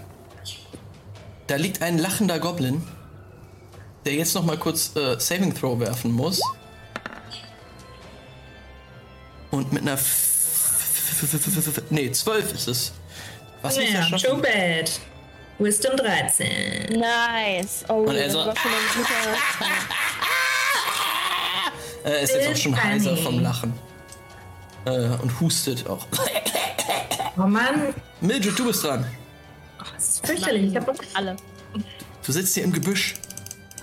da 1.48 1.56
liegt 1.56 1.82
ein 1.82 1.98
lachender 1.98 2.40
Goblin, 2.40 2.84
der 4.06 4.14
jetzt 4.14 4.36
noch 4.36 4.44
mal 4.44 4.58
kurz 4.58 4.96
äh, 4.96 5.20
Saving 5.20 5.56
Throw 5.56 5.80
werfen 5.80 6.12
muss. 6.12 6.40
Und 9.50 9.74
mit 9.74 9.82
einer... 9.82 9.98
Nee, 11.90 12.12
12 12.12 12.54
ist 12.54 12.68
es. 12.68 12.92
Was 13.64 13.78
er 13.78 13.84
Ja, 13.86 14.18
too 14.18 14.38
bad. 14.38 14.92
Wisdom 15.60 15.96
13. 15.98 17.00
Nice. 17.00 17.86
Oh, 17.90 17.94
Und 18.04 18.16
er 18.16 18.26
das 18.26 18.34
so- 18.34 18.40
war 18.46 18.56
schon 18.56 18.72
ein 18.72 18.78
guter. 18.96 19.38
Er 22.06 22.20
ist 22.20 22.34
jetzt 22.36 22.50
auch 22.50 22.56
schon 22.58 22.84
heiser 22.84 23.16
vom 23.16 23.40
Lachen. 23.40 23.74
Äh, 24.86 24.92
und 25.22 25.40
hustet 25.40 25.88
auch. 25.90 26.06
Oh 27.36 27.48
Mann, 27.48 27.96
Mildred, 28.22 28.60
du 28.60 28.66
bist 28.68 28.84
dran. 28.84 29.08
das 29.96 30.08
ist 30.10 30.26
fürchterlich. 30.28 30.70
Ich, 30.72 30.76
hab, 30.76 30.94
Alle. 31.16 31.36
Du 32.24 32.32
sitzt 32.32 32.54
hier 32.54 32.64
im 32.64 32.72
Gebüsch. 32.72 33.16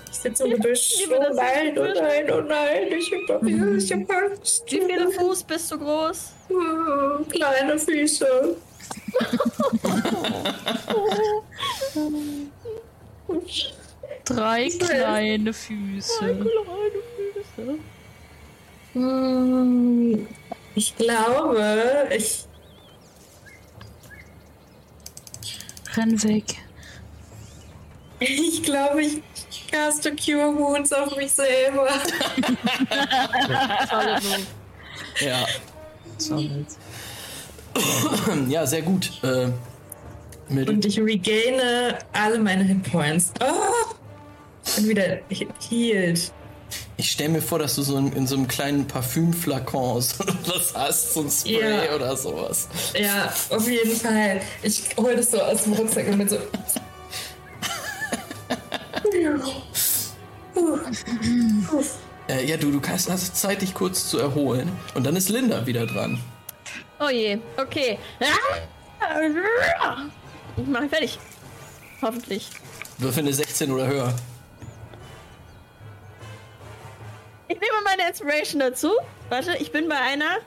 ich 0.09 0.17
sitze 0.19 0.45
im 0.45 0.51
Gebüsch. 0.51 0.93
Oh 1.09 1.19
das 1.19 1.35
nein, 1.35 1.77
oh 1.77 1.83
nein, 1.83 2.31
oh 2.31 2.39
nein. 2.41 2.83
Ich 2.97 3.11
hab, 3.11 3.43
ich 3.43 3.91
hab 3.91 4.09
Angst. 4.09 4.63
Wie 4.67 4.79
viele 4.79 5.11
Fuß 5.11 5.43
bist 5.43 5.69
du 5.69 5.79
groß? 5.79 6.29
Hm, 11.93 12.51
Kleine 14.23 14.23
Füße. 14.23 14.25
Drei 14.25 14.69
kleine 14.69 15.53
Füße. 15.53 16.35
Hm, 18.93 20.27
Ich 20.75 20.95
glaube, 20.95 22.07
ich. 22.15 22.45
Renn 25.95 26.21
weg. 26.23 26.45
Ich 28.19 28.63
glaube, 28.63 29.01
ich 29.03 29.21
caste 29.69 30.15
Cure 30.15 30.55
Wounds 30.57 30.93
auf 30.93 31.15
mich 31.17 31.31
selber. 31.31 31.87
Ja. 35.19 35.45
Solid. 36.17 36.65
Ja, 38.47 38.65
sehr 38.65 38.81
gut. 38.81 39.11
Äh, 39.23 39.47
Und 40.49 40.85
ich 40.85 40.99
regaine 40.99 41.97
alle 42.13 42.39
meine 42.39 42.63
Hitpoints. 42.63 43.31
Oh! 43.41 43.93
Bin 44.75 44.89
wieder 44.89 45.19
he- 45.29 45.47
healed. 45.69 46.31
ich 46.97 47.11
stelle 47.11 47.29
mir 47.29 47.41
vor, 47.41 47.59
dass 47.59 47.75
du 47.75 47.81
so 47.81 47.97
in, 47.97 48.13
in 48.13 48.27
so 48.27 48.35
einem 48.35 48.47
kleinen 48.47 48.85
Parfümflakon 48.87 50.01
so 50.01 50.23
was 50.45 50.73
hast, 50.75 51.13
so 51.13 51.21
ein 51.21 51.29
Spray 51.31 51.85
Ja. 51.87 51.95
oder 51.95 52.15
sowas. 52.15 52.67
Ja, 52.97 53.33
auf 53.49 53.67
jeden 53.69 53.95
Fall. 53.95 54.41
Ich 54.61 54.83
hole 54.97 55.15
das 55.15 55.31
so 55.31 55.41
aus 55.41 55.63
dem 55.63 55.73
Rucksack 55.73 56.07
und 56.09 56.17
bin 56.19 56.29
so. 56.29 56.37
Äh, 62.27 62.45
ja, 62.45 62.57
du, 62.57 62.71
du 62.71 62.79
kannst, 62.79 63.09
hast 63.09 63.35
Zeit, 63.35 63.61
dich 63.61 63.73
kurz 63.73 64.07
zu 64.09 64.19
erholen. 64.19 64.71
Und 64.93 65.05
dann 65.05 65.15
ist 65.15 65.29
Linda 65.29 65.65
wieder 65.65 65.85
dran. 65.85 66.19
Oh 67.03 67.09
je, 67.09 67.39
okay. 67.57 67.97
Ich 70.55 70.67
mache 70.67 70.87
fertig. 70.87 71.17
Hoffentlich. 72.01 72.47
Würfel 72.99 73.23
eine 73.23 73.33
16 73.33 73.71
oder 73.71 73.87
höher. 73.87 74.13
Ich 77.47 77.59
nehme 77.59 77.81
meine 77.83 78.07
Inspiration 78.07 78.59
dazu. 78.59 78.91
Warte, 79.29 79.57
ich 79.57 79.71
bin 79.71 79.89
bei 79.89 79.99
einer. 79.99 80.37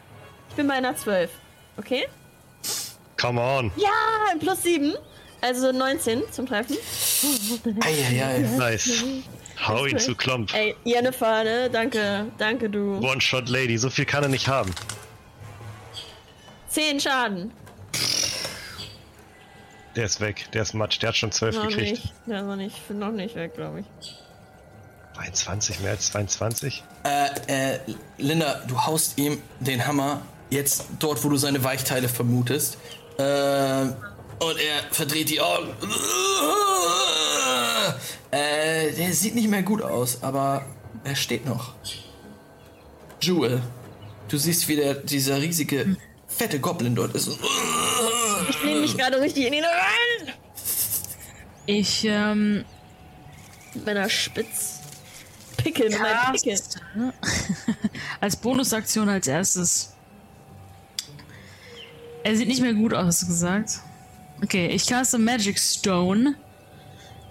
Ich 0.50 0.54
bin 0.54 0.68
bei 0.68 0.74
einer 0.74 0.96
12. 0.96 1.30
Okay? 1.76 2.06
Come 3.20 3.40
on. 3.40 3.72
Ja, 3.76 3.90
ein 4.30 4.38
plus 4.38 4.62
7. 4.62 4.94
Also 5.40 5.72
19 5.72 6.22
zum 6.30 6.46
Treffen. 6.46 6.76
Eieiei. 7.80 8.38
Nice. 8.56 9.04
Hau 9.66 9.86
ihn 9.86 9.98
zu 9.98 10.14
Klomp. 10.14 10.54
Ey, 10.54 10.76
Jennifer, 10.84 11.44
ne? 11.44 11.68
Danke, 11.70 12.26
danke 12.38 12.70
du. 12.70 12.98
One-Shot 12.98 13.48
Lady, 13.48 13.76
so 13.76 13.90
viel 13.90 14.04
kann 14.04 14.22
er 14.22 14.28
nicht 14.28 14.48
haben. 14.48 14.72
10 16.74 16.98
Schaden. 16.98 17.52
Der 19.94 20.06
ist 20.06 20.20
weg, 20.20 20.50
der 20.52 20.62
ist 20.62 20.74
Matsch, 20.74 21.00
der 21.00 21.10
hat 21.10 21.16
schon 21.16 21.30
12 21.30 21.54
Noch 21.54 21.68
gekriegt. 21.68 21.90
nicht. 22.02 22.12
Der 22.26 22.40
ist 22.40 22.46
noch 22.46 22.56
nicht, 22.56 22.90
noch 22.90 23.12
nicht 23.12 23.36
weg, 23.36 23.54
glaube 23.54 23.80
ich. 23.80 23.86
22, 25.14 25.78
mehr 25.80 25.92
als 25.92 26.06
22? 26.10 26.82
Äh, 27.04 27.74
äh, 27.74 27.78
Linda, 28.18 28.60
du 28.66 28.76
haust 28.76 29.16
ihm 29.18 29.40
den 29.60 29.86
Hammer 29.86 30.22
jetzt 30.50 30.86
dort, 30.98 31.22
wo 31.22 31.28
du 31.28 31.36
seine 31.36 31.62
Weichteile 31.62 32.08
vermutest. 32.08 32.76
Äh, 33.18 33.22
und 33.22 34.58
er 34.58 34.82
verdreht 34.90 35.30
die 35.30 35.40
Augen. 35.40 35.68
Äh, 38.32 38.92
der 38.92 39.12
sieht 39.12 39.36
nicht 39.36 39.48
mehr 39.48 39.62
gut 39.62 39.80
aus, 39.80 40.24
aber 40.24 40.64
er 41.04 41.14
steht 41.14 41.46
noch. 41.46 41.74
Jewel, 43.20 43.62
du 44.26 44.36
siehst, 44.36 44.66
wie 44.66 44.74
der, 44.74 44.94
dieser 44.94 45.40
riesige, 45.40 45.96
fette 46.36 46.60
Goblin 46.60 46.94
dort 46.94 47.14
ist. 47.14 47.28
Ich 48.48 48.62
nehme 48.64 48.80
mich 48.80 48.96
gerade 48.96 49.20
richtig 49.20 49.46
in 49.46 49.52
ihn 49.54 49.64
rein. 49.64 50.34
Ich, 51.66 52.04
ähm, 52.04 52.64
Mit 53.74 53.86
meiner 53.86 54.08
Spitz. 54.08 54.80
Pickel, 55.56 55.88
mit 55.88 55.98
meinem 55.98 56.32
Pickel. 56.32 56.58
als 58.20 58.36
Bonusaktion 58.36 59.08
als 59.08 59.26
erstes. 59.26 59.94
Er 62.22 62.36
sieht 62.36 62.48
nicht 62.48 62.60
mehr 62.60 62.74
gut 62.74 62.92
aus, 62.92 63.06
hast 63.06 63.22
du 63.22 63.26
gesagt. 63.28 63.80
Okay, 64.42 64.68
ich 64.68 64.86
caste 64.86 65.18
Magic 65.18 65.58
Stone. 65.58 66.34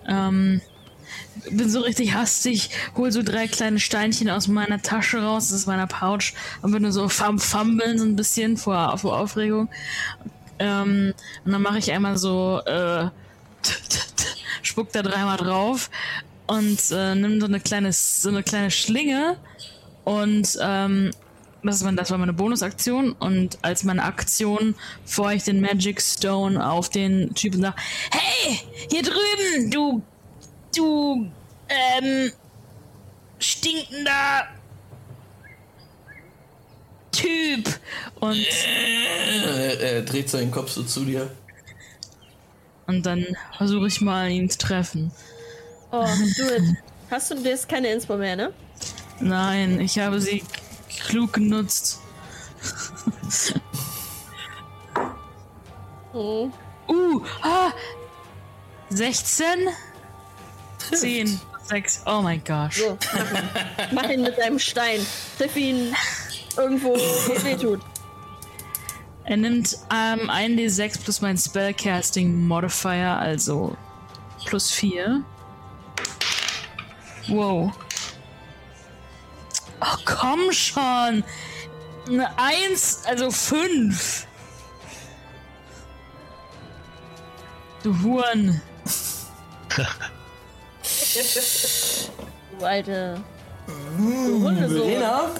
Ähm, 0.07 0.61
bin 1.49 1.69
so 1.69 1.81
richtig 1.81 2.13
hastig, 2.13 2.69
hol 2.95 3.11
so 3.11 3.23
drei 3.23 3.47
kleine 3.47 3.79
Steinchen 3.79 4.29
aus 4.29 4.47
meiner 4.47 4.81
Tasche 4.81 5.21
raus, 5.21 5.51
ist 5.51 5.67
meiner 5.67 5.87
Pouch, 5.87 6.33
und 6.61 6.71
bin 6.71 6.83
nur 6.83 6.91
so 6.91 7.09
fum 7.09 7.39
fummeln 7.39 7.97
so 7.97 8.05
ein 8.05 8.15
bisschen 8.15 8.57
vor, 8.57 8.97
vor 8.97 9.17
Aufregung. 9.17 9.69
Ähm, 10.59 11.13
und 11.45 11.51
dann 11.51 11.61
mache 11.61 11.79
ich 11.79 11.91
einmal 11.91 12.17
so, 12.17 12.61
äh, 12.65 13.09
spuck 14.61 14.91
da 14.91 15.01
dreimal 15.01 15.37
drauf 15.37 15.89
und 16.47 16.79
äh, 16.91 17.15
nimm 17.15 17.39
so 17.39 17.47
eine 17.47 17.59
kleine, 17.59 17.91
so 17.93 18.29
eine 18.29 18.43
kleine 18.43 18.71
Schlinge 18.71 19.37
und 20.03 20.57
ähm, 20.61 21.11
das, 21.63 21.77
ist 21.77 21.83
mein, 21.83 21.95
das 21.95 22.11
war 22.11 22.17
meine 22.17 22.33
Bonusaktion 22.33 23.13
und 23.13 23.57
als 23.61 23.83
meine 23.83 24.03
Aktion 24.03 24.75
feuere 25.05 25.35
ich 25.35 25.43
den 25.43 25.61
Magic 25.61 26.01
Stone 26.01 26.65
auf 26.65 26.89
den 26.89 27.33
Typen 27.35 27.57
und 27.57 27.63
sag, 27.63 27.75
hey, 28.11 28.59
hier 28.91 29.03
drüben, 29.03 29.71
du, 29.71 30.01
du, 30.75 31.31
ähm, 31.69 32.31
stinkender 33.39 34.47
Typ 37.11 37.79
und 38.19 38.37
Er, 39.45 39.79
er 39.79 40.01
dreht 40.01 40.29
seinen 40.29 40.51
Kopf 40.51 40.71
so 40.71 40.83
zu 40.83 41.05
dir. 41.05 41.29
und 42.87 43.05
dann 43.05 43.25
versuche 43.55 43.87
ich 43.87 44.01
mal 44.01 44.29
ihn 44.29 44.49
zu 44.49 44.57
treffen. 44.57 45.11
Oh, 45.91 46.05
do 46.37 46.43
it. 46.55 46.77
Hast 47.11 47.31
du 47.31 47.35
jetzt 47.35 47.69
keine 47.69 47.89
Inspo 47.89 48.17
mehr, 48.17 48.35
ne? 48.35 48.53
Nein, 49.19 49.79
ich 49.79 49.99
habe 49.99 50.19
sie 50.19 50.43
klug 51.05 51.33
genutzt. 51.33 51.99
Oh. 56.13 56.49
Uh, 56.87 57.21
ah, 57.41 57.71
16? 58.89 59.67
10, 60.91 61.39
6, 61.67 62.01
oh 62.05 62.21
mein 62.21 62.43
Gott. 62.43 62.73
So, 62.73 62.97
mach 63.13 63.31
ihn. 63.31 63.89
Mach 63.91 64.09
ihn 64.09 64.21
mit 64.21 64.37
deinem 64.37 64.59
Stein. 64.59 65.05
Triff 65.37 65.55
ihn 65.55 65.95
irgendwo, 66.57 66.89
wo 66.89 67.33
es 67.33 67.45
weh 67.45 67.55
tut. 67.55 67.81
Er 69.25 69.37
nimmt 69.37 69.77
ähm, 69.93 70.29
1d6 70.29 71.01
plus 71.01 71.21
mein 71.21 71.37
Spellcasting 71.37 72.45
Modifier, 72.45 73.17
also 73.17 73.77
plus 74.45 74.71
4. 74.71 75.23
Wow. 77.29 77.71
Oh, 79.79 79.97
komm 80.05 80.51
schon! 80.51 81.23
Eine 82.07 82.37
1, 82.37 83.03
also 83.05 83.31
5. 83.31 84.27
Du 87.83 88.01
Huren. 88.01 88.61
Du 92.59 92.65
alte. 92.65 93.21
Hundesohn. 93.97 94.89
Verena? 94.89 95.31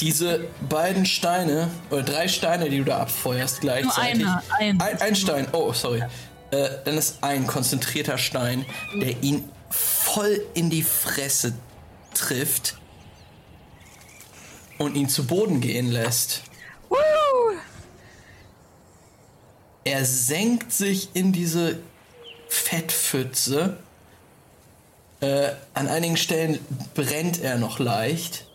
Diese 0.00 0.46
beiden 0.68 1.06
Steine, 1.06 1.70
oder 1.90 2.02
drei 2.02 2.28
Steine, 2.28 2.70
die 2.70 2.78
du 2.78 2.84
da 2.84 2.98
abfeuerst 2.98 3.60
gleichzeitig. 3.60 4.22
einer, 4.24 4.42
ein. 4.58 4.80
ein. 4.80 5.00
Ein 5.00 5.16
Stein, 5.16 5.48
oh, 5.52 5.72
sorry. 5.72 6.02
Äh, 6.50 6.68
dann 6.84 6.96
ist 6.96 7.22
ein 7.22 7.46
konzentrierter 7.46 8.18
Stein, 8.18 8.64
der 8.94 9.22
ihn 9.22 9.48
voll 9.70 10.40
in 10.54 10.70
die 10.70 10.82
Fresse 10.82 11.52
trifft 12.14 12.78
und 14.78 14.94
ihn 14.96 15.08
zu 15.08 15.26
Boden 15.26 15.60
gehen 15.60 15.90
lässt. 15.90 16.42
Woo! 16.88 16.96
Er 19.84 20.04
senkt 20.04 20.72
sich 20.72 21.10
in 21.14 21.32
diese 21.32 21.78
Fettpfütze. 22.48 23.76
Äh, 25.20 25.50
an 25.74 25.88
einigen 25.88 26.16
Stellen 26.16 26.58
brennt 26.94 27.40
er 27.40 27.56
noch 27.56 27.78
leicht. 27.78 28.46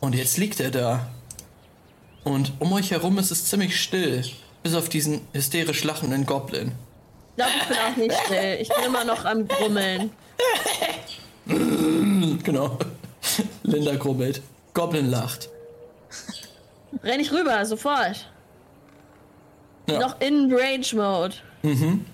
Und 0.00 0.14
jetzt 0.14 0.36
liegt 0.38 0.60
er 0.60 0.70
da. 0.70 1.10
Und 2.24 2.52
um 2.58 2.72
euch 2.72 2.90
herum 2.90 3.18
ist 3.18 3.30
es 3.30 3.46
ziemlich 3.46 3.80
still. 3.80 4.24
Bis 4.62 4.74
auf 4.74 4.88
diesen 4.88 5.26
hysterisch 5.32 5.84
lachenden 5.84 6.26
Goblin. 6.26 6.72
Ich 7.36 7.36
glaube, 7.36 7.52
ich 7.60 7.68
bin 7.68 7.76
auch 7.78 7.96
nicht 7.96 8.20
still. 8.26 8.58
Ich 8.60 8.68
bin 8.68 8.84
immer 8.84 9.04
noch 9.04 9.24
am 9.24 9.46
Grummeln. 9.46 10.10
Genau. 12.44 12.78
Linda 13.64 13.96
grummelt. 13.96 14.40
Goblin 14.72 15.10
lacht. 15.10 15.48
Renn 17.02 17.20
ich 17.20 17.32
rüber, 17.32 17.64
sofort. 17.66 18.29
Ja. 19.88 19.98
Noch 19.98 20.20
in 20.20 20.52
Rage 20.52 20.94
Mode. 20.96 21.34
Mhm. 21.62 22.04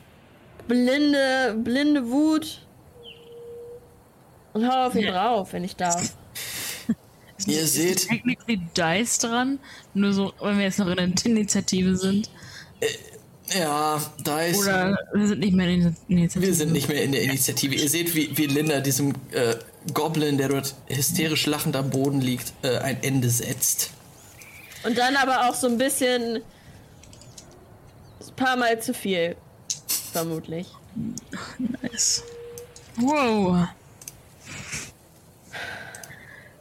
Blinde, 0.69 1.57
blinde 1.63 2.09
Wut. 2.11 2.63
Und 4.53 4.69
hau 4.69 4.87
auf 4.87 4.95
ihn 4.95 5.07
drauf, 5.07 5.53
wenn 5.53 5.65
ich 5.65 5.77
darf. 5.77 6.15
Ihr 7.47 7.67
seht, 7.67 8.09
Technically 8.09 8.61
Dice 8.77 9.19
dran. 9.19 9.59
Nur 9.95 10.13
so, 10.13 10.33
wenn 10.41 10.57
wir 10.57 10.65
jetzt 10.65 10.79
noch 10.79 10.87
in 10.89 10.97
der 10.97 11.27
Initiative 11.27 11.97
sind. 11.97 12.31
ja, 13.55 14.01
da 14.25 14.41
ist. 14.41 14.59
Oder 14.61 14.99
wir 15.13 15.29
sind 15.29 15.41
nicht 15.41 15.55
mehr 15.55 15.69
in 15.69 15.83
der 15.83 15.93
Initiative. 16.09 16.47
Wir 16.47 16.55
sind 16.55 16.73
nicht 16.73 16.89
mehr 16.89 17.03
in 17.03 17.13
der 17.13 17.23
Initiative. 17.23 17.75
Ihr 17.75 17.89
seht, 17.91 18.15
wie, 18.15 18.37
wie 18.37 18.47
Linda 18.47 18.81
diesem 18.81 19.11
äh, 19.33 19.55
Goblin, 19.93 20.39
der 20.39 20.49
dort 20.49 20.75
hysterisch 20.89 21.47
lachend 21.47 21.77
am 21.77 21.91
Boden 21.91 22.23
liegt, 22.23 22.55
äh, 22.63 22.79
ein 22.79 23.03
Ende 23.03 23.29
setzt. 23.29 23.91
Und 24.85 24.97
dann 24.97 25.17
aber 25.17 25.49
auch 25.49 25.55
so 25.55 25.67
ein 25.69 25.77
bisschen. 25.79 26.41
Ein 28.37 28.45
paar 28.45 28.57
Mal 28.57 28.83
zu 28.83 28.93
viel. 28.93 29.35
Vermutlich. 30.13 30.67
Nice. 31.83 32.23
Wow. 32.97 33.67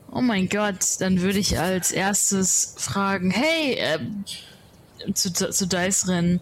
Oh 0.09 0.21
mein 0.21 0.47
Gott, 0.47 0.79
dann 0.99 1.19
würde 1.19 1.39
ich 1.39 1.59
als 1.59 1.91
erstes 1.91 2.75
fragen, 2.77 3.29
hey, 3.29 3.75
ähm, 3.77 4.23
zu, 5.13 5.33
zu 5.33 5.67
Dice 5.67 6.07
rennen, 6.07 6.39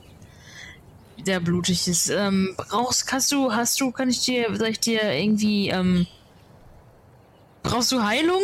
der 1.26 1.40
blutig 1.40 1.88
ist. 1.88 2.10
Ähm, 2.10 2.54
brauchst, 2.56 3.12
hast 3.12 3.32
du, 3.32 3.52
hast 3.52 3.82
du, 3.82 3.92
kann 3.92 4.10
ich 4.10 4.24
dir, 4.24 4.56
soll 4.56 4.68
ich 4.68 4.80
dir 4.80 5.02
irgendwie, 5.02 5.70
ähm, 5.70 6.06
brauchst 7.64 7.92
du 7.92 8.04
Heilung? 8.04 8.44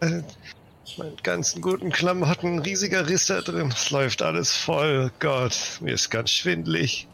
Äh, 0.00 0.22
meinen 0.98 1.16
ganzen 1.22 1.62
guten 1.62 1.90
Klamotten, 1.90 2.54
ein 2.54 2.58
riesiger 2.60 3.08
Riss 3.08 3.26
da 3.26 3.40
drin. 3.40 3.68
Es 3.74 3.90
läuft 3.90 4.22
alles 4.22 4.52
voll. 4.54 5.10
Gott, 5.20 5.78
mir 5.80 5.94
ist 5.94 6.10
ganz 6.10 6.30
schwindlig. 6.30 7.06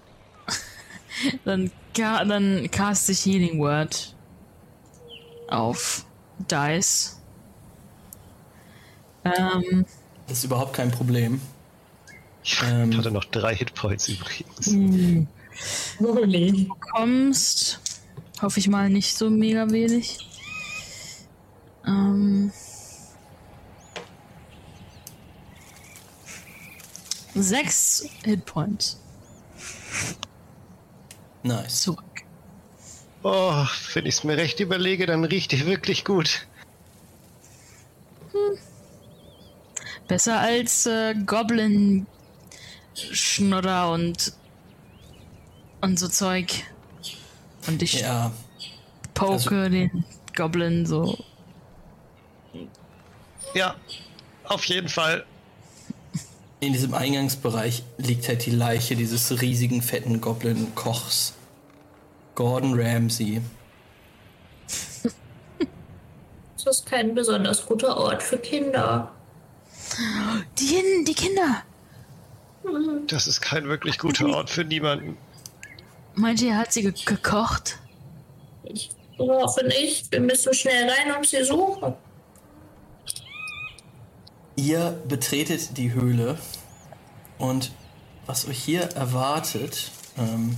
Dann, 1.44 1.70
ca- 1.96 2.24
dann 2.24 2.68
cast 2.72 3.08
ich 3.08 3.24
Healing 3.24 3.60
Word 3.60 4.14
auf 5.48 6.04
Dice. 6.50 7.20
Ähm, 9.24 9.86
Das 10.26 10.38
ist 10.38 10.44
überhaupt 10.44 10.72
kein 10.74 10.90
Problem. 10.90 11.40
Ich 12.42 12.60
Ähm. 12.62 12.96
hatte 12.98 13.10
noch 13.12 13.24
drei 13.26 13.54
Hitpoints 13.54 14.08
übrigens. 14.08 15.28
Holy. 16.00 16.68
kommst, 16.92 17.80
hoffe 18.42 18.58
ich 18.58 18.68
mal 18.68 18.90
nicht 18.90 19.16
so 19.16 19.30
mega 19.30 19.70
wenig. 19.70 20.18
Ähm, 21.86 22.50
sechs 27.34 28.06
Hitpoints 28.24 29.00
Nice. 31.42 31.82
zurück. 31.82 32.02
Oh, 33.22 33.66
wenn 33.94 34.06
ich 34.06 34.16
es 34.16 34.24
mir 34.24 34.36
recht 34.36 34.60
überlege, 34.60 35.06
dann 35.06 35.24
riecht 35.24 35.52
die 35.52 35.66
wirklich 35.66 36.04
gut. 36.04 36.46
Besser 40.08 40.40
als 40.40 40.86
äh, 40.86 41.14
Goblin 41.26 42.06
Schnodder 42.94 43.90
und 43.92 44.32
und 45.80 45.98
so 45.98 46.08
Zeug. 46.08 46.64
Und 47.66 47.82
ich 47.82 48.00
Ja, 48.00 48.30
poke 49.14 49.70
den 49.70 50.04
Goblin 50.36 50.84
so. 50.86 51.16
Ja, 53.54 53.76
auf 54.44 54.64
jeden 54.66 54.88
Fall. 54.88 55.24
In 56.66 56.72
diesem 56.72 56.94
Eingangsbereich 56.94 57.82
liegt 57.98 58.26
halt 58.28 58.44
die 58.46 58.50
Leiche 58.50 58.96
dieses 58.96 59.40
riesigen, 59.40 59.82
fetten 59.82 60.20
Goblin-Kochs. 60.20 61.34
Gordon 62.34 62.78
Ramsay. 62.80 63.40
Das 66.64 66.78
ist 66.78 66.86
kein 66.86 67.14
besonders 67.14 67.66
guter 67.66 67.94
Ort 67.94 68.22
für 68.22 68.38
Kinder. 68.38 69.12
Die, 70.58 70.64
Hin- 70.64 71.04
die 71.04 71.12
Kinder! 71.12 71.62
Das 73.06 73.26
ist 73.26 73.42
kein 73.42 73.68
wirklich 73.68 73.98
guter 73.98 74.30
Ort 74.30 74.48
für 74.48 74.64
niemanden. 74.64 75.18
Meint 76.14 76.40
ihr, 76.40 76.52
er 76.52 76.58
hat 76.58 76.72
sie 76.72 76.80
ge 76.80 76.94
gekocht? 77.04 77.78
Ich 78.62 78.90
hoffe 79.18 79.62
nicht. 79.66 80.10
Wir 80.10 80.20
müssen 80.20 80.54
schnell 80.54 80.88
rein 80.88 81.14
und 81.14 81.26
sie 81.26 81.44
suchen. 81.44 81.92
Ihr 84.56 85.02
betretet 85.08 85.76
die 85.76 85.92
Höhle 85.92 86.38
und 87.38 87.72
was 88.26 88.46
euch 88.46 88.58
hier 88.58 88.82
erwartet, 88.82 89.90
ähm, 90.16 90.56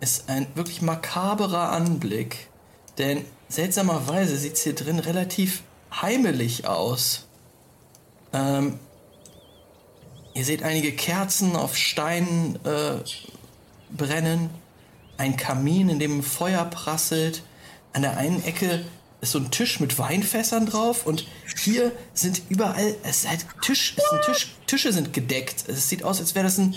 ist 0.00 0.28
ein 0.28 0.46
wirklich 0.54 0.82
makaberer 0.82 1.72
Anblick. 1.72 2.48
Denn 2.98 3.24
seltsamerweise 3.48 4.36
sieht 4.36 4.54
es 4.54 4.62
hier 4.62 4.74
drin 4.74 4.98
relativ 4.98 5.62
heimelig 5.92 6.66
aus. 6.66 7.26
Ähm, 8.32 8.78
ihr 10.34 10.44
seht 10.44 10.62
einige 10.62 10.92
Kerzen 10.92 11.56
auf 11.56 11.76
Steinen 11.76 12.58
äh, 12.64 12.96
brennen, 13.94 14.50
ein 15.18 15.36
Kamin, 15.36 15.90
in 15.90 15.98
dem 15.98 16.22
Feuer 16.22 16.64
prasselt. 16.64 17.42
An 17.92 18.02
der 18.02 18.16
einen 18.16 18.44
Ecke 18.44 18.84
ist 19.20 19.32
so 19.32 19.38
ein 19.38 19.50
Tisch 19.50 19.80
mit 19.80 19.98
Weinfässern 19.98 20.66
drauf 20.66 21.06
und 21.06 21.26
hier 21.62 21.92
sind 22.14 22.42
überall, 22.48 22.94
es 23.02 23.24
ist 23.24 23.28
halt 23.28 23.46
Tisch, 23.62 23.94
es 23.96 24.10
sind 24.10 24.22
Tisch, 24.24 24.56
Tische 24.66 24.92
sind 24.92 25.12
gedeckt. 25.12 25.64
Es 25.68 25.88
sieht 25.88 26.02
aus, 26.02 26.20
als 26.20 26.34
wäre 26.34 26.44
das 26.44 26.58
ein, 26.58 26.74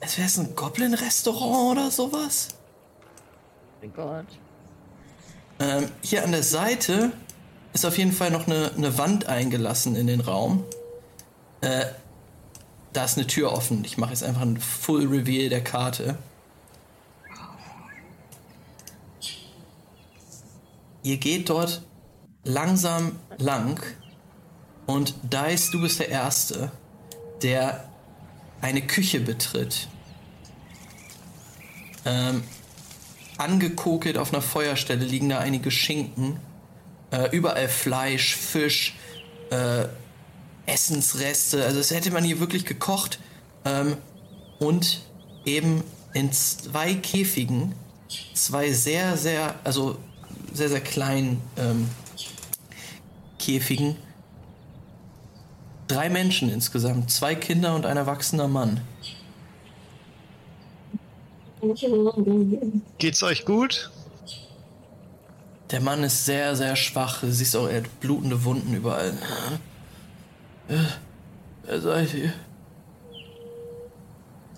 als 0.00 0.18
wäre 0.18 0.26
es 0.26 0.38
ein 0.38 0.54
Goblin-Restaurant 0.54 1.78
oder 1.78 1.90
sowas. 1.90 2.48
Mein 3.80 3.92
Gott. 3.94 4.26
Ähm, 5.58 5.88
hier 6.02 6.24
an 6.24 6.32
der 6.32 6.42
Seite 6.42 7.12
ist 7.72 7.86
auf 7.86 7.96
jeden 7.96 8.12
Fall 8.12 8.30
noch 8.30 8.46
eine, 8.46 8.72
eine 8.76 8.98
Wand 8.98 9.26
eingelassen 9.26 9.96
in 9.96 10.06
den 10.06 10.20
Raum. 10.20 10.64
Äh, 11.60 11.86
da 12.92 13.04
ist 13.04 13.16
eine 13.16 13.26
Tür 13.26 13.52
offen. 13.52 13.84
Ich 13.84 13.96
mache 13.96 14.10
jetzt 14.10 14.22
einfach 14.22 14.42
ein 14.42 14.58
Full 14.58 15.06
Reveal 15.06 15.48
der 15.48 15.64
Karte. 15.64 16.18
Ihr 21.02 21.16
geht 21.16 21.48
dort 21.48 21.82
langsam 22.44 23.18
lang 23.38 23.82
und 24.86 25.14
Dice, 25.22 25.70
du 25.70 25.80
bist 25.80 26.00
der 26.00 26.08
Erste, 26.08 26.70
der 27.42 27.88
eine 28.60 28.82
Küche 28.82 29.20
betritt. 29.20 29.88
Ähm, 32.04 32.42
angekokelt 33.38 34.18
auf 34.18 34.32
einer 34.32 34.42
Feuerstelle 34.42 35.04
liegen 35.04 35.28
da 35.28 35.38
einige 35.38 35.70
Schinken. 35.70 36.38
Äh, 37.10 37.34
überall 37.36 37.68
Fleisch, 37.68 38.36
Fisch, 38.36 38.96
äh, 39.50 39.86
Essensreste. 40.66 41.64
Also 41.64 41.78
das 41.78 41.90
hätte 41.90 42.10
man 42.10 42.24
hier 42.24 42.40
wirklich 42.40 42.64
gekocht. 42.64 43.18
Ähm, 43.64 43.96
und 44.58 45.02
eben 45.44 45.82
in 46.14 46.32
zwei 46.32 46.94
Käfigen 46.94 47.74
zwei 48.34 48.72
sehr, 48.72 49.16
sehr, 49.16 49.54
also 49.64 49.98
sehr, 50.54 50.68
sehr 50.68 50.80
kleinen 50.80 51.40
ähm, 51.56 51.88
Käfigen 53.38 53.96
drei 55.92 56.08
Menschen 56.08 56.50
insgesamt. 56.50 57.10
Zwei 57.10 57.34
Kinder 57.34 57.74
und 57.74 57.86
ein 57.86 57.96
erwachsener 57.96 58.48
Mann. 58.48 58.80
Geht's 62.98 63.22
euch 63.22 63.44
gut? 63.44 63.90
Der 65.70 65.80
Mann 65.80 66.02
ist 66.02 66.26
sehr, 66.26 66.56
sehr 66.56 66.76
schwach. 66.76 67.20
Du 67.20 67.32
siehst 67.32 67.56
auch, 67.56 67.68
er 67.68 67.78
hat 67.78 68.00
blutende 68.00 68.44
Wunden 68.44 68.74
überall. 68.74 69.14
Wer 71.64 71.80
seid 71.80 72.14
ihr? 72.14 72.32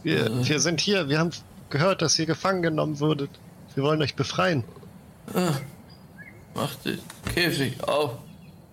Wir, 0.02 0.46
wir 0.46 0.60
sind 0.60 0.80
hier. 0.80 1.08
Wir 1.08 1.18
haben 1.18 1.30
gehört, 1.70 2.02
dass 2.02 2.18
ihr 2.18 2.26
gefangen 2.26 2.62
genommen 2.62 3.00
wurdet. 3.00 3.30
Wir 3.74 3.84
wollen 3.84 4.02
euch 4.02 4.14
befreien. 4.14 4.64
Macht 6.54 6.84
den 6.84 6.98
Käfig 7.34 7.82
auf. 7.82 8.12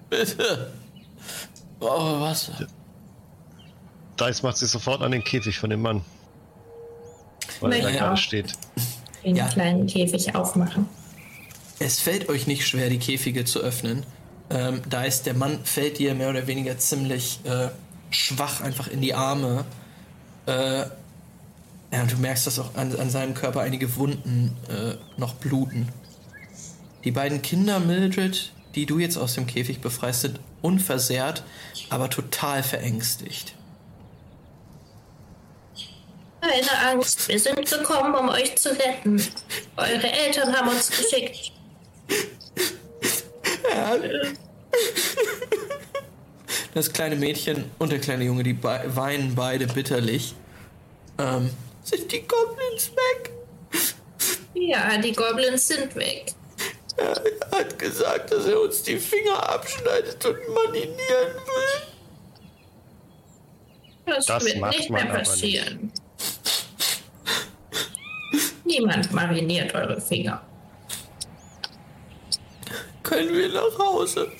Bitte. 0.09 0.71
Brauche 1.79 2.21
Wasser. 2.21 2.67
Dice 4.19 4.43
macht 4.43 4.57
sich 4.57 4.69
sofort 4.69 5.01
an 5.01 5.11
den 5.11 5.23
Käfig 5.23 5.57
von 5.57 5.69
dem 5.69 5.81
Mann. 5.81 6.01
Weil 7.59 7.73
er 7.73 7.81
da 7.83 7.91
gerade 7.91 8.17
steht. 8.17 8.53
Den 9.23 9.35
Ja. 9.35 9.47
kleinen 9.47 9.87
Käfig 9.87 10.35
aufmachen. 10.35 10.87
Es 11.79 11.99
fällt 11.99 12.29
euch 12.29 12.45
nicht 12.45 12.67
schwer, 12.67 12.89
die 12.89 12.99
Käfige 12.99 13.45
zu 13.45 13.59
öffnen. 13.59 14.05
Ähm, 14.51 14.81
da 14.89 15.03
ist 15.03 15.25
der 15.25 15.33
Mann, 15.33 15.63
fällt 15.63 15.97
dir 15.97 16.13
mehr 16.13 16.29
oder 16.29 16.45
weniger 16.45 16.77
ziemlich 16.77 17.39
äh, 17.45 17.69
schwach 18.11 18.61
einfach 18.61 18.87
in 18.87 19.01
die 19.01 19.13
Arme. 19.15 19.65
Äh, 20.45 20.79
ja, 21.93 22.01
und 22.01 22.11
du 22.11 22.17
merkst, 22.17 22.45
dass 22.47 22.59
auch 22.59 22.75
an, 22.75 22.95
an 22.95 23.09
seinem 23.09 23.33
Körper 23.33 23.61
einige 23.61 23.95
Wunden 23.95 24.55
äh, 24.69 24.95
noch 25.19 25.33
bluten. 25.35 25.89
Die 27.03 27.11
beiden 27.11 27.41
Kinder, 27.41 27.79
Mildred, 27.79 28.51
die 28.75 28.85
du 28.85 28.99
jetzt 28.99 29.17
aus 29.17 29.33
dem 29.35 29.47
Käfig 29.47 29.81
befreist, 29.81 30.21
sind 30.21 30.39
unversehrt, 30.61 31.43
aber 31.89 32.09
total 32.09 32.63
verängstigt. 32.63 33.53
Keine 36.41 36.89
Angst, 36.89 37.27
wir 37.27 37.39
sind 37.39 37.69
gekommen, 37.69 38.15
um 38.15 38.29
euch 38.29 38.55
zu 38.55 38.69
retten. 38.69 39.21
Eure 39.77 40.11
Eltern 40.11 40.55
haben 40.55 40.69
uns 40.69 40.89
geschickt. 40.89 41.51
Das 46.73 46.91
kleine 46.91 47.15
Mädchen 47.15 47.69
und 47.79 47.91
der 47.91 47.99
kleine 47.99 48.23
Junge, 48.23 48.43
die 48.43 48.57
weinen 48.63 49.35
beide 49.35 49.67
bitterlich. 49.67 50.33
Ähm, 51.19 51.51
sind 51.83 52.11
die 52.11 52.21
Goblins 52.21 52.91
weg? 52.91 53.31
Ja, 54.53 54.97
die 54.97 55.11
Goblins 55.11 55.67
sind 55.67 55.95
weg. 55.95 56.33
Er 56.97 57.15
hat 57.51 57.79
gesagt, 57.79 58.31
dass 58.31 58.45
er 58.45 58.59
uns 58.61 58.83
die 58.83 58.97
Finger 58.97 59.49
abschneidet 59.49 60.23
und 60.25 60.37
marinieren 60.53 60.97
will. 60.97 61.81
Das, 64.05 64.25
Das 64.25 64.45
wird 64.45 64.57
macht 64.57 64.77
nicht 64.77 64.89
mehr 64.89 65.05
passieren. 65.05 65.91
Niemand 68.65 69.11
mariniert 69.11 69.73
eure 69.75 69.99
Finger. 69.99 70.41
Können 73.03 73.33
wir 73.33 73.49
nach 73.49 73.77
Hause? 73.77 74.31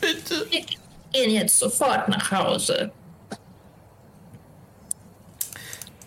Bitte. 0.00 0.46
Wir 0.50 0.64
gehen 1.12 1.30
jetzt 1.30 1.58
sofort 1.58 2.08
nach 2.08 2.30
Hause. 2.30 2.90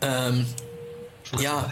Ähm, 0.01 0.45
ja, 1.39 1.71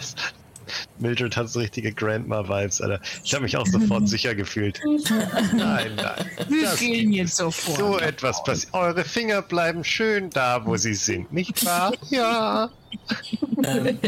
Mildred 1.00 1.36
hat 1.38 1.50
so 1.50 1.60
richtige 1.60 1.92
Grandma-Vibes, 1.94 2.82
Alter. 2.82 3.00
Ich 3.24 3.34
habe 3.34 3.44
mich 3.44 3.58
auch 3.58 3.68
sofort 3.68 4.08
sicher 4.10 4.36
gefühlt. 4.36 4.80
Nein, 5.56 5.92
nein. 5.96 6.26
Wir 6.50 6.64
Das 6.64 6.80
gehen 6.80 7.12
jetzt 7.14 7.38
sofort. 7.38 7.78
So 7.78 8.00
etwas 8.00 8.44
passiert. 8.44 8.74
Eure 8.74 9.04
Finger 9.04 9.42
bleiben 9.42 9.84
schön 9.84 10.30
da, 10.30 10.66
wo 10.66 10.78
sie 10.78 10.94
sind, 10.94 11.32
nicht 11.32 11.66
wahr? 11.66 11.94
Ja. 12.10 12.70
ähm, 13.64 14.00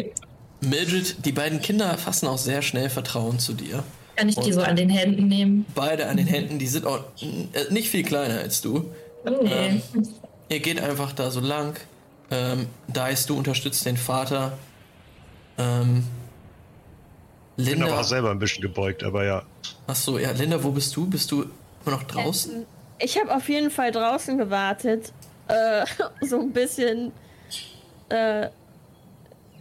Mildred, 0.62 1.26
die 1.26 1.32
beiden 1.32 1.62
Kinder 1.62 1.98
fassen 1.98 2.28
auch 2.28 2.38
sehr 2.38 2.62
schnell 2.62 2.90
Vertrauen 2.90 3.40
zu 3.40 3.54
dir. 3.54 3.84
Kann 4.16 4.30
ich 4.30 4.36
die 4.36 4.52
so 4.54 4.62
an 4.62 4.76
den 4.76 4.90
Händen 4.90 5.28
nehmen? 5.28 5.66
Beide 5.76 6.08
an 6.08 6.18
den 6.18 6.26
Händen, 6.26 6.58
die 6.58 6.68
sind 6.68 6.86
auch 6.86 7.04
äh, 7.22 7.72
nicht 7.72 7.90
viel 7.90 8.04
kleiner 8.04 8.40
als 8.40 8.62
du. 8.62 8.92
Nee. 9.44 9.82
Ihr 10.50 10.60
geht 10.60 10.82
einfach 10.82 11.12
da 11.14 11.30
so 11.30 11.40
lang. 11.40 11.76
Ähm, 12.32 12.68
Dice, 12.88 13.26
du 13.28 13.38
unterstützt 13.38 13.86
den 13.86 13.98
Vater. 13.98 14.58
Ähm, 15.58 16.04
Bin 17.58 17.68
aber 17.68 17.86
Linda. 17.86 18.00
auch 18.00 18.04
selber 18.04 18.32
ein 18.32 18.40
bisschen 18.40 18.62
gebeugt, 18.62 19.04
aber 19.04 19.26
ja. 19.26 19.44
Achso, 19.88 20.18
ja, 20.20 20.32
Linda, 20.32 20.64
wo 20.64 20.72
bist 20.72 20.96
du? 20.96 21.08
Bist 21.10 21.32
du 21.32 21.44
immer 21.86 21.96
noch 21.98 22.04
draußen? 22.04 22.66
Ich 23.00 23.20
habe 23.20 23.36
auf 23.36 23.50
jeden 23.50 23.72
Fall 23.72 23.92
draußen 23.92 24.38
gewartet. 24.38 25.12
Äh, 25.48 25.86
so 26.26 26.40
ein 26.40 26.52
bisschen 26.52 27.12
äh, 28.10 28.48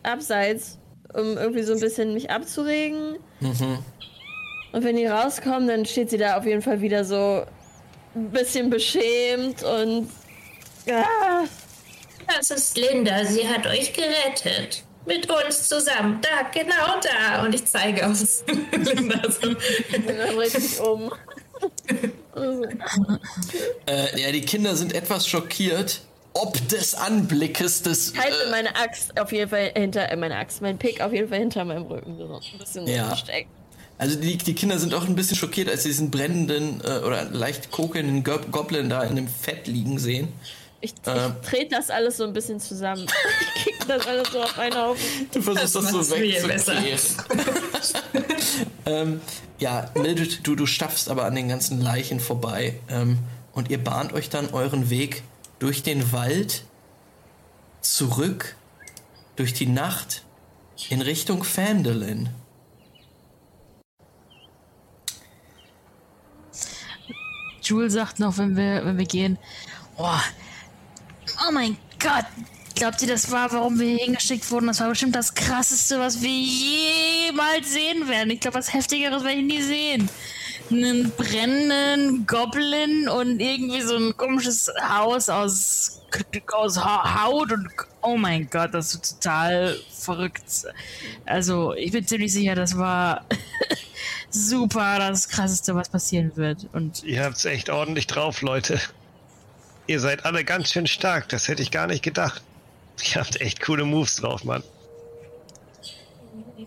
abseits, 0.02 0.78
um 1.14 1.36
irgendwie 1.38 1.62
so 1.62 1.72
ein 1.72 1.80
bisschen 1.80 2.14
mich 2.14 2.30
abzuregen. 2.30 3.16
Und 3.40 4.84
wenn 4.84 4.96
die 4.96 5.06
rauskommen, 5.06 5.66
dann 5.68 5.86
steht 5.86 6.10
sie 6.10 6.18
da 6.18 6.36
auf 6.36 6.44
jeden 6.44 6.62
Fall 6.62 6.80
wieder 6.80 7.04
so 7.04 7.44
ein 8.14 8.30
bisschen 8.30 8.68
beschämt 8.70 9.62
und. 9.62 10.10
Ah, 10.90 11.44
Das 12.26 12.50
ist 12.50 12.76
Linda, 12.76 13.24
sie 13.24 13.48
hat 13.48 13.66
euch 13.66 13.92
gerettet. 13.92 14.82
Mit 15.06 15.30
uns 15.30 15.68
zusammen. 15.68 16.20
Da, 16.20 16.48
genau 16.52 17.00
da. 17.00 17.44
Und 17.44 17.54
ich 17.54 17.64
zeige 17.64 18.06
aus 18.06 18.44
Linda 18.72 19.22
so. 19.30 19.48
und 19.48 19.58
dann 20.08 20.36
dreht 20.36 20.50
sich 20.50 20.80
um. 20.80 21.10
Äh, 23.86 24.20
ja, 24.20 24.30
die 24.30 24.42
Kinder 24.42 24.76
sind 24.76 24.92
etwas 24.94 25.26
schockiert, 25.26 26.00
ob 26.34 26.68
des 26.68 26.94
Anblickes 26.94 27.82
des. 27.82 28.12
Ich 28.12 28.18
halte 28.20 28.36
Äh, 28.46 28.50
meine 28.50 28.76
Axt 28.76 29.18
auf 29.18 29.32
jeden 29.32 29.48
Fall 29.48 29.72
hinter, 29.74 30.10
äh, 30.10 30.16
meine 30.16 30.36
Axt, 30.36 30.60
mein 30.60 30.76
Pick 30.78 31.00
auf 31.00 31.12
jeden 31.14 31.28
Fall 31.28 31.38
hinter 31.38 31.64
meinem 31.64 31.84
Rücken. 31.86 32.18
So 32.18 32.24
ein 32.34 32.58
bisschen 32.58 32.86
Ja. 32.86 33.06
versteckt. 33.08 33.48
also 33.96 34.16
die, 34.20 34.36
die 34.36 34.54
Kinder 34.54 34.78
sind 34.78 34.92
auch 34.92 35.04
ein 35.06 35.14
bisschen 35.14 35.36
schockiert, 35.38 35.70
als 35.70 35.84
sie 35.84 35.88
diesen 35.88 36.10
brennenden 36.10 36.82
äh, 36.84 36.98
oder 37.06 37.24
leicht 37.24 37.70
kokelnden 37.70 38.22
Go 38.22 38.38
Goblin 38.50 38.90
da 38.90 39.02
in 39.02 39.16
dem 39.16 39.28
Fett 39.28 39.66
liegen 39.66 39.98
sehen. 39.98 40.28
Ich, 40.80 40.94
Ähm. 41.06 41.34
ich 41.42 41.48
trete 41.48 41.74
das 41.76 41.90
alles 41.90 42.18
so 42.18 42.24
ein 42.24 42.32
bisschen 42.32 42.60
zusammen. 42.60 43.06
ich 43.56 43.64
krieg 43.64 43.88
das 43.88 44.06
alles 44.06 44.30
so 44.30 44.42
auf 44.42 44.58
einen 44.58 44.76
Haufen. 44.76 45.28
Du 45.32 45.42
versuchst 45.42 45.74
das, 45.74 45.92
Das 45.92 46.08
so 46.08 46.16
wegzukehren. 46.16 47.00
ähm, 48.86 49.20
ja, 49.58 49.90
Mildred, 49.94 50.46
du, 50.46 50.54
du 50.54 50.66
stapfst 50.66 51.08
aber 51.08 51.24
an 51.24 51.34
den 51.34 51.48
ganzen 51.48 51.80
Leichen 51.80 52.20
vorbei 52.20 52.78
ähm, 52.88 53.18
und 53.52 53.70
ihr 53.70 53.82
bahnt 53.82 54.12
euch 54.12 54.28
dann 54.28 54.50
euren 54.50 54.90
Weg 54.90 55.22
durch 55.58 55.82
den 55.82 56.12
Wald 56.12 56.64
zurück 57.80 58.56
durch 59.36 59.54
die 59.54 59.66
Nacht 59.66 60.24
in 60.88 61.00
Richtung 61.00 61.44
Phandalin. 61.44 62.28
Jules 67.62 67.94
sagt 67.94 68.20
noch, 68.20 68.38
wenn 68.38 68.56
wir, 68.56 68.84
wenn 68.84 68.96
wir 68.96 69.06
gehen, 69.06 69.38
oh, 69.96 70.06
oh 71.48 71.52
mein 71.52 71.76
Gott, 71.98 72.24
glaubt 72.74 73.00
ihr, 73.02 73.08
das 73.08 73.30
war, 73.30 73.50
warum 73.52 73.78
wir 73.78 73.86
hier 73.88 74.04
hingeschickt 74.04 74.50
wurden? 74.50 74.66
Das 74.66 74.80
war 74.80 74.88
bestimmt 74.88 75.14
das 75.16 75.34
krasseste, 75.34 75.98
was 75.98 76.20
wir 76.22 76.30
jemals 76.30 77.72
sehen 77.72 78.08
werden. 78.08 78.30
Ich 78.30 78.40
glaube, 78.40 78.58
was 78.58 78.72
heftigeres 78.72 79.24
werde 79.24 79.38
ich 79.38 79.44
nie 79.46 79.62
sehen. 79.62 80.08
Einen 80.70 81.10
brennenden 81.12 82.26
Goblin 82.26 83.08
und 83.08 83.38
irgendwie 83.40 83.82
so 83.82 83.96
ein 83.96 84.16
komisches 84.16 84.68
Haus 84.88 85.28
aus, 85.28 86.00
aus 86.52 86.84
Ha- 86.84 87.22
Haut 87.24 87.52
und 87.52 87.68
oh 88.02 88.16
mein 88.16 88.48
Gott, 88.50 88.74
das 88.74 88.94
ist 88.94 89.20
total 89.22 89.76
verrückt. 89.96 90.42
Also, 91.24 91.72
ich 91.74 91.92
bin 91.92 92.06
ziemlich 92.06 92.32
sicher, 92.32 92.54
das 92.56 92.76
war 92.76 93.24
super 94.30 94.98
das 94.98 95.28
krasseste, 95.28 95.74
was 95.74 95.88
passieren 95.88 96.32
wird. 96.36 96.66
Und 96.72 97.02
Ihr 97.04 97.22
habt's 97.24 97.44
echt 97.44 97.70
ordentlich 97.70 98.06
drauf, 98.06 98.42
Leute. 98.42 98.80
Ihr 99.86 100.00
seid 100.00 100.24
alle 100.24 100.44
ganz 100.44 100.72
schön 100.72 100.86
stark, 100.86 101.28
das 101.28 101.48
hätte 101.48 101.62
ich 101.62 101.70
gar 101.70 101.86
nicht 101.86 102.02
gedacht. 102.02 102.42
Ihr 103.08 103.20
habt 103.20 103.40
echt 103.40 103.62
coole 103.62 103.84
Moves 103.84 104.16
drauf, 104.16 104.44
Mann. 104.44 104.62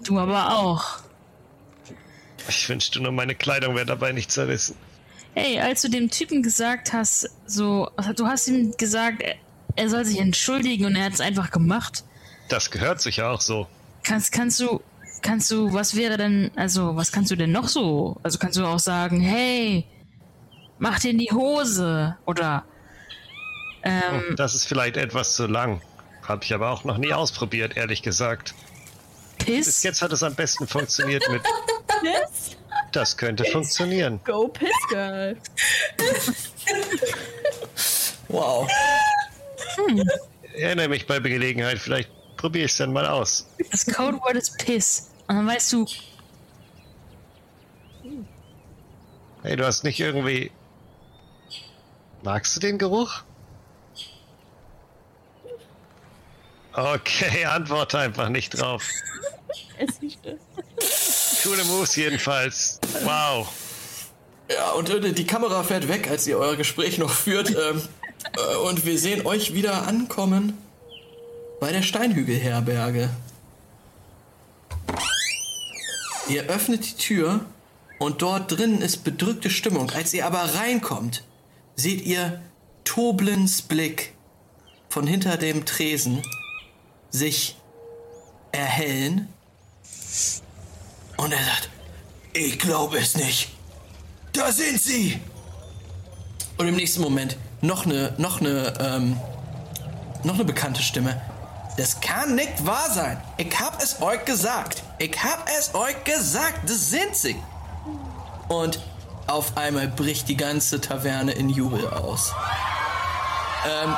Du 0.03 0.19
aber 0.19 0.57
auch. 0.57 0.99
Ich 2.47 2.69
wünschte 2.69 3.01
nur, 3.01 3.11
meine 3.11 3.35
Kleidung 3.35 3.75
wäre 3.75 3.85
dabei 3.85 4.11
nicht 4.11 4.31
zerrissen. 4.31 4.75
Hey, 5.35 5.59
als 5.59 5.81
du 5.81 5.89
dem 5.89 6.09
Typen 6.09 6.41
gesagt 6.41 6.93
hast, 6.93 7.29
so, 7.45 7.91
du 8.15 8.25
hast 8.25 8.47
ihm 8.47 8.75
gesagt, 8.77 9.21
er, 9.21 9.35
er 9.75 9.89
soll 9.89 10.05
sich 10.05 10.19
entschuldigen 10.19 10.85
und 10.85 10.95
er 10.95 11.05
hat 11.05 11.13
es 11.13 11.21
einfach 11.21 11.51
gemacht. 11.51 12.03
Das 12.49 12.71
gehört 12.71 13.01
sich 13.01 13.17
ja 13.17 13.29
auch 13.29 13.41
so. 13.41 13.67
Kannst, 14.03 14.31
kannst 14.31 14.59
du, 14.59 14.81
kannst 15.21 15.51
du, 15.51 15.71
was 15.73 15.95
wäre 15.95 16.17
denn, 16.17 16.51
also, 16.55 16.95
was 16.95 17.11
kannst 17.11 17.29
du 17.31 17.35
denn 17.35 17.51
noch 17.51 17.67
so? 17.67 18.17
Also 18.23 18.39
kannst 18.39 18.57
du 18.57 18.65
auch 18.65 18.79
sagen, 18.79 19.19
hey, 19.21 19.85
mach 20.79 20.99
dir 20.99 21.11
in 21.11 21.19
die 21.19 21.31
Hose 21.31 22.17
oder, 22.25 22.65
ähm, 23.83 24.35
Das 24.35 24.55
ist 24.55 24.65
vielleicht 24.65 24.97
etwas 24.97 25.35
zu 25.35 25.47
lang. 25.47 25.81
Habe 26.27 26.43
ich 26.43 26.53
aber 26.53 26.69
auch 26.69 26.83
noch 26.83 26.97
nie 26.97 27.13
ausprobiert, 27.13 27.75
ehrlich 27.77 28.01
gesagt. 28.01 28.53
Bis 29.39 29.65
Piss? 29.65 29.83
jetzt 29.83 30.01
hat 30.01 30.11
es 30.11 30.21
am 30.21 30.35
besten 30.35 30.67
funktioniert 30.67 31.23
mit. 31.29 31.41
Piss? 31.87 32.57
Das 32.91 33.17
könnte 33.17 33.45
funktionieren. 33.45 34.19
Go 34.25 34.47
Piss 34.47 34.69
Girl. 34.89 35.37
Wow. 38.29 38.69
Hm. 39.75 40.07
Erinnere 40.55 40.87
mich 40.87 41.07
bei 41.07 41.19
Gelegenheit, 41.19 41.79
vielleicht 41.79 42.09
probiere 42.37 42.65
ich 42.65 42.71
es 42.71 42.77
dann 42.77 42.93
mal 42.93 43.07
aus. 43.07 43.47
Das 43.71 43.85
Codewort 43.85 44.35
ist 44.35 44.57
Piss. 44.59 45.09
Und 45.27 45.35
dann 45.35 45.47
weißt 45.47 45.73
du. 45.73 45.85
Hey, 49.43 49.55
du 49.55 49.65
hast 49.65 49.83
nicht 49.83 49.99
irgendwie. 49.99 50.51
Magst 52.21 52.55
du 52.55 52.59
den 52.59 52.77
Geruch? 52.77 53.23
Okay, 56.79 57.43
antworte 57.45 57.99
einfach 57.99 58.29
nicht 58.29 58.59
drauf. 58.59 58.83
Es 59.77 60.01
nicht 60.01 60.19
das. 60.25 61.41
Coole 61.43 61.63
Moves 61.65 61.95
jedenfalls. 61.95 62.79
Wow. 63.03 63.49
Ja, 64.49 64.71
und 64.71 64.89
äh, 64.89 65.11
die 65.11 65.27
Kamera 65.27 65.63
fährt 65.63 65.87
weg, 65.87 66.09
als 66.09 66.25
ihr 66.25 66.37
euer 66.37 66.55
Gespräch 66.55 66.97
noch 66.97 67.11
führt. 67.11 67.49
Ähm, 67.49 67.81
äh, 68.37 68.55
und 68.67 68.85
wir 68.85 68.97
sehen 68.97 69.25
euch 69.25 69.53
wieder 69.53 69.87
ankommen 69.87 70.57
bei 71.59 71.71
der 71.71 71.81
Steinhügelherberge. 71.81 73.09
Ihr 76.29 76.43
öffnet 76.43 76.85
die 76.85 76.95
Tür 76.95 77.45
und 77.99 78.21
dort 78.21 78.51
drinnen 78.51 78.81
ist 78.81 79.03
bedrückte 79.03 79.49
Stimmung. 79.49 79.89
Als 79.91 80.13
ihr 80.13 80.25
aber 80.25 80.55
reinkommt, 80.55 81.23
seht 81.75 82.01
ihr 82.01 82.41
Toblins 82.85 83.61
Blick 83.61 84.13
von 84.89 85.05
hinter 85.05 85.37
dem 85.37 85.65
Tresen 85.65 86.21
sich 87.09 87.57
erhellen. 88.51 89.33
Und 91.17 91.31
er 91.31 91.43
sagt, 91.43 91.69
ich 92.33 92.59
glaube 92.59 92.97
es 92.97 93.15
nicht. 93.15 93.49
Da 94.33 94.51
sind 94.51 94.81
sie! 94.81 95.19
Und 96.57 96.67
im 96.67 96.75
nächsten 96.75 97.01
Moment 97.01 97.37
noch 97.61 97.85
eine, 97.85 98.13
noch 98.17 98.41
eine, 98.41 98.73
ähm, 98.79 99.19
noch 100.23 100.35
eine 100.35 100.45
bekannte 100.45 100.81
Stimme. 100.81 101.19
Das 101.77 102.01
kann 102.01 102.35
nicht 102.35 102.65
wahr 102.65 102.89
sein. 102.91 103.21
Ich 103.37 103.57
hab 103.59 103.81
es 103.81 104.01
euch 104.01 104.25
gesagt. 104.25 104.83
Ich 104.97 105.15
hab 105.23 105.47
es 105.57 105.73
euch 105.73 106.03
gesagt. 106.03 106.69
Das 106.69 106.89
sind 106.89 107.15
sie. 107.15 107.37
Und 108.49 108.81
auf 109.27 109.57
einmal 109.57 109.87
bricht 109.87 110.27
die 110.27 110.35
ganze 110.35 110.81
Taverne 110.81 111.31
in 111.31 111.49
Jubel 111.49 111.87
aus. 111.87 112.33
Ähm, 113.65 113.95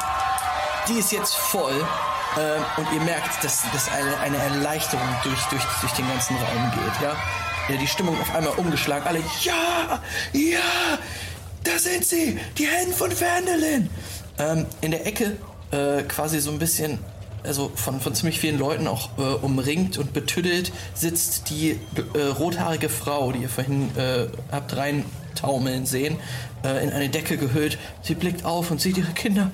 die 0.87 0.99
ist 0.99 1.11
jetzt 1.11 1.33
voll. 1.33 1.87
Ähm, 2.37 2.63
und 2.77 2.87
ihr 2.93 3.01
merkt, 3.01 3.43
dass, 3.43 3.63
dass 3.73 3.89
eine, 3.89 4.17
eine 4.19 4.37
Erleichterung 4.37 5.07
durch, 5.23 5.41
durch, 5.45 5.63
durch 5.81 5.91
den 5.93 6.07
ganzen 6.07 6.37
Raum 6.37 6.71
geht, 6.71 7.01
ja? 7.01 7.15
ja? 7.69 7.75
Die 7.75 7.87
Stimmung 7.87 8.19
auf 8.19 8.33
einmal 8.33 8.53
umgeschlagen. 8.53 9.05
Alle, 9.05 9.19
ja, 9.41 10.01
ja, 10.31 10.97
da 11.63 11.77
sind 11.77 12.05
sie, 12.05 12.39
die 12.57 12.67
Helden 12.67 12.93
von 12.93 13.11
Vandelin. 13.11 13.89
Ähm, 14.39 14.65
in 14.79 14.91
der 14.91 15.05
Ecke, 15.05 15.37
äh, 15.71 16.03
quasi 16.03 16.39
so 16.39 16.51
ein 16.51 16.59
bisschen, 16.59 16.99
also 17.43 17.69
von, 17.75 17.99
von 17.99 18.15
ziemlich 18.15 18.39
vielen 18.39 18.57
Leuten 18.57 18.87
auch 18.87 19.09
äh, 19.17 19.21
umringt 19.21 19.97
und 19.97 20.13
betüdelt, 20.13 20.71
sitzt 20.93 21.49
die 21.49 21.79
äh, 22.13 22.21
rothaarige 22.21 22.87
Frau, 22.87 23.33
die 23.33 23.39
ihr 23.39 23.49
vorhin 23.49 23.95
äh, 23.97 24.27
habt 24.53 24.77
reintaumeln 24.77 25.85
sehen, 25.85 26.15
äh, 26.63 26.81
in 26.81 26.93
eine 26.93 27.09
Decke 27.09 27.35
gehüllt. 27.35 27.77
Sie 28.01 28.15
blickt 28.15 28.45
auf 28.45 28.71
und 28.71 28.79
sieht 28.79 28.97
ihre 28.97 29.11
Kinder 29.11 29.51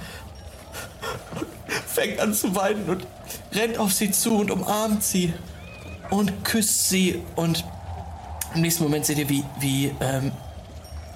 fängt 1.88 2.20
an 2.20 2.34
zu 2.34 2.56
weinen 2.56 2.90
und 2.90 3.06
rennt 3.54 3.78
auf 3.78 3.94
sie 3.94 4.12
zu 4.12 4.38
und 4.38 4.52
umarmt 4.52 5.04
sie 5.04 5.34
und 6.10 6.44
küsst 6.44 6.90
sie 6.90 7.22
und 7.36 7.64
im 8.56 8.62
nächsten 8.62 8.84
Moment 8.84 9.06
seht 9.06 9.18
ihr, 9.18 9.30
wie, 9.30 9.44
wie 9.60 9.92
ähm, 10.00 10.32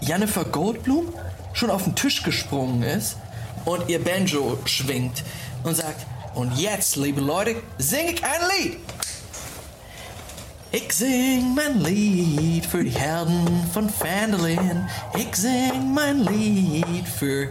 Jennifer 0.01 0.43
Goldblum 0.43 1.13
schon 1.53 1.69
auf 1.69 1.83
den 1.83 1.95
Tisch 1.95 2.23
gesprungen 2.23 2.83
ist 2.83 3.17
und 3.65 3.87
ihr 3.89 4.03
Banjo 4.03 4.57
schwingt 4.65 5.23
und 5.63 5.75
sagt, 5.75 6.05
und 6.35 6.57
jetzt, 6.57 6.95
liebe 6.95 7.21
Leute, 7.21 7.55
sing 7.77 8.09
ich 8.13 8.23
ein 8.23 8.41
Lied. 8.57 8.77
Ich 10.71 10.93
sing 10.93 11.53
mein 11.53 11.81
Lied 11.81 12.65
für 12.65 12.83
die 12.83 12.91
Helden 12.91 13.69
von 13.73 13.89
Fandolin. 13.89 14.87
Ich 15.17 15.35
sing 15.35 15.93
mein 15.93 16.21
Lied 16.21 17.05
für 17.07 17.49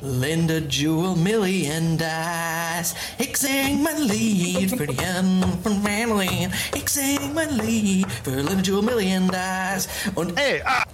Linda, 0.00 0.58
Jewel, 0.60 1.16
Millie 1.16 1.70
and 1.70 1.98
Dice. 2.00 2.94
Ich 3.18 3.36
sing 3.36 3.82
mein 3.82 4.02
Lied 4.02 4.70
für 4.76 4.86
die 4.86 4.96
von 5.62 5.82
Family. 5.82 6.48
Ich 6.74 6.88
sing 6.88 7.32
mein 7.34 7.58
Lied 7.58 8.06
für 8.22 8.36
Linda, 8.36 8.62
Jewel, 8.62 8.82
Millie 8.82 9.16
and 9.16 9.32
Dice. 9.32 9.88
Und 10.14 10.38
Hey, 10.38 10.62
ah! 10.64 10.84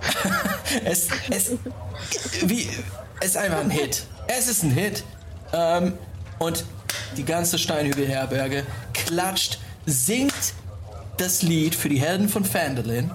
es, 0.84 1.08
es, 1.30 1.52
wie, 2.42 2.68
es 3.20 3.30
ist 3.30 3.36
einfach 3.36 3.60
ein 3.60 3.70
Hit. 3.70 4.06
Es 4.26 4.48
ist 4.48 4.62
ein 4.62 4.70
Hit. 4.70 5.02
Ähm, 5.52 5.94
und 6.38 6.64
die 7.16 7.24
ganze 7.24 7.58
Steinhügelherberge 7.58 8.64
klatscht, 8.92 9.58
singt 9.86 10.54
das 11.16 11.42
Lied 11.42 11.74
für 11.74 11.88
die 11.88 12.00
Helden 12.00 12.28
von 12.28 12.44
Fandolin. 12.44 13.10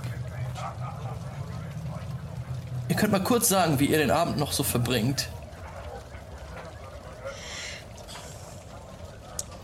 Ihr 2.93 2.99
könnt 2.99 3.11
mal 3.11 3.23
kurz 3.23 3.49
sagen, 3.49 3.79
wie 3.79 3.87
ihr 3.87 3.97
den 3.97 4.11
Abend 4.11 4.37
noch 4.37 4.51
so 4.51 4.61
verbringt. 4.61 5.27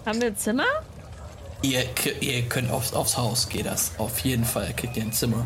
Haben 0.03 0.19
wir 0.19 0.30
ein 0.30 0.35
Zimmer? 0.35 0.64
Ihr, 1.61 1.83
ihr 2.22 2.49
könnt 2.49 2.72
aufs, 2.72 2.91
aufs 2.93 3.17
Haus, 3.17 3.48
geht 3.48 3.67
das. 3.67 3.91
Auf 3.99 4.17
jeden 4.22 4.45
Fall 4.45 4.74
kriegt 4.75 4.98
ihr 4.98 5.03
ein 5.03 5.14
Zimmer. 5.14 5.45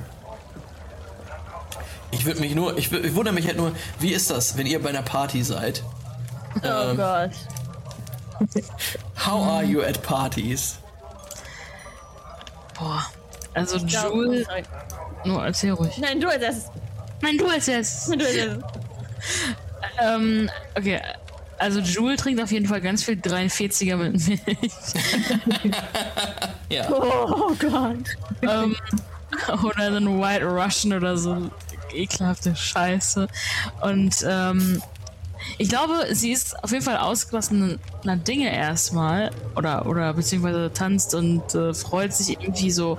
Ich 2.12 2.24
würde 2.24 2.40
mich 2.40 2.56
nur, 2.56 2.78
ich, 2.78 2.90
ich 2.90 3.16
wundere 3.16 3.36
mich 3.36 3.48
halt 3.48 3.58
nur, 3.58 3.74
wie 4.00 4.14
ist 4.14 4.30
das, 4.32 4.56
wenn 4.56 4.66
ihr 4.66 4.82
bei 4.82 4.88
einer 4.88 5.02
Party 5.02 5.44
seid? 5.44 5.84
Oh 6.64 6.66
Ähm. 6.66 6.96
Gott. 6.96 7.32
How 9.26 9.46
are 9.46 9.64
you 9.66 9.82
at 9.82 10.02
parties? 10.04 10.78
Boah. 12.80 13.06
Also 13.54 13.78
sorry. 13.90 14.48
Nur 15.26 15.44
erzähl 15.46 15.74
ruhig. 15.74 15.98
Nein, 15.98 16.22
du 16.22 16.30
als 16.30 16.44
erstes. 16.44 16.72
Nein, 17.24 17.38
du 17.38 17.48
als 17.48 17.68
erstes. 17.68 18.06
Du 18.16 18.24
als 18.24 18.36
erstes. 18.36 18.64
Ähm, 20.02 20.50
okay. 20.78 21.02
Also 21.58 21.80
Jewel 21.80 22.18
trinkt 22.18 22.42
auf 22.42 22.52
jeden 22.52 22.68
Fall 22.68 22.82
ganz 22.82 23.04
viel 23.04 23.16
43er 23.16 23.96
mit 23.96 24.28
Milch. 24.28 24.46
Ja. 26.70 26.90
Oh 26.90 27.52
Gott. 27.60 28.10
ähm, 28.42 28.76
oder 29.64 29.92
so 29.92 29.98
ein 29.98 30.20
White 30.20 30.46
Russian 30.46 30.94
oder 30.94 31.16
so 31.18 31.52
ekelhafte 31.94 32.56
Scheiße. 32.56 33.28
Und 33.82 34.16
ähm, 34.28 34.82
ich 35.60 35.70
glaube, 35.70 36.08
sie 36.12 36.32
ist 36.32 36.62
auf 36.64 36.72
jeden 36.72 36.84
Fall 36.84 36.98
ausgelassener 36.98 37.78
Dinge 38.28 38.54
erstmal. 38.56 39.30
Oder, 39.56 39.86
oder 39.86 40.14
beziehungsweise 40.14 40.72
tanzt 40.74 41.14
und 41.14 41.54
äh, 41.54 41.74
freut 41.76 42.14
sich 42.14 42.42
irgendwie 42.42 42.72
so 42.72 42.98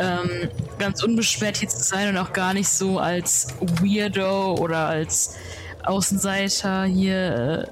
ähm, 0.00 0.48
ganz 0.78 1.02
unbeschwert 1.02 1.58
hier 1.58 1.68
zu 1.68 1.82
sein 1.82 2.08
und 2.08 2.16
auch 2.16 2.32
gar 2.32 2.54
nicht 2.54 2.68
so 2.68 2.98
als 2.98 3.48
Weirdo 3.60 4.54
oder 4.54 4.86
als 4.88 5.36
Außenseiter 5.84 6.84
hier 6.84 7.68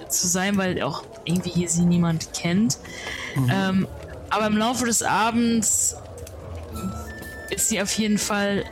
äh, 0.00 0.08
zu 0.08 0.26
sein, 0.26 0.56
weil 0.56 0.82
auch 0.82 1.04
irgendwie 1.24 1.50
hier 1.50 1.68
sie 1.68 1.84
niemand 1.84 2.32
kennt. 2.32 2.78
Ähm, 3.50 3.86
aber 4.30 4.46
im 4.46 4.56
Laufe 4.56 4.84
des 4.86 5.02
Abends 5.02 5.96
ist 7.50 7.68
sie 7.68 7.80
auf 7.80 7.92
jeden 7.92 8.18
Fall 8.18 8.64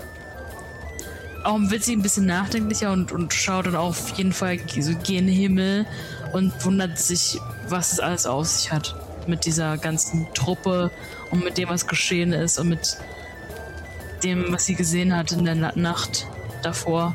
auch 1.44 1.58
wird 1.70 1.84
sie 1.84 1.94
ein 1.94 2.02
bisschen 2.02 2.26
nachdenklicher 2.26 2.92
und, 2.92 3.12
und 3.12 3.32
schaut 3.32 3.66
dann 3.66 3.76
auch 3.76 3.90
auf 3.90 4.10
jeden 4.16 4.32
Fall 4.32 4.58
so 4.80 4.92
gen 5.04 5.28
Himmel 5.28 5.86
und 6.32 6.52
wundert 6.64 6.98
sich, 6.98 7.38
was 7.68 7.92
es 7.92 8.00
alles 8.00 8.26
auf 8.26 8.46
sich 8.46 8.72
hat 8.72 8.94
mit 9.26 9.44
dieser 9.44 9.78
ganzen 9.78 10.26
Truppe 10.34 10.90
und 11.30 11.44
mit 11.44 11.58
dem, 11.58 11.68
was 11.68 11.86
geschehen 11.86 12.32
ist 12.32 12.58
und 12.58 12.68
mit 12.70 12.96
dem, 14.24 14.52
was 14.52 14.66
sie 14.66 14.74
gesehen 14.74 15.14
hat 15.16 15.32
in 15.32 15.44
der 15.44 15.54
Na 15.54 15.72
Nacht 15.74 16.26
davor. 16.62 17.14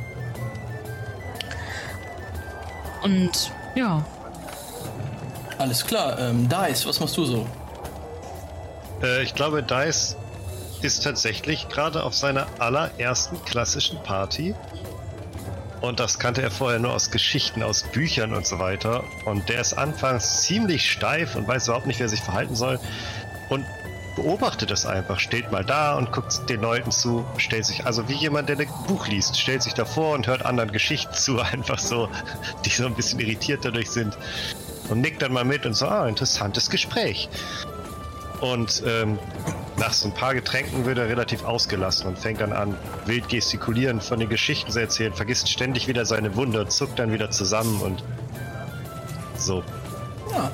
Und 3.02 3.52
ja, 3.76 4.06
Alles 5.58 5.86
klar. 5.86 6.18
Ähm, 6.20 6.50
Dice, 6.50 6.86
was 6.88 7.00
machst 7.00 7.16
du 7.18 7.26
so? 7.26 7.48
Äh, 9.02 9.24
ich 9.24 9.36
glaube, 9.36 9.64
Dice 9.64 10.16
ist 10.82 11.04
tatsächlich 11.04 11.70
gerade 11.70 12.04
auf 12.04 12.14
seiner 12.14 12.48
allerersten 12.60 13.44
klassischen 13.46 14.02
Party. 14.04 14.56
Und 15.82 16.00
das 16.00 16.18
kannte 16.18 16.42
er 16.42 16.52
vorher 16.52 16.80
nur 16.80 16.94
aus 16.94 17.12
Geschichten, 17.12 17.62
aus 17.62 17.84
Büchern 17.84 18.34
und 18.34 18.48
so 18.48 18.60
weiter. 18.60 19.04
Und 19.26 19.50
der 19.50 19.62
ist 19.62 19.74
anfangs 19.74 20.44
ziemlich 20.44 20.90
steif 20.90 21.36
und 21.36 21.48
weiß 21.48 21.68
überhaupt 21.68 21.88
nicht, 21.88 22.00
wie 22.00 22.04
er 22.04 22.10
sich 22.10 22.22
verhalten 22.22 22.56
soll. 22.56 22.80
Und 23.50 23.66
beobachtet 24.16 24.72
es 24.72 24.86
einfach, 24.86 25.20
steht 25.20 25.52
mal 25.52 25.64
da 25.64 25.96
und 25.96 26.12
guckt 26.12 26.50
den 26.50 26.62
Leuten 26.62 26.92
zu, 26.92 27.26
stellt 27.38 27.66
sich, 27.66 27.86
also 27.86 28.08
wie 28.08 28.14
jemand, 28.14 28.50
der 28.50 28.60
ein 28.60 28.68
Buch 28.88 29.08
liest, 29.08 29.40
stellt 29.40 29.64
sich 29.64 29.74
davor 29.74 30.14
und 30.14 30.28
hört 30.28 30.46
anderen 30.46 30.72
Geschichten 30.72 31.14
zu, 31.16 31.40
einfach 31.40 31.80
so, 31.80 32.10
die 32.66 32.70
so 32.70 32.86
ein 32.86 32.96
bisschen 32.96 33.20
irritiert 33.20 33.66
dadurch 33.66 33.90
sind. 33.90 34.18
Und 34.90 35.02
nickt 35.02 35.22
dann 35.22 35.32
mal 35.32 35.46
mit 35.46 35.66
und 35.66 35.74
so, 35.74 35.88
ah, 35.88 36.08
interessantes 36.08 36.70
Gespräch. 36.70 37.30
Und 38.42 38.84
ähm, 38.86 39.18
nach 39.78 39.94
so 39.94 40.10
ein 40.10 40.14
paar 40.14 40.34
Getränken 40.34 40.86
wird 40.86 40.98
er 40.98 41.08
relativ 41.08 41.46
ausgelassen 41.46 42.08
und 42.08 42.20
fängt 42.20 42.42
dann 42.42 42.52
an, 42.52 42.78
wild 43.06 43.30
gestikulieren, 43.30 44.02
von 44.02 44.20
den 44.20 44.28
Geschichten 44.28 44.70
zu 44.70 44.80
erzählen, 44.80 45.14
vergisst 45.14 45.50
ständig 45.50 45.88
wieder 45.88 46.06
seine 46.06 46.36
Wunde 46.36 46.62
und 46.62 46.72
zuckt 46.72 47.00
dann 47.00 47.14
wieder 47.14 47.32
zusammen 47.32 47.82
und 47.82 48.04
So. 49.38 49.64
Ja. 50.32 50.52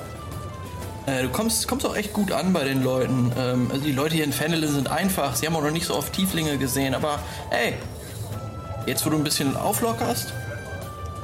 Äh, 1.06 1.22
du 1.22 1.28
kommst, 1.30 1.66
kommst 1.66 1.86
auch 1.86 1.96
echt 1.96 2.12
gut 2.12 2.32
an 2.32 2.52
bei 2.52 2.64
den 2.64 2.82
Leuten. 2.82 3.32
Ähm, 3.38 3.68
also 3.70 3.84
die 3.84 3.92
Leute 3.92 4.14
hier 4.14 4.24
in 4.24 4.32
Fendelin 4.32 4.70
sind 4.70 4.90
einfach. 4.90 5.34
Sie 5.34 5.46
haben 5.46 5.56
auch 5.56 5.62
noch 5.62 5.70
nicht 5.70 5.86
so 5.86 5.96
oft 5.96 6.12
Tieflinge 6.12 6.58
gesehen, 6.58 6.94
aber 6.94 7.18
hey, 7.50 7.74
jetzt 8.86 9.04
wo 9.06 9.10
du 9.10 9.16
ein 9.16 9.24
bisschen 9.24 9.56
auflockerst, 9.56 10.32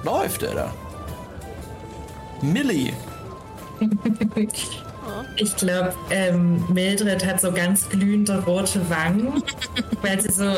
läuft 0.02 0.42
er 0.42 0.54
da. 0.54 0.74
Millie. 2.42 2.92
Ich 5.36 5.54
glaube, 5.56 5.92
ähm, 6.10 6.64
Mildred 6.68 7.24
hat 7.24 7.40
so 7.40 7.52
ganz 7.52 7.88
glühende 7.88 8.42
rote 8.44 8.88
Wangen, 8.90 9.42
weil 10.02 10.20
sie 10.20 10.32
so 10.32 10.56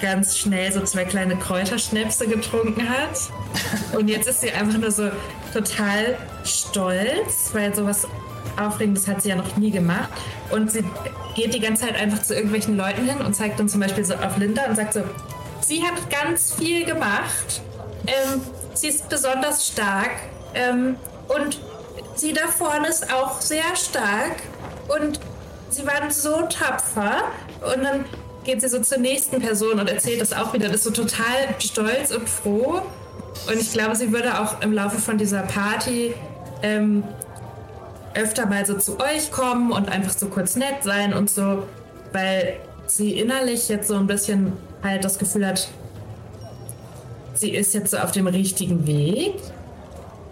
ganz 0.00 0.36
schnell 0.36 0.72
so 0.72 0.80
zwei 0.82 1.04
kleine 1.04 1.36
Kräuterschnäpse 1.36 2.26
getrunken 2.26 2.88
hat. 2.88 3.18
Und 3.96 4.08
jetzt 4.08 4.26
ist 4.26 4.40
sie 4.40 4.50
einfach 4.50 4.78
nur 4.78 4.90
so 4.90 5.10
total 5.52 6.16
stolz, 6.44 7.50
weil 7.52 7.74
sowas 7.74 8.06
Aufregendes 8.60 9.08
hat 9.08 9.22
sie 9.22 9.30
ja 9.30 9.36
noch 9.36 9.56
nie 9.56 9.70
gemacht. 9.70 10.10
Und 10.50 10.70
sie 10.70 10.84
geht 11.34 11.54
die 11.54 11.60
ganze 11.60 11.86
Zeit 11.86 11.96
einfach 11.96 12.22
zu 12.22 12.34
irgendwelchen 12.34 12.76
Leuten 12.76 13.06
hin 13.06 13.18
und 13.18 13.34
zeigt 13.34 13.58
dann 13.58 13.68
zum 13.68 13.80
Beispiel 13.80 14.04
so 14.04 14.14
auf 14.14 14.36
Linda 14.38 14.66
und 14.66 14.76
sagt 14.76 14.94
so, 14.94 15.02
sie 15.60 15.82
hat 15.82 16.10
ganz 16.10 16.54
viel 16.54 16.84
gemacht. 16.84 17.62
Ähm, 18.06 18.40
sie 18.74 18.88
ist 18.88 19.08
besonders 19.08 19.66
stark. 19.66 20.10
Ähm, 20.54 20.96
und 21.28 21.60
sie 22.14 22.32
da 22.32 22.46
vorne 22.46 22.88
ist 22.88 23.12
auch 23.12 23.40
sehr 23.40 23.74
stark. 23.74 24.36
Und 24.88 25.20
sie 25.70 25.86
waren 25.86 26.10
so 26.10 26.42
tapfer. 26.42 27.24
Und 27.74 27.82
dann 27.82 28.04
geht 28.44 28.60
sie 28.60 28.68
so 28.68 28.80
zur 28.80 28.98
nächsten 28.98 29.40
Person 29.40 29.80
und 29.80 29.88
erzählt 29.88 30.20
das 30.20 30.32
auch 30.32 30.52
wieder. 30.52 30.70
ist 30.70 30.84
so 30.84 30.90
total 30.90 31.54
stolz 31.58 32.10
und 32.10 32.28
froh. 32.28 32.82
Und 33.48 33.60
ich 33.60 33.72
glaube, 33.72 33.96
sie 33.96 34.12
würde 34.12 34.40
auch 34.40 34.60
im 34.60 34.72
Laufe 34.72 34.98
von 34.98 35.18
dieser 35.18 35.42
Party 35.42 36.14
ähm, 36.62 37.02
öfter 38.14 38.46
mal 38.46 38.64
so 38.64 38.74
zu 38.74 38.98
euch 39.00 39.30
kommen 39.30 39.72
und 39.72 39.88
einfach 39.88 40.12
so 40.12 40.26
kurz 40.26 40.56
nett 40.56 40.82
sein 40.82 41.14
und 41.14 41.30
so, 41.30 41.64
weil 42.12 42.56
sie 42.86 43.18
innerlich 43.18 43.68
jetzt 43.68 43.88
so 43.88 43.96
ein 43.96 44.06
bisschen 44.06 44.52
halt 44.82 45.04
das 45.04 45.18
Gefühl 45.18 45.46
hat, 45.46 45.68
sie 47.34 47.50
ist 47.50 47.74
jetzt 47.74 47.90
so 47.90 47.98
auf 47.98 48.12
dem 48.12 48.26
richtigen 48.26 48.86
Weg. 48.86 49.34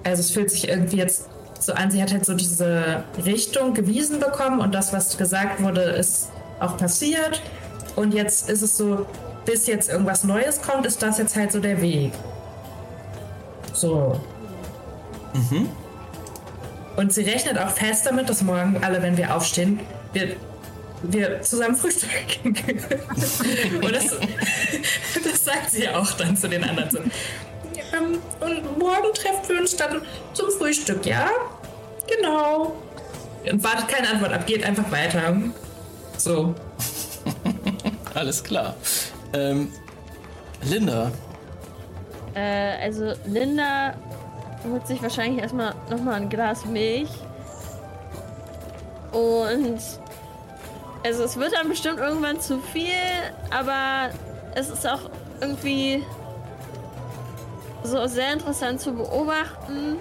Also 0.04 0.20
es 0.20 0.30
fühlt 0.30 0.50
sich 0.50 0.68
irgendwie 0.68 0.98
jetzt 0.98 1.26
so 1.60 1.72
an, 1.72 1.90
sie 1.90 2.02
hat 2.02 2.12
halt 2.12 2.24
so 2.24 2.34
diese 2.34 3.04
Richtung 3.24 3.74
gewiesen 3.74 4.18
bekommen 4.20 4.60
und 4.60 4.74
das, 4.74 4.92
was 4.92 5.16
gesagt 5.16 5.62
wurde, 5.62 5.82
ist 5.82 6.28
auch 6.60 6.76
passiert. 6.76 7.40
Und 7.96 8.14
jetzt 8.14 8.48
ist 8.48 8.62
es 8.62 8.76
so, 8.76 9.06
bis 9.44 9.66
jetzt 9.66 9.90
irgendwas 9.90 10.24
Neues 10.24 10.60
kommt, 10.62 10.86
ist 10.86 11.02
das 11.02 11.18
jetzt 11.18 11.36
halt 11.36 11.52
so 11.52 11.60
der 11.60 11.80
Weg. 11.80 12.12
So. 13.72 14.20
Mhm. 15.34 15.68
Und 16.96 17.12
sie 17.12 17.22
rechnet 17.22 17.58
auch 17.58 17.70
fest 17.70 18.06
damit, 18.06 18.28
dass 18.28 18.42
morgen 18.42 18.82
alle, 18.82 19.02
wenn 19.02 19.16
wir 19.16 19.34
aufstehen, 19.34 19.80
wir, 20.12 20.36
wir 21.02 21.40
zusammen 21.42 21.76
frühstücken. 21.76 22.56
und 23.82 23.94
das, 23.94 24.10
das 25.24 25.44
sagt 25.44 25.70
sie 25.70 25.88
auch 25.88 26.12
dann 26.12 26.36
zu 26.36 26.48
den 26.48 26.64
anderen. 26.64 26.90
So. 26.90 26.98
Ähm, 26.98 28.18
und 28.40 28.78
morgen 28.78 29.12
treffen 29.14 29.48
wir 29.48 29.60
uns 29.60 29.76
dann 29.76 30.02
zum 30.34 30.50
Frühstück, 30.50 31.04
ja? 31.06 31.28
Genau. 32.08 32.76
Und 33.50 33.64
wartet 33.64 33.88
keine 33.88 34.10
Antwort 34.10 34.32
ab, 34.32 34.46
geht 34.46 34.64
einfach 34.64 34.90
weiter. 34.90 35.36
So. 36.18 36.54
Alles 38.14 38.42
klar. 38.42 38.74
Ähm, 39.32 39.72
Linda. 40.62 41.10
Äh, 42.34 42.84
also 42.84 43.14
Linda 43.26 43.94
holt 44.65 44.86
sich 44.86 45.02
wahrscheinlich 45.02 45.42
erstmal 45.42 45.74
nochmal 45.91 46.15
ein 46.15 46.28
Glas 46.28 46.65
Milch. 46.65 47.10
Und 49.12 49.81
also 51.05 51.24
es 51.24 51.36
wird 51.36 51.52
dann 51.52 51.68
bestimmt 51.68 51.99
irgendwann 51.99 52.41
zu 52.41 52.58
viel, 52.58 52.86
aber 53.50 54.10
es 54.55 54.70
ist 54.70 54.86
auch 54.86 55.10
irgendwie 55.41 56.05
so 57.82 58.07
sehr 58.07 58.32
interessant 58.32 58.81
zu 58.81 58.92
beobachten, 58.92 59.97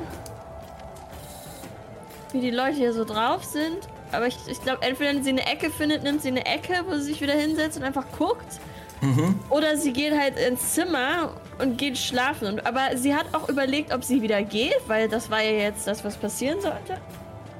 wie 2.31 2.41
die 2.41 2.51
Leute 2.51 2.75
hier 2.75 2.93
so 2.93 3.03
drauf 3.03 3.43
sind. 3.43 3.87
Aber 4.11 4.27
ich, 4.27 4.37
ich 4.47 4.61
glaube, 4.61 4.81
entweder 4.83 5.13
wenn 5.13 5.23
sie 5.23 5.31
eine 5.31 5.45
Ecke 5.45 5.69
findet, 5.69 6.03
nimmt 6.03 6.21
sie 6.21 6.27
eine 6.27 6.45
Ecke, 6.45 6.83
wo 6.85 6.95
sie 6.95 7.03
sich 7.03 7.21
wieder 7.21 7.33
hinsetzt 7.33 7.77
und 7.77 7.83
einfach 7.83 8.05
guckt. 8.17 8.59
Mhm. 9.01 9.39
Oder 9.49 9.77
sie 9.77 9.93
geht 9.93 10.17
halt 10.17 10.39
ins 10.39 10.73
Zimmer 10.73 11.33
und 11.59 11.77
geht 11.77 11.97
schlafen. 11.97 12.59
aber 12.65 12.95
sie 12.97 13.15
hat 13.15 13.25
auch 13.33 13.49
überlegt, 13.49 13.93
ob 13.93 14.03
sie 14.03 14.21
wieder 14.21 14.41
geht, 14.43 14.77
weil 14.87 15.09
das 15.09 15.29
war 15.29 15.41
ja 15.41 15.51
jetzt 15.51 15.87
das, 15.87 16.03
was 16.03 16.17
passieren 16.17 16.61
sollte. 16.61 16.97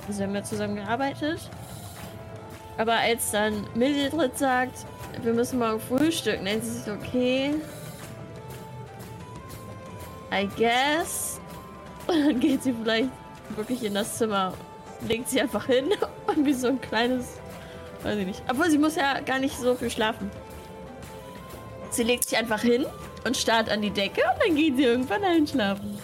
Sie 0.10 0.24
haben 0.24 0.36
ja 0.36 0.44
zusammen 0.44 0.76
gearbeitet. 0.76 1.40
Aber 2.78 2.94
als 2.94 3.32
dann 3.32 3.68
Mildred 3.76 4.38
sagt, 4.38 4.86
wir 5.22 5.34
müssen 5.34 5.60
morgen 5.60 5.80
frühstücken, 5.80 6.44
nennt 6.44 6.64
sie 6.64 6.72
sich, 6.72 6.92
okay. 6.92 7.54
I 10.34 10.48
guess. 10.58 11.40
Und 12.08 12.26
dann 12.26 12.40
geht 12.40 12.64
sie 12.64 12.74
vielleicht 12.74 13.10
wirklich 13.56 13.84
in 13.84 13.94
das 13.94 14.18
Zimmer, 14.18 14.54
legt 15.08 15.30
sie 15.30 15.42
einfach 15.42 15.66
hin 15.66 15.90
und 16.28 16.46
wie 16.46 16.54
so 16.54 16.68
ein 16.68 16.82
kleines, 16.82 17.38
weiß 18.04 18.18
ich 18.18 18.26
nicht. 18.26 18.44
Obwohl 18.50 18.70
sie 18.70 18.78
muss 18.78 18.96
ja 18.96 19.20
gar 19.20 19.40
nicht 19.40 19.58
so 19.58 19.76
viel 19.76 19.90
schlafen. 19.90 20.32
Sie 21.92 22.04
legt 22.04 22.30
sich 22.30 22.38
einfach 22.38 22.62
hin 22.62 22.86
und 23.26 23.38
starrt 23.38 23.70
an 23.70 23.82
die 23.82 23.90
Decke 23.90 24.22
und 24.34 24.42
dann 24.42 24.56
geht 24.56 24.78
sie 24.78 24.84
irgendwann 24.84 25.24
einschlafen. 25.24 26.00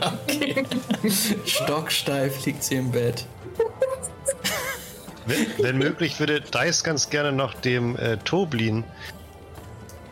okay. 0.00 0.64
Stocksteif 1.46 2.44
liegt 2.46 2.64
sie 2.64 2.76
im 2.76 2.90
Bett. 2.90 3.26
Wenn, 5.26 5.46
wenn, 5.58 5.78
möglich, 5.78 6.18
würde 6.18 6.40
Dice 6.40 6.82
ganz 6.82 7.10
gerne 7.10 7.32
noch 7.32 7.54
dem 7.54 7.96
äh, 7.96 8.16
Toblin 8.18 8.84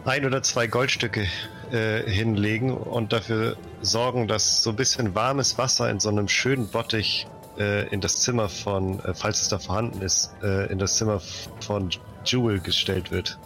ein 0.04 0.26
oder 0.26 0.42
zwei 0.42 0.66
Goldstücke 0.66 1.26
äh, 1.72 2.02
hinlegen 2.02 2.76
und 2.76 3.12
dafür 3.12 3.56
sorgen, 3.80 4.28
dass 4.28 4.62
so 4.62 4.70
ein 4.70 4.76
bisschen 4.76 5.14
warmes 5.14 5.56
Wasser 5.56 5.88
in 5.88 5.98
so 5.98 6.10
einem 6.10 6.28
schönen 6.28 6.68
Bottich 6.68 7.26
äh, 7.58 7.88
in 7.88 8.00
das 8.00 8.20
Zimmer 8.20 8.48
von, 8.48 9.00
äh, 9.00 9.14
falls 9.14 9.40
es 9.42 9.48
da 9.48 9.58
vorhanden 9.58 10.02
ist, 10.02 10.34
äh, 10.42 10.70
in 10.70 10.78
das 10.78 10.98
Zimmer 10.98 11.20
von 11.60 11.90
Jewel 12.24 12.60
gestellt 12.60 13.10
wird. 13.10 13.38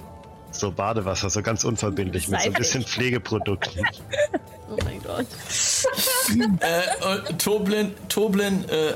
So 0.58 0.72
Badewasser, 0.72 1.30
so 1.30 1.40
ganz 1.40 1.62
unverbindlich 1.62 2.26
mit 2.26 2.40
so 2.40 2.48
ein 2.48 2.52
bisschen 2.52 2.82
Pflegeprodukten. 2.82 3.80
oh 4.68 4.76
mein 4.82 5.00
Gott. 5.04 5.26
äh, 6.60 7.32
Toblin, 7.34 7.94
Toblin 8.08 8.68
äh, 8.68 8.94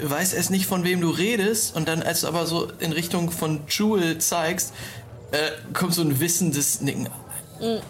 weiß 0.00 0.32
es 0.32 0.50
nicht, 0.50 0.66
von 0.66 0.82
wem 0.82 1.00
du 1.00 1.10
redest. 1.10 1.76
Und 1.76 1.86
dann, 1.86 2.02
als 2.02 2.22
du 2.22 2.26
aber 2.26 2.44
so 2.44 2.72
in 2.80 2.90
Richtung 2.90 3.30
von 3.30 3.60
Jewel 3.68 4.18
zeigst, 4.18 4.74
äh, 5.30 5.52
kommt 5.74 5.94
so 5.94 6.02
ein 6.02 6.18
wissendes 6.18 6.80
Nicken. 6.80 7.08
Mhm. 7.60 7.80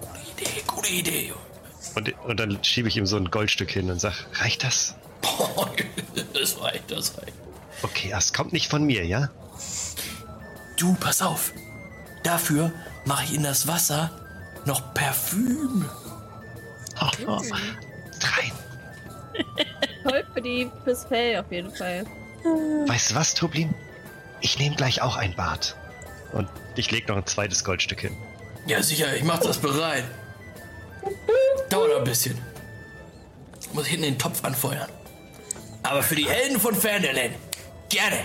Gute 0.00 0.18
Idee, 0.36 0.62
gute 0.66 0.88
Idee. 0.88 1.32
Und, 1.94 2.12
und 2.24 2.40
dann 2.40 2.64
schiebe 2.64 2.88
ich 2.88 2.96
ihm 2.96 3.06
so 3.06 3.16
ein 3.16 3.30
Goldstück 3.30 3.70
hin 3.70 3.88
und 3.88 4.00
sage, 4.00 4.16
reicht 4.32 4.64
das? 4.64 4.96
das 6.32 6.60
reicht, 6.60 6.90
das 6.90 7.16
reicht. 7.18 7.34
Okay, 7.82 8.08
das 8.10 8.32
kommt 8.32 8.52
nicht 8.52 8.68
von 8.68 8.82
mir, 8.82 9.06
ja? 9.06 9.30
Du, 10.84 10.92
pass 11.00 11.22
auf. 11.22 11.54
Dafür 12.24 12.70
mache 13.06 13.24
ich 13.24 13.34
in 13.34 13.42
das 13.42 13.66
Wasser 13.66 14.10
noch 14.66 14.92
Parfüm. 14.92 15.88
Oh, 17.00 17.08
oh. 17.26 17.40
Rein. 18.20 18.52
Toll 20.02 20.26
für 20.34 20.42
die 20.42 20.70
fürs 20.84 21.06
Fell 21.06 21.40
auf 21.40 21.50
jeden 21.50 21.74
Fall. 21.74 22.04
Weißt 22.86 23.10
du 23.10 23.14
was, 23.14 23.32
Toblin? 23.32 23.74
Ich 24.42 24.58
nehme 24.58 24.76
gleich 24.76 25.00
auch 25.00 25.16
ein 25.16 25.34
Bad. 25.34 25.74
Und 26.32 26.50
ich 26.76 26.90
lege 26.90 27.10
noch 27.10 27.16
ein 27.16 27.26
zweites 27.26 27.64
Goldstück 27.64 28.02
hin. 28.02 28.14
Ja, 28.66 28.82
sicher, 28.82 29.16
ich 29.16 29.24
mach 29.24 29.38
das 29.38 29.56
bereit. 29.56 30.04
Dauert 31.70 31.96
ein 31.96 32.04
bisschen. 32.04 32.38
Muss 33.72 33.86
hinten 33.86 34.04
den 34.04 34.18
Topf 34.18 34.44
anfeuern. 34.44 34.90
Aber 35.82 36.02
für 36.02 36.14
die 36.14 36.28
Helden 36.28 36.60
von 36.60 36.74
Fernderland. 36.74 37.36
Gerne. 37.88 38.18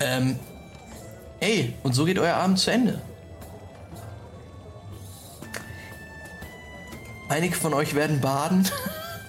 Ähm, 0.00 0.38
ey, 1.40 1.74
und 1.82 1.94
so 1.94 2.04
geht 2.04 2.18
euer 2.18 2.34
Abend 2.34 2.58
zu 2.58 2.70
Ende. 2.70 3.00
Einige 7.28 7.54
von 7.54 7.74
euch 7.74 7.94
werden 7.94 8.20
baden, 8.20 8.68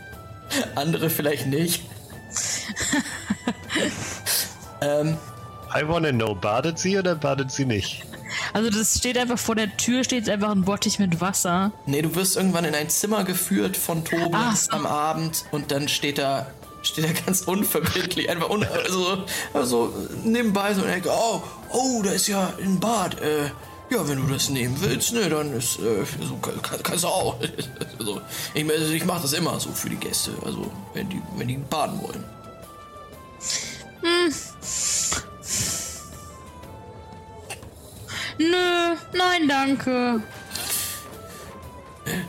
andere 0.76 1.10
vielleicht 1.10 1.48
nicht. 1.48 1.84
ähm, 4.82 5.18
I 5.76 5.88
wanna 5.88 6.12
know, 6.12 6.34
badet 6.34 6.80
sie 6.80 6.98
oder 6.98 7.16
badet 7.16 7.52
sie 7.52 7.66
nicht? 7.66 8.04
Also 8.54 8.70
das 8.70 8.98
steht 8.98 9.18
einfach 9.18 9.38
vor 9.38 9.56
der 9.56 9.76
Tür, 9.78 10.04
steht 10.04 10.30
einfach 10.30 10.52
ein 10.52 10.64
Bottich 10.64 11.00
mit 11.00 11.22
Wasser. 11.22 11.72
Nee, 11.86 12.02
du 12.02 12.16
wirst 12.16 12.38
irgendwann 12.38 12.66
in 12.66 12.76
ein 12.76 12.90
Zimmer 12.90 13.24
geführt 13.24 13.78
von 13.78 14.04
Tobi 14.04 14.38
so. 14.56 14.72
am 14.72 14.86
Abend 14.86 15.46
und 15.52 15.72
dann 15.72 15.88
steht 15.88 16.18
da 16.18 16.48
steht 16.92 17.06
er 17.06 17.14
ganz 17.14 17.42
unverbindlich, 17.42 18.30
einfach 18.30 18.50
un 18.50 18.64
also, 18.64 19.24
also 19.54 19.94
nebenbei 20.24 20.74
so 20.74 20.82
und 20.82 20.88
denkt, 20.88 21.08
oh, 21.10 21.42
oh, 21.70 22.02
da 22.04 22.12
ist 22.12 22.28
ja 22.28 22.54
ein 22.62 22.80
Bad. 22.80 23.20
Äh, 23.22 23.50
Ja, 23.92 24.08
wenn 24.08 24.26
du 24.26 24.34
das 24.34 24.48
nehmen 24.50 24.78
willst, 24.80 25.12
ne, 25.12 25.28
dann 25.30 25.52
ist, 25.52 25.78
äh, 25.80 26.06
so, 26.22 26.38
kann, 26.38 26.82
kannst 26.82 27.04
du 27.04 27.10
auch. 27.10 27.36
also, 28.00 28.22
ich, 28.54 28.70
also 28.70 28.94
ich 28.94 29.04
mache 29.04 29.24
das 29.24 29.34
immer 29.34 29.60
so 29.60 29.70
für 29.72 29.90
die 29.90 29.98
Gäste, 29.98 30.32
also 30.46 30.72
wenn 30.94 31.10
die, 31.10 31.22
wenn 31.36 31.50
die 31.50 31.58
baden 31.58 32.02
wollen. 32.02 32.24
Hm. 34.02 34.34
Nö, 38.38 38.96
nein, 39.14 39.48
danke. 39.50 40.24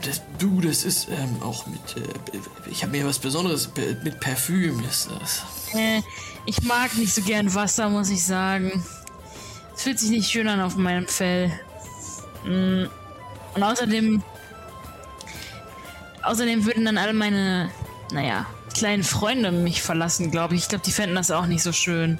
Das, 0.05 0.21
du, 0.39 0.61
das 0.61 0.83
ist 0.83 1.07
ähm, 1.09 1.41
auch 1.41 1.65
mit. 1.67 1.79
Äh, 1.97 2.39
ich 2.69 2.83
habe 2.83 2.91
mir 2.91 3.05
was 3.05 3.19
Besonderes 3.19 3.69
mit 4.03 4.19
Parfüm 4.19 4.83
ist 4.89 5.09
das. 5.19 5.43
Äh, 5.73 6.01
ich 6.45 6.61
mag 6.63 6.95
nicht 6.97 7.13
so 7.13 7.21
gern 7.21 7.53
Wasser, 7.53 7.89
muss 7.89 8.09
ich 8.09 8.23
sagen. 8.23 8.83
Es 9.75 9.83
fühlt 9.83 9.99
sich 9.99 10.09
nicht 10.09 10.29
schön 10.29 10.47
an 10.47 10.61
auf 10.61 10.75
meinem 10.75 11.07
Fell. 11.07 11.51
Mm. 12.45 12.85
Und 13.55 13.63
außerdem. 13.63 14.23
Außerdem 16.21 16.65
würden 16.65 16.85
dann 16.85 16.97
alle 16.97 17.13
meine, 17.13 17.69
naja, 18.11 18.45
kleinen 18.73 19.03
Freunde 19.03 19.51
mich 19.51 19.81
verlassen, 19.81 20.31
glaube 20.31 20.55
ich. 20.55 20.61
Ich 20.61 20.69
glaube, 20.69 20.85
die 20.85 20.91
fänden 20.91 21.15
das 21.15 21.31
auch 21.31 21.45
nicht 21.45 21.63
so 21.63 21.73
schön. 21.73 22.19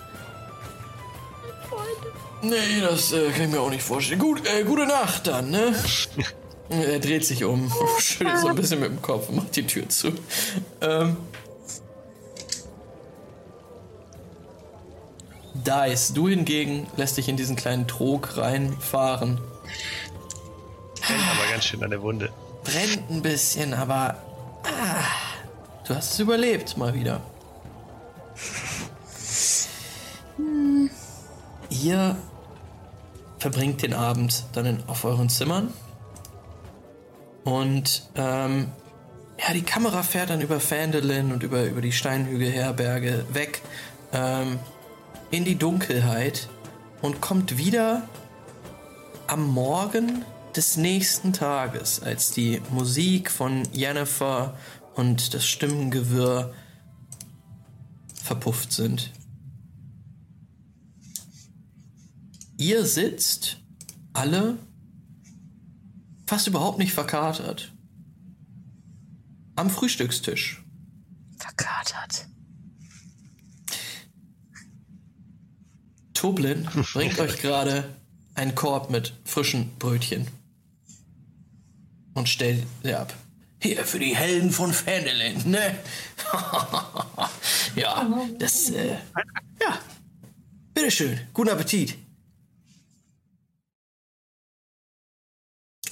Nee, 2.41 2.81
das 2.81 3.13
äh, 3.13 3.29
kann 3.31 3.43
ich 3.43 3.51
mir 3.51 3.61
auch 3.61 3.69
nicht 3.69 3.83
vorstellen. 3.83 4.19
Gut, 4.19 4.45
äh, 4.45 4.63
gute 4.63 4.85
Nacht 4.85 5.27
dann, 5.27 5.49
ne? 5.49 5.73
er 6.81 6.99
dreht 6.99 7.25
sich 7.25 7.43
um, 7.43 7.71
schüttelt 7.99 8.39
so 8.39 8.47
ein 8.47 8.55
bisschen 8.55 8.79
mit 8.79 8.89
dem 8.89 9.01
Kopf 9.01 9.29
und 9.29 9.35
macht 9.35 9.55
die 9.55 9.65
Tür 9.65 9.87
zu. 9.89 10.11
Ähm. 10.81 11.17
Dice, 15.53 16.13
du 16.13 16.27
hingegen 16.27 16.87
lässt 16.97 17.17
dich 17.17 17.29
in 17.29 17.37
diesen 17.37 17.55
kleinen 17.55 17.87
Trog 17.87 18.37
reinfahren. 18.37 19.39
Brennt 21.01 21.21
aber 21.31 21.51
ganz 21.51 21.65
schön 21.65 21.83
an 21.83 21.89
der 21.89 22.01
Wunde. 22.01 22.29
Brennt 22.63 23.09
ein 23.09 23.21
bisschen, 23.21 23.73
aber 23.73 24.17
ah, 24.63 25.03
du 25.87 25.95
hast 25.95 26.13
es 26.13 26.19
überlebt 26.19 26.77
mal 26.77 26.93
wieder. 26.93 27.21
Hm. 30.37 30.89
Ihr 31.69 32.17
verbringt 33.37 33.81
den 33.81 33.93
Abend 33.93 34.45
dann 34.53 34.65
in, 34.65 34.83
auf 34.87 35.03
euren 35.03 35.29
Zimmern. 35.29 35.73
Und 37.43 38.09
ähm, 38.15 38.67
ja, 39.39 39.53
die 39.53 39.63
Kamera 39.63 40.03
fährt 40.03 40.29
dann 40.29 40.41
über 40.41 40.59
Phandelin 40.59 41.31
und 41.31 41.43
über, 41.43 41.65
über 41.65 41.81
die 41.81 41.91
Steinhügelherberge 41.91 43.25
weg 43.33 43.61
ähm, 44.13 44.59
in 45.31 45.43
die 45.43 45.55
Dunkelheit 45.55 46.47
und 47.01 47.19
kommt 47.19 47.57
wieder 47.57 48.07
am 49.27 49.47
Morgen 49.47 50.23
des 50.55 50.77
nächsten 50.77 51.33
Tages, 51.33 52.01
als 52.01 52.31
die 52.31 52.61
Musik 52.69 53.31
von 53.31 53.63
Jennifer 53.73 54.55
und 54.95 55.33
das 55.33 55.45
Stimmengewirr 55.45 56.53
verpufft 58.23 58.71
sind. 58.71 59.11
Ihr 62.57 62.85
sitzt 62.85 63.57
alle 64.13 64.57
fast 66.25 66.47
überhaupt 66.47 66.79
nicht 66.79 66.93
verkatert. 66.93 67.71
Am 69.55 69.69
Frühstückstisch. 69.69 70.63
Verkatert. 71.37 72.27
Toblin 76.13 76.67
bringt 76.93 77.19
euch 77.19 77.41
gerade 77.41 77.95
einen 78.35 78.55
Korb 78.55 78.89
mit 78.89 79.13
frischen 79.25 79.75
Brötchen 79.77 80.27
und 82.13 82.29
stellt 82.29 82.65
sie 82.83 82.95
ab. 82.95 83.13
Hier 83.61 83.85
für 83.85 83.99
die 83.99 84.15
Helden 84.15 84.51
von 84.51 84.73
Fendelin, 84.73 85.49
ne? 85.49 85.77
ja, 87.75 88.09
das, 88.37 88.69
äh, 88.71 88.97
ja. 89.61 89.79
Bitteschön, 90.73 91.19
guten 91.33 91.49
Appetit. 91.49 91.95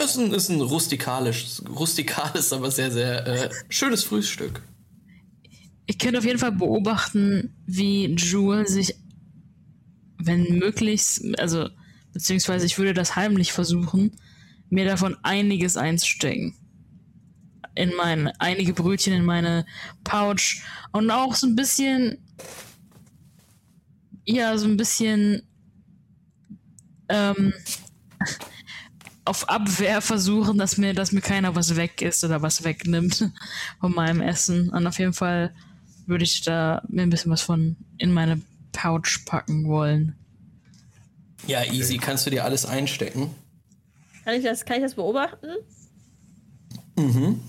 Das 0.01 0.15
ist 0.15 0.17
ein, 0.17 0.33
ist 0.33 0.49
ein 0.49 0.61
rustikalisch, 0.61 1.61
rustikales, 1.69 2.51
aber 2.53 2.71
sehr, 2.71 2.89
sehr 2.89 3.27
äh, 3.27 3.49
schönes 3.69 4.03
Frühstück. 4.03 4.63
Ich 5.85 5.99
könnte 5.99 6.17
auf 6.17 6.25
jeden 6.25 6.39
Fall 6.39 6.53
beobachten, 6.53 7.53
wie 7.67 8.07
Jewel 8.15 8.67
sich, 8.67 8.95
wenn 10.17 10.57
möglich, 10.57 11.03
also, 11.38 11.69
beziehungsweise 12.13 12.65
ich 12.65 12.80
würde 12.80 12.95
das 12.95 13.15
heimlich 13.15 13.53
versuchen, 13.53 14.11
mir 14.71 14.85
davon 14.85 15.17
einiges 15.21 15.77
einzustecken. 15.77 16.55
In 17.75 17.93
meine, 17.95 18.33
einige 18.41 18.73
Brötchen 18.73 19.13
in 19.13 19.23
meine 19.23 19.67
Pouch 20.03 20.63
und 20.93 21.11
auch 21.11 21.35
so 21.35 21.45
ein 21.45 21.55
bisschen, 21.55 22.17
ja, 24.25 24.57
so 24.57 24.65
ein 24.65 24.77
bisschen, 24.77 25.43
ähm, 27.07 27.53
auf 29.25 29.50
Abwehr 29.50 30.01
versuchen, 30.01 30.58
dass 30.58 30.77
mir, 30.77 30.93
dass 30.93 31.11
mir 31.11 31.22
keiner 31.22 31.56
was 31.56 31.75
weg 31.75 32.01
ist 32.01 32.24
oder 32.24 32.41
was 32.41 32.64
wegnimmt 32.64 33.32
von 33.80 33.93
meinem 33.93 34.22
Essen. 34.22 34.69
Und 34.69 34.88
auf 34.88 35.00
jeden 35.00 35.14
Fall 35.14 35.53
würde 36.08 36.24
ich 36.24 36.41
da 36.41 36.82
mir 36.88 37.03
ein 37.03 37.09
bisschen 37.09 37.32
was 37.32 37.41
von 37.41 37.75
in 37.98 38.11
meine 38.11 38.41
Pouch 38.72 39.25
packen 39.25 39.67
wollen. 39.67 40.16
Ja, 41.48 41.64
easy, 41.64 41.98
kannst 41.98 42.25
du 42.25 42.30
dir 42.30 42.45
alles 42.45 42.66
einstecken. 42.66 43.33
Kann 44.24 44.35
ich 44.35 44.43
das, 44.43 44.66
kann 44.66 44.77
ich 44.77 44.83
das 44.83 44.95
beobachten? 44.95 45.48
Mhm. 46.98 47.40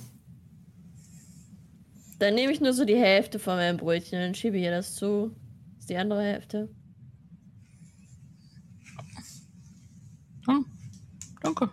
Dann 2.19 2.35
nehme 2.35 2.53
ich 2.53 2.61
nur 2.61 2.73
so 2.73 2.85
die 2.85 2.97
Hälfte 2.97 3.39
von 3.39 3.57
meinem 3.57 3.77
Brötchen 3.77 4.23
und 4.27 4.37
schiebe 4.37 4.57
hier 4.57 4.71
das 4.71 4.95
zu. 4.95 5.35
Das 5.75 5.81
ist 5.81 5.91
die 5.91 5.97
andere 5.97 6.23
Hälfte. 6.23 6.69
Oh, 10.49 10.65
danke. 11.43 11.71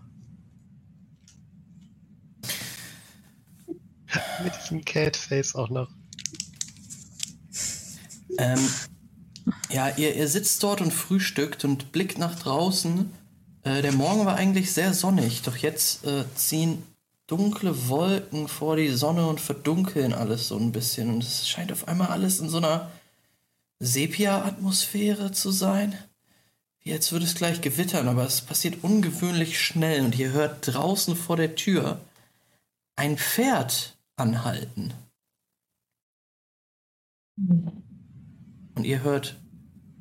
Mit 4.44 4.54
diesem 4.64 4.84
Catface 4.84 5.56
auch 5.56 5.70
noch. 5.70 5.90
Ähm, 8.38 8.60
ja, 9.70 9.90
ihr, 9.98 10.16
ihr 10.16 10.28
sitzt 10.28 10.64
dort 10.64 10.82
und 10.82 10.94
frühstückt 10.94 11.66
und 11.66 11.92
blickt 11.92 12.18
nach 12.18 12.40
draußen. 12.40 13.12
Äh, 13.64 13.82
der 13.82 13.92
Morgen 13.92 14.26
war 14.26 14.36
eigentlich 14.36 14.72
sehr 14.72 14.94
sonnig, 14.94 15.42
doch 15.42 15.58
jetzt 15.58 16.06
äh, 16.06 16.24
ziehen 16.36 16.84
dunkle 17.28 17.88
Wolken 17.90 18.48
vor 18.48 18.76
die 18.76 18.90
Sonne 18.90 19.28
und 19.28 19.40
verdunkeln 19.40 20.14
alles 20.14 20.48
so 20.48 20.58
ein 20.58 20.72
bisschen. 20.72 21.10
Und 21.10 21.24
es 21.24 21.48
scheint 21.48 21.72
auf 21.72 21.88
einmal 21.88 22.08
alles 22.08 22.40
in 22.40 22.50
so 22.50 22.58
einer 22.58 22.90
Sepia-Atmosphäre 23.80 25.32
zu 25.32 25.52
sein. 25.52 25.96
Als 26.92 27.12
würde 27.12 27.26
es 27.26 27.36
gleich 27.36 27.62
gewittern, 27.62 28.08
aber 28.08 28.26
es 28.26 28.42
passiert 28.42 28.84
ungewöhnlich 28.84 29.60
schnell 29.60 30.02
und 30.06 30.18
ihr 30.18 30.32
hört 30.32 30.68
draußen 30.68 31.16
vor 31.16 31.38
der 31.38 31.56
Tür 31.56 32.00
ein 32.96 33.18
Pferd 33.18 33.98
anhalten. 34.16 34.94
Und 37.38 38.84
ihr 38.86 39.02
hört 39.04 39.38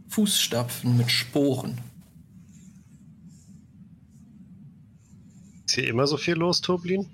Fußstapfen 0.09 0.97
mit 0.97 1.11
Sporen. 1.11 1.79
Ist 5.67 5.75
hier 5.75 5.89
immer 5.89 6.07
so 6.07 6.17
viel 6.17 6.35
los, 6.35 6.61
Toblin? 6.61 7.07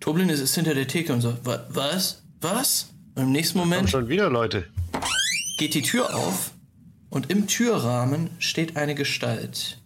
Toblin 0.00 0.28
ist, 0.28 0.40
ist 0.40 0.54
hinter 0.54 0.74
der 0.74 0.86
Theke 0.88 1.12
und 1.12 1.20
sagt, 1.20 1.44
"Wa- 1.44 1.66
was? 1.68 2.22
Was? 2.40 2.90
Und 3.14 3.24
im 3.24 3.32
nächsten 3.32 3.58
Kommen 3.58 3.70
Moment 3.70 3.90
schon 3.90 4.08
wieder 4.08 4.30
Leute. 4.30 4.68
geht 5.58 5.74
die 5.74 5.82
Tür 5.82 6.14
auf 6.16 6.52
und 7.12 7.30
im 7.30 7.46
Türrahmen 7.46 8.30
steht 8.38 8.78
eine 8.78 8.94
Gestalt. 8.94 9.78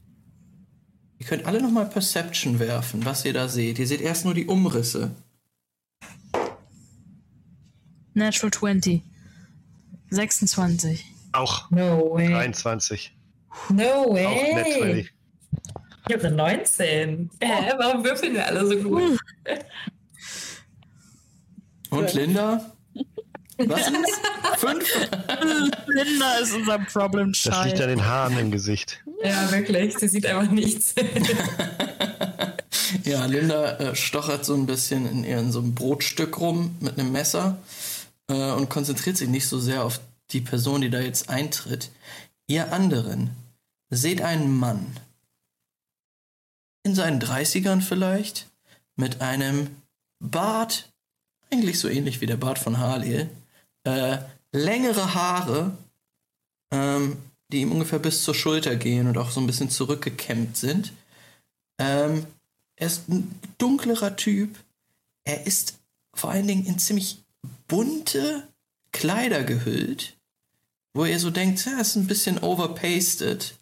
Ihr 1.18 1.26
könnt 1.26 1.44
alle 1.44 1.60
nochmal 1.60 1.86
Perception 1.86 2.60
werfen, 2.60 3.04
was 3.04 3.24
ihr 3.24 3.32
da 3.32 3.48
seht. 3.48 3.80
Ihr 3.80 3.86
seht 3.88 4.00
erst 4.00 4.24
nur 4.24 4.32
die 4.32 4.46
Umrisse. 4.46 5.10
Natural 8.14 8.52
20. 8.52 9.02
26. 10.10 11.04
Auch 11.32 11.68
No 11.72 12.14
way. 12.14 12.28
23. 12.28 13.12
No 13.70 13.82
Auch 13.82 14.14
way. 14.14 14.54
net 14.54 14.66
20. 14.78 15.14
Ich 16.08 16.14
habe 16.14 16.26
eine 16.28 16.36
19. 16.36 17.30
Hä, 17.40 17.72
warum 17.76 18.04
würfeln 18.04 18.34
wir 18.34 18.46
alle 18.46 18.64
so 18.66 18.76
gut? 18.78 19.18
Und 21.90 22.14
Linda? 22.14 22.75
Was 23.58 23.88
ist? 23.88 24.20
Fünf? 24.58 24.84
Linda 25.86 26.38
ist 26.38 26.52
unser 26.54 26.78
Problem 26.78 27.32
Das 27.32 27.44
liegt 27.44 27.76
Child. 27.76 27.80
an 27.82 27.88
den 27.88 28.04
Haaren 28.04 28.38
im 28.38 28.50
Gesicht. 28.50 29.00
Ja, 29.22 29.50
wirklich. 29.50 29.98
Sie 29.98 30.08
sieht 30.08 30.26
einfach 30.26 30.50
nichts. 30.50 30.94
Ja, 33.04 33.24
Linda 33.26 33.76
äh, 33.78 33.96
stochert 33.96 34.44
so 34.44 34.54
ein 34.54 34.66
bisschen 34.66 35.08
in 35.08 35.24
ihren 35.24 35.50
so 35.52 35.58
einem 35.60 35.74
Brotstück 35.74 36.38
rum 36.40 36.76
mit 36.80 36.98
einem 36.98 37.10
Messer 37.12 37.58
äh, 38.28 38.52
und 38.52 38.68
konzentriert 38.68 39.16
sich 39.16 39.28
nicht 39.28 39.46
so 39.48 39.58
sehr 39.58 39.84
auf 39.84 40.00
die 40.30 40.40
Person, 40.40 40.80
die 40.80 40.90
da 40.90 41.00
jetzt 41.00 41.28
eintritt. 41.28 41.90
Ihr 42.48 42.72
anderen 42.72 43.30
seht 43.90 44.22
einen 44.22 44.56
Mann 44.56 44.86
in 46.84 46.94
seinen 46.94 47.20
30ern 47.20 47.80
vielleicht, 47.80 48.46
mit 48.96 49.20
einem 49.20 49.68
Bart, 50.20 50.88
eigentlich 51.52 51.78
so 51.80 51.88
ähnlich 51.88 52.20
wie 52.20 52.26
der 52.26 52.36
Bart 52.36 52.58
von 52.58 52.78
Halil, 52.78 53.28
äh, 53.86 54.18
längere 54.52 55.14
Haare, 55.14 55.76
ähm, 56.72 57.16
die 57.48 57.60
ihm 57.60 57.72
ungefähr 57.72 58.00
bis 58.00 58.22
zur 58.22 58.34
Schulter 58.34 58.76
gehen 58.76 59.06
und 59.06 59.16
auch 59.16 59.30
so 59.30 59.40
ein 59.40 59.46
bisschen 59.46 59.70
zurückgekämmt 59.70 60.56
sind. 60.56 60.92
Ähm, 61.78 62.26
er 62.74 62.86
ist 62.88 63.08
ein 63.08 63.40
dunklerer 63.58 64.16
Typ. 64.16 64.58
Er 65.24 65.46
ist 65.46 65.78
vor 66.14 66.30
allen 66.30 66.48
Dingen 66.48 66.66
in 66.66 66.78
ziemlich 66.78 67.22
bunte 67.68 68.48
Kleider 68.92 69.44
gehüllt, 69.44 70.16
wo 70.92 71.04
ihr 71.04 71.20
so 71.20 71.30
denkt, 71.30 71.64
ja, 71.64 71.78
ist 71.80 71.96
ein 71.96 72.06
bisschen 72.06 72.38
overpasted. 72.38 73.54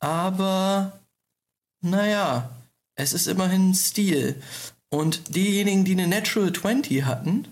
Aber, 0.00 1.00
naja, 1.80 2.50
es 2.96 3.12
ist 3.12 3.28
immerhin 3.28 3.70
ein 3.70 3.74
Stil. 3.74 4.42
Und 4.90 5.34
diejenigen, 5.34 5.84
die 5.84 5.92
eine 5.92 6.06
Natural 6.06 6.52
20 6.52 7.04
hatten, 7.04 7.48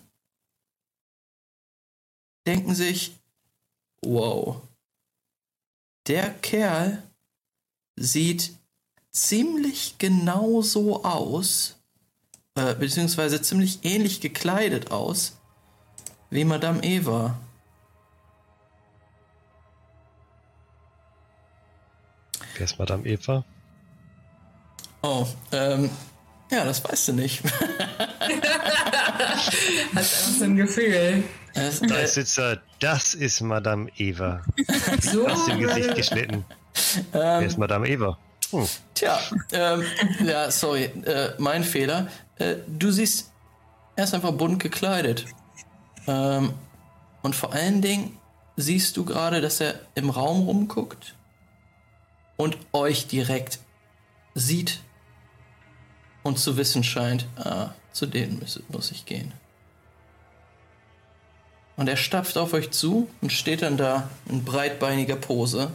denken 2.46 2.74
sich, 2.74 3.18
wow, 4.02 4.62
der 6.06 6.30
Kerl 6.30 7.02
sieht 7.96 8.52
ziemlich 9.10 9.96
genau 9.98 10.62
so 10.62 11.04
aus, 11.04 11.76
äh, 12.54 12.74
beziehungsweise 12.74 13.42
ziemlich 13.42 13.84
ähnlich 13.84 14.20
gekleidet 14.20 14.90
aus, 14.90 15.36
wie 16.30 16.44
Madame 16.44 16.82
Eva. 16.82 17.38
Wer 22.54 22.64
ist 22.64 22.78
Madame 22.78 23.04
Eva? 23.06 23.44
Oh, 25.02 25.26
ähm, 25.52 25.90
ja, 26.50 26.64
das 26.64 26.82
weißt 26.84 27.08
du 27.08 27.12
nicht. 27.14 27.42
Hast 29.94 30.14
einfach 30.14 30.38
so 30.38 30.44
ein 30.44 30.56
Gefühl. 30.56 31.22
Da 31.56 31.98
äh, 31.98 32.06
sitzt 32.06 32.38
er. 32.38 32.60
Das 32.80 33.14
ist 33.14 33.40
Madame 33.40 33.90
Eva. 33.96 34.42
So. 35.00 35.26
Aus 35.26 35.46
dem 35.46 35.60
Gesicht 35.60 35.94
geschnitten. 35.94 36.44
Wer 37.12 37.42
ist 37.42 37.58
Madame 37.58 37.88
Eva? 37.88 38.18
Hm. 38.50 38.66
Tja, 38.94 39.18
ähm, 39.52 39.82
ja, 40.24 40.50
sorry, 40.50 40.84
äh, 40.84 41.30
mein 41.38 41.64
Fehler. 41.64 42.08
Äh, 42.38 42.56
du 42.66 42.90
siehst, 42.90 43.32
er 43.96 44.04
ist 44.04 44.14
einfach 44.14 44.32
bunt 44.32 44.62
gekleidet. 44.62 45.24
Ähm, 46.06 46.52
und 47.22 47.34
vor 47.34 47.52
allen 47.52 47.82
Dingen 47.82 48.18
siehst 48.56 48.96
du 48.96 49.04
gerade, 49.04 49.40
dass 49.40 49.60
er 49.60 49.80
im 49.94 50.10
Raum 50.10 50.42
rumguckt 50.46 51.14
und 52.36 52.56
euch 52.72 53.06
direkt 53.08 53.58
sieht 54.34 54.80
und 56.22 56.38
zu 56.38 56.56
wissen 56.56 56.84
scheint, 56.84 57.26
ah, 57.36 57.70
zu 57.92 58.06
denen 58.06 58.38
muss, 58.38 58.60
muss 58.68 58.90
ich 58.90 59.06
gehen. 59.06 59.32
Und 61.76 61.88
er 61.88 61.96
stapft 61.96 62.38
auf 62.38 62.54
euch 62.54 62.70
zu 62.70 63.08
und 63.20 63.32
steht 63.32 63.62
dann 63.62 63.76
da 63.76 64.08
in 64.28 64.44
breitbeiniger 64.44 65.16
Pose. 65.16 65.70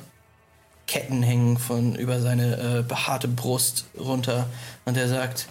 Ketten 0.87 1.21
hängen 1.21 1.57
von 1.57 1.95
über 1.95 2.19
seine 2.19 2.79
äh, 2.79 2.81
behaarte 2.81 3.27
Brust 3.27 3.85
runter. 3.97 4.47
Und 4.85 4.97
er 4.97 5.07
sagt: 5.07 5.47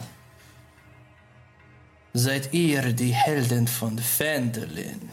Seid 2.13 2.53
ihr 2.53 2.93
die 2.93 3.15
Helden 3.15 3.69
von 3.69 3.99
Phandelin? 3.99 5.13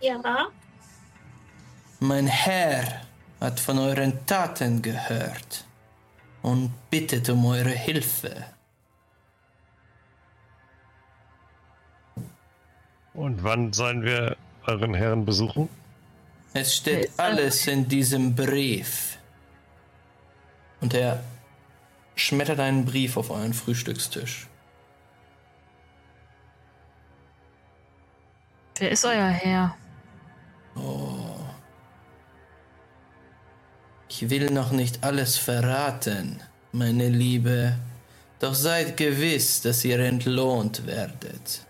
Ja. 0.00 0.48
Mein 2.00 2.26
Herr 2.26 3.02
hat 3.40 3.60
von 3.60 3.78
euren 3.78 4.24
Taten 4.26 4.80
gehört 4.80 5.64
und 6.42 6.72
bittet 6.90 7.28
um 7.28 7.44
eure 7.44 7.70
Hilfe. 7.70 8.44
Und 13.18 13.42
wann 13.42 13.72
sollen 13.72 14.02
wir 14.04 14.36
euren 14.64 14.94
Herrn 14.94 15.24
besuchen? 15.24 15.68
Es 16.54 16.76
steht 16.76 17.10
alles 17.16 17.66
in 17.66 17.88
diesem 17.88 18.36
Brief. 18.36 19.18
Und 20.80 20.94
er 20.94 21.24
schmettert 22.14 22.60
einen 22.60 22.84
Brief 22.84 23.16
auf 23.16 23.30
euren 23.30 23.54
Frühstückstisch. 23.54 24.46
Wer 28.76 28.92
ist 28.92 29.04
euer 29.04 29.30
Herr? 29.30 29.74
Ich 34.08 34.30
will 34.30 34.48
noch 34.50 34.70
nicht 34.70 35.02
alles 35.02 35.36
verraten, 35.36 36.40
meine 36.70 37.08
Liebe, 37.08 37.76
doch 38.38 38.54
seid 38.54 38.96
gewiss, 38.96 39.60
dass 39.60 39.84
ihr 39.84 39.98
entlohnt 39.98 40.86
werdet. 40.86 41.67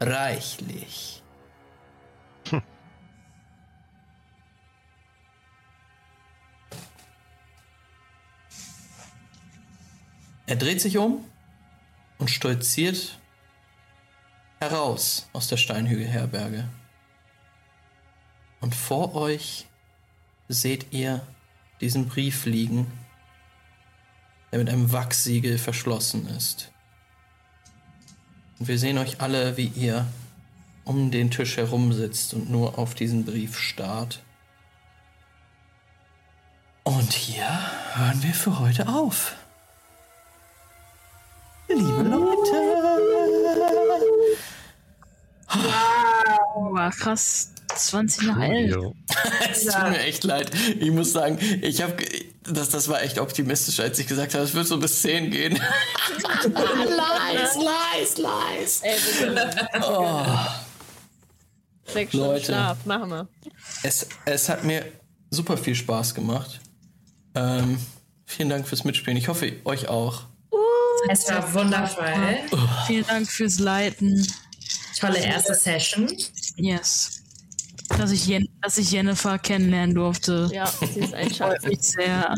Reichlich. 0.00 1.22
Er 10.48 10.56
dreht 10.56 10.80
sich 10.80 10.96
um 10.96 11.26
und 12.16 12.30
stolziert 12.30 13.18
heraus 14.60 15.28
aus 15.34 15.48
der 15.48 15.58
Steinhügelherberge. 15.58 16.66
Und 18.62 18.74
vor 18.74 19.14
euch 19.14 19.66
seht 20.48 20.90
ihr 20.90 21.20
diesen 21.82 22.08
Brief 22.08 22.46
liegen, 22.46 22.90
der 24.50 24.60
mit 24.60 24.70
einem 24.70 24.90
Wachsiegel 24.90 25.58
verschlossen 25.58 26.26
ist. 26.28 26.72
Und 28.58 28.68
wir 28.68 28.78
sehen 28.78 28.98
euch 28.98 29.20
alle, 29.20 29.56
wie 29.56 29.66
ihr 29.74 30.06
um 30.84 31.10
den 31.10 31.30
Tisch 31.30 31.56
herum 31.56 31.92
sitzt 31.92 32.34
und 32.34 32.50
nur 32.50 32.78
auf 32.78 32.94
diesen 32.94 33.24
Brief 33.24 33.58
starrt. 33.58 34.22
Und 36.82 37.12
hier 37.12 37.46
hören 37.94 38.22
wir 38.22 38.32
für 38.32 38.58
heute 38.58 38.88
auf. 38.88 39.34
Liebe 41.68 42.02
Leute. 42.02 42.52
War 46.72 46.90
krass. 46.90 47.52
20 47.74 48.26
nach 48.26 48.40
11. 48.40 48.70
Jo. 48.70 48.94
Es 49.50 49.66
tut 49.66 49.90
mir 49.90 50.00
echt 50.00 50.24
leid. 50.24 50.50
Ich 50.80 50.90
muss 50.90 51.12
sagen, 51.12 51.38
ich 51.62 51.82
habe 51.82 51.96
das, 52.52 52.68
das 52.70 52.88
war 52.88 53.02
echt 53.02 53.18
optimistisch, 53.18 53.80
als 53.80 53.98
ich 53.98 54.06
gesagt 54.06 54.34
habe, 54.34 54.44
es 54.44 54.54
wird 54.54 54.66
so 54.66 54.78
bis 54.78 55.02
10 55.02 55.30
gehen. 55.30 55.54
lies, 56.44 57.56
lies, 57.56 58.18
lies. 58.18 58.80
Ey. 58.82 58.96
Oh. 59.82 60.24
Sechs 61.86 62.10
Stunden 62.10 62.26
Leute. 62.26 62.44
Schlaf, 62.44 62.84
machen 62.84 63.10
wir. 63.10 63.28
Es, 63.82 64.06
es 64.26 64.48
hat 64.48 64.64
mir 64.64 64.84
super 65.30 65.56
viel 65.56 65.74
Spaß 65.74 66.14
gemacht. 66.14 66.60
Ähm, 67.34 67.78
vielen 68.26 68.50
Dank 68.50 68.68
fürs 68.68 68.84
Mitspielen. 68.84 69.16
Ich 69.16 69.28
hoffe, 69.28 69.52
euch 69.64 69.88
auch. 69.88 70.24
Es 71.08 71.28
war 71.30 71.54
wundervoll. 71.54 72.12
Vielen 72.86 73.06
Dank 73.06 73.30
fürs 73.30 73.58
Leiten. 73.58 74.26
Tolle 74.98 75.18
erste 75.18 75.54
Session. 75.54 76.12
Yes. 76.56 77.17
Dass 77.98 78.12
ich, 78.12 78.26
Jen 78.26 78.48
dass 78.62 78.78
ich 78.78 78.92
Jennifer 78.92 79.38
kennenlernen 79.38 79.94
durfte. 79.94 80.48
Ja, 80.52 80.66
sie 80.66 81.00
ist 81.00 81.14
ein 81.14 81.30
Schatz. 81.34 81.60
Freut 81.62 81.68
mich 81.68 81.82
sehr. 81.82 82.34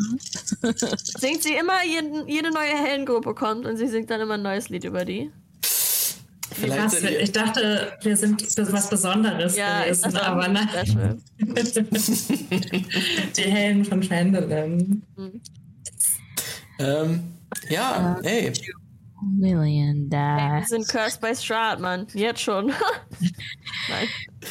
Singt 1.19 1.43
sie 1.43 1.55
immer, 1.55 1.85
jeden, 1.85 2.27
jede 2.29 2.51
neue 2.51 2.77
Heldengruppe 2.83 3.35
kommt 3.35 3.67
und 3.67 3.77
sie 3.77 3.87
singt 3.87 4.11
dann 4.11 4.21
immer 4.21 4.35
ein 4.35 4.43
neues 4.43 4.71
Lied 4.71 4.85
über 4.85 5.05
die. 5.05 5.31
Ihr, 6.63 7.21
ich 7.21 7.33
dachte, 7.33 7.93
wir 8.03 8.17
sind 8.17 8.43
was 8.73 8.91
Besonderes 8.91 9.57
Ja, 9.57 9.83
ist 9.83 10.03
gewesen, 10.03 10.15
das 10.19 10.23
aber 10.27 10.49
nein. 10.49 10.69
sehr 10.73 10.87
schön. 10.87 11.23
Die 13.37 13.43
Helden 13.43 13.85
von 13.85 14.03
Fandolin. 14.03 15.03
ähm, 16.79 17.23
ja, 17.69 18.19
hey, 18.23 18.53
Million 19.23 20.09
Wir 20.11 20.61
die. 20.61 20.67
sind 20.69 20.89
cursed 20.89 21.21
by 21.21 21.35
Strahd, 21.35 21.81
Mann. 21.81 22.07
Jetzt 22.15 22.41
schon. 22.43 22.73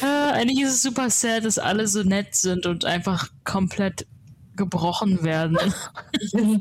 Äh, 0.02 0.06
eigentlich 0.06 0.60
ist 0.60 0.74
es 0.74 0.82
super 0.82 1.08
sad, 1.10 1.44
dass 1.44 1.58
alle 1.58 1.86
so 1.86 2.02
nett 2.02 2.34
sind 2.34 2.66
und 2.66 2.84
einfach 2.84 3.28
komplett 3.44 4.06
gebrochen 4.54 5.22
werden. 5.24 5.56
Ihr 6.32 6.60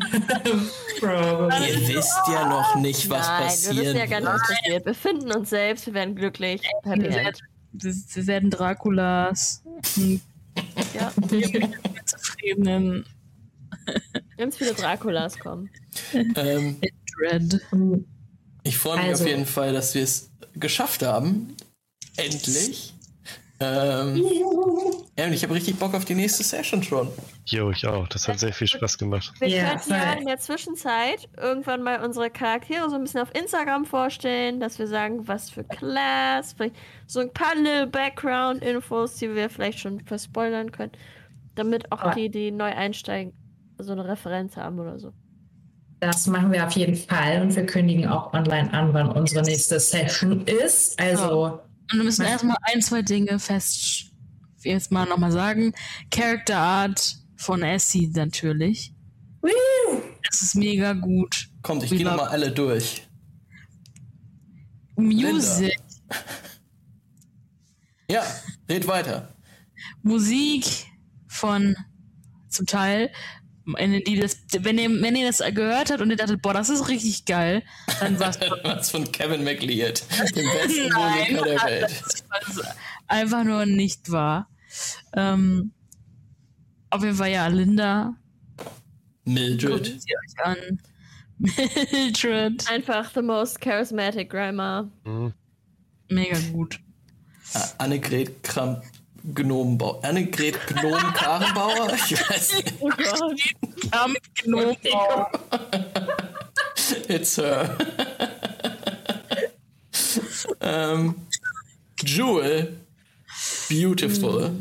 wisst 1.01 2.17
ja 2.31 2.47
noch 2.47 2.75
nicht, 2.75 3.09
was 3.09 3.27
Nein, 3.27 3.39
wir 3.39 3.45
passieren 3.47 3.77
wissen 3.77 3.97
ja 3.97 4.05
gar 4.05 4.19
nicht, 4.19 4.27
wird. 4.29 4.39
was 4.41 4.47
passiert. 4.49 4.85
Wir 4.85 4.93
finden 4.95 5.31
uns 5.31 5.49
selbst, 5.49 5.85
wir 5.87 5.93
werden 5.93 6.15
glücklich. 6.15 6.61
End. 6.83 7.03
werden- 7.03 8.27
werden 8.27 8.49
Draculas. 8.49 9.63
Hm, 9.95 10.21
Ja, 10.93 11.11
Zufriedenen 12.05 13.05
ganz 14.37 14.57
viele 14.57 14.73
Draculas 14.73 15.39
kommen. 15.39 15.69
Ähm, 16.35 16.77
Dread. 17.17 17.59
ich 18.63 18.77
freue 18.77 18.97
mich 18.97 19.07
Also- 19.07 19.23
auf 19.23 19.29
jeden 19.29 19.45
Fall, 19.45 19.73
dass 19.73 19.93
wir 19.95 20.03
es 20.03 20.31
geschafft 20.55 21.03
haben. 21.03 21.55
Endlich. 22.17 22.93
Ähm, 23.61 24.15
ja, 25.17 25.25
und 25.25 25.33
ich 25.33 25.43
habe 25.43 25.53
richtig 25.53 25.75
Bock 25.77 25.93
auf 25.93 26.05
die 26.05 26.15
nächste 26.15 26.43
Session 26.43 26.81
schon. 26.81 27.09
Jo, 27.45 27.71
ich 27.71 27.85
auch. 27.85 28.07
Das 28.07 28.25
hat 28.27 28.39
sehr 28.39 28.53
viel 28.53 28.67
Spaß 28.67 28.97
gemacht. 28.97 29.33
Wir 29.39 29.49
Ja, 29.49 29.69
könnten 29.71 29.91
ja 29.91 30.13
in 30.13 30.25
der 30.27 30.37
Zwischenzeit 30.39 31.27
irgendwann 31.35 31.83
mal 31.83 32.01
unsere 32.05 32.29
Charaktere 32.29 32.89
so 32.89 32.95
ein 32.95 33.01
bisschen 33.03 33.19
auf 33.21 33.35
Instagram 33.35 33.83
vorstellen, 33.85 34.61
dass 34.61 34.79
wir 34.79 34.87
sagen, 34.87 35.27
was 35.27 35.49
für 35.49 35.65
Class, 35.65 36.55
so 37.07 37.19
ein 37.19 37.33
paar 37.33 37.53
little 37.55 37.87
Background-Infos, 37.87 39.15
die 39.15 39.35
wir 39.35 39.49
vielleicht 39.49 39.79
schon 39.79 39.99
verspoilern 40.05 40.71
können, 40.71 40.93
damit 41.55 41.91
auch 41.91 42.13
die, 42.13 42.29
die 42.29 42.51
neu 42.51 42.71
einsteigen, 42.73 43.33
so 43.83 43.91
eine 43.91 44.07
Referenz 44.07 44.57
haben 44.57 44.79
oder 44.79 44.99
so. 44.99 45.13
Das 45.99 46.27
machen 46.27 46.51
wir 46.51 46.65
auf 46.65 46.73
jeden 46.73 46.95
Fall 46.95 47.41
und 47.41 47.55
wir 47.55 47.65
kündigen 47.65 48.07
auch 48.07 48.33
online 48.33 48.71
an, 48.73 48.93
wann 48.93 49.09
unsere 49.09 49.43
nächste 49.43 49.79
Session 49.79 50.45
ist. 50.45 50.99
Also, 50.99 51.59
Und 51.91 51.97
wir 51.97 52.03
müssen 52.05 52.25
erstmal 52.25 52.55
ein, 52.61 52.81
zwei 52.81 53.01
Dinge 53.01 53.37
fest 53.39 54.05
jetzt 54.63 54.91
mal 54.91 55.05
nochmal 55.05 55.31
sagen. 55.31 55.73
Character 56.11 56.57
Art 56.57 57.17
von 57.35 57.63
Essie 57.63 58.09
natürlich. 58.13 58.93
Das 60.29 60.41
ist 60.41 60.55
mega 60.55 60.93
gut. 60.93 61.49
Kommt, 61.61 61.83
ich 61.83 61.89
gehe 61.89 62.05
nochmal 62.05 62.29
alle 62.29 62.51
durch. 62.51 63.07
Music. 64.95 65.77
Ja, 68.11 68.23
red 68.67 68.87
weiter. 68.87 69.35
Musik 70.01 70.65
von 71.27 71.75
zum 72.47 72.65
Teil, 72.65 73.11
wenn 73.77 73.93
ihr, 73.93 74.03
die 74.03 74.19
das, 74.19 74.37
wenn 74.59 74.77
ihr, 74.77 74.89
wenn 75.01 75.15
ihr 75.15 75.27
das 75.27 75.39
gehört 75.53 75.91
habt 75.91 76.01
und 76.01 76.09
ihr 76.09 76.15
dachtet, 76.15 76.41
boah, 76.41 76.53
das 76.53 76.69
ist 76.69 76.87
richtig 76.87 77.25
geil, 77.25 77.63
dann 77.99 78.19
war 78.19 78.29
es 78.29 78.39
Was 78.63 78.91
von 78.91 79.11
Kevin 79.11 79.43
McLeod, 79.43 80.03
dem 80.35 80.45
besten 80.51 80.93
Musiker 80.93 81.43
der 81.43 81.63
Welt. 81.63 82.03
Einfach 83.07 83.43
nur 83.43 83.65
nicht 83.65 84.11
wahr. 84.11 84.49
Ähm, 85.13 85.71
auf 86.89 87.03
jeden 87.03 87.15
Fall 87.15 87.31
ja, 87.31 87.47
Linda, 87.47 88.15
Mildred. 89.25 89.99
Mildred, 91.37 92.69
Einfach 92.69 93.11
the 93.13 93.21
most 93.21 93.61
charismatic 93.61 94.29
Grandma. 94.29 94.89
mega 96.09 96.37
gut. 96.51 96.79
Annegret 97.77 98.43
Kramp 98.43 98.83
Gnomenbauer. 99.33 100.03
Annegret 100.03 100.55
Gnom 100.67 101.13
Karenbauer? 101.13 101.93
Ich 101.93 102.29
weiß 102.29 102.53
nicht. 102.55 102.73
Oh 102.79 102.89
Gott. 102.89 103.41
Ja, 103.93 104.07
mit 104.07 104.21
Gnomenbau. 104.43 105.27
It's 107.07 107.37
her. 107.37 107.75
ähm, 110.61 111.15
Jewel. 112.03 112.77
Beautiful. 113.69 114.51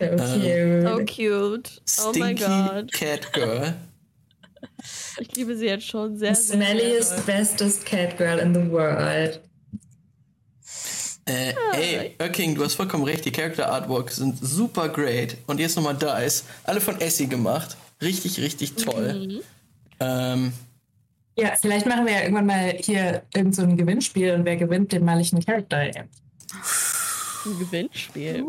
okay. 0.00 0.82
So 0.82 1.04
cute. 1.04 1.70
Oh 2.00 2.12
mein 2.18 2.36
Stinky 2.36 2.44
Gott. 2.44 2.92
Cat 2.92 3.32
Girl. 3.32 3.74
Ich 5.20 5.34
liebe 5.36 5.56
sie 5.56 5.66
jetzt 5.66 5.86
schon 5.86 6.16
sehr, 6.16 6.34
The 6.34 6.42
sehr. 6.42 6.56
smelliest, 6.56 7.26
bestest 7.26 7.86
cat 7.86 8.16
girl 8.18 8.38
in 8.38 8.52
the 8.54 8.70
world. 8.70 9.40
Äh, 11.26 11.54
ey, 11.72 12.16
Öcking, 12.20 12.54
du 12.54 12.62
hast 12.64 12.74
vollkommen 12.74 13.04
recht. 13.04 13.24
Die 13.24 13.32
Character 13.32 13.70
Artwork 13.72 14.10
sind 14.10 14.38
super 14.40 14.88
great. 14.90 15.36
Und 15.46 15.58
jetzt 15.58 15.74
nochmal 15.76 15.96
Dice. 15.96 16.44
Alle 16.64 16.80
von 16.80 17.00
Essie 17.00 17.26
gemacht. 17.28 17.76
Richtig, 18.02 18.38
richtig 18.40 18.74
toll. 18.74 19.42
Ähm, 20.00 20.52
Ja, 21.36 21.52
vielleicht 21.60 21.86
machen 21.86 22.04
wir 22.06 22.12
ja 22.12 22.20
irgendwann 22.22 22.46
mal 22.46 22.74
hier 22.78 23.22
irgend 23.34 23.54
so 23.56 23.62
ein 23.62 23.76
Gewinnspiel 23.76 24.32
und 24.34 24.44
wer 24.44 24.56
gewinnt, 24.56 24.92
den 24.92 25.04
mal 25.04 25.20
ich 25.20 25.32
einen 25.32 25.44
Charakter. 25.44 25.78
Ein 25.78 26.08
Gewinnspiel. 27.58 28.44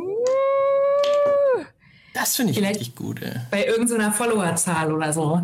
das 2.13 2.35
finde 2.35 2.51
ich 2.51 2.57
Vielleicht- 2.57 2.79
richtig 2.81 2.95
gut, 2.95 3.21
ey. 3.21 3.39
Bei 3.51 3.65
irgendeiner 3.65 4.11
Followerzahl 4.11 4.91
oder 4.93 5.13
so. 5.13 5.41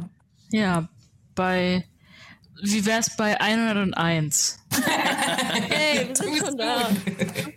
Ja, 0.52 0.88
bei, 1.36 1.86
wie 2.62 2.86
wär's 2.86 3.16
bei 3.16 3.40
101? 3.40 4.60
Hey, 5.52 6.08
wir 6.10 6.16
sind 6.16 6.38
schon 6.46 6.58
da. 6.58 6.90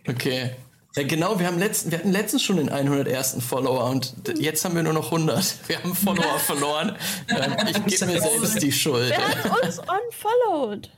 Okay. 0.08 0.50
Ja, 0.96 1.02
genau, 1.02 1.38
wir, 1.40 1.46
haben 1.48 1.58
letzten, 1.58 1.90
wir 1.90 1.98
hatten 1.98 2.12
letztens 2.12 2.42
schon 2.44 2.56
den 2.58 2.68
101. 2.68 3.38
Follower 3.40 3.90
und 3.90 4.14
jetzt 4.38 4.64
haben 4.64 4.76
wir 4.76 4.82
nur 4.84 4.92
noch 4.92 5.06
100. 5.06 5.56
Wir 5.66 5.82
haben 5.82 5.92
Follower 5.94 6.38
verloren. 6.46 6.96
Ähm, 7.28 7.56
ich 7.66 7.84
gebe 7.98 8.12
mir 8.12 8.20
selbst 8.20 8.62
die 8.62 8.70
Schuld. 8.70 9.10
Wer 9.10 9.28
hat 9.28 9.62
uns 9.64 9.78
unfollowed? 9.80 10.88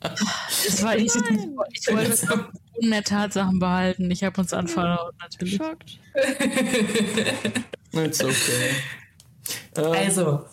Das 0.00 0.82
war 0.82 0.96
ich, 0.96 1.06
ich 1.06 1.92
wollte 1.92 2.12
es 2.12 2.24
Boden 2.24 2.90
der 2.90 3.02
Tatsachen 3.02 3.58
behalten. 3.58 4.08
Ich 4.12 4.22
habe 4.22 4.40
uns 4.40 4.52
anvertraut, 4.52 5.12
natürlich. 5.20 5.56
Schockt. 5.56 5.98
It's 7.92 8.22
okay. 8.22 8.70
Ähm, 9.76 9.84
Also, 9.92 10.44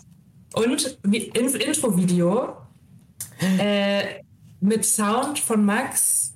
und 0.53 0.97
wie- 1.03 1.27
in, 1.27 1.53
Intro-Video 1.53 2.57
äh, 3.59 4.23
mit 4.65 4.85
Sound 4.85 5.39
von 5.39 5.63
Max, 5.63 6.33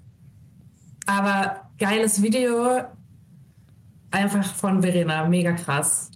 aber 1.06 1.70
geiles 1.78 2.22
Video 2.22 2.82
einfach 4.12 4.54
von 4.56 4.82
Verena, 4.82 5.26
mega 5.28 5.52
krass. 5.54 6.12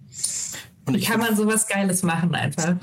und 0.85 0.95
Wie 0.95 1.01
kann 1.01 1.19
man 1.19 1.35
sowas 1.35 1.67
Geiles 1.67 2.03
machen 2.03 2.33
einfach? 2.35 2.75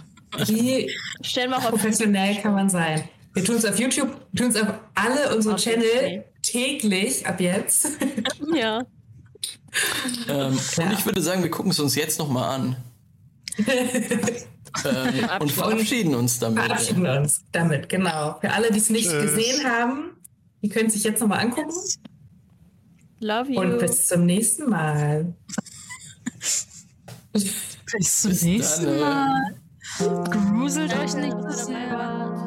Wie 0.47 0.91
Stellen 1.23 1.51
wir 1.51 1.59
auch 1.59 1.65
auf 1.65 1.71
professionell 1.71 2.37
kann 2.37 2.55
man 2.55 2.69
sein? 2.69 3.03
Wir 3.35 3.45
tun 3.45 3.57
es 3.57 3.65
auf 3.65 3.79
YouTube, 3.79 4.11
tun 4.35 4.49
es 4.49 4.57
auf 4.57 4.75
alle 4.95 5.35
unsere 5.35 5.55
Obviously. 5.55 5.83
Channel 5.83 6.25
täglich 6.43 7.27
ab 7.27 7.41
jetzt. 7.41 7.89
Ja. 8.53 8.83
ähm, 10.29 10.59
und 10.79 10.93
ich 10.93 11.07
würde 11.07 11.23
sagen, 11.23 11.43
wir 11.45 11.51
gucken 11.51 11.71
es 11.71 11.79
uns 11.79 11.95
jetzt 11.95 12.19
nochmal 12.19 12.51
an. 12.57 12.77
ähm, 14.85 15.41
und 15.41 15.53
verabschieden 15.53 16.15
uns 16.15 16.39
damit. 16.39 16.65
Verabschieden 16.65 17.03
wir 17.03 17.21
uns 17.21 17.45
damit, 17.53 17.89
genau. 17.89 18.39
Für 18.41 18.53
alle, 18.53 18.71
die 18.71 18.79
es 18.79 18.91
nicht 18.91 19.11
Tschüss. 19.11 19.35
gesehen 19.35 19.65
haben, 19.65 20.11
die 20.63 20.69
können 20.69 20.89
es 20.89 20.95
sich 20.95 21.05
jetzt 21.05 21.21
nochmal 21.21 21.41
angucken. 21.41 21.75
Love 23.21 23.53
you. 23.53 23.61
Und 23.61 23.79
bis 23.79 24.07
zum 24.09 24.27
nächsten 24.27 24.69
Mal. 24.69 25.35
Bis 27.33 28.23
zum 28.23 28.31
Bis 28.31 28.43
nächsten 28.43 28.87
dann. 28.87 29.01
Mal. 29.01 29.55
Gruselt 30.31 30.95
euch 30.97 31.15
nicht 31.15 31.37
so 31.43 31.67
sehr. 31.67 32.40